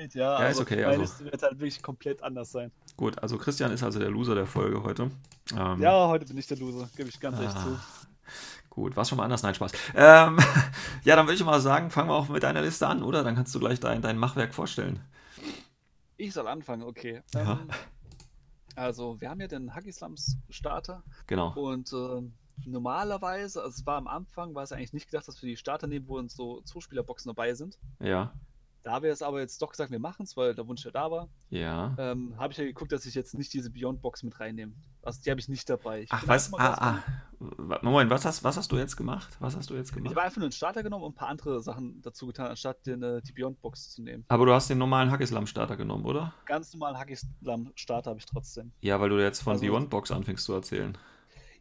leid, 0.00 0.14
ja. 0.14 0.40
Ja, 0.40 0.48
ist 0.48 0.60
okay. 0.60 0.76
Meine 0.76 0.88
also. 0.88 1.02
Liste 1.02 1.24
wird 1.24 1.42
halt 1.42 1.52
wirklich 1.58 1.82
komplett 1.82 2.22
anders 2.22 2.52
sein. 2.52 2.70
Gut, 2.96 3.18
also 3.18 3.38
Christian 3.38 3.72
ist 3.72 3.82
also 3.82 3.98
der 3.98 4.10
Loser 4.10 4.34
der 4.34 4.46
Folge 4.46 4.82
heute. 4.82 5.10
Ähm, 5.56 5.80
ja, 5.80 6.08
heute 6.08 6.26
bin 6.26 6.38
ich 6.38 6.46
der 6.46 6.56
Loser, 6.58 6.88
gebe 6.96 7.08
ich 7.08 7.20
ganz 7.20 7.38
ah, 7.38 7.44
echt 7.44 7.58
zu. 7.58 7.78
Gut, 8.70 8.96
war 8.96 9.04
schon 9.04 9.18
mal 9.18 9.24
anders? 9.24 9.42
Nein, 9.42 9.54
Spaß. 9.54 9.72
Ähm, 9.94 10.38
ja, 11.04 11.16
dann 11.16 11.26
würde 11.26 11.34
ich 11.34 11.44
mal 11.44 11.60
sagen, 11.60 11.90
fangen 11.90 12.08
wir 12.08 12.14
auch 12.14 12.28
mit 12.28 12.42
deiner 12.42 12.62
Liste 12.62 12.86
an, 12.86 13.02
oder? 13.02 13.24
Dann 13.24 13.34
kannst 13.34 13.54
du 13.54 13.58
gleich 13.58 13.80
dein, 13.80 14.00
dein 14.00 14.16
Machwerk 14.16 14.54
vorstellen. 14.54 15.00
Ich 16.20 16.34
soll 16.34 16.46
anfangen, 16.48 16.82
okay. 16.82 17.22
Ja. 17.34 17.52
Ähm, 17.52 17.70
also, 18.76 19.20
wir 19.20 19.30
haben 19.30 19.40
ja 19.40 19.48
den 19.48 19.74
Hacky 19.74 19.90
Slums 19.90 20.36
Starter 20.50 21.02
Genau. 21.26 21.54
und 21.54 21.92
äh, 21.92 22.22
normalerweise, 22.66 23.62
also 23.62 23.74
es 23.80 23.86
war 23.86 23.96
am 23.96 24.06
Anfang, 24.06 24.54
war 24.54 24.62
es 24.62 24.72
eigentlich 24.72 24.92
nicht 24.92 25.06
gedacht, 25.06 25.26
dass 25.26 25.42
wir 25.42 25.48
die 25.48 25.56
Starter 25.56 25.86
nehmen, 25.86 26.06
wo 26.08 26.18
uns 26.18 26.34
so 26.34 26.60
Zuspielerboxen 26.60 27.30
dabei 27.30 27.54
sind. 27.54 27.78
Ja, 28.00 28.34
Da 28.82 29.02
wir 29.02 29.12
es 29.12 29.20
aber 29.20 29.40
jetzt 29.40 29.60
doch 29.60 29.70
gesagt, 29.70 29.90
wir 29.90 29.98
machen 29.98 30.22
es, 30.22 30.36
weil 30.38 30.54
der 30.54 30.66
Wunsch 30.66 30.84
ja 30.86 30.90
da 30.90 31.10
war, 31.10 31.28
ja. 31.50 31.94
ähm, 31.98 32.34
habe 32.38 32.52
ich 32.52 32.58
ja 32.58 32.64
geguckt, 32.64 32.92
dass 32.92 33.04
ich 33.04 33.14
jetzt 33.14 33.34
nicht 33.34 33.52
diese 33.52 33.70
Beyond 33.70 34.00
Box 34.00 34.22
mit 34.22 34.40
reinnehme. 34.40 34.72
Also 35.02 35.20
die 35.22 35.30
habe 35.30 35.38
ich 35.38 35.48
nicht 35.48 35.68
dabei. 35.68 36.02
Ich 36.02 36.08
Ach, 36.10 36.26
was? 36.26 36.52
Ah, 36.54 36.96
ah. 36.98 37.78
Moment, 37.82 38.10
was 38.10 38.24
hast, 38.24 38.42
was 38.42 38.56
hast 38.56 38.72
du 38.72 38.76
jetzt 38.76 38.96
gemacht? 38.96 39.36
Was 39.40 39.54
hast 39.56 39.68
du 39.68 39.74
jetzt 39.74 39.90
Ich 39.90 39.94
gemacht? 39.96 40.14
habe 40.14 40.22
einfach 40.24 40.36
nur 40.38 40.44
einen 40.46 40.52
Starter 40.52 40.82
genommen 40.82 41.04
und 41.04 41.12
ein 41.12 41.14
paar 41.14 41.28
andere 41.28 41.60
Sachen 41.62 42.00
dazu 42.02 42.26
getan, 42.26 42.46
anstatt 42.46 42.86
den, 42.86 43.02
äh, 43.02 43.20
die 43.22 43.32
Beyond 43.32 43.60
Box 43.60 43.90
zu 43.92 44.02
nehmen. 44.02 44.24
Aber 44.28 44.46
du 44.46 44.52
hast 44.54 44.70
den 44.70 44.78
normalen 44.78 45.10
Hackislam-Starter 45.10 45.76
genommen, 45.76 46.04
oder? 46.06 46.32
Ganz 46.46 46.72
normalen 46.72 46.98
Hacky 46.98 47.16
Slam 47.16 47.72
Starter 47.74 48.10
habe 48.10 48.18
ich 48.20 48.26
trotzdem. 48.26 48.72
Ja, 48.80 48.98
weil 49.00 49.10
du 49.10 49.18
jetzt 49.22 49.42
von 49.42 49.52
Also- 49.54 49.64
Beyond 49.66 49.90
Box 49.90 50.10
anfängst 50.10 50.44
zu 50.44 50.54
erzählen. 50.54 50.96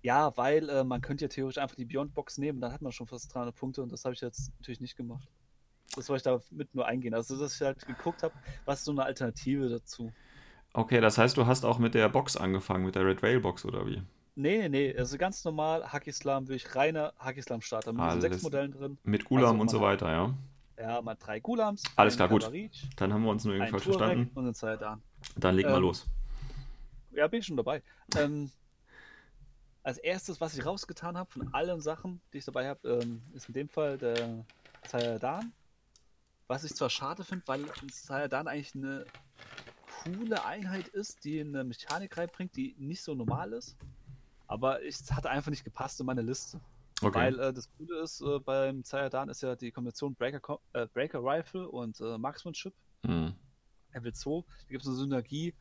Ja, 0.01 0.35
weil 0.37 0.69
äh, 0.69 0.85
man 0.85 1.01
könnte 1.01 1.25
ja 1.25 1.29
theoretisch 1.29 1.61
einfach 1.61 1.75
die 1.75 1.83
Beyond 1.85 2.13
Box 2.13 2.37
nehmen, 2.37 2.61
dann 2.61 2.71
hat 2.71 2.81
man 2.81 2.93
schon 2.93 3.07
fast 3.07 3.33
300 3.33 3.53
Punkte 3.53 3.83
und 3.83 3.91
das 3.91 4.05
habe 4.05 4.13
ich 4.15 4.21
jetzt 4.21 4.53
natürlich 4.59 4.79
nicht 4.79 4.95
gemacht. 4.95 5.27
Das 5.99 6.07
wollte 6.09 6.29
ich 6.33 6.39
da 6.49 6.55
mit 6.55 6.73
nur 6.73 6.85
eingehen. 6.85 7.13
Also, 7.13 7.37
dass 7.37 7.55
ich 7.55 7.61
halt 7.61 7.85
geguckt 7.85 8.23
habe, 8.23 8.33
was 8.65 8.79
ist 8.79 8.85
so 8.85 8.91
eine 8.91 9.03
Alternative 9.03 9.67
dazu. 9.69 10.11
Okay, 10.73 11.01
das 11.01 11.17
heißt, 11.17 11.35
du 11.35 11.45
hast 11.45 11.65
auch 11.65 11.77
mit 11.77 11.93
der 11.93 12.07
Box 12.09 12.37
angefangen, 12.37 12.85
mit 12.85 12.95
der 12.95 13.05
Red 13.05 13.21
Rail 13.21 13.39
Box, 13.41 13.65
oder 13.65 13.85
wie? 13.85 14.01
Nee, 14.35 14.59
nee, 14.59 14.69
nee, 14.69 14.97
also 14.97 15.17
ganz 15.17 15.43
normal 15.43 15.91
Hacky 15.91 16.13
Slam, 16.13 16.47
wirklich 16.47 16.73
reiner 16.73 17.13
Hacky 17.19 17.41
Slam 17.41 17.59
Starter 17.61 17.91
mit 17.91 18.01
Alles. 18.01 18.21
sechs 18.21 18.41
Modellen 18.41 18.71
drin. 18.71 18.97
Mit 19.03 19.25
Gulam 19.25 19.49
Also 19.49 19.61
und 19.61 19.69
so 19.69 19.81
weiter, 19.81 20.09
ja. 20.09 20.33
Ja, 20.79 21.01
mal 21.01 21.15
drei 21.15 21.41
Gulams, 21.41 21.83
Alles 21.97 22.15
klar, 22.15 22.29
gut. 22.29 22.49
Dann 22.95 23.11
haben 23.11 23.23
wir 23.23 23.31
uns 23.31 23.43
nur 23.43 23.55
irgendwie 23.55 23.71
falsch 23.71 23.83
verstanden. 23.83 24.29
und 24.35 24.55
Zayadan. 24.55 25.01
Dann 25.35 25.55
leg 25.55 25.65
mal 25.65 25.75
Ähm, 25.75 25.81
los. 25.81 26.07
Ja, 27.11 27.27
bin 27.27 27.41
ich 27.41 27.47
schon 27.47 27.57
dabei. 27.57 27.81
Ähm, 28.15 28.49
als 29.83 29.97
erstes, 29.97 30.39
was 30.39 30.57
ich 30.57 30.65
rausgetan 30.65 31.17
habe 31.17 31.29
von 31.29 31.53
allen 31.53 31.81
Sachen, 31.81 32.21
die 32.31 32.37
ich 32.37 32.45
dabei 32.45 32.69
habe, 32.69 32.87
ähm, 33.03 33.21
ist 33.33 33.49
in 33.49 33.53
dem 33.55 33.67
Fall 33.67 33.97
der 33.97 34.45
Zayadan. 34.87 35.51
Was 36.49 36.63
ich 36.63 36.73
zwar 36.73 36.89
schade 36.89 37.23
finde, 37.23 37.47
weil 37.47 37.63
ein 37.63 37.89
Zayadan 37.89 38.47
eigentlich 38.47 38.73
eine 38.73 39.05
coole 40.03 40.43
Einheit 40.43 40.87
ist, 40.87 41.23
die 41.23 41.41
eine 41.41 41.63
Mechanik 41.63 42.17
reinbringt, 42.17 42.55
die 42.55 42.75
nicht 42.79 43.03
so 43.03 43.13
normal 43.13 43.53
ist. 43.53 43.77
Aber 44.47 44.83
es 44.83 45.11
hat 45.11 45.27
einfach 45.27 45.51
nicht 45.51 45.63
gepasst 45.63 45.99
in 45.99 46.07
meine 46.07 46.23
Liste. 46.23 46.59
Okay. 47.03 47.19
Weil 47.19 47.39
äh, 47.39 47.53
das 47.53 47.69
Coole 47.77 47.99
ist, 48.01 48.21
äh, 48.21 48.39
beim 48.39 48.83
Zayadan 48.83 49.29
ist 49.29 49.43
ja 49.43 49.55
die 49.55 49.71
Kombination 49.71 50.15
Breaker, 50.15 50.59
äh, 50.73 50.87
Breaker 50.87 51.19
Rifle 51.23 51.69
und 51.69 52.01
äh, 52.01 52.17
Marksmanship. 52.17 52.73
Hm. 53.05 53.35
Level 53.93 54.13
2, 54.13 54.41
da 54.41 54.69
gibt 54.69 54.81
es 54.81 54.87
eine 54.87 54.97
Synergie, 54.97 55.53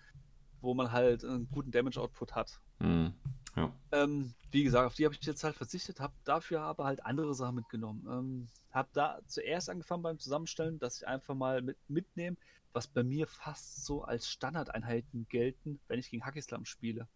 wo 0.63 0.73
man 0.73 0.91
halt 0.91 1.23
einen 1.23 1.51
guten 1.51 1.71
Damage-Output 1.71 2.35
hat. 2.35 2.61
Hm. 2.81 3.13
Ja. 3.59 3.73
Ähm, 3.93 4.33
wie 4.51 4.65
gesagt, 4.65 4.87
auf 4.87 4.95
die 4.95 5.05
habe 5.05 5.15
ich 5.15 5.23
jetzt 5.27 5.45
halt 5.45 5.57
verzichtet, 5.57 6.01
habe 6.01 6.13
dafür 6.25 6.63
aber 6.63 6.85
halt 6.85 7.05
andere 7.05 7.35
Sachen 7.35 7.57
mitgenommen. 7.57 8.07
Ähm, 8.11 8.49
habe 8.73 8.89
da 8.93 9.19
zuerst 9.27 9.69
angefangen 9.71 10.03
beim 10.03 10.19
Zusammenstellen, 10.19 10.79
dass 10.79 10.99
ich 10.99 11.07
einfach 11.09 11.35
mal 11.35 11.63
mit, 11.63 11.77
mitnehme, 11.89 12.37
was 12.73 12.87
bei 12.87 13.03
mir 13.03 13.27
fast 13.27 13.85
so 13.85 14.05
als 14.05 14.29
Standardeinheiten 14.29 15.27
gelten, 15.29 15.81
wenn 15.89 15.99
ich 15.99 16.11
gegen 16.11 16.25
Hacky 16.25 16.43
Slam 16.43 16.65
spiele. 16.65 17.07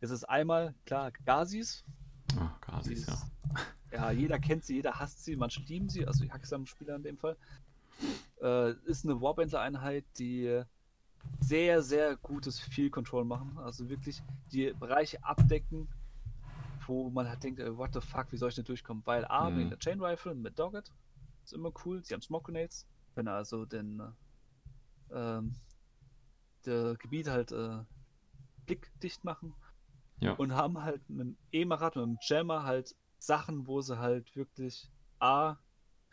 Das 0.00 0.10
ist 0.10 0.24
einmal, 0.24 0.74
klar, 0.84 1.10
Gazis. 1.24 1.84
Ah, 2.38 2.50
Gasis, 2.60 3.04
Die 3.04 3.10
ja. 3.10 3.14
ist- 3.14 3.26
ja, 3.92 4.10
jeder 4.10 4.38
kennt 4.38 4.64
sie, 4.64 4.74
jeder 4.74 4.98
hasst 4.98 5.24
sie, 5.24 5.36
manche 5.36 5.60
lieben 5.62 5.88
sie, 5.88 6.06
also 6.06 6.22
die 6.24 6.30
Hacky 6.30 6.44
Slam-Spieler 6.44 6.96
in 6.96 7.02
dem 7.04 7.16
Fall. 7.16 7.36
Äh, 8.42 8.72
ist 8.84 9.04
eine 9.04 9.20
Warbandler-Einheit, 9.22 10.04
die 10.18 10.62
sehr, 11.40 11.82
sehr 11.82 12.16
gutes 12.16 12.58
Field 12.58 12.92
Control 12.92 13.24
machen. 13.24 13.56
Also 13.58 13.88
wirklich 13.88 14.22
die 14.52 14.72
Bereiche 14.72 15.22
abdecken, 15.22 15.88
wo 16.86 17.10
man 17.10 17.28
halt 17.28 17.42
denkt, 17.42 17.60
äh, 17.60 17.76
what 17.76 17.92
the 17.94 18.00
fuck, 18.00 18.30
wie 18.32 18.36
soll 18.36 18.48
ich 18.48 18.54
denn 18.54 18.64
durchkommen? 18.64 19.02
Weil 19.06 19.24
A, 19.26 19.50
Mhm. 19.50 19.56
wegen 19.56 19.68
der 19.70 19.78
Chain 19.78 20.00
Rifle 20.00 20.34
mit 20.34 20.58
Dogget, 20.58 20.90
ist 21.44 21.52
immer 21.52 21.72
cool. 21.84 22.04
Sie 22.04 22.14
haben 22.14 22.22
Smoke 22.22 22.50
Grenades, 22.52 22.86
können 23.14 23.28
also 23.28 23.64
den 23.64 24.00
äh, 24.00 25.14
ähm, 25.14 25.54
der 26.64 26.96
Gebiet 26.96 27.28
halt 27.28 27.52
äh, 27.52 27.78
blickdicht 28.66 29.24
machen. 29.24 29.54
Ja. 30.20 30.32
Und 30.34 30.54
haben 30.54 30.82
halt 30.82 31.08
mit 31.10 31.26
dem 31.26 31.36
Emarat, 31.52 31.94
mit 31.96 32.04
dem 32.04 32.18
Jammer 32.22 32.64
halt 32.64 32.96
Sachen, 33.18 33.66
wo 33.66 33.80
sie 33.82 33.98
halt 33.98 34.34
wirklich 34.34 34.90
A, 35.18 35.56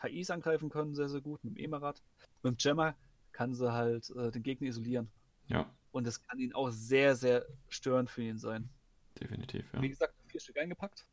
KIs 0.01 0.29
angreifen 0.29 0.69
können, 0.69 0.93
sehr, 0.93 1.09
sehr 1.09 1.21
gut, 1.21 1.43
mit 1.43 1.55
dem 1.55 1.63
Emarat. 1.63 2.01
Mit 2.43 2.53
dem 2.53 2.57
Jammer 2.59 2.95
kann 3.33 3.53
sie 3.53 3.71
halt 3.73 4.09
äh, 4.11 4.31
den 4.31 4.43
Gegner 4.43 4.67
isolieren. 4.67 5.11
Ja, 5.47 5.69
Und 5.91 6.07
das 6.07 6.21
kann 6.23 6.39
ihn 6.39 6.53
auch 6.53 6.69
sehr, 6.71 7.15
sehr 7.15 7.45
störend 7.69 8.09
für 8.09 8.21
ihn 8.23 8.37
sein. 8.37 8.69
definitiv, 9.19 9.65
ja. 9.73 9.81
Wie 9.81 9.89
gesagt, 9.89 10.13
vier 10.27 10.39
Stück 10.39 10.57
eingepackt. 10.57 11.05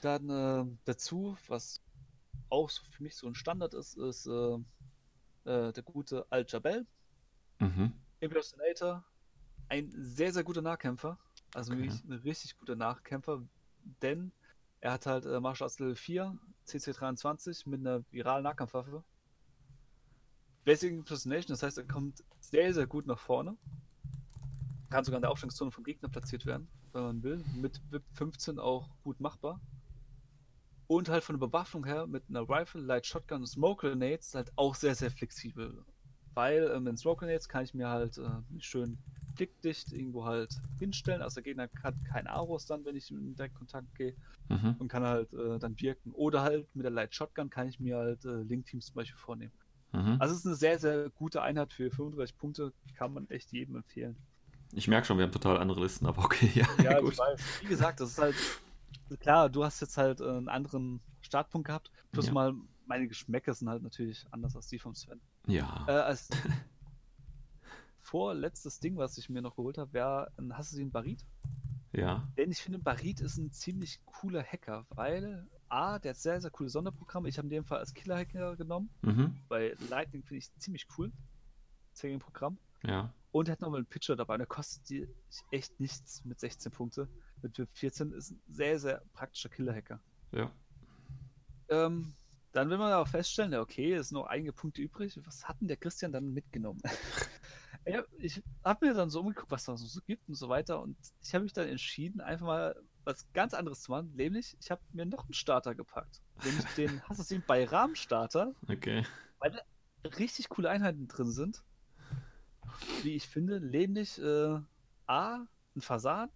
Dann 0.00 0.28
äh, 0.30 0.64
dazu, 0.84 1.36
was 1.48 1.80
auch 2.48 2.70
für 2.90 3.02
mich 3.02 3.16
so 3.16 3.26
ein 3.28 3.34
Standard 3.34 3.74
ist, 3.74 3.96
ist 3.96 4.26
äh, 4.26 4.54
äh, 5.44 5.72
der 5.72 5.82
gute 5.84 6.26
Al-Jabel, 6.30 6.86
Mhm. 7.60 7.92
Impersonator. 8.20 9.04
Ein 9.68 9.90
sehr, 9.96 10.32
sehr 10.32 10.42
guter 10.42 10.62
Nahkämpfer. 10.62 11.16
Also 11.54 11.72
Okay. 11.72 11.82
wirklich 11.82 12.04
ein 12.04 12.12
richtig 12.12 12.56
guter 12.58 12.74
Nachkämpfer, 12.74 13.42
denn 14.02 14.32
er 14.80 14.92
hat 14.92 15.06
halt 15.06 15.24
äh, 15.26 15.38
Martial 15.38 15.66
Arts 15.66 15.78
Level 15.78 15.94
4, 15.94 16.36
CC23 16.66 17.68
mit 17.68 17.80
einer 17.80 18.02
viralen 18.10 18.42
Nahkampfwaffe. 18.42 19.04
Basic 20.64 20.92
Impersonation, 20.92 21.52
das 21.54 21.62
heißt, 21.62 21.78
er 21.78 21.84
kommt 21.84 22.22
sehr, 22.40 22.72
sehr 22.72 22.86
gut 22.86 23.06
nach 23.06 23.18
vorne. 23.18 23.56
Kann 24.90 25.04
sogar 25.04 25.18
in 25.18 25.22
der 25.22 25.30
Aufstellungszone 25.30 25.70
vom 25.70 25.84
Gegner 25.84 26.08
platziert 26.08 26.46
werden, 26.46 26.68
wenn 26.92 27.02
man 27.02 27.22
will. 27.22 27.44
Mit 27.56 27.80
VIP 27.90 28.04
15 28.14 28.58
auch 28.58 28.88
gut 29.02 29.18
machbar. 29.20 29.60
Und 30.86 31.08
halt 31.08 31.24
von 31.24 31.38
der 31.38 31.46
Bewaffnung 31.46 31.84
her 31.86 32.06
mit 32.06 32.24
einer 32.28 32.48
Rifle, 32.48 32.82
Light 32.82 33.06
Shotgun 33.06 33.40
und 33.40 33.46
Smoke 33.46 33.88
Grenades 33.88 34.34
halt 34.34 34.52
auch 34.56 34.74
sehr, 34.74 34.94
sehr 34.94 35.10
flexibel. 35.10 35.82
Weil 36.34 36.70
ähm, 36.74 36.86
in 36.86 36.96
Smoke 36.96 37.20
Grenades 37.20 37.48
kann 37.48 37.64
ich 37.64 37.72
mir 37.74 37.88
halt 37.88 38.18
äh, 38.18 38.28
schön 38.60 38.98
blickdicht 39.34 39.92
irgendwo 39.92 40.26
halt 40.26 40.60
hinstellen. 40.78 41.22
Also 41.22 41.36
der 41.36 41.44
Gegner 41.44 41.68
hat 41.82 41.94
keinen 42.04 42.26
Aros 42.26 42.66
dann, 42.66 42.84
wenn 42.84 42.96
ich 42.96 43.10
in 43.10 43.34
direkt 43.34 43.54
Kontakt 43.54 43.94
gehe 43.96 44.14
Mhm. 44.48 44.76
und 44.78 44.88
kann 44.88 45.02
halt 45.02 45.32
äh, 45.32 45.58
dann 45.58 45.80
wirken. 45.80 46.12
Oder 46.12 46.42
halt 46.42 46.68
mit 46.74 46.84
der 46.84 46.90
Light 46.90 47.14
Shotgun 47.14 47.48
kann 47.48 47.68
ich 47.68 47.80
mir 47.80 47.96
halt 47.96 48.24
äh, 48.26 48.42
Link-Teams 48.42 48.86
zum 48.86 48.94
Beispiel 48.96 49.18
vornehmen. 49.18 49.52
Mhm. 49.92 50.16
Also 50.20 50.34
es 50.34 50.40
ist 50.40 50.46
eine 50.46 50.54
sehr, 50.56 50.78
sehr 50.78 51.10
gute 51.10 51.42
Einheit 51.42 51.72
für 51.72 51.90
35 51.90 52.36
Punkte. 52.38 52.72
Kann 52.94 53.12
man 53.12 53.28
echt 53.30 53.52
jedem 53.52 53.76
empfehlen. 53.76 54.16
Ich 54.72 54.88
merke 54.88 55.06
schon, 55.06 55.18
wir 55.18 55.24
haben 55.24 55.32
total 55.32 55.58
andere 55.58 55.80
Listen, 55.82 56.06
aber 56.06 56.24
okay, 56.24 56.50
ja, 56.54 56.66
Ja, 56.82 57.00
gut. 57.00 57.18
weiß. 57.18 57.40
Wie 57.60 57.66
gesagt, 57.66 58.00
das 58.00 58.10
ist 58.12 58.18
halt 58.18 58.34
klar, 59.20 59.50
du 59.50 59.64
hast 59.64 59.80
jetzt 59.80 59.98
halt 59.98 60.20
äh, 60.20 60.24
einen 60.28 60.48
anderen 60.48 61.00
Startpunkt 61.20 61.66
gehabt. 61.66 61.90
Plus 62.10 62.26
Ja. 62.26 62.32
mal, 62.32 62.54
meine 62.86 63.06
Geschmäcker 63.06 63.52
sind 63.52 63.68
halt 63.68 63.82
natürlich 63.82 64.24
anders 64.30 64.56
als 64.56 64.68
die 64.68 64.78
vom 64.78 64.94
Sven. 64.94 65.20
Ja. 65.46 65.84
Äh, 65.86 65.92
als 65.92 66.30
vorletztes 68.00 68.80
Ding, 68.80 68.96
was 68.96 69.18
ich 69.18 69.28
mir 69.28 69.42
noch 69.42 69.56
geholt 69.56 69.78
habe, 69.78 69.92
wäre 69.92 70.32
ein 70.38 70.52
Assassin 70.52 70.90
Barit. 70.90 71.24
ja. 71.92 72.26
Denn 72.36 72.50
ich 72.50 72.58
finde, 72.62 72.78
Barit 72.78 73.20
ist 73.20 73.36
ein 73.38 73.52
ziemlich 73.52 74.00
cooler 74.06 74.42
Hacker, 74.42 74.86
weil 74.90 75.46
A, 75.72 75.98
der 75.98 76.10
hat 76.10 76.18
sehr, 76.18 76.40
sehr 76.40 76.50
coole 76.50 76.68
Sonderprogramme. 76.68 77.28
Ich 77.28 77.38
habe 77.38 77.46
in 77.46 77.50
dem 77.50 77.64
Fall 77.64 77.78
als 77.78 77.94
Killer-Hacker 77.94 78.56
genommen. 78.56 78.90
Mhm. 79.00 79.36
Bei 79.48 79.74
Lightning 79.88 80.22
finde 80.22 80.38
ich 80.38 80.54
ziemlich 80.58 80.86
cool. 80.98 81.10
Das 81.92 82.20
Programm. 82.20 82.58
Ja. 82.84 83.12
Und 83.30 83.48
er 83.48 83.52
hat 83.52 83.62
nochmal 83.62 83.78
einen 83.78 83.86
Pitcher 83.86 84.14
dabei. 84.14 84.34
Und 84.34 84.40
der 84.40 84.46
kostet 84.46 84.88
die 84.90 85.08
echt 85.50 85.80
nichts 85.80 86.24
mit 86.24 86.38
16 86.38 86.72
Punkte. 86.72 87.08
Mit 87.40 87.56
14 87.72 88.12
ist 88.12 88.32
ein 88.32 88.42
sehr, 88.48 88.78
sehr 88.78 89.02
praktischer 89.14 89.48
Killer-Hacker. 89.48 89.98
Ja. 90.32 90.50
Ähm, 91.68 92.14
dann 92.52 92.68
will 92.68 92.76
man 92.76 92.92
aber 92.92 93.06
feststellen, 93.06 93.54
okay, 93.54 93.94
es 93.94 94.10
sind 94.10 94.18
noch 94.18 94.26
einige 94.26 94.52
Punkte 94.52 94.82
übrig. 94.82 95.18
Was 95.24 95.48
hat 95.48 95.58
denn 95.60 95.68
der 95.68 95.78
Christian 95.78 96.12
dann 96.12 96.34
mitgenommen? 96.34 96.82
ich 98.18 98.42
habe 98.62 98.86
mir 98.86 98.94
dann 98.94 99.08
so 99.08 99.20
umgeguckt, 99.20 99.50
was 99.50 99.64
da 99.64 99.76
so 99.76 100.00
gibt 100.02 100.28
und 100.28 100.34
so 100.34 100.50
weiter. 100.50 100.82
Und 100.82 100.96
ich 101.22 101.34
habe 101.34 101.44
mich 101.44 101.54
dann 101.54 101.68
entschieden, 101.68 102.20
einfach 102.20 102.46
mal 102.46 102.76
was 103.04 103.30
ganz 103.32 103.54
anderes 103.54 103.82
zu 103.82 103.90
machen. 103.90 104.12
Nämlich, 104.14 104.56
ich 104.60 104.70
habe 104.70 104.82
mir 104.92 105.06
noch 105.06 105.24
einen 105.24 105.34
Starter 105.34 105.74
gepackt. 105.74 106.22
Nämlich 106.44 106.64
den 106.76 107.02
Assassin 107.08 107.42
bei 107.46 107.64
Rahmen-Starter, 107.64 108.54
Okay. 108.68 109.04
weil 109.38 109.50
da 109.52 109.60
richtig 110.18 110.48
coole 110.48 110.70
Einheiten 110.70 111.08
drin 111.08 111.30
sind. 111.30 111.62
Wie 113.02 113.14
ich 113.14 113.28
finde, 113.28 113.60
nämlich 113.60 114.20
äh, 114.20 114.58
A, 115.06 115.46
ein 115.76 115.80
Fasan, 115.80 116.30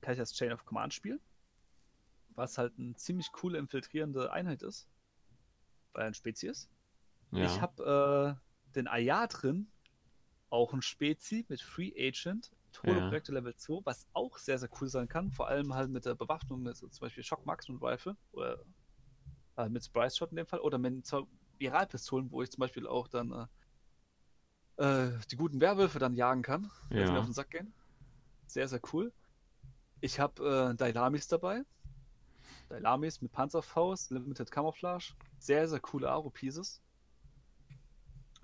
kann 0.00 0.14
ich 0.14 0.20
als 0.20 0.32
Chain 0.34 0.52
of 0.52 0.64
Command 0.64 0.94
spielen. 0.94 1.20
Was 2.34 2.56
halt 2.58 2.72
eine 2.78 2.94
ziemlich 2.94 3.30
coole 3.32 3.58
infiltrierende 3.58 4.32
Einheit 4.32 4.62
ist. 4.62 4.88
Weil 5.92 6.04
er 6.04 6.06
ein 6.08 6.14
Spezi 6.14 6.48
ist. 6.48 6.70
Ja. 7.30 7.44
Ich 7.44 7.60
habe 7.60 8.38
äh, 8.38 8.72
den 8.74 8.88
Aya 8.88 9.26
drin, 9.26 9.70
auch 10.50 10.72
ein 10.72 10.82
Spezi 10.82 11.44
mit 11.48 11.60
Free 11.60 11.92
Agent, 11.96 12.50
Holo-Projektor 12.82 13.34
Level 13.34 13.54
2, 13.56 13.80
was 13.84 14.06
auch 14.12 14.38
sehr, 14.38 14.58
sehr 14.58 14.68
cool 14.80 14.88
sein 14.88 15.08
kann. 15.08 15.30
Vor 15.30 15.48
allem 15.48 15.74
halt 15.74 15.90
mit 15.90 16.04
der 16.04 16.14
Bewaffnung, 16.14 16.62
mit 16.62 16.76
so 16.76 16.88
zum 16.88 17.06
Beispiel 17.06 17.22
Shock 17.24 17.44
Maximum 17.46 17.82
Rifle 17.82 18.16
oder 18.32 18.58
äh, 19.56 19.68
mit 19.68 19.84
Sprice 19.84 20.16
Shot 20.16 20.30
in 20.30 20.36
dem 20.36 20.46
Fall 20.46 20.60
oder 20.60 20.78
mit 20.78 21.10
Viralpistolen, 21.58 22.30
wo 22.30 22.42
ich 22.42 22.50
zum 22.50 22.60
Beispiel 22.60 22.86
auch 22.86 23.08
dann 23.08 23.48
äh, 24.78 25.06
äh, 25.08 25.18
die 25.30 25.36
guten 25.36 25.60
Werwölfe 25.60 25.98
dann 25.98 26.14
jagen 26.14 26.42
kann, 26.42 26.70
wenn 26.90 27.06
sie 27.06 27.12
mir 27.12 27.18
Ja. 27.18 27.20
auf 27.20 27.26
den 27.26 27.34
Sack 27.34 27.50
gehen. 27.50 27.72
Sehr, 28.46 28.68
sehr 28.68 28.80
cool. 28.92 29.12
Ich 30.00 30.18
habe 30.18 30.70
äh, 30.72 30.74
Dailamis 30.76 31.28
dabei. 31.28 31.62
Dailamis 32.68 33.20
mit 33.20 33.32
Panzerfaust, 33.32 34.10
Limited 34.10 34.50
Camouflage. 34.50 35.14
Sehr, 35.38 35.68
sehr 35.68 35.80
coole 35.80 36.10
Aro-Pieces. 36.10 36.80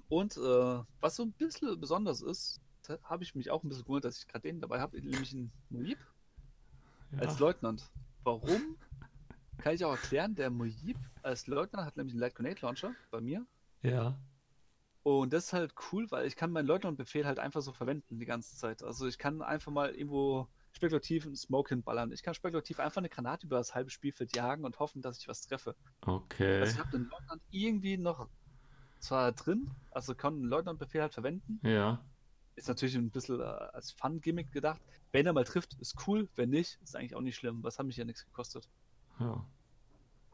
Und 0.09 0.37
äh, 0.37 0.83
was 1.01 1.17
so 1.17 1.25
ein 1.25 1.33
bisschen 1.33 1.79
besonders 1.81 2.23
ist, 2.23 2.61
habe 3.03 3.23
ich 3.25 3.35
mich 3.35 3.51
auch 3.51 3.63
ein 3.63 3.69
bisschen 3.69 3.85
gewundert, 3.85 4.07
dass 4.11 4.19
ich 4.19 4.27
gerade 4.27 4.43
den 4.49 4.61
dabei 4.61 4.81
habe, 4.81 5.01
nämlich 5.01 5.33
einen 5.33 5.53
als 7.19 7.39
Ja. 7.39 7.47
Leutnant. 7.47 7.91
Warum? 8.25 8.77
Kann 9.59 9.75
ich 9.75 9.85
auch 9.85 9.93
erklären. 9.93 10.35
Der 10.35 10.51
Muib 10.51 10.99
als 11.23 11.47
Leutnant 11.47 11.87
hat 11.87 11.97
nämlich 11.97 12.15
einen 12.15 12.21
Light 12.21 12.35
Grenade 12.35 12.61
Launcher 12.63 12.95
bei 13.11 13.21
mir. 13.21 13.47
ja. 13.83 14.19
Und 15.05 15.33
das 15.33 15.47
ist 15.47 15.53
halt 15.55 15.73
cool, 15.91 16.11
weil 16.11 16.27
ich 16.27 16.37
kann 16.37 16.51
meinen 16.51 16.67
Leutnant-Befehl 16.67 17.25
halt 17.25 17.39
einfach 17.39 17.63
so 17.63 17.73
verwenden 17.73 18.19
die 18.19 18.27
ganze 18.27 18.57
Zeit. 18.57 18.83
Also 18.83 19.07
ich 19.07 19.17
kann 19.17 19.41
einfach 19.41 19.73
mal 19.73 19.95
irgendwo 19.95 20.49
spekulativ 20.73 21.25
einen 21.25 21.37
Smoke 21.37 21.71
hinballern. 21.71 22.13
Ich 22.13 22.23
kann 22.23 22.35
spekulativ 22.35 22.79
einfach 22.79 22.99
eine 22.99 23.09
Granate 23.09 23.47
über 23.47 23.57
das 23.57 23.75
halbe 23.75 23.89
Spielfeld 23.89 24.37
jagen 24.37 24.67
und 24.67 24.79
hoffen, 24.81 25.01
dass 25.01 25.19
ich 25.19 25.27
was 25.27 25.41
treffe. 25.41 25.75
Okay. 26.03 26.61
Also 26.61 26.75
ich 26.75 26.79
habe 26.79 26.91
den 26.91 27.09
Leutnant 27.09 27.41
irgendwie 27.51 27.97
noch 27.97 28.29
zwar 28.99 29.33
drin, 29.33 29.71
also 29.93 30.15
kann 30.15 30.35
einen 30.35 30.45
Leutnant-Befehl 30.45 31.01
halt 31.01 31.15
verwenden. 31.15 31.59
Ja. 31.67 32.05
Ist 32.59 32.69
natürlich 32.69 32.95
ein 32.97 33.11
bisschen 33.11 33.41
äh, 33.41 33.45
als 33.45 33.93
Fun-Gimmick 33.93 34.53
gedacht. 34.53 34.81
Wenn 35.13 35.27
er 35.27 35.33
mal 35.33 35.45
trifft, 35.45 35.75
ist 35.81 35.97
cool. 36.07 36.29
Wenn 36.37 36.51
nicht, 36.51 36.79
ist 36.83 36.97
eigentlich 36.97 37.15
auch 37.15 37.21
nicht 37.21 37.37
schlimm. 37.37 37.63
Was 37.63 37.79
hat 37.79 37.87
mich 37.87 37.97
ja 37.97 38.05
nichts 38.05 38.25
gekostet. 38.25 38.69
Ja. 39.21 39.45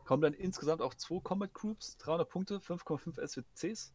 Kommen 0.04 0.22
dann 0.22 0.34
insgesamt 0.34 0.82
auch 0.82 0.94
zwei 0.94 1.20
Combat 1.20 1.52
Groups, 1.54 1.96
300 1.98 2.28
Punkte, 2.28 2.58
5,5 2.58 3.18
SWCs. 3.26 3.92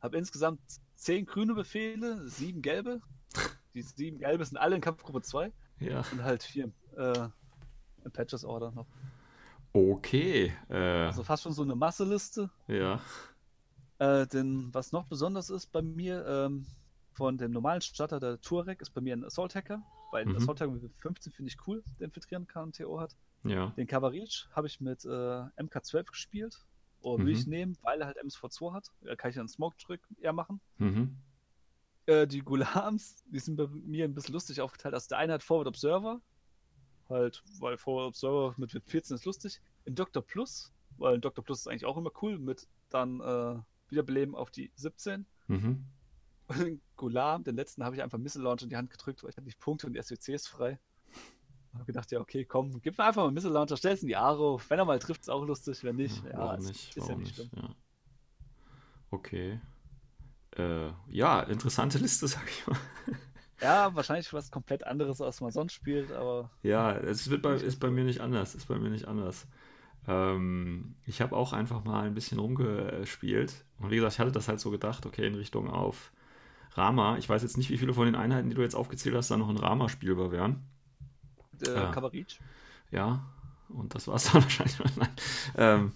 Habe 0.00 0.16
insgesamt 0.18 0.60
10 0.96 1.26
grüne 1.26 1.54
Befehle, 1.54 2.26
7 2.28 2.62
gelbe. 2.62 3.00
Die 3.74 3.82
7 3.82 4.18
gelbe 4.18 4.44
sind 4.44 4.56
alle 4.56 4.74
in 4.76 4.80
Kampfgruppe 4.80 5.22
2 5.22 5.52
Ja. 5.80 6.02
und 6.12 6.22
halt 6.24 6.42
4 6.42 6.72
äh, 6.96 7.28
im 8.04 8.12
Patches 8.12 8.44
Order 8.44 8.70
noch. 8.72 8.86
Okay. 9.72 10.54
Äh, 10.68 10.74
Also 11.06 11.22
fast 11.22 11.42
schon 11.42 11.52
so 11.52 11.62
eine 11.62 11.74
Masseliste. 11.74 12.50
ja. 12.68 13.00
Äh, 13.98 14.26
denn 14.26 14.68
was 14.74 14.92
noch 14.92 15.06
besonders 15.06 15.48
ist 15.48 15.72
bei 15.72 15.80
mir, 15.80 16.26
ähm, 16.26 16.66
von 17.16 17.38
dem 17.38 17.50
normalen 17.50 17.80
Starter, 17.80 18.20
der 18.20 18.40
Touareg, 18.40 18.82
ist 18.82 18.90
bei 18.90 19.00
mir 19.00 19.16
ein 19.16 19.24
Assault 19.24 19.54
Hacker, 19.54 19.82
weil 20.12 20.22
ein 20.24 20.28
Mhm. 20.30 20.36
Assault 20.36 20.60
Hacker 20.60 20.70
mit 20.72 20.92
15 20.98 21.32
finde 21.32 21.50
ich 21.50 21.56
cool, 21.66 21.82
der 21.98 22.06
infiltrieren 22.06 22.46
kann 22.46 22.64
und 22.64 22.76
TO 22.76 23.00
hat. 23.00 23.16
Ja. 23.44 23.68
Den 23.70 23.86
Kavarich 23.86 24.46
habe 24.52 24.66
ich 24.66 24.80
mit 24.80 25.04
äh, 25.04 25.08
MK12 25.08 26.04
gespielt. 26.04 26.64
Oder 27.00 27.24
will 27.24 27.32
Mhm. 27.34 27.38
ich 27.40 27.46
nehmen, 27.46 27.78
weil 27.82 28.00
er 28.00 28.06
halt 28.08 28.18
MSV2 28.22 28.72
hat. 28.72 28.90
Da 29.02 29.14
kann 29.16 29.30
ich 29.30 29.36
dann 29.36 29.48
Smoke 29.48 29.76
Trick 29.76 30.00
eher 30.20 30.32
machen. 30.32 30.60
Mhm. 30.78 31.16
Äh, 32.06 32.26
die 32.26 32.40
Gulams, 32.40 33.22
die 33.30 33.38
sind 33.38 33.56
bei 33.56 33.66
mir 33.68 34.04
ein 34.04 34.14
bisschen 34.14 34.32
lustig 34.34 34.60
aufgeteilt. 34.60 34.94
Also 34.94 35.08
der 35.10 35.18
eine 35.18 35.34
hat 35.34 35.42
Forward 35.42 35.68
Observer. 35.68 36.20
Halt, 37.08 37.42
weil 37.60 37.76
Forward 37.78 38.08
Observer 38.08 38.54
mit, 38.56 38.74
mit 38.74 38.84
14 38.84 39.14
ist 39.14 39.24
lustig. 39.24 39.60
In 39.84 39.94
Dr. 39.94 40.22
Plus, 40.22 40.72
weil 40.98 41.20
Dr. 41.20 41.44
Plus 41.44 41.60
ist 41.60 41.68
eigentlich 41.68 41.84
auch 41.84 41.96
immer 41.96 42.10
cool, 42.22 42.38
mit 42.38 42.66
dann 42.90 43.20
äh, 43.20 43.58
Wiederbeleben 43.88 44.34
auf 44.34 44.50
die 44.50 44.72
17. 44.74 45.24
Mhm. 45.46 45.84
Und 46.48 46.58
den 46.60 46.80
Gulam, 46.96 47.44
den 47.44 47.56
letzten, 47.56 47.84
habe 47.84 47.96
ich 47.96 48.02
einfach 48.02 48.18
Missile 48.18 48.44
Launch 48.44 48.62
in 48.62 48.68
die 48.70 48.76
Hand 48.76 48.90
gedrückt, 48.90 49.22
weil 49.22 49.30
ich 49.30 49.36
hatte 49.36 49.46
nicht 49.46 49.58
Punkte 49.60 49.86
und 49.86 49.94
die 49.94 50.02
SWCs 50.02 50.46
frei. 50.46 50.78
Habe 51.74 51.84
gedacht, 51.84 52.10
ja, 52.10 52.20
okay, 52.20 52.44
komm, 52.44 52.80
gib 52.80 52.96
mir 52.96 53.04
einfach 53.04 53.22
mal 53.22 53.26
einen 53.28 53.34
Missile 53.34 53.52
Launcher, 53.52 53.76
stell's 53.76 54.02
in 54.02 54.08
die 54.08 54.16
Aro. 54.16 54.60
Wenn 54.68 54.78
er 54.78 54.84
mal 54.84 54.98
trifft, 54.98 55.22
ist 55.22 55.28
auch 55.30 55.44
lustig. 55.44 55.82
Wenn 55.84 55.96
nicht, 55.96 56.24
ja, 56.24 56.54
es 56.54 56.64
nicht? 56.68 56.96
ist 56.96 57.08
ja 57.08 57.16
nicht? 57.16 57.34
schlimm. 57.34 57.50
Ja. 57.54 57.74
Okay. 59.10 59.60
Äh, 60.56 60.90
ja, 61.08 61.40
interessante 61.42 61.98
Liste, 61.98 62.28
sag 62.28 62.48
ich 62.48 62.66
mal. 62.66 62.78
Ja, 63.60 63.94
wahrscheinlich 63.94 64.32
was 64.32 64.50
komplett 64.50 64.86
anderes, 64.86 65.20
als 65.20 65.40
man 65.40 65.50
sonst 65.50 65.72
spielt, 65.72 66.12
aber 66.12 66.50
Ja, 66.62 66.92
es 66.92 67.30
wird 67.30 67.42
bei, 67.42 67.54
ist 67.54 67.78
bei 67.80 67.90
mir 67.90 68.04
nicht 68.04 68.20
anders. 68.20 68.54
Ist 68.54 68.68
bei 68.68 68.78
mir 68.78 68.90
nicht 68.90 69.06
anders. 69.08 69.46
Ähm, 70.06 70.96
ich 71.04 71.20
habe 71.20 71.36
auch 71.36 71.52
einfach 71.52 71.84
mal 71.84 72.06
ein 72.06 72.14
bisschen 72.14 72.38
rumgespielt. 72.38 73.64
Und 73.78 73.90
wie 73.90 73.96
gesagt, 73.96 74.14
ich 74.14 74.20
hatte 74.20 74.32
das 74.32 74.48
halt 74.48 74.60
so 74.60 74.70
gedacht, 74.70 75.06
okay, 75.06 75.26
in 75.26 75.34
Richtung 75.34 75.70
auf 75.70 76.12
Rama. 76.76 77.16
Ich 77.18 77.28
weiß 77.28 77.42
jetzt 77.42 77.56
nicht, 77.56 77.70
wie 77.70 77.78
viele 77.78 77.94
von 77.94 78.06
den 78.06 78.14
Einheiten, 78.14 78.48
die 78.48 78.54
du 78.54 78.62
jetzt 78.62 78.74
aufgezählt 78.74 79.14
hast, 79.14 79.30
da 79.30 79.36
noch 79.36 79.48
in 79.50 79.56
Rama 79.58 79.88
spielbar 79.88 80.30
wären. 80.32 80.62
äh, 81.66 81.74
Ja. 81.74 81.90
Kavarich, 81.90 82.40
Ja, 82.90 83.24
und 83.68 83.94
das 83.94 84.06
war 84.08 84.14
es 84.16 84.24
dann 84.32 84.42
wahrscheinlich. 84.42 84.76
Ähm, 85.56 85.92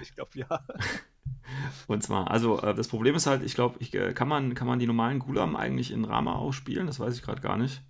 ich 0.00 0.14
glaube 0.14 0.30
ja. 0.34 0.46
Und 1.86 2.02
zwar, 2.02 2.30
also 2.30 2.60
äh, 2.62 2.74
das 2.74 2.88
Problem 2.88 3.14
ist 3.14 3.26
halt, 3.26 3.42
ich 3.42 3.54
glaube, 3.54 3.76
ich, 3.80 3.92
äh, 3.94 4.14
kann, 4.14 4.28
man, 4.28 4.54
kann 4.54 4.66
man 4.66 4.78
die 4.78 4.86
normalen 4.86 5.18
Gulam 5.18 5.54
eigentlich 5.54 5.90
in 5.90 6.04
Rama 6.04 6.34
auch 6.34 6.52
spielen? 6.52 6.86
Das 6.86 6.98
weiß 6.98 7.14
ich 7.14 7.22
gerade 7.22 7.42
gar 7.42 7.58
nicht. 7.58 7.82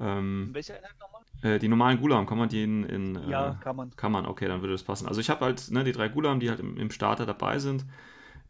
Ähm, 0.00 0.50
Welche 0.52 0.74
Einheit 0.76 0.94
nochmal? 0.98 1.22
äh, 1.42 1.58
die 1.58 1.68
normalen 1.68 2.00
Gulam, 2.00 2.26
kann 2.26 2.38
man 2.38 2.48
die 2.48 2.62
in. 2.62 2.84
in 2.84 3.16
äh, 3.16 3.30
Ja, 3.30 3.54
kann 3.60 3.76
man. 3.76 3.94
Kann 3.96 4.12
man, 4.12 4.26
okay, 4.26 4.46
dann 4.48 4.62
würde 4.62 4.72
das 4.72 4.84
passen. 4.84 5.06
Also 5.06 5.20
ich 5.20 5.28
habe 5.28 5.44
halt 5.44 5.70
ne, 5.70 5.84
die 5.84 5.92
drei 5.92 6.08
Gulam, 6.08 6.40
die 6.40 6.48
halt 6.48 6.60
im, 6.60 6.76
im 6.78 6.90
Starter 6.90 7.26
dabei 7.26 7.58
sind. 7.58 7.84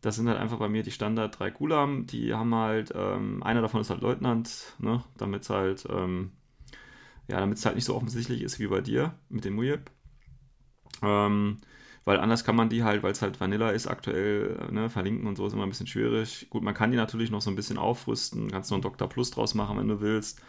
Das 0.00 0.16
sind 0.16 0.28
halt 0.28 0.38
einfach 0.38 0.58
bei 0.58 0.68
mir 0.68 0.82
die 0.82 0.90
Standard 0.90 1.38
drei 1.38 1.50
Gulam. 1.50 2.06
Die 2.06 2.34
haben 2.34 2.54
halt, 2.54 2.92
ähm, 2.94 3.42
einer 3.42 3.62
davon 3.62 3.80
ist 3.80 3.90
halt 3.90 4.00
Leutnant, 4.00 4.74
ne, 4.78 5.02
damit 5.16 5.42
es 5.42 5.50
halt, 5.50 5.86
ähm, 5.90 6.32
ja, 7.26 7.40
damit 7.40 7.58
es 7.58 7.66
halt 7.66 7.74
nicht 7.74 7.84
so 7.84 7.96
offensichtlich 7.96 8.42
ist 8.42 8.58
wie 8.58 8.68
bei 8.68 8.80
dir 8.80 9.14
mit 9.28 9.44
dem 9.44 9.54
Mujib. 9.54 9.90
Ähm, 11.02 11.58
weil 12.04 12.20
anders 12.20 12.42
kann 12.44 12.56
man 12.56 12.70
die 12.70 12.84
halt, 12.84 13.02
weil 13.02 13.12
es 13.12 13.20
halt 13.20 13.38
Vanilla 13.38 13.70
ist 13.70 13.86
aktuell, 13.86 14.68
ne, 14.70 14.88
verlinken 14.88 15.26
und 15.26 15.36
so 15.36 15.46
ist 15.46 15.52
immer 15.52 15.64
ein 15.64 15.68
bisschen 15.68 15.86
schwierig. 15.86 16.46
Gut, 16.48 16.62
man 16.62 16.74
kann 16.74 16.90
die 16.90 16.96
natürlich 16.96 17.30
noch 17.30 17.42
so 17.42 17.50
ein 17.50 17.56
bisschen 17.56 17.76
aufrüsten, 17.76 18.50
kannst 18.50 18.70
noch 18.70 18.76
einen 18.76 18.82
Dr. 18.82 19.08
Plus 19.08 19.30
draus 19.30 19.54
machen, 19.54 19.76
wenn 19.78 19.88
du 19.88 20.00
willst. 20.00 20.40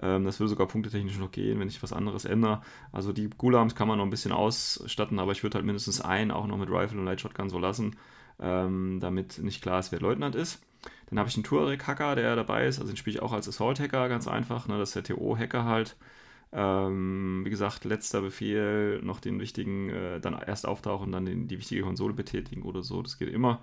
Ähm, 0.00 0.24
das 0.24 0.40
würde 0.40 0.50
sogar 0.50 0.66
punktetechnisch 0.66 1.18
noch 1.18 1.30
gehen, 1.30 1.60
wenn 1.60 1.68
ich 1.68 1.82
was 1.82 1.92
anderes 1.92 2.24
ändere. 2.24 2.60
Also 2.92 3.12
die 3.12 3.30
Gulams 3.30 3.74
kann 3.74 3.88
man 3.88 3.98
noch 3.98 4.04
ein 4.04 4.10
bisschen 4.10 4.32
ausstatten, 4.32 5.18
aber 5.18 5.32
ich 5.32 5.42
würde 5.42 5.56
halt 5.56 5.64
mindestens 5.64 6.00
einen 6.00 6.30
auch 6.30 6.46
noch 6.46 6.58
mit 6.58 6.70
Rifle 6.70 6.98
und 6.98 7.04
Light 7.04 7.20
Shotgun 7.20 7.50
so 7.50 7.58
lassen, 7.58 7.96
ähm, 8.40 8.98
damit 9.00 9.38
nicht 9.38 9.62
klar 9.62 9.80
ist, 9.80 9.92
wer 9.92 10.00
Leutnant 10.00 10.34
ist. 10.34 10.62
Dann 11.08 11.18
habe 11.18 11.28
ich 11.28 11.36
einen 11.36 11.44
Tuareg-Hacker, 11.44 12.16
der 12.16 12.36
dabei 12.36 12.66
ist, 12.66 12.78
also 12.78 12.92
den 12.92 12.96
spiele 12.96 13.16
ich 13.16 13.22
auch 13.22 13.32
als 13.32 13.48
Assault-Hacker, 13.48 14.08
ganz 14.08 14.28
einfach, 14.28 14.68
ne, 14.68 14.78
das 14.78 14.94
ist 14.94 15.08
der 15.08 15.16
TO-Hacker 15.16 15.64
halt. 15.64 15.96
Ähm, 16.52 17.42
wie 17.44 17.50
gesagt, 17.50 17.84
letzter 17.84 18.22
Befehl, 18.22 19.00
noch 19.02 19.20
den 19.20 19.40
wichtigen, 19.40 19.90
äh, 19.90 20.20
dann 20.20 20.34
erst 20.34 20.66
auftauchen, 20.66 21.12
dann 21.12 21.26
den, 21.26 21.48
die 21.48 21.58
wichtige 21.58 21.82
Konsole 21.82 22.14
betätigen 22.14 22.62
oder 22.62 22.82
so, 22.82 23.02
das 23.02 23.18
geht 23.18 23.28
immer. 23.28 23.60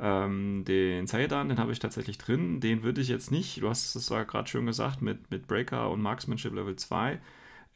Ähm, 0.00 0.64
den 0.66 1.06
Zaydan, 1.06 1.48
den 1.48 1.58
habe 1.58 1.72
ich 1.72 1.78
tatsächlich 1.78 2.18
drin, 2.18 2.60
den 2.60 2.82
würde 2.82 3.00
ich 3.00 3.08
jetzt 3.08 3.30
nicht, 3.30 3.62
du 3.62 3.68
hast 3.68 3.94
es 3.94 4.06
zwar 4.06 4.24
gerade 4.24 4.48
schön 4.48 4.66
gesagt, 4.66 5.02
mit, 5.02 5.30
mit 5.30 5.46
Breaker 5.46 5.90
und 5.90 6.02
Marksmanship 6.02 6.52
Level 6.52 6.76
2. 6.76 7.20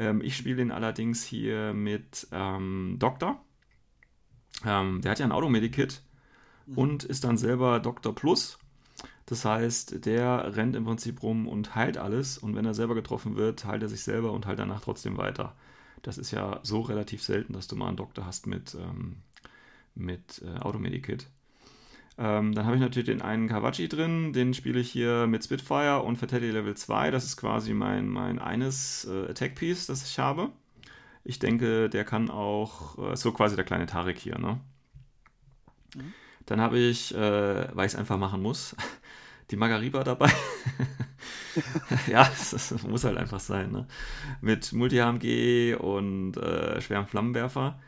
Ähm, 0.01 0.20
ich 0.23 0.37
spiele 0.37 0.57
den 0.57 0.73
allerdings 0.73 1.25
hier 1.25 1.73
mit 1.73 2.27
ähm, 2.33 2.97
Doktor. 2.99 3.41
Ähm, 4.66 5.01
der 5.03 5.12
hat 5.12 5.19
ja 5.20 5.27
ein 5.27 5.33
Automedikit 5.33 6.03
Mhm. 6.69 6.78
und 6.78 7.05
ist 7.05 7.24
dann 7.24 7.36
selber 7.36 7.81
Doktor 7.81 8.15
Plus. 8.15 8.59
Das 9.27 9.45
heißt, 9.45 10.07
der 10.07 10.57
rennt 10.57 10.74
im 10.74 10.85
Prinzip 10.85 11.23
rum 11.23 11.47
und 11.47 11.74
heilt 11.74 11.99
alles 11.99 12.39
und 12.39 12.57
wenn 12.57 12.65
er 12.65 12.74
selber 12.74 12.95
getroffen 12.95 13.36
wird, 13.36 13.65
heilt 13.65 13.82
er 13.82 13.89
sich 13.89 14.03
selber 14.03 14.32
und 14.32 14.47
heilt 14.47 14.59
danach 14.59 14.81
trotzdem 14.81 15.19
weiter. 15.19 15.55
Das 16.03 16.16
ist 16.16 16.31
ja 16.31 16.61
so 16.62 16.81
relativ 16.81 17.23
selten, 17.23 17.53
dass 17.53 17.69
du 17.69 17.77
mal 17.77 17.89
einen 17.89 17.97
Doktor 17.97 18.24
hast 18.24 18.47
mit, 18.47 18.74
ähm, 18.74 19.16
mit 19.95 20.43
äh, 20.43 20.59
Automedikit. 20.61 21.27
Ähm, 22.16 22.55
dann 22.55 22.65
habe 22.65 22.77
ich 22.77 22.81
natürlich 22.81 23.07
den 23.07 23.23
einen 23.23 23.49
Kawachi 23.49 23.89
drin, 23.89 24.32
den 24.32 24.55
spiele 24.55 24.81
ich 24.81 24.90
hier 24.90 25.27
mit 25.27 25.45
Spitfire 25.45 26.03
und 26.03 26.16
Fatality 26.16 26.51
Level 26.51 26.74
2. 26.74 27.11
Das 27.11 27.24
ist 27.24 27.36
quasi 27.36 27.74
mein, 27.74 28.09
mein 28.09 28.39
eines 28.39 29.05
äh, 29.05 29.31
Attack-Piece, 29.31 29.86
das 29.86 30.09
ich 30.09 30.19
habe. 30.19 30.51
Ich 31.23 31.39
denke, 31.39 31.90
der 31.90 32.05
kann 32.05 32.31
auch, 32.31 33.12
äh, 33.12 33.16
so 33.16 33.32
quasi 33.32 33.57
der 33.57 33.65
kleine 33.65 33.86
Tarek 33.86 34.19
hier, 34.19 34.39
ne? 34.39 34.59
Mhm. 35.95 36.15
Dann 36.49 36.62
habe 36.62 36.79
ich, 36.79 37.15
äh, 37.15 37.77
weil 37.77 37.87
ich 37.87 37.93
es 37.93 37.99
einfach 37.99 38.16
machen 38.16 38.41
muss, 38.41 38.75
die 39.51 39.57
Margariba 39.57 40.03
dabei. 40.03 40.33
ja, 42.07 42.25
das, 42.25 42.51
das 42.51 42.83
muss 42.85 43.05
halt 43.05 43.19
einfach 43.19 43.41
sein, 43.41 43.70
ne? 43.70 43.87
Mit 44.41 44.73
Multi-HMG 44.73 45.77
und 45.79 46.39
äh, 46.39 46.81
schwerem 46.81 47.07
Flammenwerfer. 47.07 47.79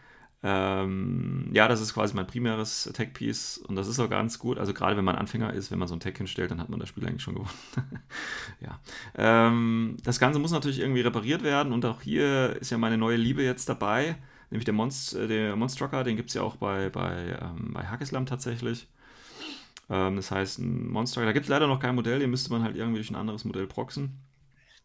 Ähm, 0.43 1.51
ja, 1.53 1.69
das 1.69 1.81
ist 1.81 1.95
quasi 1.95 2.15
mein 2.15 2.27
primäres 2.27 2.87
Attack-Piece 2.87 3.59
und 3.59 3.77
das 3.77 3.89
ist 3.89 3.99
auch 3.99 4.11
ganz 4.11 4.39
gut. 4.39 4.59
Also 4.59 4.74
gerade 4.74 4.97
wenn 4.97 5.05
man 5.05 5.16
Anfänger 5.16 5.55
ist, 5.55 5.70
wenn 5.70 5.78
man 5.78 5.89
so 5.89 5.95
ein 5.95 6.01
Tech 6.01 6.16
hinstellt, 6.16 6.51
dann 6.51 6.61
hat 6.61 6.69
man 6.69 6.81
das 6.81 6.89
Spiel 6.89 7.07
eigentlich 7.07 7.23
schon 7.23 7.35
gewonnen. 7.35 7.51
ja. 8.61 8.78
Ähm, 9.16 9.97
das 10.05 10.19
Ganze 10.19 10.39
muss 10.39 10.51
natürlich 10.53 10.81
irgendwie 10.81 11.03
repariert 11.03 11.43
werden 11.43 11.73
und 11.73 11.85
auch 11.87 12.03
hier 12.03 12.57
ist 12.61 12.70
ja 12.70 12.78
meine 12.78 12.99
neue 12.99 13.16
Liebe 13.16 13.43
jetzt 13.43 13.69
dabei, 13.69 14.16
nämlich 14.51 14.64
der, 14.64 14.74
Monst 14.74 15.14
äh, 15.14 15.28
der 15.28 15.56
Monstrucker, 15.56 16.05
den 16.05 16.16
gibt 16.16 16.31
es 16.31 16.35
ja 16.35 16.43
auch 16.43 16.56
bei, 16.56 16.90
bei, 16.90 17.39
ähm, 17.40 17.72
bei 17.74 17.86
Hackislam 17.86 18.27
tatsächlich. 18.27 18.89
Ähm, 19.90 20.16
das 20.16 20.31
heißt, 20.31 20.59
ein 20.59 20.89
Monstrucker, 20.89 21.27
da 21.27 21.32
gibt 21.32 21.44
es 21.47 21.51
leider 21.51 21.66
noch 21.66 21.81
kein 21.81 21.94
Modell, 21.94 22.18
den 22.20 22.31
müsste 22.31 22.51
man 22.52 22.62
halt 22.62 22.77
irgendwie 22.77 22.98
durch 22.98 23.10
ein 23.10 23.16
anderes 23.16 23.44
Modell 23.44 23.66
proxen. 23.66 24.20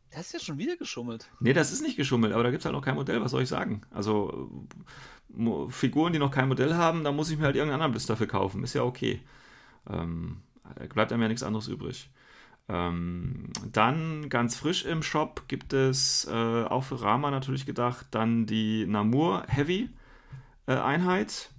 Das 0.10 0.26
ist 0.28 0.34
ja 0.34 0.40
schon 0.40 0.58
wieder 0.58 0.78
geschummelt. 0.78 1.30
Nee, 1.40 1.54
das 1.54 1.72
ist 1.72 1.82
nicht 1.82 1.98
geschummelt, 1.98 2.34
aber 2.34 2.44
da 2.44 2.50
gibt 2.50 2.62
es 2.62 2.66
halt 2.66 2.76
noch 2.76 2.82
kein 2.84 2.96
Modell, 2.96 3.22
was 3.22 3.32
soll 3.32 3.44
ich 3.44 3.50
sagen? 3.50 3.82
Also 3.92 4.68
Mo- 5.30 5.70
Figuren, 5.70 6.14
die 6.14 6.20
noch 6.20 6.32
kein 6.32 6.48
Modell 6.48 6.76
haben, 6.76 7.04
da 7.04 7.12
muss 7.12 7.30
ich 7.30 7.38
mir 7.38 7.46
halt 7.46 7.56
irgendeinen 7.56 7.76
anderen 7.82 7.92
Blister 7.92 8.16
für 8.18 8.28
kaufen. 8.28 8.64
Ist 8.64 8.74
ja 8.74 8.84
okay. 8.84 9.22
Ähm, 9.90 10.42
bleibt 10.94 11.14
einem 11.14 11.24
ja 11.24 11.28
nichts 11.30 11.44
anderes 11.44 11.68
übrig. 11.68 12.10
Ähm, 12.68 13.52
dann 13.72 14.28
ganz 14.30 14.56
frisch 14.56 14.86
im 14.86 15.04
Shop 15.04 15.44
gibt 15.48 15.74
es 15.74 16.26
äh, 16.26 16.64
auch 16.64 16.84
für 16.84 17.02
Rama 17.02 17.30
natürlich 17.30 17.66
gedacht, 17.66 18.08
dann 18.12 18.46
die 18.48 18.86
Namur 18.88 19.44
Heavy 19.48 19.90
äh, 20.68 20.74
Einheit. 20.74 21.52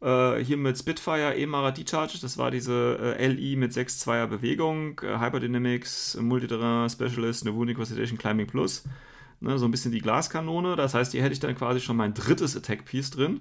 Äh, 0.00 0.36
hier 0.44 0.56
mit 0.56 0.78
Spitfire 0.78 1.36
E-Mara 1.36 1.72
D-Charge, 1.72 2.18
das 2.20 2.38
war 2.38 2.52
diese 2.52 3.16
äh, 3.18 3.26
LI 3.26 3.56
mit 3.56 3.72
6-2er 3.72 4.26
Bewegung, 4.28 5.00
äh, 5.00 5.18
Hyperdynamics, 5.18 6.16
Multiterrain 6.20 6.88
Specialist, 6.88 7.44
Wound 7.46 7.70
Incapacitation 7.70 8.16
Climbing 8.16 8.46
Plus. 8.46 8.84
Ne, 9.40 9.58
so 9.58 9.66
ein 9.66 9.70
bisschen 9.70 9.92
die 9.92 10.00
Glaskanone. 10.00 10.76
Das 10.76 10.94
heißt, 10.94 11.12
hier 11.12 11.22
hätte 11.22 11.32
ich 11.32 11.40
dann 11.40 11.54
quasi 11.54 11.80
schon 11.80 11.96
mein 11.96 12.14
drittes 12.14 12.56
Attack-Piece 12.56 13.10
drin. 13.10 13.40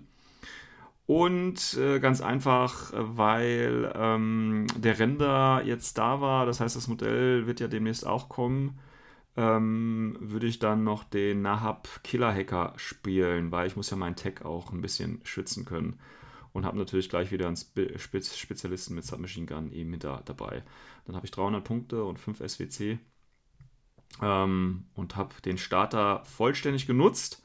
Und 1.08 1.76
äh, 1.76 2.00
ganz 2.00 2.20
einfach, 2.22 2.92
weil 2.94 3.92
ähm, 3.96 4.68
der 4.76 5.00
Render 5.00 5.64
jetzt 5.64 5.98
da 5.98 6.20
war, 6.20 6.46
das 6.46 6.60
heißt, 6.60 6.76
das 6.76 6.90
Modell 6.90 7.48
wird 7.48 7.62
ja 7.62 7.70
demnächst 7.70 8.06
auch 8.06 8.28
kommen, 8.28 8.78
ähm, 9.38 10.18
würde 10.20 10.48
ich 10.48 10.60
dann 10.60 10.84
noch 10.84 11.06
den 11.06 11.42
Nahab 11.42 11.88
Killer 12.04 12.34
Hacker 12.34 12.74
spielen, 12.76 13.52
weil 13.54 13.68
ich 13.68 13.78
muss 13.78 13.90
ja 13.90 13.96
meinen 13.96 14.18
Tech 14.18 14.44
auch 14.44 14.74
ein 14.74 14.82
bisschen 14.82 15.22
schützen 15.24 15.64
können. 15.64 15.98
Und 16.52 16.66
habe 16.66 16.78
natürlich 16.78 17.08
gleich 17.08 17.32
wieder 17.32 17.48
einen 17.48 17.56
Spe 17.56 17.98
Spez 18.00 18.36
Spezialisten 18.36 18.96
mit 18.96 19.06
Submachine 19.06 19.46
Gun 19.46 19.72
eben 19.72 19.92
mit 19.92 20.04
da, 20.04 20.22
dabei. 20.26 20.64
Dann 21.06 21.16
habe 21.16 21.26
ich 21.26 21.32
300 21.32 21.64
Punkte 21.64 22.04
und 22.04 22.20
5 22.20 22.40
SWC 22.46 23.00
ähm, 24.22 24.86
und 24.96 25.16
habe 25.16 25.36
den 25.46 25.58
Starter 25.58 26.26
vollständig 26.26 26.88
genutzt. 26.88 27.44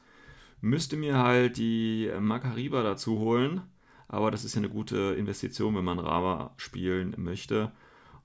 Müsste 0.65 0.95
mir 0.95 1.17
halt 1.17 1.57
die 1.57 2.09
Makariba 2.21 2.83
dazu 2.83 3.19
holen, 3.19 3.63
aber 4.07 4.31
das 4.31 4.45
ist 4.45 4.55
ja 4.55 4.59
eine 4.59 4.69
gute 4.69 5.13
Investition, 5.17 5.75
wenn 5.75 5.83
man 5.83 5.99
Rama 5.99 6.51
spielen 6.55 7.13
möchte. 7.17 7.73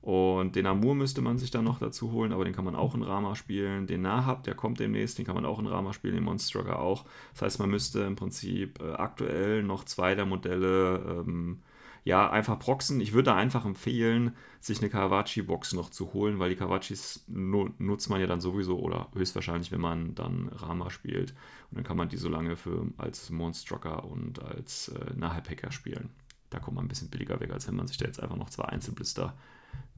Und 0.02 0.54
den 0.54 0.66
Amur 0.66 0.94
müsste 0.94 1.20
man 1.20 1.36
sich 1.36 1.50
dann 1.50 1.64
noch 1.64 1.80
dazu 1.80 2.12
holen, 2.12 2.32
aber 2.32 2.44
den 2.44 2.54
kann 2.54 2.64
man 2.64 2.76
auch 2.76 2.94
in 2.94 3.02
Rama 3.02 3.34
spielen. 3.34 3.88
Den 3.88 4.02
Nahab, 4.02 4.44
der 4.44 4.54
kommt 4.54 4.78
demnächst, 4.78 5.18
den 5.18 5.26
kann 5.26 5.34
man 5.34 5.44
auch 5.44 5.58
in 5.58 5.66
Rama 5.66 5.92
spielen, 5.92 6.14
den 6.14 6.22
Monstrucker 6.22 6.78
auch. 6.78 7.06
Das 7.32 7.42
heißt, 7.42 7.58
man 7.58 7.70
müsste 7.70 8.02
im 8.02 8.14
Prinzip 8.14 8.80
äh, 8.80 8.92
aktuell 8.92 9.64
noch 9.64 9.82
zwei 9.82 10.14
der 10.14 10.24
Modelle 10.24 11.24
ähm, 11.26 11.58
ja, 12.04 12.30
einfach 12.30 12.58
proxen. 12.58 13.00
Ich 13.00 13.12
würde 13.12 13.34
einfach 13.34 13.64
empfehlen, 13.64 14.34
sich 14.60 14.80
eine 14.80 14.90
Kawachi-Box 14.90 15.74
noch 15.74 15.90
zu 15.90 16.12
holen, 16.12 16.38
weil 16.38 16.50
die 16.50 16.56
Kawachis 16.56 17.24
nu 17.26 17.70
nutzt 17.78 18.10
man 18.10 18.20
ja 18.20 18.26
dann 18.26 18.40
sowieso 18.40 18.78
oder 18.78 19.08
höchstwahrscheinlich, 19.14 19.72
wenn 19.72 19.80
man 19.80 20.14
dann 20.14 20.48
Rama 20.48 20.90
spielt. 20.90 21.32
Und 21.70 21.76
dann 21.76 21.84
kann 21.84 21.96
man 21.96 22.08
die 22.08 22.16
so 22.16 22.28
lange 22.28 22.56
für, 22.56 22.86
als 22.96 23.30
Monstrucker 23.30 24.04
und 24.04 24.42
als 24.42 24.88
äh, 24.88 25.14
Nahab-Hacker 25.14 25.70
spielen. 25.70 26.10
Da 26.50 26.58
kommt 26.60 26.76
man 26.76 26.86
ein 26.86 26.88
bisschen 26.88 27.10
billiger 27.10 27.40
weg, 27.40 27.52
als 27.52 27.68
wenn 27.68 27.76
man 27.76 27.86
sich 27.86 27.98
da 27.98 28.06
jetzt 28.06 28.22
einfach 28.22 28.36
noch 28.36 28.50
zwei 28.50 28.64
Einzelblister 28.64 29.34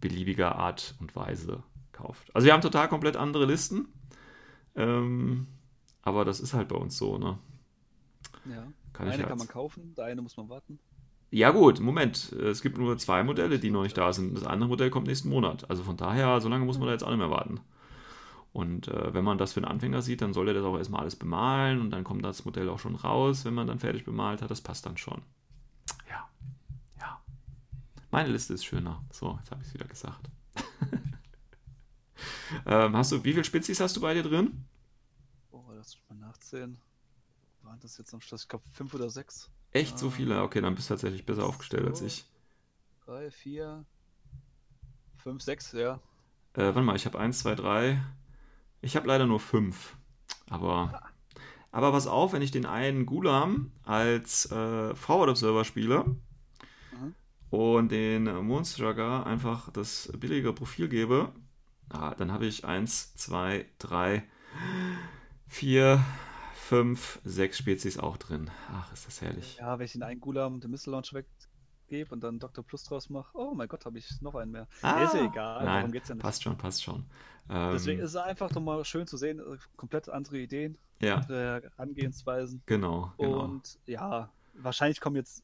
beliebiger 0.00 0.56
Art 0.56 0.96
und 1.00 1.14
Weise 1.14 1.62
kauft. 1.92 2.34
Also 2.34 2.46
wir 2.46 2.52
haben 2.52 2.60
total 2.60 2.88
komplett 2.88 3.16
andere 3.16 3.44
Listen. 3.46 3.88
Ähm, 4.74 5.46
aber 6.02 6.24
das 6.24 6.40
ist 6.40 6.54
halt 6.54 6.68
bei 6.68 6.76
uns 6.76 6.96
so, 6.96 7.18
ne? 7.18 7.38
Ja. 8.46 8.66
Kann 8.92 9.08
eine 9.08 9.24
kann 9.24 9.38
man 9.38 9.48
kaufen, 9.48 9.94
der 9.94 10.06
eine 10.06 10.22
muss 10.22 10.36
man 10.36 10.48
warten. 10.48 10.78
Ja, 11.30 11.50
gut, 11.50 11.78
Moment. 11.78 12.32
Es 12.32 12.60
gibt 12.60 12.76
nur 12.76 12.98
zwei 12.98 13.22
Modelle, 13.22 13.60
die 13.60 13.70
noch 13.70 13.84
nicht 13.84 13.96
da 13.96 14.12
sind. 14.12 14.36
Das 14.36 14.44
andere 14.44 14.68
Modell 14.68 14.90
kommt 14.90 15.06
nächsten 15.06 15.28
Monat. 15.28 15.68
Also 15.70 15.84
von 15.84 15.96
daher, 15.96 16.40
so 16.40 16.48
lange 16.48 16.64
muss 16.64 16.78
man 16.78 16.86
da 16.86 16.92
jetzt 16.92 17.04
auch 17.04 17.10
nicht 17.10 17.18
mehr 17.18 17.30
warten. 17.30 17.60
Und 18.52 18.88
äh, 18.88 19.14
wenn 19.14 19.22
man 19.22 19.38
das 19.38 19.52
für 19.52 19.60
einen 19.60 19.70
Anfänger 19.70 20.02
sieht, 20.02 20.22
dann 20.22 20.32
soll 20.32 20.48
er 20.48 20.54
das 20.54 20.64
auch 20.64 20.76
erstmal 20.76 21.02
alles 21.02 21.14
bemalen 21.14 21.80
und 21.80 21.92
dann 21.92 22.02
kommt 22.02 22.24
das 22.24 22.44
Modell 22.44 22.68
auch 22.68 22.80
schon 22.80 22.96
raus, 22.96 23.44
wenn 23.44 23.54
man 23.54 23.68
dann 23.68 23.78
fertig 23.78 24.04
bemalt 24.04 24.42
hat. 24.42 24.50
Das 24.50 24.60
passt 24.60 24.86
dann 24.86 24.96
schon. 24.96 25.22
Ja. 26.08 26.28
Ja. 26.98 27.20
Meine 28.10 28.30
Liste 28.30 28.54
ist 28.54 28.64
schöner. 28.64 29.04
So, 29.12 29.36
jetzt 29.38 29.52
habe 29.52 29.62
ich 29.62 29.68
es 29.68 29.74
wieder 29.74 29.86
gesagt. 29.86 30.28
ähm, 32.66 32.96
hast 32.96 33.12
du, 33.12 33.22
wie 33.22 33.32
viele 33.32 33.44
Spezies 33.44 33.78
hast 33.78 33.96
du 33.96 34.00
bei 34.00 34.14
dir 34.14 34.24
drin? 34.24 34.64
Oh, 35.52 35.62
lass 35.76 35.94
mich 35.94 36.02
mal 36.08 36.26
nachzählen. 36.26 36.76
Waren 37.62 37.78
das 37.78 37.98
jetzt 37.98 38.12
am 38.12 38.20
Schluss? 38.20 38.42
Ich 38.42 38.48
glaube 38.48 38.64
fünf 38.72 38.92
oder 38.94 39.10
sechs. 39.10 39.48
Echt 39.72 39.98
so 39.98 40.10
viele? 40.10 40.42
Okay, 40.42 40.60
dann 40.60 40.74
bist 40.74 40.90
du 40.90 40.94
tatsächlich 40.94 41.26
besser 41.26 41.44
aufgestellt 41.44 41.86
als 41.86 42.02
ich. 42.02 42.24
Drei, 43.04 43.30
vier, 43.30 43.84
fünf, 45.16 45.42
sechs, 45.42 45.72
ja. 45.72 46.00
Äh, 46.54 46.62
warte 46.62 46.82
mal, 46.82 46.96
ich 46.96 47.06
habe 47.06 47.18
1, 47.18 47.40
2, 47.40 47.54
3. 47.54 48.00
Ich 48.82 48.96
habe 48.96 49.06
leider 49.06 49.26
nur 49.26 49.40
5. 49.40 49.96
Aber, 50.48 51.00
aber 51.72 51.92
pass 51.92 52.06
auf, 52.06 52.32
wenn 52.32 52.42
ich 52.42 52.50
den 52.50 52.66
einen 52.66 53.06
Gulam 53.06 53.72
als 53.84 54.50
äh, 54.50 54.94
Forward 54.94 55.30
Observer 55.30 55.64
spiele 55.64 56.16
Mhm. 56.92 57.14
und 57.50 57.90
den 57.90 58.24
Moonstrucker 58.24 59.26
einfach 59.26 59.70
das 59.70 60.10
billige 60.18 60.52
Profil 60.52 60.88
gebe, 60.88 61.32
ah, 61.88 62.14
dann 62.14 62.32
habe 62.32 62.46
ich 62.46 62.64
1, 62.64 63.14
2, 63.16 63.66
3, 63.78 64.22
4, 65.48 66.04
5, 66.70 67.20
6 67.24 67.58
Spezies 67.58 67.98
auch 67.98 68.16
drin. 68.16 68.48
Ach, 68.72 68.92
ist 68.92 69.04
das 69.04 69.20
herrlich. 69.20 69.56
Ja, 69.56 69.76
wenn 69.76 69.86
ich 69.86 69.90
den 69.90 70.04
einen 70.04 70.20
Gulam 70.20 70.60
den 70.60 70.70
Missile 70.70 70.94
Launch 70.94 71.12
weggebe 71.12 72.14
und 72.14 72.22
dann 72.22 72.38
Dr. 72.38 72.64
Plus 72.64 72.84
draus 72.84 73.10
mache, 73.10 73.36
oh 73.36 73.54
mein 73.54 73.66
Gott, 73.66 73.84
habe 73.86 73.98
ich 73.98 74.08
noch 74.20 74.36
einen 74.36 74.52
mehr. 74.52 74.68
Ah, 74.80 75.02
ist 75.02 75.14
ja 75.14 75.24
egal, 75.24 75.64
nein, 75.64 75.74
darum 75.78 75.90
geht's 75.90 76.08
ja 76.08 76.14
nicht. 76.14 76.22
Passt 76.22 76.44
schon, 76.44 76.56
passt 76.56 76.84
schon. 76.84 77.06
Ähm, 77.48 77.72
Deswegen 77.72 78.00
ist 78.00 78.10
es 78.10 78.16
einfach 78.16 78.52
doch 78.52 78.60
mal 78.60 78.84
schön 78.84 79.08
zu 79.08 79.16
sehen, 79.16 79.40
äh, 79.40 79.56
komplett 79.74 80.08
andere 80.08 80.38
Ideen, 80.38 80.78
ja, 81.02 81.16
andere 81.16 81.62
Herangehensweisen. 81.76 82.62
genau, 82.66 83.12
genau. 83.18 83.40
Und 83.40 83.80
ja, 83.86 84.30
wahrscheinlich 84.54 85.00
kommen 85.00 85.16
jetzt 85.16 85.42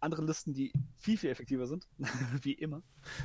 andere 0.00 0.26
Listen, 0.26 0.52
die 0.52 0.74
viel, 0.98 1.16
viel 1.16 1.30
effektiver 1.30 1.66
sind, 1.66 1.88
wie 2.42 2.52
immer. 2.52 2.82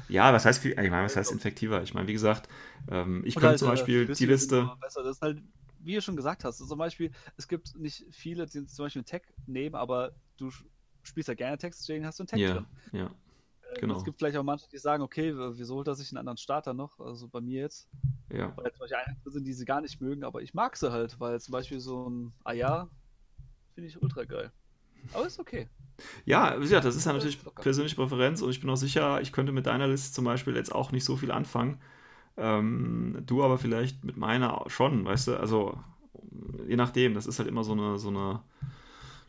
Ja, 0.07 0.31
was 0.31 0.45
heißt 0.45 0.61
viel, 0.61 0.71
ich 0.71 0.77
meine, 0.89 1.03
was 1.03 1.17
heißt 1.17 1.33
infektiver? 1.33 1.83
Ich 1.83 1.93
meine, 1.93 2.07
wie 2.07 2.13
gesagt, 2.13 2.47
ähm, 2.89 3.23
ich 3.25 3.35
könnte 3.35 3.49
halt, 3.49 3.59
zum 3.59 3.67
äh, 3.67 3.71
Beispiel 3.71 4.05
die 4.05 4.25
Liste. 4.25 4.71
Besser. 4.79 5.03
Das 5.03 5.17
ist 5.17 5.21
halt, 5.21 5.43
wie 5.79 5.95
du 5.95 6.01
schon 6.01 6.15
gesagt 6.15 6.43
hast, 6.43 6.57
zum 6.57 6.77
Beispiel, 6.79 7.11
es 7.37 7.47
gibt 7.47 7.75
nicht 7.75 8.05
viele, 8.11 8.45
die 8.47 8.65
zum 8.65 8.85
Beispiel 8.85 8.99
einen 9.01 9.05
Tag 9.05 9.33
nehmen, 9.45 9.75
aber 9.75 10.13
du 10.37 10.51
spielst 11.03 11.29
ja 11.29 11.35
gerne 11.35 11.57
Text, 11.57 11.81
deswegen 11.81 12.05
hast 12.05 12.19
du 12.19 12.23
einen 12.23 12.27
Tag 12.27 12.39
Ja, 12.39 12.45
drin. 12.45 12.67
ja, 12.91 13.09
Äh, 13.61 13.75
genau. 13.79 13.95
Es 13.95 14.03
gibt 14.03 14.19
vielleicht 14.19 14.37
auch 14.37 14.43
manche, 14.43 14.67
die 14.69 14.77
sagen, 14.77 15.03
okay, 15.03 15.33
wieso 15.35 15.75
holt 15.75 15.87
er 15.87 15.95
sich 15.95 16.11
einen 16.11 16.19
anderen 16.19 16.37
Starter 16.37 16.73
noch? 16.73 16.99
Also 16.99 17.27
bei 17.27 17.41
mir 17.41 17.61
jetzt. 17.61 17.89
ja. 18.29 18.53
Weil 18.55 18.71
zum 18.73 18.81
Beispiel 18.81 18.97
Einheiten 18.97 19.31
sind, 19.31 19.45
die 19.45 19.53
sie 19.53 19.65
gar 19.65 19.81
nicht 19.81 20.01
mögen, 20.01 20.23
aber 20.25 20.41
ich 20.41 20.53
mag 20.53 20.77
sie 20.77 20.91
halt, 20.91 21.19
weil 21.19 21.39
zum 21.41 21.53
Beispiel 21.53 21.79
so 21.79 22.09
ein 22.09 22.33
Aya 22.43 22.91
finde 23.75 23.89
ich 23.89 24.01
ultra 24.01 24.25
geil. 24.25 24.53
Aber 25.11 25.27
ist 25.27 25.39
okay. 25.39 25.69
Ja, 26.25 26.55
gesagt, 26.55 26.85
das 26.85 26.95
ist 26.95 27.05
ja 27.05 27.13
natürlich 27.13 27.39
persönliche 27.59 27.95
Präferenz 27.95 28.41
und 28.41 28.49
ich 28.51 28.61
bin 28.61 28.69
auch 28.69 28.75
sicher, 28.77 29.21
ich 29.21 29.31
könnte 29.31 29.51
mit 29.51 29.65
deiner 29.65 29.87
Liste 29.87 30.13
zum 30.13 30.25
Beispiel 30.25 30.55
jetzt 30.55 30.73
auch 30.73 30.91
nicht 30.91 31.03
so 31.05 31.17
viel 31.17 31.31
anfangen. 31.31 31.79
Ähm, 32.39 33.21
du 33.25 33.43
aber 33.43 33.57
vielleicht 33.57 34.03
mit 34.03 34.17
meiner 34.17 34.63
schon, 34.67 35.05
weißt 35.05 35.27
du? 35.27 35.37
Also, 35.39 35.77
je 36.67 36.75
nachdem, 36.75 37.13
das 37.13 37.27
ist 37.27 37.39
halt 37.39 37.49
immer 37.49 37.63
so 37.63 37.73
eine, 37.73 37.99
so 37.99 38.09
eine 38.09 38.41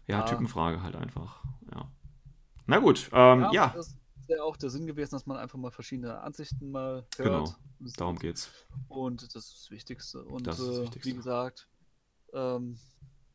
ja, 0.07 0.20
Ja. 0.20 0.23
Typenfrage 0.24 0.82
halt 0.82 0.97
einfach. 0.97 1.43
Ja. 1.74 1.89
Na 2.66 2.78
gut, 2.78 3.11
ähm, 3.12 3.47
ja, 3.53 3.69
Das 3.74 3.89
ist 3.89 3.99
ja 4.28 4.43
auch 4.43 4.57
der 4.57 4.70
Sinn 4.70 4.87
gewesen, 4.87 5.12
dass 5.12 5.27
man 5.27 5.37
einfach 5.37 5.59
mal 5.59 5.70
verschiedene 5.73 6.20
Ansichten 6.20 6.70
mal 6.70 7.05
hört. 7.16 7.57
Genau, 7.78 7.91
darum 7.97 8.16
geht's. 8.19 8.51
Und 8.89 9.23
das 9.23 9.35
ist 9.47 9.55
das 9.55 9.70
Wichtigste. 9.70 10.23
Und 10.24 10.47
Das 10.47 10.59
ist 10.61 10.69
das 10.69 10.78
äh, 10.78 10.82
Wichtigste. 10.82 11.09
wie 11.11 11.15
gesagt, 11.15 11.69
ähm, 12.32 12.78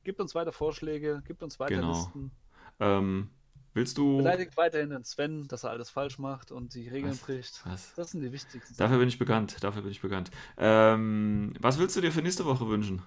gibt 0.04 0.22
uns 0.22 0.36
weiter 0.36 0.54
Vorschläge, 0.54 1.22
gibt 1.26 1.44
uns 1.44 1.60
weiter 1.60 1.76
Genau. 1.76 1.92
Listen. 1.92 2.32
Ähm, 2.80 3.30
willst 3.76 3.98
du. 3.98 4.18
Beleidigt 4.18 4.58
weiterhin 4.58 4.90
den 4.90 5.04
Sven, 5.04 5.48
dass 5.48 5.64
er 5.64 5.70
alles 5.70 5.90
falsch 5.90 6.18
macht 6.18 6.52
und 6.52 6.74
die 6.74 6.88
Regeln 6.88 7.12
Was? 7.12 7.20
bricht. 7.20 7.62
Was? 7.66 7.94
Das 7.96 8.12
sind 8.12 8.22
die 8.22 8.32
wichtigsten 8.32 8.76
Dafür 8.78 8.98
bin 8.98 9.08
ich 9.08 9.20
bekannt, 9.20 9.58
dafür 9.62 9.84
bin 9.84 9.92
ich 9.92 10.02
bekannt. 10.02 10.32
Ähm, 10.58 11.54
was 11.60 11.78
willst 11.78 11.96
du 11.96 12.02
dir 12.02 12.12
für 12.12 12.22
nächste 12.22 12.46
Woche 12.46 12.68
wünschen? 12.68 13.04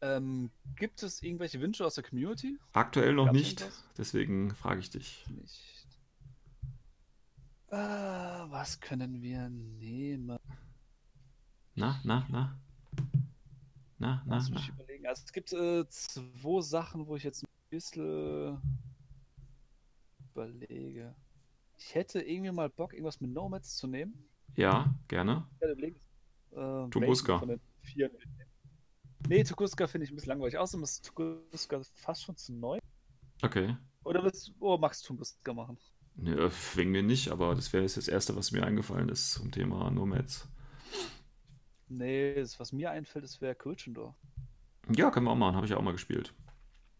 Ähm, 0.00 0.50
gibt 0.76 1.02
es 1.02 1.22
irgendwelche 1.22 1.60
Wünsche 1.60 1.84
aus 1.84 1.96
der 1.96 2.04
Community? 2.04 2.56
Aktuell 2.72 3.14
noch 3.14 3.26
Gab's 3.26 3.38
nicht, 3.38 3.68
deswegen 3.96 4.54
frage 4.54 4.78
ich 4.80 4.90
dich. 4.90 5.24
Nicht. 5.28 5.86
Äh, 7.70 7.76
was 7.76 8.80
können 8.80 9.20
wir 9.20 9.48
nehmen? 9.48 10.38
Na, 11.74 12.00
na, 12.04 12.26
na? 12.30 12.58
Na, 13.98 14.22
na, 14.24 14.36
Lass 14.36 14.48
na? 14.48 14.56
mich 14.56 14.68
überlegen. 14.68 15.06
Also 15.06 15.22
es 15.24 15.32
gibt 15.32 15.52
äh, 15.52 15.88
zwei 15.88 16.60
Sachen, 16.60 17.06
wo 17.06 17.16
ich 17.16 17.24
jetzt 17.24 17.42
ein 17.42 17.48
bisschen 17.70 18.60
überlege. 20.38 21.14
Ich 21.76 21.94
hätte 21.94 22.20
irgendwie 22.20 22.52
mal 22.52 22.68
Bock, 22.68 22.92
irgendwas 22.92 23.20
mit 23.20 23.32
Nomads 23.32 23.76
zu 23.76 23.86
nehmen. 23.86 24.28
Ja, 24.56 24.94
gerne. 25.08 25.46
Ich 25.56 25.62
überlegt, 25.62 26.00
äh, 26.52 26.88
Tunguska. 26.90 27.42
Nee, 29.28 29.44
Tunguska 29.44 29.86
finde 29.86 30.04
ich 30.04 30.12
ein 30.12 30.14
bisschen 30.14 30.30
langweilig. 30.30 30.58
Außerdem 30.58 30.84
ist 30.84 31.06
Tunguska 31.06 31.80
fast 31.94 32.22
schon 32.22 32.36
zu 32.36 32.52
neu. 32.52 32.78
Okay. 33.42 33.76
Oder 34.04 34.22
willst 34.24 34.52
oh, 34.60 34.76
magst 34.78 35.02
du 35.04 35.08
Tunguska 35.08 35.52
machen? 35.52 35.78
Nee, 36.14 36.34
wegen 36.74 36.90
mir 36.90 37.02
nicht, 37.02 37.30
aber 37.30 37.54
das 37.54 37.72
wäre 37.72 37.84
jetzt 37.84 37.96
das 37.96 38.08
Erste, 38.08 38.34
was 38.34 38.50
mir 38.50 38.64
eingefallen 38.64 39.08
ist 39.08 39.32
zum 39.32 39.52
Thema 39.52 39.90
Nomads. 39.90 40.48
Nee, 41.88 42.34
das, 42.34 42.58
was 42.58 42.72
mir 42.72 42.90
einfällt, 42.90 43.24
das 43.24 43.40
wäre 43.40 43.54
Kirchendor. 43.54 44.16
Ja, 44.94 45.10
können 45.10 45.26
wir 45.26 45.30
auch 45.30 45.36
machen, 45.36 45.54
habe 45.54 45.66
ich 45.66 45.70
ja 45.70 45.76
auch 45.76 45.82
mal 45.82 45.92
gespielt. 45.92 46.34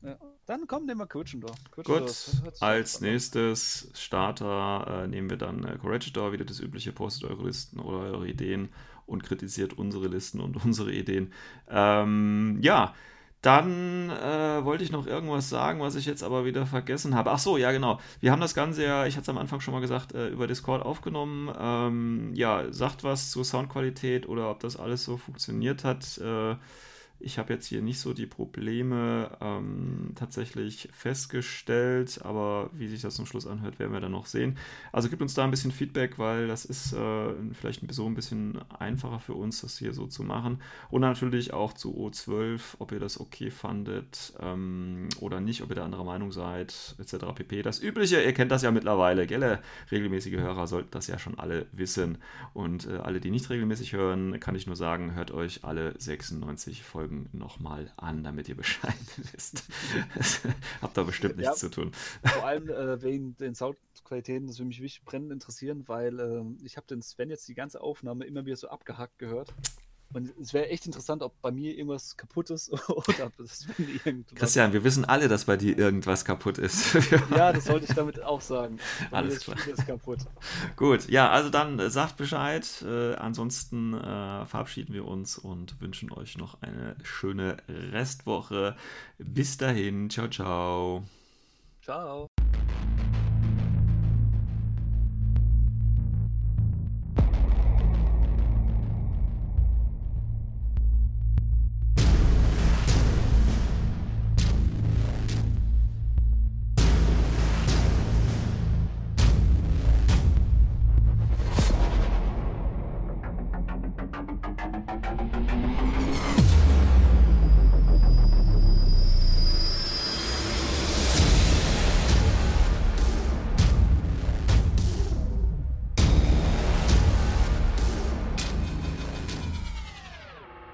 Ja. 0.03 0.17
Dann 0.47 0.67
komm, 0.67 0.87
nehmen 0.87 1.01
wir 1.01 1.07
Kirchendor. 1.07 1.55
Gut, 1.75 2.15
als 2.61 3.01
nächstes 3.01 3.91
Starter 3.95 5.03
äh, 5.05 5.09
nehmen 5.09 5.29
wir 5.29 5.37
dann 5.37 5.65
äh, 5.65 5.77
Corregidor, 5.77 6.33
wieder 6.33 6.45
das 6.45 6.61
übliche, 6.61 6.93
postet 6.93 7.29
eure 7.29 7.45
Listen 7.45 7.81
oder 7.81 7.99
eure 7.99 8.29
Ideen 8.29 8.69
und 9.07 9.25
kritisiert 9.25 9.73
unsere 9.75 10.07
Listen 10.07 10.41
und 10.41 10.57
unsere 10.65 10.93
Ideen. 10.93 11.33
Ähm, 11.69 12.59
ja, 12.63 12.95
dann 13.43 14.11
äh, 14.11 14.65
wollte 14.65 14.83
ich 14.83 14.91
noch 14.91 15.07
irgendwas 15.07 15.49
sagen, 15.49 15.81
was 15.81 15.95
ich 15.95 16.07
jetzt 16.07 16.23
aber 16.23 16.45
wieder 16.45 16.67
vergessen 16.67 17.15
habe. 17.15 17.31
Ach 17.31 17.39
so, 17.39 17.57
ja 17.57 17.71
genau. 17.71 18.01
Wir 18.21 18.33
haben 18.33 18.41
das 18.41 18.55
Ganze 18.55 18.85
ja, 18.85 19.07
ich 19.07 19.15
hatte 19.15 19.23
es 19.23 19.29
am 19.29 19.39
Anfang 19.39 19.61
schon 19.61 19.75
mal 19.75 19.81
gesagt, 19.81 20.13
äh, 20.13 20.29
über 20.29 20.47
Discord 20.47 20.85
aufgenommen. 20.85 21.53
Ähm, 21.59 22.35
ja, 22.35 22.73
sagt 22.73 23.05
was 23.05 23.31
zur 23.31 23.45
Soundqualität 23.45 24.29
oder 24.29 24.51
ob 24.51 24.61
das 24.61 24.77
alles 24.77 25.05
so 25.05 25.17
funktioniert 25.17 25.85
hat. 25.85 26.19
Äh, 26.19 26.57
ich 27.21 27.39
habe 27.39 27.53
jetzt 27.53 27.67
hier 27.67 27.83
nicht 27.83 27.99
so 27.99 28.15
die 28.15 28.27
Probleme 28.27 29.37
ähm, 29.41 30.13
tatsächlich 30.15 30.89
festgestellt, 30.93 32.21
aber 32.23 32.71
wie 32.73 32.87
sich 32.87 33.03
das 33.03 33.17
zum 33.17 33.27
Schluss 33.27 33.47
anhört, 33.47 33.81
werden 33.81 33.93
wir 33.93 34.01
dann 34.01 34.13
noch 34.13 34.27
sehen. 34.27 34.57
Also 34.93 35.09
gibt 35.09 35.23
uns 35.23 35.35
da 35.35 35.43
ein 35.43 35.51
bisschen 35.51 35.73
Feedback, 35.73 36.19
weil 36.19 36.47
das 36.47 36.65
ist 36.65 36.93
äh, 36.93 37.33
vielleicht 37.53 37.83
so 37.93 38.07
ein 38.07 38.15
bisschen 38.15 38.61
einfacher 38.79 39.19
für 39.19 39.35
uns, 39.35 39.63
das 39.63 39.79
hier 39.79 39.93
so 39.95 40.07
zu 40.07 40.23
machen. 40.23 40.61
Und 40.91 41.01
natürlich 41.01 41.53
auch 41.53 41.73
zu 41.73 41.97
O12, 41.97 42.61
ob 42.79 42.93
ihr 42.93 43.01
das 43.01 43.19
okay 43.19 43.51
fandet 43.51 44.35
ähm, 44.41 45.09
oder 45.21 45.41
nicht, 45.41 45.63
ob 45.63 45.71
ihr 45.71 45.77
da 45.77 45.85
anderer 45.85 46.05
Meinung 46.05 46.31
seid, 46.31 46.95
etc. 47.01 47.27
pp. 47.35 47.63
Das 47.63 47.81
Übliche, 47.83 48.23
ihr 48.23 48.33
kennt 48.33 48.53
das 48.53 48.63
ja 48.63 48.71
mittlerweile, 48.71 49.27
gell? 49.27 49.59
Regelmäßige 49.91 50.37
Hörer 50.37 50.69
sollten 50.69 50.91
das 50.93 51.09
ja 51.09 51.19
schon 51.19 51.37
alle 51.39 51.67
wissen. 51.73 52.19
Und 52.55 52.87
äh, 52.87 52.99
alle, 52.99 53.21
die 53.21 53.33
nicht 53.33 53.51
regelmäßig 53.51 53.93
hören, 53.93 54.39
kann 54.39 54.55
ich 54.55 54.69
nur 54.69 54.77
sagen, 54.77 55.15
hört 55.15 55.33
euch 55.33 55.65
alle 55.65 55.95
96 55.99 56.85
Folgen 56.85 57.08
Folgen 57.09 57.29
nochmal 57.33 57.91
an, 57.97 58.23
damit 58.23 58.49
ihr 58.49 58.57
Bescheid 58.57 58.95
wisst. 59.33 59.65
Habt 60.83 60.97
da 60.97 61.03
bestimmt 61.03 61.37
nichts 61.37 61.63
ja, 61.63 61.69
zu 61.69 61.71
tun. 61.71 61.93
Vor 62.23 62.45
allem 62.45 62.69
äh, 62.69 63.03
wegen 63.03 63.37
den 63.37 63.55
Soundqualitäten, 63.55 64.47
das 64.47 64.59
würde 64.59 64.81
mich 64.81 65.03
brennend 65.05 65.33
interessieren, 65.33 65.85
weil 65.87 66.21
äh, 66.21 66.65
ich 66.65 66.77
habe 66.77 66.87
den 66.87 67.03
Sven 67.03 67.31
jetzt 67.31 67.49
die 67.49 67.55
ganze 67.55 67.81
Aufnahme 67.81 68.27
immer 68.27 68.45
wieder 68.45 68.57
so 68.57 68.69
abgehackt 68.69 69.19
gehört. 69.19 69.55
Und 70.13 70.33
es 70.41 70.55
wäre 70.55 70.69
echt 70.69 70.87
interessant, 70.87 71.23
ob 71.23 71.39
bei 71.43 71.51
mir 71.51 71.77
irgendwas 71.77 72.17
kaputt 72.17 72.49
ist 72.51 72.73
oder 72.89 73.27
ob 73.27 73.37
das 73.37 73.67
irgendwas. 74.05 74.39
Christian, 74.39 74.73
wir 74.73 74.83
wissen 74.85 75.05
alle, 75.05 75.29
dass 75.29 75.45
bei 75.45 75.57
dir 75.57 75.77
irgendwas 75.77 76.25
kaputt 76.25 76.59
ist. 76.59 76.95
ja, 77.37 77.53
das 77.53 77.67
sollte 77.67 77.87
ich 77.87 77.95
damit 77.95 78.23
auch 78.23 78.41
sagen. 78.41 78.79
Bei 79.11 79.19
Alles 79.19 79.41
klar. 79.41 79.57
Ist 79.67 79.87
kaputt. 79.87 80.21
Gut, 80.77 81.09
ja, 81.09 81.31
also 81.31 81.51
dann 81.51 81.79
äh, 81.79 81.91
sagt 81.91 82.17
Bescheid. 82.17 82.67
Äh, 82.87 83.15
ansonsten 83.17 83.95
äh, 83.95 84.47
verabschieden 84.47 84.95
wir 84.95 85.05
uns 85.05 85.37
und 85.37 85.81
wünschen 85.81 86.11
euch 86.13 86.39
noch 86.39 86.63
eine 86.63 86.97
schöne 87.03 87.59
Restwoche. 87.69 88.77
Bis 89.19 89.59
dahin, 89.59 90.09
ciao, 90.09 90.29
ciao. 90.29 91.05
Ciao. 91.83 92.28